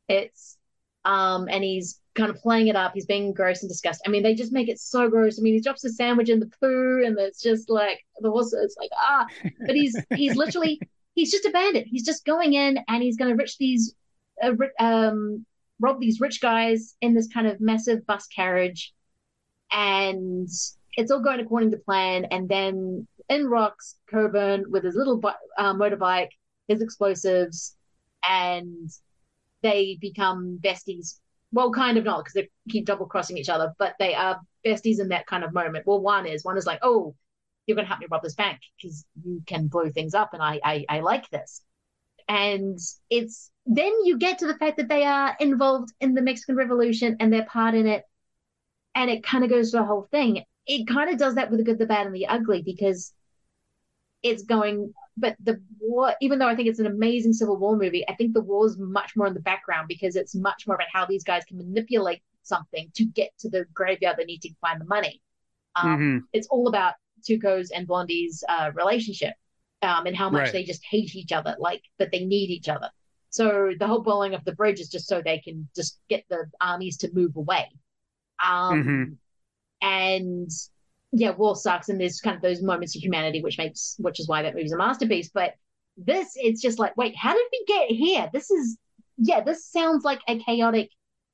It's 0.09 0.57
um 1.05 1.47
and 1.49 1.63
he's 1.63 1.99
kind 2.15 2.29
of 2.29 2.37
playing 2.37 2.67
it 2.67 2.75
up. 2.75 2.93
He's 2.93 3.05
being 3.05 3.33
gross 3.33 3.61
and 3.61 3.69
disgusting. 3.69 4.03
I 4.07 4.11
mean, 4.11 4.23
they 4.23 4.35
just 4.35 4.51
make 4.51 4.69
it 4.69 4.79
so 4.79 5.09
gross. 5.09 5.39
I 5.39 5.41
mean, 5.41 5.53
he 5.53 5.61
drops 5.61 5.83
a 5.83 5.89
sandwich 5.89 6.29
in 6.29 6.39
the 6.39 6.51
poo, 6.59 7.03
and 7.05 7.17
it's 7.17 7.41
just 7.41 7.69
like 7.69 7.99
the 8.19 8.29
horse. 8.29 8.53
It's 8.53 8.75
like 8.77 8.91
ah, 8.97 9.25
but 9.65 9.75
he's 9.75 9.97
he's 10.15 10.35
literally 10.35 10.79
he's 11.15 11.31
just 11.31 11.45
a 11.45 11.51
bandit. 11.51 11.87
He's 11.87 12.05
just 12.05 12.25
going 12.25 12.53
in 12.53 12.79
and 12.87 13.01
he's 13.01 13.17
going 13.17 13.31
to 13.31 13.37
rich 13.37 13.57
these 13.57 13.95
uh, 14.41 14.53
um 14.79 15.45
rob 15.79 15.99
these 15.99 16.21
rich 16.21 16.41
guys 16.41 16.95
in 17.01 17.13
this 17.13 17.27
kind 17.27 17.47
of 17.47 17.59
massive 17.61 18.05
bus 18.05 18.27
carriage, 18.27 18.93
and 19.71 20.47
it's 20.95 21.11
all 21.11 21.21
going 21.21 21.39
according 21.39 21.71
to 21.71 21.77
plan. 21.77 22.25
And 22.25 22.47
then 22.47 23.07
in 23.29 23.47
rocks 23.47 23.95
Coburn 24.09 24.65
with 24.69 24.83
his 24.83 24.95
little 24.95 25.21
uh, 25.57 25.73
motorbike, 25.73 26.29
his 26.67 26.81
explosives, 26.81 27.75
and 28.27 28.89
they 29.61 29.97
become 29.99 30.59
besties 30.63 31.19
well, 31.53 31.71
kind 31.71 31.97
of 31.97 32.03
not 32.03 32.23
because 32.23 32.33
they 32.33 32.49
keep 32.67 32.85
double 32.85 33.05
crossing 33.05 33.37
each 33.37 33.47
other, 33.47 33.73
but 33.77 33.93
they 33.99 34.15
are 34.15 34.41
besties 34.65 34.99
in 34.99 35.09
that 35.09 35.27
kind 35.27 35.43
of 35.43 35.53
moment. 35.53 35.85
Well, 35.85 36.01
one 36.01 36.25
is 36.25 36.43
one 36.43 36.57
is 36.57 36.65
like, 36.65 36.79
oh, 36.81 37.15
you're 37.65 37.75
going 37.75 37.85
to 37.85 37.87
help 37.87 37.99
me 37.99 38.07
rob 38.09 38.23
this 38.23 38.33
bank 38.33 38.59
because 38.75 39.05
you 39.23 39.41
can 39.45 39.67
blow 39.67 39.89
things 39.91 40.15
up, 40.15 40.33
and 40.33 40.41
I, 40.41 40.59
I 40.63 40.85
I 40.89 40.99
like 41.01 41.29
this. 41.29 41.61
And 42.27 42.79
it's 43.09 43.51
then 43.65 43.93
you 44.03 44.17
get 44.17 44.39
to 44.39 44.47
the 44.47 44.57
fact 44.57 44.77
that 44.77 44.89
they 44.89 45.03
are 45.03 45.35
involved 45.39 45.93
in 46.01 46.15
the 46.15 46.21
Mexican 46.21 46.55
Revolution 46.55 47.17
and 47.19 47.31
they're 47.31 47.45
part 47.45 47.75
in 47.75 47.85
it, 47.85 48.03
and 48.95 49.11
it 49.11 49.23
kind 49.23 49.43
of 49.43 49.49
goes 49.51 49.71
to 49.71 49.77
the 49.77 49.83
whole 49.83 50.07
thing. 50.09 50.43
It 50.65 50.87
kind 50.87 51.09
of 51.09 51.17
does 51.17 51.35
that 51.35 51.49
with 51.49 51.59
the 51.59 51.65
good, 51.65 51.79
the 51.79 51.85
bad, 51.85 52.05
and 52.05 52.15
the 52.15 52.27
ugly 52.27 52.61
because 52.61 53.13
it's 54.23 54.43
going 54.43 54.93
but 55.17 55.35
the 55.43 55.61
war 55.79 56.15
even 56.21 56.39
though 56.39 56.47
i 56.47 56.55
think 56.55 56.67
it's 56.67 56.79
an 56.79 56.87
amazing 56.87 57.33
civil 57.33 57.57
war 57.57 57.77
movie 57.77 58.07
i 58.09 58.15
think 58.15 58.33
the 58.33 58.41
war 58.41 58.65
is 58.65 58.77
much 58.77 59.15
more 59.15 59.27
in 59.27 59.33
the 59.33 59.39
background 59.41 59.87
because 59.87 60.15
it's 60.15 60.33
much 60.33 60.65
more 60.65 60.75
about 60.75 60.87
how 60.91 61.05
these 61.05 61.23
guys 61.23 61.43
can 61.45 61.57
manipulate 61.57 62.21
something 62.41 62.89
to 62.95 63.05
get 63.05 63.29
to 63.37 63.49
the 63.49 63.65
graveyard 63.73 64.15
they 64.17 64.25
need 64.25 64.41
to 64.41 64.49
find 64.59 64.81
the 64.81 64.85
money 64.85 65.21
um, 65.75 65.87
mm-hmm. 65.87 66.17
it's 66.33 66.47
all 66.47 66.67
about 66.67 66.93
tuco's 67.27 67.69
and 67.71 67.87
blondie's 67.87 68.43
uh, 68.49 68.71
relationship 68.73 69.33
um, 69.81 70.05
and 70.05 70.15
how 70.15 70.29
much 70.29 70.45
right. 70.45 70.53
they 70.53 70.63
just 70.63 70.83
hate 70.89 71.15
each 71.15 71.31
other 71.31 71.55
like 71.59 71.83
but 71.99 72.09
they 72.11 72.25
need 72.25 72.49
each 72.49 72.69
other 72.69 72.89
so 73.29 73.71
the 73.79 73.87
whole 73.87 74.01
blowing 74.01 74.33
of 74.33 74.43
the 74.45 74.53
bridge 74.53 74.79
is 74.79 74.89
just 74.89 75.07
so 75.07 75.21
they 75.21 75.39
can 75.39 75.67
just 75.75 75.99
get 76.09 76.23
the 76.29 76.45
armies 76.59 76.97
to 76.97 77.09
move 77.13 77.35
away 77.35 77.69
um, 78.43 78.83
mm-hmm. 78.83 79.13
And 79.83 80.49
yeah, 81.11 81.31
war 81.31 81.55
sucks, 81.55 81.89
and 81.89 82.01
there's 82.01 82.21
kind 82.21 82.35
of 82.35 82.41
those 82.41 82.63
moments 82.63 82.95
of 82.95 83.03
humanity, 83.03 83.43
which 83.43 83.59
makes 83.59 83.95
which 83.99 84.19
is 84.19 84.27
why 84.27 84.41
that 84.41 84.55
movie's 84.55 84.71
a 84.71 84.77
masterpiece. 84.77 85.29
But 85.31 85.53
this, 85.95 86.31
it's 86.35 86.61
just 86.61 86.79
like, 86.79 86.97
wait, 86.97 87.15
how 87.15 87.33
did 87.33 87.45
we 87.51 87.65
get 87.67 87.91
here? 87.91 88.29
This 88.33 88.49
is 88.49 88.77
yeah, 89.17 89.41
this 89.41 89.67
sounds 89.67 90.03
like 90.03 90.21
a 90.27 90.39
chaotic 90.39 90.89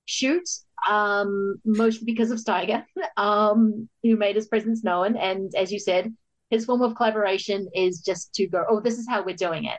shoot, 0.06 0.50
um, 0.90 1.62
mostly 1.64 2.06
because 2.06 2.32
of 2.32 2.40
Steiger, 2.40 2.84
um, 3.18 3.88
who 4.04 4.18
made 4.18 4.36
his 4.36 4.48
presence 4.48 4.84
known, 4.84 5.16
and 5.16 5.54
as 5.56 5.72
you 5.72 5.80
said, 5.80 6.14
his 6.50 6.66
form 6.66 6.82
of 6.82 6.96
collaboration 6.96 7.70
is 7.74 8.02
just 8.02 8.34
to 8.34 8.48
go, 8.48 8.66
oh, 8.68 8.82
this 8.82 8.98
is 8.98 9.08
how 9.08 9.24
we're 9.24 9.36
doing 9.36 9.66
it. 9.66 9.78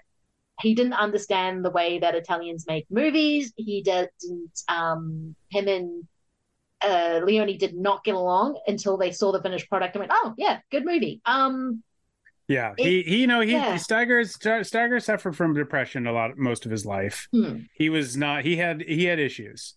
He 0.60 0.74
didn't 0.74 0.92
understand 0.92 1.64
the 1.64 1.70
way 1.70 1.98
that 1.98 2.14
Italians 2.14 2.66
make 2.66 2.86
movies. 2.90 3.52
He 3.56 3.82
didn't. 3.82 4.62
Um, 4.68 5.34
him 5.50 5.68
and 5.68 6.06
uh, 6.82 7.20
Leone 7.24 7.56
did 7.58 7.74
not 7.74 8.04
get 8.04 8.14
along 8.14 8.58
until 8.66 8.96
they 8.96 9.12
saw 9.12 9.32
the 9.32 9.42
finished 9.42 9.68
product 9.68 9.94
and 9.94 10.00
went, 10.00 10.12
"Oh 10.14 10.34
yeah, 10.36 10.60
good 10.70 10.84
movie." 10.84 11.20
Um, 11.24 11.82
yeah, 12.48 12.74
it, 12.76 12.84
he, 12.84 13.02
he, 13.02 13.16
you 13.18 13.26
know, 13.28 13.40
he, 13.40 13.52
yeah. 13.52 13.74
Steiger, 13.76 14.22
Steiger 14.22 15.00
suffered 15.00 15.36
from 15.36 15.54
depression 15.54 16.08
a 16.08 16.12
lot, 16.12 16.36
most 16.36 16.66
of 16.66 16.72
his 16.72 16.84
life. 16.84 17.28
Hmm. 17.32 17.58
He 17.74 17.90
was 17.90 18.16
not. 18.16 18.44
He 18.44 18.56
had 18.56 18.82
he 18.82 19.04
had 19.04 19.20
issues. 19.20 19.74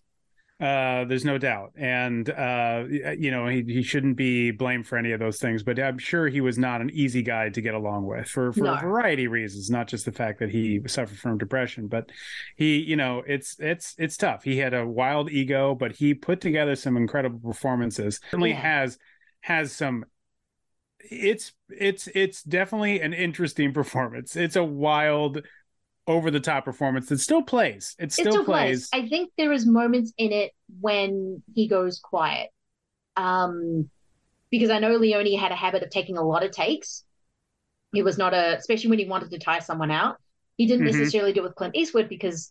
Uh, 0.60 1.04
there's 1.06 1.24
no 1.24 1.36
doubt, 1.36 1.72
and 1.76 2.30
uh, 2.30 2.84
you 3.18 3.32
know 3.32 3.48
he 3.48 3.62
he 3.62 3.82
shouldn't 3.82 4.16
be 4.16 4.52
blamed 4.52 4.86
for 4.86 4.96
any 4.96 5.10
of 5.10 5.18
those 5.18 5.38
things. 5.38 5.64
But 5.64 5.80
I'm 5.80 5.98
sure 5.98 6.28
he 6.28 6.40
was 6.40 6.58
not 6.58 6.80
an 6.80 6.90
easy 6.90 7.22
guy 7.22 7.48
to 7.48 7.60
get 7.60 7.74
along 7.74 8.06
with 8.06 8.28
for 8.28 8.52
for 8.52 8.62
no. 8.62 8.74
a 8.74 8.80
variety 8.80 9.24
of 9.24 9.32
reasons, 9.32 9.68
not 9.68 9.88
just 9.88 10.04
the 10.04 10.12
fact 10.12 10.38
that 10.38 10.50
he 10.50 10.80
suffered 10.86 11.18
from 11.18 11.38
depression, 11.38 11.88
but 11.88 12.10
he, 12.54 12.78
you 12.78 12.94
know, 12.94 13.24
it's 13.26 13.56
it's 13.58 13.96
it's 13.98 14.16
tough. 14.16 14.44
He 14.44 14.58
had 14.58 14.74
a 14.74 14.86
wild 14.86 15.28
ego, 15.28 15.74
but 15.74 15.96
he 15.96 16.14
put 16.14 16.40
together 16.40 16.76
some 16.76 16.96
incredible 16.96 17.40
performances. 17.40 18.20
Certainly 18.30 18.50
yeah. 18.50 18.60
has 18.60 18.98
has 19.40 19.72
some 19.72 20.04
it's 21.10 21.52
it's 21.68 22.06
it's 22.14 22.42
definitely 22.42 23.00
an 23.00 23.12
interesting 23.12 23.72
performance. 23.74 24.36
It's 24.36 24.56
a 24.56 24.64
wild 24.64 25.42
over 26.06 26.30
the 26.30 26.40
top 26.40 26.64
performance 26.64 27.08
that 27.08 27.18
still 27.18 27.42
plays. 27.42 27.94
It 27.98 28.12
still, 28.12 28.26
it 28.26 28.32
still 28.32 28.44
plays. 28.44 28.88
plays. 28.88 29.04
I 29.04 29.08
think 29.08 29.30
there 29.36 29.52
is 29.52 29.66
moments 29.66 30.12
in 30.18 30.32
it 30.32 30.52
when 30.80 31.42
he 31.54 31.68
goes 31.68 32.00
quiet. 32.00 32.50
Um 33.16 33.88
because 34.50 34.70
I 34.70 34.78
know 34.78 34.96
Leone 34.96 35.38
had 35.38 35.50
a 35.50 35.56
habit 35.56 35.82
of 35.82 35.90
taking 35.90 36.16
a 36.16 36.22
lot 36.22 36.44
of 36.44 36.52
takes. 36.52 37.04
He 37.92 38.02
was 38.02 38.18
not 38.18 38.34
a 38.34 38.56
especially 38.56 38.90
when 38.90 38.98
he 38.98 39.06
wanted 39.06 39.30
to 39.30 39.38
tie 39.38 39.60
someone 39.60 39.90
out. 39.90 40.16
He 40.56 40.66
didn't 40.66 40.86
mm-hmm. 40.86 40.98
necessarily 40.98 41.32
do 41.32 41.40
it 41.40 41.44
with 41.44 41.54
Clint 41.54 41.76
Eastwood 41.76 42.08
because 42.08 42.50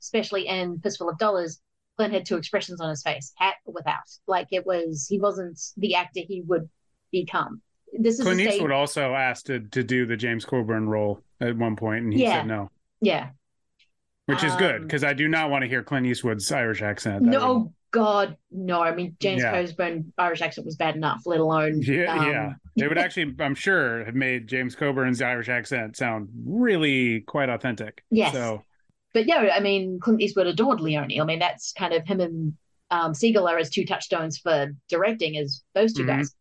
especially 0.00 0.46
in 0.46 0.80
Fistful 0.80 1.08
of 1.08 1.18
Dollars, 1.18 1.60
Clint 1.96 2.14
had 2.14 2.24
two 2.24 2.36
expressions 2.36 2.80
on 2.80 2.88
his 2.88 3.02
face, 3.02 3.32
hat 3.36 3.56
or 3.64 3.74
without. 3.74 3.98
Like 4.26 4.48
it 4.50 4.66
was 4.66 5.06
he 5.08 5.18
wasn't 5.18 5.60
the 5.76 5.94
actor 5.94 6.20
he 6.26 6.42
would 6.42 6.68
become. 7.10 7.62
This 7.92 8.18
is 8.18 8.24
Clint 8.24 8.40
Eastwood 8.40 8.70
also 8.70 9.14
asked 9.14 9.46
to, 9.46 9.60
to 9.60 9.82
do 9.82 10.06
the 10.06 10.16
James 10.16 10.44
Coburn 10.44 10.88
role 10.88 11.22
at 11.40 11.56
one 11.56 11.76
point 11.76 12.04
and 12.04 12.12
he 12.12 12.22
yeah. 12.22 12.40
said 12.40 12.46
no. 12.46 12.70
Yeah. 13.00 13.30
Which 14.26 14.44
is 14.44 14.52
um, 14.52 14.58
good 14.58 14.82
because 14.82 15.02
I 15.02 15.12
do 15.12 15.28
not 15.28 15.50
want 15.50 15.62
to 15.62 15.68
hear 15.68 15.82
Clint 15.82 16.06
Eastwood's 16.06 16.50
Irish 16.52 16.82
accent. 16.82 17.22
No, 17.22 17.58
would... 17.58 17.72
God, 17.90 18.36
no. 18.50 18.80
I 18.80 18.94
mean, 18.94 19.16
James 19.18 19.42
yeah. 19.42 19.64
Coburn 19.66 20.12
Irish 20.18 20.40
accent 20.40 20.66
was 20.66 20.76
bad 20.76 20.94
enough, 20.94 21.22
let 21.26 21.40
alone. 21.40 21.82
Yeah, 21.82 22.14
um... 22.14 22.30
yeah. 22.30 22.52
It 22.76 22.88
would 22.88 22.98
actually, 22.98 23.34
I'm 23.40 23.54
sure, 23.54 24.04
have 24.04 24.14
made 24.14 24.46
James 24.46 24.76
Coburn's 24.76 25.20
Irish 25.20 25.48
accent 25.48 25.96
sound 25.96 26.28
really 26.44 27.20
quite 27.22 27.48
authentic. 27.48 28.04
Yes. 28.10 28.32
So, 28.32 28.62
but 29.12 29.26
yeah, 29.26 29.50
I 29.52 29.60
mean, 29.60 29.98
Clint 30.00 30.20
Eastwood 30.20 30.46
adored 30.46 30.80
Leone. 30.80 31.20
I 31.20 31.24
mean, 31.24 31.40
that's 31.40 31.72
kind 31.72 31.92
of 31.92 32.06
him 32.06 32.20
and 32.20 32.54
um, 32.90 33.14
Siegel 33.14 33.48
are 33.48 33.58
his 33.58 33.70
two 33.70 33.84
touchstones 33.84 34.38
for 34.38 34.72
directing, 34.88 35.36
as 35.36 35.62
those 35.74 35.92
2 35.92 36.02
mm-hmm. 36.02 36.18
guys. 36.18 36.34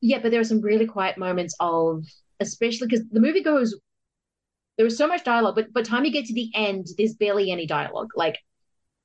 Yeah, 0.00 0.18
but 0.22 0.30
there 0.30 0.40
are 0.40 0.44
some 0.44 0.60
really 0.60 0.86
quiet 0.86 1.18
moments 1.18 1.54
of, 1.60 2.04
especially 2.40 2.88
because 2.88 3.04
the 3.10 3.20
movie 3.20 3.42
goes 3.42 3.78
there 4.76 4.84
was 4.84 4.96
so 4.96 5.06
much 5.06 5.24
dialogue, 5.24 5.54
but 5.54 5.72
by 5.72 5.82
the 5.82 5.88
time 5.88 6.04
you 6.04 6.12
get 6.12 6.26
to 6.26 6.34
the 6.34 6.50
end, 6.54 6.86
there's 6.98 7.14
barely 7.14 7.50
any 7.50 7.66
dialogue. 7.66 8.10
Like 8.14 8.38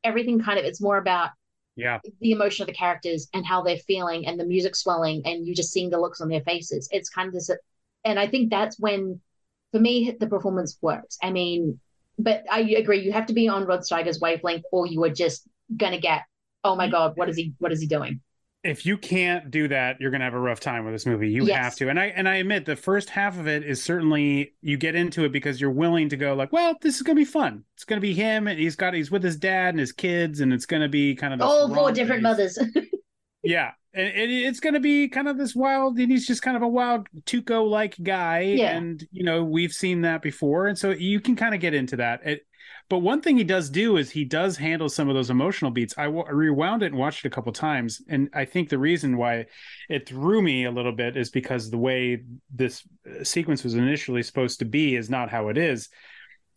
everything 0.03 0.41
kind 0.41 0.59
of 0.59 0.65
it's 0.65 0.81
more 0.81 0.97
about 0.97 1.29
yeah 1.75 1.99
the 2.19 2.31
emotion 2.31 2.63
of 2.63 2.67
the 2.67 2.73
characters 2.73 3.29
and 3.33 3.45
how 3.45 3.61
they're 3.61 3.77
feeling 3.77 4.27
and 4.27 4.39
the 4.39 4.45
music 4.45 4.75
swelling 4.75 5.21
and 5.25 5.47
you 5.47 5.55
just 5.55 5.71
seeing 5.71 5.89
the 5.89 5.99
looks 5.99 6.21
on 6.21 6.27
their 6.27 6.41
faces. 6.41 6.89
It's 6.91 7.09
kind 7.09 7.27
of 7.27 7.33
this 7.33 7.49
and 8.03 8.19
I 8.19 8.27
think 8.27 8.49
that's 8.49 8.79
when 8.79 9.21
for 9.71 9.79
me 9.79 10.15
the 10.19 10.27
performance 10.27 10.77
works. 10.81 11.17
I 11.23 11.31
mean, 11.31 11.79
but 12.19 12.43
I 12.51 12.61
agree 12.61 13.01
you 13.01 13.13
have 13.13 13.27
to 13.27 13.33
be 13.33 13.47
on 13.47 13.65
Rod 13.65 13.85
Steiger's 13.85 14.19
wavelength 14.19 14.65
or 14.71 14.85
you 14.85 15.03
are 15.03 15.09
just 15.09 15.47
gonna 15.75 15.99
get, 15.99 16.23
oh 16.63 16.75
my 16.75 16.85
mm-hmm. 16.85 16.91
God, 16.91 17.13
what 17.15 17.29
is 17.29 17.37
he 17.37 17.53
what 17.59 17.71
is 17.71 17.79
he 17.79 17.87
doing? 17.87 18.19
If 18.63 18.85
you 18.85 18.97
can't 18.97 19.49
do 19.49 19.67
that, 19.69 19.99
you're 19.99 20.11
gonna 20.11 20.23
have 20.23 20.33
a 20.33 20.39
rough 20.39 20.59
time 20.59 20.85
with 20.85 20.93
this 20.93 21.05
movie. 21.05 21.29
You 21.29 21.45
yes. 21.45 21.63
have 21.63 21.75
to. 21.77 21.89
And 21.89 21.99
I 21.99 22.05
and 22.07 22.29
I 22.29 22.35
admit 22.35 22.65
the 22.65 22.75
first 22.75 23.09
half 23.09 23.39
of 23.39 23.47
it 23.47 23.63
is 23.63 23.83
certainly 23.83 24.53
you 24.61 24.77
get 24.77 24.95
into 24.95 25.23
it 25.23 25.31
because 25.31 25.59
you're 25.59 25.71
willing 25.71 26.09
to 26.09 26.17
go 26.17 26.33
like, 26.35 26.51
well, 26.51 26.75
this 26.81 26.95
is 26.95 27.01
gonna 27.01 27.15
be 27.15 27.25
fun. 27.25 27.63
It's 27.75 27.85
gonna 27.85 28.01
be 28.01 28.13
him 28.13 28.47
and 28.47 28.59
he's 28.59 28.75
got 28.75 28.93
he's 28.93 29.09
with 29.09 29.23
his 29.23 29.35
dad 29.35 29.69
and 29.69 29.79
his 29.79 29.91
kids, 29.91 30.41
and 30.41 30.53
it's 30.53 30.65
gonna 30.65 30.89
be 30.89 31.15
kind 31.15 31.33
of 31.33 31.41
all 31.41 31.73
four 31.73 31.91
different 31.91 32.21
mothers. 32.21 32.59
yeah. 33.43 33.71
and, 33.93 34.31
it's 34.31 34.59
going 34.59 34.73
to 34.73 34.79
be 34.79 35.09
kind 35.09 35.27
of 35.27 35.37
this 35.37 35.55
wild 35.55 35.97
and 35.97 36.11
he's 36.11 36.25
just 36.27 36.41
kind 36.41 36.55
of 36.55 36.63
a 36.63 36.67
wild 36.67 37.07
tuco 37.23 37.67
like 37.67 37.95
guy 38.01 38.39
Yeah. 38.41 38.77
and 38.77 39.05
you 39.11 39.23
know 39.23 39.43
we've 39.43 39.73
seen 39.73 40.01
that 40.01 40.21
before 40.21 40.67
and 40.67 40.77
so 40.77 40.91
you 40.91 41.19
can 41.19 41.35
kind 41.35 41.53
of 41.53 41.59
get 41.59 41.73
into 41.73 41.97
that 41.97 42.25
it, 42.25 42.45
but 42.89 42.99
one 42.99 43.21
thing 43.21 43.37
he 43.37 43.43
does 43.43 43.69
do 43.69 43.97
is 43.97 44.09
he 44.09 44.25
does 44.25 44.57
handle 44.57 44.89
some 44.89 45.09
of 45.09 45.15
those 45.15 45.29
emotional 45.29 45.71
beats 45.71 45.93
I 45.97 46.05
rewound 46.05 46.83
it 46.83 46.87
and 46.87 46.97
watched 46.97 47.25
it 47.25 47.27
a 47.27 47.31
couple 47.31 47.51
times 47.53 48.01
and 48.09 48.29
i 48.33 48.45
think 48.45 48.69
the 48.69 48.77
reason 48.79 49.17
why 49.17 49.45
it 49.89 50.07
threw 50.07 50.41
me 50.41 50.65
a 50.65 50.71
little 50.71 50.91
bit 50.91 51.17
is 51.17 51.29
because 51.29 51.69
the 51.69 51.77
way 51.77 52.23
this 52.53 52.83
uh, 53.07 53.23
sequence 53.23 53.63
was 53.63 53.75
initially 53.75 54.23
supposed 54.23 54.59
to 54.59 54.65
be 54.65 54.95
is 54.95 55.09
not 55.09 55.29
how 55.29 55.49
it 55.49 55.57
is 55.57 55.89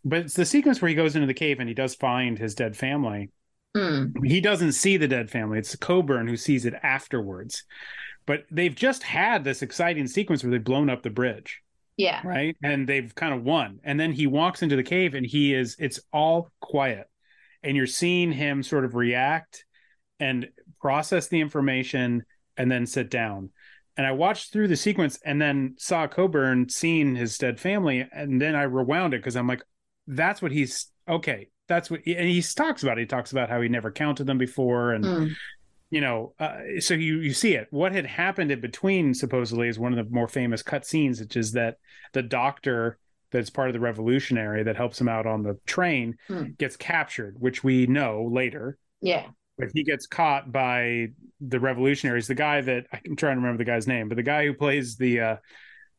but 0.04 0.20
it's 0.20 0.34
the 0.34 0.44
sequence 0.44 0.82
where 0.82 0.88
he 0.88 0.94
goes 0.94 1.14
into 1.16 1.26
the 1.26 1.34
cave 1.34 1.60
and 1.60 1.68
he 1.68 1.74
does 1.74 1.94
find 1.94 2.38
his 2.38 2.54
dead 2.54 2.76
family 2.76 3.30
Mm. 3.76 4.24
he 4.24 4.40
doesn't 4.40 4.70
see 4.72 4.96
the 4.96 5.08
dead 5.08 5.30
family. 5.30 5.58
It's 5.58 5.74
Coburn 5.74 6.28
who 6.28 6.36
sees 6.36 6.64
it 6.64 6.74
afterwards. 6.84 7.64
But 8.24 8.44
they've 8.50 8.74
just 8.74 9.02
had 9.02 9.42
this 9.42 9.62
exciting 9.62 10.06
sequence 10.06 10.44
where 10.44 10.50
they've 10.52 10.62
blown 10.62 10.88
up 10.88 11.02
the 11.02 11.10
bridge, 11.10 11.60
Yeah. 11.96 12.20
right? 12.24 12.56
And 12.62 12.88
they've 12.88 13.14
kind 13.14 13.34
of 13.34 13.42
won. 13.44 13.78
And 13.84 13.98
then 13.98 14.12
he 14.12 14.26
walks 14.26 14.62
into 14.62 14.76
the 14.76 14.82
cave 14.82 15.14
and 15.14 15.24
he 15.24 15.54
is, 15.54 15.76
it's 15.78 16.00
all 16.12 16.50
quiet. 16.60 17.06
And 17.62 17.76
you're 17.76 17.86
seeing 17.86 18.32
him 18.32 18.62
sort 18.62 18.84
of 18.84 18.94
react 18.94 19.64
and 20.20 20.48
process 20.80 21.28
the 21.28 21.40
information 21.40 22.24
and 22.56 22.70
then 22.70 22.86
sit 22.86 23.10
down. 23.10 23.50
And 23.96 24.06
I 24.06 24.12
watched 24.12 24.52
through 24.52 24.68
the 24.68 24.76
sequence 24.76 25.18
and 25.24 25.40
then 25.40 25.76
saw 25.78 26.06
Coburn 26.08 26.68
seeing 26.68 27.14
his 27.14 27.38
dead 27.38 27.60
family. 27.60 28.06
And 28.12 28.40
then 28.42 28.54
I 28.56 28.62
rewound 28.62 29.14
it 29.14 29.18
because 29.18 29.36
I'm 29.36 29.46
like, 29.46 29.62
that's 30.06 30.42
what 30.42 30.52
he's 30.52 30.88
okay. 31.08 31.48
That's 31.68 31.90
what, 31.90 32.00
and 32.06 32.28
he 32.28 32.42
talks 32.42 32.82
about. 32.82 32.98
It. 32.98 33.02
He 33.02 33.06
talks 33.06 33.32
about 33.32 33.48
how 33.48 33.60
he 33.62 33.68
never 33.68 33.90
counted 33.90 34.26
them 34.26 34.36
before, 34.36 34.92
and 34.92 35.04
Mm. 35.04 35.30
You 35.90 36.00
know, 36.00 36.34
uh, 36.38 36.58
so 36.80 36.94
you 36.94 37.18
you 37.18 37.32
see 37.32 37.54
it. 37.54 37.68
What 37.70 37.92
had 37.92 38.06
happened 38.06 38.50
in 38.50 38.60
between 38.60 39.14
supposedly 39.14 39.68
is 39.68 39.78
one 39.78 39.96
of 39.96 40.04
the 40.04 40.12
more 40.12 40.28
famous 40.28 40.62
cut 40.62 40.86
scenes, 40.86 41.20
which 41.20 41.36
is 41.36 41.52
that 41.52 41.76
the 42.12 42.22
doctor 42.22 42.98
that's 43.30 43.50
part 43.50 43.68
of 43.68 43.74
the 43.74 43.80
revolutionary 43.80 44.62
that 44.62 44.76
helps 44.76 45.00
him 45.00 45.08
out 45.08 45.26
on 45.26 45.42
the 45.42 45.58
train 45.66 46.16
Mm. 46.28 46.56
gets 46.58 46.76
captured, 46.76 47.36
which 47.38 47.64
we 47.64 47.86
know 47.86 48.28
later. 48.32 48.78
Yeah. 49.00 49.26
But 49.58 49.68
he 49.74 49.84
gets 49.84 50.06
caught 50.06 50.50
by 50.50 51.08
the 51.40 51.60
revolutionaries. 51.60 52.26
The 52.26 52.34
guy 52.34 52.60
that 52.60 52.86
I'm 52.92 53.16
trying 53.16 53.36
to 53.36 53.40
remember 53.40 53.58
the 53.58 53.70
guy's 53.70 53.86
name, 53.86 54.08
but 54.08 54.16
the 54.16 54.22
guy 54.22 54.46
who 54.46 54.54
plays 54.54 54.96
the 54.96 55.20
uh, 55.20 55.36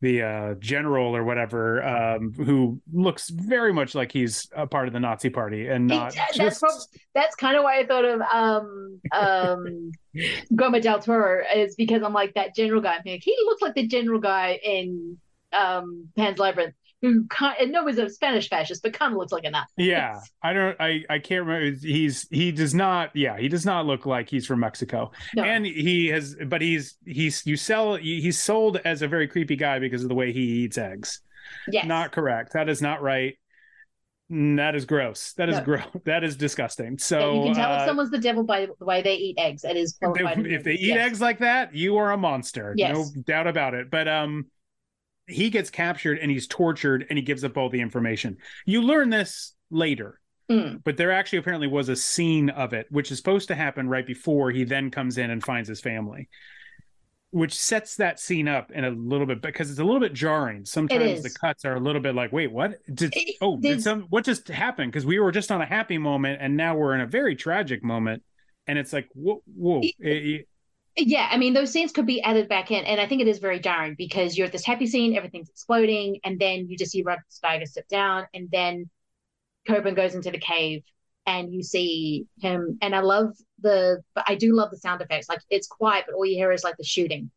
the 0.01 0.21
uh, 0.21 0.53
general 0.55 1.15
or 1.15 1.23
whatever, 1.23 1.83
um, 1.83 2.33
who 2.33 2.79
looks 2.93 3.29
very 3.29 3.71
much 3.73 3.95
like 3.95 4.11
he's 4.11 4.47
a 4.55 4.67
part 4.67 4.87
of 4.87 4.93
the 4.93 4.99
Nazi 4.99 5.29
party 5.29 5.67
and 5.67 5.87
not 5.87 6.13
It- 6.13 6.19
that's 6.37 6.59
just 6.59 6.97
that's 7.13 7.35
kind 7.35 7.55
of 7.57 7.63
why 7.63 7.79
I 7.79 7.85
thought 7.85 8.05
of 8.05 8.21
um 8.21 8.99
um 9.11 9.91
Guillermo 10.55 10.79
del 10.79 10.99
Toro 10.99 11.43
is 11.55 11.75
because 11.75 12.03
I'm 12.03 12.13
like 12.13 12.33
that 12.35 12.55
general 12.55 12.81
guy. 12.81 12.95
I'm 12.95 13.01
like, 13.05 13.21
he 13.23 13.35
looks 13.45 13.61
like 13.61 13.75
the 13.75 13.87
general 13.87 14.19
guy 14.19 14.59
in 14.63 15.17
um 15.53 16.07
Pan's 16.17 16.39
Labyrinth 16.39 16.73
who 17.13 17.25
kind 17.27 17.55
and 17.59 17.71
no, 17.71 17.85
he's 17.87 17.97
a 17.97 18.09
Spanish 18.09 18.49
fascist, 18.49 18.81
but 18.83 18.93
kind 18.93 19.13
of 19.13 19.17
looks 19.17 19.31
like 19.31 19.43
a 19.43 19.49
Nazi. 19.51 19.67
yeah 19.77 20.19
i 20.41 20.53
don't 20.53 20.75
i 20.79 21.03
i 21.09 21.19
can't 21.19 21.45
remember 21.45 21.77
he's 21.79 22.27
he 22.29 22.51
does 22.51 22.73
not 22.73 23.15
yeah 23.15 23.37
he 23.37 23.47
does 23.47 23.65
not 23.65 23.85
look 23.85 24.05
like 24.05 24.29
he's 24.29 24.45
from 24.45 24.59
mexico 24.61 25.11
No. 25.35 25.43
and 25.43 25.65
he 25.65 26.07
has 26.07 26.35
but 26.47 26.61
he's 26.61 26.97
he's 27.05 27.45
you 27.45 27.57
sell 27.57 27.95
he's 27.95 28.39
sold 28.39 28.77
as 28.85 29.01
a 29.01 29.07
very 29.07 29.27
creepy 29.27 29.55
guy 29.55 29.79
because 29.79 30.03
of 30.03 30.09
the 30.09 30.15
way 30.15 30.31
he 30.31 30.41
eats 30.63 30.77
eggs 30.77 31.21
Yes. 31.71 31.85
not 31.85 32.11
correct 32.11 32.53
that 32.53 32.69
is 32.69 32.81
not 32.81 33.01
right 33.01 33.37
Mm, 34.31 34.57
that 34.57 34.73
is 34.73 34.85
gross 34.85 35.33
that 35.33 35.49
is 35.49 35.57
No. 35.57 35.63
gross 35.63 35.83
that 36.05 36.23
is 36.23 36.35
disgusting 36.35 36.97
so 36.97 37.19
Yeah, 37.19 37.33
you 37.37 37.43
can 37.43 37.53
tell 37.53 37.71
uh, 37.71 37.75
if 37.77 37.85
someone's 37.85 38.09
the 38.09 38.17
devil 38.17 38.43
by 38.43 38.65
the 38.79 38.85
way 38.85 39.03
they 39.03 39.13
eat 39.13 39.35
eggs. 39.37 39.63
It 39.63 39.77
is 39.77 39.99
if 40.01 40.13
they, 40.15 40.49
if 40.49 40.63
they 40.63 40.73
eat 40.73 40.81
Yes. 40.81 41.05
eggs 41.05 41.21
like 41.21 41.37
that, 41.39 41.75
you 41.75 41.97
are 41.97 42.11
a 42.11 42.17
monster. 42.17 42.73
Yes. 42.75 42.95
No 42.95 43.21
doubt 43.21 43.45
about 43.45 43.75
it. 43.75 43.91
But 43.91 44.07
um 44.07 44.47
he 45.27 45.49
gets 45.49 45.69
captured 45.69 46.19
and 46.19 46.29
he's 46.29 46.47
tortured 46.47 47.05
and 47.09 47.17
he 47.17 47.23
gives 47.23 47.43
up 47.43 47.57
all 47.57 47.69
the 47.69 47.81
information. 47.81 48.37
You 48.65 48.81
learn 48.81 49.09
this 49.09 49.53
later. 49.69 50.19
Mm. 50.49 50.83
But 50.83 50.97
there 50.97 51.11
actually 51.11 51.39
apparently 51.39 51.67
was 51.67 51.89
a 51.89 51.95
scene 51.95 52.51
of 52.51 52.73
it, 52.73 52.85
which 52.91 53.11
is 53.11 53.17
supposed 53.17 53.47
to 53.47 53.55
happen 53.55 53.89
right 53.89 54.05
before 54.05 54.51
he 54.51 54.63
then 54.63 54.91
comes 54.91 55.17
in 55.17 55.31
and 55.31 55.43
finds 55.43 55.67
his 55.67 55.81
family. 55.81 56.29
Which 57.31 57.55
sets 57.55 57.95
that 57.95 58.19
scene 58.19 58.47
up 58.47 58.71
in 58.71 58.85
a 58.85 58.91
little 58.91 59.25
bit 59.25 59.41
because 59.41 59.69
it's 59.69 59.79
a 59.79 59.83
little 59.83 59.99
bit 59.99 60.13
jarring. 60.13 60.63
Sometimes 60.63 61.23
the 61.23 61.31
cuts 61.31 61.65
are 61.65 61.75
a 61.75 61.79
little 61.79 61.99
bit 62.01 62.15
like, 62.15 62.31
wait, 62.31 62.51
what? 62.51 62.79
Did, 62.93 63.13
oh, 63.41 63.57
did 63.57 63.81
some 63.81 64.03
what 64.03 64.23
just 64.23 64.47
happened? 64.47 64.91
Because 64.91 65.05
we 65.05 65.19
were 65.19 65.31
just 65.31 65.51
on 65.51 65.61
a 65.61 65.65
happy 65.65 65.97
moment 65.97 66.41
and 66.41 66.55
now 66.55 66.75
we're 66.77 66.93
in 66.93 67.01
a 67.01 67.07
very 67.07 67.35
tragic 67.35 67.83
moment. 67.83 68.23
And 68.67 68.77
it's 68.77 68.93
like, 68.93 69.09
whoa, 69.15 69.41
whoa. 69.53 69.81
it- 69.99 70.47
Yeah, 70.97 71.27
I 71.29 71.37
mean, 71.37 71.53
those 71.53 71.71
scenes 71.71 71.91
could 71.91 72.05
be 72.05 72.21
added 72.21 72.47
back 72.47 72.71
in, 72.71 72.85
and 72.85 73.01
I 73.01 73.07
think 73.07 73.21
it 73.21 73.27
is 73.27 73.39
very 73.39 73.59
jarring 73.59 73.95
because 73.97 74.37
you're 74.37 74.45
at 74.45 74.53
this 74.53 74.65
happy 74.65 74.87
scene, 74.87 75.15
everything's 75.17 75.49
exploding, 75.49 76.19
and 76.23 76.39
then 76.39 76.67
you 76.69 76.77
just 76.77 76.91
see 76.91 77.01
Rod 77.01 77.19
Steiger 77.29 77.67
sit 77.67 77.87
down, 77.89 78.27
and 78.33 78.49
then 78.49 78.89
Coburn 79.67 79.93
goes 79.93 80.15
into 80.15 80.31
the 80.31 80.37
cave, 80.37 80.83
and 81.25 81.53
you 81.53 81.63
see 81.63 82.27
him. 82.39 82.77
And 82.81 82.95
I 82.95 83.01
love 83.01 83.35
the, 83.59 84.01
but 84.13 84.23
I 84.27 84.35
do 84.35 84.55
love 84.55 84.71
the 84.71 84.77
sound 84.77 85.01
effects. 85.01 85.27
Like 85.27 85.41
it's 85.49 85.67
quiet, 85.67 86.05
but 86.07 86.15
all 86.15 86.25
you 86.25 86.35
hear 86.35 86.53
is 86.53 86.63
like 86.63 86.77
the 86.77 86.85
shooting 86.85 87.29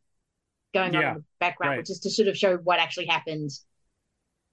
going 0.73 0.95
on 0.95 1.03
in 1.03 1.13
the 1.15 1.23
background, 1.41 1.71
right. 1.71 1.77
which 1.79 1.89
is 1.89 1.99
to 1.99 2.09
sort 2.09 2.29
of 2.29 2.37
show 2.37 2.57
what 2.57 2.79
actually 2.79 3.07
happened. 3.07 3.49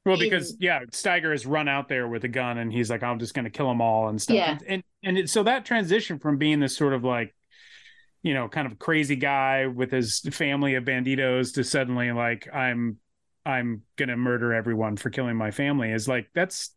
Well, 0.05 0.18
because 0.18 0.57
yeah, 0.59 0.81
Steiger 0.93 1.33
has 1.33 1.47
run 1.47 1.68
out 1.68 1.89
there 1.89 2.09
with 2.09 2.25
a 2.25 2.28
gun, 2.28 2.59
and 2.59 2.73
he's 2.73 2.91
like, 2.91 3.02
"I'm 3.02 3.18
just 3.18 3.35
going 3.35 3.44
to 3.44 3.51
kill 3.51 3.68
them 3.68 3.81
all" 3.81 4.09
and 4.09 4.20
stuff. 4.23 4.36
Yeah. 4.36 4.51
And 4.51 4.62
and, 4.68 4.83
and 5.05 5.18
it, 5.18 5.31
so 5.31 5.43
that 5.43 5.65
transition 5.65 6.18
from 6.18 6.39
being 6.39 6.60
this 6.60 6.76
sort 6.76 6.93
of 6.93 7.05
like, 7.05 7.35
you 8.26 8.34
know, 8.34 8.48
kind 8.48 8.66
of 8.70 8.78
crazy 8.78 9.16
guy 9.16 9.66
with 9.66 9.90
his 9.92 10.20
family 10.32 10.74
of 10.74 10.84
banditos 10.84 11.55
to 11.55 11.64
suddenly 11.64 12.12
like, 12.12 12.48
I'm 12.55 12.98
I'm 13.44 13.82
going 13.96 14.08
to 14.08 14.16
murder 14.16 14.52
everyone 14.52 14.96
for 14.96 15.10
killing 15.10 15.36
my 15.36 15.52
family 15.52 15.92
is 15.92 16.08
like 16.08 16.28
that's 16.34 16.72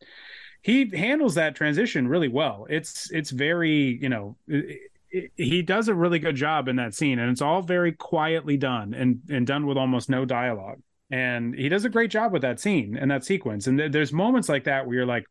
he 0.62 0.96
handles 0.96 1.36
that 1.36 1.56
transition 1.56 2.08
really 2.08 2.28
well. 2.28 2.68
It's 2.70 3.10
it's 3.12 3.32
very 3.32 4.00
you 4.02 4.10
know. 4.10 4.38
it- 4.48 4.92
he 5.36 5.64
does 5.64 5.88
a 5.88 5.96
really 5.96 6.20
good 6.20 6.36
job 6.36 6.68
in 6.68 6.76
that 6.76 6.94
scene 6.94 7.18
and 7.18 7.32
it's 7.32 7.42
all 7.42 7.64
very 7.64 7.92
quietly 7.94 8.58
done 8.58 8.94
and 8.94 9.22
and 9.32 9.48
done 9.48 9.66
with 9.66 9.76
almost 9.76 10.08
no 10.08 10.24
dialogue 10.24 10.80
and 11.10 11.56
he 11.56 11.68
does 11.68 11.84
a 11.84 11.90
great 11.90 12.12
job 12.12 12.32
with 12.32 12.44
that 12.44 12.60
scene 12.60 12.96
and 12.96 13.10
that 13.10 13.24
sequence 13.26 13.66
and 13.66 13.80
th- 13.80 13.92
there's 13.92 14.14
moments 14.14 14.48
like 14.48 14.66
that 14.66 14.86
where 14.86 14.98
you're 14.98 15.08
like 15.08 15.26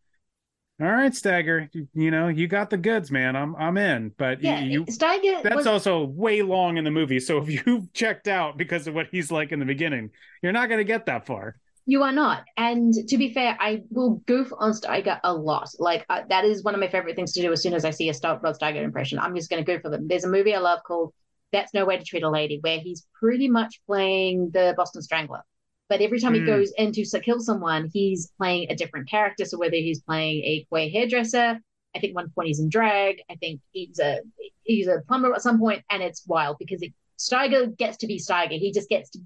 all 0.80 0.86
right 0.88 1.12
Steiger 1.12 1.68
you, 1.72 1.88
you 1.94 2.10
know 2.10 2.28
you 2.28 2.46
got 2.46 2.70
the 2.70 2.76
goods 2.76 3.10
man 3.10 3.34
i'm 3.36 3.56
i'm 3.56 3.76
in 3.76 4.12
but 4.16 4.42
Yeah, 4.42 4.60
you, 4.60 4.84
Steiger 4.84 5.42
that's 5.42 5.56
was- 5.56 5.66
also 5.66 6.04
way 6.04 6.42
long 6.42 6.76
in 6.76 6.84
the 6.84 6.90
movie 6.90 7.20
so 7.20 7.38
if 7.38 7.48
you've 7.66 7.92
checked 7.92 8.28
out 8.28 8.56
because 8.56 8.86
of 8.86 8.94
what 8.94 9.08
he's 9.10 9.30
like 9.30 9.50
in 9.52 9.58
the 9.58 9.66
beginning 9.66 10.10
you're 10.42 10.52
not 10.52 10.68
going 10.68 10.78
to 10.78 10.84
get 10.84 11.06
that 11.06 11.26
far 11.26 11.56
You 11.86 12.02
are 12.02 12.12
not. 12.12 12.44
And 12.58 12.92
to 13.08 13.16
be 13.16 13.32
fair, 13.32 13.56
I 13.58 13.82
will 13.90 14.20
goof 14.26 14.52
on 14.58 14.72
Steiger 14.72 15.18
a 15.24 15.32
lot. 15.32 15.70
Like 15.78 16.04
uh, 16.10 16.20
that 16.28 16.44
is 16.44 16.62
one 16.62 16.74
of 16.74 16.80
my 16.80 16.88
favorite 16.88 17.16
things 17.16 17.32
to 17.32 17.40
do 17.40 17.50
as 17.50 17.62
soon 17.62 17.72
as 17.72 17.84
I 17.86 17.92
see 17.92 18.10
a 18.10 18.12
Rod 18.22 18.56
Steiger 18.60 18.82
impression. 18.84 19.18
I'm 19.18 19.34
just 19.34 19.48
going 19.48 19.64
to 19.64 19.72
goof 19.72 19.80
for 19.80 19.90
them. 19.90 20.06
There's 20.06 20.24
a 20.24 20.28
movie 20.28 20.54
I 20.54 20.58
love 20.58 20.80
called 20.86 21.14
That's 21.50 21.72
No 21.72 21.86
Way 21.86 21.96
to 21.96 22.04
Treat 22.04 22.24
a 22.24 22.28
Lady, 22.30 22.58
where 22.60 22.78
he's 22.78 23.06
pretty 23.18 23.48
much 23.48 23.80
playing 23.86 24.50
the 24.52 24.74
Boston 24.76 25.00
Strangler. 25.00 25.42
But 25.88 26.00
every 26.02 26.20
time 26.20 26.34
he 26.34 26.40
Mm. 26.40 26.46
goes 26.46 26.72
in 26.76 26.92
to 26.92 27.20
kill 27.20 27.40
someone, 27.40 27.90
he's 27.92 28.30
playing 28.38 28.70
a 28.70 28.74
different 28.76 29.08
character. 29.08 29.44
So 29.44 29.58
whether 29.58 29.76
he's 29.76 30.00
playing 30.02 30.44
a 30.44 30.66
queer 30.68 30.90
hairdresser, 30.90 31.60
I 31.94 31.98
think 31.98 32.14
one 32.14 32.30
point 32.30 32.48
he's 32.48 32.60
in 32.60 32.68
drag. 32.68 33.22
I 33.30 33.36
think 33.36 33.60
he's 33.72 33.98
a 33.98 34.20
he's 34.64 34.86
a 34.88 35.00
plumber 35.08 35.32
at 35.34 35.42
some 35.42 35.58
point, 35.58 35.82
and 35.90 36.02
it's 36.02 36.26
wild 36.26 36.56
because 36.58 36.82
it, 36.82 36.92
Steiger 37.18 37.76
gets 37.76 37.96
to 37.98 38.06
be 38.06 38.18
Steiger. 38.18 38.58
He 38.58 38.70
just 38.72 38.88
gets 38.88 39.10
to 39.10 39.20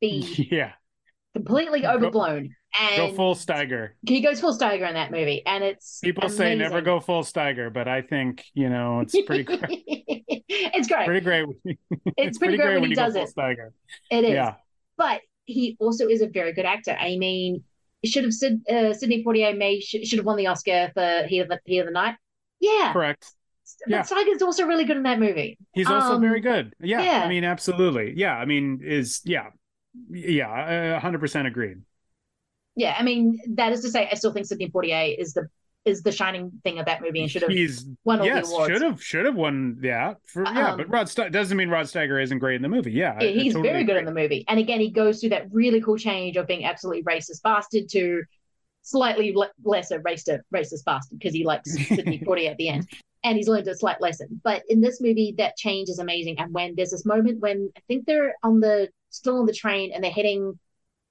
be 0.00 0.48
yeah 0.50 0.72
completely 1.34 1.86
overblown. 1.86 2.54
And 2.80 2.96
go 2.96 3.12
full 3.14 3.34
steiger 3.34 3.90
he 4.06 4.20
goes 4.20 4.40
full 4.40 4.56
Steiger 4.56 4.86
in 4.88 4.94
that 4.94 5.10
movie, 5.10 5.44
and 5.44 5.62
it's 5.64 5.98
people 6.00 6.28
say 6.28 6.54
never 6.54 6.80
go 6.80 7.00
full 7.00 7.22
steiger 7.22 7.72
but 7.72 7.88
i 7.88 8.00
think 8.00 8.44
you 8.54 8.68
know 8.68 9.00
it's 9.00 9.20
pretty 9.22 9.42
great 9.42 9.60
it's 10.48 10.86
great. 10.88 11.06
pretty 11.06 11.20
great 11.20 11.46
It's 12.16 12.38
pretty 12.42 12.56
great 12.56 12.74
when 12.74 12.82
when 12.82 12.90
he 12.90 12.96
go 12.96 13.02
does 13.06 13.16
it. 13.16 13.28
steiger 13.36 13.70
It 14.10 14.24
is. 14.24 14.30
Yeah. 14.30 14.54
But 14.96 15.20
he 15.52 15.76
also 15.80 16.06
is 16.06 16.22
a 16.22 16.28
very 16.28 16.52
good 16.52 16.66
actor. 16.66 16.96
I 16.98 17.16
mean, 17.16 17.64
should 18.04 18.24
have 18.24 18.32
Sid, 18.32 18.62
uh, 18.68 18.92
Sidney 18.94 19.24
Poitier 19.24 19.56
may 19.56 19.80
sh- 19.80 20.04
should 20.04 20.18
have 20.18 20.26
won 20.26 20.36
the 20.36 20.46
Oscar 20.46 20.90
for 20.94 21.24
Heat 21.26 21.40
of 21.40 21.48
the, 21.48 21.60
Heat 21.64 21.80
of 21.80 21.86
the 21.86 21.92
Night. 21.92 22.16
Yeah. 22.60 22.92
correct 22.92 23.32
But 23.86 23.90
yeah. 23.90 24.02
Steiger's 24.02 24.42
also 24.42 24.64
really 24.64 24.84
good 24.84 24.96
in 24.96 25.04
that 25.04 25.18
movie. 25.18 25.58
He's 25.72 25.86
also 25.86 26.14
Um, 26.14 26.20
very 26.20 26.40
good. 26.40 26.74
Yeah, 26.80 27.02
yeah. 27.02 27.22
I 27.24 27.28
mean, 27.28 27.44
absolutely. 27.44 28.14
Yeah, 28.16 28.34
I 28.34 28.44
mean, 28.44 28.80
is 28.82 29.20
yeah, 29.24 29.50
yeah, 30.10 30.98
hundred 30.98 31.20
percent 31.20 31.46
agreed. 31.46 31.78
Yeah, 32.76 32.94
I 32.98 33.02
mean, 33.02 33.40
that 33.56 33.72
is 33.72 33.82
to 33.82 33.90
say, 33.90 34.08
I 34.10 34.14
still 34.14 34.32
think 34.32 34.46
Sidney 34.46 34.70
Poitier 34.70 35.16
is 35.18 35.34
the 35.34 35.48
is 35.86 36.02
the 36.02 36.12
shining 36.12 36.50
thing 36.62 36.78
of 36.78 36.86
that 36.86 37.00
movie 37.00 37.22
and 37.22 37.30
should 37.30 37.42
have 37.42 37.50
He's 37.50 37.86
won 38.04 38.20
all 38.20 38.26
yes, 38.26 38.48
the 38.48 38.54
awards. 38.54 38.72
should 38.72 38.82
have 38.82 39.02
should 39.02 39.24
have 39.24 39.34
won. 39.34 39.78
Yeah, 39.82 40.14
for 40.26 40.44
yeah, 40.44 40.72
Um, 40.72 40.76
but 40.76 40.88
Rod 40.90 41.08
Ste- 41.08 41.30
doesn't 41.32 41.56
mean 41.56 41.70
Rod 41.70 41.86
Steiger 41.86 42.22
isn't 42.22 42.38
great 42.38 42.56
in 42.56 42.62
the 42.62 42.68
movie. 42.68 42.92
Yeah, 42.92 43.16
Yeah, 43.20 43.28
he's 43.28 43.54
totally 43.54 43.68
very 43.70 43.84
good 43.84 43.92
agree. 43.96 43.98
in 44.00 44.04
the 44.14 44.20
movie. 44.20 44.44
And 44.48 44.58
again, 44.60 44.78
he 44.80 44.90
goes 44.90 45.20
through 45.20 45.30
that 45.30 45.46
really 45.52 45.80
cool 45.80 45.96
change 45.96 46.36
of 46.36 46.46
being 46.46 46.64
absolutely 46.66 47.02
racist 47.04 47.42
bastard 47.42 47.88
to 47.90 48.22
slightly 48.82 49.32
le- 49.34 49.50
lesser 49.64 50.00
racist 50.00 50.40
racist 50.54 50.84
bastard 50.84 51.18
because 51.18 51.34
he 51.34 51.44
likes 51.44 51.72
Sidney 51.88 52.18
Poitier 52.18 52.50
at 52.50 52.56
the 52.58 52.68
end. 52.68 52.86
and 53.24 53.36
he's 53.36 53.48
learned 53.48 53.68
a 53.68 53.74
slight 53.76 54.00
lesson. 54.00 54.40
But 54.44 54.62
in 54.68 54.80
this 54.82 55.00
movie, 55.00 55.34
that 55.38 55.56
change 55.56 55.88
is 55.88 55.98
amazing. 55.98 56.38
And 56.38 56.52
when 56.52 56.74
there's 56.76 56.90
this 56.90 57.04
moment 57.06 57.40
when 57.40 57.70
I 57.76 57.80
think 57.88 58.06
they're 58.06 58.34
on 58.42 58.60
the 58.60 58.88
still 59.10 59.38
on 59.38 59.46
the 59.46 59.52
train 59.54 59.92
and 59.94 60.02
they're 60.04 60.10
heading 60.10 60.58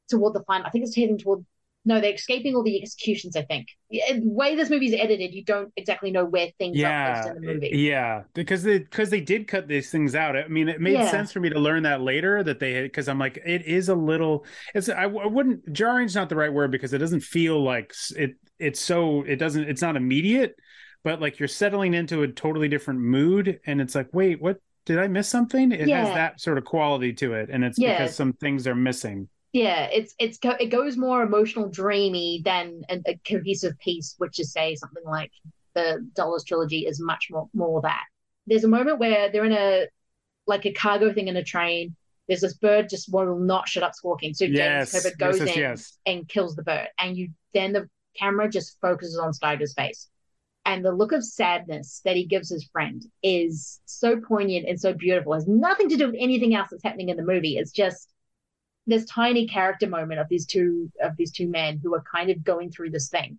toward 0.09 0.33
the 0.35 0.43
final, 0.43 0.65
I 0.65 0.69
think 0.69 0.85
it's 0.85 0.95
heading 0.95 1.17
toward 1.17 1.45
no, 1.85 2.01
they're 2.01 2.13
escaping 2.13 2.55
all 2.55 2.63
the 2.63 2.81
executions. 2.81 3.35
I 3.35 3.43
think 3.43 3.67
the 3.89 4.21
way 4.23 4.55
this 4.55 4.69
movie's 4.69 4.93
edited, 4.93 5.33
you 5.33 5.43
don't 5.43 5.71
exactly 5.77 6.11
know 6.11 6.25
where 6.25 6.49
things 6.57 6.77
yeah, 6.77 6.89
are 6.89 7.13
placed 7.23 7.37
in 7.37 7.41
the 7.41 7.53
movie. 7.53 7.69
Yeah, 7.73 8.23
because 8.33 8.63
they 8.63 8.79
because 8.79 9.09
they 9.09 9.21
did 9.21 9.47
cut 9.47 9.67
these 9.67 9.89
things 9.89 10.13
out. 10.13 10.35
I 10.35 10.47
mean, 10.47 10.67
it 10.69 10.81
made 10.81 10.93
Yeah. 10.93 11.09
sense 11.09 11.31
for 11.31 11.39
me 11.39 11.49
to 11.49 11.59
learn 11.59 11.83
that 11.83 12.01
later 12.01 12.43
that 12.43 12.59
they 12.59 12.73
had 12.73 12.83
because 12.83 13.07
I'm 13.07 13.17
like, 13.17 13.37
it 13.45 13.65
is 13.65 13.89
a 13.89 13.95
little. 13.95 14.45
It's 14.75 14.89
I, 14.89 15.03
I 15.03 15.05
wouldn't 15.05 15.71
jarring's 15.71 16.15
not 16.15 16.29
the 16.29 16.35
right 16.35 16.51
word 16.51 16.71
because 16.71 16.93
it 16.93 16.99
doesn't 16.99 17.21
feel 17.21 17.63
like 17.63 17.93
it. 18.15 18.35
It's 18.59 18.79
so 18.81 19.23
it 19.23 19.37
doesn't. 19.37 19.63
It's 19.63 19.81
not 19.81 19.95
immediate, 19.95 20.55
but 21.03 21.21
like 21.21 21.39
you're 21.39 21.47
settling 21.47 21.93
into 21.93 22.23
a 22.23 22.27
totally 22.27 22.67
different 22.67 22.99
mood, 22.99 23.59
and 23.65 23.79
it's 23.81 23.95
like, 23.95 24.09
wait, 24.13 24.41
what? 24.41 24.57
Did 24.85 24.97
I 24.97 25.07
miss 25.07 25.27
something? 25.29 25.71
It 25.71 25.87
has 25.89 26.07
that 26.15 26.41
sort 26.41 26.57
of 26.57 26.65
quality 26.65 27.13
to 27.13 27.33
it, 27.33 27.49
and 27.51 27.63
it's 27.63 27.77
Yeah. 27.77 27.99
because 27.99 28.15
some 28.15 28.33
things 28.33 28.65
are 28.65 28.73
missing. 28.75 29.29
Yeah, 29.51 29.85
it's 29.85 30.13
it's 30.19 30.37
go- 30.37 30.57
it 30.59 30.67
goes 30.67 30.95
more 30.95 31.23
emotional, 31.23 31.69
dreamy 31.69 32.41
than 32.45 32.83
a, 32.89 33.01
a 33.07 33.19
cohesive 33.27 33.77
piece, 33.79 34.15
which 34.17 34.39
is 34.39 34.51
say 34.51 34.75
something 34.75 35.03
like 35.03 35.31
the 35.73 36.07
Dollars 36.13 36.43
trilogy 36.43 36.85
is 36.85 37.01
much 37.01 37.27
more 37.31 37.49
more 37.53 37.81
that. 37.81 38.03
There's 38.45 38.63
a 38.63 38.67
moment 38.67 38.99
where 38.99 39.31
they're 39.31 39.45
in 39.45 39.51
a 39.53 39.87
like 40.45 40.65
a 40.65 40.73
cargo 40.73 41.13
thing 41.13 41.27
in 41.27 41.37
a 41.37 41.43
train. 41.43 41.95
There's 42.27 42.41
this 42.41 42.53
bird 42.53 42.89
just 42.89 43.11
will 43.11 43.39
not 43.39 43.67
shut 43.67 43.81
up 43.81 43.95
squawking. 43.95 44.35
So 44.35 44.45
Yes, 44.45 44.91
James 44.91 45.03
Herbert 45.03 45.17
goes 45.17 45.39
yes, 45.39 45.47
yes, 45.47 45.55
in 45.55 45.61
yes. 45.61 45.97
and 46.05 46.27
kills 46.27 46.55
the 46.55 46.63
bird, 46.63 46.87
and 46.99 47.17
you 47.17 47.29
then 47.53 47.73
the 47.73 47.89
camera 48.15 48.49
just 48.49 48.77
focuses 48.81 49.17
on 49.17 49.33
Steiger's 49.33 49.73
face, 49.73 50.09
and 50.65 50.85
the 50.85 50.91
look 50.91 51.11
of 51.11 51.23
sadness 51.23 52.01
that 52.05 52.15
he 52.15 52.25
gives 52.25 52.49
his 52.49 52.69
friend 52.71 53.03
is 53.23 53.79
so 53.85 54.19
poignant 54.19 54.67
and 54.67 54.79
so 54.79 54.93
beautiful. 54.93 55.33
It 55.33 55.37
has 55.37 55.47
nothing 55.47 55.89
to 55.89 55.97
do 55.97 56.05
with 56.05 56.17
anything 56.19 56.53
else 56.53 56.67
that's 56.69 56.83
happening 56.83 57.09
in 57.09 57.17
the 57.17 57.23
movie. 57.23 57.57
It's 57.57 57.71
just 57.71 58.09
this 58.89 59.05
tiny 59.05 59.47
character 59.47 59.87
moment 59.87 60.19
of 60.19 60.27
these 60.29 60.45
two 60.45 60.91
of 61.01 61.15
these 61.17 61.31
two 61.31 61.47
men 61.47 61.79
who 61.81 61.93
are 61.95 62.03
kind 62.11 62.29
of 62.29 62.43
going 62.43 62.71
through 62.71 62.89
this 62.91 63.09
thing. 63.09 63.37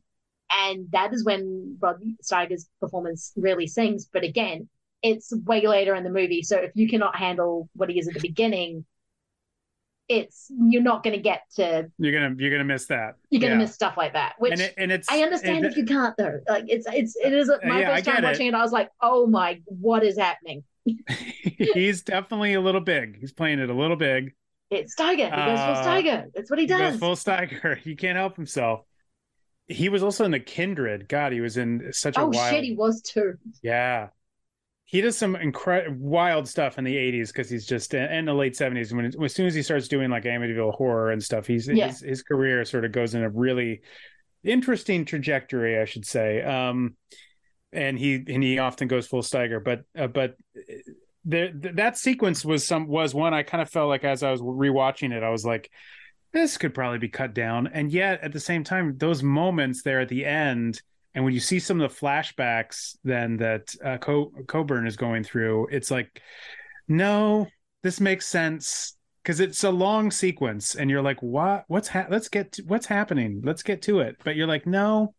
And 0.52 0.86
that 0.92 1.12
is 1.12 1.24
when 1.24 1.76
Rod 1.80 2.00
Steiger's 2.22 2.68
performance 2.80 3.32
really 3.36 3.66
sings. 3.68 4.06
But 4.12 4.24
again, 4.24 4.68
it's 5.02 5.32
way 5.44 5.66
later 5.66 5.94
in 5.94 6.02
the 6.04 6.10
movie. 6.10 6.42
So 6.42 6.56
if 6.56 6.72
you 6.74 6.88
cannot 6.88 7.14
handle 7.16 7.68
what 7.74 7.88
he 7.90 7.98
is 7.98 8.08
at 8.08 8.14
the 8.14 8.20
beginning, 8.20 8.84
it's 10.08 10.50
you're 10.68 10.82
not 10.82 11.04
gonna 11.04 11.18
get 11.18 11.42
to 11.54 11.88
You're 11.98 12.12
gonna 12.12 12.34
you're 12.36 12.50
gonna 12.50 12.64
miss 12.64 12.86
that. 12.86 13.14
you're 13.30 13.40
gonna 13.40 13.52
Yeah. 13.54 13.58
miss 13.58 13.74
stuff 13.74 13.96
like 13.96 14.14
that. 14.14 14.34
Which 14.38 14.52
And 14.52 14.60
it- 14.60 14.74
and 14.76 14.90
it's- 14.90 15.06
I 15.08 15.22
understand 15.22 15.58
and- 15.58 15.66
if 15.66 15.76
you 15.76 15.84
can't 15.84 16.16
though. 16.16 16.40
Like 16.48 16.64
it's 16.68 16.86
it's 16.92 17.14
it 17.16 17.32
is 17.32 17.48
my 17.64 17.80
Yeah, 17.80 17.94
first 17.94 18.06
time 18.06 18.16
it. 18.16 18.24
watching 18.24 18.46
it. 18.48 18.54
I 18.54 18.62
was 18.62 18.72
like, 18.72 18.90
oh 19.00 19.26
my, 19.28 19.60
what 19.66 20.02
is 20.02 20.18
happening? 20.18 20.64
He's 21.44 22.02
definitely 22.02 22.54
a 22.54 22.60
little 22.60 22.80
big. 22.80 23.20
He's 23.20 23.32
playing 23.32 23.60
it 23.60 23.70
a 23.70 23.74
little 23.74 23.96
big. 23.96 24.34
It's 24.70 24.94
Steiger. 24.94 25.24
He 25.24 25.30
goes 25.30 25.58
Uh, 25.58 25.74
for 25.74 25.88
Steiger. 25.88 26.24
That's 26.34 26.50
what 26.50 26.58
he 26.58 26.64
He 26.64 26.68
goes 26.68 26.78
does. 26.92 26.98
full 27.00 27.16
Steiger. 27.16 27.78
He 27.82 27.96
can't 27.96 28.16
help 28.16 28.36
himself. 28.36 28.80
He 29.66 29.88
was 29.88 30.02
also 30.02 30.24
in 30.24 30.30
the 30.30 30.40
Kindred. 30.40 31.08
God, 31.08 31.32
he 31.32 31.40
was 31.40 31.56
in 31.56 31.92
such 31.92 32.16
a 32.16 32.20
oh 32.22 32.26
wild. 32.28 32.50
shit, 32.54 32.64
he 32.64 32.74
was 32.74 33.02
too. 33.02 33.34
Yeah, 33.62 34.08
he 34.84 35.00
does 35.00 35.16
some 35.16 35.36
incredible 35.36 35.96
wild 35.98 36.48
stuff 36.48 36.76
in 36.78 36.84
the 36.84 36.96
'80s 36.96 37.28
because 37.28 37.48
he's 37.48 37.66
just 37.66 37.94
in 37.94 38.24
the 38.24 38.34
late 38.34 38.54
'70s. 38.54 38.92
When 38.92 39.06
as 39.24 39.34
soon 39.34 39.46
as 39.46 39.54
he 39.54 39.62
starts 39.62 39.86
doing 39.86 40.10
like 40.10 40.24
Amityville 40.24 40.74
horror 40.74 41.12
and 41.12 41.22
stuff, 41.22 41.46
he's 41.46 41.68
Yeah. 41.68 41.86
his, 41.88 42.00
his 42.00 42.22
career 42.22 42.64
sort 42.64 42.84
of 42.84 42.90
goes 42.92 43.14
in 43.14 43.22
a 43.22 43.28
really 43.28 43.82
interesting 44.42 45.04
trajectory, 45.04 45.78
I 45.78 45.84
should 45.84 46.04
say. 46.06 46.42
Um, 46.42 46.96
and 47.72 47.96
he 47.96 48.14
and 48.26 48.42
he 48.42 48.58
often 48.58 48.88
goes 48.88 49.06
full 49.06 49.22
Steiger, 49.22 49.62
but 49.62 49.84
uh, 49.96 50.08
but 50.08 50.34
that 51.24 51.98
sequence 51.98 52.44
was 52.44 52.66
some 52.66 52.86
was 52.86 53.14
one 53.14 53.34
I 53.34 53.42
kind 53.42 53.62
of 53.62 53.68
felt 53.68 53.88
like 53.88 54.04
as 54.04 54.22
I 54.22 54.30
was 54.30 54.40
rewatching 54.40 55.12
it, 55.12 55.22
I 55.22 55.30
was 55.30 55.44
like, 55.44 55.70
this 56.32 56.58
could 56.58 56.74
probably 56.74 56.98
be 56.98 57.08
cut 57.08 57.34
down, 57.34 57.66
and 57.66 57.92
yet 57.92 58.22
at 58.22 58.32
the 58.32 58.40
same 58.40 58.64
time, 58.64 58.96
those 58.98 59.22
moments 59.22 59.82
there 59.82 60.00
at 60.00 60.08
the 60.08 60.24
end. 60.24 60.80
And 61.12 61.24
when 61.24 61.34
you 61.34 61.40
see 61.40 61.58
some 61.58 61.80
of 61.80 61.90
the 61.90 62.00
flashbacks, 62.00 62.96
then 63.02 63.38
that 63.38 63.74
uh, 63.84 63.98
Co- 63.98 64.32
Coburn 64.46 64.86
is 64.86 64.96
going 64.96 65.24
through, 65.24 65.66
it's 65.72 65.90
like, 65.90 66.22
no, 66.86 67.48
this 67.82 67.98
makes 67.98 68.28
sense 68.28 68.96
because 69.20 69.40
it's 69.40 69.64
a 69.64 69.70
long 69.70 70.12
sequence, 70.12 70.76
and 70.76 70.88
you're 70.88 71.02
like, 71.02 71.20
what? 71.20 71.64
What's 71.66 71.88
ha- 71.88 72.06
let's 72.08 72.28
get 72.28 72.52
to, 72.52 72.62
what's 72.62 72.86
happening? 72.86 73.42
Let's 73.44 73.64
get 73.64 73.82
to 73.82 73.98
it. 74.00 74.18
But 74.22 74.36
you're 74.36 74.46
like, 74.46 74.68
no, 74.68 75.14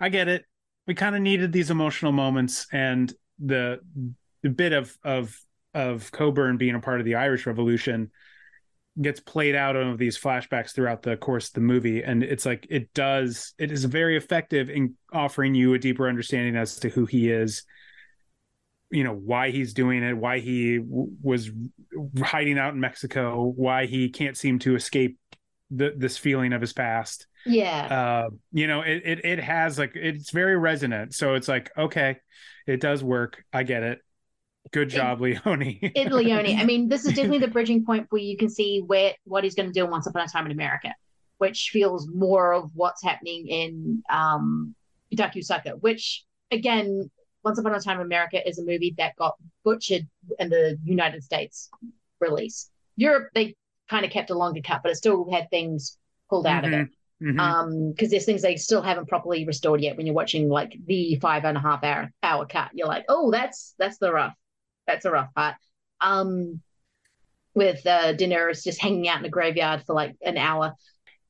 I 0.00 0.08
get 0.08 0.28
it. 0.28 0.44
We 0.86 0.94
kind 0.94 1.16
of 1.16 1.20
needed 1.20 1.52
these 1.52 1.70
emotional 1.72 2.12
moments, 2.12 2.68
and 2.72 3.12
the 3.44 3.80
the 4.48 4.54
bit 4.54 4.72
of 4.72 4.96
of 5.04 5.38
of 5.74 6.10
Coburn 6.10 6.56
being 6.56 6.74
a 6.74 6.80
part 6.80 7.00
of 7.00 7.04
the 7.06 7.16
Irish 7.16 7.46
Revolution 7.46 8.10
gets 9.00 9.20
played 9.20 9.54
out 9.54 9.76
of 9.76 9.98
these 9.98 10.18
flashbacks 10.18 10.74
throughout 10.74 11.02
the 11.02 11.16
course 11.16 11.48
of 11.48 11.54
the 11.54 11.60
movie. 11.60 12.02
And 12.02 12.24
it's 12.24 12.46
like 12.46 12.66
it 12.70 12.92
does 12.94 13.54
it 13.58 13.70
is 13.70 13.84
very 13.84 14.16
effective 14.16 14.70
in 14.70 14.94
offering 15.12 15.54
you 15.54 15.74
a 15.74 15.78
deeper 15.78 16.08
understanding 16.08 16.56
as 16.56 16.76
to 16.80 16.88
who 16.88 17.06
he 17.06 17.30
is 17.30 17.64
you 18.90 19.04
know 19.04 19.12
why 19.12 19.50
he's 19.50 19.74
doing 19.74 20.02
it 20.02 20.16
why 20.16 20.38
he 20.38 20.78
w- 20.78 21.10
was 21.20 21.50
hiding 22.22 22.58
out 22.58 22.72
in 22.72 22.80
mexico 22.80 23.44
why 23.54 23.84
he 23.84 24.08
can't 24.08 24.34
seem 24.34 24.58
to 24.58 24.74
escape 24.74 25.18
the, 25.70 25.92
this 25.94 26.16
feeling 26.16 26.54
of 26.54 26.62
his 26.62 26.72
past. 26.72 27.26
Yeah. 27.44 27.84
uh 27.84 28.30
you 28.50 28.66
know 28.66 28.80
it, 28.80 29.02
it 29.04 29.24
it 29.26 29.40
has 29.40 29.78
like 29.78 29.92
it's 29.94 30.30
very 30.30 30.56
resonant. 30.56 31.12
So 31.14 31.34
it's 31.34 31.48
like 31.48 31.70
okay 31.76 32.16
it 32.66 32.80
does 32.80 33.04
work. 33.04 33.44
I 33.52 33.62
get 33.62 33.82
it 33.82 34.00
good 34.72 34.88
job 34.88 35.20
leone 35.20 35.62
it 35.62 36.12
Leone. 36.12 36.58
I 36.58 36.64
mean, 36.64 36.88
this 36.88 37.04
is 37.04 37.12
definitely 37.14 37.38
the 37.38 37.48
bridging 37.48 37.84
point 37.84 38.06
where 38.10 38.22
you 38.22 38.36
can 38.36 38.48
see 38.48 38.80
where 38.80 39.14
what 39.24 39.44
he's 39.44 39.54
going 39.54 39.68
to 39.68 39.72
do 39.72 39.84
in 39.84 39.90
Once 39.90 40.06
Upon 40.06 40.22
a 40.22 40.28
Time 40.28 40.46
in 40.46 40.52
America, 40.52 40.94
which 41.38 41.70
feels 41.72 42.08
more 42.08 42.52
of 42.52 42.70
what's 42.74 43.02
happening 43.02 43.46
in 43.48 44.02
um, 44.10 44.74
Sucker, 45.40 45.76
which 45.80 46.24
again, 46.50 47.10
Once 47.44 47.58
Upon 47.58 47.74
a 47.74 47.80
Time 47.80 48.00
in 48.00 48.06
America 48.06 48.46
is 48.46 48.58
a 48.58 48.64
movie 48.64 48.94
that 48.98 49.16
got 49.16 49.36
butchered 49.64 50.06
in 50.38 50.48
the 50.48 50.78
United 50.84 51.22
States 51.22 51.70
release. 52.20 52.70
Europe, 52.96 53.28
they 53.34 53.54
kind 53.88 54.04
of 54.04 54.10
kept 54.10 54.30
a 54.30 54.34
longer 54.34 54.60
cut, 54.62 54.80
but 54.82 54.90
it 54.92 54.96
still 54.96 55.30
had 55.30 55.48
things 55.50 55.98
pulled 56.28 56.46
out 56.46 56.64
of 56.64 56.72
it. 56.72 56.88
Mhm. 57.22 57.40
Um, 57.40 57.90
because 57.90 58.10
there's 58.10 58.24
things 58.24 58.42
they 58.42 58.56
still 58.56 58.80
haven't 58.82 59.08
properly 59.08 59.44
restored 59.44 59.80
yet 59.80 59.96
when 59.96 60.06
you're 60.06 60.14
watching 60.14 60.48
like 60.48 60.76
the 60.86 61.16
five 61.16 61.44
and 61.44 61.56
a 61.56 61.60
half 61.60 61.82
hour 61.82 62.12
hour 62.22 62.46
cut. 62.46 62.70
You're 62.74 62.86
like, 62.86 63.06
oh, 63.08 63.32
that's 63.32 63.74
that's 63.76 63.98
the 63.98 64.12
rough. 64.12 64.34
That's 64.88 65.04
a 65.04 65.10
rough 65.12 65.32
part. 65.34 65.54
Um 66.00 66.60
with 67.54 67.86
uh 67.86 68.14
Daenerys 68.14 68.64
just 68.64 68.80
hanging 68.80 69.08
out 69.08 69.20
in 69.20 69.24
a 69.24 69.30
graveyard 69.30 69.84
for 69.86 69.94
like 69.94 70.16
an 70.22 70.36
hour. 70.36 70.74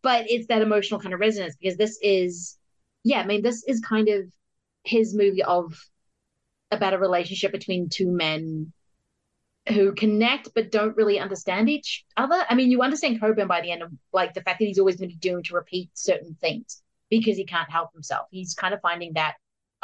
But 0.02 0.30
it's 0.30 0.46
that 0.46 0.62
emotional 0.62 1.00
kind 1.00 1.12
of 1.12 1.20
resonance 1.20 1.56
because 1.60 1.76
this 1.76 1.98
is 2.02 2.56
yeah, 3.04 3.20
I 3.20 3.26
mean, 3.26 3.42
this 3.42 3.64
is 3.64 3.80
kind 3.80 4.08
of 4.08 4.24
his 4.84 5.14
movie 5.14 5.42
of 5.42 5.78
about 6.70 6.94
a 6.94 6.98
relationship 6.98 7.52
between 7.52 7.88
two 7.88 8.10
men 8.10 8.72
who 9.68 9.94
connect 9.94 10.54
but 10.54 10.70
don't 10.70 10.96
really 10.96 11.18
understand 11.18 11.68
each 11.68 12.04
other. 12.16 12.44
I 12.48 12.54
mean, 12.54 12.70
you 12.70 12.82
understand 12.82 13.20
Coburn 13.20 13.48
by 13.48 13.60
the 13.60 13.70
end 13.70 13.82
of 13.82 13.90
like 14.12 14.34
the 14.34 14.40
fact 14.40 14.60
that 14.60 14.64
he's 14.66 14.78
always 14.78 14.96
going 14.96 15.10
to 15.10 15.14
be 15.14 15.20
doomed 15.20 15.46
to 15.46 15.54
repeat 15.54 15.90
certain 15.94 16.36
things 16.40 16.82
because 17.10 17.36
he 17.36 17.44
can't 17.44 17.70
help 17.70 17.92
himself. 17.92 18.28
He's 18.30 18.54
kind 18.54 18.72
of 18.72 18.80
finding 18.80 19.14
that 19.14 19.34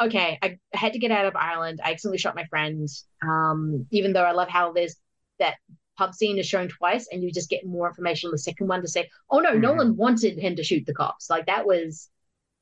okay, 0.01 0.37
I 0.41 0.57
had 0.73 0.93
to 0.93 0.99
get 0.99 1.11
out 1.11 1.25
of 1.25 1.35
Ireland. 1.35 1.79
I 1.83 1.91
accidentally 1.91 2.17
shot 2.17 2.35
my 2.35 2.45
friend. 2.45 2.87
Um, 3.23 3.85
even 3.91 4.13
though 4.13 4.23
I 4.23 4.31
love 4.31 4.49
how 4.49 4.71
there's 4.73 4.95
that 5.39 5.55
pub 5.97 6.13
scene 6.13 6.37
is 6.37 6.45
shown 6.45 6.67
twice, 6.67 7.07
and 7.11 7.23
you 7.23 7.31
just 7.31 7.49
get 7.49 7.65
more 7.65 7.87
information 7.87 8.27
on 8.27 8.31
the 8.31 8.37
second 8.37 8.67
one 8.67 8.81
to 8.81 8.87
say, 8.87 9.09
oh 9.29 9.39
no, 9.39 9.53
Mhm. 9.53 9.61
Nolan 9.61 9.95
wanted 9.97 10.37
him 10.37 10.55
to 10.57 10.63
shoot 10.63 10.85
the 10.85 10.93
cops. 10.93 11.29
Like 11.29 11.45
that 11.45 11.65
was 11.65 12.09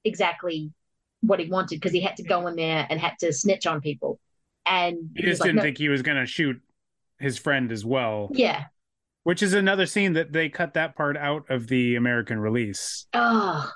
exactly 0.04 0.72
what 1.22 1.40
he 1.40 1.48
wanted 1.50 1.76
because 1.78 1.94
he 1.94 2.02
had 2.02 2.18
to 2.18 2.24
go 2.24 2.48
in 2.48 2.56
there 2.56 2.86
and 2.90 3.00
had 3.00 3.14
to 3.20 3.32
snitch 3.34 3.66
on 3.66 3.82
people. 3.82 4.20
And 4.66 5.10
he 5.16 5.24
he 5.24 5.30
just 5.30 5.42
like, 5.42 5.48
didn't 5.48 5.58
"No." 5.58 5.62
think 5.64 5.78
he 5.78 5.90
was 5.90 6.02
going 6.02 6.18
to 6.18 6.26
shoot 6.26 6.62
his 7.20 7.38
friend 7.38 7.72
as 7.72 7.86
well 7.86 8.30
Yeah. 8.34 8.66
which 9.24 9.42
is 9.42 9.54
another 9.54 9.86
scene 9.86 10.14
that 10.14 10.34
they 10.34 10.50
cut 10.50 10.74
that 10.74 10.96
part 10.96 11.16
out 11.16 11.50
of 11.50 11.68
the 11.68 11.96
american 11.96 12.38
release 12.40 13.06
Oh, 13.14 13.72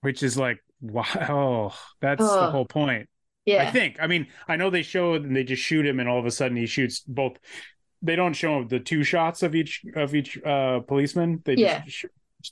which 0.00 0.22
is 0.22 0.36
like 0.36 0.58
wow 0.82 1.72
that's 2.00 2.20
the 2.22 2.30
Oh. 2.48 2.50
whole 2.50 2.64
point 2.66 3.08
yeah. 3.46 3.62
i 3.62 3.70
think 3.70 3.96
i 4.00 4.06
mean 4.06 4.26
i 4.48 4.56
know 4.56 4.68
they 4.68 4.82
show 4.82 5.14
and 5.14 5.34
they 5.34 5.44
just 5.44 5.62
shoot 5.62 5.86
him 5.86 6.00
and 6.00 6.08
all 6.08 6.18
of 6.18 6.26
a 6.26 6.30
sudden 6.30 6.56
he 6.56 6.66
shoots 6.66 7.00
both 7.00 7.38
they 8.02 8.16
don't 8.16 8.34
show 8.34 8.64
the 8.64 8.80
two 8.80 9.04
shots 9.04 9.42
of 9.42 9.54
each 9.54 9.82
of 9.94 10.14
each 10.14 10.36
uh 10.44 10.80
policeman 10.80 11.40
they 11.44 11.54
just 11.56 11.62
Yeah. 11.64 11.82
sh- 11.86 12.04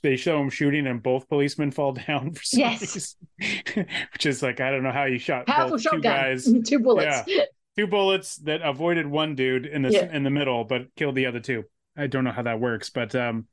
they 0.03 0.15
show 0.15 0.39
him 0.41 0.49
shooting 0.49 0.87
and 0.87 1.03
both 1.03 1.27
policemen 1.27 1.69
fall 1.71 1.91
down 2.07 2.31
for 2.31 2.41
some 2.43 2.59
Yes. 2.61 3.15
reason. 3.39 3.85
which 4.13 4.25
is 4.25 4.41
like 4.41 4.61
i 4.61 4.71
don't 4.71 4.83
know 4.83 4.91
how 4.93 5.03
you 5.05 5.19
shot 5.19 5.45
Powerful 5.47 5.77
both 5.77 5.91
two 5.91 5.99
guys 5.99 6.49
Two 6.65 6.79
bullets. 6.79 7.23
Yeah. 7.27 7.43
two 7.77 7.87
bullets 7.87 8.37
that 8.37 8.61
avoided 8.61 9.05
one 9.07 9.35
dude 9.35 9.65
in 9.65 9.81
the 9.81 9.91
Yeah. 9.91 10.09
in 10.15 10.23
the 10.23 10.29
middle 10.29 10.63
but 10.63 10.93
killed 10.95 11.15
the 11.15 11.25
other 11.25 11.41
two 11.41 11.63
i 11.97 12.07
don't 12.07 12.23
know 12.23 12.31
how 12.31 12.43
that 12.43 12.61
works 12.61 12.89
but 12.89 13.13
um 13.15 13.47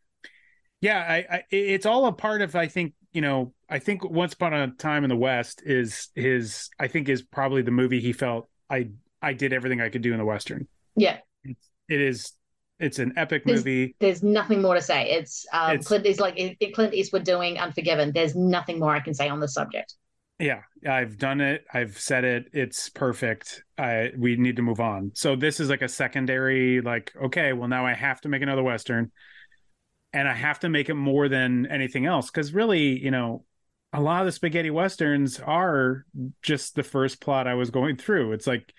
yeah 0.80 0.98
I, 1.00 1.16
I 1.36 1.42
it's 1.50 1.86
all 1.86 2.06
a 2.06 2.12
part 2.12 2.40
of 2.42 2.54
i 2.54 2.68
think 2.68 2.94
you 3.12 3.22
know, 3.22 3.52
I 3.68 3.78
think 3.78 4.08
Once 4.08 4.32
Upon 4.34 4.54
a 4.54 4.68
Time 4.68 5.04
in 5.04 5.10
the 5.10 5.16
West 5.16 5.62
is 5.64 6.08
his. 6.14 6.70
I 6.78 6.88
think 6.88 7.08
is 7.08 7.22
probably 7.22 7.62
the 7.62 7.70
movie 7.70 8.00
he 8.00 8.12
felt 8.12 8.48
I 8.70 8.90
I 9.20 9.32
did 9.32 9.52
everything 9.52 9.80
I 9.80 9.88
could 9.88 10.02
do 10.02 10.12
in 10.12 10.18
the 10.18 10.24
western. 10.24 10.68
Yeah. 10.96 11.18
It's, 11.44 11.68
it 11.88 12.00
is. 12.00 12.32
It's 12.80 13.00
an 13.00 13.14
epic 13.16 13.42
There's, 13.44 13.58
movie. 13.60 13.96
there's 13.98 14.22
nothing 14.22 14.62
more 14.62 14.76
to 14.76 14.80
say. 14.80 15.10
It's, 15.10 15.44
um, 15.52 15.70
It's- 15.72 15.86
Clint 15.88 16.06
is 16.06 16.20
like 16.20 16.34
it, 16.36 16.72
Clint 16.72 16.94
Eastwood 16.94 17.24
doing 17.24 17.58
Unforgiven. 17.58 18.12
There's 18.12 18.36
nothing 18.36 18.78
more 18.78 18.94
I 18.94 19.00
can 19.00 19.14
say 19.14 19.28
on 19.28 19.40
the 19.40 19.48
subject. 19.48 19.94
Yeah, 20.38 20.60
I've 20.88 21.18
done 21.18 21.40
it. 21.40 21.64
I've 21.74 21.98
said 21.98 22.22
it. 22.22 22.50
It's 22.52 22.88
perfect. 22.88 23.64
I 23.76 24.12
we 24.16 24.36
need 24.36 24.54
to 24.56 24.62
move 24.62 24.78
on. 24.78 25.10
So 25.14 25.34
this 25.34 25.58
is 25.58 25.68
like 25.68 25.82
a 25.82 25.88
secondary. 25.88 26.80
Like, 26.80 27.12
okay, 27.24 27.52
well 27.52 27.66
now 27.68 27.84
I 27.84 27.94
have 27.94 28.20
to 28.20 28.28
make 28.28 28.42
another 28.42 28.62
western, 28.62 29.10
and 30.12 30.28
I 30.28 30.34
have 30.34 30.60
to 30.60 30.68
make 30.68 30.88
it 30.88 30.94
more 30.94 31.28
than 31.28 31.66
anything 31.66 32.06
else 32.06 32.30
because 32.30 32.54
really, 32.54 33.02
you 33.02 33.10
know, 33.10 33.44
a 33.92 34.00
lot 34.00 34.20
of 34.20 34.26
the 34.26 34.32
spaghetti 34.32 34.70
westerns 34.70 35.40
are 35.40 36.04
just 36.42 36.74
the 36.74 36.82
first 36.82 37.20
plot 37.20 37.46
I 37.46 37.54
was 37.54 37.70
going 37.70 37.96
through. 37.96 38.32
It's 38.32 38.46
like 38.46 38.72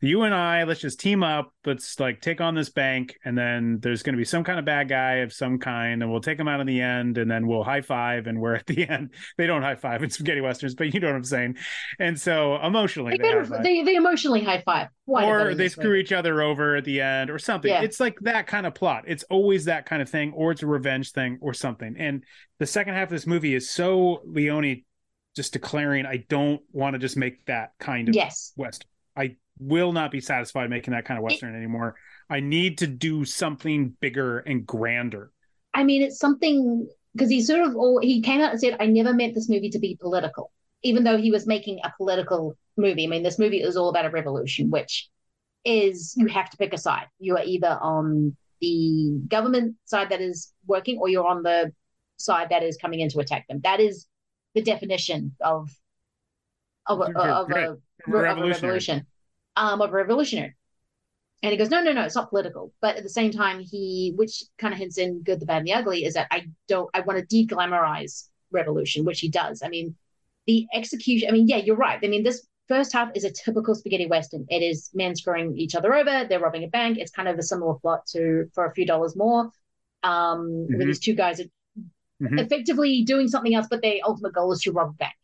you 0.00 0.22
and 0.22 0.34
I, 0.34 0.64
let's 0.64 0.80
just 0.80 1.00
team 1.00 1.22
up. 1.22 1.52
Let's 1.64 1.98
like 1.98 2.20
take 2.20 2.40
on 2.40 2.54
this 2.54 2.68
bank, 2.70 3.16
and 3.24 3.36
then 3.36 3.78
there's 3.80 4.02
going 4.02 4.14
to 4.14 4.18
be 4.18 4.24
some 4.24 4.44
kind 4.44 4.58
of 4.58 4.64
bad 4.64 4.88
guy 4.88 5.16
of 5.16 5.32
some 5.32 5.58
kind, 5.58 6.02
and 6.02 6.10
we'll 6.10 6.20
take 6.20 6.38
him 6.38 6.48
out 6.48 6.60
in 6.60 6.66
the 6.66 6.80
end, 6.80 7.18
and 7.18 7.30
then 7.30 7.46
we'll 7.46 7.64
high 7.64 7.80
five, 7.80 8.26
and 8.26 8.40
we're 8.40 8.54
at 8.54 8.66
the 8.66 8.86
end. 8.88 9.10
They 9.36 9.46
don't 9.46 9.62
high 9.62 9.74
five 9.74 10.02
in 10.02 10.10
spaghetti 10.10 10.40
westerns, 10.40 10.74
but 10.74 10.94
you 10.94 11.00
know 11.00 11.08
what 11.08 11.16
I'm 11.16 11.24
saying. 11.24 11.56
And 11.98 12.18
so 12.20 12.56
emotionally, 12.64 13.16
They, 13.16 13.28
they, 13.28 13.58
they, 13.62 13.82
they 13.82 13.94
emotionally 13.96 14.44
high 14.44 14.62
five. 14.62 14.88
bit 15.06 15.14
or 15.24 15.54
they 15.54 15.68
screw 15.68 15.90
movie. 15.90 16.00
each 16.00 16.12
other 16.12 16.42
over 16.42 16.76
at 16.76 16.84
the 16.84 17.00
end, 17.00 17.30
or 17.30 17.38
something. 17.38 17.70
Yeah. 17.70 17.82
It's 17.82 18.00
like 18.00 18.18
that 18.20 18.46
kind 18.46 18.66
of 18.66 18.74
plot. 18.74 19.04
It's 19.06 19.24
always 19.24 19.64
that 19.66 19.86
kind 19.86 20.00
of 20.02 20.08
thing, 20.08 20.32
or 20.34 20.52
it's 20.52 20.62
a 20.62 20.66
revenge 20.66 21.12
thing, 21.12 21.38
or 21.40 21.52
something. 21.54 21.96
And 21.98 22.24
the 22.58 22.66
second 22.66 22.94
half 22.94 23.04
of 23.08 23.10
this 23.12 23.26
movie 23.26 23.54
is 23.54 23.68
so 23.70 24.22
Leone 24.24 24.84
just 25.36 25.52
declaring, 25.52 26.06
"I 26.06 26.24
don't 26.28 26.60
want 26.72 26.94
to 26.94 26.98
just 26.98 27.16
make 27.16 27.44
that 27.46 27.72
kind 27.78 28.08
of 28.08 28.14
Yes. 28.14 28.52
western. 28.56 28.88
I 29.16 29.36
will 29.60 29.92
not 29.92 30.10
be 30.10 30.20
satisfied 30.20 30.70
making 30.70 30.92
that 30.92 31.04
kind 31.04 31.18
of 31.18 31.24
western 31.24 31.54
anymore. 31.54 31.96
I 32.30 32.40
need 32.40 32.78
to 32.78 32.86
do 32.86 33.24
something 33.24 33.96
bigger 34.00 34.38
and 34.40 34.66
grander." 34.66 35.32
I 35.74 35.84
mean, 35.84 36.02
it's 36.02 36.18
something 36.18 36.88
because 37.12 37.30
he 37.30 37.40
sort 37.42 37.66
of 37.66 37.76
all 37.76 38.00
he 38.00 38.20
came 38.20 38.40
out 38.40 38.52
and 38.52 38.60
said, 38.60 38.76
"I 38.80 38.86
never 38.86 39.12
meant 39.14 39.34
this 39.34 39.48
movie 39.48 39.70
to 39.70 39.78
be 39.78 39.96
political," 40.00 40.52
even 40.82 41.04
though 41.04 41.18
he 41.18 41.30
was 41.30 41.46
making 41.46 41.80
a 41.84 41.92
political 41.96 42.56
movie. 42.76 43.04
I 43.04 43.08
mean, 43.08 43.22
this 43.22 43.38
movie 43.38 43.60
is 43.60 43.76
all 43.76 43.88
about 43.88 44.06
a 44.06 44.10
revolution, 44.10 44.70
which 44.70 45.08
is 45.64 46.14
you 46.16 46.26
have 46.28 46.50
to 46.50 46.56
pick 46.56 46.72
a 46.72 46.78
side. 46.78 47.06
You 47.18 47.36
are 47.36 47.44
either 47.44 47.78
on 47.80 48.36
the 48.60 49.20
government 49.28 49.76
side 49.84 50.10
that 50.10 50.20
is 50.20 50.52
working, 50.66 50.98
or 50.98 51.08
you're 51.08 51.26
on 51.26 51.42
the 51.42 51.72
side 52.16 52.48
that 52.50 52.62
is 52.62 52.76
coming 52.76 53.00
in 53.00 53.08
to 53.10 53.20
attack 53.20 53.46
them. 53.48 53.60
That 53.62 53.80
is 53.80 54.06
the 54.54 54.62
definition 54.62 55.36
of 55.40 55.70
of 56.86 57.00
of 57.00 57.14
Right. 57.48 57.64
a, 57.66 57.70
of 57.70 57.76
a 57.76 57.76
revolution, 58.06 59.06
um, 59.58 59.82
of 59.82 59.90
a 59.90 59.92
revolutionary. 59.92 60.54
And 61.42 61.52
he 61.52 61.58
goes, 61.58 61.70
no, 61.70 61.82
no, 61.82 61.92
no, 61.92 62.02
it's 62.02 62.14
not 62.14 62.30
political. 62.30 62.72
But 62.80 62.96
at 62.96 63.02
the 63.02 63.08
same 63.08 63.30
time, 63.30 63.60
he, 63.60 64.12
which 64.16 64.42
kind 64.58 64.72
of 64.72 64.78
hints 64.78 64.98
in 64.98 65.22
Good, 65.22 65.40
the 65.40 65.46
Bad, 65.46 65.58
and 65.58 65.66
the 65.66 65.74
Ugly, 65.74 66.04
is 66.04 66.14
that 66.14 66.28
I 66.30 66.46
don't, 66.66 66.90
I 66.94 67.00
want 67.00 67.18
to 67.18 67.26
de-glamorize 67.26 68.28
revolution, 68.50 69.04
which 69.04 69.20
he 69.20 69.28
does. 69.28 69.62
I 69.62 69.68
mean, 69.68 69.94
the 70.46 70.66
execution. 70.74 71.28
I 71.28 71.32
mean, 71.32 71.46
yeah, 71.46 71.58
you're 71.58 71.76
right. 71.76 72.00
I 72.02 72.08
mean, 72.08 72.24
this 72.24 72.46
first 72.66 72.92
half 72.92 73.10
is 73.14 73.24
a 73.24 73.30
typical 73.30 73.74
spaghetti 73.74 74.06
western. 74.06 74.46
It 74.48 74.62
is 74.62 74.90
men 74.94 75.14
screwing 75.14 75.56
each 75.56 75.74
other 75.74 75.94
over. 75.94 76.26
They're 76.28 76.40
robbing 76.40 76.64
a 76.64 76.68
bank. 76.68 76.98
It's 76.98 77.12
kind 77.12 77.28
of 77.28 77.38
a 77.38 77.42
similar 77.42 77.74
plot 77.74 78.06
to 78.14 78.50
For 78.54 78.66
a 78.66 78.72
Few 78.72 78.86
Dollars 78.86 79.14
More, 79.16 79.50
um, 80.02 80.40
Mhm. 80.70 80.76
where 80.76 80.86
these 80.86 81.00
two 81.00 81.14
guys 81.14 81.40
are 81.40 81.50
Mhm. 82.20 82.40
effectively 82.40 83.04
doing 83.04 83.28
something 83.28 83.54
else, 83.54 83.68
but 83.70 83.80
their 83.82 84.00
ultimate 84.04 84.34
goal 84.34 84.50
is 84.52 84.62
to 84.62 84.72
rob 84.72 84.90
a 84.90 84.92
bank. 84.94 85.14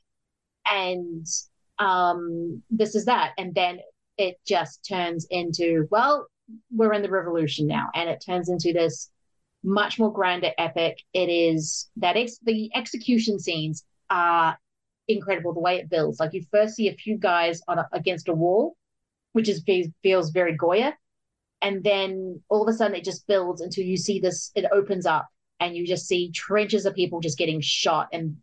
And 0.64 1.26
um, 1.78 2.62
this 2.70 2.94
is 2.94 3.06
that. 3.06 3.32
And 3.36 3.52
then 3.52 3.80
it 4.18 4.36
just 4.46 4.86
turns 4.88 5.26
into, 5.30 5.88
well, 5.90 6.26
we're 6.70 6.92
in 6.92 7.02
the 7.02 7.10
revolution 7.10 7.66
now. 7.66 7.88
And 7.94 8.08
it 8.08 8.22
turns 8.24 8.48
into 8.48 8.72
this 8.72 9.10
much 9.62 9.98
more 9.98 10.12
grander 10.12 10.50
epic. 10.58 10.98
It 11.12 11.28
is 11.28 11.88
that 11.96 12.16
ex- 12.16 12.38
the 12.44 12.70
execution 12.74 13.38
scenes 13.38 13.84
are 14.10 14.58
incredible 15.08 15.52
the 15.54 15.60
way 15.60 15.76
it 15.76 15.90
builds. 15.90 16.20
Like 16.20 16.32
you 16.34 16.44
first 16.50 16.74
see 16.74 16.88
a 16.88 16.94
few 16.94 17.18
guys 17.18 17.62
on 17.66 17.78
a, 17.78 17.88
against 17.92 18.28
a 18.28 18.34
wall, 18.34 18.76
which 19.32 19.48
is 19.48 19.64
feels 20.02 20.30
very 20.30 20.56
Goya. 20.56 20.94
And 21.62 21.82
then 21.82 22.42
all 22.50 22.62
of 22.62 22.68
a 22.72 22.76
sudden 22.76 22.94
it 22.96 23.04
just 23.04 23.26
builds 23.26 23.62
until 23.62 23.84
you 23.84 23.96
see 23.96 24.20
this, 24.20 24.50
it 24.54 24.66
opens 24.70 25.06
up 25.06 25.26
and 25.60 25.74
you 25.74 25.86
just 25.86 26.06
see 26.06 26.30
trenches 26.30 26.84
of 26.84 26.94
people 26.94 27.20
just 27.20 27.38
getting 27.38 27.60
shot 27.62 28.08
and 28.12 28.36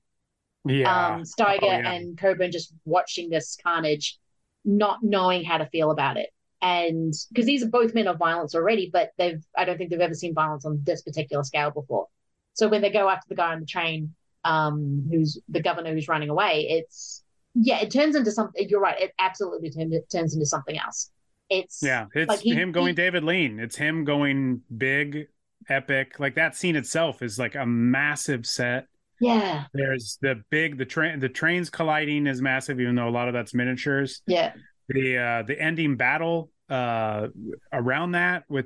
Yeah. 0.65 1.15
um, 1.15 1.21
Steiger 1.23 1.59
Oh, 1.61 1.67
yeah. 1.67 1.91
and 1.91 2.17
Coburn 2.17 2.51
just 2.51 2.73
watching 2.85 3.29
this 3.29 3.57
carnage, 3.63 4.17
not 4.63 4.99
knowing 5.01 5.43
how 5.43 5.57
to 5.57 5.65
feel 5.67 5.91
about 5.91 6.17
it. 6.17 6.29
And 6.61 7.13
because 7.29 7.45
these 7.45 7.63
are 7.63 7.69
both 7.69 7.93
men 7.95 8.07
of 8.07 8.17
violence 8.17 8.53
already, 8.53 8.89
but 8.93 9.11
they've, 9.17 9.43
I 9.57 9.65
don't 9.65 9.77
think 9.77 9.89
they've 9.89 9.99
ever 9.99 10.13
seen 10.13 10.33
violence 10.33 10.65
on 10.65 10.81
this 10.83 11.01
particular 11.01 11.43
scale 11.43 11.71
before. 11.71 12.07
So 12.53 12.67
when 12.67 12.81
they 12.81 12.91
go 12.91 13.09
after 13.09 13.25
the 13.29 13.35
guy 13.35 13.53
on 13.53 13.59
the 13.61 13.65
train, 13.65 14.13
um, 14.43 15.07
who's 15.09 15.39
the 15.49 15.61
governor 15.61 15.91
who's 15.93 16.07
running 16.07 16.29
away, 16.29 16.67
it's, 16.69 17.23
yeah, 17.55 17.79
it 17.79 17.91
turns 17.91 18.15
into 18.15 18.31
something. 18.31 18.67
You're 18.69 18.79
right. 18.79 18.99
It 19.01 19.11
absolutely 19.17 19.71
turn, 19.71 19.91
it 19.91 20.09
turns 20.11 20.33
into 20.35 20.45
something 20.45 20.77
else. 20.77 21.09
It's, 21.49 21.81
Yeah, 21.81 22.05
it's 22.13 22.29
like 22.29 22.39
he- 22.39 22.53
him 22.53 22.71
going 22.71 22.95
David 22.95 23.23
Lean. 23.23 23.59
It's 23.59 23.75
him 23.75 24.05
going 24.05 24.61
big, 24.77 25.27
epic. 25.69 26.19
Like 26.19 26.35
that 26.35 26.55
scene 26.55 26.75
itself 26.75 27.21
is 27.21 27.39
like 27.39 27.55
a 27.55 27.65
massive 27.65 28.45
set. 28.45 28.87
Yeah, 29.21 29.65
There's 29.73 30.17
the 30.21 30.41
big 30.49 30.77
the 30.77 30.85
train 30.85 31.19
the 31.19 31.29
trains 31.29 31.69
colliding 31.69 32.27
is 32.27 32.41
massive, 32.41 32.79
even 32.79 32.95
though 32.95 33.07
a 33.07 33.11
lot 33.11 33.27
of 33.27 33.33
that's 33.33 33.53
miniatures. 33.53 34.21
yeah. 34.27 34.53
The 34.89 35.17
uh 35.17 35.43
the 35.43 35.59
ending 35.59 35.95
battle 35.95 36.51
uh 36.69 37.27
around 37.71 38.11
that 38.11 38.43
with 38.49 38.65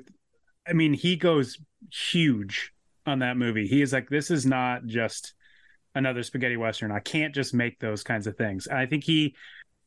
I 0.68 0.72
mean, 0.72 0.92
he 0.94 1.16
goes 1.16 1.58
huge 1.92 2.72
on 3.06 3.20
that 3.20 3.36
movie. 3.36 3.68
He 3.68 3.82
is 3.82 3.92
like, 3.92 4.08
this 4.08 4.32
is 4.32 4.44
not 4.44 4.86
just 4.86 5.34
another 5.94 6.22
spaghetti 6.24 6.56
western. 6.56 6.90
I 6.90 6.98
can't 6.98 7.34
just 7.34 7.54
make 7.54 7.78
those 7.78 8.02
kinds 8.02 8.26
of 8.26 8.36
things. 8.36 8.66
And 8.66 8.78
I 8.78 8.86
think 8.86 9.04
he 9.04 9.36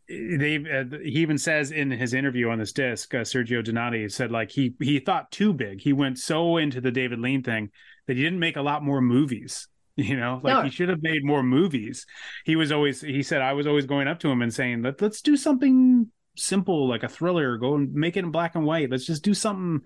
they 0.08 0.56
uh, 0.58 0.98
he 1.04 1.20
even 1.20 1.38
says 1.38 1.72
in 1.72 1.92
his 1.92 2.14
interview 2.14 2.50
on 2.50 2.58
this 2.58 2.74
disc, 2.74 3.14
uh, 3.14 3.20
Sergio 3.20 3.64
Donati 3.64 4.10
said 4.10 4.32
like 4.32 4.50
he 4.52 4.74
he 4.80 5.00
thought 5.00 5.32
too 5.32 5.54
big. 5.54 5.82
He 5.82 5.94
went 5.94 6.18
so 6.18 6.58
into 6.58 6.82
the 6.82 6.92
David 6.92 7.20
Lean 7.20 7.44
thing 7.44 7.70
that 8.08 8.18
he 8.18 8.24
didn't 8.24 8.40
make 8.40 8.56
a 8.58 8.62
lot 8.62 8.84
more 8.84 9.02
movies. 9.02 9.68
You 9.96 10.16
know, 10.16 10.40
like 10.44 10.54
No. 10.54 10.62
he 10.64 10.70
should 10.70 10.90
have 10.90 11.02
made 11.02 11.26
more 11.26 11.44
movies. 11.44 12.06
He 12.46 12.56
was 12.56 12.72
always 12.72 13.02
he 13.02 13.22
said 13.22 13.42
I 13.42 13.54
was 13.54 13.68
always 13.68 13.86
going 13.86 14.08
up 14.08 14.20
to 14.20 14.30
him 14.30 14.42
and 14.42 14.54
saying 14.54 14.82
Let, 14.82 15.02
let's 15.02 15.22
do 15.22 15.36
something 15.36 16.08
simple 16.38 16.88
like 16.88 17.04
a 17.04 17.10
thriller. 17.10 17.58
Go 17.58 17.76
and 17.76 17.94
make 17.94 18.16
it 18.16 18.24
in 18.24 18.32
black 18.32 18.56
and 18.56 18.66
white. 18.66 18.90
Let's 18.90 19.06
just 19.06 19.24
do 19.24 19.34
something 19.34 19.82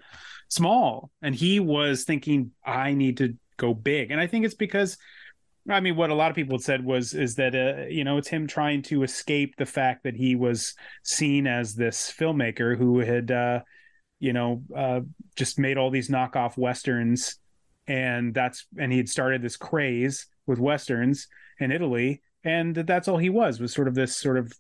small. 0.50 1.10
And 1.24 1.34
he 1.34 1.60
was 1.60 2.04
thinking 2.04 2.52
I 2.64 2.94
need 2.94 3.18
to 3.18 3.36
go 3.58 3.74
big. 3.74 4.12
And 4.12 4.20
I 4.22 4.28
think 4.28 4.46
it's 4.46 4.54
because 4.56 4.98
I 5.70 5.80
mean, 5.80 5.96
what 5.96 6.10
a 6.10 6.14
lot 6.14 6.30
of 6.30 6.36
people 6.36 6.60
said 6.60 6.84
was 6.84 7.14
is 7.14 7.36
that 7.36 7.56
uh, 7.56 7.86
you 7.88 8.04
know 8.04 8.18
it's 8.18 8.28
him 8.28 8.48
trying 8.48 8.82
to 8.84 9.04
escape 9.04 9.56
the 9.56 9.66
fact 9.66 10.04
that 10.04 10.16
he 10.16 10.36
was 10.36 10.76
seen 11.04 11.48
as 11.48 11.74
this 11.74 12.14
filmmaker 12.16 12.78
who 12.78 13.00
had 13.00 13.32
uh, 13.32 13.62
you 14.20 14.34
know 14.34 14.62
uh, 14.76 15.00
just 15.38 15.58
made 15.58 15.78
all 15.78 15.90
these 15.90 16.10
knockoff 16.10 16.58
westerns, 16.58 17.38
and 17.88 18.34
that's 18.34 18.66
and 18.78 18.92
he 18.92 18.98
had 18.98 19.10
started 19.10 19.42
this 19.42 19.58
craze 19.58 20.28
with 20.46 20.60
westerns 20.60 21.28
in 21.60 21.72
Italy, 21.72 22.22
and 22.44 22.76
that's 22.76 23.08
all 23.08 23.18
he 23.18 23.30
was 23.30 23.60
was 23.60 23.74
sort 23.74 23.88
of 23.88 23.96
this 23.96 24.16
sort 24.16 24.38
of 24.38 24.52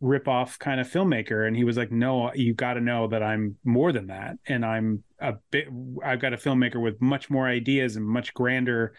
rip 0.00 0.28
off 0.28 0.58
kind 0.58 0.80
of 0.80 0.88
filmmaker. 0.88 1.46
And 1.46 1.56
he 1.56 1.64
was 1.64 1.76
like 1.76 1.90
no 1.90 2.32
you 2.34 2.54
got 2.54 2.74
to 2.74 2.80
know 2.80 3.08
that 3.08 3.22
i'm 3.22 3.56
more 3.64 3.92
than 3.92 4.06
that. 4.08 4.36
And 4.46 4.64
i'm 4.64 5.02
a 5.20 5.34
bit 5.50 5.68
i've 6.04 6.20
got 6.20 6.32
a 6.32 6.36
filmmaker 6.36 6.80
with 6.80 7.00
much 7.00 7.30
more 7.30 7.48
ideas 7.48 7.96
and 7.96 8.06
much 8.06 8.32
grander 8.34 8.94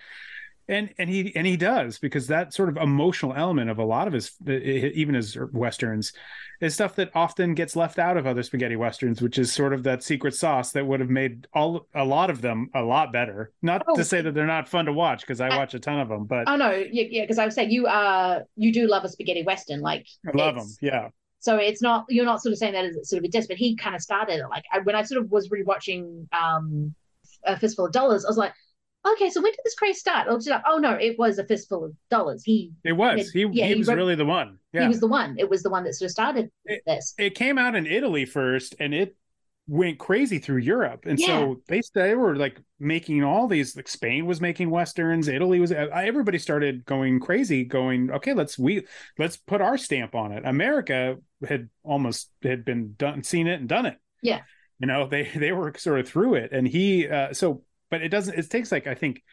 and 0.70 0.90
and 0.98 1.10
he 1.10 1.36
and 1.36 1.46
he 1.46 1.58
does 1.58 1.98
because 2.00 2.28
that 2.28 2.54
sort 2.54 2.70
of 2.70 2.78
emotional 2.78 3.34
element 3.34 3.70
of 3.70 3.78
a 3.80 3.84
lot 3.84 4.08
of 4.08 4.14
his 4.14 4.32
even 4.48 5.16
his 5.16 5.38
westerns 5.52 6.14
is 6.62 6.74
stuff 6.74 6.96
that 6.96 7.10
often 7.16 7.54
gets 7.54 7.76
left 7.76 8.00
out 8.00 8.16
of 8.18 8.26
other 8.28 8.44
spaghetti 8.44 8.76
westerns 8.76 9.22
which 9.22 9.38
is 9.38 9.52
sort 9.52 9.74
of 9.74 9.84
that 9.84 10.04
secret 10.04 10.34
sauce 10.34 10.72
that 10.72 10.86
would 10.86 11.00
have 11.00 11.10
made 11.10 11.48
all 11.54 11.88
a 11.96 12.06
lot 12.06 12.30
of 12.30 12.42
them 12.42 12.70
a 12.76 12.82
lot 12.82 13.12
better 13.12 13.52
not 13.62 13.84
Oh. 13.88 13.96
to 13.96 14.06
say 14.06 14.22
that 14.22 14.34
they're 14.34 14.46
not 14.46 14.70
fun 14.70 14.86
to 14.86 14.94
watch 14.94 15.22
because 15.22 15.42
i 15.42 15.50
watch 15.58 15.74
a 15.74 15.80
ton 15.80 16.00
of 16.00 16.08
them 16.10 16.26
but 16.26 16.44
Oh 16.48 16.56
no, 16.56 16.72
yeah, 16.72 17.06
yeah, 17.10 17.24
because 17.24 17.40
I 17.40 17.46
was 17.46 17.56
saying 17.56 17.72
you 17.72 17.88
uh 17.88 18.42
you 18.56 18.72
do 18.72 18.88
love 18.88 19.04
a 19.04 19.10
spaghetti 19.10 19.44
western, 19.44 19.82
like 19.82 20.06
i 20.28 20.32
love 20.38 20.56
them 20.56 20.68
yeah 20.82 21.10
So 21.40 21.56
it's 21.56 21.82
not 21.82 22.06
you're 22.10 22.26
not 22.26 22.42
sort 22.42 22.52
of 22.54 22.60
saying 22.60 22.74
that 22.74 22.86
as 22.86 23.10
sort 23.10 23.20
of 23.20 23.24
a 23.24 23.30
diss, 23.30 23.48
but 23.48 23.58
he 23.58 23.76
kind 23.78 23.96
of 23.96 24.02
started 24.02 24.36
it. 24.40 24.50
Like 24.50 24.66
I, 24.74 24.80
when 24.80 24.96
I 24.96 25.04
sort 25.04 25.24
of 25.24 25.32
was 25.32 25.48
rewatching 25.50 26.28
um 26.44 26.94
a 27.46 27.58
fistful 27.58 27.86
of 27.86 27.94
dollars, 27.94 28.26
I 28.26 28.28
was 28.28 28.38
like, 28.38 28.54
okay, 29.08 29.30
so 29.30 29.42
when 29.42 29.52
did 29.52 29.60
this 29.64 29.76
craze 29.76 30.00
start? 30.00 30.28
I 30.28 30.32
looked 30.32 30.48
it 30.48 30.52
up. 30.54 30.64
Oh 30.68 30.78
no, 30.78 30.94
it 30.94 31.18
was 31.18 31.38
a 31.40 31.46
fistful 31.46 31.86
of 31.86 31.92
dollars. 32.10 32.44
He 32.44 32.72
it 32.84 32.94
was 32.94 33.30
he, 33.32 33.46
yeah, 33.52 33.66
he 33.68 33.76
was 33.76 33.88
wrote- 33.88 33.98
really 33.98 34.16
the 34.16 34.26
one 34.26 34.60
yeah 34.74 34.82
he 34.84 34.88
was 34.88 35.00
the 35.00 35.08
one. 35.08 35.36
It 35.40 35.50
was 35.50 35.64
the 35.64 35.70
one 35.70 35.84
that 35.86 35.94
sort 35.96 36.08
of 36.08 36.12
started 36.12 36.52
this. 36.86 37.14
it 37.18 37.36
came 37.36 37.58
out 37.58 37.76
in 37.76 37.86
Italy 37.88 38.26
first, 38.26 38.76
and 38.80 38.94
it 38.94 39.16
went 39.68 40.00
crazy 40.00 40.40
through 40.40 40.58
Europe, 40.58 41.06
and 41.06 41.20
Yeah. 41.20 41.28
so 41.28 41.62
they 41.68 41.82
they 41.94 42.16
were 42.16 42.36
like 42.36 42.60
making 42.80 43.24
all 43.24 43.48
these. 43.48 43.76
Like 43.76 43.88
Spain 43.88 44.26
was 44.26 44.42
making 44.42 44.70
westerns, 44.72 45.28
Italy 45.28 45.60
was. 45.60 45.72
uh, 45.72 45.88
Everybody 45.94 46.40
started 46.40 46.86
going 46.86 47.20
crazy, 47.20 47.66
going 47.66 48.10
okay. 48.12 48.34
Let's 48.34 48.58
we 48.58 48.86
let's 49.20 49.38
put 49.38 49.62
our 49.62 49.78
stamp 49.78 50.16
on 50.16 50.32
it. 50.32 50.44
America 50.46 51.18
had 51.48 51.70
almost 51.84 52.32
had 52.44 52.66
been 52.66 52.96
done, 52.98 53.24
seen 53.24 53.46
it 53.48 53.60
and 53.60 53.70
done 53.70 53.86
it. 53.86 53.98
Yeah. 54.24 54.42
You 54.80 54.88
know, 54.88 55.08
they 55.08 55.24
they 55.36 55.52
were 55.52 55.74
sort 55.78 56.00
of 56.00 56.08
through 56.08 56.36
it, 56.36 56.52
and 56.52 56.68
he 56.68 57.08
uh, 57.08 57.34
so, 57.34 57.62
but 57.90 58.02
it 58.02 58.10
doesn't. 58.10 58.38
It 58.38 58.50
takes 58.50 58.72
like 58.72 58.88
I 58.88 58.96
think 58.96 59.24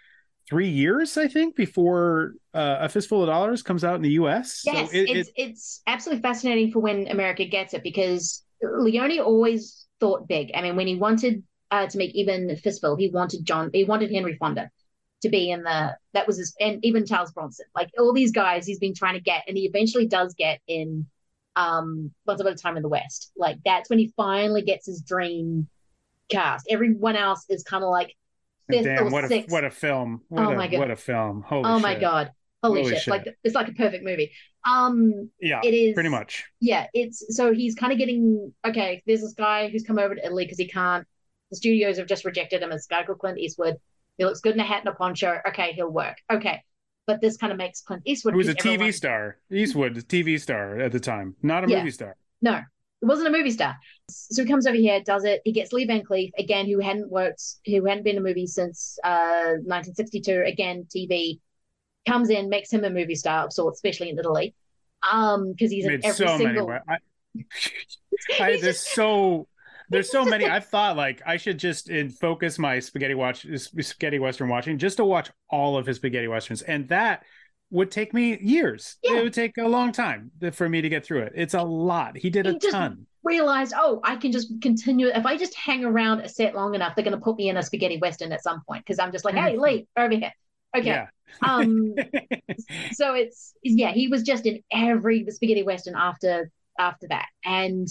three 0.48 0.68
years, 0.68 1.16
I 1.16 1.28
think, 1.28 1.56
before 1.56 2.34
uh, 2.54 2.78
a 2.80 2.88
fistful 2.88 3.22
of 3.22 3.28
dollars 3.28 3.62
comes 3.62 3.84
out 3.84 3.96
in 3.96 4.02
the 4.02 4.10
U.S. 4.10 4.62
Yes, 4.64 4.90
so 4.90 4.96
it, 4.96 5.10
it's 5.10 5.28
it, 5.28 5.34
it's 5.36 5.82
absolutely 5.86 6.22
fascinating 6.22 6.72
for 6.72 6.80
when 6.80 7.08
America 7.08 7.44
gets 7.44 7.74
it 7.74 7.82
because 7.82 8.44
Leone 8.62 9.20
always 9.20 9.86
thought 10.00 10.28
big. 10.28 10.50
I 10.54 10.62
mean, 10.62 10.76
when 10.76 10.86
he 10.86 10.96
wanted 10.96 11.42
uh, 11.70 11.86
to 11.86 11.98
make 11.98 12.14
even 12.14 12.54
Fistful, 12.56 12.96
he 12.96 13.10
wanted 13.10 13.44
John, 13.44 13.70
he 13.72 13.84
wanted 13.84 14.12
Henry 14.12 14.36
Fonda 14.36 14.70
to 15.22 15.28
be 15.28 15.50
in 15.50 15.62
the 15.62 15.96
that 16.12 16.26
was 16.26 16.38
his, 16.38 16.54
and 16.60 16.84
even 16.84 17.06
Charles 17.06 17.32
Bronson, 17.32 17.66
like 17.74 17.90
all 17.98 18.12
these 18.12 18.32
guys, 18.32 18.66
he's 18.66 18.78
been 18.78 18.94
trying 18.94 19.14
to 19.14 19.20
get, 19.20 19.44
and 19.48 19.56
he 19.56 19.64
eventually 19.64 20.06
does 20.06 20.34
get 20.34 20.60
in. 20.66 21.06
Um, 21.58 22.10
Once 22.26 22.38
Upon 22.38 22.52
a 22.52 22.56
Time 22.56 22.76
in 22.76 22.82
the 22.82 22.88
West, 22.90 23.32
like 23.34 23.56
that's 23.64 23.88
when 23.88 23.98
he 23.98 24.12
finally 24.14 24.60
gets 24.60 24.84
his 24.84 25.00
dream 25.00 25.70
cast. 26.28 26.66
Everyone 26.68 27.16
else 27.16 27.46
is 27.48 27.62
kind 27.62 27.82
of 27.82 27.88
like 27.88 28.14
damn 28.70 29.10
what 29.10 29.30
a 29.30 29.44
what 29.48 29.64
a 29.64 29.70
film! 29.70 30.22
What 30.28 30.44
Oh 30.44 30.50
a, 30.52 30.56
my 30.56 30.68
God. 30.68 30.78
what 30.78 30.90
a 30.90 30.96
film! 30.96 31.42
Holy 31.46 31.64
oh 31.68 31.78
my 31.78 31.94
god, 31.98 32.30
holy, 32.62 32.80
Holy 32.82 32.92
shit. 32.94 33.02
shit. 33.02 33.10
Like 33.10 33.26
it's 33.44 33.54
like 33.54 33.68
a 33.68 33.72
perfect 33.72 34.04
movie. 34.04 34.32
Um, 34.68 35.30
Yeah, 35.40 35.60
it 35.62 35.74
is 35.74 35.94
pretty 35.94 36.08
much. 36.08 36.44
yeah, 36.60 36.86
it's 36.92 37.24
so 37.36 37.52
he's 37.52 37.74
kind 37.74 37.92
of 37.92 37.98
getting 37.98 38.52
okay. 38.66 39.02
There's 39.06 39.20
this 39.20 39.34
guy 39.34 39.68
who's 39.68 39.84
come 39.84 39.98
over 39.98 40.14
to 40.14 40.24
Italy 40.24 40.44
because 40.44 40.58
he 40.58 40.68
can't. 40.68 41.06
The 41.50 41.56
studios 41.56 41.98
have 41.98 42.08
just 42.08 42.24
rejected 42.24 42.62
him. 42.62 42.72
It's 42.72 42.86
a 42.86 42.94
guy 42.94 43.04
called 43.04 43.20
Clint 43.20 43.38
Eastwood. 43.38 43.76
He 44.18 44.24
looks 44.24 44.40
good 44.40 44.54
in 44.54 44.60
a 44.60 44.64
hat 44.64 44.80
and 44.84 44.88
a 44.88 44.96
poncho. 44.96 45.38
Okay, 45.48 45.72
he'll 45.74 45.90
work. 45.90 46.16
Okay, 46.32 46.62
but 47.06 47.20
this 47.20 47.36
kind 47.36 47.52
of 47.52 47.58
makes 47.58 47.82
Clint 47.82 48.02
Eastwood. 48.04 48.34
Who 48.34 48.38
was 48.38 48.48
a 48.48 48.54
TV 48.54 48.74
everyone- 48.74 48.92
star? 48.92 49.36
Eastwood, 49.52 49.94
TV 50.08 50.40
star 50.40 50.80
at 50.80 50.90
the 50.92 50.98
time, 51.00 51.36
not 51.42 51.64
a 51.64 51.68
Yeah. 51.70 51.78
movie 51.78 51.92
star. 51.92 52.16
No, 52.42 52.56
it 52.56 53.04
wasn't 53.06 53.28
a 53.28 53.30
movie 53.30 53.50
star. 53.52 53.76
So 54.08 54.42
he 54.44 54.48
comes 54.48 54.66
over 54.66 54.76
here, 54.76 55.00
does 55.04 55.24
it. 55.24 55.42
He 55.44 55.52
gets 55.52 55.72
Lee 55.72 55.84
Van 55.84 56.02
Cleef 56.02 56.30
again, 56.38 56.66
who 56.66 56.78
hadn't 56.78 57.10
worked, 57.10 57.42
who 57.66 57.84
hadn't 57.86 58.04
been 58.04 58.16
in 58.16 58.22
a 58.22 58.26
movie 58.26 58.46
since 58.46 58.98
uh 59.02 59.58
1962. 59.64 60.44
Again, 60.46 60.86
TV 60.94 61.40
comes 62.06 62.30
in, 62.30 62.48
makes 62.48 62.72
him 62.72 62.84
a 62.84 62.90
movie 62.90 63.16
star 63.16 63.44
of 63.44 63.52
sorts, 63.52 63.78
especially 63.78 64.10
in 64.10 64.18
Italy. 64.18 64.54
Um, 65.10 65.52
because 65.52 65.70
he's 65.70 65.86
in 65.86 66.04
every 66.04 66.12
so 66.12 66.38
many. 66.38 66.44
single. 66.44 66.66
wa- 66.66 66.80
I, 66.88 66.96
I, 68.40 68.60
there's 68.60 68.80
so 68.80 69.48
there's 69.88 70.10
so 70.10 70.24
many. 70.24 70.46
I've 70.46 70.66
thought 70.66 70.96
like 70.96 71.22
I 71.26 71.36
should 71.36 71.58
just 71.58 71.90
focus 72.20 72.58
my 72.58 72.78
spaghetti 72.78 73.14
watch 73.14 73.46
spaghetti 73.56 74.18
western 74.18 74.48
watching 74.48 74.78
just 74.78 74.96
to 74.98 75.04
watch 75.04 75.30
all 75.50 75.76
of 75.76 75.86
his 75.86 75.96
spaghetti 75.96 76.28
westerns, 76.28 76.62
and 76.62 76.88
that 76.88 77.24
would 77.70 77.90
take 77.90 78.14
me 78.14 78.38
years. 78.40 78.96
It 79.02 79.22
would 79.22 79.32
take 79.32 79.58
a 79.58 79.66
long 79.66 79.92
time 79.92 80.30
for 80.52 80.68
me 80.68 80.80
to 80.82 80.88
get 80.88 81.04
through 81.04 81.22
it. 81.22 81.32
It's 81.34 81.54
a 81.54 81.62
lot. 81.62 82.16
He 82.16 82.30
did 82.30 82.46
a 82.46 82.54
just 82.54 82.70
ton. 82.70 83.06
Realized, 83.26 83.74
oh, 83.76 84.00
I 84.04 84.16
can 84.16 84.32
just 84.32 84.50
continue. 84.62 85.08
If 85.08 85.26
I 85.26 85.36
just 85.36 85.54
hang 85.54 85.84
around 85.84 86.20
a 86.20 86.28
set 86.28 86.54
long 86.54 86.74
enough, 86.74 86.94
they're 86.94 87.04
going 87.04 87.16
to 87.16 87.22
put 87.22 87.36
me 87.36 87.48
in 87.48 87.56
a 87.56 87.62
spaghetti 87.62 87.98
western 87.98 88.32
at 88.32 88.42
some 88.42 88.62
point 88.66 88.84
because 88.84 88.98
I'm 88.98 89.12
just 89.12 89.24
like, 89.24 89.34
hey, 89.34 89.58
Lee, 89.58 89.86
over 89.96 90.14
here. 90.14 90.32
Okay. 90.74 90.86
Yeah. 90.86 91.06
Um. 91.42 91.94
so 92.92 93.14
it's 93.14 93.54
yeah, 93.62 93.92
he 93.92 94.08
was 94.08 94.22
just 94.22 94.46
in 94.46 94.62
every 94.70 95.26
spaghetti 95.30 95.62
western 95.62 95.94
after 95.96 96.50
after 96.78 97.08
that, 97.08 97.26
and 97.44 97.88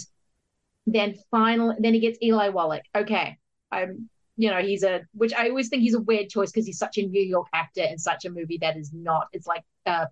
then 0.86 1.16
finally, 1.30 1.76
then 1.78 1.94
he 1.94 2.00
gets 2.00 2.18
Eli 2.22 2.48
Wallach. 2.48 2.82
Okay, 2.94 3.38
I'm. 3.70 4.08
You 4.38 4.50
know, 4.50 4.58
he's 4.58 4.82
a 4.82 5.00
which 5.14 5.32
I 5.32 5.48
always 5.48 5.70
think 5.70 5.82
he's 5.82 5.94
a 5.94 6.00
weird 6.00 6.28
choice 6.28 6.50
because 6.50 6.66
he's 6.66 6.78
such 6.78 6.98
a 6.98 7.02
New 7.02 7.22
York 7.22 7.46
actor 7.54 7.82
in 7.82 7.98
such 7.98 8.26
a 8.26 8.30
movie 8.30 8.58
that 8.58 8.76
is 8.76 8.92
not. 8.92 9.28
It's 9.32 9.46
like 9.46 9.64
uh, 9.86 10.06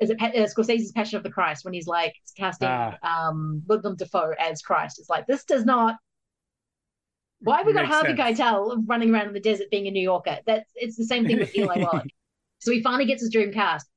is 0.00 0.10
it 0.10 0.20
uh, 0.20 0.28
Scorsese's 0.46 0.92
Passion 0.92 1.16
of 1.16 1.22
the 1.22 1.30
Christ 1.30 1.64
when 1.64 1.74
he's 1.74 1.86
like 1.86 2.14
casting 2.36 2.68
Ah. 2.68 2.96
um 3.02 3.62
Willem 3.66 3.96
Dafoe 3.96 4.34
as 4.38 4.62
Christ. 4.62 4.98
It's 4.98 5.10
like 5.10 5.26
this 5.26 5.44
does 5.44 5.64
not. 5.64 5.96
Why 7.40 7.58
have 7.58 7.66
we 7.66 7.72
got 7.72 7.86
Harvey 7.86 8.16
sense. 8.16 8.38
Keitel 8.40 8.82
running 8.86 9.14
around 9.14 9.28
in 9.28 9.32
the 9.34 9.40
desert 9.40 9.70
being 9.70 9.86
a 9.86 9.90
New 9.90 10.02
Yorker? 10.02 10.38
That's 10.46 10.70
it's 10.74 10.96
the 10.96 11.04
same 11.04 11.26
thing 11.26 11.38
with 11.38 11.54
Eli 11.56 11.78
Wallach. 11.82 12.08
So 12.58 12.72
he 12.72 12.82
finally 12.82 13.04
gets 13.06 13.22
his 13.22 13.30
dream 13.30 13.52
cast, 13.52 13.88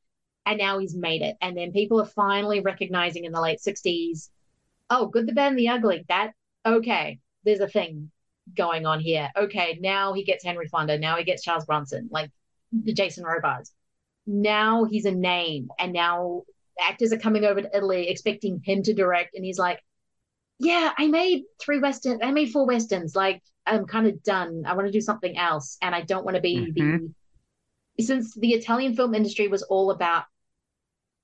and 0.45 0.57
now 0.59 0.77
he's 0.77 0.95
made 0.95 1.21
it. 1.23 1.37
And 1.41 1.57
then 1.57 1.71
people 1.71 1.99
are 1.99 2.05
finally 2.05 2.59
recognizing 2.59 3.25
in 3.25 3.31
the 3.31 3.41
late 3.41 3.59
'60s, 3.59 4.29
oh, 4.91 5.07
good, 5.07 5.27
the 5.27 5.33
bad, 5.33 5.49
and 5.51 5.59
the 5.59 5.69
ugly. 5.69 6.05
That 6.07 6.33
okay, 6.65 7.19
there's 7.43 7.59
a 7.61 7.67
thing 7.67 8.11
going 8.55 8.85
on 8.85 8.99
here. 8.99 9.29
Okay, 9.35 9.79
now 9.81 10.13
he 10.13 10.23
gets 10.23 10.43
Henry 10.43 10.67
Fonda. 10.67 10.99
Now 10.99 11.17
he 11.17 11.23
gets 11.23 11.43
Charles 11.43 11.65
Bronson, 11.65 12.09
like 12.11 12.29
the 12.71 12.93
Jason 12.93 13.23
Robards. 13.23 13.73
Now 14.27 14.83
he's 14.85 15.05
a 15.05 15.11
name, 15.11 15.69
and 15.79 15.93
now 15.93 16.43
actors 16.79 17.11
are 17.11 17.17
coming 17.19 17.43
over 17.45 17.61
to 17.61 17.77
Italy 17.77 18.09
expecting 18.09 18.61
him 18.63 18.83
to 18.83 18.93
direct, 18.93 19.35
and 19.35 19.43
he's 19.43 19.59
like, 19.59 19.83
"Yeah, 20.59 20.93
I 20.97 21.07
made 21.07 21.43
three 21.59 21.79
westerns. 21.79 22.19
I 22.23 22.31
made 22.31 22.51
four 22.51 22.65
westerns. 22.65 23.15
Like, 23.15 23.41
I'm 23.65 23.85
kind 23.85 24.07
of 24.07 24.23
done. 24.23 24.63
I 24.65 24.75
want 24.75 24.87
to 24.87 24.91
do 24.91 25.01
something 25.01 25.37
else, 25.37 25.77
and 25.81 25.93
I 25.95 26.01
don't 26.01 26.25
want 26.25 26.35
to 26.35 26.41
be 26.41 26.71
the." 26.71 27.11
Since 28.03 28.35
the 28.35 28.53
Italian 28.53 28.95
film 28.95 29.13
industry 29.13 29.47
was 29.47 29.63
all 29.63 29.91
about 29.91 30.23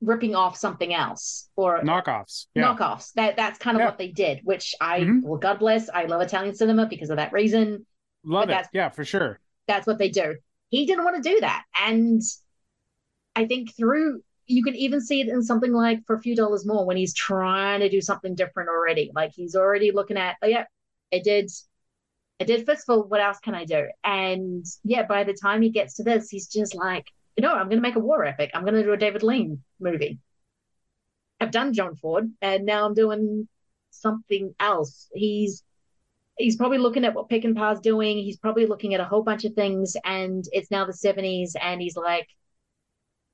ripping 0.01 0.35
off 0.35 0.55
something 0.55 0.93
else 0.93 1.49
or 1.55 1.81
Knockoffs. 1.81 2.47
Yeah. 2.53 2.75
knockoffs. 2.75 3.13
That 3.13 3.35
that's 3.35 3.57
kind 3.57 3.77
of 3.77 3.83
what 3.83 3.97
they 3.97 4.09
did, 4.09 4.41
which 4.43 4.75
I 4.79 4.99
Mhm. 4.99 5.23
well, 5.23 5.39
God 5.39 5.57
bless. 5.59 5.89
I 5.89 6.05
love 6.05 6.21
Italian 6.21 6.53
cinema 6.53 6.85
because 6.85 7.09
of 7.09 7.15
that 7.17 7.33
reason. 7.33 7.85
Love 8.23 8.47
But 8.47 8.65
it. 8.65 8.67
Yeah, 8.73 8.89
for 8.89 9.03
sure. 9.05 9.39
That's 9.67 9.87
what 9.87 9.97
they 9.97 10.09
do. 10.09 10.35
He 10.69 10.85
didn't 10.85 11.03
want 11.03 11.23
to 11.23 11.27
do 11.29 11.39
that, 11.39 11.63
and 11.79 12.21
I 13.37 13.45
think 13.45 13.75
through 13.75 14.23
you 14.47 14.63
can 14.63 14.75
even 14.75 14.99
see 14.99 15.21
it 15.21 15.27
in 15.27 15.43
something 15.43 15.71
like 15.71 16.03
for 16.07 16.15
a 16.15 16.21
few 16.21 16.35
dollars 16.35 16.65
more 16.65 16.87
when 16.87 16.97
he's 16.97 17.13
trying 17.13 17.81
to 17.81 17.89
do 17.89 18.01
something 18.01 18.33
different 18.33 18.69
already. 18.69 19.11
Like 19.13 19.31
he's 19.35 19.55
already 19.55 19.91
looking 19.91 20.17
at, 20.17 20.37
oh 20.41 20.47
yeah, 20.47 20.65
I 21.13 21.19
did, 21.19 21.51
I 22.41 22.45
did 22.45 22.65
fistful. 22.65 23.07
What 23.07 23.21
else 23.21 23.37
can 23.39 23.53
I 23.53 23.65
do? 23.65 23.85
And 24.03 24.65
yeah, 24.83 25.03
by 25.03 25.23
the 25.23 25.37
time 25.39 25.61
he 25.61 25.69
gets 25.69 25.95
to 25.95 26.03
this, 26.03 26.29
he's 26.29 26.47
just 26.47 26.73
like, 26.73 27.05
no, 27.39 27.53
I'm 27.53 27.67
going 27.69 27.77
to 27.77 27.87
make 27.87 27.95
a 27.95 27.99
war 27.99 28.25
epic. 28.25 28.49
I'm 28.55 28.63
going 28.63 28.73
to 28.73 28.83
do 28.83 28.93
a 28.93 28.97
David 28.97 29.21
Lean 29.21 29.61
movie. 29.79 30.17
I've 31.39 31.51
done 31.51 31.73
John 31.73 31.95
Ford, 31.95 32.31
and 32.41 32.65
now 32.65 32.87
I'm 32.87 32.95
doing 32.95 33.47
something 33.91 34.55
else. 34.59 35.09
He's 35.13 35.63
he's 36.39 36.55
probably 36.55 36.79
looking 36.79 37.05
at 37.05 37.13
what 37.13 37.29
Peckinpah's 37.29 37.81
doing. 37.81 38.17
He's 38.17 38.37
probably 38.37 38.65
looking 38.65 38.95
at 38.95 39.01
a 39.01 39.05
whole 39.05 39.21
bunch 39.21 39.45
of 39.45 39.53
things, 39.53 39.95
and 40.03 40.43
it's 40.51 40.71
now 40.71 40.85
the 40.85 40.93
70s, 40.93 41.51
and 41.61 41.79
he's 41.79 41.95
like, 41.95 42.27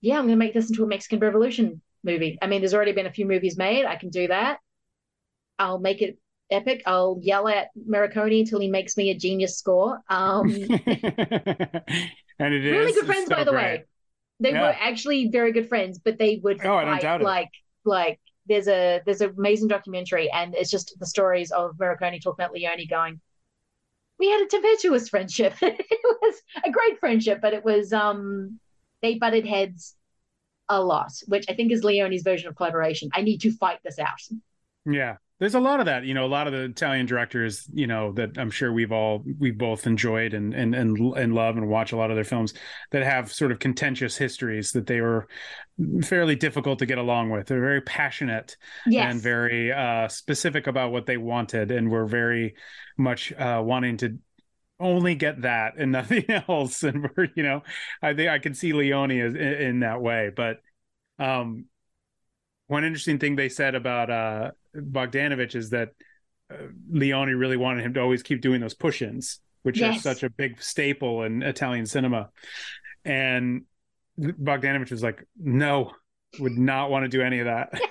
yeah, 0.04 0.16
I'm 0.20 0.28
going 0.28 0.32
to 0.40 0.46
make 0.46 0.54
this 0.54 0.70
into 0.70 0.86
a 0.86 0.88
Mexican 0.88 1.20
Revolution 1.20 1.82
movie. 2.04 2.40
I 2.44 2.48
mean, 2.48 2.62
there's 2.62 2.76
already 2.76 2.94
been 2.94 3.08
a 3.08 3.14
few 3.14 3.28
movies 3.28 3.58
made. 3.58 3.86
I 3.88 3.98
can 3.98 4.12
do 4.12 4.28
that. 4.30 4.60
I'll 5.60 5.80
make 5.80 6.02
it 6.02 6.20
epic. 6.52 6.84
I'll 6.86 7.20
yell 7.22 7.48
at 7.48 7.70
Morricone 7.90 8.42
until 8.42 8.60
he 8.60 8.70
makes 8.70 8.98
me 8.98 9.10
a 9.12 9.16
genius 9.18 9.58
score. 9.58 10.02
Um, 10.10 10.74
And 12.40 12.54
it 12.54 12.66
is 12.66 12.70
really 12.70 12.94
good 12.94 13.06
friends, 13.06 13.30
so 13.30 13.36
by 13.36 13.44
the 13.44 13.54
great. 13.54 13.54
way. 13.54 13.86
They 14.40 14.54
Yeah. 14.54 14.56
were 14.56 14.76
actually 14.80 15.30
very 15.30 15.52
good 15.52 15.70
friends, 15.70 16.00
but 16.00 16.18
they 16.18 16.38
would 16.44 16.62
Oh, 16.64 16.76
I 16.76 16.86
don't 16.86 16.98
fight 16.98 17.02
doubt 17.02 17.22
it. 17.22 17.34
like 17.34 17.52
like 17.86 18.20
there's 18.48 18.68
a 18.68 19.02
there's 19.06 19.22
an 19.22 19.36
amazing 19.38 19.70
documentary, 19.70 20.32
and 20.32 20.56
it's 20.56 20.72
just 20.72 20.96
the 21.00 21.06
stories 21.08 21.52
of 21.52 21.78
Morricone 21.78 22.22
talking 22.22 22.44
about 22.44 22.54
Leone 22.54 22.88
going. 22.90 23.22
We 24.20 24.30
had 24.30 24.42
a 24.42 24.48
tempestuous 24.48 25.10
friendship. 25.10 25.56
it 25.62 26.20
was 26.22 26.42
a 26.66 26.72
great 26.72 27.00
friendship, 27.00 27.42
but 27.42 27.54
it 27.54 27.66
was 27.66 27.94
um 27.94 28.60
they 29.04 29.20
butted 29.20 29.46
heads 29.46 29.96
a 30.70 30.82
lot, 30.82 31.12
which 31.28 31.46
I 31.50 31.54
think 31.54 31.72
is 31.72 31.84
Leone's 31.84 32.24
version 32.24 32.48
of 32.48 32.56
collaboration. 32.56 33.10
I 33.14 33.22
need 33.22 33.42
to 33.42 33.52
fight 33.52 33.80
this 33.84 34.00
out. 34.00 34.20
Yeah. 34.86 35.18
There's 35.40 35.56
a 35.56 35.60
lot 35.60 35.82
of 35.82 35.88
that, 35.88 36.06
you 36.06 36.14
know, 36.14 36.26
a 36.26 36.28
lot 36.28 36.48
of 36.48 36.54
the 36.54 36.62
Italian 36.64 37.06
directors, 37.06 37.68
you 37.74 37.86
know, 37.86 38.14
that 38.14 38.38
I'm 38.38 38.50
sure 38.50 38.72
we've 38.72 38.94
all 38.94 39.26
we've 39.40 39.58
both 39.58 39.86
enjoyed 39.86 40.34
and 40.34 40.54
and 40.54 40.74
and 40.74 40.98
and 41.18 41.36
love 41.36 41.58
and 41.58 41.68
watch 41.68 41.92
a 41.92 41.98
lot 41.98 42.12
of 42.12 42.16
their 42.16 42.24
films 42.24 42.54
that 42.92 43.04
have 43.04 43.34
sort 43.34 43.52
of 43.52 43.60
contentious 43.60 44.16
histories 44.16 44.72
that 44.72 44.88
they 44.88 45.02
were 45.02 45.28
fairly 46.04 46.36
difficult 46.38 46.80
to 46.80 46.86
get 46.86 46.98
along 46.98 47.30
with. 47.30 47.48
They're 47.48 47.60
very 47.60 47.82
passionate 47.82 48.56
Yes. 48.88 49.12
and 49.12 49.22
very 49.22 49.74
uh 49.74 50.08
specific 50.08 50.68
about 50.68 50.94
what 50.94 51.08
they 51.08 51.18
wanted 51.18 51.72
and 51.72 51.90
were 51.92 52.06
very 52.06 52.56
much 52.98 53.34
uh 53.34 53.62
wanting 53.66 53.98
to 53.98 54.18
only 54.80 55.16
get 55.16 55.42
that 55.44 55.74
and 55.78 55.92
nothing 56.00 56.26
else. 56.30 56.84
And 56.84 57.10
we're 57.16 57.30
you 57.36 57.44
know 57.44 57.64
i 58.02 58.14
think 58.14 58.30
i 58.30 58.40
can 58.40 58.54
see 58.54 58.74
leone 58.74 59.12
in, 59.12 59.36
in 59.38 59.80
that 59.82 60.02
way. 60.02 60.32
But 60.36 60.58
um 61.20 61.66
one 62.68 62.84
interesting 62.84 63.20
thing 63.20 63.36
they 63.36 63.50
said 63.50 63.76
about 63.76 64.10
uh 64.10 64.52
bogdanovich 64.76 65.56
is 65.56 65.70
that 65.72 65.90
uh, 66.52 66.56
leone 66.90 67.30
really 67.36 67.58
wanted 67.58 67.84
him 67.86 67.94
to 67.94 68.00
always 68.02 68.24
keep 68.24 68.42
doing 68.42 68.62
those 68.62 68.74
push-ins 68.74 69.40
which 69.64 69.82
are 69.82 69.94
Yes. 69.94 70.04
such 70.04 70.24
a 70.24 70.30
big 70.30 70.62
staple 70.62 71.24
in 71.24 71.42
italian 71.42 71.86
cinema. 71.86 72.30
And 73.06 73.64
bogdanovich 74.20 74.92
was 74.92 75.04
like 75.04 75.26
no 75.38 75.92
would 76.40 76.58
not 76.58 76.90
want 76.90 77.04
to 77.04 77.10
do 77.10 77.22
any 77.22 77.40
of 77.40 77.46
that. 77.46 77.70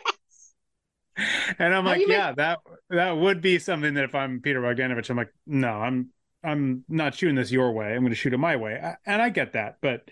And 1.59 1.75
i'm 1.75 1.85
How 1.85 1.91
like 1.91 2.07
yeah 2.07 2.33
that 2.33 2.61
that 2.91 3.13
would 3.17 3.41
be 3.41 3.59
something 3.59 3.95
that 3.95 4.05
if 4.05 4.15
I'm 4.15 4.41
Peter 4.41 4.61
Bogdanovich, 4.61 5.11
I'm 5.11 5.17
like, 5.17 5.33
no, 5.47 5.69
I'm 5.69 6.11
I'm 6.45 6.85
not 6.89 7.15
shooting 7.15 7.37
this 7.37 7.53
your 7.53 7.73
way. 7.73 7.93
I'm 7.93 8.01
going 8.01 8.11
to 8.11 8.17
shoot 8.17 8.33
it 8.33 8.39
my 8.39 8.57
way, 8.57 8.81
I, 8.83 8.97
and 9.07 9.23
I 9.23 9.29
get 9.29 9.53
that, 9.53 9.77
but 9.81 10.09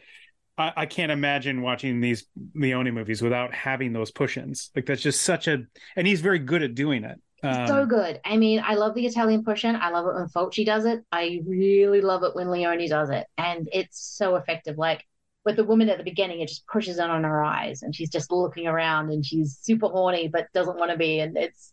I, 0.57 0.73
I 0.77 0.87
can't 0.87 1.11
imagine 1.11 1.63
watching 1.63 2.01
these 2.01 2.27
Leone 2.55 2.93
movies 2.93 3.23
without 3.23 3.53
having 3.55 3.93
those 3.93 4.11
push-ins. 4.11 4.71
Like 4.77 4.87
that's 4.87 5.03
just 5.03 5.23
such 5.23 5.49
a, 5.49 5.65
and 5.97 6.07
he's 6.07 6.21
very 6.21 6.39
good 6.39 6.63
at 6.63 6.75
doing 6.75 7.05
it. 7.05 7.21
Um, 7.43 7.67
so 7.67 7.87
good. 7.87 8.21
I 8.25 8.37
mean, 8.37 8.63
I 8.63 8.75
love 8.75 8.95
the 8.95 9.07
Italian 9.07 9.43
push-in. 9.43 9.75
I 9.75 9.89
love 9.89 10.07
it 10.07 10.15
when 10.15 10.29
Fulci 10.29 10.65
does 10.65 10.85
it. 10.85 11.01
I 11.11 11.41
really 11.47 12.03
love 12.03 12.23
it 12.23 12.37
when 12.37 12.51
Leone 12.51 12.87
does 12.87 13.11
it, 13.11 13.27
and 13.39 13.69
it's 13.73 13.99
so 13.99 14.37
effective. 14.37 14.77
Like 14.77 15.05
with 15.47 15.57
the 15.57 15.65
woman 15.65 15.89
at 15.89 15.97
the 15.97 16.05
beginning, 16.05 16.41
it 16.41 16.49
just 16.49 16.67
pushes 16.67 16.99
in 16.99 17.09
on 17.09 17.25
her 17.25 17.43
eyes, 17.43 17.81
and 17.83 17.95
she's 17.95 18.11
just 18.11 18.31
looking 18.31 18.67
around, 18.67 19.11
and 19.11 19.25
she's 19.25 19.59
super 19.63 19.89
horny 19.89 20.29
but 20.29 20.53
doesn't 20.53 20.77
want 20.77 20.91
to 20.91 20.99
be, 20.99 21.21
and 21.21 21.37
it's 21.37 21.73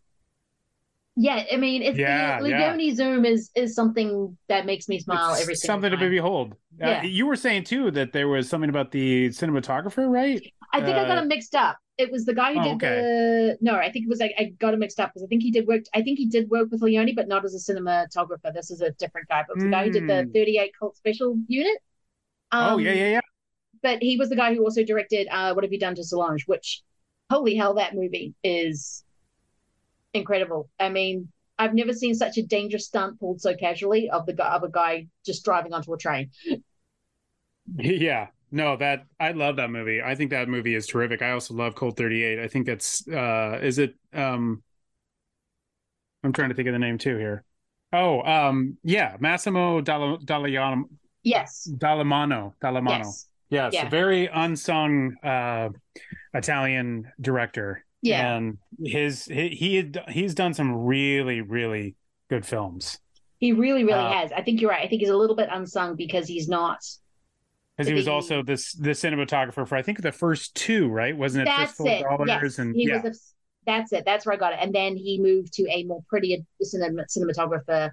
yeah, 1.17 1.43
I 1.51 1.57
mean, 1.57 1.81
it's 1.81 1.97
Yeah, 1.97 2.39
the 2.41 2.49
yeah. 2.49 2.73
Leone 2.73 2.95
Zoom 2.95 3.25
is 3.25 3.49
is 3.55 3.75
something 3.75 4.37
that 4.49 4.65
makes 4.65 4.87
me 4.87 4.99
smile 4.99 5.33
it's 5.33 5.41
every 5.41 5.55
single 5.55 5.75
something 5.75 5.91
time. 5.91 5.99
to 5.99 6.09
behold. 6.09 6.53
Uh, 6.81 7.01
Yeah. 7.01 7.03
you 7.03 7.25
were 7.25 7.35
saying 7.35 7.63
too 7.65 7.91
that 7.91 8.13
there 8.13 8.27
was 8.27 8.47
something 8.49 8.69
about 8.69 8.91
the 8.91 9.29
cinematographer, 9.29 10.07
right? 10.09 10.41
I 10.73 10.81
think 10.81 10.97
I 10.97 11.05
got 11.07 11.17
Uh, 11.17 11.21
him 11.21 11.27
mixed 11.27 11.55
up. 11.55 11.77
It 11.97 12.11
was 12.11 12.25
the 12.25 12.35
guy 12.35 12.53
who 12.53 12.59
Oh, 12.59 12.63
did 12.63 12.73
okay. 12.75 13.01
the 13.01 13.57
no, 13.61 13.73
I 13.75 13.91
think 13.91 14.05
it 14.05 14.09
was 14.09 14.19
like 14.19 14.33
I 14.37 14.45
got 14.59 14.73
him 14.75 14.79
mixed 14.79 14.99
up 14.99 15.09
because 15.09 15.23
I 15.23 15.27
think 15.27 15.41
he 15.41 15.49
did 15.51 15.65
work. 15.67 15.83
I 15.95 16.03
think 16.03 16.19
he 16.19 16.27
did 16.27 16.49
work 16.49 16.69
with 16.71 16.81
Leone, 16.83 17.15
but 17.15 17.27
not 17.27 17.43
as 17.45 17.55
a 17.55 17.73
cinematographer. 17.73 18.53
This 18.53 18.69
is 18.69 18.81
a 18.81 18.91
different 18.91 19.27
guy. 19.27 19.43
But 19.47 19.53
it 19.53 19.55
was 19.57 19.63
the 19.63 19.69
guy 19.71 19.85
who 19.85 19.91
did 19.91 20.07
the 20.07 20.25
Mm. 20.25 20.33
38 20.33 20.71
Colt 20.79 20.95
Special 20.97 21.35
Unit. 21.47 21.77
oh 22.51 22.77
yeah, 22.77 22.91
Um, 22.91 22.97
yeah, 22.97 23.07
yeah. 23.09 23.19
But 23.81 24.01
he 24.03 24.17
was 24.17 24.29
the 24.29 24.35
guy 24.35 24.53
who 24.53 24.63
also 24.63 24.83
directed 24.83 25.27
uh, 25.31 25.53
What 25.53 25.63
Have 25.63 25.73
You 25.73 25.79
Done 25.79 25.95
to 25.95 26.03
Solange, 26.03 26.43
which 26.45 26.83
holy 27.31 27.55
hell, 27.55 27.73
that 27.75 27.95
movie 27.95 28.35
is 28.43 29.03
incredible. 30.17 30.69
I 30.79 30.89
mean, 30.89 31.31
I've 31.57 31.73
never 31.73 31.93
seen 31.93 32.13
such 32.15 32.37
a 32.37 32.43
dangerous 32.43 32.85
stunt 32.85 33.19
pulled 33.19 33.41
so 33.41 33.55
casually 33.55 34.09
of 34.09 34.25
the 34.25 34.33
guy 34.33 34.53
of 34.55 34.63
a 34.63 34.69
guy 34.69 35.07
just 35.25 35.43
driving 35.45 35.73
onto 35.73 35.93
a 35.93 35.97
train. 35.97 36.31
Yeah. 37.77 38.27
No, 38.49 38.77
that 38.77 39.03
I 39.19 39.31
love 39.33 39.57
that 39.57 39.69
movie. 39.69 40.01
I 40.01 40.15
think 40.15 40.31
that 40.31 40.47
movie 40.47 40.73
is 40.73 40.87
terrific. 40.87 41.21
I 41.21 41.31
also 41.31 41.53
love 41.53 41.75
Colt 41.75 41.97
38. 41.97 42.39
I 42.39 42.47
think 42.47 42.65
that's 42.65 43.05
uh 43.07 43.59
is 43.61 43.77
it 43.77 43.95
um 44.13 44.63
I'm 46.23 46.33
trying 46.33 46.49
to 46.49 46.55
think 46.55 46.67
of 46.67 46.73
the 46.73 46.79
name 46.79 46.97
too 46.97 47.17
here. 47.17 47.43
Oh, 47.93 48.21
um 48.21 48.77
yeah, 48.83 49.17
Massimo 49.19 49.81
Dal- 49.81 50.19
Daliano 50.19 50.85
Yes. 51.23 51.67
Dallamano. 51.69 52.53
Dallamano. 52.63 52.99
Yes. 52.99 53.27
Yes, 53.49 53.73
Yeah. 53.73 53.87
a 53.87 53.89
very 53.89 54.27
unsung 54.27 55.17
uh 55.23 55.69
Italian 56.33 57.11
director. 57.19 57.83
Yeah. 58.01 58.35
And 58.35 58.57
his 58.83 59.25
he, 59.25 59.49
he 59.49 59.75
had, 59.77 60.03
he's 60.09 60.35
done 60.35 60.53
some 60.53 60.85
really 60.85 61.41
really 61.41 61.95
good 62.29 62.45
films. 62.45 62.99
He 63.39 63.53
really, 63.53 63.83
really 63.83 63.99
Uh, 63.99 64.11
has. 64.13 64.31
I 64.31 64.41
think 64.41 64.61
you're 64.61 64.69
right. 64.71 64.83
I 64.83 64.87
think 64.87 65.01
he's 65.01 65.09
a 65.09 65.17
little 65.17 65.35
bit 65.35 65.49
unsung 65.51 65.95
because 65.95 66.27
he's 66.27 66.47
not. 66.47 66.79
Because 67.77 67.87
he 67.87 67.93
was 67.93 68.07
also 68.07 68.41
this 68.41 68.73
the 68.73 68.89
cinematographer 68.91 69.67
for 69.67 69.75
I 69.75 69.83
think 69.83 70.01
the 70.01 70.11
first 70.11 70.55
two, 70.55 70.87
right? 70.89 71.15
Wasn't 71.15 71.43
it 71.43 71.45
That's 71.45 71.79
it. 71.79 72.03
Dollars 72.03 72.27
Yes, 72.27 72.59
and 72.59 72.75
he 72.75 72.87
yeah. 72.87 73.01
was. 73.01 73.17
A, 73.17 73.19
that's 73.67 73.91
it. 73.93 74.05
That's 74.05 74.25
where 74.25 74.33
I 74.33 74.37
got 74.37 74.53
it. 74.53 74.59
And 74.61 74.73
then 74.73 74.95
he 74.95 75.19
moved 75.21 75.53
to 75.53 75.63
a 75.69 75.83
more 75.83 76.01
pretty 76.09 76.43
cinema, 76.61 77.03
cinematographer 77.03 77.91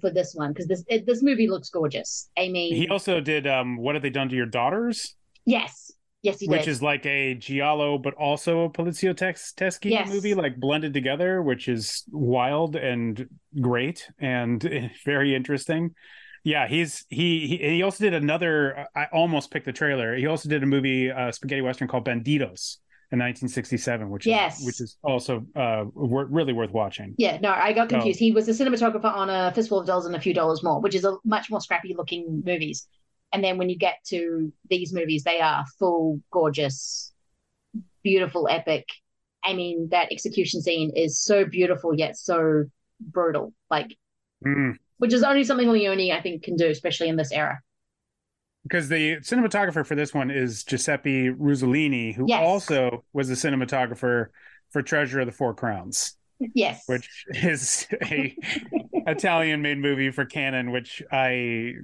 for 0.00 0.10
this 0.10 0.34
one 0.34 0.52
because 0.52 0.68
this 0.68 0.84
it, 0.88 1.04
this 1.04 1.22
movie 1.22 1.48
looks 1.48 1.68
gorgeous. 1.68 2.30
I 2.38 2.48
mean, 2.48 2.74
He 2.74 2.88
also 2.88 3.20
did 3.20 3.46
um 3.46 3.76
What 3.76 3.94
Have 3.94 4.02
They 4.02 4.10
Done 4.10 4.28
to 4.28 4.36
Your 4.36 4.46
Daughters? 4.46 5.16
yes, 5.44 5.85
yes, 6.26 6.40
he 6.40 6.48
which 6.48 6.64
did. 6.64 6.70
is 6.70 6.82
like 6.82 7.04
a 7.06 7.34
Giallo 7.34 7.98
but 7.98 8.14
also 8.14 8.64
a 8.64 8.70
Poliziotteschi 8.70 9.90
Yes. 9.90 10.08
movie, 10.08 10.34
like 10.34 10.56
blended 10.58 10.92
together, 10.94 11.42
which 11.42 11.68
is 11.68 12.04
wild 12.10 12.76
and 12.76 13.26
great 13.60 14.08
and 14.18 14.90
very 15.04 15.34
interesting. 15.34 15.94
Yeah, 16.44 16.68
he's 16.68 17.04
he 17.08 17.46
he, 17.48 17.56
he 17.76 17.82
also 17.82 18.04
did 18.04 18.14
another. 18.14 18.86
I 18.94 19.06
almost 19.12 19.50
picked 19.50 19.66
the 19.66 19.72
trailer. 19.72 20.14
He 20.16 20.26
also 20.26 20.48
did 20.48 20.62
a 20.62 20.66
movie, 20.66 21.10
uh, 21.10 21.32
spaghetti 21.32 21.60
western 21.62 21.88
called 21.88 22.04
Bandidos 22.06 22.76
in 23.12 23.18
1967, 23.20 24.08
which 24.10 24.26
Yes. 24.26 24.60
is 24.60 24.66
which 24.66 24.80
is 24.80 24.96
also 25.02 25.44
uh 25.56 25.84
wor- 25.94 26.26
really 26.26 26.52
worth 26.52 26.70
watching. 26.72 27.14
Yeah, 27.18 27.38
no, 27.40 27.50
I 27.50 27.72
got 27.72 27.90
So- 27.90 27.96
confused. 27.96 28.20
He 28.20 28.30
was 28.32 28.48
a 28.48 28.52
cinematographer 28.52 29.12
on 29.12 29.28
a 29.28 29.52
Fistful 29.54 29.80
of 29.80 29.86
Dollars 29.86 30.06
and 30.06 30.14
a 30.14 30.20
Few 30.20 30.34
Dollars 30.34 30.62
More, 30.62 30.80
which 30.80 30.94
is 30.94 31.04
a 31.04 31.16
much 31.24 31.50
more 31.50 31.60
scrappy 31.60 31.94
looking 31.96 32.42
movies. 32.46 32.86
And 33.36 33.44
then 33.44 33.58
when 33.58 33.68
you 33.68 33.76
get 33.76 33.96
to 34.06 34.50
these 34.70 34.94
movies, 34.94 35.22
they 35.22 35.40
are 35.42 35.66
full, 35.78 36.22
gorgeous, 36.30 37.12
beautiful, 38.02 38.48
epic. 38.48 38.88
I 39.44 39.52
mean, 39.52 39.88
that 39.90 40.10
execution 40.10 40.62
scene 40.62 40.90
is 40.96 41.20
so 41.20 41.44
beautiful 41.44 41.94
yet 41.94 42.16
so 42.16 42.64
brutal. 42.98 43.52
Like, 43.70 43.94
Mm. 44.42 44.76
which 44.96 45.12
is 45.12 45.22
only 45.22 45.44
something 45.44 45.68
Leone 45.68 46.12
I 46.12 46.22
think 46.22 46.44
can 46.44 46.56
do, 46.56 46.66
especially 46.68 47.10
in 47.10 47.16
this 47.16 47.30
era. 47.30 47.60
Because 48.62 48.88
the 48.88 49.16
cinematographer 49.16 49.84
for 49.84 49.94
this 49.94 50.14
one 50.14 50.30
is 50.30 50.64
Giuseppe 50.64 51.28
Ruzzolini, 51.28 52.14
who 52.14 52.24
Yes. 52.26 52.42
also 52.42 53.04
was 53.12 53.28
the 53.28 53.34
cinematographer 53.34 54.28
for 54.70 54.80
Treasure 54.80 55.20
of 55.20 55.26
the 55.26 55.32
Four 55.32 55.52
Crowns. 55.52 56.16
Yes, 56.38 56.84
which 56.86 57.26
is 57.28 57.86
a 58.02 58.34
Italian 59.06 59.60
made 59.60 59.76
movie 59.76 60.10
for 60.10 60.24
Cannon, 60.24 60.70
which 60.70 61.02
I 61.12 61.74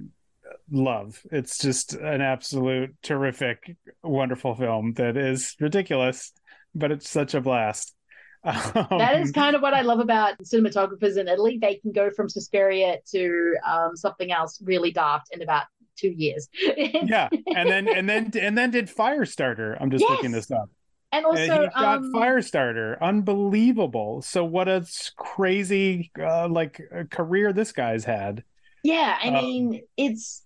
love. 0.71 1.21
It's 1.31 1.57
just 1.57 1.93
an 1.93 2.21
absolute 2.21 2.95
terrific, 3.01 3.75
wonderful 4.03 4.55
film 4.55 4.93
that 4.93 5.17
is 5.17 5.55
ridiculous, 5.59 6.31
but 6.75 6.91
it's 6.91 7.09
such 7.09 7.33
a 7.33 7.41
blast. 7.41 7.93
that 8.43 9.15
is 9.21 9.31
Um, 9.31 9.33
kind 9.33 9.55
of 9.55 9.61
what 9.61 9.73
I 9.73 9.81
love 9.81 9.99
about 9.99 10.37
cinematographers 10.43 11.17
in 11.17 11.27
Italy. 11.27 11.57
They 11.61 11.75
can 11.75 11.91
go 11.91 12.09
from 12.11 12.29
Suspiria 12.29 12.97
to 13.11 13.55
um, 13.65 13.95
something 13.95 14.31
else 14.31 14.61
really 14.63 14.91
daft 14.91 15.29
in 15.31 15.41
about 15.41 15.65
two 15.97 16.09
years. 16.11 16.49
yeah, 16.99 17.29
and 17.53 17.69
then 17.69 17.87
and 17.89 18.09
then 18.09 18.31
and 18.39 18.57
then 18.57 18.71
did 18.71 18.87
Firestarter. 18.89 19.77
I'm 19.79 19.91
just 19.91 20.09
Yes! 20.09 20.09
looking 20.09 20.31
this 20.31 20.51
up. 20.51 20.69
and 21.11 21.25
Uh, 21.29 21.29
also, 21.29 21.53
he 21.61 21.69
shot 21.69 22.05
um, 22.05 22.11
Firestarter, 22.13 22.99
unbelievable. 23.01 24.21
So 24.21 24.43
what 24.45 24.67
a 24.67 24.85
crazy 25.17 26.11
uh, 26.19 26.47
like 26.49 26.81
uh, 26.95 27.03
career 27.09 27.53
this 27.53 27.71
guy's 27.71 28.05
had. 28.05 28.43
Yeah, 28.83 29.17
I 29.21 29.29
Um, 29.29 29.31
mean, 29.31 29.81
it's 29.97 30.45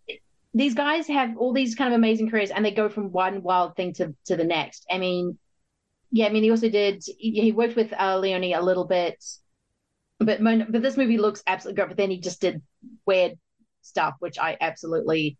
these 0.53 0.73
guys 0.75 1.07
have 1.07 1.37
all 1.37 1.53
these 1.53 1.75
kind 1.75 1.93
of 1.93 1.97
amazing 1.97 2.29
careers, 2.29 2.51
and 2.51 2.63
they 2.63 2.71
go 2.71 2.89
from 2.89 3.11
one 3.11 3.41
wild 3.43 3.75
thing 3.75 3.93
to 3.95 4.15
to 4.25 4.35
the 4.37 4.43
next. 4.43 4.85
I 4.91 4.97
mean, 4.99 5.37
yeah, 6.11 6.27
I 6.27 6.29
mean, 6.29 6.43
he 6.43 6.51
also 6.51 6.69
did. 6.69 7.03
He, 7.19 7.51
worked 7.53 7.75
with 7.75 7.93
uh, 7.93 8.19
Leone 8.19 8.43
a 8.55 8.61
little 8.61 8.85
bit, 8.85 9.23
but 10.19 10.41
Mon- 10.41 10.67
but 10.71 10.81
this 10.81 10.97
movie 10.97 11.17
looks 11.17 11.43
absolutely 11.47 11.77
great. 11.77 11.89
But 11.89 11.97
then 11.97 12.11
he 12.11 12.19
just 12.19 12.41
did 12.41 12.61
weird 13.05 13.39
stuff, 13.81 14.15
which 14.19 14.39
I 14.39 14.57
absolutely 14.61 15.37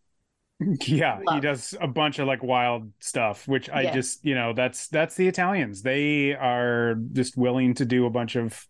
Yeah, 0.86 1.20
he 1.24 1.40
does 1.40 1.74
a 1.80 1.86
bunch 1.86 2.18
of 2.18 2.26
like 2.26 2.42
wild 2.42 2.92
stuff, 3.00 3.46
which 3.46 3.70
I 3.70 3.82
Yeah. 3.82 3.86
just, 3.86 4.24
you 4.24 4.34
know, 4.34 4.52
that's 4.52 4.88
that's 4.88 5.14
the 5.14 5.28
Italians. 5.28 5.82
They 5.82 6.34
are 6.34 6.96
just 7.12 7.36
willing 7.36 7.74
to 7.74 7.84
do 7.84 8.06
a 8.06 8.10
bunch 8.10 8.36
of. 8.36 8.66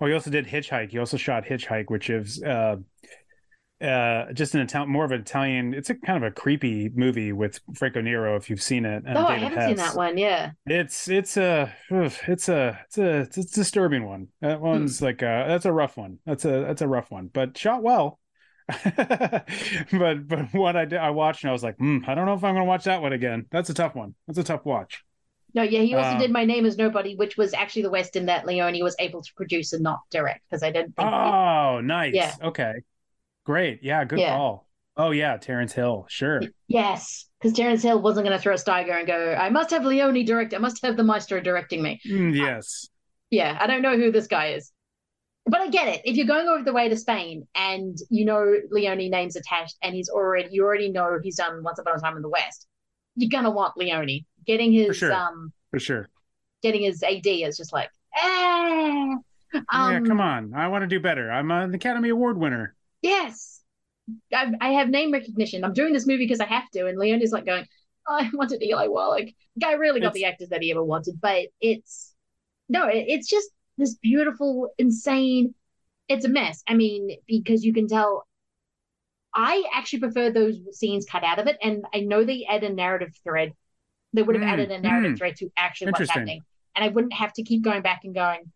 Oh, 0.00 0.06
he 0.06 0.14
also 0.14 0.30
did 0.30 0.46
Hitchhike. 0.46 0.90
He 0.92 0.98
also 0.98 1.16
shot 1.18 1.44
Hitchhike, 1.44 1.90
which 1.90 2.10
is 2.10 2.42
uh, 2.42 2.76
uh, 3.80 4.32
just 4.32 4.54
an 4.54 4.60
Italian, 4.60 4.90
more 4.90 5.04
of 5.04 5.12
an 5.12 5.20
Italian. 5.20 5.74
It's 5.74 5.90
a 5.90 5.94
kind 5.94 6.22
of 6.22 6.30
a 6.30 6.34
creepy 6.34 6.88
movie 6.94 7.32
with 7.32 7.60
Franco 7.74 8.00
Nero, 8.00 8.36
if 8.36 8.48
you've 8.50 8.62
seen 8.62 8.84
it. 8.84 9.04
and 9.06 9.16
oh, 9.18 9.26
I 9.26 9.38
David 9.38 9.42
haven't 9.42 9.60
seen 9.60 9.76
that 9.76 9.94
one. 9.94 10.16
Yeah, 10.18 10.52
It's 10.66 11.08
it's 11.08 11.36
a 11.36 11.74
it's 11.90 12.48
a 12.48 12.80
it's 12.84 12.98
a 12.98 13.20
it's 13.20 13.36
a 13.36 13.44
disturbing 13.54 14.06
one. 14.06 14.28
That 14.40 14.60
one's 14.60 15.02
like 15.02 15.22
a 15.22 15.44
that's 15.48 15.66
a 15.66 15.72
rough 15.72 15.96
one. 15.96 16.18
That's 16.24 16.44
a 16.44 16.60
that's 16.66 16.82
a 16.82 16.88
rough 16.88 17.10
one, 17.10 17.28
but 17.28 17.56
shot 17.58 17.82
well. 17.82 18.20
but 18.68 19.46
but 20.26 20.52
what 20.54 20.74
I 20.76 20.86
did 20.86 20.98
I 20.98 21.10
watched 21.10 21.44
and 21.44 21.50
I 21.50 21.52
was 21.52 21.62
like, 21.62 21.76
hmm, 21.76 21.98
I 22.06 22.14
don't 22.14 22.26
know 22.26 22.34
if 22.34 22.44
I'm 22.44 22.54
gonna 22.54 22.64
watch 22.64 22.84
that 22.84 23.02
one 23.02 23.12
again. 23.12 23.46
That's 23.50 23.70
a 23.70 23.74
tough 23.74 23.94
one. 23.94 24.14
That's 24.26 24.38
a 24.38 24.44
tough 24.44 24.64
watch. 24.64 25.04
no, 25.54 25.62
yeah. 25.62 25.82
He 25.82 25.94
also 25.94 26.10
Um, 26.10 26.18
did 26.18 26.30
My 26.30 26.44
Name 26.44 26.66
Is 26.66 26.76
Nobody, 26.76 27.14
which 27.14 27.36
was 27.36 27.54
actually 27.54 27.82
the 27.82 27.90
western 27.90 28.26
that 28.26 28.46
Leone 28.46 28.82
was 28.82 28.96
able 28.98 29.22
to 29.22 29.34
produce 29.34 29.72
and 29.72 29.82
not 29.82 30.00
direct 30.10 30.42
because 30.48 30.62
I 30.62 30.70
didn't 30.70 30.96
think. 30.96 31.08
Oh, 31.08 31.80
nice. 31.82 32.14
Yeah. 32.14 32.34
Okay, 32.42 32.72
great. 33.44 33.80
Yeah, 33.82 34.04
good 34.04 34.18
Yeah. 34.20 34.36
call. 34.36 34.68
Oh 34.96 35.10
yeah, 35.10 35.36
Terence 35.36 35.72
Hill. 35.72 36.06
Sure. 36.08 36.40
Yes, 36.68 37.26
because 37.40 37.56
Terence 37.56 37.82
Hill 37.82 38.00
wasn't 38.00 38.26
going 38.26 38.36
to 38.36 38.42
throw 38.42 38.54
a 38.54 38.56
Steiger 38.58 38.96
and 38.96 39.06
go, 39.06 39.34
I 39.34 39.50
must 39.50 39.70
have 39.70 39.84
Leone 39.84 40.24
direct. 40.24 40.54
I 40.54 40.58
must 40.58 40.82
have 40.84 40.96
the 40.96 41.02
maestro 41.02 41.40
directing 41.40 41.82
me. 41.82 42.00
Mm, 42.08 42.34
yes. 42.36 42.88
Yeah, 43.30 43.58
I 43.60 43.66
don't 43.66 43.82
know 43.82 43.96
who 43.96 44.12
this 44.12 44.28
guy 44.28 44.48
is. 44.52 44.70
But 45.46 45.60
I 45.60 45.68
get 45.68 45.88
it. 45.88 46.00
If 46.04 46.16
you're 46.16 46.26
going 46.26 46.46
over 46.48 46.62
the 46.62 46.72
way 46.72 46.88
to 46.88 46.96
Spain 46.96 47.46
and 47.54 47.98
you 48.08 48.24
know 48.24 48.54
Leone 48.70 49.10
name's 49.10 49.36
attached 49.36 49.76
and 49.82 49.94
he's 49.94 50.08
already 50.08 50.48
you 50.52 50.62
already 50.64 50.90
know 50.90 51.18
he's 51.22 51.36
done 51.36 51.62
Once 51.62 51.78
Upon 51.78 51.96
a 51.96 52.00
Time 52.00 52.16
in 52.16 52.22
the 52.22 52.28
West, 52.30 52.66
you're 53.16 53.28
gonna 53.30 53.50
want 53.50 53.76
Leone. 53.76 54.20
Getting 54.46 54.72
his 54.72 54.86
for 54.86 54.94
sure. 54.94 55.12
um 55.12 55.52
For 55.70 55.78
sure. 55.80 56.08
getting 56.62 56.82
his 56.82 57.02
AD 57.02 57.26
is 57.26 57.56
just 57.58 57.72
like, 57.72 57.90
eh. 58.16 58.20
yeah, 59.54 59.60
Um, 59.70 60.06
come 60.06 60.20
on. 60.20 60.54
I 60.54 60.68
want 60.68 60.82
to 60.82 60.86
do 60.86 61.00
better. 61.00 61.30
I'm 61.30 61.50
an 61.50 61.74
Academy 61.74 62.08
Award 62.10 62.38
winner. 62.38 62.74
Yes. 63.04 63.60
I, 64.32 64.52
I 64.60 64.68
have 64.72 64.88
name 64.88 65.12
recognition. 65.12 65.64
I'm 65.64 65.72
doing 65.72 65.92
this 65.92 66.06
movie 66.06 66.24
because 66.24 66.40
I 66.40 66.46
have 66.46 66.68
to. 66.70 66.86
And 66.86 66.98
Leone 66.98 67.22
is 67.22 67.32
like 67.32 67.46
going, 67.46 67.66
oh, 68.08 68.16
I 68.20 68.30
wanted 68.32 68.62
Eli 68.62 68.88
Wallach. 68.88 69.28
Guy 69.60 69.72
really 69.72 70.00
got 70.00 70.08
It's- 70.08 70.14
the 70.14 70.24
actors 70.24 70.48
that 70.48 70.62
he 70.62 70.70
ever 70.70 70.82
wanted, 70.84 71.20
but 71.20 71.46
it's 71.60 72.14
no, 72.68 72.88
it, 72.88 73.04
it's 73.08 73.28
just 73.28 73.50
this 73.78 73.94
beautiful, 73.96 74.70
insane. 74.78 75.54
It's 76.08 76.24
a 76.24 76.28
mess. 76.28 76.62
I 76.68 76.74
mean, 76.74 77.10
because 77.26 77.64
you 77.64 77.72
can 77.74 77.88
tell. 77.88 78.26
I 79.34 79.64
actually 79.74 79.98
prefer 80.00 80.30
those 80.30 80.58
scenes 80.72 81.06
cut 81.06 81.24
out 81.24 81.38
of 81.40 81.46
it, 81.46 81.56
and 81.60 81.84
I 81.92 82.00
know 82.00 82.24
they 82.24 82.46
add 82.48 82.62
a 82.62 82.72
narrative 82.72 83.12
thread. 83.24 83.52
They 84.12 84.22
would 84.22 84.36
have 84.36 84.44
Mm, 84.44 84.52
added 84.52 84.70
a 84.70 84.80
narrative 84.80 85.12
mm. 85.14 85.18
thread 85.18 85.36
to 85.36 85.50
actually 85.56 85.90
what's 85.92 86.08
happening, 86.08 86.42
and 86.76 86.84
I 86.84 86.88
wouldn't 86.88 87.14
have 87.14 87.32
to 87.34 87.42
keep 87.42 87.62
going 87.62 87.82
back 87.82 88.02
and 88.04 88.14
going. 88.14 88.52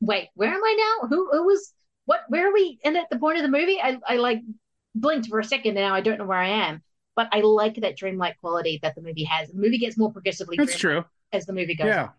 Wait, 0.00 0.28
where 0.34 0.50
am 0.52 0.62
I 0.62 0.98
now? 1.00 1.08
Who 1.08 1.30
who 1.32 1.46
was 1.46 1.72
what? 2.06 2.22
Where 2.28 2.48
are 2.50 2.54
we? 2.54 2.78
And 2.84 2.96
at 2.96 3.10
the 3.10 3.18
point 3.18 3.38
of 3.38 3.42
the 3.44 3.50
movie, 3.50 3.80
I 3.82 3.98
I 4.08 4.16
like 4.16 4.42
blinked 4.94 5.28
for 5.28 5.40
a 5.40 5.44
second, 5.44 5.76
and 5.78 5.86
now 5.86 5.94
I 5.94 6.00
don't 6.00 6.18
know 6.18 6.26
where 6.26 6.38
I 6.38 6.48
am. 6.68 6.82
But 7.16 7.28
I 7.32 7.40
like 7.40 7.76
that 7.76 7.96
dreamlike 7.96 8.38
quality 8.40 8.78
that 8.82 8.94
the 8.94 9.02
movie 9.02 9.24
has. 9.24 9.48
The 9.50 9.58
movie 9.58 9.78
gets 9.78 9.98
more 9.98 10.12
progressively 10.12 10.58
That's 10.58 10.76
true. 10.76 11.04
as 11.32 11.46
the 11.46 11.52
movie 11.52 11.74
goes 11.76 11.94
Yeah, 11.94 12.10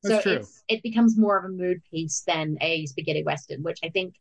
so 0.00 0.18
true. 0.18 0.28
it's 0.28 0.64
it 0.68 0.82
becomes 0.82 1.18
more 1.18 1.38
of 1.38 1.44
a 1.44 1.48
mood 1.48 1.82
piece 1.90 2.22
than 2.26 2.58
a 2.60 2.86
spaghetti 2.86 3.22
western, 3.24 3.62
which 3.62 3.80
I 3.84 3.90
think 3.90 4.16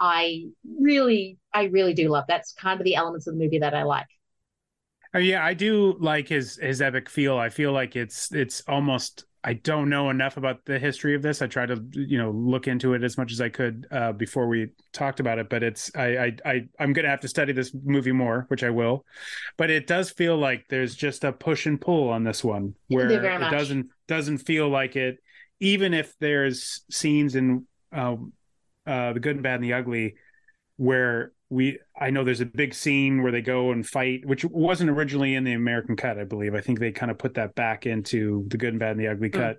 I 0.00 0.46
really 0.80 1.38
I 1.54 1.64
really 1.64 1.94
do 1.94 2.08
love. 2.10 2.26
That's 2.28 2.52
kind 2.54 2.80
of 2.80 2.84
the 2.84 2.96
elements 2.96 3.26
of 3.28 3.34
the 3.34 3.44
movie 3.44 3.60
that 3.60 3.74
I 3.74 3.84
like. 3.84 4.08
Uh, 5.14 5.18
yeah, 5.18 5.44
I 5.44 5.54
do 5.54 5.96
like 5.98 6.28
his 6.28 6.56
his 6.56 6.80
epic 6.80 7.08
feel. 7.08 7.36
I 7.36 7.48
feel 7.48 7.72
like 7.72 7.96
it's 7.96 8.32
it's 8.32 8.62
almost 8.68 9.24
I 9.42 9.54
don't 9.54 9.88
know 9.88 10.10
enough 10.10 10.36
about 10.36 10.66
the 10.66 10.78
history 10.78 11.14
of 11.14 11.22
this. 11.22 11.40
I 11.40 11.46
tried 11.46 11.68
to 11.68 11.82
you 11.92 12.18
know 12.18 12.30
look 12.30 12.68
into 12.68 12.92
it 12.94 13.02
as 13.02 13.16
much 13.16 13.32
as 13.32 13.40
I 13.40 13.48
could 13.48 13.86
uh, 13.90 14.12
before 14.12 14.48
we 14.48 14.70
talked 14.92 15.20
about 15.20 15.38
it, 15.38 15.48
but 15.48 15.62
it's 15.62 15.90
I 15.94 16.06
I, 16.16 16.36
I 16.44 16.68
I'm 16.78 16.92
gonna 16.92 17.08
have 17.08 17.20
to 17.20 17.28
study 17.28 17.52
this 17.52 17.74
movie 17.84 18.12
more, 18.12 18.44
which 18.48 18.62
I 18.62 18.70
will. 18.70 19.06
But 19.56 19.70
it 19.70 19.86
does 19.86 20.10
feel 20.10 20.36
like 20.36 20.66
there's 20.68 20.94
just 20.94 21.24
a 21.24 21.32
push 21.32 21.66
and 21.66 21.80
pull 21.80 22.10
on 22.10 22.24
this 22.24 22.44
one, 22.44 22.74
where 22.88 23.10
it 23.10 23.40
much. 23.40 23.50
doesn't 23.50 23.86
doesn't 24.08 24.38
feel 24.38 24.68
like 24.68 24.96
it. 24.96 25.18
Even 25.58 25.94
if 25.94 26.14
there's 26.18 26.82
scenes 26.90 27.34
in 27.34 27.66
um, 27.92 28.32
uh, 28.86 29.12
the 29.12 29.20
good 29.20 29.36
and 29.36 29.42
bad 29.42 29.56
and 29.56 29.64
the 29.64 29.72
ugly 29.72 30.16
where 30.76 31.32
we 31.50 31.78
I 32.00 32.10
know 32.10 32.24
there's 32.24 32.40
a 32.40 32.46
big 32.46 32.74
scene 32.74 33.22
where 33.22 33.32
they 33.32 33.42
go 33.42 33.72
and 33.72 33.86
fight, 33.86 34.24
which 34.24 34.44
wasn't 34.44 34.90
originally 34.90 35.34
in 35.34 35.44
the 35.44 35.52
American 35.52 35.96
cut, 35.96 36.18
I 36.18 36.24
believe. 36.24 36.54
I 36.54 36.60
think 36.60 36.78
they 36.78 36.92
kind 36.92 37.10
of 37.10 37.18
put 37.18 37.34
that 37.34 37.54
back 37.54 37.86
into 37.86 38.44
the 38.48 38.56
good 38.56 38.70
and 38.70 38.78
bad 38.80 38.92
and 38.92 39.00
the 39.00 39.08
ugly 39.08 39.30
Mm. 39.30 39.32
cut. 39.32 39.58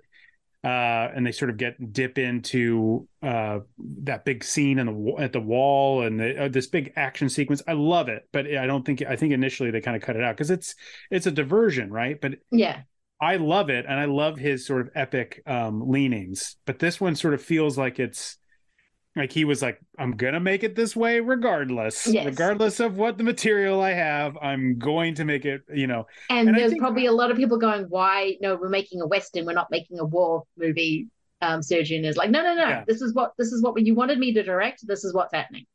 Uh, 0.64 1.10
and 1.16 1.26
they 1.26 1.32
sort 1.32 1.50
of 1.50 1.56
get 1.56 1.92
dip 1.92 2.18
into 2.18 3.08
uh, 3.20 3.58
that 4.04 4.24
big 4.24 4.44
scene 4.44 4.78
in 4.78 4.86
the 4.86 5.14
at 5.18 5.32
the 5.32 5.40
wall 5.40 6.02
and 6.02 6.20
the, 6.20 6.44
uh, 6.44 6.48
this 6.48 6.68
big 6.68 6.92
action 6.94 7.28
sequence. 7.28 7.62
I 7.66 7.72
love 7.72 8.08
it, 8.08 8.28
but 8.32 8.46
I 8.46 8.66
don't 8.66 8.84
think 8.86 9.02
I 9.02 9.16
think 9.16 9.32
initially 9.32 9.72
they 9.72 9.80
kind 9.80 9.96
of 9.96 10.02
cut 10.04 10.14
it 10.14 10.22
out 10.22 10.36
because 10.36 10.52
it's 10.52 10.76
it's 11.10 11.26
a 11.26 11.32
diversion, 11.32 11.90
right? 11.90 12.20
But 12.20 12.34
Yeah. 12.52 12.82
I 13.20 13.36
love 13.36 13.70
it, 13.70 13.86
and 13.88 13.98
I 14.00 14.06
love 14.06 14.36
his 14.36 14.66
sort 14.66 14.80
of 14.82 14.90
epic 14.96 15.42
um, 15.46 15.88
leanings. 15.88 16.56
But 16.64 16.78
this 16.80 17.00
one 17.00 17.14
sort 17.16 17.34
of 17.34 17.42
feels 17.42 17.76
like 17.78 18.00
it's 18.00 18.36
like 19.16 19.32
he 19.32 19.44
was 19.44 19.60
like, 19.62 19.78
"I'm 19.98 20.12
gonna 20.12 20.40
make 20.40 20.62
it 20.64 20.74
this 20.74 20.96
way, 20.96 21.20
regardless, 21.20 22.06
Yes. 22.06 22.24
regardless 22.26 22.80
of 22.80 22.96
what 22.96 23.18
the 23.18 23.24
material 23.24 23.80
I 23.82 23.90
have. 23.92 24.36
I'm 24.40 24.78
going 24.78 25.14
to 25.16 25.24
make 25.24 25.44
it." 25.44 25.62
You 25.72 25.86
know, 25.86 26.06
And, 26.30 26.48
I 26.48 26.52
there's 26.52 26.70
think- 26.70 26.80
probably 26.82 27.06
a 27.06 27.12
lot 27.12 27.30
of 27.30 27.36
people 27.36 27.58
going, 27.58 27.84
"Why? 27.88 28.36
No, 28.40 28.56
we're 28.56 28.68
making 28.68 29.00
a 29.02 29.06
western. 29.06 29.44
We're 29.46 29.52
not 29.52 29.70
making 29.70 29.98
a 29.98 30.04
war 30.04 30.44
movie." 30.56 31.08
Um, 31.40 31.60
Sergio 31.60 32.04
is 32.04 32.16
like, 32.16 32.30
"No, 32.30 32.42
no, 32.42 32.54
no. 32.54 32.68
Yeah. 32.68 32.84
This 32.86 33.02
is 33.02 33.12
what 33.14 33.32
this 33.38 33.52
is 33.52 33.62
what 33.62 33.78
you 33.84 33.94
wanted 33.94 34.18
me 34.18 34.32
to 34.34 34.42
direct. 34.42 34.86
This 34.86 35.04
is 35.04 35.12
what's 35.12 35.34
happening." 35.34 35.66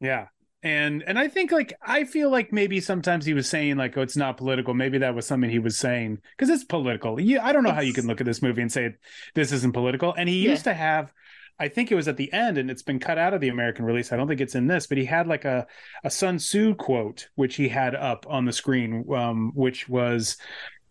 Yeah. 0.00 0.26
And 0.62 1.02
and 1.06 1.18
I 1.18 1.28
think 1.28 1.52
like 1.52 1.74
I 1.82 2.04
feel 2.04 2.30
like 2.30 2.50
maybe 2.50 2.80
sometimes 2.80 3.26
he 3.26 3.34
was 3.34 3.46
saying 3.48 3.76
like 3.76 3.98
oh 3.98 4.00
it's 4.02 4.16
not 4.16 4.38
political 4.38 4.72
maybe 4.72 4.96
that 4.96 5.14
was 5.14 5.26
something 5.26 5.50
he 5.50 5.58
was 5.58 5.76
saying 5.76 6.18
because 6.36 6.48
it's 6.48 6.64
political. 6.64 7.20
Yeah, 7.20 7.44
I 7.44 7.52
don't 7.52 7.64
know 7.64 7.72
how 7.72 7.82
you 7.82 7.92
can 7.92 8.06
look 8.06 8.20
at 8.22 8.26
this 8.26 8.40
movie 8.40 8.62
and 8.62 8.72
say 8.72 8.94
this 9.34 9.52
isn't 9.52 9.72
political. 9.72 10.14
And 10.16 10.26
he 10.26 10.42
Yeah. 10.42 10.52
used 10.52 10.64
to 10.64 10.72
have 10.72 11.12
I 11.58 11.68
think 11.68 11.92
it 11.92 11.94
was 11.94 12.08
at 12.08 12.16
the 12.16 12.32
end 12.32 12.58
and 12.58 12.70
it's 12.70 12.82
been 12.82 12.98
cut 12.98 13.18
out 13.18 13.34
of 13.34 13.40
the 13.40 13.48
American 13.48 13.84
release. 13.84 14.12
I 14.12 14.16
don't 14.16 14.26
think 14.26 14.40
it's 14.40 14.54
in 14.56 14.66
this, 14.66 14.86
but 14.86 14.98
he 14.98 15.04
had 15.04 15.26
like 15.26 15.44
a 15.44 15.66
a 16.02 16.10
Sun 16.10 16.38
Tzu 16.38 16.74
quote 16.74 17.28
which 17.34 17.56
he 17.56 17.68
had 17.68 17.94
up 17.94 18.26
on 18.28 18.44
the 18.44 18.52
screen 18.52 19.04
um 19.14 19.52
which 19.54 19.88
was 19.88 20.36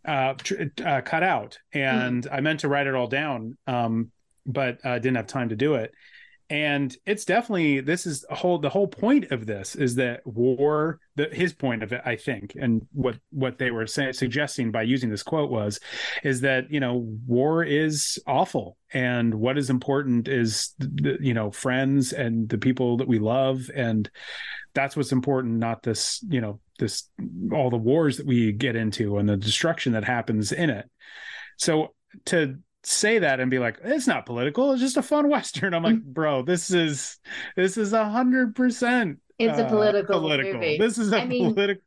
uh, 0.05 0.33
tr- 0.33 0.63
uh 0.85 1.01
cut 1.01 1.23
out. 1.23 1.59
And 1.73 2.27
I 2.31 2.41
meant 2.41 2.61
to 2.61 2.67
write 2.67 2.87
it 2.87 2.95
all 2.95 3.07
down 3.07 3.57
um 3.67 4.11
but 4.45 4.79
uh, 4.83 4.99
didn't 4.99 5.15
have 5.15 5.27
time 5.27 5.49
to 5.49 5.55
do 5.55 5.75
it. 5.75 5.93
And 6.49 6.95
it's 7.05 7.25
definitely 7.25 7.79
this 7.79 8.05
is 8.05 8.25
a 8.29 8.35
whole 8.35 8.59
the 8.59 8.69
whole 8.69 8.87
point 8.87 9.31
of 9.31 9.45
this 9.45 9.75
is 9.75 9.95
that 9.95 10.25
war 10.25 10.99
the 11.15 11.27
his 11.31 11.53
point 11.53 11.83
of 11.83 11.91
it 11.91 12.01
i 12.05 12.15
think 12.15 12.55
and 12.59 12.85
what 12.91 13.17
what 13.29 13.57
they 13.57 13.71
were 13.71 13.87
say, 13.87 14.11
suggesting 14.11 14.71
by 14.71 14.81
using 14.81 15.09
this 15.09 15.23
quote 15.23 15.49
was 15.49 15.79
is 16.23 16.41
that 16.41 16.69
you 16.71 16.79
know 16.79 16.95
war 17.27 17.63
is 17.63 18.19
awful 18.27 18.77
and 18.93 19.33
what 19.33 19.57
is 19.57 19.69
important 19.69 20.27
is 20.27 20.73
the, 20.79 21.17
you 21.21 21.33
know 21.33 21.51
friends 21.51 22.13
and 22.13 22.49
the 22.49 22.57
people 22.57 22.97
that 22.97 23.07
we 23.07 23.19
love 23.19 23.69
and 23.75 24.09
that's 24.73 24.95
what's 24.95 25.11
important 25.11 25.55
not 25.55 25.83
this 25.83 26.23
you 26.29 26.41
know 26.41 26.59
this 26.79 27.09
all 27.51 27.69
the 27.69 27.77
wars 27.77 28.17
that 28.17 28.25
we 28.25 28.51
get 28.51 28.75
into 28.75 29.17
and 29.17 29.29
the 29.29 29.37
destruction 29.37 29.93
that 29.93 30.03
happens 30.03 30.51
in 30.51 30.69
it. 30.69 30.89
So 31.57 31.93
to 32.25 32.57
say 32.83 33.19
that 33.19 33.39
and 33.39 33.49
be 33.49 33.59
like 33.59 33.79
it's 33.81 34.07
not 34.07 34.25
political 34.25 34.73
it's 34.73 34.81
just 34.81 34.97
a 34.97 35.01
fun 35.01 35.29
western 35.29 35.73
i'm 35.73 35.83
like 35.83 35.95
mm. 35.95 36.03
bro 36.03 36.41
this 36.41 36.69
is 36.69 37.17
this 37.55 37.77
is 37.77 37.93
a 37.93 38.09
hundred 38.09 38.53
percent 38.55 39.19
It's 39.49 39.59
a 39.59 39.65
uh, 39.65 39.69
political 39.69 40.19
political. 40.19 40.53
movie. 40.53 40.77
this 40.77 40.97
is 40.97 41.11
a 41.11 41.21
I 41.21 41.25
mean, 41.25 41.53
political 41.53 41.83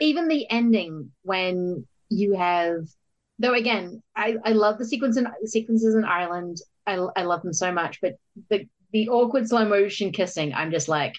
even 0.00 0.28
the 0.28 0.50
ending 0.50 1.10
when 1.22 1.86
you 2.08 2.34
have 2.34 2.86
though 3.38 3.54
again 3.54 4.02
i 4.14 4.36
i 4.44 4.52
love 4.52 4.78
the 4.78 4.84
sequence 4.84 5.16
in 5.16 5.26
sequences 5.44 5.94
in 5.94 6.04
ireland. 6.04 6.58
I 6.86 6.94
i 7.16 7.22
love 7.22 7.42
them 7.42 7.52
so 7.52 7.72
much 7.72 8.00
but 8.00 8.14
the 8.50 8.66
the 8.92 9.08
awkward 9.08 9.48
slow 9.48 9.68
motion 9.68 10.12
kissing 10.12 10.54
i'm 10.54 10.70
just 10.70 10.88
like 10.88 11.14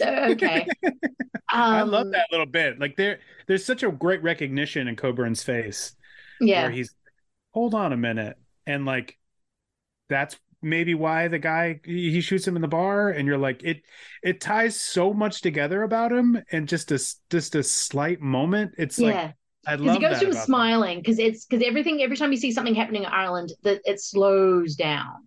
okay. 0.00 0.66
I 1.48 1.82
love 1.82 2.06
Um, 2.06 2.10
that 2.12 2.26
little 2.30 2.46
bit. 2.46 2.78
Like 2.78 2.96
there 2.96 3.20
there's 3.46 3.64
such 3.64 3.82
a 3.82 3.90
great 3.90 4.22
recognition 4.22 4.88
in 4.88 4.96
coburn's 4.96 5.42
face 5.42 5.94
yeah. 6.40 6.62
where 6.62 6.70
he's 6.70 6.94
hold 7.52 7.74
on 7.74 7.92
a 7.92 7.96
minute. 7.96 8.36
And 8.66 8.84
like 8.84 9.18
that's 10.08 10.36
maybe 10.62 10.94
why 10.94 11.28
the 11.28 11.38
guy 11.38 11.80
he 11.84 12.20
shoots 12.20 12.46
him 12.46 12.56
in 12.56 12.62
the 12.62 12.68
bar 12.68 13.10
and 13.10 13.26
you're 13.28 13.38
like 13.38 13.62
it 13.62 13.82
it 14.22 14.40
ties 14.40 14.80
so 14.80 15.12
much 15.12 15.40
together 15.42 15.82
about 15.82 16.12
him 16.12 16.42
and 16.52 16.68
just 16.68 16.90
a 16.92 16.98
just 17.30 17.54
a 17.54 17.62
slight 17.62 18.20
moment. 18.20 18.72
It's 18.78 18.98
yeah. 18.98 19.06
Like 19.08 19.34
i 19.68 19.76
because 19.76 19.86
love 19.86 19.96
he 19.96 20.00
goes 20.00 20.18
through 20.20 20.28
him. 20.28 20.34
smiling 20.34 20.98
because 21.00 21.18
it's 21.18 21.44
because 21.44 21.66
everything 21.66 22.00
every 22.02 22.16
time 22.16 22.30
you 22.30 22.38
see 22.38 22.52
something 22.52 22.74
happening 22.74 23.02
in 23.02 23.08
ireland 23.08 23.52
that 23.62 23.80
it 23.84 24.00
slows 24.00 24.76
down. 24.76 25.26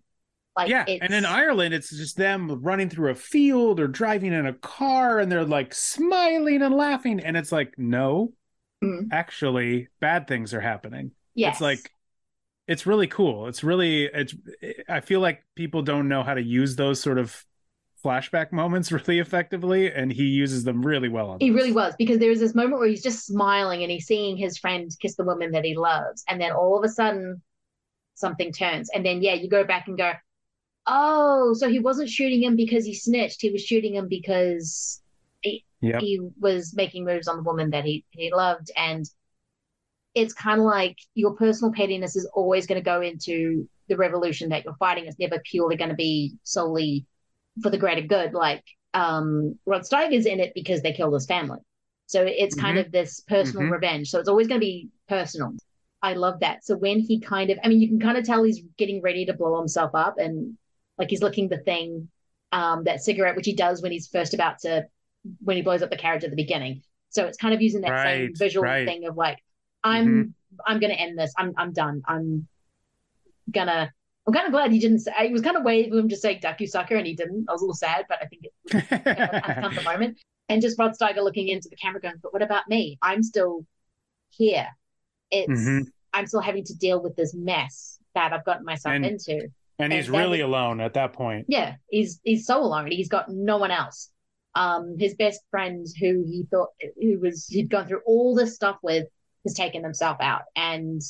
Like 0.56 0.68
yeah 0.70 0.84
it's, 0.86 1.02
and 1.02 1.12
in 1.12 1.24
ireland 1.26 1.74
it's 1.74 1.90
just 1.90 2.16
them 2.16 2.50
running 2.62 2.88
through 2.88 3.10
a 3.10 3.14
field 3.14 3.80
or 3.80 3.86
driving 3.86 4.32
in 4.32 4.46
a 4.46 4.54
car 4.54 5.18
and 5.20 5.30
they're 5.30 5.44
like 5.44 5.74
smiling 5.74 6.62
and 6.62 6.74
laughing 6.74 7.20
and 7.20 7.36
it's 7.36 7.52
like 7.52 7.74
no 7.78 8.32
Mhm. 8.82 9.08
actually 9.12 9.88
bad 10.00 10.26
things 10.26 10.54
are 10.54 10.60
happening. 10.60 11.10
Yes 11.34 11.56
it's 11.56 11.60
like 11.60 11.92
it's 12.70 12.86
really 12.86 13.06
cool 13.06 13.46
it's 13.48 13.62
really 13.64 14.04
it's 14.04 14.34
i 14.88 15.00
feel 15.00 15.20
like 15.20 15.44
people 15.56 15.82
don't 15.82 16.08
know 16.08 16.22
how 16.22 16.34
to 16.34 16.42
use 16.42 16.76
those 16.76 17.00
sort 17.00 17.18
of 17.18 17.44
flashback 18.04 18.52
moments 18.52 18.90
really 18.98 19.18
effectively 19.18 19.92
and 19.92 20.12
he 20.12 20.24
uses 20.24 20.64
them 20.64 20.80
really 20.82 21.08
well 21.08 21.30
on 21.30 21.38
He 21.40 21.50
this. 21.50 21.56
really 21.56 21.72
was 21.72 21.94
because 21.98 22.18
there 22.18 22.30
was 22.30 22.40
this 22.40 22.54
moment 22.54 22.78
where 22.80 22.88
he's 22.88 23.02
just 23.02 23.26
smiling 23.26 23.82
and 23.82 23.90
he's 23.90 24.06
seeing 24.06 24.36
his 24.36 24.56
friend 24.58 24.90
kiss 25.02 25.16
the 25.16 25.24
woman 25.24 25.50
that 25.52 25.64
he 25.64 25.76
loves, 25.76 26.24
and 26.28 26.40
then 26.40 26.52
all 26.52 26.78
of 26.78 26.84
a 26.84 26.88
sudden 26.88 27.42
something 28.14 28.52
turns, 28.52 28.90
and 28.94 29.04
then 29.04 29.22
yeah, 29.22 29.34
you 29.34 29.48
go 29.48 29.64
back 29.64 29.88
and 29.88 29.98
go, 29.98 30.12
oh, 30.86 31.54
so 31.54 31.68
he 31.68 31.78
wasn't 31.78 32.08
shooting 32.08 32.42
him 32.42 32.56
because 32.56 32.84
he 32.84 32.94
snitched; 32.94 33.42
he 33.42 33.50
was 33.50 33.62
shooting 33.64 33.94
him 33.94 34.08
because 34.08 35.02
he, 35.42 35.64
Yep. 35.82 36.00
he 36.00 36.20
was 36.40 36.74
making 36.74 37.04
moves 37.04 37.28
on 37.28 37.36
the 37.38 37.42
woman 37.42 37.70
that 37.70 37.84
he 37.84 38.04
he 38.10 38.32
loved, 38.32 38.70
and 38.76 39.04
it's 40.14 40.32
kind 40.32 40.60
of 40.60 40.66
like 40.66 40.96
your 41.14 41.34
personal 41.34 41.72
pettiness 41.72 42.16
is 42.16 42.28
always 42.34 42.66
going 42.66 42.80
to 42.80 42.84
go 42.84 43.00
into 43.00 43.68
the 43.88 43.96
revolution 43.96 44.48
that 44.50 44.64
you're 44.64 44.76
fighting. 44.76 45.06
It's 45.06 45.18
never 45.18 45.40
purely 45.44 45.76
going 45.76 45.90
to 45.90 45.96
be 45.96 46.34
solely 46.42 47.06
for 47.62 47.70
the 47.70 47.78
greater 47.78 48.02
good. 48.02 48.34
Like 48.34 48.64
um, 48.94 49.58
Rod 49.66 49.82
Steiger's 49.82 50.26
in 50.26 50.40
it 50.40 50.52
because 50.54 50.82
they 50.82 50.92
killed 50.92 51.14
his 51.14 51.26
family. 51.26 51.60
So 52.06 52.24
it's 52.26 52.56
kind 52.56 52.76
Mhm. 52.76 52.86
of 52.86 52.92
this 52.92 53.20
personal 53.20 53.66
Mhm. 53.66 53.70
revenge. 53.70 54.10
So 54.10 54.18
it's 54.18 54.28
always 54.28 54.48
going 54.48 54.60
to 54.60 54.66
be 54.66 54.88
personal. 55.08 55.54
I 56.02 56.14
love 56.14 56.40
that. 56.40 56.64
So 56.64 56.76
when 56.76 56.98
he 56.98 57.20
kind 57.20 57.50
of, 57.50 57.58
I 57.62 57.68
mean, 57.68 57.80
you 57.80 57.88
can 57.88 58.00
kind 58.00 58.18
of 58.18 58.24
tell 58.24 58.42
he's 58.42 58.62
getting 58.78 59.00
ready 59.02 59.26
to 59.26 59.32
blow 59.32 59.58
himself 59.58 59.92
up 59.94 60.18
and 60.18 60.56
like 60.98 61.10
he's 61.10 61.22
looking 61.22 61.48
the 61.48 61.58
thing, 61.58 62.08
um, 62.52 62.84
that 62.84 63.00
cigarette, 63.02 63.36
which 63.36 63.46
he 63.46 63.54
does 63.54 63.80
when 63.80 63.92
he's 63.92 64.08
first 64.08 64.34
about 64.34 64.58
to, 64.60 64.86
when 65.40 65.56
he 65.56 65.62
blows 65.62 65.82
up 65.82 65.90
the 65.90 65.96
carriage 65.96 66.24
at 66.24 66.30
the 66.30 66.36
beginning. 66.36 66.82
So 67.10 67.26
it's 67.26 67.38
kind 67.38 67.54
of 67.54 67.62
using 67.62 67.82
that 67.82 68.02
same 68.02 68.32
visual 68.34 68.66
right. 68.66 68.86
thing 68.86 69.06
of 69.06 69.16
like, 69.16 69.38
I'm, 69.84 70.34
I'm 70.66 70.78
going 70.80 70.92
to 70.92 70.98
end 71.00 71.18
this. 71.18 71.32
I'm, 71.38 71.52
I'm 71.56 71.72
done. 71.72 72.02
I'm 72.06 72.46
gonna, 73.50 73.92
I'm 74.26 74.32
kind 74.34 74.46
of 74.46 74.52
glad 74.52 74.70
he 74.72 74.78
didn't 74.78 75.00
say, 75.00 75.12
it 75.24 75.32
was 75.32 75.42
kind 75.42 75.56
of 75.56 75.64
weird 75.64 75.90
for 75.90 75.98
him 75.98 76.08
to 76.08 76.16
say 76.16 76.38
duck 76.38 76.60
you 76.60 76.66
sucker 76.66 76.96
and 76.96 77.06
he 77.06 77.14
didn't. 77.14 77.46
I 77.48 77.52
was 77.52 77.62
a 77.62 77.64
little 77.64 77.74
sad, 77.74 78.04
but 78.08 78.18
I 78.22 78.26
think 78.26 78.44
it 78.44 78.52
was 78.64 78.82
kind 78.84 79.02
of 79.06 79.06
an 79.18 79.42
uncomfortable 79.56 79.92
moment. 79.92 80.18
And 80.48 80.60
just 80.62 80.78
Rod 80.78 80.92
Steiger 81.00 81.22
looking 81.24 81.48
into 81.48 81.68
the 81.68 81.76
camera 81.76 82.00
going, 82.00 82.16
but 82.22 82.32
what 82.32 82.42
about 82.42 82.68
me? 82.68 82.98
I'm 83.02 83.22
still 83.22 83.64
here. 84.30 84.66
It's, 85.30 85.48
Mhm. 85.60 85.86
I'm 86.12 86.26
still 86.26 86.40
having 86.40 86.64
to 86.64 86.74
deal 86.74 87.00
with 87.02 87.16
this 87.16 87.34
mess. 87.34 87.98
that 88.16 88.32
I've 88.32 88.44
gotten 88.44 88.64
myself 88.64 88.94
And- 88.96 89.06
into. 89.06 89.48
And 89.78 89.92
he's 89.92 90.10
really 90.10 90.40
alone 90.40 90.80
at 90.80 90.92
that 90.94 91.12
point. 91.14 91.46
yeah, 91.48 91.76
he's 91.88 92.20
he's 92.24 92.44
so 92.44 92.60
alone. 92.62 92.90
He's 92.90 93.08
got 93.08 93.30
no 93.30 93.56
one 93.56 93.70
else. 93.70 94.10
Um, 94.54 94.96
his 94.98 95.14
best 95.14 95.40
friend, 95.50 95.86
who 96.00 96.24
he 96.26 96.44
thought 96.50 96.68
who 97.00 97.18
was 97.20 97.46
he'd 97.46 97.70
gone 97.70 97.86
through 97.88 98.02
all 98.04 98.34
this 98.34 98.54
stuff 98.54 98.76
with, 98.82 99.06
has 99.44 99.54
taken 99.54 99.82
himself 99.82 100.18
out. 100.20 100.42
And 100.56 101.00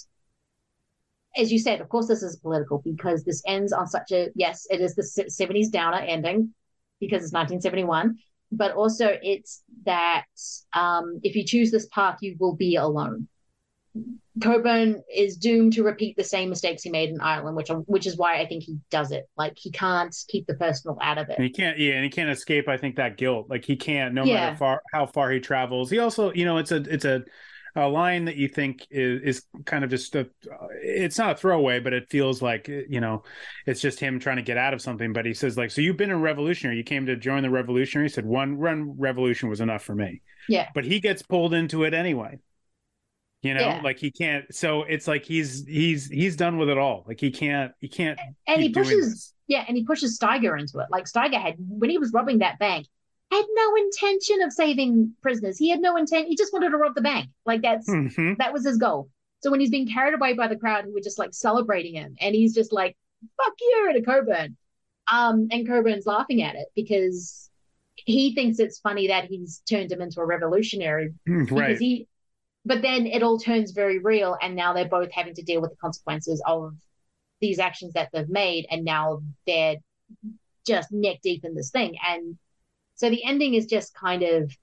as 1.37 1.53
you 1.53 1.59
said, 1.59 1.81
of 1.81 1.89
course, 1.89 2.09
this 2.09 2.23
is 2.23 2.37
political 2.37 2.83
because 2.85 3.25
this 3.25 3.43
ends 3.47 3.73
on 3.73 3.87
such 3.87 4.11
a 4.13 4.29
yes, 4.35 4.67
it 4.71 4.81
is 4.81 4.95
the 4.95 5.03
seventies 5.03 5.71
downer 5.71 5.99
ending 5.99 6.55
because 6.99 7.23
it's 7.23 7.33
nineteen 7.33 7.61
seventy 7.61 7.85
one, 7.85 8.19
but 8.51 8.73
also 8.73 9.17
it's 9.23 9.63
that 9.87 10.25
um, 10.73 11.21
if 11.23 11.37
you 11.37 11.45
choose 11.45 11.71
this 11.71 11.87
path, 11.87 12.19
you 12.21 12.37
will 12.41 12.57
be 12.57 12.77
alone. 12.77 13.29
Coburn 14.41 15.03
is 15.15 15.37
doomed 15.37 15.73
to 15.75 15.83
repeat 15.83 16.17
the 16.17 16.25
same 16.25 16.49
mistakes 16.49 16.83
he 16.83 16.91
made 16.91 17.11
in 17.11 17.21
Ireland, 17.21 17.57
which 17.57 17.69
which 17.87 18.07
is 18.07 18.17
why 18.17 18.41
I 18.41 18.47
think 18.47 18.63
he 18.63 18.79
does 18.91 19.13
it. 19.13 19.29
Like 19.37 19.55
he 19.57 19.71
can't 19.71 20.17
keep 20.29 20.47
the 20.47 20.55
personal 20.55 20.97
out 21.03 21.19
of 21.19 21.29
And 21.29 21.45
it. 21.45 21.49
he 21.49 21.51
can't, 21.51 21.79
yeah, 21.79 21.95
and 21.95 22.05
he 22.05 22.11
can't 22.11 22.31
escape. 22.31 22.69
I 22.69 22.77
think 22.77 22.97
that 22.97 23.17
guilt, 23.17 23.49
like 23.51 23.65
he 23.65 23.77
can't, 23.77 24.15
no 24.15 24.25
Yeah. 24.25 24.47
matter 24.47 24.57
far 24.57 24.83
how 24.93 25.07
far 25.07 25.31
he 25.31 25.41
travels. 25.41 25.91
He 25.91 25.99
also, 25.99 26.33
you 26.33 26.45
know, 26.45 26.59
it's 26.59 26.73
a, 26.73 26.77
it's 26.77 27.05
a, 27.05 27.23
a 27.77 27.87
line 27.89 28.25
that 28.27 28.37
you 28.37 28.49
think 28.49 28.87
is, 28.91 29.23
is 29.23 29.45
kind 29.65 29.85
of 29.85 29.91
just 29.91 30.15
a, 30.17 30.29
it's 30.83 31.19
not 31.19 31.33
a 31.33 31.35
throwaway, 31.35 31.81
but 31.81 31.93
it 31.93 32.09
feels 32.11 32.43
like, 32.43 32.69
you 32.69 33.01
know, 33.01 33.23
it's 33.67 33.81
just 33.81 34.01
him 34.01 34.19
trying 34.19 34.37
to 34.37 34.43
get 34.43 34.57
out 34.59 34.75
of 34.75 34.83
something. 34.83 35.13
But 35.13 35.27
he 35.27 35.35
says 35.35 35.57
like, 35.57 35.71
so 35.71 35.81
you've 35.81 35.97
been 35.97 36.11
a 36.11 36.19
revolutionary. 36.19 36.77
You 36.77 36.85
came 36.85 37.07
to 37.07 37.17
join 37.17 37.43
the 37.43 37.51
revolutionary. 37.51 38.09
He 38.09 38.13
said 38.13 38.27
one 38.27 38.57
run 38.59 38.97
revolution 38.99 39.49
was 39.49 39.61
enough 39.61 39.83
for 39.83 39.95
me. 39.95 40.23
Yeah, 40.49 40.69
But 40.75 40.85
he 40.85 41.01
gets 41.01 41.23
pulled 41.23 41.55
into 41.55 41.85
it 41.85 41.95
anyway. 41.95 42.39
You 43.43 43.55
know, 43.55 43.61
Yeah. 43.61 43.81
like 43.83 43.99
he 43.99 44.11
can't. 44.11 44.55
So 44.55 44.83
it's 44.83 45.09
like 45.09 45.25
he's 45.25 45.65
he's 45.67 46.09
he's 46.09 46.37
done 46.37 46.59
with 46.59 46.69
it 46.69 46.77
all. 46.77 47.05
Like 47.09 47.19
he 47.21 47.31
can't 47.31 47.73
he 47.81 47.89
can't. 47.89 48.19
and 48.47 48.61
he 48.61 48.69
pushes 48.71 49.33
yeah, 49.47 49.65
and 49.67 49.77
he 49.77 49.85
pushes 49.85 50.19
Steiger 50.19 50.59
into 50.61 50.79
it. 50.81 50.87
Like 50.91 51.05
Steiger 51.07 51.41
had 51.41 51.55
when 51.59 51.89
he 51.89 51.99
was 51.99 52.13
robbing 52.13 52.39
that 52.39 52.59
bank, 52.59 52.87
had 53.31 53.45
no 53.55 53.77
intention 53.77 54.43
of 54.43 54.53
saving 54.53 55.13
prisoners. 55.23 55.57
He 55.59 55.71
had 55.71 55.81
no 55.81 55.97
intent. 55.97 56.29
He 56.29 56.37
just 56.37 56.53
wanted 56.53 56.71
to 56.71 56.77
rob 56.77 56.95
the 56.95 57.01
bank. 57.01 57.31
Like 57.47 57.63
that's 57.63 57.89
Mhm. 57.89 58.39
that 58.39 58.53
was 58.53 58.65
his 58.65 58.77
goal. 58.79 59.09
So 59.41 59.51
when 59.51 59.61
he's 59.61 59.71
being 59.71 59.89
carried 59.89 60.15
away 60.15 60.35
by 60.35 60.49
the 60.49 60.57
crowd 60.57 60.85
who 60.85 60.93
were 60.93 61.01
just 61.01 61.19
like 61.19 61.33
celebrating 61.33 61.95
him, 61.95 62.17
and 62.21 62.35
he's 62.35 62.55
just 62.55 62.73
like, 62.73 62.97
"Fuck 63.37 63.55
you" 63.61 63.93
to 63.95 64.03
Coburn, 64.03 64.57
um, 65.11 65.49
and 65.51 65.67
Coburn's 65.67 66.07
laughing 66.07 66.43
at 66.43 66.57
it 66.57 66.69
because 66.75 67.51
he 67.97 68.35
thinks 68.35 68.59
it's 68.59 68.79
funny 68.79 69.09
that 69.09 69.27
he's 69.27 69.61
turned 69.69 69.93
him 69.93 70.01
into 70.01 70.21
a 70.21 70.27
revolutionary 70.27 71.15
because 71.25 71.51
Right. 71.53 71.79
he. 71.79 72.07
But 72.67 72.83
then 72.83 73.07
it 73.07 73.23
all 73.23 73.39
turns 73.39 73.71
very 73.71 73.99
real, 73.99 74.37
and 74.43 74.55
now 74.55 74.73
they're 74.75 74.89
both 74.89 75.11
having 75.13 75.35
to 75.35 75.43
deal 75.43 75.61
with 75.63 75.71
the 75.71 75.77
consequences 75.77 76.43
of 76.47 76.75
these 77.41 77.59
actions 77.59 77.95
that 77.95 78.11
they've 78.13 78.29
made, 78.29 78.67
and 78.71 78.85
now 78.85 79.23
they're 79.47 79.77
just 80.67 80.93
neck 80.93 81.21
deep 81.23 81.45
in 81.45 81.55
this 81.55 81.71
thing. 81.71 81.97
And 82.07 82.37
so 83.01 83.09
the 83.09 83.25
ending 83.25 83.55
is 83.55 83.65
just 83.65 83.95
kind 83.95 84.23
of 84.23 84.55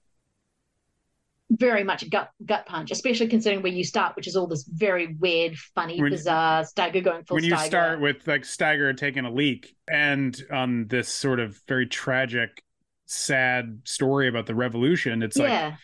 very 1.50 1.82
much 1.82 2.04
a 2.04 2.08
gut 2.08 2.30
gut 2.46 2.66
punch, 2.66 2.92
especially 2.92 3.26
considering 3.26 3.62
where 3.62 3.72
you 3.72 3.82
start, 3.82 4.14
which 4.14 4.28
is 4.28 4.36
all 4.36 4.46
this 4.46 4.62
very 4.62 5.16
weird, 5.18 5.56
funny, 5.74 6.00
When- 6.00 6.12
bizarre 6.12 6.62
Steiger 6.62 7.02
going 7.02 7.24
full 7.24 7.34
when 7.34 7.42
you 7.42 7.56
start 7.56 8.00
with 8.00 8.28
like 8.28 8.42
Steiger 8.42 8.96
taking 8.96 9.24
a 9.24 9.30
leak 9.32 9.74
and 9.90 10.40
on 10.52 10.86
this 10.86 11.08
sort 11.08 11.40
of 11.40 11.60
very 11.66 11.88
tragic, 11.88 12.62
sad 13.06 13.80
story 13.82 14.28
about 14.28 14.46
the 14.46 14.54
revolution, 14.54 15.20
it's 15.24 15.36
like, 15.36 15.74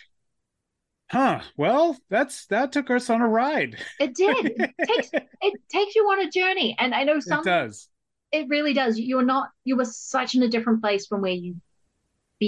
huh? 1.10 1.40
Well, 1.56 1.96
that's 2.08 2.46
that 2.46 2.70
took 2.70 2.88
us 2.88 3.10
on 3.10 3.20
a 3.20 3.26
ride. 3.26 3.76
it 3.98 4.14
did. 4.14 4.52
It 4.56 4.74
takes 4.86 5.10
it 5.12 5.54
takes 5.70 5.96
you 5.96 6.02
on 6.04 6.20
a 6.24 6.30
journey, 6.30 6.76
and 6.78 6.94
I 6.94 7.02
know 7.02 7.18
some 7.18 7.40
it 7.40 7.46
does. 7.46 7.88
it 8.30 8.46
really 8.48 8.74
does. 8.74 8.96
You're 8.96 9.24
not, 9.24 9.48
you 9.64 9.76
were 9.76 9.86
such 9.86 10.36
in 10.36 10.44
a 10.44 10.48
different 10.48 10.82
place 10.82 11.08
from 11.08 11.20
where 11.22 11.32
you 11.32 11.56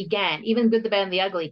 began, 0.01 0.45
even 0.45 0.71
good, 0.71 0.83
the 0.83 0.91
bad, 0.95 1.05
and 1.05 1.13
the 1.13 1.23
ugly. 1.27 1.49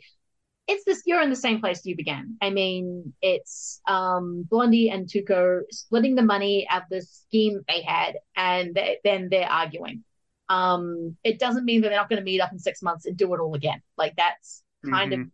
It's 0.67 0.85
this, 0.89 1.03
you're 1.07 1.23
in 1.27 1.31
the 1.31 1.45
same 1.47 1.61
place 1.61 1.85
you 1.85 1.97
began. 1.97 2.25
I 2.47 2.51
mean, 2.51 2.85
it's 3.21 3.81
um, 3.97 4.47
Blondie 4.51 4.91
and 4.95 5.07
Tuco 5.07 5.61
splitting 5.71 6.15
the 6.15 6.23
money 6.35 6.67
of 6.75 6.83
the 6.91 7.03
scheme 7.03 7.61
they 7.69 7.83
had, 7.83 8.13
and 8.37 8.75
they, 8.75 8.99
then 9.05 9.29
they're 9.31 9.55
arguing. 9.63 10.05
Um, 10.49 11.17
it 11.23 11.39
doesn't 11.39 11.67
mean 11.71 11.81
that 11.81 11.89
they're 11.91 12.03
not 12.03 12.11
going 12.11 12.23
to 12.23 12.31
meet 12.33 12.41
up 12.45 12.53
in 12.53 12.59
six 12.59 12.83
months 12.83 13.07
and 13.07 13.17
do 13.17 13.33
it 13.35 13.41
all 13.41 13.55
again. 13.55 13.81
Like, 14.03 14.15
that's 14.17 14.63
kind 14.91 15.13
of, 15.15 15.21
Mhm. 15.21 15.31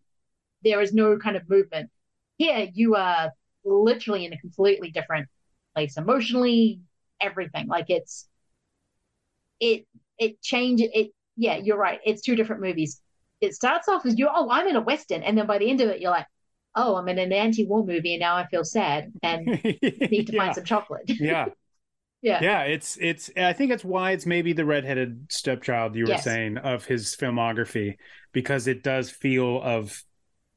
there 0.64 0.80
is 0.82 0.92
no 0.92 1.18
kind 1.18 1.36
of 1.36 1.48
movement. 1.48 1.90
Here, 2.38 2.68
you 2.72 2.96
are 2.96 3.32
literally 3.64 4.24
in 4.26 4.32
a 4.32 4.38
completely 4.38 4.90
different 4.90 5.28
place 5.74 5.96
emotionally, 5.96 6.80
everything. 7.20 7.66
Like, 7.76 7.88
it's, 7.88 8.28
it 9.60 9.86
it 10.18 10.40
changed 10.42 10.84
it 11.00 11.12
yeah 11.40 11.56
you're 11.56 11.78
right 11.78 12.00
it's 12.04 12.22
two 12.22 12.36
different 12.36 12.62
movies 12.62 13.00
it 13.40 13.54
starts 13.54 13.88
off 13.88 14.06
as 14.06 14.18
you 14.18 14.28
oh 14.32 14.48
i'm 14.50 14.68
in 14.68 14.76
a 14.76 14.82
western 14.82 15.22
and 15.24 15.38
then 15.38 15.46
by 15.46 15.58
the 15.58 15.70
end 15.70 15.80
of 15.80 15.88
it 15.90 16.00
you're 16.00 16.12
like 16.12 16.26
oh 16.76 16.96
i'm 16.96 17.08
in 17.08 17.18
an 17.18 17.32
anti-war 17.32 17.84
movie 17.84 18.14
and 18.14 18.20
now 18.20 18.36
i 18.36 18.46
feel 18.48 18.64
sad 18.64 19.12
and 19.22 19.52
need 20.10 20.26
to 20.26 20.32
Yeah. 20.32 20.38
find 20.42 20.54
some 20.54 20.64
chocolate 20.64 21.10
Yeah. 21.18 21.50
yeah 22.22 22.40
yeah 22.40 22.62
it's 22.64 22.98
it's 23.00 23.30
i 23.36 23.52
think 23.52 23.72
it's 23.72 23.84
why 23.84 24.12
it's 24.12 24.26
maybe 24.26 24.52
the 24.52 24.64
redheaded 24.64 25.26
stepchild 25.30 25.96
you 25.96 26.08
were 26.08 26.16
Yes. 26.16 26.24
saying 26.24 26.58
of 26.58 26.84
his 26.86 27.16
filmography 27.16 27.96
because 28.32 28.68
it 28.68 28.82
does 28.82 29.10
feel 29.10 29.62
of 29.62 30.02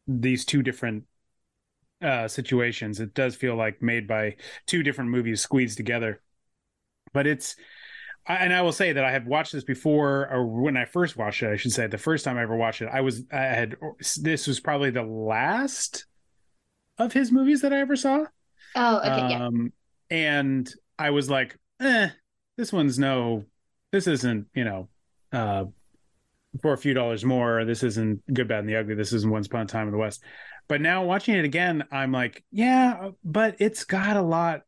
these 0.07 0.45
two 0.45 0.63
different 0.63 1.05
uh 2.01 2.27
situations 2.27 2.99
it 2.99 3.13
does 3.13 3.35
feel 3.35 3.55
like 3.55 3.81
made 3.81 4.07
by 4.07 4.35
two 4.67 4.83
different 4.83 5.09
movies 5.11 5.41
squeezed 5.41 5.77
together 5.77 6.21
but 7.13 7.27
it's 7.27 7.55
and 8.27 8.53
I 8.53 8.61
will 8.61 8.72
say 8.72 8.93
that 8.93 9.03
I 9.03 9.11
have 9.11 9.27
watched 9.27 9.53
this 9.53 9.64
before, 9.64 10.30
or 10.32 10.45
when 10.45 10.77
I 10.77 10.85
first 10.85 11.18
watched 11.18 11.43
it, 11.43 11.50
I 11.50 11.56
should 11.58 11.72
say, 11.74 11.88
the 11.88 11.98
first 11.98 12.24
time 12.24 12.38
I 12.38 12.43
ever 12.43 12.56
watched 12.56 12.82
it, 12.82 12.90
I 12.92 13.02
was, 13.02 13.24
I 13.32 13.42
had, 13.42 13.76
this 14.22 14.48
was 14.48 14.60
probably 14.60 14.92
the 14.92 15.03
last 15.03 16.06
of 16.98 17.11
his 17.11 17.32
movies 17.32 17.61
that 17.61 17.74
I 17.74 17.80
ever 17.80 17.95
saw. 17.95 18.26
oh 18.76 18.98
okay 19.00 19.30
yeah 19.30 19.45
Um, 19.45 19.74
and 20.10 20.72
I 20.98 21.10
was 21.10 21.30
like, 21.30 21.58
eh, 21.82 22.10
this 22.58 22.72
one's 22.72 23.00
no, 23.00 23.45
this 23.92 24.08
isn't, 24.08 24.48
you 24.53 24.64
know, 24.64 24.90
uh, 25.32 25.66
for 26.61 26.74
a 26.74 26.77
few 26.77 26.93
dollars 26.93 27.26
more. 27.26 27.66
This 27.66 27.84
isn't 27.84 28.22
Good, 28.32 28.48
Bad, 28.48 28.60
and 28.60 28.69
the 28.69 28.76
Ugly. 28.76 28.95
This 28.95 29.11
isn't 29.11 29.32
Once 29.32 29.48
Upon 29.48 29.61
a 29.61 29.66
Time 29.66 29.88
in 29.88 29.92
the 29.92 29.98
West. 29.98 30.24
But 30.68 30.82
now 30.82 31.03
watching 31.03 31.35
it 31.35 31.45
again, 31.45 31.84
I'm 31.92 32.11
like, 32.11 32.43
yeah, 32.52 33.10
but 33.24 33.56
it's 33.60 33.84
got 33.85 34.16
a 34.16 34.22
lot 34.22 34.61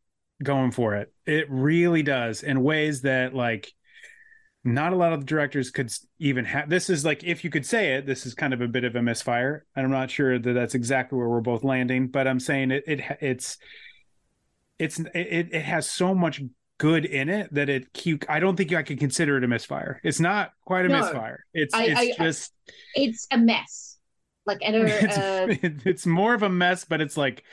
going 0.44 0.72
for 0.72 0.96
it. 0.96 1.14
It 1.26 1.48
really 1.50 2.04
does 2.04 2.44
in 2.44 2.62
ways 2.64 3.02
that 3.02 3.34
like 3.34 3.72
not 4.64 4.94
a 4.94 4.96
lot 4.96 5.14
of 5.14 5.20
the 5.20 5.26
directors 5.26 5.70
could 5.70 5.94
even 6.20 6.44
have. 6.46 6.70
This 6.70 6.90
is 6.90 7.06
like, 7.06 7.24
if 7.24 7.44
you 7.44 7.50
could 7.50 7.66
say 7.66 7.94
it, 7.96 8.06
this 8.08 8.26
is 8.26 8.34
kind 8.34 8.54
of 8.54 8.62
a 8.62 8.68
bit 8.68 8.84
of 8.84 8.96
a 8.96 9.02
misfire. 9.02 9.66
And 9.76 9.86
I'm 9.86 9.92
not 9.92 10.10
sure 10.10 10.40
that 10.40 10.54
that's 10.54 10.74
exactly 10.76 11.18
where 11.18 11.30
we're 11.30 11.42
both 11.42 11.64
landing, 11.64 12.08
but 12.08 12.28
I'm 12.28 12.40
saying 12.40 12.72
it, 12.72 12.84
it 12.88 13.02
it's, 13.22 13.58
it's, 14.80 15.00
it, 15.00 15.50
it 15.54 15.62
has 15.64 15.90
so 15.90 16.16
much 16.16 16.42
good 16.80 17.06
in 17.06 17.30
it 17.30 17.54
that 17.54 17.70
it 17.70 17.94
cute. 17.94 18.26
I 18.28 18.40
don't 18.40 18.56
think 18.58 18.74
I 18.74 18.84
could 18.84 19.00
consider 19.00 19.38
it 19.38 19.44
a 19.44 19.48
misfire. 19.48 20.02
It's 20.04 20.20
not 20.20 20.52
quite 20.66 20.86
a 20.86 20.90
No. 20.90 21.00
misfire. 21.00 21.46
It's, 21.54 21.74
I- 21.74 21.84
it's 21.86 22.20
I- 22.20 22.24
just, 22.26 22.54
it's 22.96 23.28
a 23.32 23.38
mess 23.38 23.98
like 24.48 24.60
and 24.62 24.76
it's, 24.88 25.18
uh, 25.18 25.48
it's 25.90 26.06
more 26.06 26.34
of 26.34 26.44
a 26.44 26.50
mess, 26.50 26.86
but 26.86 27.02
it's 27.02 27.18
like 27.18 27.44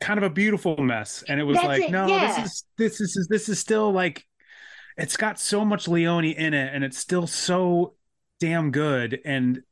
kind 0.00 0.18
of 0.18 0.24
a 0.24 0.30
beautiful 0.30 0.76
mess. 0.76 1.24
And 1.28 1.40
it 1.40 1.44
was 1.44 1.56
That's 1.56 1.66
like, 1.66 1.82
it, 1.82 1.90
no, 1.90 2.06
yeah. 2.06 2.42
this 2.42 2.46
is 2.46 2.64
this 2.76 3.00
is 3.00 3.26
this 3.28 3.48
is 3.48 3.58
still 3.58 3.92
like 3.92 4.24
it's 4.96 5.16
got 5.16 5.38
so 5.38 5.64
much 5.64 5.88
Leone 5.88 6.24
in 6.24 6.54
it, 6.54 6.74
and 6.74 6.82
it's 6.82 6.98
still 6.98 7.26
so 7.26 7.94
damn 8.40 8.70
good. 8.70 9.20
And 9.24 9.62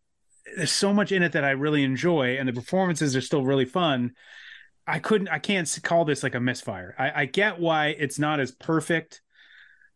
there's 0.57 0.73
so 0.73 0.93
much 0.93 1.11
in 1.13 1.23
it 1.23 1.33
that 1.33 1.45
I 1.45 1.51
really 1.51 1.83
enjoy, 1.83 2.37
and 2.39 2.49
the 2.49 2.53
performances 2.53 3.17
are 3.17 3.21
still 3.21 3.45
really 3.45 3.65
fun. 3.65 4.13
I 4.87 5.01
couldn't, 5.01 5.29
I 5.29 5.41
can't 5.41 5.79
call 5.83 6.05
this 6.05 6.23
like 6.23 6.37
a 6.37 6.41
misfire. 6.41 6.95
I, 6.97 7.23
I 7.23 7.25
get 7.25 7.59
why 7.59 7.89
it's 7.89 8.21
not 8.21 8.39
as 8.39 8.53
perfect, 8.53 9.21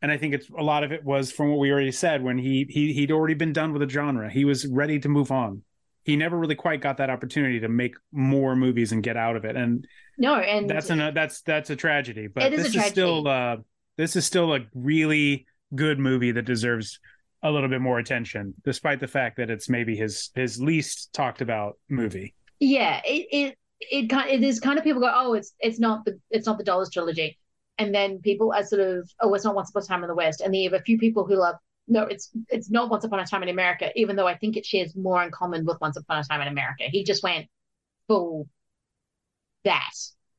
and 0.02 0.10
I 0.10 0.16
think 0.16 0.34
it's 0.34 0.48
a 0.50 0.62
lot 0.62 0.82
of 0.82 0.90
it 0.90 1.04
was 1.04 1.30
from 1.30 1.50
what 1.50 1.60
we 1.60 1.70
already 1.70 1.92
said 1.92 2.24
when 2.24 2.38
he 2.38 2.66
he 2.68 2.92
he'd 2.92 3.12
already 3.12 3.34
been 3.34 3.52
done 3.52 3.72
with 3.72 3.82
a 3.82 3.88
genre. 3.88 4.28
He 4.28 4.44
was 4.44 4.66
ready 4.66 4.98
to 4.98 5.08
move 5.08 5.30
on. 5.30 5.62
He 6.02 6.16
never 6.16 6.36
really 6.36 6.56
quite 6.56 6.80
got 6.80 6.96
that 6.96 7.10
opportunity 7.10 7.60
to 7.60 7.68
make 7.68 7.94
more 8.10 8.56
movies 8.56 8.90
and 8.90 9.02
get 9.02 9.16
out 9.16 9.36
of 9.36 9.44
it, 9.44 9.54
and 9.54 9.86
no 10.20 10.36
and 10.36 10.70
that's 10.70 10.90
an 10.90 11.12
that's 11.14 11.42
that's 11.42 11.70
a 11.70 11.76
tragedy. 11.76 12.28
But 12.28 12.44
It 12.44 12.52
is 12.52 12.60
a 12.60 12.62
this 12.64 12.76
is 12.76 12.84
still 12.86 13.26
uh, 13.26 13.56
this 13.96 14.14
is 14.14 14.24
still 14.24 14.54
a 14.54 14.60
really 14.74 15.46
good 15.74 15.98
movie 15.98 16.30
that 16.32 16.44
deserves 16.44 17.00
a 17.42 17.50
little 17.50 17.68
bit 17.68 17.80
more 17.80 17.98
attention, 17.98 18.54
despite 18.64 19.00
the 19.00 19.08
fact 19.08 19.38
that 19.38 19.50
it's 19.50 19.68
maybe 19.68 19.96
his 19.96 20.30
his 20.34 20.60
least 20.60 21.12
talked 21.12 21.40
about 21.40 21.78
movie. 21.88 22.34
yeah 22.60 23.00
it 23.04 23.26
it 23.32 23.58
it 23.80 24.10
kind 24.10 24.28
it 24.30 24.42
is 24.44 24.60
kind 24.60 24.78
of 24.78 24.84
people 24.84 25.00
go 25.00 25.10
oh 25.12 25.32
it's 25.32 25.54
it's 25.58 25.80
not 25.80 26.04
the 26.04 26.20
it's 26.30 26.46
not 26.46 26.58
the 26.58 26.64
dollars 26.64 26.90
trilogy 26.90 27.38
and 27.78 27.94
then 27.94 28.18
people 28.18 28.52
are 28.52 28.62
sort 28.62 28.82
of 28.82 29.10
oh 29.20 29.32
it's 29.32 29.44
not 29.44 29.54
once 29.54 29.70
upon 29.70 29.82
a 29.82 29.86
time 29.86 30.02
in 30.04 30.08
the 30.08 30.14
west 30.14 30.42
and 30.42 30.52
then 30.52 30.60
you 30.60 30.70
have 30.70 30.78
a 30.78 30.84
few 30.84 30.98
people 30.98 31.24
who 31.24 31.34
love 31.36 31.56
no 31.88 32.02
it's 32.02 32.28
it's 32.50 32.70
not 32.70 32.90
once 32.90 33.04
upon 33.04 33.18
a 33.20 33.24
time 33.26 33.42
in 33.42 33.48
america 33.48 33.90
even 33.96 34.16
though 34.16 34.26
i 34.26 34.36
think 34.36 34.58
it 34.58 34.66
shares 34.66 34.94
more 34.94 35.22
in 35.24 35.30
common 35.30 35.64
with 35.64 35.80
once 35.80 35.96
upon 35.96 36.18
a 36.18 36.24
time 36.24 36.42
in 36.42 36.48
america 36.48 36.84
he 36.84 37.02
just 37.02 37.22
went 37.22 37.46
full 38.06 38.46
that 39.64 39.92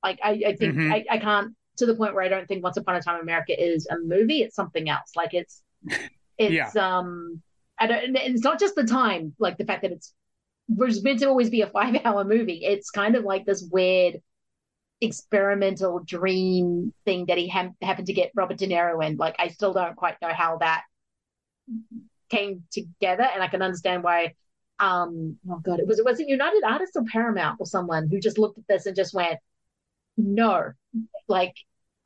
like 0.04 0.20
i 0.24 0.32
i 0.48 0.56
think 0.56 0.76
Mhm. 0.76 0.92
I, 0.92 1.06
I 1.10 1.18
can't 1.20 1.56
to 1.78 1.86
the 1.86 1.96
point 1.96 2.14
where 2.14 2.24
I 2.24 2.28
don't 2.28 2.48
think 2.48 2.64
Once 2.64 2.78
Upon 2.78 2.96
a 2.98 3.02
Time 3.02 3.16
in 3.16 3.22
America 3.22 3.54
is 3.60 3.88
a 3.88 3.98
movie. 3.98 4.42
It's 4.42 4.56
something 4.56 4.90
else. 4.90 5.12
Like 5.16 5.34
it's 5.34 5.64
it's 6.38 6.76
um 6.76 7.42
I 7.80 7.88
don't 7.88 8.04
and 8.04 8.18
it's 8.18 8.44
not 8.44 8.60
just 8.60 8.76
the 8.76 8.84
time, 8.84 9.34
like 9.40 9.58
the 9.58 9.66
fact 9.66 9.82
that 9.84 9.92
it's 9.92 10.14
was 10.68 11.02
meant 11.02 11.20
to 11.20 11.28
always 11.28 11.50
be 11.50 11.62
a 11.62 11.68
five 11.78 11.96
hour 12.04 12.24
movie. 12.26 12.62
It's 12.66 12.92
kind 12.92 13.16
of 13.16 13.24
like 13.24 13.46
this 13.46 13.64
weird 13.72 14.22
experimental 15.00 16.00
dream 16.00 16.94
thing 17.06 17.26
that 17.28 17.38
he 17.38 17.48
ha- 17.48 17.72
happened 17.82 18.08
to 18.08 18.14
get 18.14 18.32
Robert 18.36 18.58
De 18.58 18.68
Niro 18.68 19.04
in. 19.06 19.18
Like 19.18 19.36
I 19.40 19.48
still 19.48 19.74
don't 19.74 19.96
quite 19.96 20.22
know 20.22 20.34
how 20.34 20.58
that 20.58 20.84
came 22.30 22.64
together, 22.72 23.24
and 23.24 23.42
I 23.42 23.48
can 23.48 23.62
understand 23.62 24.04
why. 24.04 24.34
Um, 24.82 25.38
oh 25.48 25.60
god, 25.60 25.80
it 25.80 25.88
was 25.88 26.02
was 26.04 26.20
it 26.20 26.28
United 26.28 26.64
Artists 26.64 26.98
or 26.98 27.04
Paramount 27.04 27.58
or 27.60 27.68
someone 27.68 28.10
who 28.10 28.20
just 28.20 28.40
looked 28.40 28.58
at 28.58 28.68
this 28.68 28.88
and 28.88 28.96
just 28.96 29.14
went, 29.14 29.40
"No, 30.18 30.72
like 31.28 31.56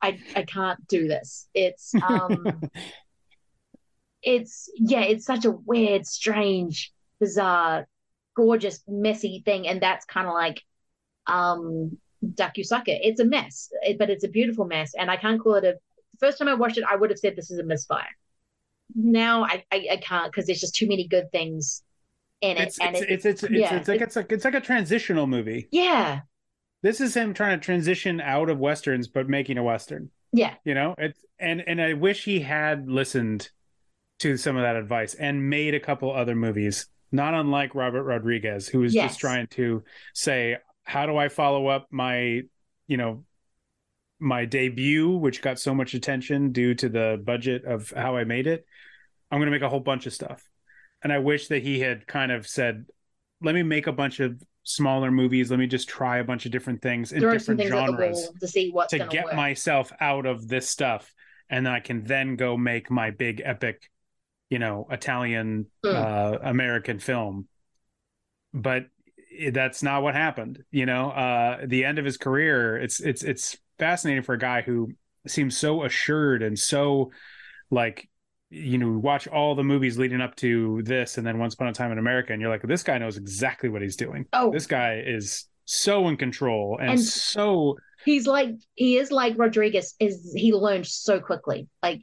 I 0.02 0.20
I 0.36 0.42
can't 0.42 0.86
do 0.86 1.08
this." 1.08 1.48
It's 1.54 1.94
um, 1.94 2.60
it's 4.22 4.70
yeah, 4.76 5.00
it's 5.00 5.24
such 5.24 5.46
a 5.46 5.50
weird, 5.50 6.06
strange, 6.06 6.92
bizarre, 7.18 7.88
gorgeous, 8.36 8.82
messy 8.86 9.42
thing, 9.42 9.66
and 9.66 9.80
that's 9.80 10.04
kind 10.04 10.26
of 10.26 10.34
like 10.34 10.62
um 11.26 11.96
Duck 12.34 12.58
You 12.58 12.64
Sucker. 12.64 12.84
It's 12.88 13.20
a 13.20 13.24
mess, 13.24 13.70
it, 13.80 13.98
but 13.98 14.10
it's 14.10 14.24
a 14.24 14.28
beautiful 14.28 14.66
mess, 14.66 14.92
and 14.98 15.10
I 15.10 15.16
can't 15.16 15.40
call 15.40 15.54
it 15.54 15.64
a. 15.64 15.78
The 16.12 16.26
first 16.26 16.38
time 16.38 16.48
I 16.48 16.54
watched 16.54 16.76
it, 16.76 16.84
I 16.90 16.96
would 16.96 17.08
have 17.08 17.18
said 17.18 17.36
this 17.36 17.50
is 17.50 17.58
a 17.58 17.64
misfire. 17.64 18.04
Now 18.94 19.44
I 19.44 19.64
I, 19.72 19.86
I 19.92 19.96
can't 19.96 20.30
because 20.30 20.44
there's 20.44 20.60
just 20.60 20.74
too 20.74 20.88
many 20.88 21.08
good 21.08 21.32
things 21.32 21.82
in 22.40 22.56
it, 22.56 22.68
It's 22.68 22.78
and 22.78 22.96
it's, 22.96 23.04
it's, 23.08 23.24
it's, 23.24 23.42
it's, 23.44 23.52
yeah, 23.52 23.76
it's 23.76 23.88
like 23.88 24.00
it's 24.00 24.16
like 24.16 24.32
it's 24.32 24.44
like 24.44 24.54
a 24.54 24.60
transitional 24.60 25.26
movie. 25.26 25.68
yeah, 25.70 26.20
This 26.82 27.00
is 27.00 27.14
him 27.16 27.34
trying 27.34 27.58
to 27.58 27.64
transition 27.64 28.20
out 28.20 28.50
of 28.50 28.58
westerns, 28.58 29.08
but 29.08 29.28
making 29.28 29.58
a 29.58 29.62
western. 29.62 30.10
yeah, 30.32 30.54
You 30.64 30.74
know, 30.74 30.94
it's 30.98 31.18
and 31.38 31.62
and 31.66 31.80
I 31.80 31.94
wish 31.94 32.24
he 32.24 32.40
had 32.40 32.88
listened 32.88 33.50
to 34.20 34.36
some 34.36 34.56
of 34.56 34.62
that 34.62 34.76
advice 34.76 35.14
and 35.14 35.50
made 35.50 35.74
a 35.74 35.80
couple 35.80 36.10
other 36.12 36.34
movies, 36.34 36.86
not 37.12 37.34
unlike 37.34 37.74
Robert 37.74 38.04
Rodriguez, 38.04 38.66
who 38.68 38.80
was 38.80 38.94
Yes. 38.94 39.10
just 39.10 39.20
trying 39.20 39.46
to 39.48 39.82
say, 40.14 40.56
how 40.84 41.04
do 41.06 41.16
I 41.16 41.28
follow 41.28 41.66
up 41.66 41.86
my, 41.90 42.42
you 42.86 42.96
know, 42.96 43.24
my 44.18 44.46
debut, 44.46 45.10
which 45.10 45.42
got 45.42 45.58
so 45.58 45.74
much 45.74 45.92
attention 45.92 46.52
due 46.52 46.74
to 46.74 46.88
the 46.88 47.20
budget 47.22 47.64
of 47.66 47.92
how 47.94 48.16
I 48.16 48.24
made 48.24 48.46
it. 48.46 48.64
I'm 49.30 49.38
going 49.38 49.46
to 49.46 49.50
make 49.50 49.60
a 49.62 49.68
whole 49.68 49.80
bunch 49.80 50.06
of 50.06 50.14
stuff. 50.14 50.42
And 51.02 51.12
I 51.12 51.18
wish 51.18 51.48
that 51.48 51.62
he 51.62 51.80
had 51.80 52.06
kind 52.06 52.32
of 52.32 52.46
said, 52.46 52.86
let 53.42 53.54
me 53.54 53.62
make 53.62 53.86
a 53.86 53.92
bunch 53.92 54.20
of 54.20 54.42
smaller 54.64 55.10
movies. 55.10 55.50
Let 55.50 55.58
me 55.60 55.66
just 55.66 55.88
try 55.88 56.18
a 56.18 56.24
bunch 56.24 56.46
of 56.46 56.52
different 56.52 56.82
things 56.82 57.12
in 57.12 57.20
different 57.20 57.60
things 57.60 57.70
genres 57.70 58.30
to 58.40 58.48
see 58.48 58.70
what 58.70 58.88
to 58.88 58.98
get 58.98 59.26
work. 59.26 59.34
myself 59.34 59.92
out 60.00 60.26
of 60.26 60.48
this 60.48 60.68
stuff 60.68 61.14
and 61.48 61.64
then 61.64 61.72
i 61.72 61.78
can 61.78 62.02
then 62.02 62.34
go 62.34 62.56
make 62.56 62.90
my 62.90 63.12
big 63.12 63.40
epic 63.44 63.88
you 64.50 64.58
know 64.58 64.84
italian 64.90 65.66
Mm. 65.84 65.94
uh 65.94 66.38
american 66.42 66.98
film 66.98 67.46
but 68.52 68.86
that's 69.52 69.82
not 69.82 70.02
what 70.02 70.14
happened 70.16 70.64
you 70.72 70.86
know 70.86 71.10
uh 71.10 71.58
the 71.64 71.84
end 71.84 72.00
of 72.00 72.04
his 72.04 72.16
career 72.16 72.76
it's 72.76 72.98
it's 72.98 73.22
it's 73.22 73.56
fascinating 73.78 74.24
for 74.24 74.32
a 74.34 74.38
guy 74.38 74.62
who 74.62 74.90
seems 75.28 75.56
so 75.56 75.84
assured 75.84 76.42
and 76.42 76.58
so 76.58 77.12
like 77.70 78.08
you 78.50 78.78
know 78.78 78.90
watch 78.90 79.26
all 79.28 79.54
the 79.54 79.64
movies 79.64 79.98
leading 79.98 80.20
up 80.20 80.34
to 80.36 80.80
this 80.84 81.18
and 81.18 81.26
then 81.26 81.38
once 81.38 81.54
upon 81.54 81.66
a 81.66 81.72
time 81.72 81.90
in 81.90 81.98
america 81.98 82.32
and 82.32 82.40
you're 82.40 82.50
like 82.50 82.62
this 82.62 82.84
guy 82.84 82.96
knows 82.96 83.16
exactly 83.16 83.68
what 83.68 83.82
he's 83.82 83.96
doing 83.96 84.24
Oh. 84.32 84.52
this 84.52 84.66
guy 84.66 85.02
is 85.04 85.46
so 85.64 86.06
in 86.08 86.16
control 86.16 86.78
and, 86.80 86.90
And- 86.90 87.00
so 87.02 87.76
He's 88.04 88.24
like 88.28 88.50
he 88.76 88.98
is 88.98 89.10
like 89.10 89.34
Rodriguez. 89.36 89.96
Is 89.98 90.32
he 90.36 90.52
learned 90.52 90.86
so 90.86 91.18
quickly? 91.18 91.66
Like 91.82 92.02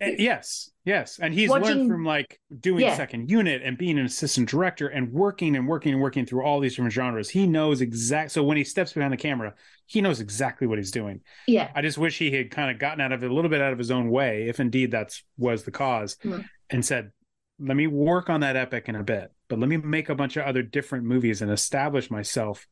Yes, 0.00 0.70
yes, 0.84 1.18
and 1.18 1.32
he's 1.32 1.48
Watching- 1.48 1.76
learned 1.78 1.90
from 1.90 2.04
like 2.04 2.38
doing 2.60 2.84
Yeah. 2.84 2.96
second 2.96 3.30
unit 3.30 3.62
and 3.64 3.78
being 3.78 3.98
an 3.98 4.04
assistant 4.04 4.48
director 4.48 4.88
and 4.88 5.10
working 5.10 5.56
and 5.56 5.66
working 5.66 5.92
and 5.94 6.02
working 6.02 6.26
through 6.26 6.42
all 6.44 6.60
these 6.60 6.72
different 6.74 6.92
genres. 6.92 7.30
He 7.30 7.46
knows 7.46 7.80
exact. 7.80 8.32
So 8.32 8.44
when 8.44 8.56
he 8.58 8.64
steps 8.64 8.92
behind 8.92 9.12
the 9.12 9.16
camera, 9.16 9.54
he 9.86 10.00
knows 10.02 10.20
exactly 10.20 10.66
what 10.66 10.78
he's 10.78 10.90
doing. 10.90 11.22
yeah, 11.46 11.70
I 11.74 11.80
just 11.82 11.96
wish 11.98 12.18
he 12.18 12.30
had 12.30 12.50
kind 12.50 12.70
of 12.70 12.78
gotten 12.78 13.00
out 13.00 13.12
of 13.12 13.24
it 13.24 13.30
a 13.30 13.34
little 13.34 13.48
bit 13.50 13.62
out 13.62 13.72
of 13.72 13.78
his 13.78 13.90
own 13.90 14.10
way, 14.10 14.48
if 14.48 14.60
indeed 14.60 14.90
that's 14.90 15.24
was 15.38 15.64
the 15.64 15.70
cause, 15.70 16.16
Mm. 16.24 16.44
and 16.68 16.84
said, 16.84 17.12
"Let 17.58 17.76
me 17.76 17.86
work 17.86 18.28
on 18.28 18.40
that 18.40 18.56
epic 18.56 18.88
in 18.88 18.96
a 18.96 19.02
bit, 19.02 19.32
but 19.48 19.58
let 19.58 19.68
me 19.68 19.78
make 19.78 20.08
a 20.10 20.14
bunch 20.14 20.36
of 20.36 20.44
other 20.44 20.62
different 20.62 21.04
movies 21.04 21.40
and 21.40 21.50
establish 21.50 22.10
myself 22.10 22.66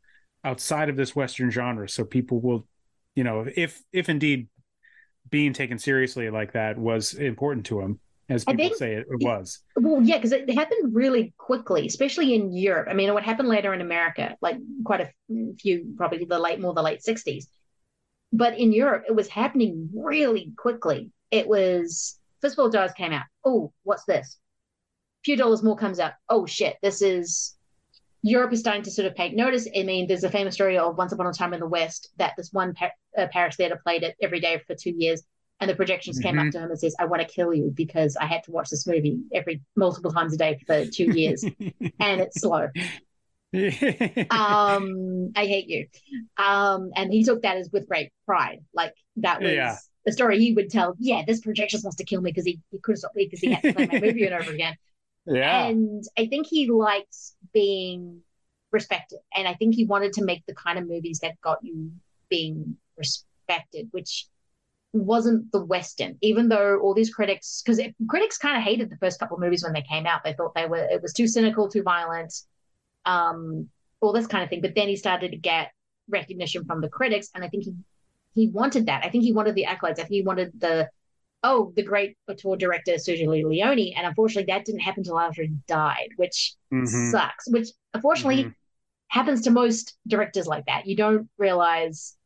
outside 0.44 0.88
of 0.88 0.96
this 0.96 1.16
Western 1.16 1.50
genre, 1.50 1.88
so 1.88 2.04
people 2.04 2.40
will, 2.40 2.66
you 3.14 3.24
know, 3.24 3.46
if 3.56 3.82
if 3.92 4.08
indeed." 4.10 4.48
Being 5.31 5.52
taken 5.52 5.78
seriously 5.78 6.31
like 6.31 6.52
that 6.52 6.78
was 6.78 7.15
important 7.15 7.66
to 7.66 7.81
him, 7.81 8.00
as 8.28 8.44
people 8.44 8.65
think- 8.65 8.76
say 8.76 8.94
it, 8.94 9.07
it 9.10 9.24
was. 9.24 9.60
Well, 9.76 10.02
yeah, 10.02 10.16
because 10.16 10.32
it 10.32 10.52
happened 10.55 10.94
really 10.94 11.34
quickly, 11.36 11.86
especially 11.86 12.34
in 12.34 12.52
Europe. 12.52 12.89
I 12.90 12.94
mean, 12.94 13.12
what 13.12 13.23
happened 13.23 13.48
later 13.48 13.73
in 13.74 13.81
America, 13.81 14.36
like 14.40 14.58
quite 14.84 15.00
a 15.00 15.10
few, 15.60 15.94
probably 15.97 16.24
the 16.24 16.39
late, 16.39 16.60
more 16.60 16.74
the 16.74 16.82
late 16.82 17.00
60s. 17.07 17.47
But 18.32 18.58
in 18.58 18.73
Europe, 18.73 19.05
it 19.08 19.15
was 19.15 19.28
happening 19.28 19.90
really 19.94 20.52
quickly. 20.57 21.10
It 21.31 21.48
was, 21.48 22.18
Fistful 22.42 22.66
of 22.66 22.68
all, 22.68 22.73
Dollars 22.73 22.92
came 22.92 23.12
out. 23.12 23.24
Oh, 23.44 23.73
what's 23.84 24.05
this? 24.05 24.39
few 25.24 25.36
dollars 25.36 25.62
more 25.62 25.76
comes 25.76 25.98
out. 25.98 26.12
Oh, 26.28 26.47
shit, 26.47 26.76
this 26.81 27.02
is, 27.02 27.55
Europe 28.22 28.52
is 28.52 28.60
starting 28.60 28.82
to 28.82 28.90
sort 28.90 29.06
of 29.06 29.14
take 29.14 29.34
notice. 29.34 29.68
I 29.76 29.82
mean, 29.84 30.06
there's 30.08 30.24
a 30.24 30.30
famous 30.30 30.55
story 30.55 30.76
of 30.78 30.97
Once 30.97 31.12
Upon 31.12 31.26
a 31.26 31.32
Time 31.32 31.55
in 31.55 31.60
the 31.60 31.66
West 31.68 32.10
that 32.16 32.34
this 32.36 32.52
one 32.52 32.74
par- 32.74 32.92
uh, 33.16 33.26
Paris 33.32 33.56
theater 33.56 33.80
played 33.82 34.02
it 34.02 34.16
every 34.20 34.40
day 34.40 34.60
for 34.66 34.74
two 34.74 34.90
years. 34.97 35.22
And 35.60 35.68
the 35.68 35.74
projections 35.74 36.20
came 36.20 36.36
Mhm. 36.36 36.47
up 36.47 36.52
to 36.52 36.58
him 36.60 36.70
and 36.70 36.78
says, 36.78 36.94
I 37.00 37.06
want 37.06 37.20
to 37.22 37.26
kill 37.28 37.52
you 37.52 37.72
because 37.74 38.16
I 38.16 38.26
had 38.26 38.44
to 38.44 38.52
watch 38.52 38.70
this 38.70 38.86
movie 38.86 39.18
every 39.34 39.60
multiple 39.76 40.12
times 40.12 40.32
a 40.34 40.36
day 40.36 40.56
for 40.66 40.84
two 40.86 41.06
years. 41.18 41.42
and 41.44 42.20
it's 42.20 42.40
slow. 42.40 42.68
Um, 44.30 45.32
I 45.34 45.47
hate 45.47 45.68
you. 45.68 45.86
Um, 46.36 46.90
and 46.94 47.12
he 47.12 47.24
took 47.24 47.42
that 47.42 47.56
as 47.56 47.70
with 47.72 47.88
great 47.88 48.12
pride. 48.26 48.60
Like 48.74 48.94
that 49.16 49.40
was 49.40 49.52
Yeah. 49.52 49.76
the 50.05 50.12
story 50.12 50.38
he 50.38 50.52
would 50.52 50.70
tell. 50.70 50.94
Yeah, 50.98 51.22
this 51.26 51.40
projectionist 51.40 51.84
wants 51.84 51.97
to 51.97 52.05
kill 52.05 52.20
me 52.20 52.30
because 52.30 52.44
he, 52.44 52.60
he 52.70 52.78
couldn't 52.78 52.98
stop 52.98 53.12
me 53.14 53.24
because 53.24 53.40
he 53.40 53.52
had 53.52 53.62
to 53.62 53.72
play 53.72 53.86
my 53.86 54.00
movie 54.00 54.24
and 54.26 54.34
over 54.34 54.52
again. 54.52 54.76
yeah, 55.26 55.66
And 55.66 56.05
I 56.16 56.26
think 56.26 56.47
he 56.47 56.70
likes 56.70 57.34
being 57.52 58.20
respected. 58.70 59.18
And 59.34 59.48
I 59.48 59.54
think 59.54 59.74
he 59.74 59.84
wanted 59.84 60.12
to 60.14 60.24
make 60.24 60.44
the 60.46 60.54
kind 60.54 60.78
of 60.78 60.86
movies 60.86 61.20
that 61.20 61.40
got 61.40 61.58
you 61.62 61.90
being 62.28 62.76
respected, 62.96 63.88
which 63.92 64.26
wasn't 64.92 65.50
the 65.52 65.64
Western, 65.64 66.18
even 66.22 66.48
though 66.48 66.78
all 66.80 66.94
these 66.94 67.12
critics, 67.12 67.62
because 67.62 67.80
critics 68.08 68.38
kind 68.38 68.56
of 68.56 68.62
hated 68.62 68.90
the 68.90 68.96
first 68.96 69.20
couple 69.20 69.36
of 69.36 69.42
movies 69.42 69.62
when 69.62 69.72
they 69.72 69.82
came 69.82 70.06
out. 70.06 70.24
They 70.24 70.32
thought 70.32 70.54
they 70.54 70.66
were, 70.66 70.78
it 70.78 71.02
was 71.02 71.12
too 71.12 71.26
cynical, 71.26 71.68
too 71.68 71.82
violent, 71.82 72.34
um, 73.04 73.68
all 74.00 74.12
this 74.12 74.26
kind 74.26 74.42
of 74.42 74.50
thing. 74.50 74.60
But 74.60 74.74
then 74.74 74.88
he 74.88 74.96
started 74.96 75.30
to 75.32 75.36
get 75.36 75.72
recognition 76.08 76.64
from 76.64 76.80
the 76.80 76.88
critics. 76.88 77.28
And 77.34 77.44
I 77.44 77.48
think 77.48 77.64
he, 77.64 77.74
he 78.34 78.48
wanted 78.48 78.86
that. 78.86 79.04
I 79.04 79.10
think 79.10 79.24
he 79.24 79.32
wanted 79.32 79.54
the 79.54 79.66
accolades. 79.66 79.92
I 79.92 80.04
think 80.04 80.10
he 80.10 80.22
wanted 80.22 80.58
the, 80.58 80.88
oh, 81.42 81.73
the 81.76 81.83
great 81.83 82.17
auteur 82.28 82.57
director 82.57 82.92
Sergio 82.94 83.28
Leone. 83.28 83.94
And 83.97 84.07
unfortunately, 84.07 84.52
that 84.52 84.65
didn't 84.65 84.81
happen 84.81 85.00
until 85.00 85.18
after 85.20 85.42
he 85.42 85.57
died, 85.67 86.10
which 86.17 86.55
Mhm. 86.70 87.10
sucks. 87.10 87.49
Which 87.50 87.68
unfortunately 87.94 88.44
Mhm. 88.44 88.55
happens 89.08 89.42
to 89.42 89.50
most 89.50 89.97
directors 90.07 90.47
like 90.47 90.67
that. 90.67 90.86
You 90.86 90.97
don't 90.97 91.28
realize 91.39 92.17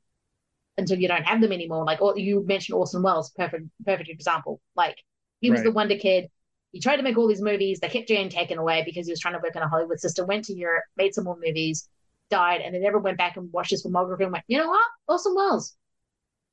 until 0.79 0.99
you 0.99 1.09
don't 1.09 1.25
have 1.25 1.41
them 1.41 1.53
anymore. 1.53 1.85
Like 1.85 2.01
or 2.01 2.19
you 2.19 2.45
mentioned 2.47 2.77
Orson 2.77 3.03
Welles, 3.03 3.31
perfect 3.33 3.67
perfect 3.85 4.09
example. 4.09 4.61
Like 4.75 4.97
he 5.41 5.51
was 5.51 5.61
Right. 5.61 5.65
the 5.65 5.73
wonder 5.73 5.97
kid. 5.97 6.29
He 6.73 6.81
tried 6.81 6.97
to 6.97 7.03
make 7.03 7.19
all 7.19 7.29
these 7.29 7.43
movies. 7.43 7.81
They 7.81 7.89
kept 7.89 8.09
getting 8.09 8.31
taken 8.31 8.59
away 8.59 8.83
because 8.85 9.07
he 9.07 9.13
was 9.13 9.21
trying 9.21 9.35
to 9.35 9.41
work 9.41 9.57
in 9.57 9.63
a 9.63 9.69
Hollywood 9.69 10.01
system. 10.01 10.27
Went 10.27 10.47
to 10.47 10.55
Europe, 10.55 10.85
made 10.97 11.15
some 11.15 11.25
more 11.25 11.37
movies, 11.39 11.89
died, 12.31 12.63
and 12.63 12.75
then 12.75 12.83
never 12.83 12.99
went 12.99 13.19
back 13.19 13.37
and 13.37 13.53
watched 13.53 13.71
his 13.73 13.85
filmography 13.85 14.23
and 14.23 14.33
went, 14.33 14.45
you 14.49 14.57
know 14.59 14.69
what? 14.69 14.87
Orson 15.09 15.35
Welles, 15.35 15.77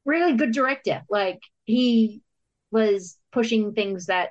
really 0.06 0.36
good 0.36 0.52
director. 0.52 1.04
Like 1.10 1.40
he 1.66 2.22
was 2.72 3.18
pushing 3.32 3.74
things 3.74 4.08
that, 4.08 4.30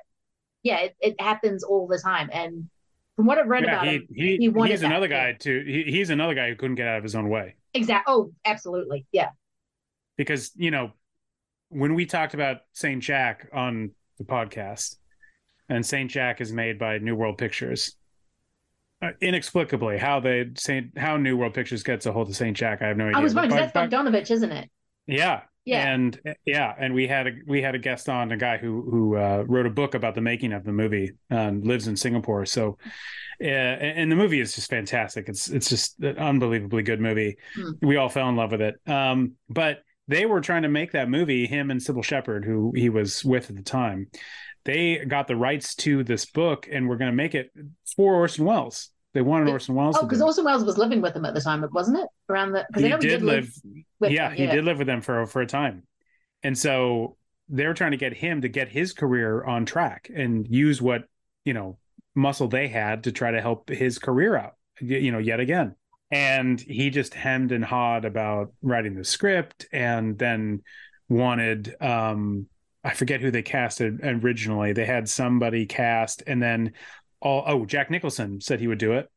yeah, 0.63 0.79
it, 0.79 0.95
it 0.99 1.21
happens 1.21 1.63
all 1.63 1.87
the 1.87 1.97
time. 1.99 2.29
And 2.31 2.69
from 3.15 3.25
what 3.25 3.37
I've 3.37 3.47
read 3.47 3.63
yeah. 3.63 3.73
about 3.73 3.87
He, 3.87 3.93
him, 3.95 4.07
he, 4.13 4.37
he 4.37 4.49
wanted 4.49 4.71
he's 4.71 4.83
another 4.83 5.07
guy 5.07 5.33
too. 5.33 5.63
He, 5.65 5.83
he's 5.91 6.09
another 6.09 6.33
guy 6.33 6.49
who 6.49 6.55
couldn't 6.55 6.75
get 6.75 6.87
out 6.87 6.97
of 6.97 7.03
his 7.03 7.15
own 7.15 7.29
way. 7.29 7.55
exactly. 7.73 8.13
Oh, 8.13 8.31
absolutely. 8.45 9.05
Yeah. 9.11 9.29
because 10.17 10.51
you 10.55 10.71
know 10.71 10.91
when 11.69 11.93
we 11.93 12.05
talked 12.05 12.33
about 12.33 12.57
Saint 12.73 13.03
Jack 13.03 13.47
on 13.53 13.91
the 14.17 14.23
podcast, 14.23 14.95
and 15.69 15.85
Saint 15.85 16.09
Jack 16.09 16.41
is 16.41 16.51
made 16.51 16.79
by 16.79 16.97
New 16.97 17.15
World 17.15 17.37
Pictures. 17.37 17.95
Uh, 19.01 19.11
inexplicably, 19.21 19.97
how 19.97 20.19
they 20.19 20.49
Saint 20.57 20.97
how 20.97 21.15
New 21.15 21.37
World 21.37 21.53
Pictures 21.53 21.83
gets 21.83 22.05
a 22.05 22.11
hold 22.11 22.27
of 22.27 22.35
Saint 22.35 22.57
Jack, 22.57 22.81
I 22.81 22.87
have 22.87 22.97
no 22.97 23.05
idea. 23.05 23.17
I 23.17 23.21
was 23.21 23.33
wondering 23.35 23.55
that's 23.55 23.71
Bogdanovich, 23.71 24.31
isn't 24.31 24.51
it? 24.51 24.69
yeah. 25.07 25.41
Yeah. 25.65 25.91
And 25.91 26.19
yeah, 26.45 26.73
and 26.79 26.93
we 26.93 27.07
had 27.07 27.27
a 27.27 27.31
we 27.45 27.61
had 27.61 27.75
a 27.75 27.79
guest 27.79 28.09
on 28.09 28.31
a 28.31 28.37
guy 28.37 28.57
who 28.57 28.81
who 28.89 29.15
uh, 29.15 29.43
wrote 29.47 29.65
a 29.65 29.69
book 29.69 29.93
about 29.93 30.15
the 30.15 30.21
making 30.21 30.53
of 30.53 30.63
the 30.63 30.71
movie. 30.71 31.11
Um, 31.29 31.61
lives 31.61 31.87
in 31.87 31.95
Singapore, 31.95 32.45
so 32.45 32.77
uh, 33.41 33.45
and 33.45 34.11
the 34.11 34.15
movie 34.15 34.39
is 34.39 34.55
just 34.55 34.69
fantastic. 34.69 35.29
It's 35.29 35.49
it's 35.49 35.69
just 35.69 35.99
an 36.01 36.17
unbelievably 36.17 36.83
good 36.83 36.99
movie. 36.99 37.37
Hmm. 37.55 37.71
We 37.81 37.97
all 37.97 38.09
fell 38.09 38.29
in 38.29 38.35
love 38.35 38.51
with 38.51 38.61
it. 38.61 38.75
Um, 38.87 39.33
but 39.49 39.79
they 40.07 40.25
were 40.25 40.41
trying 40.41 40.63
to 40.63 40.69
make 40.69 40.93
that 40.93 41.09
movie. 41.09 41.45
Him 41.45 41.69
and 41.69 41.79
Cybill 41.79 42.03
Shepherd, 42.03 42.45
who 42.45 42.73
he 42.75 42.89
was 42.89 43.23
with 43.23 43.49
at 43.49 43.55
the 43.55 43.61
time, 43.61 44.07
they 44.65 45.05
got 45.05 45.27
the 45.27 45.35
rights 45.35 45.75
to 45.75 46.03
this 46.03 46.25
book 46.25 46.67
and 46.71 46.87
were 46.87 46.97
going 46.97 47.11
to 47.11 47.15
make 47.15 47.35
it 47.35 47.51
for 47.95 48.15
Orson 48.15 48.45
Welles. 48.45 48.89
They 49.13 49.21
wanted 49.21 49.49
Orson 49.49 49.75
Welles. 49.75 49.97
Oh, 49.97 50.03
because. 50.03 50.21
Orson 50.21 50.45
Welles 50.45 50.63
was 50.63 50.77
living 50.77 51.01
with 51.01 51.13
them 51.13 51.25
at 51.25 51.33
the 51.33 51.41
time, 51.41 51.65
wasn't 51.71 51.97
it? 51.97 52.07
Around 52.29 52.51
the 52.51 52.65
because 52.67 52.83
he 52.83 53.07
did 53.07 53.23
live. 53.23 53.51
with 53.99 54.11
yeah, 54.11 54.29
them, 54.29 54.37
he 54.37 54.43
yeah. 54.43 54.55
did 54.55 54.65
live 54.65 54.77
with 54.77 54.87
them 54.87 55.01
for 55.01 55.25
for 55.25 55.41
a 55.41 55.47
time, 55.47 55.83
and 56.43 56.57
so 56.57 57.17
they 57.47 57.65
were 57.65 57.73
trying 57.73 57.91
to 57.91 57.97
get 57.97 58.13
him 58.13 58.41
to 58.41 58.47
get 58.47 58.69
his 58.69 58.93
career 58.93 59.43
on 59.43 59.65
track 59.65 60.11
and 60.13 60.47
use 60.47 60.81
what 60.81 61.05
you 61.43 61.53
know 61.53 61.79
muscle 62.15 62.47
they 62.47 62.67
had 62.67 63.05
to 63.05 63.11
try 63.11 63.31
to 63.31 63.41
help 63.41 63.69
his 63.69 63.97
career 63.97 64.37
out. 64.37 64.53
You 64.79 65.11
know, 65.11 65.17
yet 65.17 65.39
again, 65.39 65.75
and 66.11 66.59
he 66.59 66.91
just 66.91 67.15
hemmed 67.15 67.51
and 67.51 67.65
hawed 67.65 68.05
about 68.05 68.53
writing 68.61 68.93
the 68.93 69.03
script, 69.03 69.65
and 69.73 70.19
then 70.19 70.61
wanted 71.09 71.75
um 71.81 72.45
I 72.83 72.93
forget 72.93 73.19
who 73.19 73.31
they 73.31 73.41
casted 73.41 73.99
originally. 74.03 74.71
They 74.73 74.85
had 74.85 75.09
somebody 75.09 75.65
cast, 75.65 76.23
and 76.25 76.41
then 76.41 76.73
all 77.21 77.43
oh 77.47 77.65
Jack 77.65 77.89
Nicholson 77.91 78.41
said 78.41 78.59
he 78.59 78.67
would 78.67 78.77
do 78.79 78.93
it. 78.93 79.09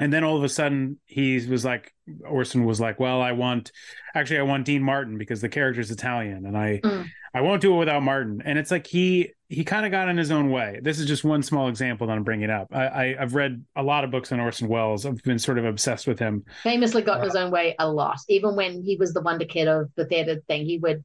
And 0.00 0.12
then 0.12 0.22
all 0.22 0.36
of 0.36 0.44
a 0.44 0.48
sudden, 0.48 1.00
he 1.06 1.44
was 1.48 1.64
like, 1.64 1.92
Orson 2.24 2.64
was 2.64 2.80
like, 2.80 3.00
"Well, 3.00 3.20
I 3.20 3.32
want, 3.32 3.72
actually, 4.14 4.38
I 4.38 4.42
want 4.42 4.64
Dean 4.64 4.80
Martin 4.80 5.18
because 5.18 5.40
the 5.40 5.48
character's 5.48 5.90
Italian, 5.90 6.46
and 6.46 6.56
I, 6.56 6.80
Mm. 6.84 7.06
I 7.34 7.40
won't 7.40 7.60
do 7.60 7.74
it 7.74 7.78
without 7.78 8.04
Martin." 8.04 8.40
And 8.44 8.60
it's 8.60 8.70
like 8.70 8.86
he, 8.86 9.32
he 9.48 9.64
kind 9.64 9.84
of 9.84 9.90
got 9.90 10.08
in 10.08 10.16
his 10.16 10.30
own 10.30 10.50
way. 10.50 10.78
This 10.80 11.00
is 11.00 11.06
just 11.06 11.24
one 11.24 11.42
small 11.42 11.68
example 11.68 12.06
that 12.06 12.12
I'm 12.12 12.22
bringing 12.22 12.48
up. 12.48 12.68
I, 12.70 12.86
I, 12.86 13.16
I've 13.22 13.34
read 13.34 13.64
a 13.74 13.82
lot 13.82 14.04
of 14.04 14.12
books 14.12 14.30
on 14.30 14.38
Orson 14.38 14.68
Welles. 14.68 15.04
I've 15.04 15.20
been 15.24 15.40
sort 15.40 15.58
of 15.58 15.64
obsessed 15.64 16.06
with 16.06 16.20
him. 16.20 16.44
Famously 16.62 17.02
got 17.02 17.18
in 17.18 17.24
his 17.24 17.34
own 17.34 17.50
way 17.50 17.74
a 17.80 17.90
lot. 17.90 18.20
Even 18.28 18.54
when 18.54 18.84
he 18.84 18.94
was 18.98 19.12
the 19.12 19.20
wonder 19.20 19.46
kid 19.46 19.66
of 19.66 19.90
the 19.96 20.04
theater 20.06 20.40
thing, 20.46 20.64
he 20.64 20.78
would 20.78 21.04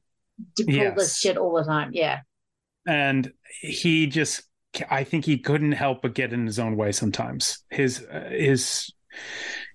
do 0.54 0.66
pull 0.66 0.72
Yes. 0.74 0.96
this 0.96 1.18
shit 1.18 1.36
all 1.36 1.52
the 1.56 1.64
time. 1.64 1.90
Yeah. 1.92 2.20
and 2.86 3.32
he 3.60 4.06
just 4.06 4.44
i 4.90 5.04
think 5.04 5.24
he 5.24 5.38
couldn't 5.38 5.72
help 5.72 6.02
but 6.02 6.14
get 6.14 6.32
in 6.32 6.46
his 6.46 6.58
own 6.58 6.76
way 6.76 6.92
sometimes 6.92 7.64
his 7.70 8.04
uh, 8.10 8.28
his 8.30 8.92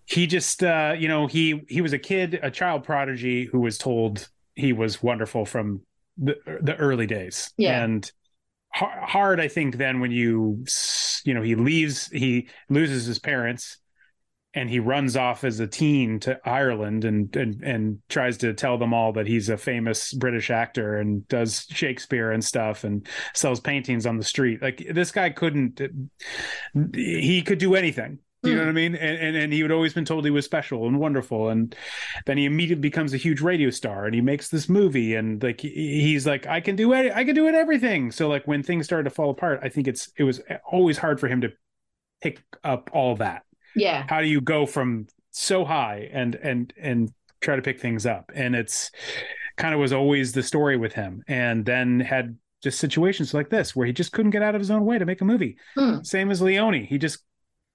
he 0.05 0.27
just 0.27 0.63
uh 0.63 0.93
you 0.97 1.07
know 1.07 1.27
he 1.27 1.61
he 1.69 1.81
was 1.81 1.93
a 1.93 1.99
kid 1.99 2.39
a 2.43 2.51
child 2.51 2.83
prodigy 2.83 3.45
who 3.45 3.59
was 3.59 3.77
told 3.77 4.27
he 4.55 4.73
was 4.73 5.01
wonderful 5.03 5.45
from 5.45 5.81
the 6.17 6.35
the 6.61 6.75
early 6.75 7.05
days 7.07 7.51
Yeah. 7.57 7.83
and 7.83 8.11
har- 8.73 9.05
hard 9.05 9.39
i 9.39 9.47
think 9.47 9.77
then 9.77 9.99
when 9.99 10.11
you 10.11 10.65
you 11.23 11.33
know 11.33 11.41
he 11.41 11.55
leaves 11.55 12.07
he 12.07 12.49
loses 12.69 13.05
his 13.05 13.19
parents 13.19 13.77
and 14.53 14.69
he 14.69 14.79
runs 14.79 15.15
off 15.15 15.43
as 15.43 15.59
a 15.59 15.67
teen 15.67 16.19
to 16.21 16.39
Ireland 16.43 17.05
and 17.05 17.35
and 17.35 17.63
and 17.63 17.99
tries 18.09 18.37
to 18.37 18.53
tell 18.53 18.77
them 18.77 18.93
all 18.93 19.13
that 19.13 19.27
he's 19.27 19.49
a 19.49 19.57
famous 19.57 20.13
British 20.13 20.49
actor 20.49 20.97
and 20.97 21.27
does 21.27 21.65
Shakespeare 21.69 22.31
and 22.31 22.43
stuff 22.43 22.83
and 22.83 23.07
sells 23.35 23.59
paintings 23.59 24.05
on 24.05 24.17
the 24.17 24.23
street. 24.23 24.61
Like 24.61 24.85
this 24.91 25.11
guy 25.11 25.29
couldn't 25.29 25.81
he 26.93 27.41
could 27.41 27.59
do 27.59 27.75
anything. 27.75 28.19
You 28.41 28.55
know 28.55 28.61
what 28.61 28.67
I 28.67 28.71
hmm. 28.71 28.75
mean? 28.75 28.95
And, 28.95 29.17
and 29.17 29.35
and 29.35 29.53
he 29.53 29.59
had 29.59 29.71
always 29.71 29.93
been 29.93 30.05
told 30.05 30.23
he 30.23 30.31
was 30.31 30.45
special 30.45 30.87
and 30.87 30.97
wonderful, 30.97 31.49
and 31.49 31.75
then 32.25 32.37
he 32.37 32.45
immediately 32.45 32.81
becomes 32.81 33.13
a 33.13 33.17
huge 33.17 33.41
radio 33.41 33.69
star, 33.69 34.05
and 34.05 34.15
he 34.15 34.21
makes 34.21 34.47
this 34.47 34.69
movie, 34.69 35.15
and 35.15 35.43
like 35.43 35.59
he's 35.59 36.25
like, 36.25 36.47
I 36.47 36.61
can 36.61 36.77
do 36.77 36.93
it, 36.93 37.11
I 37.13 37.25
can 37.25 37.35
do 37.35 37.49
it, 37.49 37.53
everything. 37.53 38.11
So 38.11 38.29
like 38.29 38.47
when 38.47 38.63
things 38.63 38.85
started 38.85 39.03
to 39.03 39.09
fall 39.09 39.29
apart, 39.29 39.59
I 39.61 39.67
think 39.67 39.89
it's 39.89 40.09
it 40.15 40.23
was 40.23 40.39
always 40.65 40.97
hard 40.97 41.19
for 41.19 41.27
him 41.27 41.41
to 41.41 41.49
pick 42.21 42.41
up 42.63 42.89
all 42.93 43.17
that 43.17 43.43
Yeah. 43.75 44.05
how 44.07 44.21
do 44.21 44.27
you 44.27 44.41
go 44.41 44.65
from 44.65 45.07
so 45.31 45.65
high 45.65 46.09
and 46.11 46.35
and 46.35 46.73
and 46.79 47.11
try 47.41 47.55
to 47.55 47.61
pick 47.61 47.79
things 47.79 48.05
up? 48.05 48.31
And 48.33 48.55
it's 48.55 48.91
kind 49.57 49.73
of 49.73 49.79
was 49.79 49.93
always 49.93 50.31
the 50.31 50.43
story 50.43 50.77
with 50.77 50.93
him 50.93 51.23
and 51.27 51.65
then 51.65 51.99
had 51.99 52.37
just 52.61 52.79
situations 52.79 53.33
like 53.33 53.49
this 53.49 53.75
where 53.75 53.87
he 53.87 53.93
just 53.93 54.11
couldn't 54.11 54.31
get 54.31 54.41
out 54.41 54.55
of 54.55 54.61
his 54.61 54.71
own 54.71 54.85
way 54.85 54.97
to 54.97 55.05
make 55.05 55.21
a 55.21 55.25
movie. 55.25 55.57
Hmm. 55.75 56.01
same 56.03 56.31
as 56.31 56.41
leone. 56.41 56.73
He 56.85 56.97
just 56.97 57.19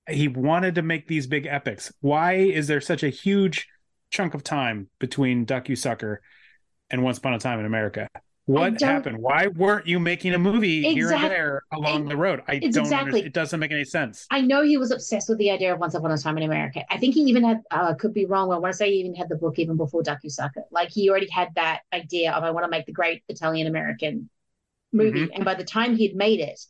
he 0.08 0.28
wanted 0.28 0.74
to 0.74 0.82
make 0.82 1.08
these 1.08 1.26
big 1.26 1.46
epics. 1.46 1.92
Why 2.00 2.34
is 2.34 2.66
there 2.66 2.80
such 2.80 3.02
a 3.02 3.08
huge 3.08 3.66
chunk 4.10 4.34
of 4.34 4.44
time 4.44 4.88
between 5.00 5.44
duck 5.44 5.68
you 5.68 5.74
sucker 5.74 6.20
and 6.88 7.02
once 7.02 7.18
upon 7.18 7.34
a 7.34 7.38
time 7.38 7.58
in 7.58 7.66
america 7.66 8.08
what 8.46 8.80
happened 8.80 9.18
why 9.18 9.46
weren't 9.46 9.86
you 9.86 9.98
making 9.98 10.34
a 10.34 10.38
movie 10.38 10.82
here 10.92 11.10
and 11.12 11.24
there 11.24 11.62
along 11.72 12.06
the 12.06 12.16
road 12.16 12.42
i 12.46 12.58
don't 12.58 12.64
exactly- 12.64 12.98
understand. 12.98 13.26
it 13.26 13.32
doesn't 13.32 13.60
make 13.60 13.72
any 13.72 13.84
sense 13.84 14.26
I 14.30 14.40
know 14.42 14.62
he 14.62 14.76
was 14.76 14.90
obsessed 14.90 15.28
with 15.28 15.38
the 15.38 15.50
idea 15.50 15.72
of 15.72 15.78
Once 15.80 15.94
Upon 15.94 16.10
a 16.10 16.18
Time 16.18 16.36
in 16.36 16.42
America. 16.42 16.82
I 16.90 16.98
think 16.98 17.14
he 17.14 17.22
even 17.22 17.44
had, 17.44 17.60
uh, 17.70 17.94
could 17.94 18.12
be 18.12 18.26
wrong, 18.26 18.52
I 18.52 18.58
want 18.58 18.72
to 18.72 18.76
say 18.76 18.90
he 18.90 18.98
even 18.98 19.14
had 19.14 19.28
the 19.28 19.36
book 19.36 19.58
even 19.58 19.76
before 19.76 20.02
Duck 20.02 20.18
You 20.22 20.30
Sucker. 20.30 20.64
Like 20.70 20.90
he 20.90 21.08
already 21.08 21.28
had 21.30 21.48
that 21.54 21.80
idea 21.92 22.32
of 22.32 22.42
I 22.42 22.50
want 22.50 22.64
to 22.64 22.70
make 22.70 22.86
the 22.86 22.92
great 22.92 23.22
Italian 23.28 23.66
American 23.66 24.28
movie. 24.92 25.28
And 25.32 25.44
by 25.44 25.54
the 25.54 25.64
time 25.64 25.96
he'd 25.96 26.16
made 26.16 26.40
it, 26.40 26.60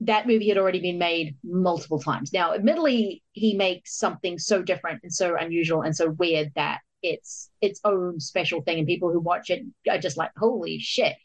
that 0.00 0.26
movie 0.26 0.48
had 0.48 0.58
already 0.58 0.80
been 0.80 0.98
made 0.98 1.36
multiple 1.42 1.98
times. 1.98 2.32
Now, 2.32 2.52
admittedly, 2.54 3.22
he 3.32 3.54
makes 3.54 3.96
something 3.98 4.38
so 4.38 4.62
different 4.62 5.00
and 5.02 5.12
so 5.12 5.36
unusual 5.36 5.82
and 5.82 5.96
so 5.96 6.10
weird 6.10 6.52
that 6.54 6.80
it's 7.02 7.50
its 7.60 7.80
own 7.84 8.20
special 8.20 8.62
thing, 8.62 8.78
and 8.78 8.86
people 8.86 9.12
who 9.12 9.20
watch 9.20 9.50
it 9.50 9.64
are 9.88 9.98
just 9.98 10.16
like, 10.16 10.30
"Holy 10.36 10.78
shit!" 10.78 11.16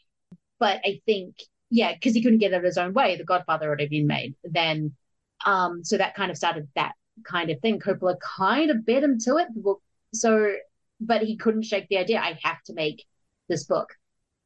But 0.58 0.80
I 0.84 1.00
think, 1.06 1.36
yeah, 1.70 1.92
because 1.92 2.14
he 2.14 2.22
couldn't 2.22 2.38
get 2.38 2.52
it 2.52 2.64
his 2.64 2.78
own 2.78 2.92
way. 2.92 3.16
The 3.16 3.24
Godfather 3.24 3.64
had 3.64 3.68
already 3.68 3.88
been 3.88 4.06
made. 4.06 4.34
Then, 4.44 4.94
um, 5.44 5.84
so 5.84 5.98
that 5.98 6.14
kind 6.14 6.30
of 6.30 6.36
started 6.36 6.68
that 6.76 6.92
kind 7.24 7.50
of 7.50 7.60
thing. 7.60 7.80
Coppola 7.80 8.16
kind 8.20 8.70
of 8.70 8.86
bit 8.86 9.02
him 9.02 9.18
to 9.20 9.38
it. 9.38 9.48
So, 10.14 10.54
but 11.00 11.22
he 11.22 11.36
couldn't 11.36 11.64
shake 11.64 11.88
the 11.88 11.98
idea. 11.98 12.20
I 12.20 12.38
have 12.42 12.62
to 12.64 12.74
make 12.74 13.04
this 13.48 13.64
book. 13.64 13.94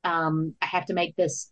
Um, 0.05 0.55
I 0.62 0.66
have 0.66 0.86
to 0.86 0.94
make 0.94 1.16
this 1.16 1.50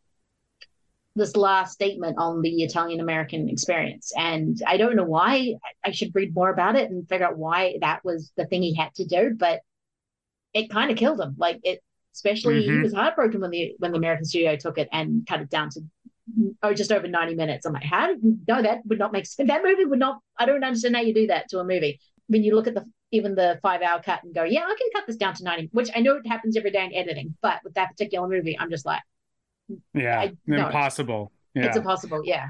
this 1.16 1.36
last 1.36 1.72
statement 1.72 2.16
on 2.18 2.42
the 2.42 2.62
Italian 2.62 3.00
American 3.00 3.48
experience. 3.48 4.12
And 4.16 4.60
I 4.66 4.76
don't 4.76 4.96
know 4.96 5.04
why. 5.04 5.54
I 5.84 5.92
should 5.92 6.14
read 6.14 6.34
more 6.34 6.50
about 6.50 6.76
it 6.76 6.90
and 6.90 7.08
figure 7.08 7.26
out 7.26 7.38
why 7.38 7.76
that 7.80 8.04
was 8.04 8.32
the 8.36 8.46
thing 8.46 8.62
he 8.62 8.74
had 8.74 8.94
to 8.96 9.04
do. 9.04 9.34
But 9.36 9.60
it 10.52 10.70
kind 10.70 10.90
of 10.90 10.96
killed 10.96 11.20
him. 11.20 11.34
Like 11.38 11.60
it, 11.64 11.80
especially 12.14 12.62
he 12.62 12.70
Mhm. 12.70 12.82
was 12.82 12.92
heartbroken 12.92 13.40
when 13.40 13.50
the 13.50 13.74
when 13.78 13.92
the 13.92 13.98
American 13.98 14.24
studio 14.24 14.56
took 14.56 14.78
it 14.78 14.88
and 14.92 15.26
cut 15.26 15.40
it 15.40 15.50
down 15.50 15.70
to 15.70 15.80
oh 16.62 16.74
just 16.74 16.92
over 16.92 17.06
90 17.08 17.34
minutes. 17.34 17.66
I'm 17.66 17.72
like, 17.72 17.84
how 17.84 18.06
did 18.08 18.20
no 18.48 18.62
that 18.62 18.86
would 18.86 18.98
not 18.98 19.12
make 19.12 19.26
sense. 19.26 19.48
That 19.48 19.62
movie 19.62 19.84
would 19.84 19.98
not 19.98 20.20
I 20.38 20.46
don't 20.46 20.64
understand 20.64 20.96
how 20.96 21.02
you 21.02 21.14
do 21.14 21.26
that 21.28 21.48
to 21.50 21.58
a 21.60 21.64
movie. 21.64 22.00
When 22.28 22.42
you 22.42 22.54
look 22.54 22.66
at 22.66 22.74
the 22.74 22.84
even 23.10 23.34
the 23.34 23.58
five 23.62 23.82
hour 23.82 24.00
cut 24.02 24.24
and 24.24 24.34
go, 24.34 24.42
yeah, 24.42 24.62
I 24.62 24.74
can 24.76 24.88
cut 24.94 25.06
this 25.06 25.16
down 25.16 25.34
to 25.34 25.44
90, 25.44 25.68
which 25.72 25.90
I 25.94 26.00
know 26.00 26.16
it 26.16 26.26
happens 26.26 26.56
every 26.56 26.72
day 26.72 26.84
in 26.84 26.94
editing, 26.94 27.36
but 27.42 27.60
with 27.62 27.74
that 27.74 27.90
particular 27.90 28.26
movie, 28.26 28.58
I'm 28.58 28.70
just 28.70 28.84
like, 28.84 29.02
yeah 29.94 30.20
I- 30.20 30.32
no. 30.46 30.66
impossible 30.66 31.32
yeah 31.54 31.66
it's 31.66 31.76
impossible. 31.76 32.22
Yeah. 32.24 32.48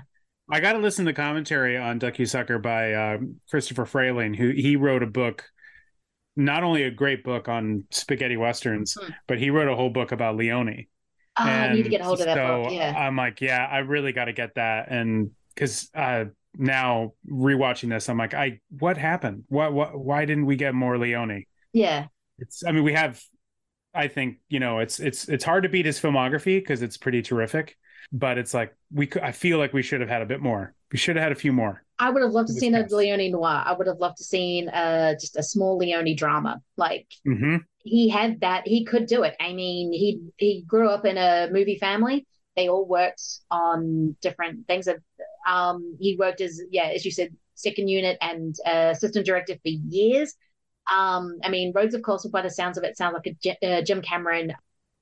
I 0.51 0.61
got 0.61 0.73
to 0.75 0.79
listen 0.79 1.07
to 1.07 1.13
commentary 1.15 1.77
on 1.79 1.99
Duck 1.99 2.19
You 2.19 2.27
Sucker 2.27 2.59
by 2.59 2.93
um, 2.93 3.37
Christopher 3.51 3.85
Frayling, 3.87 4.37
who 4.37 4.51
he 4.51 4.77
wrote 4.77 5.03
a 5.03 5.07
book, 5.07 5.43
not 6.37 6.63
only 6.65 6.83
a 6.83 6.91
great 6.91 7.25
book 7.25 7.49
on 7.49 7.85
spaghetti 7.91 8.37
westerns, 8.37 8.95
Hmm. 9.01 9.13
but 9.27 9.39
he 9.39 9.49
wrote 9.51 9.69
a 9.69 9.75
whole 9.77 9.89
book 9.89 10.13
about 10.13 10.37
Leone. 10.37 10.85
Oh, 11.39 11.43
I 11.45 11.73
need 11.73 11.85
to 11.85 11.89
get 11.89 12.03
a 12.03 12.05
hold 12.05 12.21
of 12.21 12.27
that 12.27 12.37
so 12.37 12.65
book. 12.65 12.73
Yeah. 12.73 12.93
I'm 12.97 13.17
like, 13.17 13.41
yeah, 13.41 13.67
I 13.71 13.79
really 13.79 14.13
got 14.13 14.27
to 14.27 14.33
get 14.35 14.55
that, 14.57 14.91
and 14.91 15.31
because 15.55 15.89
uh, 15.95 16.27
now 16.57 17.13
rewatching 17.31 17.89
this, 17.89 18.09
I'm 18.11 18.19
like, 18.19 18.35
I 18.35 18.61
what 18.79 18.97
happened? 18.99 19.45
What 19.49 19.73
what? 19.73 19.99
Why 19.99 20.27
didn't 20.27 20.45
we 20.47 20.57
get 20.57 20.75
more 20.75 20.99
Leone? 20.99 21.45
Yeah. 21.73 22.07
It's 22.39 22.65
I 22.67 22.73
mean, 22.73 22.85
we 22.85 22.93
have. 22.93 23.21
I 23.95 24.09
think 24.09 24.39
you 24.49 24.61
know 24.61 24.79
it's 24.81 25.01
it's 25.01 25.29
it's 25.29 25.45
hard 25.45 25.63
to 25.65 25.69
beat 25.69 25.87
his 25.87 26.01
filmography 26.01 26.59
because 26.59 26.83
it's 26.83 26.97
pretty 26.97 27.23
terrific, 27.23 27.77
but 28.13 28.39
it's 28.39 28.55
like 28.55 28.75
we 28.93 29.07
could. 29.07 29.23
I 29.23 29.33
feel 29.33 29.59
like 29.59 29.73
we 29.73 29.83
should 29.83 30.01
have 30.01 30.11
had 30.11 30.23
a 30.23 30.27
bit 30.27 30.41
more. 30.41 30.75
We 30.93 30.99
should 30.99 31.17
have 31.17 31.23
had 31.23 31.33
a 31.33 31.37
few 31.37 31.53
more. 31.53 31.85
I 31.99 32.11
would 32.11 32.23
have 32.23 32.33
loved 32.33 32.49
to 32.49 32.55
seen 32.55 32.75
a 32.75 32.83
best. 32.83 32.93
Leone 32.93 33.31
noir. 33.31 33.63
I 33.65 33.73
would 33.73 33.87
have 33.87 33.99
loved 33.99 34.17
to 34.19 34.25
seen 34.25 34.69
uh 34.69 35.15
just 35.15 35.37
a 35.37 35.43
small 35.43 35.79
Leone 35.79 36.17
drama. 36.17 36.61
Like 36.77 37.07
hmm 37.25 37.57
he 37.81 38.09
had 38.09 38.41
that 38.41 38.67
he 38.69 38.85
could 38.85 39.07
do 39.07 39.25
it. 39.25 39.37
I 39.41 39.53
mean, 39.55 39.93
he 39.93 40.21
he 40.39 40.63
grew 40.67 40.89
up 40.89 41.05
in 41.07 41.19
a 41.19 41.49
movie 41.53 41.79
family. 41.79 42.27
They 42.57 42.69
all 42.69 42.87
worked 42.87 43.23
on 43.51 44.17
different 44.23 44.67
things. 44.69 44.89
Of 44.89 44.99
um, 45.49 45.97
he 46.01 46.17
worked 46.19 46.41
as 46.41 46.61
yeah, 46.71 46.87
as 46.87 47.05
you 47.05 47.11
said, 47.13 47.37
second 47.55 47.89
unit 47.89 48.19
and 48.21 48.55
uh, 48.67 48.91
assistant 48.93 49.27
director 49.27 49.55
for 49.55 49.69
years. 49.69 50.35
Um, 50.93 51.39
I 51.43 51.49
mean, 51.49 51.73
Roads 51.75 51.95
of 51.95 52.03
Course, 52.03 52.27
by 52.27 52.43
the 52.43 52.51
sounds 52.51 52.79
of 52.79 52.85
it, 52.85 52.97
sounds 52.97 53.15
like 53.15 53.27
a 53.27 53.35
J- 53.35 53.59
uh, 53.63 53.83
Jim 53.83 54.03
Cameron 54.03 54.53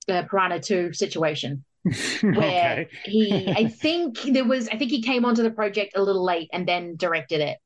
uh, 0.08 0.22
Piranha 0.22 0.60
Two 0.60 0.92
situation 0.92 1.64
where 2.22 2.86
he 3.04 3.48
I 3.48 3.66
think 3.80 4.20
there 4.22 4.44
was 4.44 4.68
I 4.68 4.76
think 4.76 4.90
he 4.90 5.02
came 5.02 5.24
onto 5.24 5.42
the 5.42 5.50
project 5.50 5.96
a 5.96 6.02
little 6.02 6.24
late 6.24 6.50
and 6.52 6.66
then 6.66 6.96
directed 6.96 7.40
it. 7.40 7.58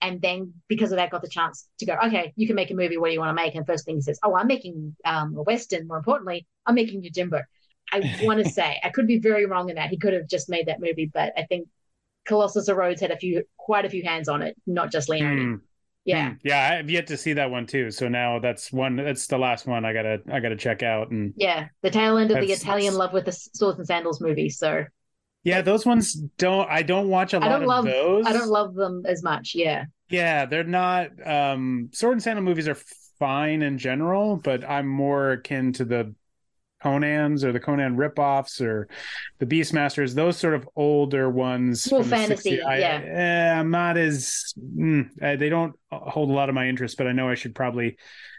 And 0.00 0.20
then 0.20 0.52
because 0.68 0.92
of 0.92 0.96
that 0.96 1.10
got 1.10 1.22
the 1.22 1.30
chance 1.30 1.66
to 1.78 1.86
go, 1.86 1.96
okay, 2.06 2.34
you 2.36 2.46
can 2.46 2.56
make 2.56 2.70
a 2.70 2.74
movie, 2.74 2.98
what 2.98 3.08
do 3.08 3.14
you 3.14 3.20
want 3.20 3.30
to 3.30 3.42
make? 3.42 3.54
And 3.54 3.66
first 3.66 3.86
thing 3.86 3.94
he 3.96 4.02
says, 4.02 4.18
Oh, 4.22 4.36
I'm 4.36 4.46
making 4.46 4.94
um, 5.06 5.34
a 5.36 5.42
Western, 5.42 5.86
more 5.88 5.96
importantly, 5.96 6.46
I'm 6.66 6.74
making 6.74 7.02
Yojimbo. 7.02 7.40
I 7.90 8.18
want 8.22 8.44
to 8.44 8.50
say, 8.50 8.78
I 8.84 8.90
could 8.90 9.06
be 9.06 9.18
very 9.18 9.46
wrong 9.46 9.70
in 9.70 9.76
that. 9.76 9.88
He 9.88 9.96
could 9.96 10.12
have 10.12 10.28
just 10.28 10.50
made 10.50 10.66
that 10.66 10.80
movie, 10.80 11.10
but 11.12 11.32
I 11.38 11.44
think 11.44 11.68
Colossus 12.26 12.68
of 12.68 12.76
Rhodes 12.76 13.00
had 13.00 13.12
a 13.12 13.16
few 13.16 13.44
quite 13.56 13.84
a 13.86 13.90
few 13.90 14.02
hands 14.02 14.28
on 14.28 14.42
it, 14.42 14.56
not 14.66 14.92
just 14.92 15.08
Leone. 15.08 15.38
Hmm. 15.38 15.54
Yeah. 16.04 16.30
Hmm. 16.30 16.36
Yeah, 16.44 16.58
I 16.58 16.76
have 16.76 16.90
yet 16.90 17.06
to 17.08 17.16
see 17.16 17.32
that 17.34 17.50
one 17.50 17.66
too. 17.66 17.90
So 17.90 18.08
now 18.08 18.38
that's 18.38 18.72
one 18.72 18.96
that's 18.96 19.26
the 19.26 19.38
last 19.38 19.66
one 19.66 19.84
I 19.84 19.92
gotta 19.92 20.20
I 20.30 20.40
gotta 20.40 20.56
check 20.56 20.82
out 20.82 21.10
and 21.10 21.32
Yeah. 21.36 21.68
The 21.82 21.90
tail 21.90 22.18
end 22.18 22.30
of 22.30 22.40
the 22.40 22.52
Italian 22.52 22.94
Love 22.94 23.12
with 23.12 23.24
the 23.24 23.32
Swords 23.32 23.78
and 23.78 23.86
Sandals 23.86 24.20
movie. 24.20 24.50
So 24.50 24.84
yeah, 25.42 25.62
those 25.62 25.84
ones 25.86 26.14
don't 26.38 26.68
I 26.70 26.82
don't 26.82 27.08
watch 27.08 27.32
a 27.32 27.38
lot 27.38 27.48
don't 27.48 27.62
of 27.62 27.68
love 27.68 27.84
those. 27.84 28.26
I 28.26 28.32
don't 28.32 28.48
love 28.48 28.74
them 28.74 29.02
as 29.06 29.22
much. 29.22 29.54
Yeah. 29.54 29.84
Yeah, 30.10 30.46
they're 30.46 30.64
not 30.64 31.10
um 31.26 31.90
Sword 31.92 32.14
and 32.14 32.22
Sandal 32.22 32.44
movies 32.44 32.68
are 32.68 32.78
fine 33.18 33.62
in 33.62 33.78
general, 33.78 34.36
but 34.36 34.64
I'm 34.68 34.86
more 34.86 35.32
akin 35.32 35.72
to 35.74 35.84
the 35.84 36.14
Conan's 36.84 37.42
or 37.44 37.50
the 37.50 37.60
Conan 37.60 37.96
ripoffs 37.96 38.60
or 38.60 38.88
the 39.38 39.46
Beastmasters, 39.46 40.14
those 40.14 40.36
sort 40.36 40.52
of 40.52 40.68
older 40.76 41.30
ones. 41.30 41.84
The 41.84 42.04
fantasy, 42.04 42.58
60s. 42.58 42.66
I, 42.66 42.78
yeah. 42.78 43.00
eh, 43.02 43.58
I'm 43.58 43.70
not 43.70 43.96
as 43.96 44.52
mm, 44.58 45.08
they 45.18 45.48
don't 45.48 45.74
hold 45.90 46.28
a 46.28 46.34
lot 46.34 46.50
of 46.50 46.54
my 46.54 46.68
interest, 46.68 46.98
but 46.98 47.06
I 47.06 47.12
know 47.12 47.26
I 47.30 47.36
should 47.36 47.54
probably 47.54 47.96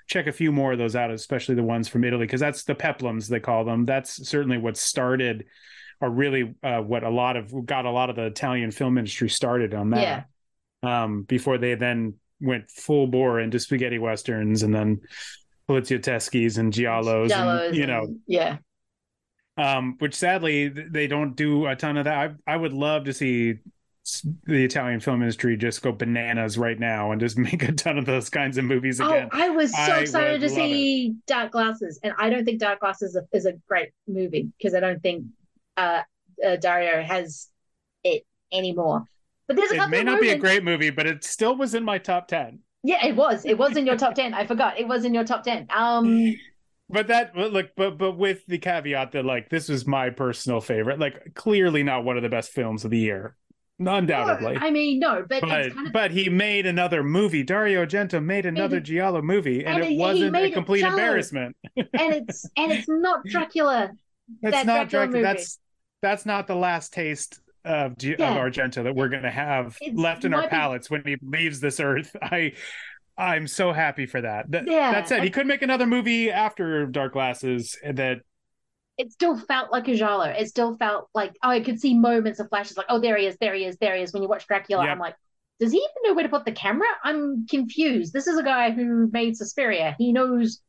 check 0.07 0.27
a 0.27 0.31
few 0.31 0.51
more 0.51 0.73
of 0.73 0.77
those 0.77 0.95
out, 0.95 1.09
especially 1.09 1.55
the 1.55 1.63
ones 1.63 1.87
from 1.87 2.03
Italy, 2.03 2.27
because 2.27 2.39
that's 2.39 2.65
the 2.65 2.75
peplums 2.75 3.27
they 3.27 3.39
call 3.39 3.65
them. 3.65 3.83
That's 3.83 4.29
certainly 4.29 4.59
what 4.59 4.77
started, 4.77 5.45
or 5.99 6.11
really 6.11 6.53
uh, 6.61 6.81
what 6.81 7.03
a 7.03 7.09
lot 7.09 7.37
of 7.37 7.65
got 7.65 7.85
a 7.85 7.91
lot 7.91 8.11
of 8.11 8.15
the 8.15 8.27
Italian 8.27 8.69
film 8.69 8.99
industry 8.99 9.27
started 9.27 9.73
on 9.73 9.89
that. 9.89 10.27
Um, 10.83 11.23
before 11.23 11.57
they 11.57 11.73
then 11.73 12.13
went 12.39 12.69
full 12.69 13.07
bore 13.07 13.39
into 13.39 13.59
spaghetti 13.59 13.97
westerns 13.97 14.61
and 14.61 14.75
then 14.75 15.01
Poliziotteschi's 15.69 16.57
and 16.57 16.71
Giallos, 16.73 17.29
Giallos 17.29 17.67
and, 17.69 17.77
you 17.77 17.87
know, 17.87 18.03
and- 18.03 18.19
yeah. 18.27 18.57
um, 19.57 19.95
which 19.99 20.15
sadly 20.15 20.67
they 20.67 21.07
don't 21.07 21.35
do 21.35 21.65
a 21.67 21.75
ton 21.75 21.97
of 21.97 22.05
that. 22.05 22.37
I, 22.47 22.53
I 22.53 22.57
would 22.57 22.73
love 22.73 23.05
to 23.05 23.13
see 23.13 23.55
the 24.43 24.63
Italian 24.63 24.99
film 24.99 25.21
industry 25.23 25.57
just 25.57 25.81
go 25.81 25.91
bananas 25.91 26.57
right 26.59 26.79
now 26.79 27.11
and 27.11 27.19
just 27.19 27.37
make 27.39 27.63
a 27.63 27.71
ton 27.71 27.97
of 27.97 28.05
those 28.05 28.29
kinds 28.29 28.57
of 28.57 28.65
movies 28.65 28.99
again. 28.99 29.29
Oh, 29.33 29.37
I 29.39 29.49
was 29.49 29.71
so 29.71 29.77
I 29.79 29.99
excited 29.99 30.41
to 30.41 30.47
love 30.47 30.57
it. 30.57 30.71
see 30.71 31.15
Dark 31.25 31.51
Glasses, 31.51 31.99
and 32.03 32.13
I 32.19 32.29
don't 32.29 32.45
think 32.45 32.59
Dark 32.59 32.79
Glasses 32.81 33.11
is 33.11 33.15
a, 33.15 33.27
is 33.35 33.45
a 33.45 33.53
great 33.67 33.89
movie 34.07 34.51
because 34.57 34.75
I 34.75 34.79
don't 34.79 35.01
think 35.01 35.25
uh, 35.77 36.01
uh, 36.45 36.55
Dario 36.57 37.01
has 37.01 37.47
it 38.03 38.23
anymore. 38.51 39.05
But 39.47 39.55
there's 39.57 39.71
a 39.71 39.75
It 39.75 39.77
couple 39.77 39.91
may 39.91 39.99
of 39.99 40.05
not 40.05 40.21
be 40.21 40.29
a 40.29 40.37
great 40.37 40.63
movie, 40.63 40.89
but 40.91 41.07
it 41.07 41.23
still 41.23 41.55
was 41.55 41.73
in 41.73 41.83
my 41.83 41.97
top 41.97 42.27
ten. 42.27 42.59
Yeah, 42.85 43.05
it 43.05 43.15
was. 43.15 43.45
It 43.45 43.57
was 43.57 43.75
in 43.75 43.85
your 43.85 43.97
top 43.97 44.13
ten. 44.13 44.33
I 44.33 44.45
forgot. 44.45 44.79
It 44.79 44.87
was 44.87 45.05
in 45.05 45.13
your 45.13 45.23
top 45.23 45.43
ten. 45.43 45.67
Um, 45.75 46.35
But 46.87 47.07
that, 47.07 47.33
but 47.33 47.51
look, 47.51 47.71
but 47.75 47.97
but 47.97 48.11
with 48.11 48.45
the 48.45 48.59
caveat 48.59 49.13
that 49.13 49.25
like 49.25 49.49
this 49.49 49.69
was 49.69 49.87
my 49.87 50.11
personal 50.11 50.61
favorite, 50.61 50.99
like 50.99 51.33
clearly 51.33 51.81
not 51.81 52.03
one 52.03 52.15
of 52.15 52.21
the 52.21 52.29
best 52.29 52.51
films 52.51 52.85
of 52.85 52.91
the 52.91 52.99
year, 52.99 53.35
undoubtedly. 53.79 54.55
I 54.55 54.69
mean, 54.69 54.99
no, 54.99 55.25
but, 55.27 55.41
but 55.41 55.49
kind 55.49 55.87
of 55.87 55.93
but 55.93 56.11
he 56.11 56.29
made 56.29 56.67
another 56.67 57.01
movie. 57.01 57.41
Dario 57.41 57.83
Argento 57.83 58.23
made 58.23 58.45
another 58.45 58.79
Giallo 58.79 59.23
movie, 59.23 59.65
and, 59.65 59.83
and 59.83 59.93
it 59.93 59.97
wasn't 59.97 60.35
a 60.35 60.51
complete 60.51 60.83
embarrassment. 60.83 61.55
and 61.75 61.89
it's 61.93 62.47
and 62.55 62.71
it's 62.71 62.87
not 62.87 63.25
Dracula. 63.25 63.89
That's 64.43 64.55
that 64.55 64.65
not 64.67 64.89
Dracula 64.89 65.21
Dracula. 65.21 65.23
That's 65.23 65.59
that's 66.03 66.25
not 66.27 66.45
the 66.45 66.55
last 66.55 66.93
taste 66.93 67.39
of, 67.65 67.97
G- 67.97 68.15
Yeah. 68.17 68.31
of 68.31 68.37
Argento 68.37 68.83
that 68.83 68.95
we're 68.95 69.09
gonna 69.09 69.31
have 69.31 69.77
It's- 69.81 69.97
left 69.97 70.23
in 70.25 70.33
our 70.33 70.41
might 70.41 70.49
be- 70.49 70.55
palates 70.55 70.89
when 70.89 71.03
he 71.05 71.17
leaves 71.21 71.59
this 71.59 71.79
earth. 71.79 72.15
I 72.21 72.53
I'm 73.17 73.47
so 73.47 73.71
happy 73.71 74.05
for 74.07 74.19
that. 74.21 74.51
That, 74.51 74.67
Yeah, 74.67 74.91
that 74.91 75.07
said, 75.07 75.23
he 75.23 75.29
could 75.29 75.47
make 75.47 75.61
another 75.61 75.85
movie 75.85 76.29
after 76.31 76.85
Dark 76.85 77.13
Glasses 77.13 77.77
that 77.89 78.17
It 78.97 79.11
still 79.13 79.37
felt 79.37 79.71
like 79.71 79.87
a 79.87 79.95
genre. 79.95 80.33
It 80.37 80.47
still 80.49 80.75
felt 80.77 81.09
like 81.13 81.31
oh, 81.43 81.49
I 81.49 81.61
could 81.61 81.79
see 81.79 81.93
moments 81.97 82.39
of 82.41 82.49
flashes, 82.49 82.75
like 82.77 82.87
oh, 82.89 82.99
there 82.99 83.15
he 83.17 83.25
is, 83.25 83.37
there 83.39 83.53
he 83.55 83.63
is, 83.65 83.77
there 83.77 83.95
he 83.95 84.01
is. 84.03 84.11
When 84.13 84.21
you 84.21 84.27
watch 84.29 84.45
Dracula, 84.47 84.83
Yep. 84.83 84.91
I'm 84.91 84.99
like, 84.99 85.15
does 85.61 85.71
he 85.71 85.77
even 85.77 85.89
know 86.03 86.13
where 86.13 86.23
to 86.23 86.29
put 86.29 86.43
the 86.43 86.51
camera? 86.51 86.87
I'm 87.05 87.47
confused. 87.47 88.11
This 88.11 88.27
is 88.27 88.37
a 88.37 88.43
guy 88.43 88.71
who 88.71 89.09
made 89.13 89.37
Suspiria. 89.37 89.95
He 89.97 90.11
knows 90.11 90.61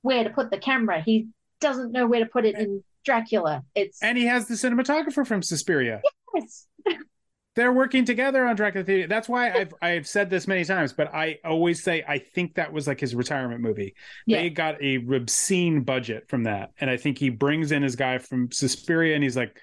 where 0.00 0.24
to 0.24 0.30
put 0.30 0.50
the 0.50 0.56
camera. 0.58 1.02
He 1.02 1.28
doesn't 1.60 1.92
know 1.92 2.06
where 2.06 2.20
to 2.20 2.30
put 2.30 2.46
it 2.46 2.54
in 2.58 2.82
Dracula. 3.08 3.64
It's 3.74 4.02
and 4.02 4.16
he 4.16 4.26
has 4.26 4.46
the 4.46 4.54
cinematographer 4.54 5.26
from 5.26 5.42
Suspiria. 5.42 6.00
yes. 6.34 6.66
They're 7.56 7.72
working 7.72 8.04
together 8.04 8.46
on 8.46 8.54
Dracula 8.54 8.84
3D. 8.84 9.08
That's 9.08 9.28
why 9.28 9.50
I've 9.50 9.74
I've 9.82 10.06
said 10.06 10.30
this 10.30 10.46
many 10.46 10.64
times, 10.64 10.92
but 10.92 11.12
I 11.12 11.38
always 11.44 11.82
say 11.82 12.04
I 12.06 12.18
think 12.18 12.54
that 12.54 12.72
was 12.72 12.86
like 12.86 13.00
his 13.00 13.16
retirement 13.16 13.60
movie. 13.62 13.94
Yeah. 14.26 14.42
They 14.42 14.50
got 14.50 14.80
a 14.80 14.94
obscene 15.12 15.82
budget 15.82 16.28
from 16.28 16.44
that, 16.44 16.70
and 16.80 16.88
I 16.88 16.96
think 16.96 17.18
he 17.18 17.30
brings 17.30 17.72
in 17.72 17.82
his 17.82 17.96
guy 17.96 18.18
from 18.18 18.52
Suspiria, 18.52 19.16
and 19.16 19.24
he's 19.24 19.36
like, 19.36 19.58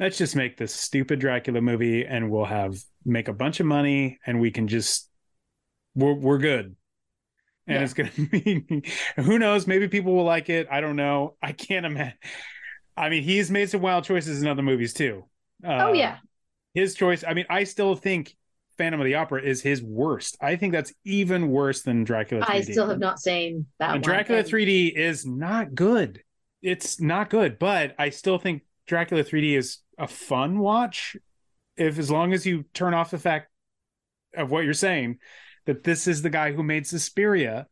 "Let's 0.00 0.18
just 0.18 0.34
make 0.34 0.56
this 0.56 0.74
stupid 0.74 1.20
Dracula 1.20 1.60
movie, 1.60 2.04
and 2.04 2.32
we'll 2.32 2.46
have 2.46 2.76
make 3.04 3.28
a 3.28 3.32
bunch 3.32 3.60
of 3.60 3.66
money, 3.66 4.18
and 4.26 4.40
we 4.40 4.50
can 4.50 4.66
just 4.66 5.08
we're 5.94 6.14
we're 6.14 6.38
good." 6.38 6.74
And 7.68 7.76
Yeah. 7.76 7.82
it's 7.84 7.94
gonna 7.94 8.10
be 8.32 8.82
who 9.16 9.38
knows? 9.38 9.68
Maybe 9.68 9.86
people 9.86 10.14
will 10.16 10.24
like 10.24 10.48
it. 10.48 10.66
I 10.68 10.80
don't 10.80 10.96
know. 10.96 11.36
I 11.40 11.52
can't 11.52 11.86
imagine. 11.86 12.18
I 12.96 13.08
mean, 13.08 13.22
he's 13.22 13.50
made 13.50 13.70
some 13.70 13.82
wild 13.82 14.04
choices 14.04 14.40
in 14.40 14.48
other 14.48 14.62
movies 14.62 14.92
too. 14.94 15.24
oh 15.64 15.90
Uh, 15.90 15.92
yeah. 15.92 16.18
his 16.74 16.94
choice. 16.94 17.24
I 17.26 17.34
mean, 17.34 17.46
I 17.50 17.64
still 17.64 17.94
think 17.94 18.34
Phantom 18.78 19.00
of 19.00 19.04
the 19.04 19.14
Opera 19.14 19.42
is 19.42 19.62
his 19.62 19.82
worst. 19.82 20.36
I 20.40 20.56
think 20.56 20.72
that's 20.72 20.92
even 21.04 21.48
worse 21.48 21.82
than 21.82 22.04
Dracula 22.04 22.44
3D. 22.44 22.50
I 22.50 22.60
still 22.60 22.88
have 22.88 22.98
not 22.98 23.18
seen 23.20 23.66
that 23.78 23.86
And 23.94 23.94
one. 23.96 24.02
Dracula 24.02 24.40
And 24.40 24.48
3D 24.48 24.92
is 24.94 25.26
not 25.26 25.74
good. 25.74 26.22
It's 26.62 27.00
not 27.00 27.30
good, 27.30 27.58
but 27.58 27.94
I 27.98 28.10
still 28.10 28.38
think 28.38 28.62
Dracula 28.86 29.22
3D 29.24 29.56
is 29.56 29.78
a 29.98 30.06
fun 30.06 30.58
watch. 30.58 31.16
If 31.76 31.98
as 31.98 32.10
long 32.10 32.32
as 32.32 32.46
you 32.46 32.64
turn 32.74 32.94
off 32.94 33.10
the 33.10 33.18
fact 33.18 33.50
of 34.34 34.50
what 34.50 34.64
you're 34.64 34.74
saying, 34.74 35.18
that 35.66 35.84
this 35.84 36.06
is 36.06 36.22
the 36.22 36.30
guy 36.30 36.52
who 36.52 36.62
made 36.62 36.86
Suspiria, 36.86 37.66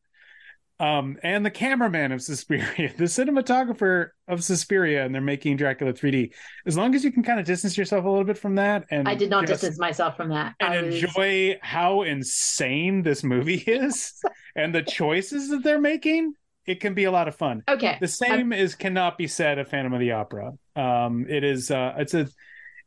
um, 0.84 1.16
and 1.22 1.46
the 1.46 1.50
cameraman 1.50 2.12
of 2.12 2.20
Suspiria, 2.20 2.92
the 2.96 3.04
cinematographer 3.04 4.08
of 4.28 4.44
Suspiria, 4.44 5.04
and 5.04 5.14
they're 5.14 5.22
making 5.22 5.56
Dracula 5.56 5.92
3D. 5.92 6.32
As 6.66 6.76
long 6.76 6.94
as 6.94 7.04
you 7.04 7.10
can 7.10 7.22
kind 7.22 7.40
of 7.40 7.46
distance 7.46 7.78
yourself 7.78 8.04
a 8.04 8.08
little 8.08 8.24
bit 8.24 8.36
from 8.36 8.56
that, 8.56 8.84
and 8.90 9.08
I 9.08 9.14
did 9.14 9.30
not 9.30 9.46
just- 9.46 9.62
distance 9.62 9.78
myself 9.78 10.16
from 10.16 10.28
that. 10.30 10.54
I 10.60 10.76
and 10.76 10.86
was- 10.86 11.02
enjoy 11.02 11.58
how 11.62 12.02
insane 12.02 13.02
this 13.02 13.24
movie 13.24 13.54
is 13.66 14.12
and 14.54 14.74
the 14.74 14.82
choices 14.82 15.48
that 15.50 15.62
they're 15.62 15.80
making, 15.80 16.34
it 16.66 16.80
can 16.80 16.92
be 16.92 17.04
a 17.04 17.10
lot 17.10 17.28
of 17.28 17.34
fun. 17.34 17.62
Okay. 17.68 17.96
The 18.00 18.08
same 18.08 18.52
is 18.52 18.74
cannot 18.74 19.16
be 19.16 19.26
said 19.26 19.58
of 19.58 19.68
Phantom 19.68 19.92
of 19.92 20.00
the 20.00 20.12
Opera. 20.12 20.52
Um, 20.76 21.26
it 21.28 21.44
is 21.44 21.70
uh, 21.70 21.94
it's 21.98 22.14
a 22.14 22.28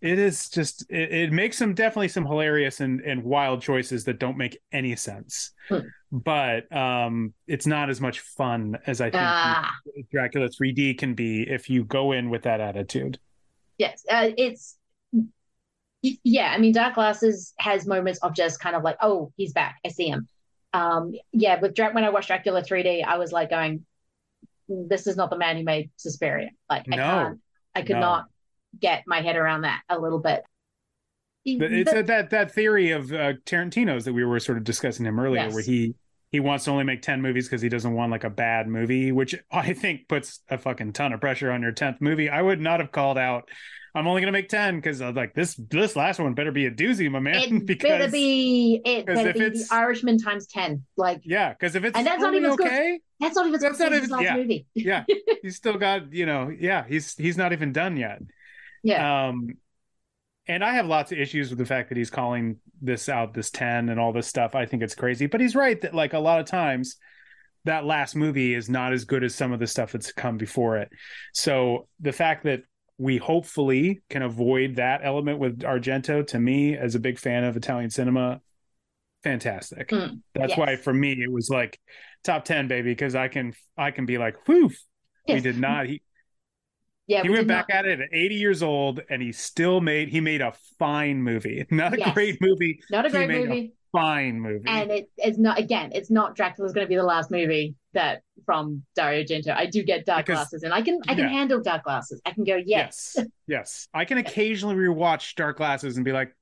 it 0.02 0.20
is 0.20 0.50
just 0.50 0.86
it, 0.90 1.12
it 1.12 1.32
makes 1.32 1.58
some 1.58 1.74
definitely 1.74 2.10
some 2.10 2.26
hilarious 2.26 2.80
and, 2.80 3.02
and 3.02 3.24
wild 3.24 3.62
choices 3.62 4.04
that 4.06 4.20
don't 4.20 4.38
make 4.38 4.58
any 4.72 4.96
sense. 4.96 5.52
Hmm. 5.70 5.80
But 6.12 6.72
um, 6.74 7.34
it's 7.48 7.68
not 7.68 7.90
as 7.90 8.00
much 8.00 8.22
fun 8.22 8.78
as 8.88 9.02
I 9.02 9.06
think 9.10 9.24
Ah. 9.24 9.74
Dracula 10.12 10.48
3D 10.48 10.98
can 10.98 11.14
be 11.16 11.42
if 11.44 11.70
you 11.70 11.84
go 11.84 12.14
in 12.14 12.30
with 12.30 12.44
that 12.44 12.62
attitude. 12.62 13.20
Yes, 13.78 14.04
uh, 14.10 14.30
it's 14.38 14.78
yeah. 16.02 16.52
I 16.54 16.58
mean, 16.60 16.72
Dark 16.74 16.96
Glasses 16.96 17.54
has 17.60 17.86
moments 17.86 18.20
of 18.20 18.34
just 18.34 18.60
kind 18.60 18.76
of 18.76 18.84
like, 18.84 18.98
oh, 19.02 19.32
he's 19.36 19.52
back. 19.52 19.78
I 19.86 19.90
see 19.90 20.08
him. 20.08 20.28
Um, 20.74 21.14
yeah, 21.32 21.60
with 21.60 21.74
Dra- 21.74 21.92
when 21.92 22.04
I 22.04 22.10
watched 22.10 22.28
Dracula 22.28 22.62
3D, 22.62 23.04
I 23.04 23.18
was 23.18 23.32
like 23.32 23.50
going, 23.50 23.86
this 24.70 25.08
is 25.08 25.18
not 25.18 25.30
the 25.30 25.38
man 25.38 25.58
who 25.58 25.64
made 25.64 25.90
Suspiria. 25.98 26.50
Like, 26.70 26.86
I 26.92 26.96
can't, 26.96 27.40
I 27.76 27.82
could 27.82 27.96
No. 27.96 28.00
not 28.02 28.26
get 28.80 29.04
my 29.08 29.22
head 29.22 29.36
around 29.36 29.62
that 29.62 29.82
a 29.90 29.98
little 30.00 30.20
bit. 30.20 30.44
It's 31.56 31.92
The- 31.94 32.04
that 32.04 32.30
that 32.32 32.52
theory 32.54 32.92
of 32.92 33.12
uh, 33.12 33.34
Tarantino's 33.46 34.06
that 34.06 34.14
we 34.14 34.26
were 34.26 34.40
sort 34.40 34.58
of 34.58 34.64
discussing 34.64 35.06
him 35.06 35.20
earlier, 35.20 35.44
Yes. 35.44 35.54
where 35.54 35.64
he 35.64 35.96
he 36.30 36.40
wants 36.42 36.66
to 36.66 36.72
only 36.72 36.84
make 36.84 37.02
ten 37.02 37.22
movies 37.22 37.48
because 37.48 37.62
he 37.62 37.70
doesn't 37.70 37.94
want 37.94 38.12
like 38.12 38.24
a 38.26 38.30
bad 38.30 38.68
movie, 38.68 39.12
which 39.12 39.34
I 39.52 39.74
think 39.74 40.08
puts 40.08 40.42
a 40.50 40.58
fucking 40.58 40.94
ton 40.94 41.14
of 41.14 41.22
pressure 41.22 41.52
on 41.52 41.62
your 41.62 41.72
tenth 41.72 42.02
movie. 42.02 42.30
I 42.30 42.42
would 42.42 42.60
not 42.60 42.80
have 42.82 42.92
called 42.92 43.18
out. 43.18 43.50
I'm 43.96 44.06
only 44.06 44.22
gonna 44.22 44.32
make 44.34 44.50
ten 44.50 44.76
because 44.76 45.02
I 45.02 45.08
was 45.08 45.16
like 45.16 45.34
this 45.34 45.56
this 45.56 45.96
last 45.96 46.20
one 46.20 46.34
better 46.36 46.52
be 46.52 46.68
a 46.68 46.72
doozy, 46.72 47.10
my 47.10 47.20
man. 47.20 47.36
it 47.38 47.66
because 47.66 47.90
better 47.90 48.12
be 48.12 48.80
it 48.86 49.06
better 49.08 49.34
be 49.34 49.40
the 49.50 49.68
Irishman 49.72 50.20
times 50.20 50.46
ten. 50.48 50.84
Like, 50.98 51.22
yeah, 51.24 51.54
because 51.54 51.76
if 51.76 51.84
it's 51.84 51.98
and 51.98 52.06
that's 52.06 52.22
not 52.22 52.36
even 52.36 52.52
okay, 52.52 53.00
that's 53.20 53.36
not 53.36 53.48
even 53.48 53.60
That's 53.60 53.80
not 53.80 53.94
even- 53.94 54.10
last 54.10 54.22
yeah. 54.24 54.36
movie. 54.36 54.68
yeah, 54.76 55.04
he's 55.42 55.56
still 55.56 55.78
got 55.78 56.14
you 56.14 56.26
know, 56.28 56.50
yeah, 56.50 56.86
he's 56.88 57.16
he's 57.16 57.38
not 57.38 57.54
even 57.54 57.72
done 57.72 57.98
yet. 57.98 58.20
Yeah. 58.84 59.30
Um, 59.30 59.48
and 60.48 60.64
I 60.64 60.74
have 60.74 60.86
lots 60.88 61.12
of 61.12 61.18
issues 61.18 61.50
with 61.50 61.60
the 61.60 61.66
fact 61.66 61.90
that 61.90 61.98
he's 61.98 62.10
calling 62.10 62.58
this 62.82 63.10
out 63.10 63.34
this 63.34 63.50
10 63.52 63.90
and 63.90 64.00
all 64.00 64.14
this 64.14 64.28
stuff. 64.28 64.56
I 64.56 64.66
think 64.66 64.84
it's 64.84 64.96
crazy, 64.96 65.26
but 65.28 65.42
he's 65.42 65.56
right 65.56 65.80
that 65.82 65.94
like 65.94 66.14
a 66.14 66.20
lot 66.20 66.40
of 66.40 66.46
times 66.46 66.98
that 67.66 67.86
last 67.86 68.16
movie 68.16 68.54
is 68.54 68.70
not 68.70 68.94
as 68.94 69.06
good 69.06 69.24
as 69.24 69.36
some 69.36 69.52
of 69.52 69.60
the 69.60 69.68
stuff 69.68 69.92
that's 69.92 70.12
come 70.12 70.38
before 70.38 70.78
it. 70.78 70.90
So 71.34 71.88
the 72.00 72.14
fact 72.14 72.46
that 72.46 72.64
we 72.98 73.18
hopefully 73.18 74.02
can 74.10 74.22
avoid 74.22 74.78
that 74.78 75.02
element 75.04 75.40
with 75.40 75.60
Argento 75.60 76.26
to 76.28 76.40
me 76.40 76.76
as 76.76 76.96
a 76.96 77.00
big 77.00 77.20
fan 77.20 77.44
of 77.44 77.56
Italian 77.56 77.90
cinema 77.90 78.42
fantastic. 79.24 79.90
Mm, 79.90 80.22
That's 80.34 80.52
yes. 80.52 80.58
why 80.58 80.76
for 80.78 80.94
me 80.94 81.12
it 81.12 81.32
was 81.32 81.50
like 81.50 81.80
top 82.24 82.46
10 82.46 82.68
baby 82.68 82.92
because 82.92 83.16
I 83.16 83.28
can 83.28 83.54
I 83.78 83.92
can 83.92 84.06
be 84.06 84.18
like 84.18 84.36
whew 84.46 84.72
we 85.28 85.42
did 85.42 85.58
not 85.58 85.88
he 85.88 86.02
Yeah, 87.08 87.22
he 87.24 87.30
we 87.30 87.36
went 87.36 87.48
back 87.48 87.70
not- 87.70 87.80
at 87.80 87.86
it 87.86 88.02
at 88.02 88.10
80 88.12 88.36
years 88.36 88.62
old 88.62 89.02
and 89.10 89.22
he 89.22 89.32
still 89.32 89.80
made 89.82 90.10
he 90.10 90.20
made 90.22 90.42
a 90.42 90.54
fine 90.78 91.24
movie 91.24 91.66
not 91.72 91.94
a 91.94 92.00
Yes. 92.00 92.14
great 92.14 92.42
movie 92.42 92.80
Not 92.92 93.06
a 93.06 93.10
great 93.10 93.30
movie. 93.30 93.74
fine 93.94 94.40
movie. 94.42 94.66
and 94.68 94.92
it's 95.18 95.38
not 95.38 95.58
again 95.58 95.92
it's 95.94 96.12
not 96.12 96.36
dracula's 96.36 96.74
going 96.74 96.86
to 96.86 96.90
be 96.90 96.96
the 96.98 97.04
last 97.04 97.32
movie 97.32 97.76
that 97.94 98.22
from 98.46 98.84
dario 98.96 99.24
argento 99.24 99.56
i 99.56 99.66
do 99.66 99.82
get 99.84 100.06
dark 100.06 100.26
Because- 100.26 100.40
glasses 100.50 100.64
and 100.64 100.74
i 100.74 100.82
can 100.82 101.00
i 101.08 101.16
can 101.16 101.24
yeah. 101.24 101.30
handle 101.30 101.62
dark 101.62 101.84
glasses 101.86 102.22
i 102.26 102.32
can 102.32 102.44
go 102.44 102.58
yes, 102.58 103.14
yes, 103.18 103.26
yes. 103.48 103.88
I 103.94 104.04
can 104.06 104.18
occasionally 104.18 104.76
rewatch 104.76 105.34
Dark 105.36 105.58
Glasses 105.58 105.96
and 105.96 106.04
be 106.06 106.12
like, 106.12 106.36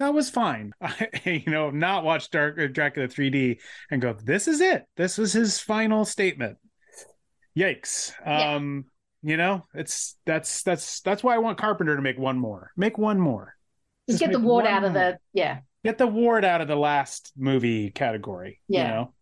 that 0.00 0.12
was 0.12 0.28
fine. 0.30 0.72
I, 0.80 1.08
you 1.24 1.50
know, 1.52 1.70
not 1.70 2.04
watch 2.04 2.30
Dark 2.30 2.58
uh, 2.58 2.66
Dracula 2.66 3.08
3D 3.08 3.58
and 3.90 4.00
go, 4.02 4.12
this 4.12 4.46
is 4.48 4.60
it. 4.60 4.84
This 4.96 5.16
was 5.18 5.32
his 5.32 5.58
final 5.60 6.04
statement. 6.04 6.58
Yikes. 7.56 8.12
Yeah. 8.24 8.54
Um, 8.56 8.84
you 9.22 9.36
know, 9.36 9.66
it's 9.74 10.16
that's 10.26 10.62
that's 10.62 11.00
that's 11.00 11.22
why 11.22 11.34
I 11.34 11.38
want 11.38 11.58
Carpenter 11.58 11.96
to 11.96 12.02
make 12.02 12.18
one 12.18 12.38
more. 12.38 12.70
Make 12.76 12.98
one 12.98 13.18
more. 13.18 13.54
just, 14.08 14.20
get 14.20 14.32
the 14.32 14.38
ward 14.40 14.66
out 14.66 14.84
of 14.84 14.94
the 14.94 15.18
yeah 15.32 15.60
Get 15.84 15.96
the 15.98 16.06
ward 16.08 16.44
out 16.44 16.60
of 16.60 16.68
the 16.68 16.76
last 16.76 17.32
movie 17.36 17.90
category. 17.90 18.60
Yeah. 18.68 18.82
You 18.82 18.88
know, 18.88 19.14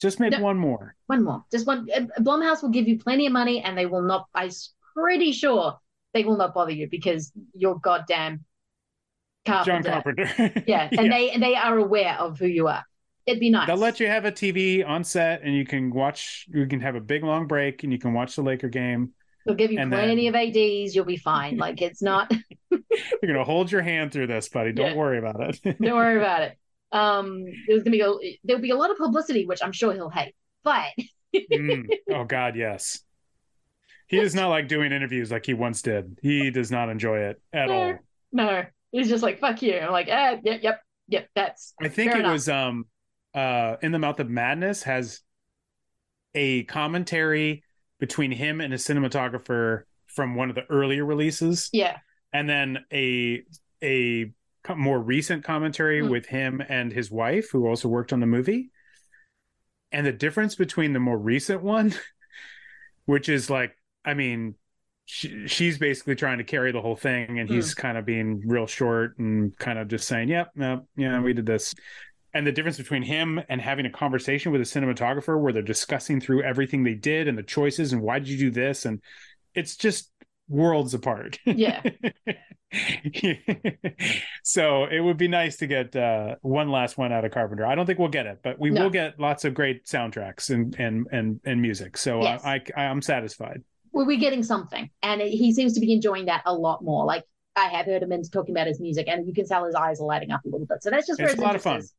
just 0.00 0.20
make 0.20 0.32
No. 0.32 0.40
one 0.40 0.58
more. 0.58 0.94
one 1.06 1.24
more 1.24 1.44
just 1.50 1.66
one 1.66 1.86
uh, 1.94 2.06
blumhouse 2.20 2.62
will 2.62 2.70
give 2.70 2.86
you 2.86 2.98
plenty 2.98 3.26
of 3.26 3.32
money 3.32 3.62
and 3.62 3.76
they 3.78 3.86
will 3.86 4.02
not 4.02 4.26
i'm 4.34 4.50
pretty 4.94 5.32
sure 5.32 5.78
they 6.12 6.22
will 6.24 6.36
not 6.36 6.52
bother 6.54 6.72
you 6.72 6.88
because 6.88 7.32
you're 7.54 7.76
goddamn 7.78 8.44
John 9.46 9.82
Carpenter. 9.82 9.90
Carpenter. 9.90 10.64
yeah 10.66 10.88
and 10.98 11.10
they 11.10 11.30
and 11.30 11.42
they 11.42 11.54
are 11.54 11.78
aware 11.78 12.14
of 12.18 12.38
who 12.38 12.46
you 12.46 12.66
are 12.68 12.84
it'd 13.26 13.40
be 13.40 13.50
nice 13.50 13.66
They'll 13.66 13.76
let 13.76 14.00
you 14.00 14.06
have 14.06 14.24
a 14.24 14.32
TV 14.32 14.86
on 14.86 15.02
set 15.04 15.42
and 15.42 15.54
you 15.54 15.64
can 15.64 15.90
watch, 15.90 16.46
you 16.52 16.66
can 16.66 16.80
have 16.80 16.94
a 16.94 17.00
big 17.00 17.24
long 17.24 17.46
break 17.46 17.82
and 17.84 17.92
you 17.92 17.98
can 17.98 18.12
watch 18.12 18.36
the 18.36 18.42
Laker 18.42 18.68
game. 18.68 19.12
They'll 19.46 19.54
give 19.54 19.72
you 19.72 19.78
and 19.78 19.90
plenty 19.90 20.28
of 20.28 20.34
ads 20.34 20.94
you'll 20.94 21.04
be 21.04 21.16
fine 21.16 21.56
like 21.66 21.80
it's 21.80 22.02
not 22.02 22.30
You're 22.70 22.80
going 23.22 23.34
to 23.34 23.44
hold 23.44 23.70
your 23.72 23.82
hand 23.82 24.12
through 24.12 24.26
this, 24.26 24.48
buddy. 24.48 24.72
Don't 24.72 24.88
Yeah. 24.90 24.94
worry 24.94 25.18
about 25.18 25.40
it. 25.40 25.60
Don't 25.80 25.94
worry 25.94 26.16
about 26.22 26.42
it. 26.42 26.58
Um, 26.92 27.44
there's 27.66 27.82
gonna 27.82 27.96
be 27.96 28.00
a, 28.00 28.38
there'll 28.44 28.62
be 28.62 28.70
a 28.70 28.76
lot 28.76 28.90
of 28.90 28.96
publicity, 28.98 29.44
which 29.46 29.60
I'm 29.62 29.72
sure 29.72 29.92
he'll 29.92 30.10
hate. 30.10 30.34
But 30.64 30.84
Mm. 31.34 31.86
Oh, 32.10 32.24
God, 32.24 32.56
yes. 32.56 33.00
He 34.06 34.18
does 34.20 34.34
not 34.34 34.48
like 34.48 34.68
doing 34.68 34.92
interviews 34.92 35.30
like 35.30 35.44
he 35.44 35.52
once 35.54 35.82
did. 35.82 36.18
He 36.22 36.50
does 36.50 36.70
not 36.70 36.88
enjoy 36.88 37.18
it 37.18 37.42
at 37.52 37.70
all. 37.70 37.98
no, 38.32 38.64
he's 38.92 39.08
just 39.08 39.22
like 39.22 39.38
fuck 39.40 39.60
you. 39.62 39.76
I'm 39.78 39.92
like, 39.92 40.08
eh, 40.08 40.38
yep, 40.44 40.62
yep, 40.62 40.80
yep. 41.08 41.28
That's 41.34 41.74
I 41.82 41.88
think 41.88 42.12
it 42.12 42.20
enough. 42.20 42.32
was 42.32 42.48
um 42.48 42.86
uh 43.34 43.76
In 43.82 43.92
the 43.92 43.98
Mouth 43.98 44.20
of 44.20 44.30
Madness 44.30 44.84
has 44.84 45.20
a 46.34 46.62
commentary 46.64 47.64
between 47.98 48.32
him 48.32 48.60
and 48.60 48.72
a 48.74 48.76
cinematographer 48.76 49.82
from 50.06 50.34
one 50.34 50.48
of 50.48 50.54
the 50.54 50.64
earlier 50.70 51.04
releases. 51.04 51.68
yeah, 51.72 51.98
and 52.32 52.48
then 52.48 52.78
a 52.92 53.42
a 53.82 54.32
more 54.74 54.98
recent 55.00 55.44
commentary 55.44 56.00
Hmm. 56.00 56.08
with 56.08 56.26
him 56.26 56.60
and 56.68 56.92
his 56.92 57.10
wife 57.10 57.50
who 57.52 57.66
also 57.68 57.88
worked 57.88 58.12
on 58.12 58.20
the 58.20 58.26
movie 58.26 58.70
and 59.92 60.04
the 60.04 60.12
difference 60.12 60.56
between 60.56 60.92
the 60.92 60.98
more 60.98 61.16
recent 61.18 61.62
one 61.62 61.94
which 63.04 63.28
is 63.28 63.48
like 63.48 63.76
i 64.04 64.12
mean 64.14 64.56
she, 65.04 65.46
she's 65.46 65.78
basically 65.78 66.16
trying 66.16 66.38
to 66.38 66.44
carry 66.44 66.72
the 66.72 66.80
whole 66.80 66.96
thing 66.96 67.38
and 67.38 67.48
he's 67.48 67.74
kind 67.74 67.96
of 67.96 68.04
being 68.04 68.42
real 68.44 68.66
short 68.66 69.16
and 69.18 69.56
kind 69.56 69.78
of 69.78 69.86
just 69.86 70.08
saying 70.08 70.28
yep 70.28 70.50
no 70.56 70.84
yeah 70.96 71.20
we 71.20 71.32
did 71.32 71.46
this 71.46 71.72
and 72.36 72.46
the 72.46 72.52
difference 72.52 72.76
between 72.78 73.02
him 73.02 73.40
and 73.48 73.60
having 73.60 73.86
a 73.86 73.90
conversation 73.90 74.52
with 74.52 74.60
a 74.60 74.64
cinematographer 74.64 75.40
where 75.40 75.52
they're 75.52 75.62
discussing 75.62 76.20
through 76.20 76.42
everything 76.42 76.84
they 76.84 76.94
did 76.94 77.28
and 77.28 77.36
the 77.36 77.42
choices 77.42 77.92
and 77.92 78.02
why 78.02 78.18
did 78.18 78.28
you 78.28 78.38
do 78.38 78.50
this 78.50 78.84
and 78.84 79.00
it's 79.54 79.76
just 79.76 80.10
worlds 80.48 80.94
apart 80.94 81.38
yeah. 81.44 81.82
so 84.42 84.84
it 84.84 85.00
would 85.00 85.16
be 85.16 85.28
nice 85.28 85.56
to 85.58 85.66
get 85.66 85.94
uh, 85.96 86.36
one 86.42 86.70
last 86.70 86.98
one 86.98 87.12
out 87.12 87.24
of 87.24 87.32
Carpenter. 87.32 87.64
I 87.66 87.74
don't 87.74 87.86
think 87.86 87.98
we'll 87.98 88.08
get 88.08 88.26
it, 88.26 88.40
but 88.42 88.58
we 88.58 88.70
No. 88.70 88.84
will 88.84 88.90
get 88.90 89.18
lots 89.18 89.44
of 89.44 89.54
great 89.54 89.86
soundtracks 89.86 90.50
and 90.50 90.74
and 90.78 91.06
and, 91.12 91.40
and 91.44 91.62
music. 91.62 91.96
So 91.96 92.22
Yes. 92.22 92.44
I, 92.44 92.60
I 92.76 92.84
I'm 92.86 93.02
satisfied. 93.02 93.62
Well, 93.92 94.06
we're 94.06 94.18
getting 94.20 94.42
something, 94.42 94.90
and 95.02 95.20
he 95.22 95.52
seems 95.52 95.72
to 95.74 95.80
be 95.80 95.92
enjoying 95.92 96.26
that 96.26 96.42
a 96.44 96.52
lot 96.54 96.84
more. 96.84 97.04
Like 97.06 97.24
I 97.54 97.68
have 97.68 97.86
heard 97.86 98.02
him 98.02 98.22
talking 98.30 98.54
about 98.54 98.66
his 98.66 98.80
music, 98.80 99.08
and 99.08 99.26
you 99.26 99.32
can 99.32 99.46
tell 99.46 99.64
his 99.64 99.74
eyes 99.74 100.00
are 100.00 100.06
lighting 100.06 100.30
up 100.32 100.44
a 100.44 100.48
little 100.48 100.66
bit. 100.66 100.82
So 100.82 100.90
that's 100.90 101.06
just 101.06 101.18
where 101.18 101.30
It's 101.30 101.38
a 101.38 101.42
lot 101.42 101.54
of 101.56 101.62
fun. 101.62 101.78
is. 101.78 101.94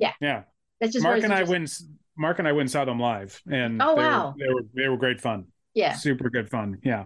Yeah, 0.00 0.12
Yeah, 0.20 0.42
that's 0.80 0.92
just 0.92 1.04
Mark 1.04 1.22
and 1.22 1.32
I 1.32 1.44
went. 1.44 1.70
Mark 2.16 2.38
and 2.40 2.48
I 2.48 2.52
went 2.52 2.62
and 2.62 2.70
saw 2.70 2.84
them 2.84 2.98
live, 2.98 3.40
and 3.50 3.80
Oh, 3.80 3.94
they 3.94 4.02
wow. 4.02 4.34
were, 4.36 4.46
they 4.46 4.52
were 4.54 4.62
they 4.74 4.88
were 4.88 4.96
great 4.96 5.20
fun. 5.20 5.46
Yeah. 5.74 5.92
super 5.92 6.28
good 6.30 6.50
fun. 6.50 6.78
Yeah. 6.82 7.04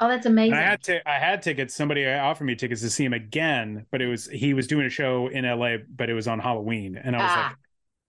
Oh, 0.00 0.08
that's 0.08 0.26
amazing. 0.26 0.52
And 0.54 0.60
I 0.62 0.68
had 0.70 0.82
to 0.84 1.08
I 1.08 1.18
had 1.18 1.40
tickets. 1.42 1.74
Somebody 1.74 2.06
offered 2.06 2.44
me 2.44 2.54
tickets 2.56 2.82
to 2.82 2.90
see 2.90 3.04
him 3.04 3.12
again, 3.14 3.86
but 3.90 4.02
it 4.02 4.06
was 4.08 4.26
he 4.26 4.52
was 4.52 4.66
doing 4.66 4.84
a 4.86 4.90
show 4.90 5.28
in 5.28 5.44
LA, 5.44 5.76
but 5.88 6.10
it 6.10 6.14
was 6.14 6.28
on 6.28 6.38
Halloween, 6.40 6.96
and 7.02 7.16
I 7.16 7.18
was 7.22 7.30
Ah. 7.32 7.46
like, 7.48 7.56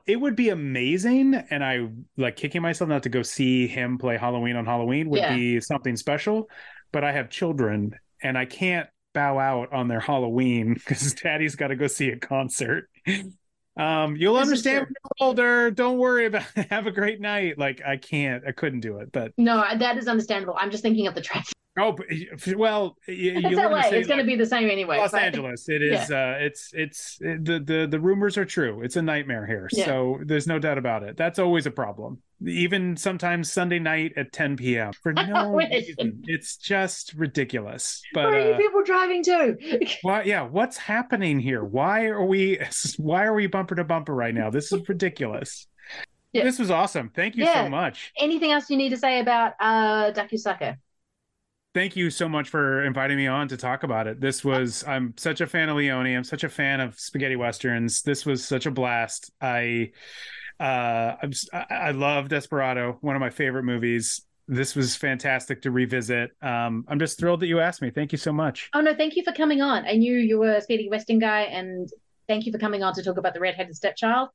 it 0.08 0.20
would 0.20 0.36
be 0.36 0.50
amazing, 0.50 1.34
and 1.36 1.64
I 1.64 1.88
like 2.18 2.36
kicking 2.36 2.62
myself 2.62 2.90
not 2.90 3.04
to 3.04 3.10
go 3.10 3.22
see 3.22 3.68
him 3.68 3.98
play 3.98 4.18
Halloween 4.18 4.56
on 4.56 4.66
Halloween 4.66 5.10
would 5.10 5.20
Yeah. 5.22 5.36
be 5.36 5.62
something 5.62 5.96
special, 5.96 6.50
but 6.92 7.04
I 7.04 7.12
have 7.12 7.30
children, 7.30 7.94
and 8.22 8.38
I 8.38 8.46
can't 8.46 8.88
bow 9.14 9.40
out 9.40 9.72
on 9.72 9.88
their 9.88 10.00
Halloween 10.02 10.74
because 10.76 11.14
Daddy's 11.14 11.56
got 11.56 11.68
to 11.68 11.76
go 11.76 11.88
see 11.88 12.10
a 12.10 12.18
concert. 12.18 12.90
Um, 13.78 14.16
you'll 14.16 14.36
This 14.36 14.44
understand 14.44 14.86
true. 14.86 14.86
when 14.88 14.96
you're 15.20 15.28
older. 15.28 15.72
Don't 15.72 15.98
worry 15.98 16.26
about 16.28 16.44
it. 16.56 16.68
Have 16.70 16.88
a 16.88 16.92
great 16.92 17.20
night. 17.22 17.58
Like 17.58 17.82
I 17.86 17.98
can't, 17.98 18.44
I 18.48 18.52
couldn't 18.52 18.80
do 18.82 18.98
it, 19.00 19.12
but 19.12 19.34
no, 19.38 19.64
that 19.78 19.98
is 19.98 20.08
understandable. 20.08 20.56
I'm 20.58 20.72
just 20.72 20.84
thinking 20.84 21.08
of 21.08 21.16
the 21.16 21.22
traffic. 21.22 21.54
Oh, 21.78 21.94
well, 22.56 22.96
you 23.06 23.34
It's 23.36 23.58
LA. 23.58 23.82
It's 23.90 24.08
going 24.08 24.20
to 24.20 24.26
be 24.26 24.38
the 24.38 24.46
same 24.46 24.70
anyway. 24.70 24.98
Los 24.98 25.12
but- 25.12 25.22
Angeles. 25.24 25.68
It 25.68 25.82
is. 25.82 26.10
Uh, 26.10 26.38
it's 26.40 26.72
it's 26.74 27.18
it- 27.20 27.44
the 27.44 27.60
the 27.60 27.88
the 27.90 28.00
rumors 28.00 28.38
are 28.38 28.46
true. 28.46 28.82
It's 28.82 28.96
a 28.96 29.02
nightmare 29.02 29.46
here. 29.46 29.68
Yeah. 29.74 29.86
So 29.86 30.20
there's 30.24 30.48
no 30.48 30.58
doubt 30.58 30.78
about 30.78 31.04
it. 31.04 31.18
That's 31.18 31.38
always 31.38 31.66
a 31.66 31.72
problem. 31.72 32.22
Even 32.46 32.96
sometimes 32.96 33.52
Sunday 33.52 33.80
night 33.80 34.14
at 34.18 34.32
10 34.32 34.56
p.m. 34.58 34.92
for 35.04 35.12
no 35.14 35.54
reason. 35.54 36.22
It's 36.28 36.56
just 36.58 37.14
ridiculous. 37.14 38.02
But 38.14 38.26
Where 38.26 38.34
are 38.36 38.48
you 38.50 38.54
uh, 38.54 38.58
people 38.58 38.84
driving 38.84 39.24
to? 39.24 39.58
why? 40.02 40.24
Yeah, 40.24 40.44
what's 40.44 40.78
happening 40.78 41.40
here? 41.42 41.64
Why 41.64 42.06
are 42.06 42.24
we? 42.26 42.60
Why 42.98 43.26
are 43.26 43.34
we 43.34 43.48
bumper 43.48 43.76
to 43.76 43.84
bumper 43.84 44.16
right 44.16 44.34
now? 44.34 44.50
This 44.50 44.72
is 44.72 44.88
ridiculous. 44.88 45.68
Yeah. 46.32 46.44
This 46.46 46.58
was 46.60 46.72
awesome. 46.72 47.12
Thank 47.14 47.36
you 47.36 47.44
Yeah. 47.44 47.64
so 47.66 47.70
much. 47.70 48.14
Anything 48.18 48.52
else 48.52 48.70
you 48.70 48.78
need 48.78 48.90
to 48.90 48.98
say 48.98 49.20
about 49.20 49.54
uh 49.60 50.12
Duck 50.12 50.32
You 50.32 50.38
Sucker? 50.38 50.78
Thank 51.76 51.96
you 51.98 52.10
so 52.10 52.28
much 52.28 52.50
for 52.50 52.86
inviting 52.86 53.18
me 53.18 53.28
on 53.28 53.50
to 53.50 53.58
talk 53.58 53.84
about 53.84 54.08
it. 54.08 54.20
This 54.22 54.44
was 54.44 54.84
I'm 54.88 55.14
such 55.18 55.42
a 55.42 55.46
fan 55.46 55.70
of 55.70 55.76
Leone. 55.76 56.16
I'm 56.16 56.24
such 56.24 56.46
a 56.46 56.50
fan 56.50 56.80
of 56.80 56.98
spaghetti 56.98 57.36
westerns. 57.36 58.02
This 58.02 58.26
was 58.26 58.48
such 58.48 58.66
a 58.66 58.72
blast. 58.72 59.30
I 59.42 59.92
uh 60.60 61.16
I'm, 61.22 61.32
I 61.54 61.92
love 61.92 62.30
Desperado, 62.30 62.98
one 63.02 63.16
of 63.16 63.20
my 63.20 63.30
favorite 63.30 63.64
movies. 63.64 64.22
This 64.48 64.74
was 64.74 64.96
fantastic 64.96 65.62
to 65.64 65.72
revisit. 65.72 66.32
Um 66.42 66.86
I'm 66.88 66.98
just 66.98 67.20
thrilled 67.20 67.42
that 67.42 67.48
you 67.48 67.60
asked 67.60 67.82
me. 67.82 67.92
Thank 67.92 68.14
you 68.14 68.18
so 68.18 68.32
much. 68.32 68.70
Oh 68.74 68.82
no, 68.82 68.96
thank 68.96 69.18
you 69.18 69.24
for 69.24 69.34
coming 69.34 69.62
on. 69.62 69.86
I 69.86 69.94
knew 69.94 70.16
you 70.16 70.40
were 70.40 70.56
a 70.56 70.62
Speedy 70.62 70.90
Western 70.90 71.20
guy, 71.20 71.42
and 71.42 71.90
thank 72.28 72.46
you 72.46 72.54
for 72.54 72.58
coming 72.58 72.84
on 72.84 72.94
to 72.94 73.04
talk 73.04 73.18
about 73.18 73.34
the 73.34 73.42
redheaded 73.42 73.76
stepchild. 73.76 74.30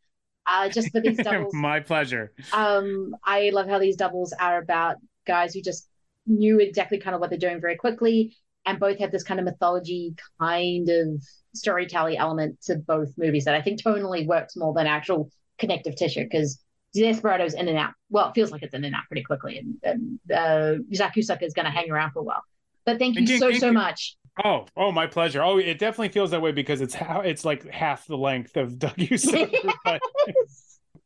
Uh, 0.46 0.68
just 0.68 0.90
for 0.92 1.00
these 1.00 1.16
doubles, 1.22 1.54
my 1.54 1.80
pleasure. 1.80 2.32
um, 2.52 3.14
I 3.24 3.50
love 3.50 3.68
how 3.68 3.78
these 3.78 3.96
doubles 3.96 4.34
are 4.38 4.58
about 4.58 4.96
guys 5.26 5.54
who 5.54 5.62
just 5.62 5.89
knew 6.26 6.58
exactly 6.60 6.98
kind 6.98 7.14
of 7.14 7.20
what 7.20 7.30
they're 7.30 7.38
doing 7.38 7.60
very 7.60 7.76
quickly, 7.76 8.36
and 8.66 8.78
both 8.78 8.98
have 8.98 9.10
this 9.10 9.24
kind 9.24 9.40
of 9.40 9.46
mythology 9.46 10.14
kind 10.40 10.88
of 10.88 11.22
storytelling 11.54 12.16
element 12.18 12.60
to 12.62 12.76
both 12.76 13.08
movies 13.16 13.44
that 13.44 13.54
I 13.54 13.62
think 13.62 13.82
tonally 13.82 14.26
works 14.26 14.56
more 14.56 14.72
than 14.74 14.86
actual 14.86 15.30
connective 15.58 15.96
tissue 15.96 16.24
because 16.24 16.62
Desperado's 16.94 17.54
in 17.54 17.68
and 17.68 17.78
out. 17.78 17.92
Well, 18.10 18.28
it 18.28 18.34
feels 18.34 18.50
like 18.50 18.62
it's 18.62 18.74
in 18.74 18.84
and 18.84 18.94
out 18.94 19.02
pretty 19.08 19.22
quickly, 19.22 19.58
and, 19.58 19.76
and 19.82 20.20
uh, 20.34 20.82
Duck 20.92 21.16
You 21.16 21.22
Sucker 21.22 21.44
is 21.44 21.54
going 21.54 21.66
to 21.66 21.70
hang 21.70 21.90
around 21.90 22.12
for 22.12 22.20
a 22.20 22.24
while. 22.24 22.42
But 22.84 22.98
thank 22.98 23.18
you 23.18 23.38
so 23.38 23.52
so 23.52 23.72
much. 23.72 24.16
Oh, 24.44 24.66
oh, 24.76 24.90
my 24.90 25.06
pleasure. 25.06 25.42
Oh, 25.42 25.58
it 25.58 25.78
definitely 25.78 26.08
feels 26.08 26.30
that 26.30 26.40
way 26.40 26.52
because 26.52 26.80
it's 26.80 26.94
how 26.94 27.20
it's 27.20 27.44
like 27.44 27.68
half 27.68 28.06
the 28.06 28.16
length 28.16 28.56
of 28.56 28.78
Duck 28.78 28.94
You 28.96 29.18
Sucker. 29.18 29.48
but- 29.84 30.00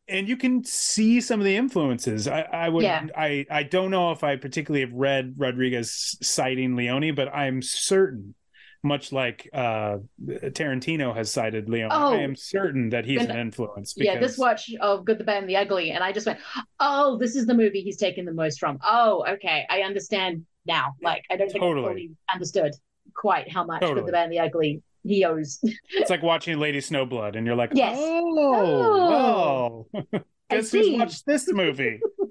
and 0.08 0.28
you 0.28 0.36
can 0.36 0.64
see 0.64 1.20
some 1.20 1.40
of 1.40 1.44
the 1.44 1.56
influences. 1.56 2.28
I, 2.28 2.42
I 2.42 2.68
would, 2.68 2.82
Yeah. 2.82 3.06
I, 3.16 3.46
I 3.50 3.62
don't 3.62 3.90
know 3.90 4.12
if 4.12 4.22
I 4.22 4.36
particularly 4.36 4.84
have 4.84 4.92
read 4.94 5.34
Rodriguez 5.36 6.16
citing 6.22 6.76
Leone, 6.76 7.14
but 7.14 7.34
I'm 7.34 7.62
certain, 7.62 8.34
much 8.82 9.12
like 9.12 9.48
uh, 9.54 9.96
Tarantino 10.22 11.14
has 11.16 11.30
cited 11.30 11.70
Leone, 11.70 11.88
Oh. 11.90 12.12
I 12.12 12.18
am 12.18 12.36
certain 12.36 12.90
that 12.90 13.06
he's 13.06 13.22
an 13.24 13.38
influence. 13.38 13.94
Yeah, 13.96 14.18
this 14.18 14.36
watch 14.36 14.70
of 14.80 15.06
Good, 15.06 15.18
the 15.18 15.24
Bad, 15.24 15.38
and 15.38 15.48
the 15.48 15.56
Ugly, 15.56 15.92
and 15.92 16.04
I 16.04 16.12
just 16.12 16.26
went, 16.26 16.38
"Oh, 16.80 17.16
this 17.16 17.34
is 17.34 17.46
the 17.46 17.54
movie 17.54 17.80
he's 17.80 17.96
taken 17.96 18.26
the 18.26 18.34
most 18.34 18.60
from." 18.60 18.78
Oh, 18.84 19.24
okay, 19.26 19.64
I 19.70 19.80
understand 19.80 20.44
now. 20.66 20.94
Like, 21.02 21.24
I 21.30 21.36
don't 21.36 21.48
think 21.50 21.62
Totally. 21.62 21.86
I 21.86 21.88
fully 21.88 22.10
understood 22.32 22.72
quite 23.14 23.50
how 23.50 23.64
much 23.64 23.80
Good, 23.80 24.04
the 24.04 24.12
Bad, 24.12 24.24
and 24.24 24.32
the 24.32 24.40
Ugly 24.40 24.82
he 25.04 25.24
owes. 25.24 25.60
It's 25.92 26.10
like 26.10 26.22
watching 26.22 26.58
Lady 26.58 26.78
Snowblood, 26.80 27.36
and 27.36 27.46
you're 27.46 27.56
like, 27.56 27.70
Yes. 27.74 27.96
oh, 27.98 29.86
oh. 29.92 30.04
I 30.14 30.22
guess 30.56 30.72
who's 30.72 30.98
watched 30.98 31.26
this 31.26 31.46
movie? 31.52 32.00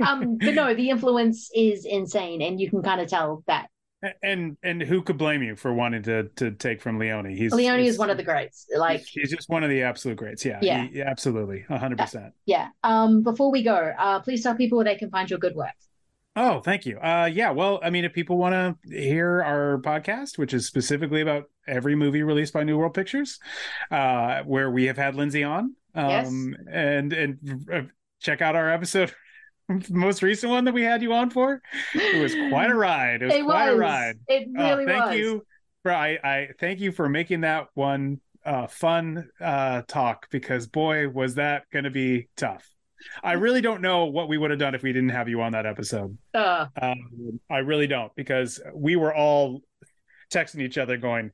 um, 0.00 0.38
but 0.38 0.54
no, 0.54 0.74
the 0.74 0.90
influence 0.90 1.50
is 1.54 1.84
insane, 1.84 2.42
and 2.42 2.60
you 2.60 2.68
can 2.70 2.82
kind 2.82 3.00
of 3.00 3.08
tell 3.08 3.44
that 3.46 3.68
And 4.22 4.56
and 4.62 4.82
who 4.82 5.02
could 5.02 5.16
blame 5.18 5.42
you 5.42 5.54
for 5.54 5.72
wanting 5.72 6.02
to 6.04 6.24
to 6.36 6.50
take 6.50 6.80
from 6.82 6.98
Leone? 6.98 7.26
He's 7.26 7.52
Leone 7.52 7.78
he's- 7.78 7.92
is 7.94 7.98
one 7.98 8.10
of 8.10 8.16
the 8.16 8.24
greats. 8.24 8.66
Like, 8.76 9.04
He's 9.06 9.30
just 9.30 9.48
one 9.48 9.62
of 9.62 9.70
the 9.70 9.82
absolute 9.82 10.16
greats. 10.16 10.44
Yeah. 10.44 10.58
Yeah. 10.62 10.86
he- 10.88 11.02
absolutely. 11.02 11.60
hundred 11.68 11.98
percent. 11.98 12.32
yeah. 12.46 12.68
Um, 12.82 13.22
before 13.22 13.50
we 13.52 13.62
go, 13.62 13.74
uh, 13.98 14.20
please 14.20 14.42
tell 14.42 14.54
people 14.56 14.76
where 14.78 14.84
they 14.84 14.96
can 14.96 15.10
find 15.10 15.30
your 15.30 15.38
good 15.38 15.54
work. 15.54 15.70
Oh, 16.34 16.60
thank 16.60 16.86
you. 16.86 16.98
Uh, 16.98 17.28
yeah. 17.32 17.50
Well, 17.50 17.78
I 17.82 17.90
mean, 17.90 18.04
if 18.06 18.14
people 18.14 18.38
want 18.38 18.54
to 18.54 18.90
hear 18.90 19.42
our 19.42 19.78
podcast, 19.82 20.38
which 20.38 20.54
is 20.54 20.66
specifically 20.66 21.20
about 21.20 21.50
every 21.66 21.94
movie 21.94 22.22
released 22.22 22.54
by 22.54 22.64
New 22.64 22.78
World 22.78 22.94
Pictures, 22.94 23.38
uh, 23.90 24.42
where 24.44 24.70
we 24.70 24.86
have 24.86 24.96
had 24.96 25.14
Lindsay 25.14 25.44
on, 25.44 25.74
um, 25.94 26.08
Yes. 26.08 26.32
and 26.72 27.12
and 27.12 27.68
uh, 27.70 27.82
check 28.20 28.40
out 28.40 28.56
our 28.56 28.70
episode, 28.70 29.12
the 29.68 29.84
most 29.90 30.22
recent 30.22 30.50
one 30.50 30.64
that 30.64 30.72
we 30.72 30.82
had 30.82 31.02
you 31.02 31.12
on 31.12 31.28
for. 31.28 31.60
It 31.94 32.22
was 32.22 32.34
quite 32.50 32.70
a 32.70 32.74
ride. 32.74 33.20
It 33.20 33.26
was 33.26 33.34
It 33.34 33.44
quite 33.44 33.68
a 33.68 33.76
ride. 33.76 34.18
It 34.26 34.48
Uh, 34.58 34.62
really 34.62 34.86
thank 34.86 35.04
was. 35.06 35.16
you 35.18 35.46
for 35.82 35.92
I, 35.92 36.18
I 36.24 36.48
thank 36.58 36.80
you 36.80 36.92
for 36.92 37.10
making 37.10 37.42
that 37.42 37.66
one 37.74 38.20
uh, 38.44 38.68
fun 38.68 39.28
uh, 39.38 39.82
talk 39.86 40.28
because 40.30 40.66
boy 40.66 41.10
was 41.10 41.34
that 41.34 41.64
going 41.70 41.84
to 41.84 41.90
be 41.90 42.28
tough. 42.36 42.66
I 43.22 43.32
really 43.32 43.60
don't 43.60 43.80
know 43.82 44.06
what 44.06 44.28
we 44.28 44.38
would 44.38 44.50
have 44.50 44.58
done 44.58 44.74
if 44.74 44.82
we 44.82 44.92
didn't 44.92 45.10
have 45.10 45.28
you 45.28 45.40
on 45.42 45.52
that 45.52 45.66
episode. 45.66 46.16
Uh, 46.34 46.66
Um, 46.80 47.40
I 47.50 47.58
really 47.58 47.86
don't 47.86 48.14
because 48.16 48.60
we 48.74 48.96
were 48.96 49.14
all 49.14 49.62
texting 50.32 50.60
each 50.62 50.78
other 50.78 50.96
going, 50.96 51.30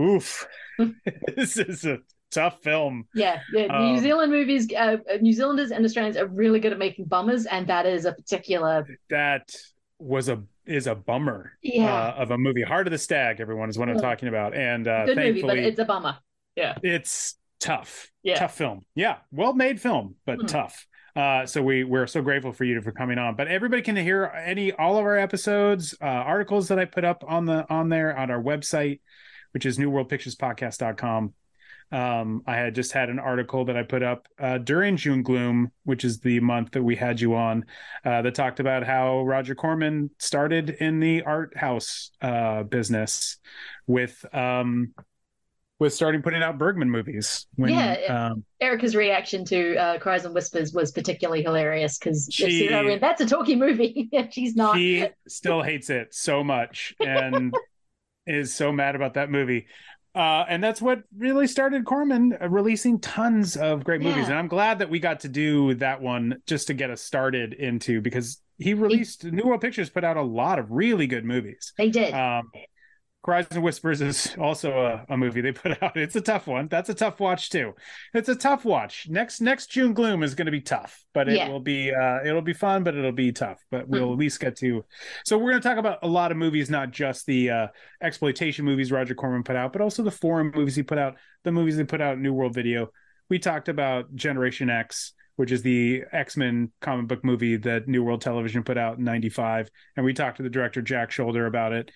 "Oof, 0.00 0.46
this 1.36 1.56
is 1.56 1.84
a 1.84 1.98
tough 2.30 2.62
film." 2.62 3.06
yeah, 3.14 3.40
yeah. 3.52 3.66
Um, 3.66 3.94
New 3.94 4.00
Zealand 4.00 4.32
movies, 4.32 4.68
uh, 4.76 4.96
New 5.20 5.32
Zealanders 5.32 5.70
and 5.70 5.84
Australians 5.84 6.16
are 6.16 6.26
really 6.26 6.60
good 6.60 6.72
at 6.72 6.78
making 6.78 7.06
bummers, 7.06 7.46
and 7.46 7.66
that 7.68 7.86
is 7.86 8.04
a 8.04 8.12
particular. 8.12 8.86
That 9.10 9.54
was 9.98 10.28
a 10.28 10.42
is 10.66 10.86
a 10.86 10.94
bummer 10.94 11.52
Yeah. 11.62 11.92
uh, 11.92 12.14
of 12.22 12.30
a 12.30 12.38
movie. 12.38 12.62
Heart 12.62 12.86
of 12.86 12.90
the 12.92 12.98
Stag, 12.98 13.40
everyone 13.40 13.68
is 13.68 13.78
what 13.78 13.88
I'm 13.88 13.98
talking 13.98 14.28
about, 14.28 14.54
and 14.54 14.88
uh, 14.88 15.04
good 15.06 15.16
movie, 15.18 15.42
but 15.42 15.58
it's 15.58 15.78
a 15.78 15.84
bummer. 15.84 16.16
Yeah. 16.56 16.78
it's 16.82 17.36
tough 17.60 18.10
Yeah. 18.22 18.34
tough 18.34 18.56
film 18.56 18.82
yeah 18.94 19.16
well 19.32 19.54
made 19.54 19.80
film 19.80 20.16
but 20.26 20.38
Hmm. 20.40 20.46
tough 20.46 20.86
uh 21.16 21.46
so 21.46 21.62
we 21.62 21.84
we're 21.84 22.06
so 22.06 22.20
grateful 22.22 22.52
for 22.52 22.64
you 22.64 22.80
for 22.80 22.92
coming 22.92 23.18
on. 23.18 23.36
But 23.36 23.48
everybody 23.48 23.82
can 23.82 23.96
hear 23.96 24.24
any 24.44 24.72
all 24.72 24.98
of 24.98 25.04
our 25.04 25.16
episodes 25.18 25.94
uh 26.00 26.04
articles 26.04 26.68
that 26.68 26.78
i 26.78 26.84
put 26.84 27.04
up 27.04 27.24
on 27.26 27.44
the 27.44 27.66
on 27.72 27.88
there 27.88 28.16
on 28.16 28.30
our 28.30 28.42
website 28.42 29.00
which 29.52 29.66
is 29.66 29.78
newworldpicturespodcast.com 29.78 31.32
um 31.92 32.42
i 32.46 32.56
had 32.56 32.74
just 32.74 32.92
had 32.92 33.10
an 33.10 33.18
article 33.18 33.64
that 33.66 33.76
i 33.76 33.82
put 33.82 34.02
up 34.02 34.26
uh 34.40 34.58
during 34.58 34.96
june 34.96 35.22
gloom 35.22 35.70
which 35.84 36.04
is 36.04 36.18
the 36.20 36.40
month 36.40 36.72
that 36.72 36.82
we 36.82 36.96
had 36.96 37.20
you 37.20 37.34
on 37.34 37.64
uh 38.04 38.22
that 38.22 38.34
talked 38.34 38.58
about 38.58 38.84
how 38.84 39.22
roger 39.22 39.54
corman 39.54 40.10
started 40.18 40.70
in 40.70 40.98
the 40.98 41.22
art 41.22 41.56
house 41.56 42.10
uh 42.22 42.62
business 42.64 43.36
with 43.86 44.24
um 44.32 44.92
with 45.80 45.92
starting 45.92 46.22
putting 46.22 46.42
out 46.42 46.58
Bergman 46.58 46.90
movies. 46.90 47.46
When, 47.56 47.72
Yeah, 47.72 48.30
um, 48.32 48.44
Erica's 48.60 48.94
reaction 48.94 49.44
to 49.46 49.76
uh, 49.76 49.98
Cries 49.98 50.24
and 50.24 50.34
Whispers 50.34 50.72
was 50.72 50.92
particularly 50.92 51.42
hilarious 51.42 51.98
because 51.98 52.28
She- 52.30 52.72
I 52.72 52.82
mean 52.82 53.00
that's 53.00 53.20
a 53.20 53.26
talkie 53.26 53.56
movie. 53.56 54.08
She's 54.30 54.54
not. 54.54 54.76
she 54.76 55.06
still 55.26 55.62
hates 55.62 55.90
it 55.90 56.14
so 56.14 56.44
much 56.44 56.94
and 57.00 57.54
is 58.26 58.54
so 58.54 58.72
mad 58.72 58.94
about 58.94 59.14
that 59.14 59.30
movie. 59.30 59.66
Uh, 60.14 60.44
and 60.48 60.62
that's 60.62 60.80
what 60.80 61.02
really 61.18 61.48
started 61.48 61.84
Corman 61.84 62.36
uh, 62.40 62.48
releasing 62.48 63.00
tons 63.00 63.56
of 63.56 63.82
great 63.82 64.00
movies. 64.00 64.18
Yeah. 64.22 64.30
And 64.30 64.34
I'm 64.38 64.46
glad 64.46 64.78
that 64.78 64.88
we 64.88 65.00
got 65.00 65.20
to 65.20 65.28
do 65.28 65.74
that 65.74 66.00
one 66.00 66.40
just 66.46 66.68
to 66.68 66.74
get 66.74 66.90
us 66.90 67.02
started 67.02 67.52
into 67.52 68.00
because 68.00 68.40
he 68.58 68.74
released 68.74 69.24
New 69.24 69.42
World 69.42 69.60
Pictures 69.60 69.90
put 69.90 70.04
out 70.04 70.16
a 70.16 70.22
lot 70.22 70.60
of 70.60 70.70
really 70.70 71.08
good 71.08 71.24
movies. 71.24 71.72
They 71.76 71.90
did. 71.90 72.14
Um, 72.14 72.48
Cries 73.24 73.46
and 73.52 73.62
Whispers 73.62 74.02
is 74.02 74.36
also 74.38 74.78
a, 75.08 75.14
a 75.14 75.16
movie 75.16 75.40
they 75.40 75.52
put 75.52 75.82
out. 75.82 75.96
It's 75.96 76.14
a 76.14 76.20
tough 76.20 76.46
one. 76.46 76.68
That's 76.68 76.90
a 76.90 76.94
tough 76.94 77.20
watch 77.20 77.48
too. 77.48 77.72
It's 78.12 78.28
a 78.28 78.36
tough 78.36 78.66
watch. 78.66 79.06
Next 79.08 79.40
next 79.40 79.68
June 79.70 79.94
Gloom 79.94 80.22
is 80.22 80.34
going 80.34 80.44
to 80.44 80.52
be 80.52 80.60
tough, 80.60 81.02
but 81.14 81.26
it 81.30 81.36
Yeah. 81.36 81.48
will 81.48 81.58
be 81.58 81.90
uh, 81.90 82.18
it'll 82.22 82.42
be 82.42 82.52
fun, 82.52 82.84
but 82.84 82.94
it'll 82.94 83.12
be 83.12 83.32
tough. 83.32 83.64
But 83.70 83.88
we'll 83.88 84.12
at 84.12 84.18
least 84.18 84.40
get 84.40 84.56
to. 84.56 84.84
So 85.24 85.38
we're 85.38 85.52
going 85.52 85.62
to 85.62 85.66
talk 85.68 85.78
about 85.78 86.00
a 86.02 86.06
lot 86.06 86.32
of 86.32 86.36
movies, 86.36 86.68
not 86.68 86.90
just 86.90 87.24
the 87.24 87.48
uh, 87.50 87.66
exploitation 88.02 88.66
movies 88.66 88.92
Roger 88.92 89.14
Corman 89.14 89.42
put 89.42 89.56
out, 89.56 89.72
but 89.72 89.80
also 89.80 90.02
the 90.02 90.10
foreign 90.10 90.52
movies 90.54 90.76
he 90.76 90.82
put 90.82 90.98
out, 90.98 91.16
the 91.44 91.52
movies 91.52 91.78
they 91.78 91.84
put 91.84 92.02
out 92.02 92.18
New 92.18 92.34
World 92.34 92.52
Video. 92.54 92.90
We 93.30 93.38
talked 93.38 93.70
about 93.70 94.14
Generation 94.14 94.68
X, 94.68 95.14
which 95.36 95.50
is 95.50 95.62
the 95.62 96.02
X 96.12 96.36
Men 96.36 96.72
comic 96.82 97.08
book 97.08 97.24
movie 97.24 97.56
that 97.56 97.88
New 97.88 98.04
World 98.04 98.20
Television 98.20 98.64
put 98.64 98.76
out 98.76 98.98
in 98.98 99.04
'95, 99.04 99.70
and 99.96 100.04
we 100.04 100.12
talked 100.12 100.36
to 100.36 100.42
the 100.42 100.50
director 100.50 100.82
Jack 100.82 101.10
Sholder 101.10 101.46
about 101.46 101.72
it. 101.72 101.90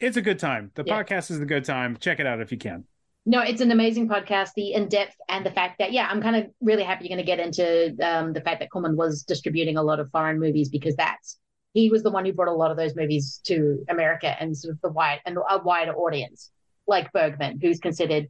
It's 0.00 0.16
a 0.16 0.22
good 0.22 0.38
time. 0.38 0.70
The 0.74 0.84
Yeah. 0.86 1.02
podcast 1.02 1.30
is 1.30 1.40
a 1.40 1.44
good 1.46 1.64
time. 1.64 1.96
Check 1.98 2.20
it 2.20 2.26
out 2.26 2.40
if 2.40 2.50
you 2.50 2.58
can. 2.58 2.84
No, 3.26 3.40
it's 3.40 3.60
an 3.60 3.70
amazing 3.70 4.08
podcast. 4.08 4.54
The 4.56 4.72
in 4.72 4.88
depth 4.88 5.14
and 5.28 5.44
the 5.44 5.50
fact 5.50 5.78
that, 5.78 5.92
yeah, 5.92 6.08
I'm 6.10 6.22
kind 6.22 6.36
of 6.36 6.50
really 6.62 6.82
happy 6.82 7.04
you're 7.04 7.16
going 7.16 7.24
to 7.24 7.30
get 7.30 7.38
into 7.38 7.94
um, 8.02 8.32
the 8.32 8.40
fact 8.40 8.60
that 8.60 8.70
Corman 8.70 8.96
was 8.96 9.22
distributing 9.24 9.76
a 9.76 9.82
lot 9.82 10.00
of 10.00 10.10
foreign 10.10 10.40
movies 10.40 10.70
because 10.70 10.96
that's 10.96 11.38
he 11.74 11.90
was 11.90 12.02
the 12.02 12.10
one 12.10 12.24
who 12.24 12.32
brought 12.32 12.48
a 12.48 12.52
lot 12.52 12.70
of 12.72 12.76
those 12.76 12.96
movies 12.96 13.40
to 13.44 13.84
America 13.88 14.34
and 14.40 14.56
sort 14.56 14.72
of 14.74 14.80
the 14.80 14.88
wide 14.88 15.20
and 15.26 15.36
a 15.36 15.58
wider 15.58 15.92
audience, 15.92 16.50
like 16.88 17.12
Bergman, 17.12 17.60
who's 17.60 17.78
considered 17.78 18.26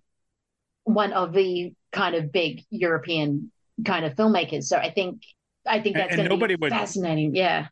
one 0.84 1.12
of 1.12 1.32
the 1.32 1.72
kind 1.92 2.16
of 2.16 2.32
big 2.32 2.62
European 2.70 3.50
kind 3.86 4.04
of 4.04 4.14
filmmakers. 4.14 4.64
So 4.64 4.76
I 4.76 4.90
think 4.90 5.22
I 5.66 5.80
think 5.80 5.96
that's 5.96 6.12
and 6.14 6.22
to 6.24 6.28
nobody 6.28 6.56
would- 6.56 6.70
fascinating. 6.72 7.34
Yeah, 7.34 7.68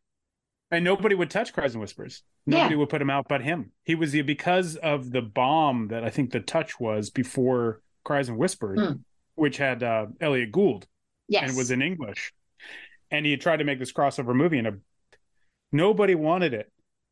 And 0.71 0.85
nobody 0.85 1.15
would 1.15 1.31
touch 1.31 1.53
Cries 1.53 1.75
and 1.75 1.81
Whispers. 1.81 2.23
Yeah. 2.47 2.59
Nobody 2.59 2.77
would 2.77 2.91
put 2.91 3.01
him 3.01 3.11
out 3.11 3.27
but 3.29 3.41
him. 3.43 3.73
He 3.85 3.95
was 3.95 4.13
the 4.13 4.23
because 4.23 4.77
of 4.77 5.11
the 5.13 5.23
bomb 5.23 5.89
that 5.89 6.05
I 6.05 6.11
think 6.11 6.31
the 6.31 6.41
touch 6.41 6.79
was 6.79 7.09
before 7.11 7.81
Cries 8.05 8.29
and 8.29 8.37
Whispers, 8.39 8.79
Hmm. 8.81 8.93
which 9.35 9.57
had 9.57 9.83
uh, 9.83 10.07
Elliott 10.21 10.53
Gould 10.53 10.87
yes, 11.27 11.49
and 11.49 11.57
was 11.57 11.71
in 11.71 11.81
English. 11.83 12.33
And 13.11 13.25
he 13.25 13.37
tried 13.39 13.59
to 13.59 13.65
make 13.65 13.79
this 13.79 13.93
crossover 13.93 14.35
movie, 14.35 14.59
and 14.59 14.67
a, 14.67 14.75
nobody 15.73 16.15
wanted 16.15 16.53
it. 16.53 16.71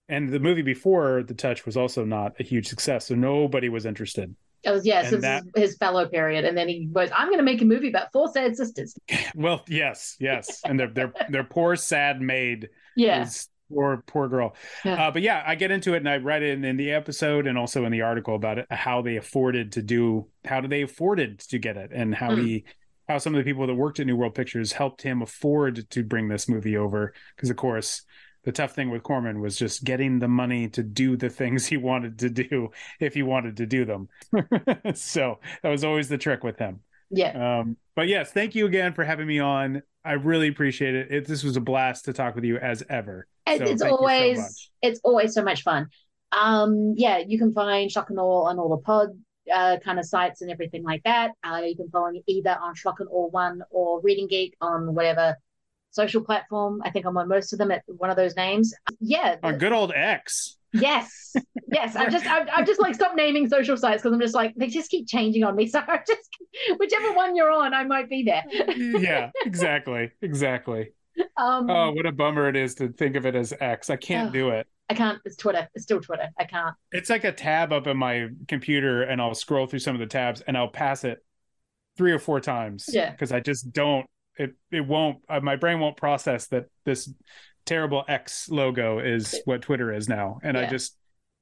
And 0.09 0.29
the 0.29 0.39
movie 0.39 0.63
before 0.63 1.23
the 1.23 1.35
touch 1.35 1.67
was 1.67 1.77
also 1.77 2.05
not 2.05 2.39
a 2.39 2.43
huge 2.45 2.69
success, 2.69 3.07
so 3.07 3.15
nobody 3.15 3.69
was 3.69 3.87
interested. 3.87 4.37
It 4.63 4.71
was 4.71 4.85
yeah. 4.87 5.09
So 5.09 5.17
and 5.17 5.23
this 5.25 5.43
is 5.45 5.51
his 5.71 5.77
fellow 5.77 6.07
period, 6.09 6.45
and 6.45 6.57
then 6.57 6.69
he 6.69 6.89
was, 6.91 7.11
I'm 7.17 7.29
going 7.29 7.39
to 7.39 7.45
make 7.45 7.63
a 7.63 7.65
movie 7.65 7.89
about 7.89 8.13
four 8.13 8.29
sad 8.33 8.57
sisters. 8.57 8.95
Well, 9.35 9.63
yes, 9.69 10.17
yes, 10.19 10.61
and 10.65 10.79
their 10.81 10.89
their 10.89 11.13
their 11.29 11.45
poor 11.45 11.77
sad 11.77 12.21
maid 12.21 12.69
Yeah. 12.97 13.29
poor 13.71 14.03
poor 14.07 14.29
girl. 14.29 14.55
Yeah. 14.85 15.07
Uh, 15.09 15.11
but 15.11 15.23
yeah, 15.23 15.43
I 15.47 15.55
get 15.55 15.71
into 15.71 15.95
it, 15.95 15.99
and 15.99 16.09
I 16.09 16.17
read 16.17 16.43
it 16.43 16.51
in, 16.59 16.65
in 16.65 16.77
the 16.77 16.93
episode 16.93 17.47
and 17.47 17.57
also 17.59 17.85
in 17.85 17.93
the 17.93 18.03
article 18.03 18.35
about 18.35 18.59
it, 18.59 18.67
how 18.71 19.03
they 19.03 19.17
afforded 19.17 19.73
to 19.73 19.83
do, 19.83 20.29
how 20.45 20.61
they 20.61 20.83
afforded 20.83 21.39
to 21.41 21.59
get 21.59 21.77
it, 21.77 21.91
and 21.93 22.15
how 22.15 22.31
Mm. 22.31 22.45
he, 22.45 22.65
how 23.09 23.19
some 23.19 23.35
of 23.35 23.39
the 23.39 23.45
people 23.49 23.67
that 23.67 23.75
worked 23.75 24.01
at 24.01 24.07
New 24.07 24.17
World 24.17 24.35
Pictures 24.35 24.73
helped 24.73 25.03
him 25.03 25.23
afford 25.23 25.89
to 25.91 26.03
bring 26.03 26.29
this 26.29 26.49
movie 26.49 26.77
over. 26.77 27.13
Because 27.37 27.51
of 27.51 27.57
course, 27.57 28.03
the 28.47 28.53
tough 28.53 28.77
thing 28.77 28.91
with 28.91 29.03
Corman 29.03 29.41
was 29.41 29.57
just 29.57 29.83
getting 29.83 30.21
the 30.21 30.29
money 30.29 30.69
to 30.69 30.83
do 30.85 31.17
the 31.17 31.29
things 31.29 31.67
he 31.67 31.77
wanted 31.77 32.21
to 32.21 32.31
do 32.31 32.71
if 33.01 33.13
he 33.13 33.25
wanted 33.25 33.57
to 33.57 33.67
do 33.67 33.85
them. 33.85 34.09
so 34.95 35.41
that 35.63 35.69
was 35.69 35.83
always 35.83 36.09
the 36.09 36.17
trick 36.17 36.45
with 36.45 36.57
him. 36.57 36.81
Yeah. 37.11 37.59
Um, 37.59 37.77
but 37.97 38.07
yes, 38.07 38.31
thank 38.31 38.55
you 38.55 38.67
again 38.67 38.95
for 38.95 39.03
having 39.03 39.27
me 39.27 39.41
on. 39.41 39.83
I 40.05 40.13
really 40.13 40.47
appreciate 40.47 40.95
it. 40.95 41.11
it 41.11 41.27
this 41.27 41.43
was 41.43 41.57
a 41.57 41.61
blast 41.61 42.05
to 42.05 42.13
talk 42.13 42.37
with 42.37 42.45
you 42.45 42.57
as 42.59 42.85
ever. 42.89 43.27
And 43.47 43.59
So 43.59 43.65
it's 43.65 43.73
you 43.73 43.79
so 43.79 43.97
always 43.97 44.71
it's 44.81 45.01
always 45.03 45.35
so 45.35 45.43
much 45.43 45.65
fun. 45.65 45.89
Um, 46.31 46.95
yeah, 46.97 47.19
you 47.19 47.39
can 47.39 47.53
find 47.53 47.91
Schlock 47.91 48.11
and 48.11 48.19
Awe 48.21 48.45
on 48.45 48.61
all 48.61 48.69
the 48.69 48.79
pod 48.79 49.09
uh, 49.53 49.79
kind 49.85 49.99
of 49.99 50.07
sites 50.07 50.41
and 50.41 50.53
everything 50.53 50.85
like 50.85 51.03
that. 51.03 51.33
Uh, 51.43 51.63
you 51.65 51.75
can 51.75 51.91
follow 51.91 52.13
me 52.13 52.23
either 52.29 52.57
on 52.61 52.77
Schlock 52.77 53.01
and 53.01 53.09
Awe 53.11 53.29
One 53.29 53.63
or 53.71 54.01
Reading 54.03 54.29
Geek 54.29 54.57
on 54.61 54.95
whatever 54.95 55.37
social 55.91 56.23
platform. 56.23 56.81
I 56.85 56.91
think 56.91 57.07
I'm 57.07 57.17
on 57.17 57.29
most 57.29 57.53
of 57.53 57.59
them 57.59 57.71
at 57.71 57.83
one 57.87 58.11
of 58.11 58.17
those 58.17 58.37
names. 58.37 58.75
Yeah. 59.01 59.37
on 59.43 59.59
good 59.59 59.73
old 59.73 59.93
X. 59.95 60.57
Yes. 60.73 61.35
Yes. 61.73 61.97
I'm 61.97 62.11
just 62.11 62.27
I'm, 62.31 62.47
I'm 62.55 62.67
just 62.67 62.81
like 62.81 62.95
stop 62.95 63.15
naming 63.17 63.49
social 63.49 63.77
sites 63.77 64.03
because 64.03 64.15
I'm 64.15 64.21
just 64.21 64.35
like 64.35 64.55
they 64.57 64.67
just 64.67 64.91
keep 64.91 65.09
changing 65.09 65.43
on 65.43 65.57
me. 65.57 65.67
So 65.67 65.81
I'm 65.87 66.01
just 66.07 66.29
whichever 66.79 67.13
one 67.13 67.35
you're 67.35 67.51
on, 67.51 67.73
I 67.75 67.85
might 67.85 68.09
be 68.11 68.23
there. 68.25 68.45
yeah, 69.01 69.31
exactly, 69.45 70.11
exactly. 70.23 70.91
Um 71.39 71.71
Oh, 71.71 71.93
what 71.93 72.05
a 72.05 72.13
bummer 72.13 72.49
it 72.49 72.57
is 72.57 72.75
to 72.77 72.89
think 72.89 73.17
of 73.17 73.25
it 73.25 73.35
as 73.35 73.55
X. 73.59 73.89
I 73.89 73.97
can't 73.97 74.29
Oh. 74.31 74.33
do 74.33 74.51
it. 74.51 74.67
I 74.91 74.95
can't 74.95 75.19
it's 75.25 75.37
Twitter. 75.37 75.67
It's 75.75 75.85
still 75.85 76.01
Twitter. 76.01 76.29
I 76.39 76.45
can't. 76.45 76.75
It's 76.93 77.09
like 77.11 77.25
a 77.25 77.33
tab 77.33 77.73
up 77.73 77.87
in 77.87 77.97
my 77.97 78.29
computer, 78.47 79.03
and 79.03 79.21
I'll 79.21 79.35
scroll 79.35 79.67
through 79.67 79.79
some 79.81 79.97
of 79.97 80.01
the 80.01 80.07
tabs, 80.07 80.43
and 80.43 80.57
I'll 80.57 80.69
pass 80.69 81.03
it 81.05 81.25
three 81.97 82.13
or 82.13 82.19
four 82.19 82.39
times. 82.41 82.85
Yeah. 82.93 83.11
because 83.11 83.33
I 83.33 83.41
just 83.41 83.73
don't. 83.73 84.07
It 84.37 84.55
it 84.71 84.87
won't. 84.87 85.19
Uh, 85.29 85.41
my 85.41 85.57
brain 85.57 85.81
won't 85.81 85.97
process 85.97 86.47
that 86.49 86.67
this 86.85 87.13
terrible 87.65 88.05
X 88.09 88.49
logo 88.49 88.99
is 89.01 89.41
what 89.45 89.63
Twitter 89.63 89.93
is 89.93 90.09
now, 90.09 90.39
and 90.43 90.57
I 90.57 90.67
just 90.69 90.97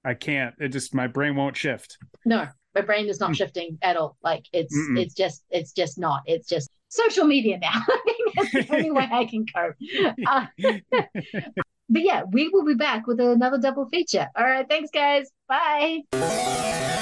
I 0.04 0.14
can't. 0.14 0.54
It 0.58 0.68
just 0.68 0.94
my 0.94 1.06
brain 1.06 1.36
won't 1.36 1.56
shift. 1.56 1.98
No, 2.24 2.46
my 2.74 2.80
brain 2.80 3.08
is 3.08 3.20
not 3.20 3.34
shifting 3.36 3.78
at 3.82 3.96
all. 3.96 4.16
Like 4.22 4.46
it's 4.52 4.74
Mm. 4.76 4.90
Mm-mm. 4.90 5.02
it's 5.02 5.14
just 5.14 5.44
it's 5.50 5.72
just 5.72 5.98
not. 5.98 6.22
It's 6.26 6.48
just 6.48 6.70
social 6.88 7.24
media 7.24 7.58
now. 7.58 7.70
I 7.88 7.98
think 8.04 8.34
that's 8.52 8.68
the 8.68 8.76
only 8.76 8.90
way 8.90 9.08
I 9.10 9.24
can 9.24 9.44
cope. 9.46 9.74
Uh, 10.26 10.46
but 11.88 12.02
yeah, 12.02 12.22
we 12.30 12.48
will 12.48 12.64
be 12.64 12.74
back 12.74 13.06
with 13.06 13.20
another 13.20 13.58
double 13.58 13.86
feature. 13.88 14.28
All 14.36 14.44
right, 14.44 14.66
thanks, 14.68 14.90
guys. 14.90 15.30
Bye. 15.48 17.00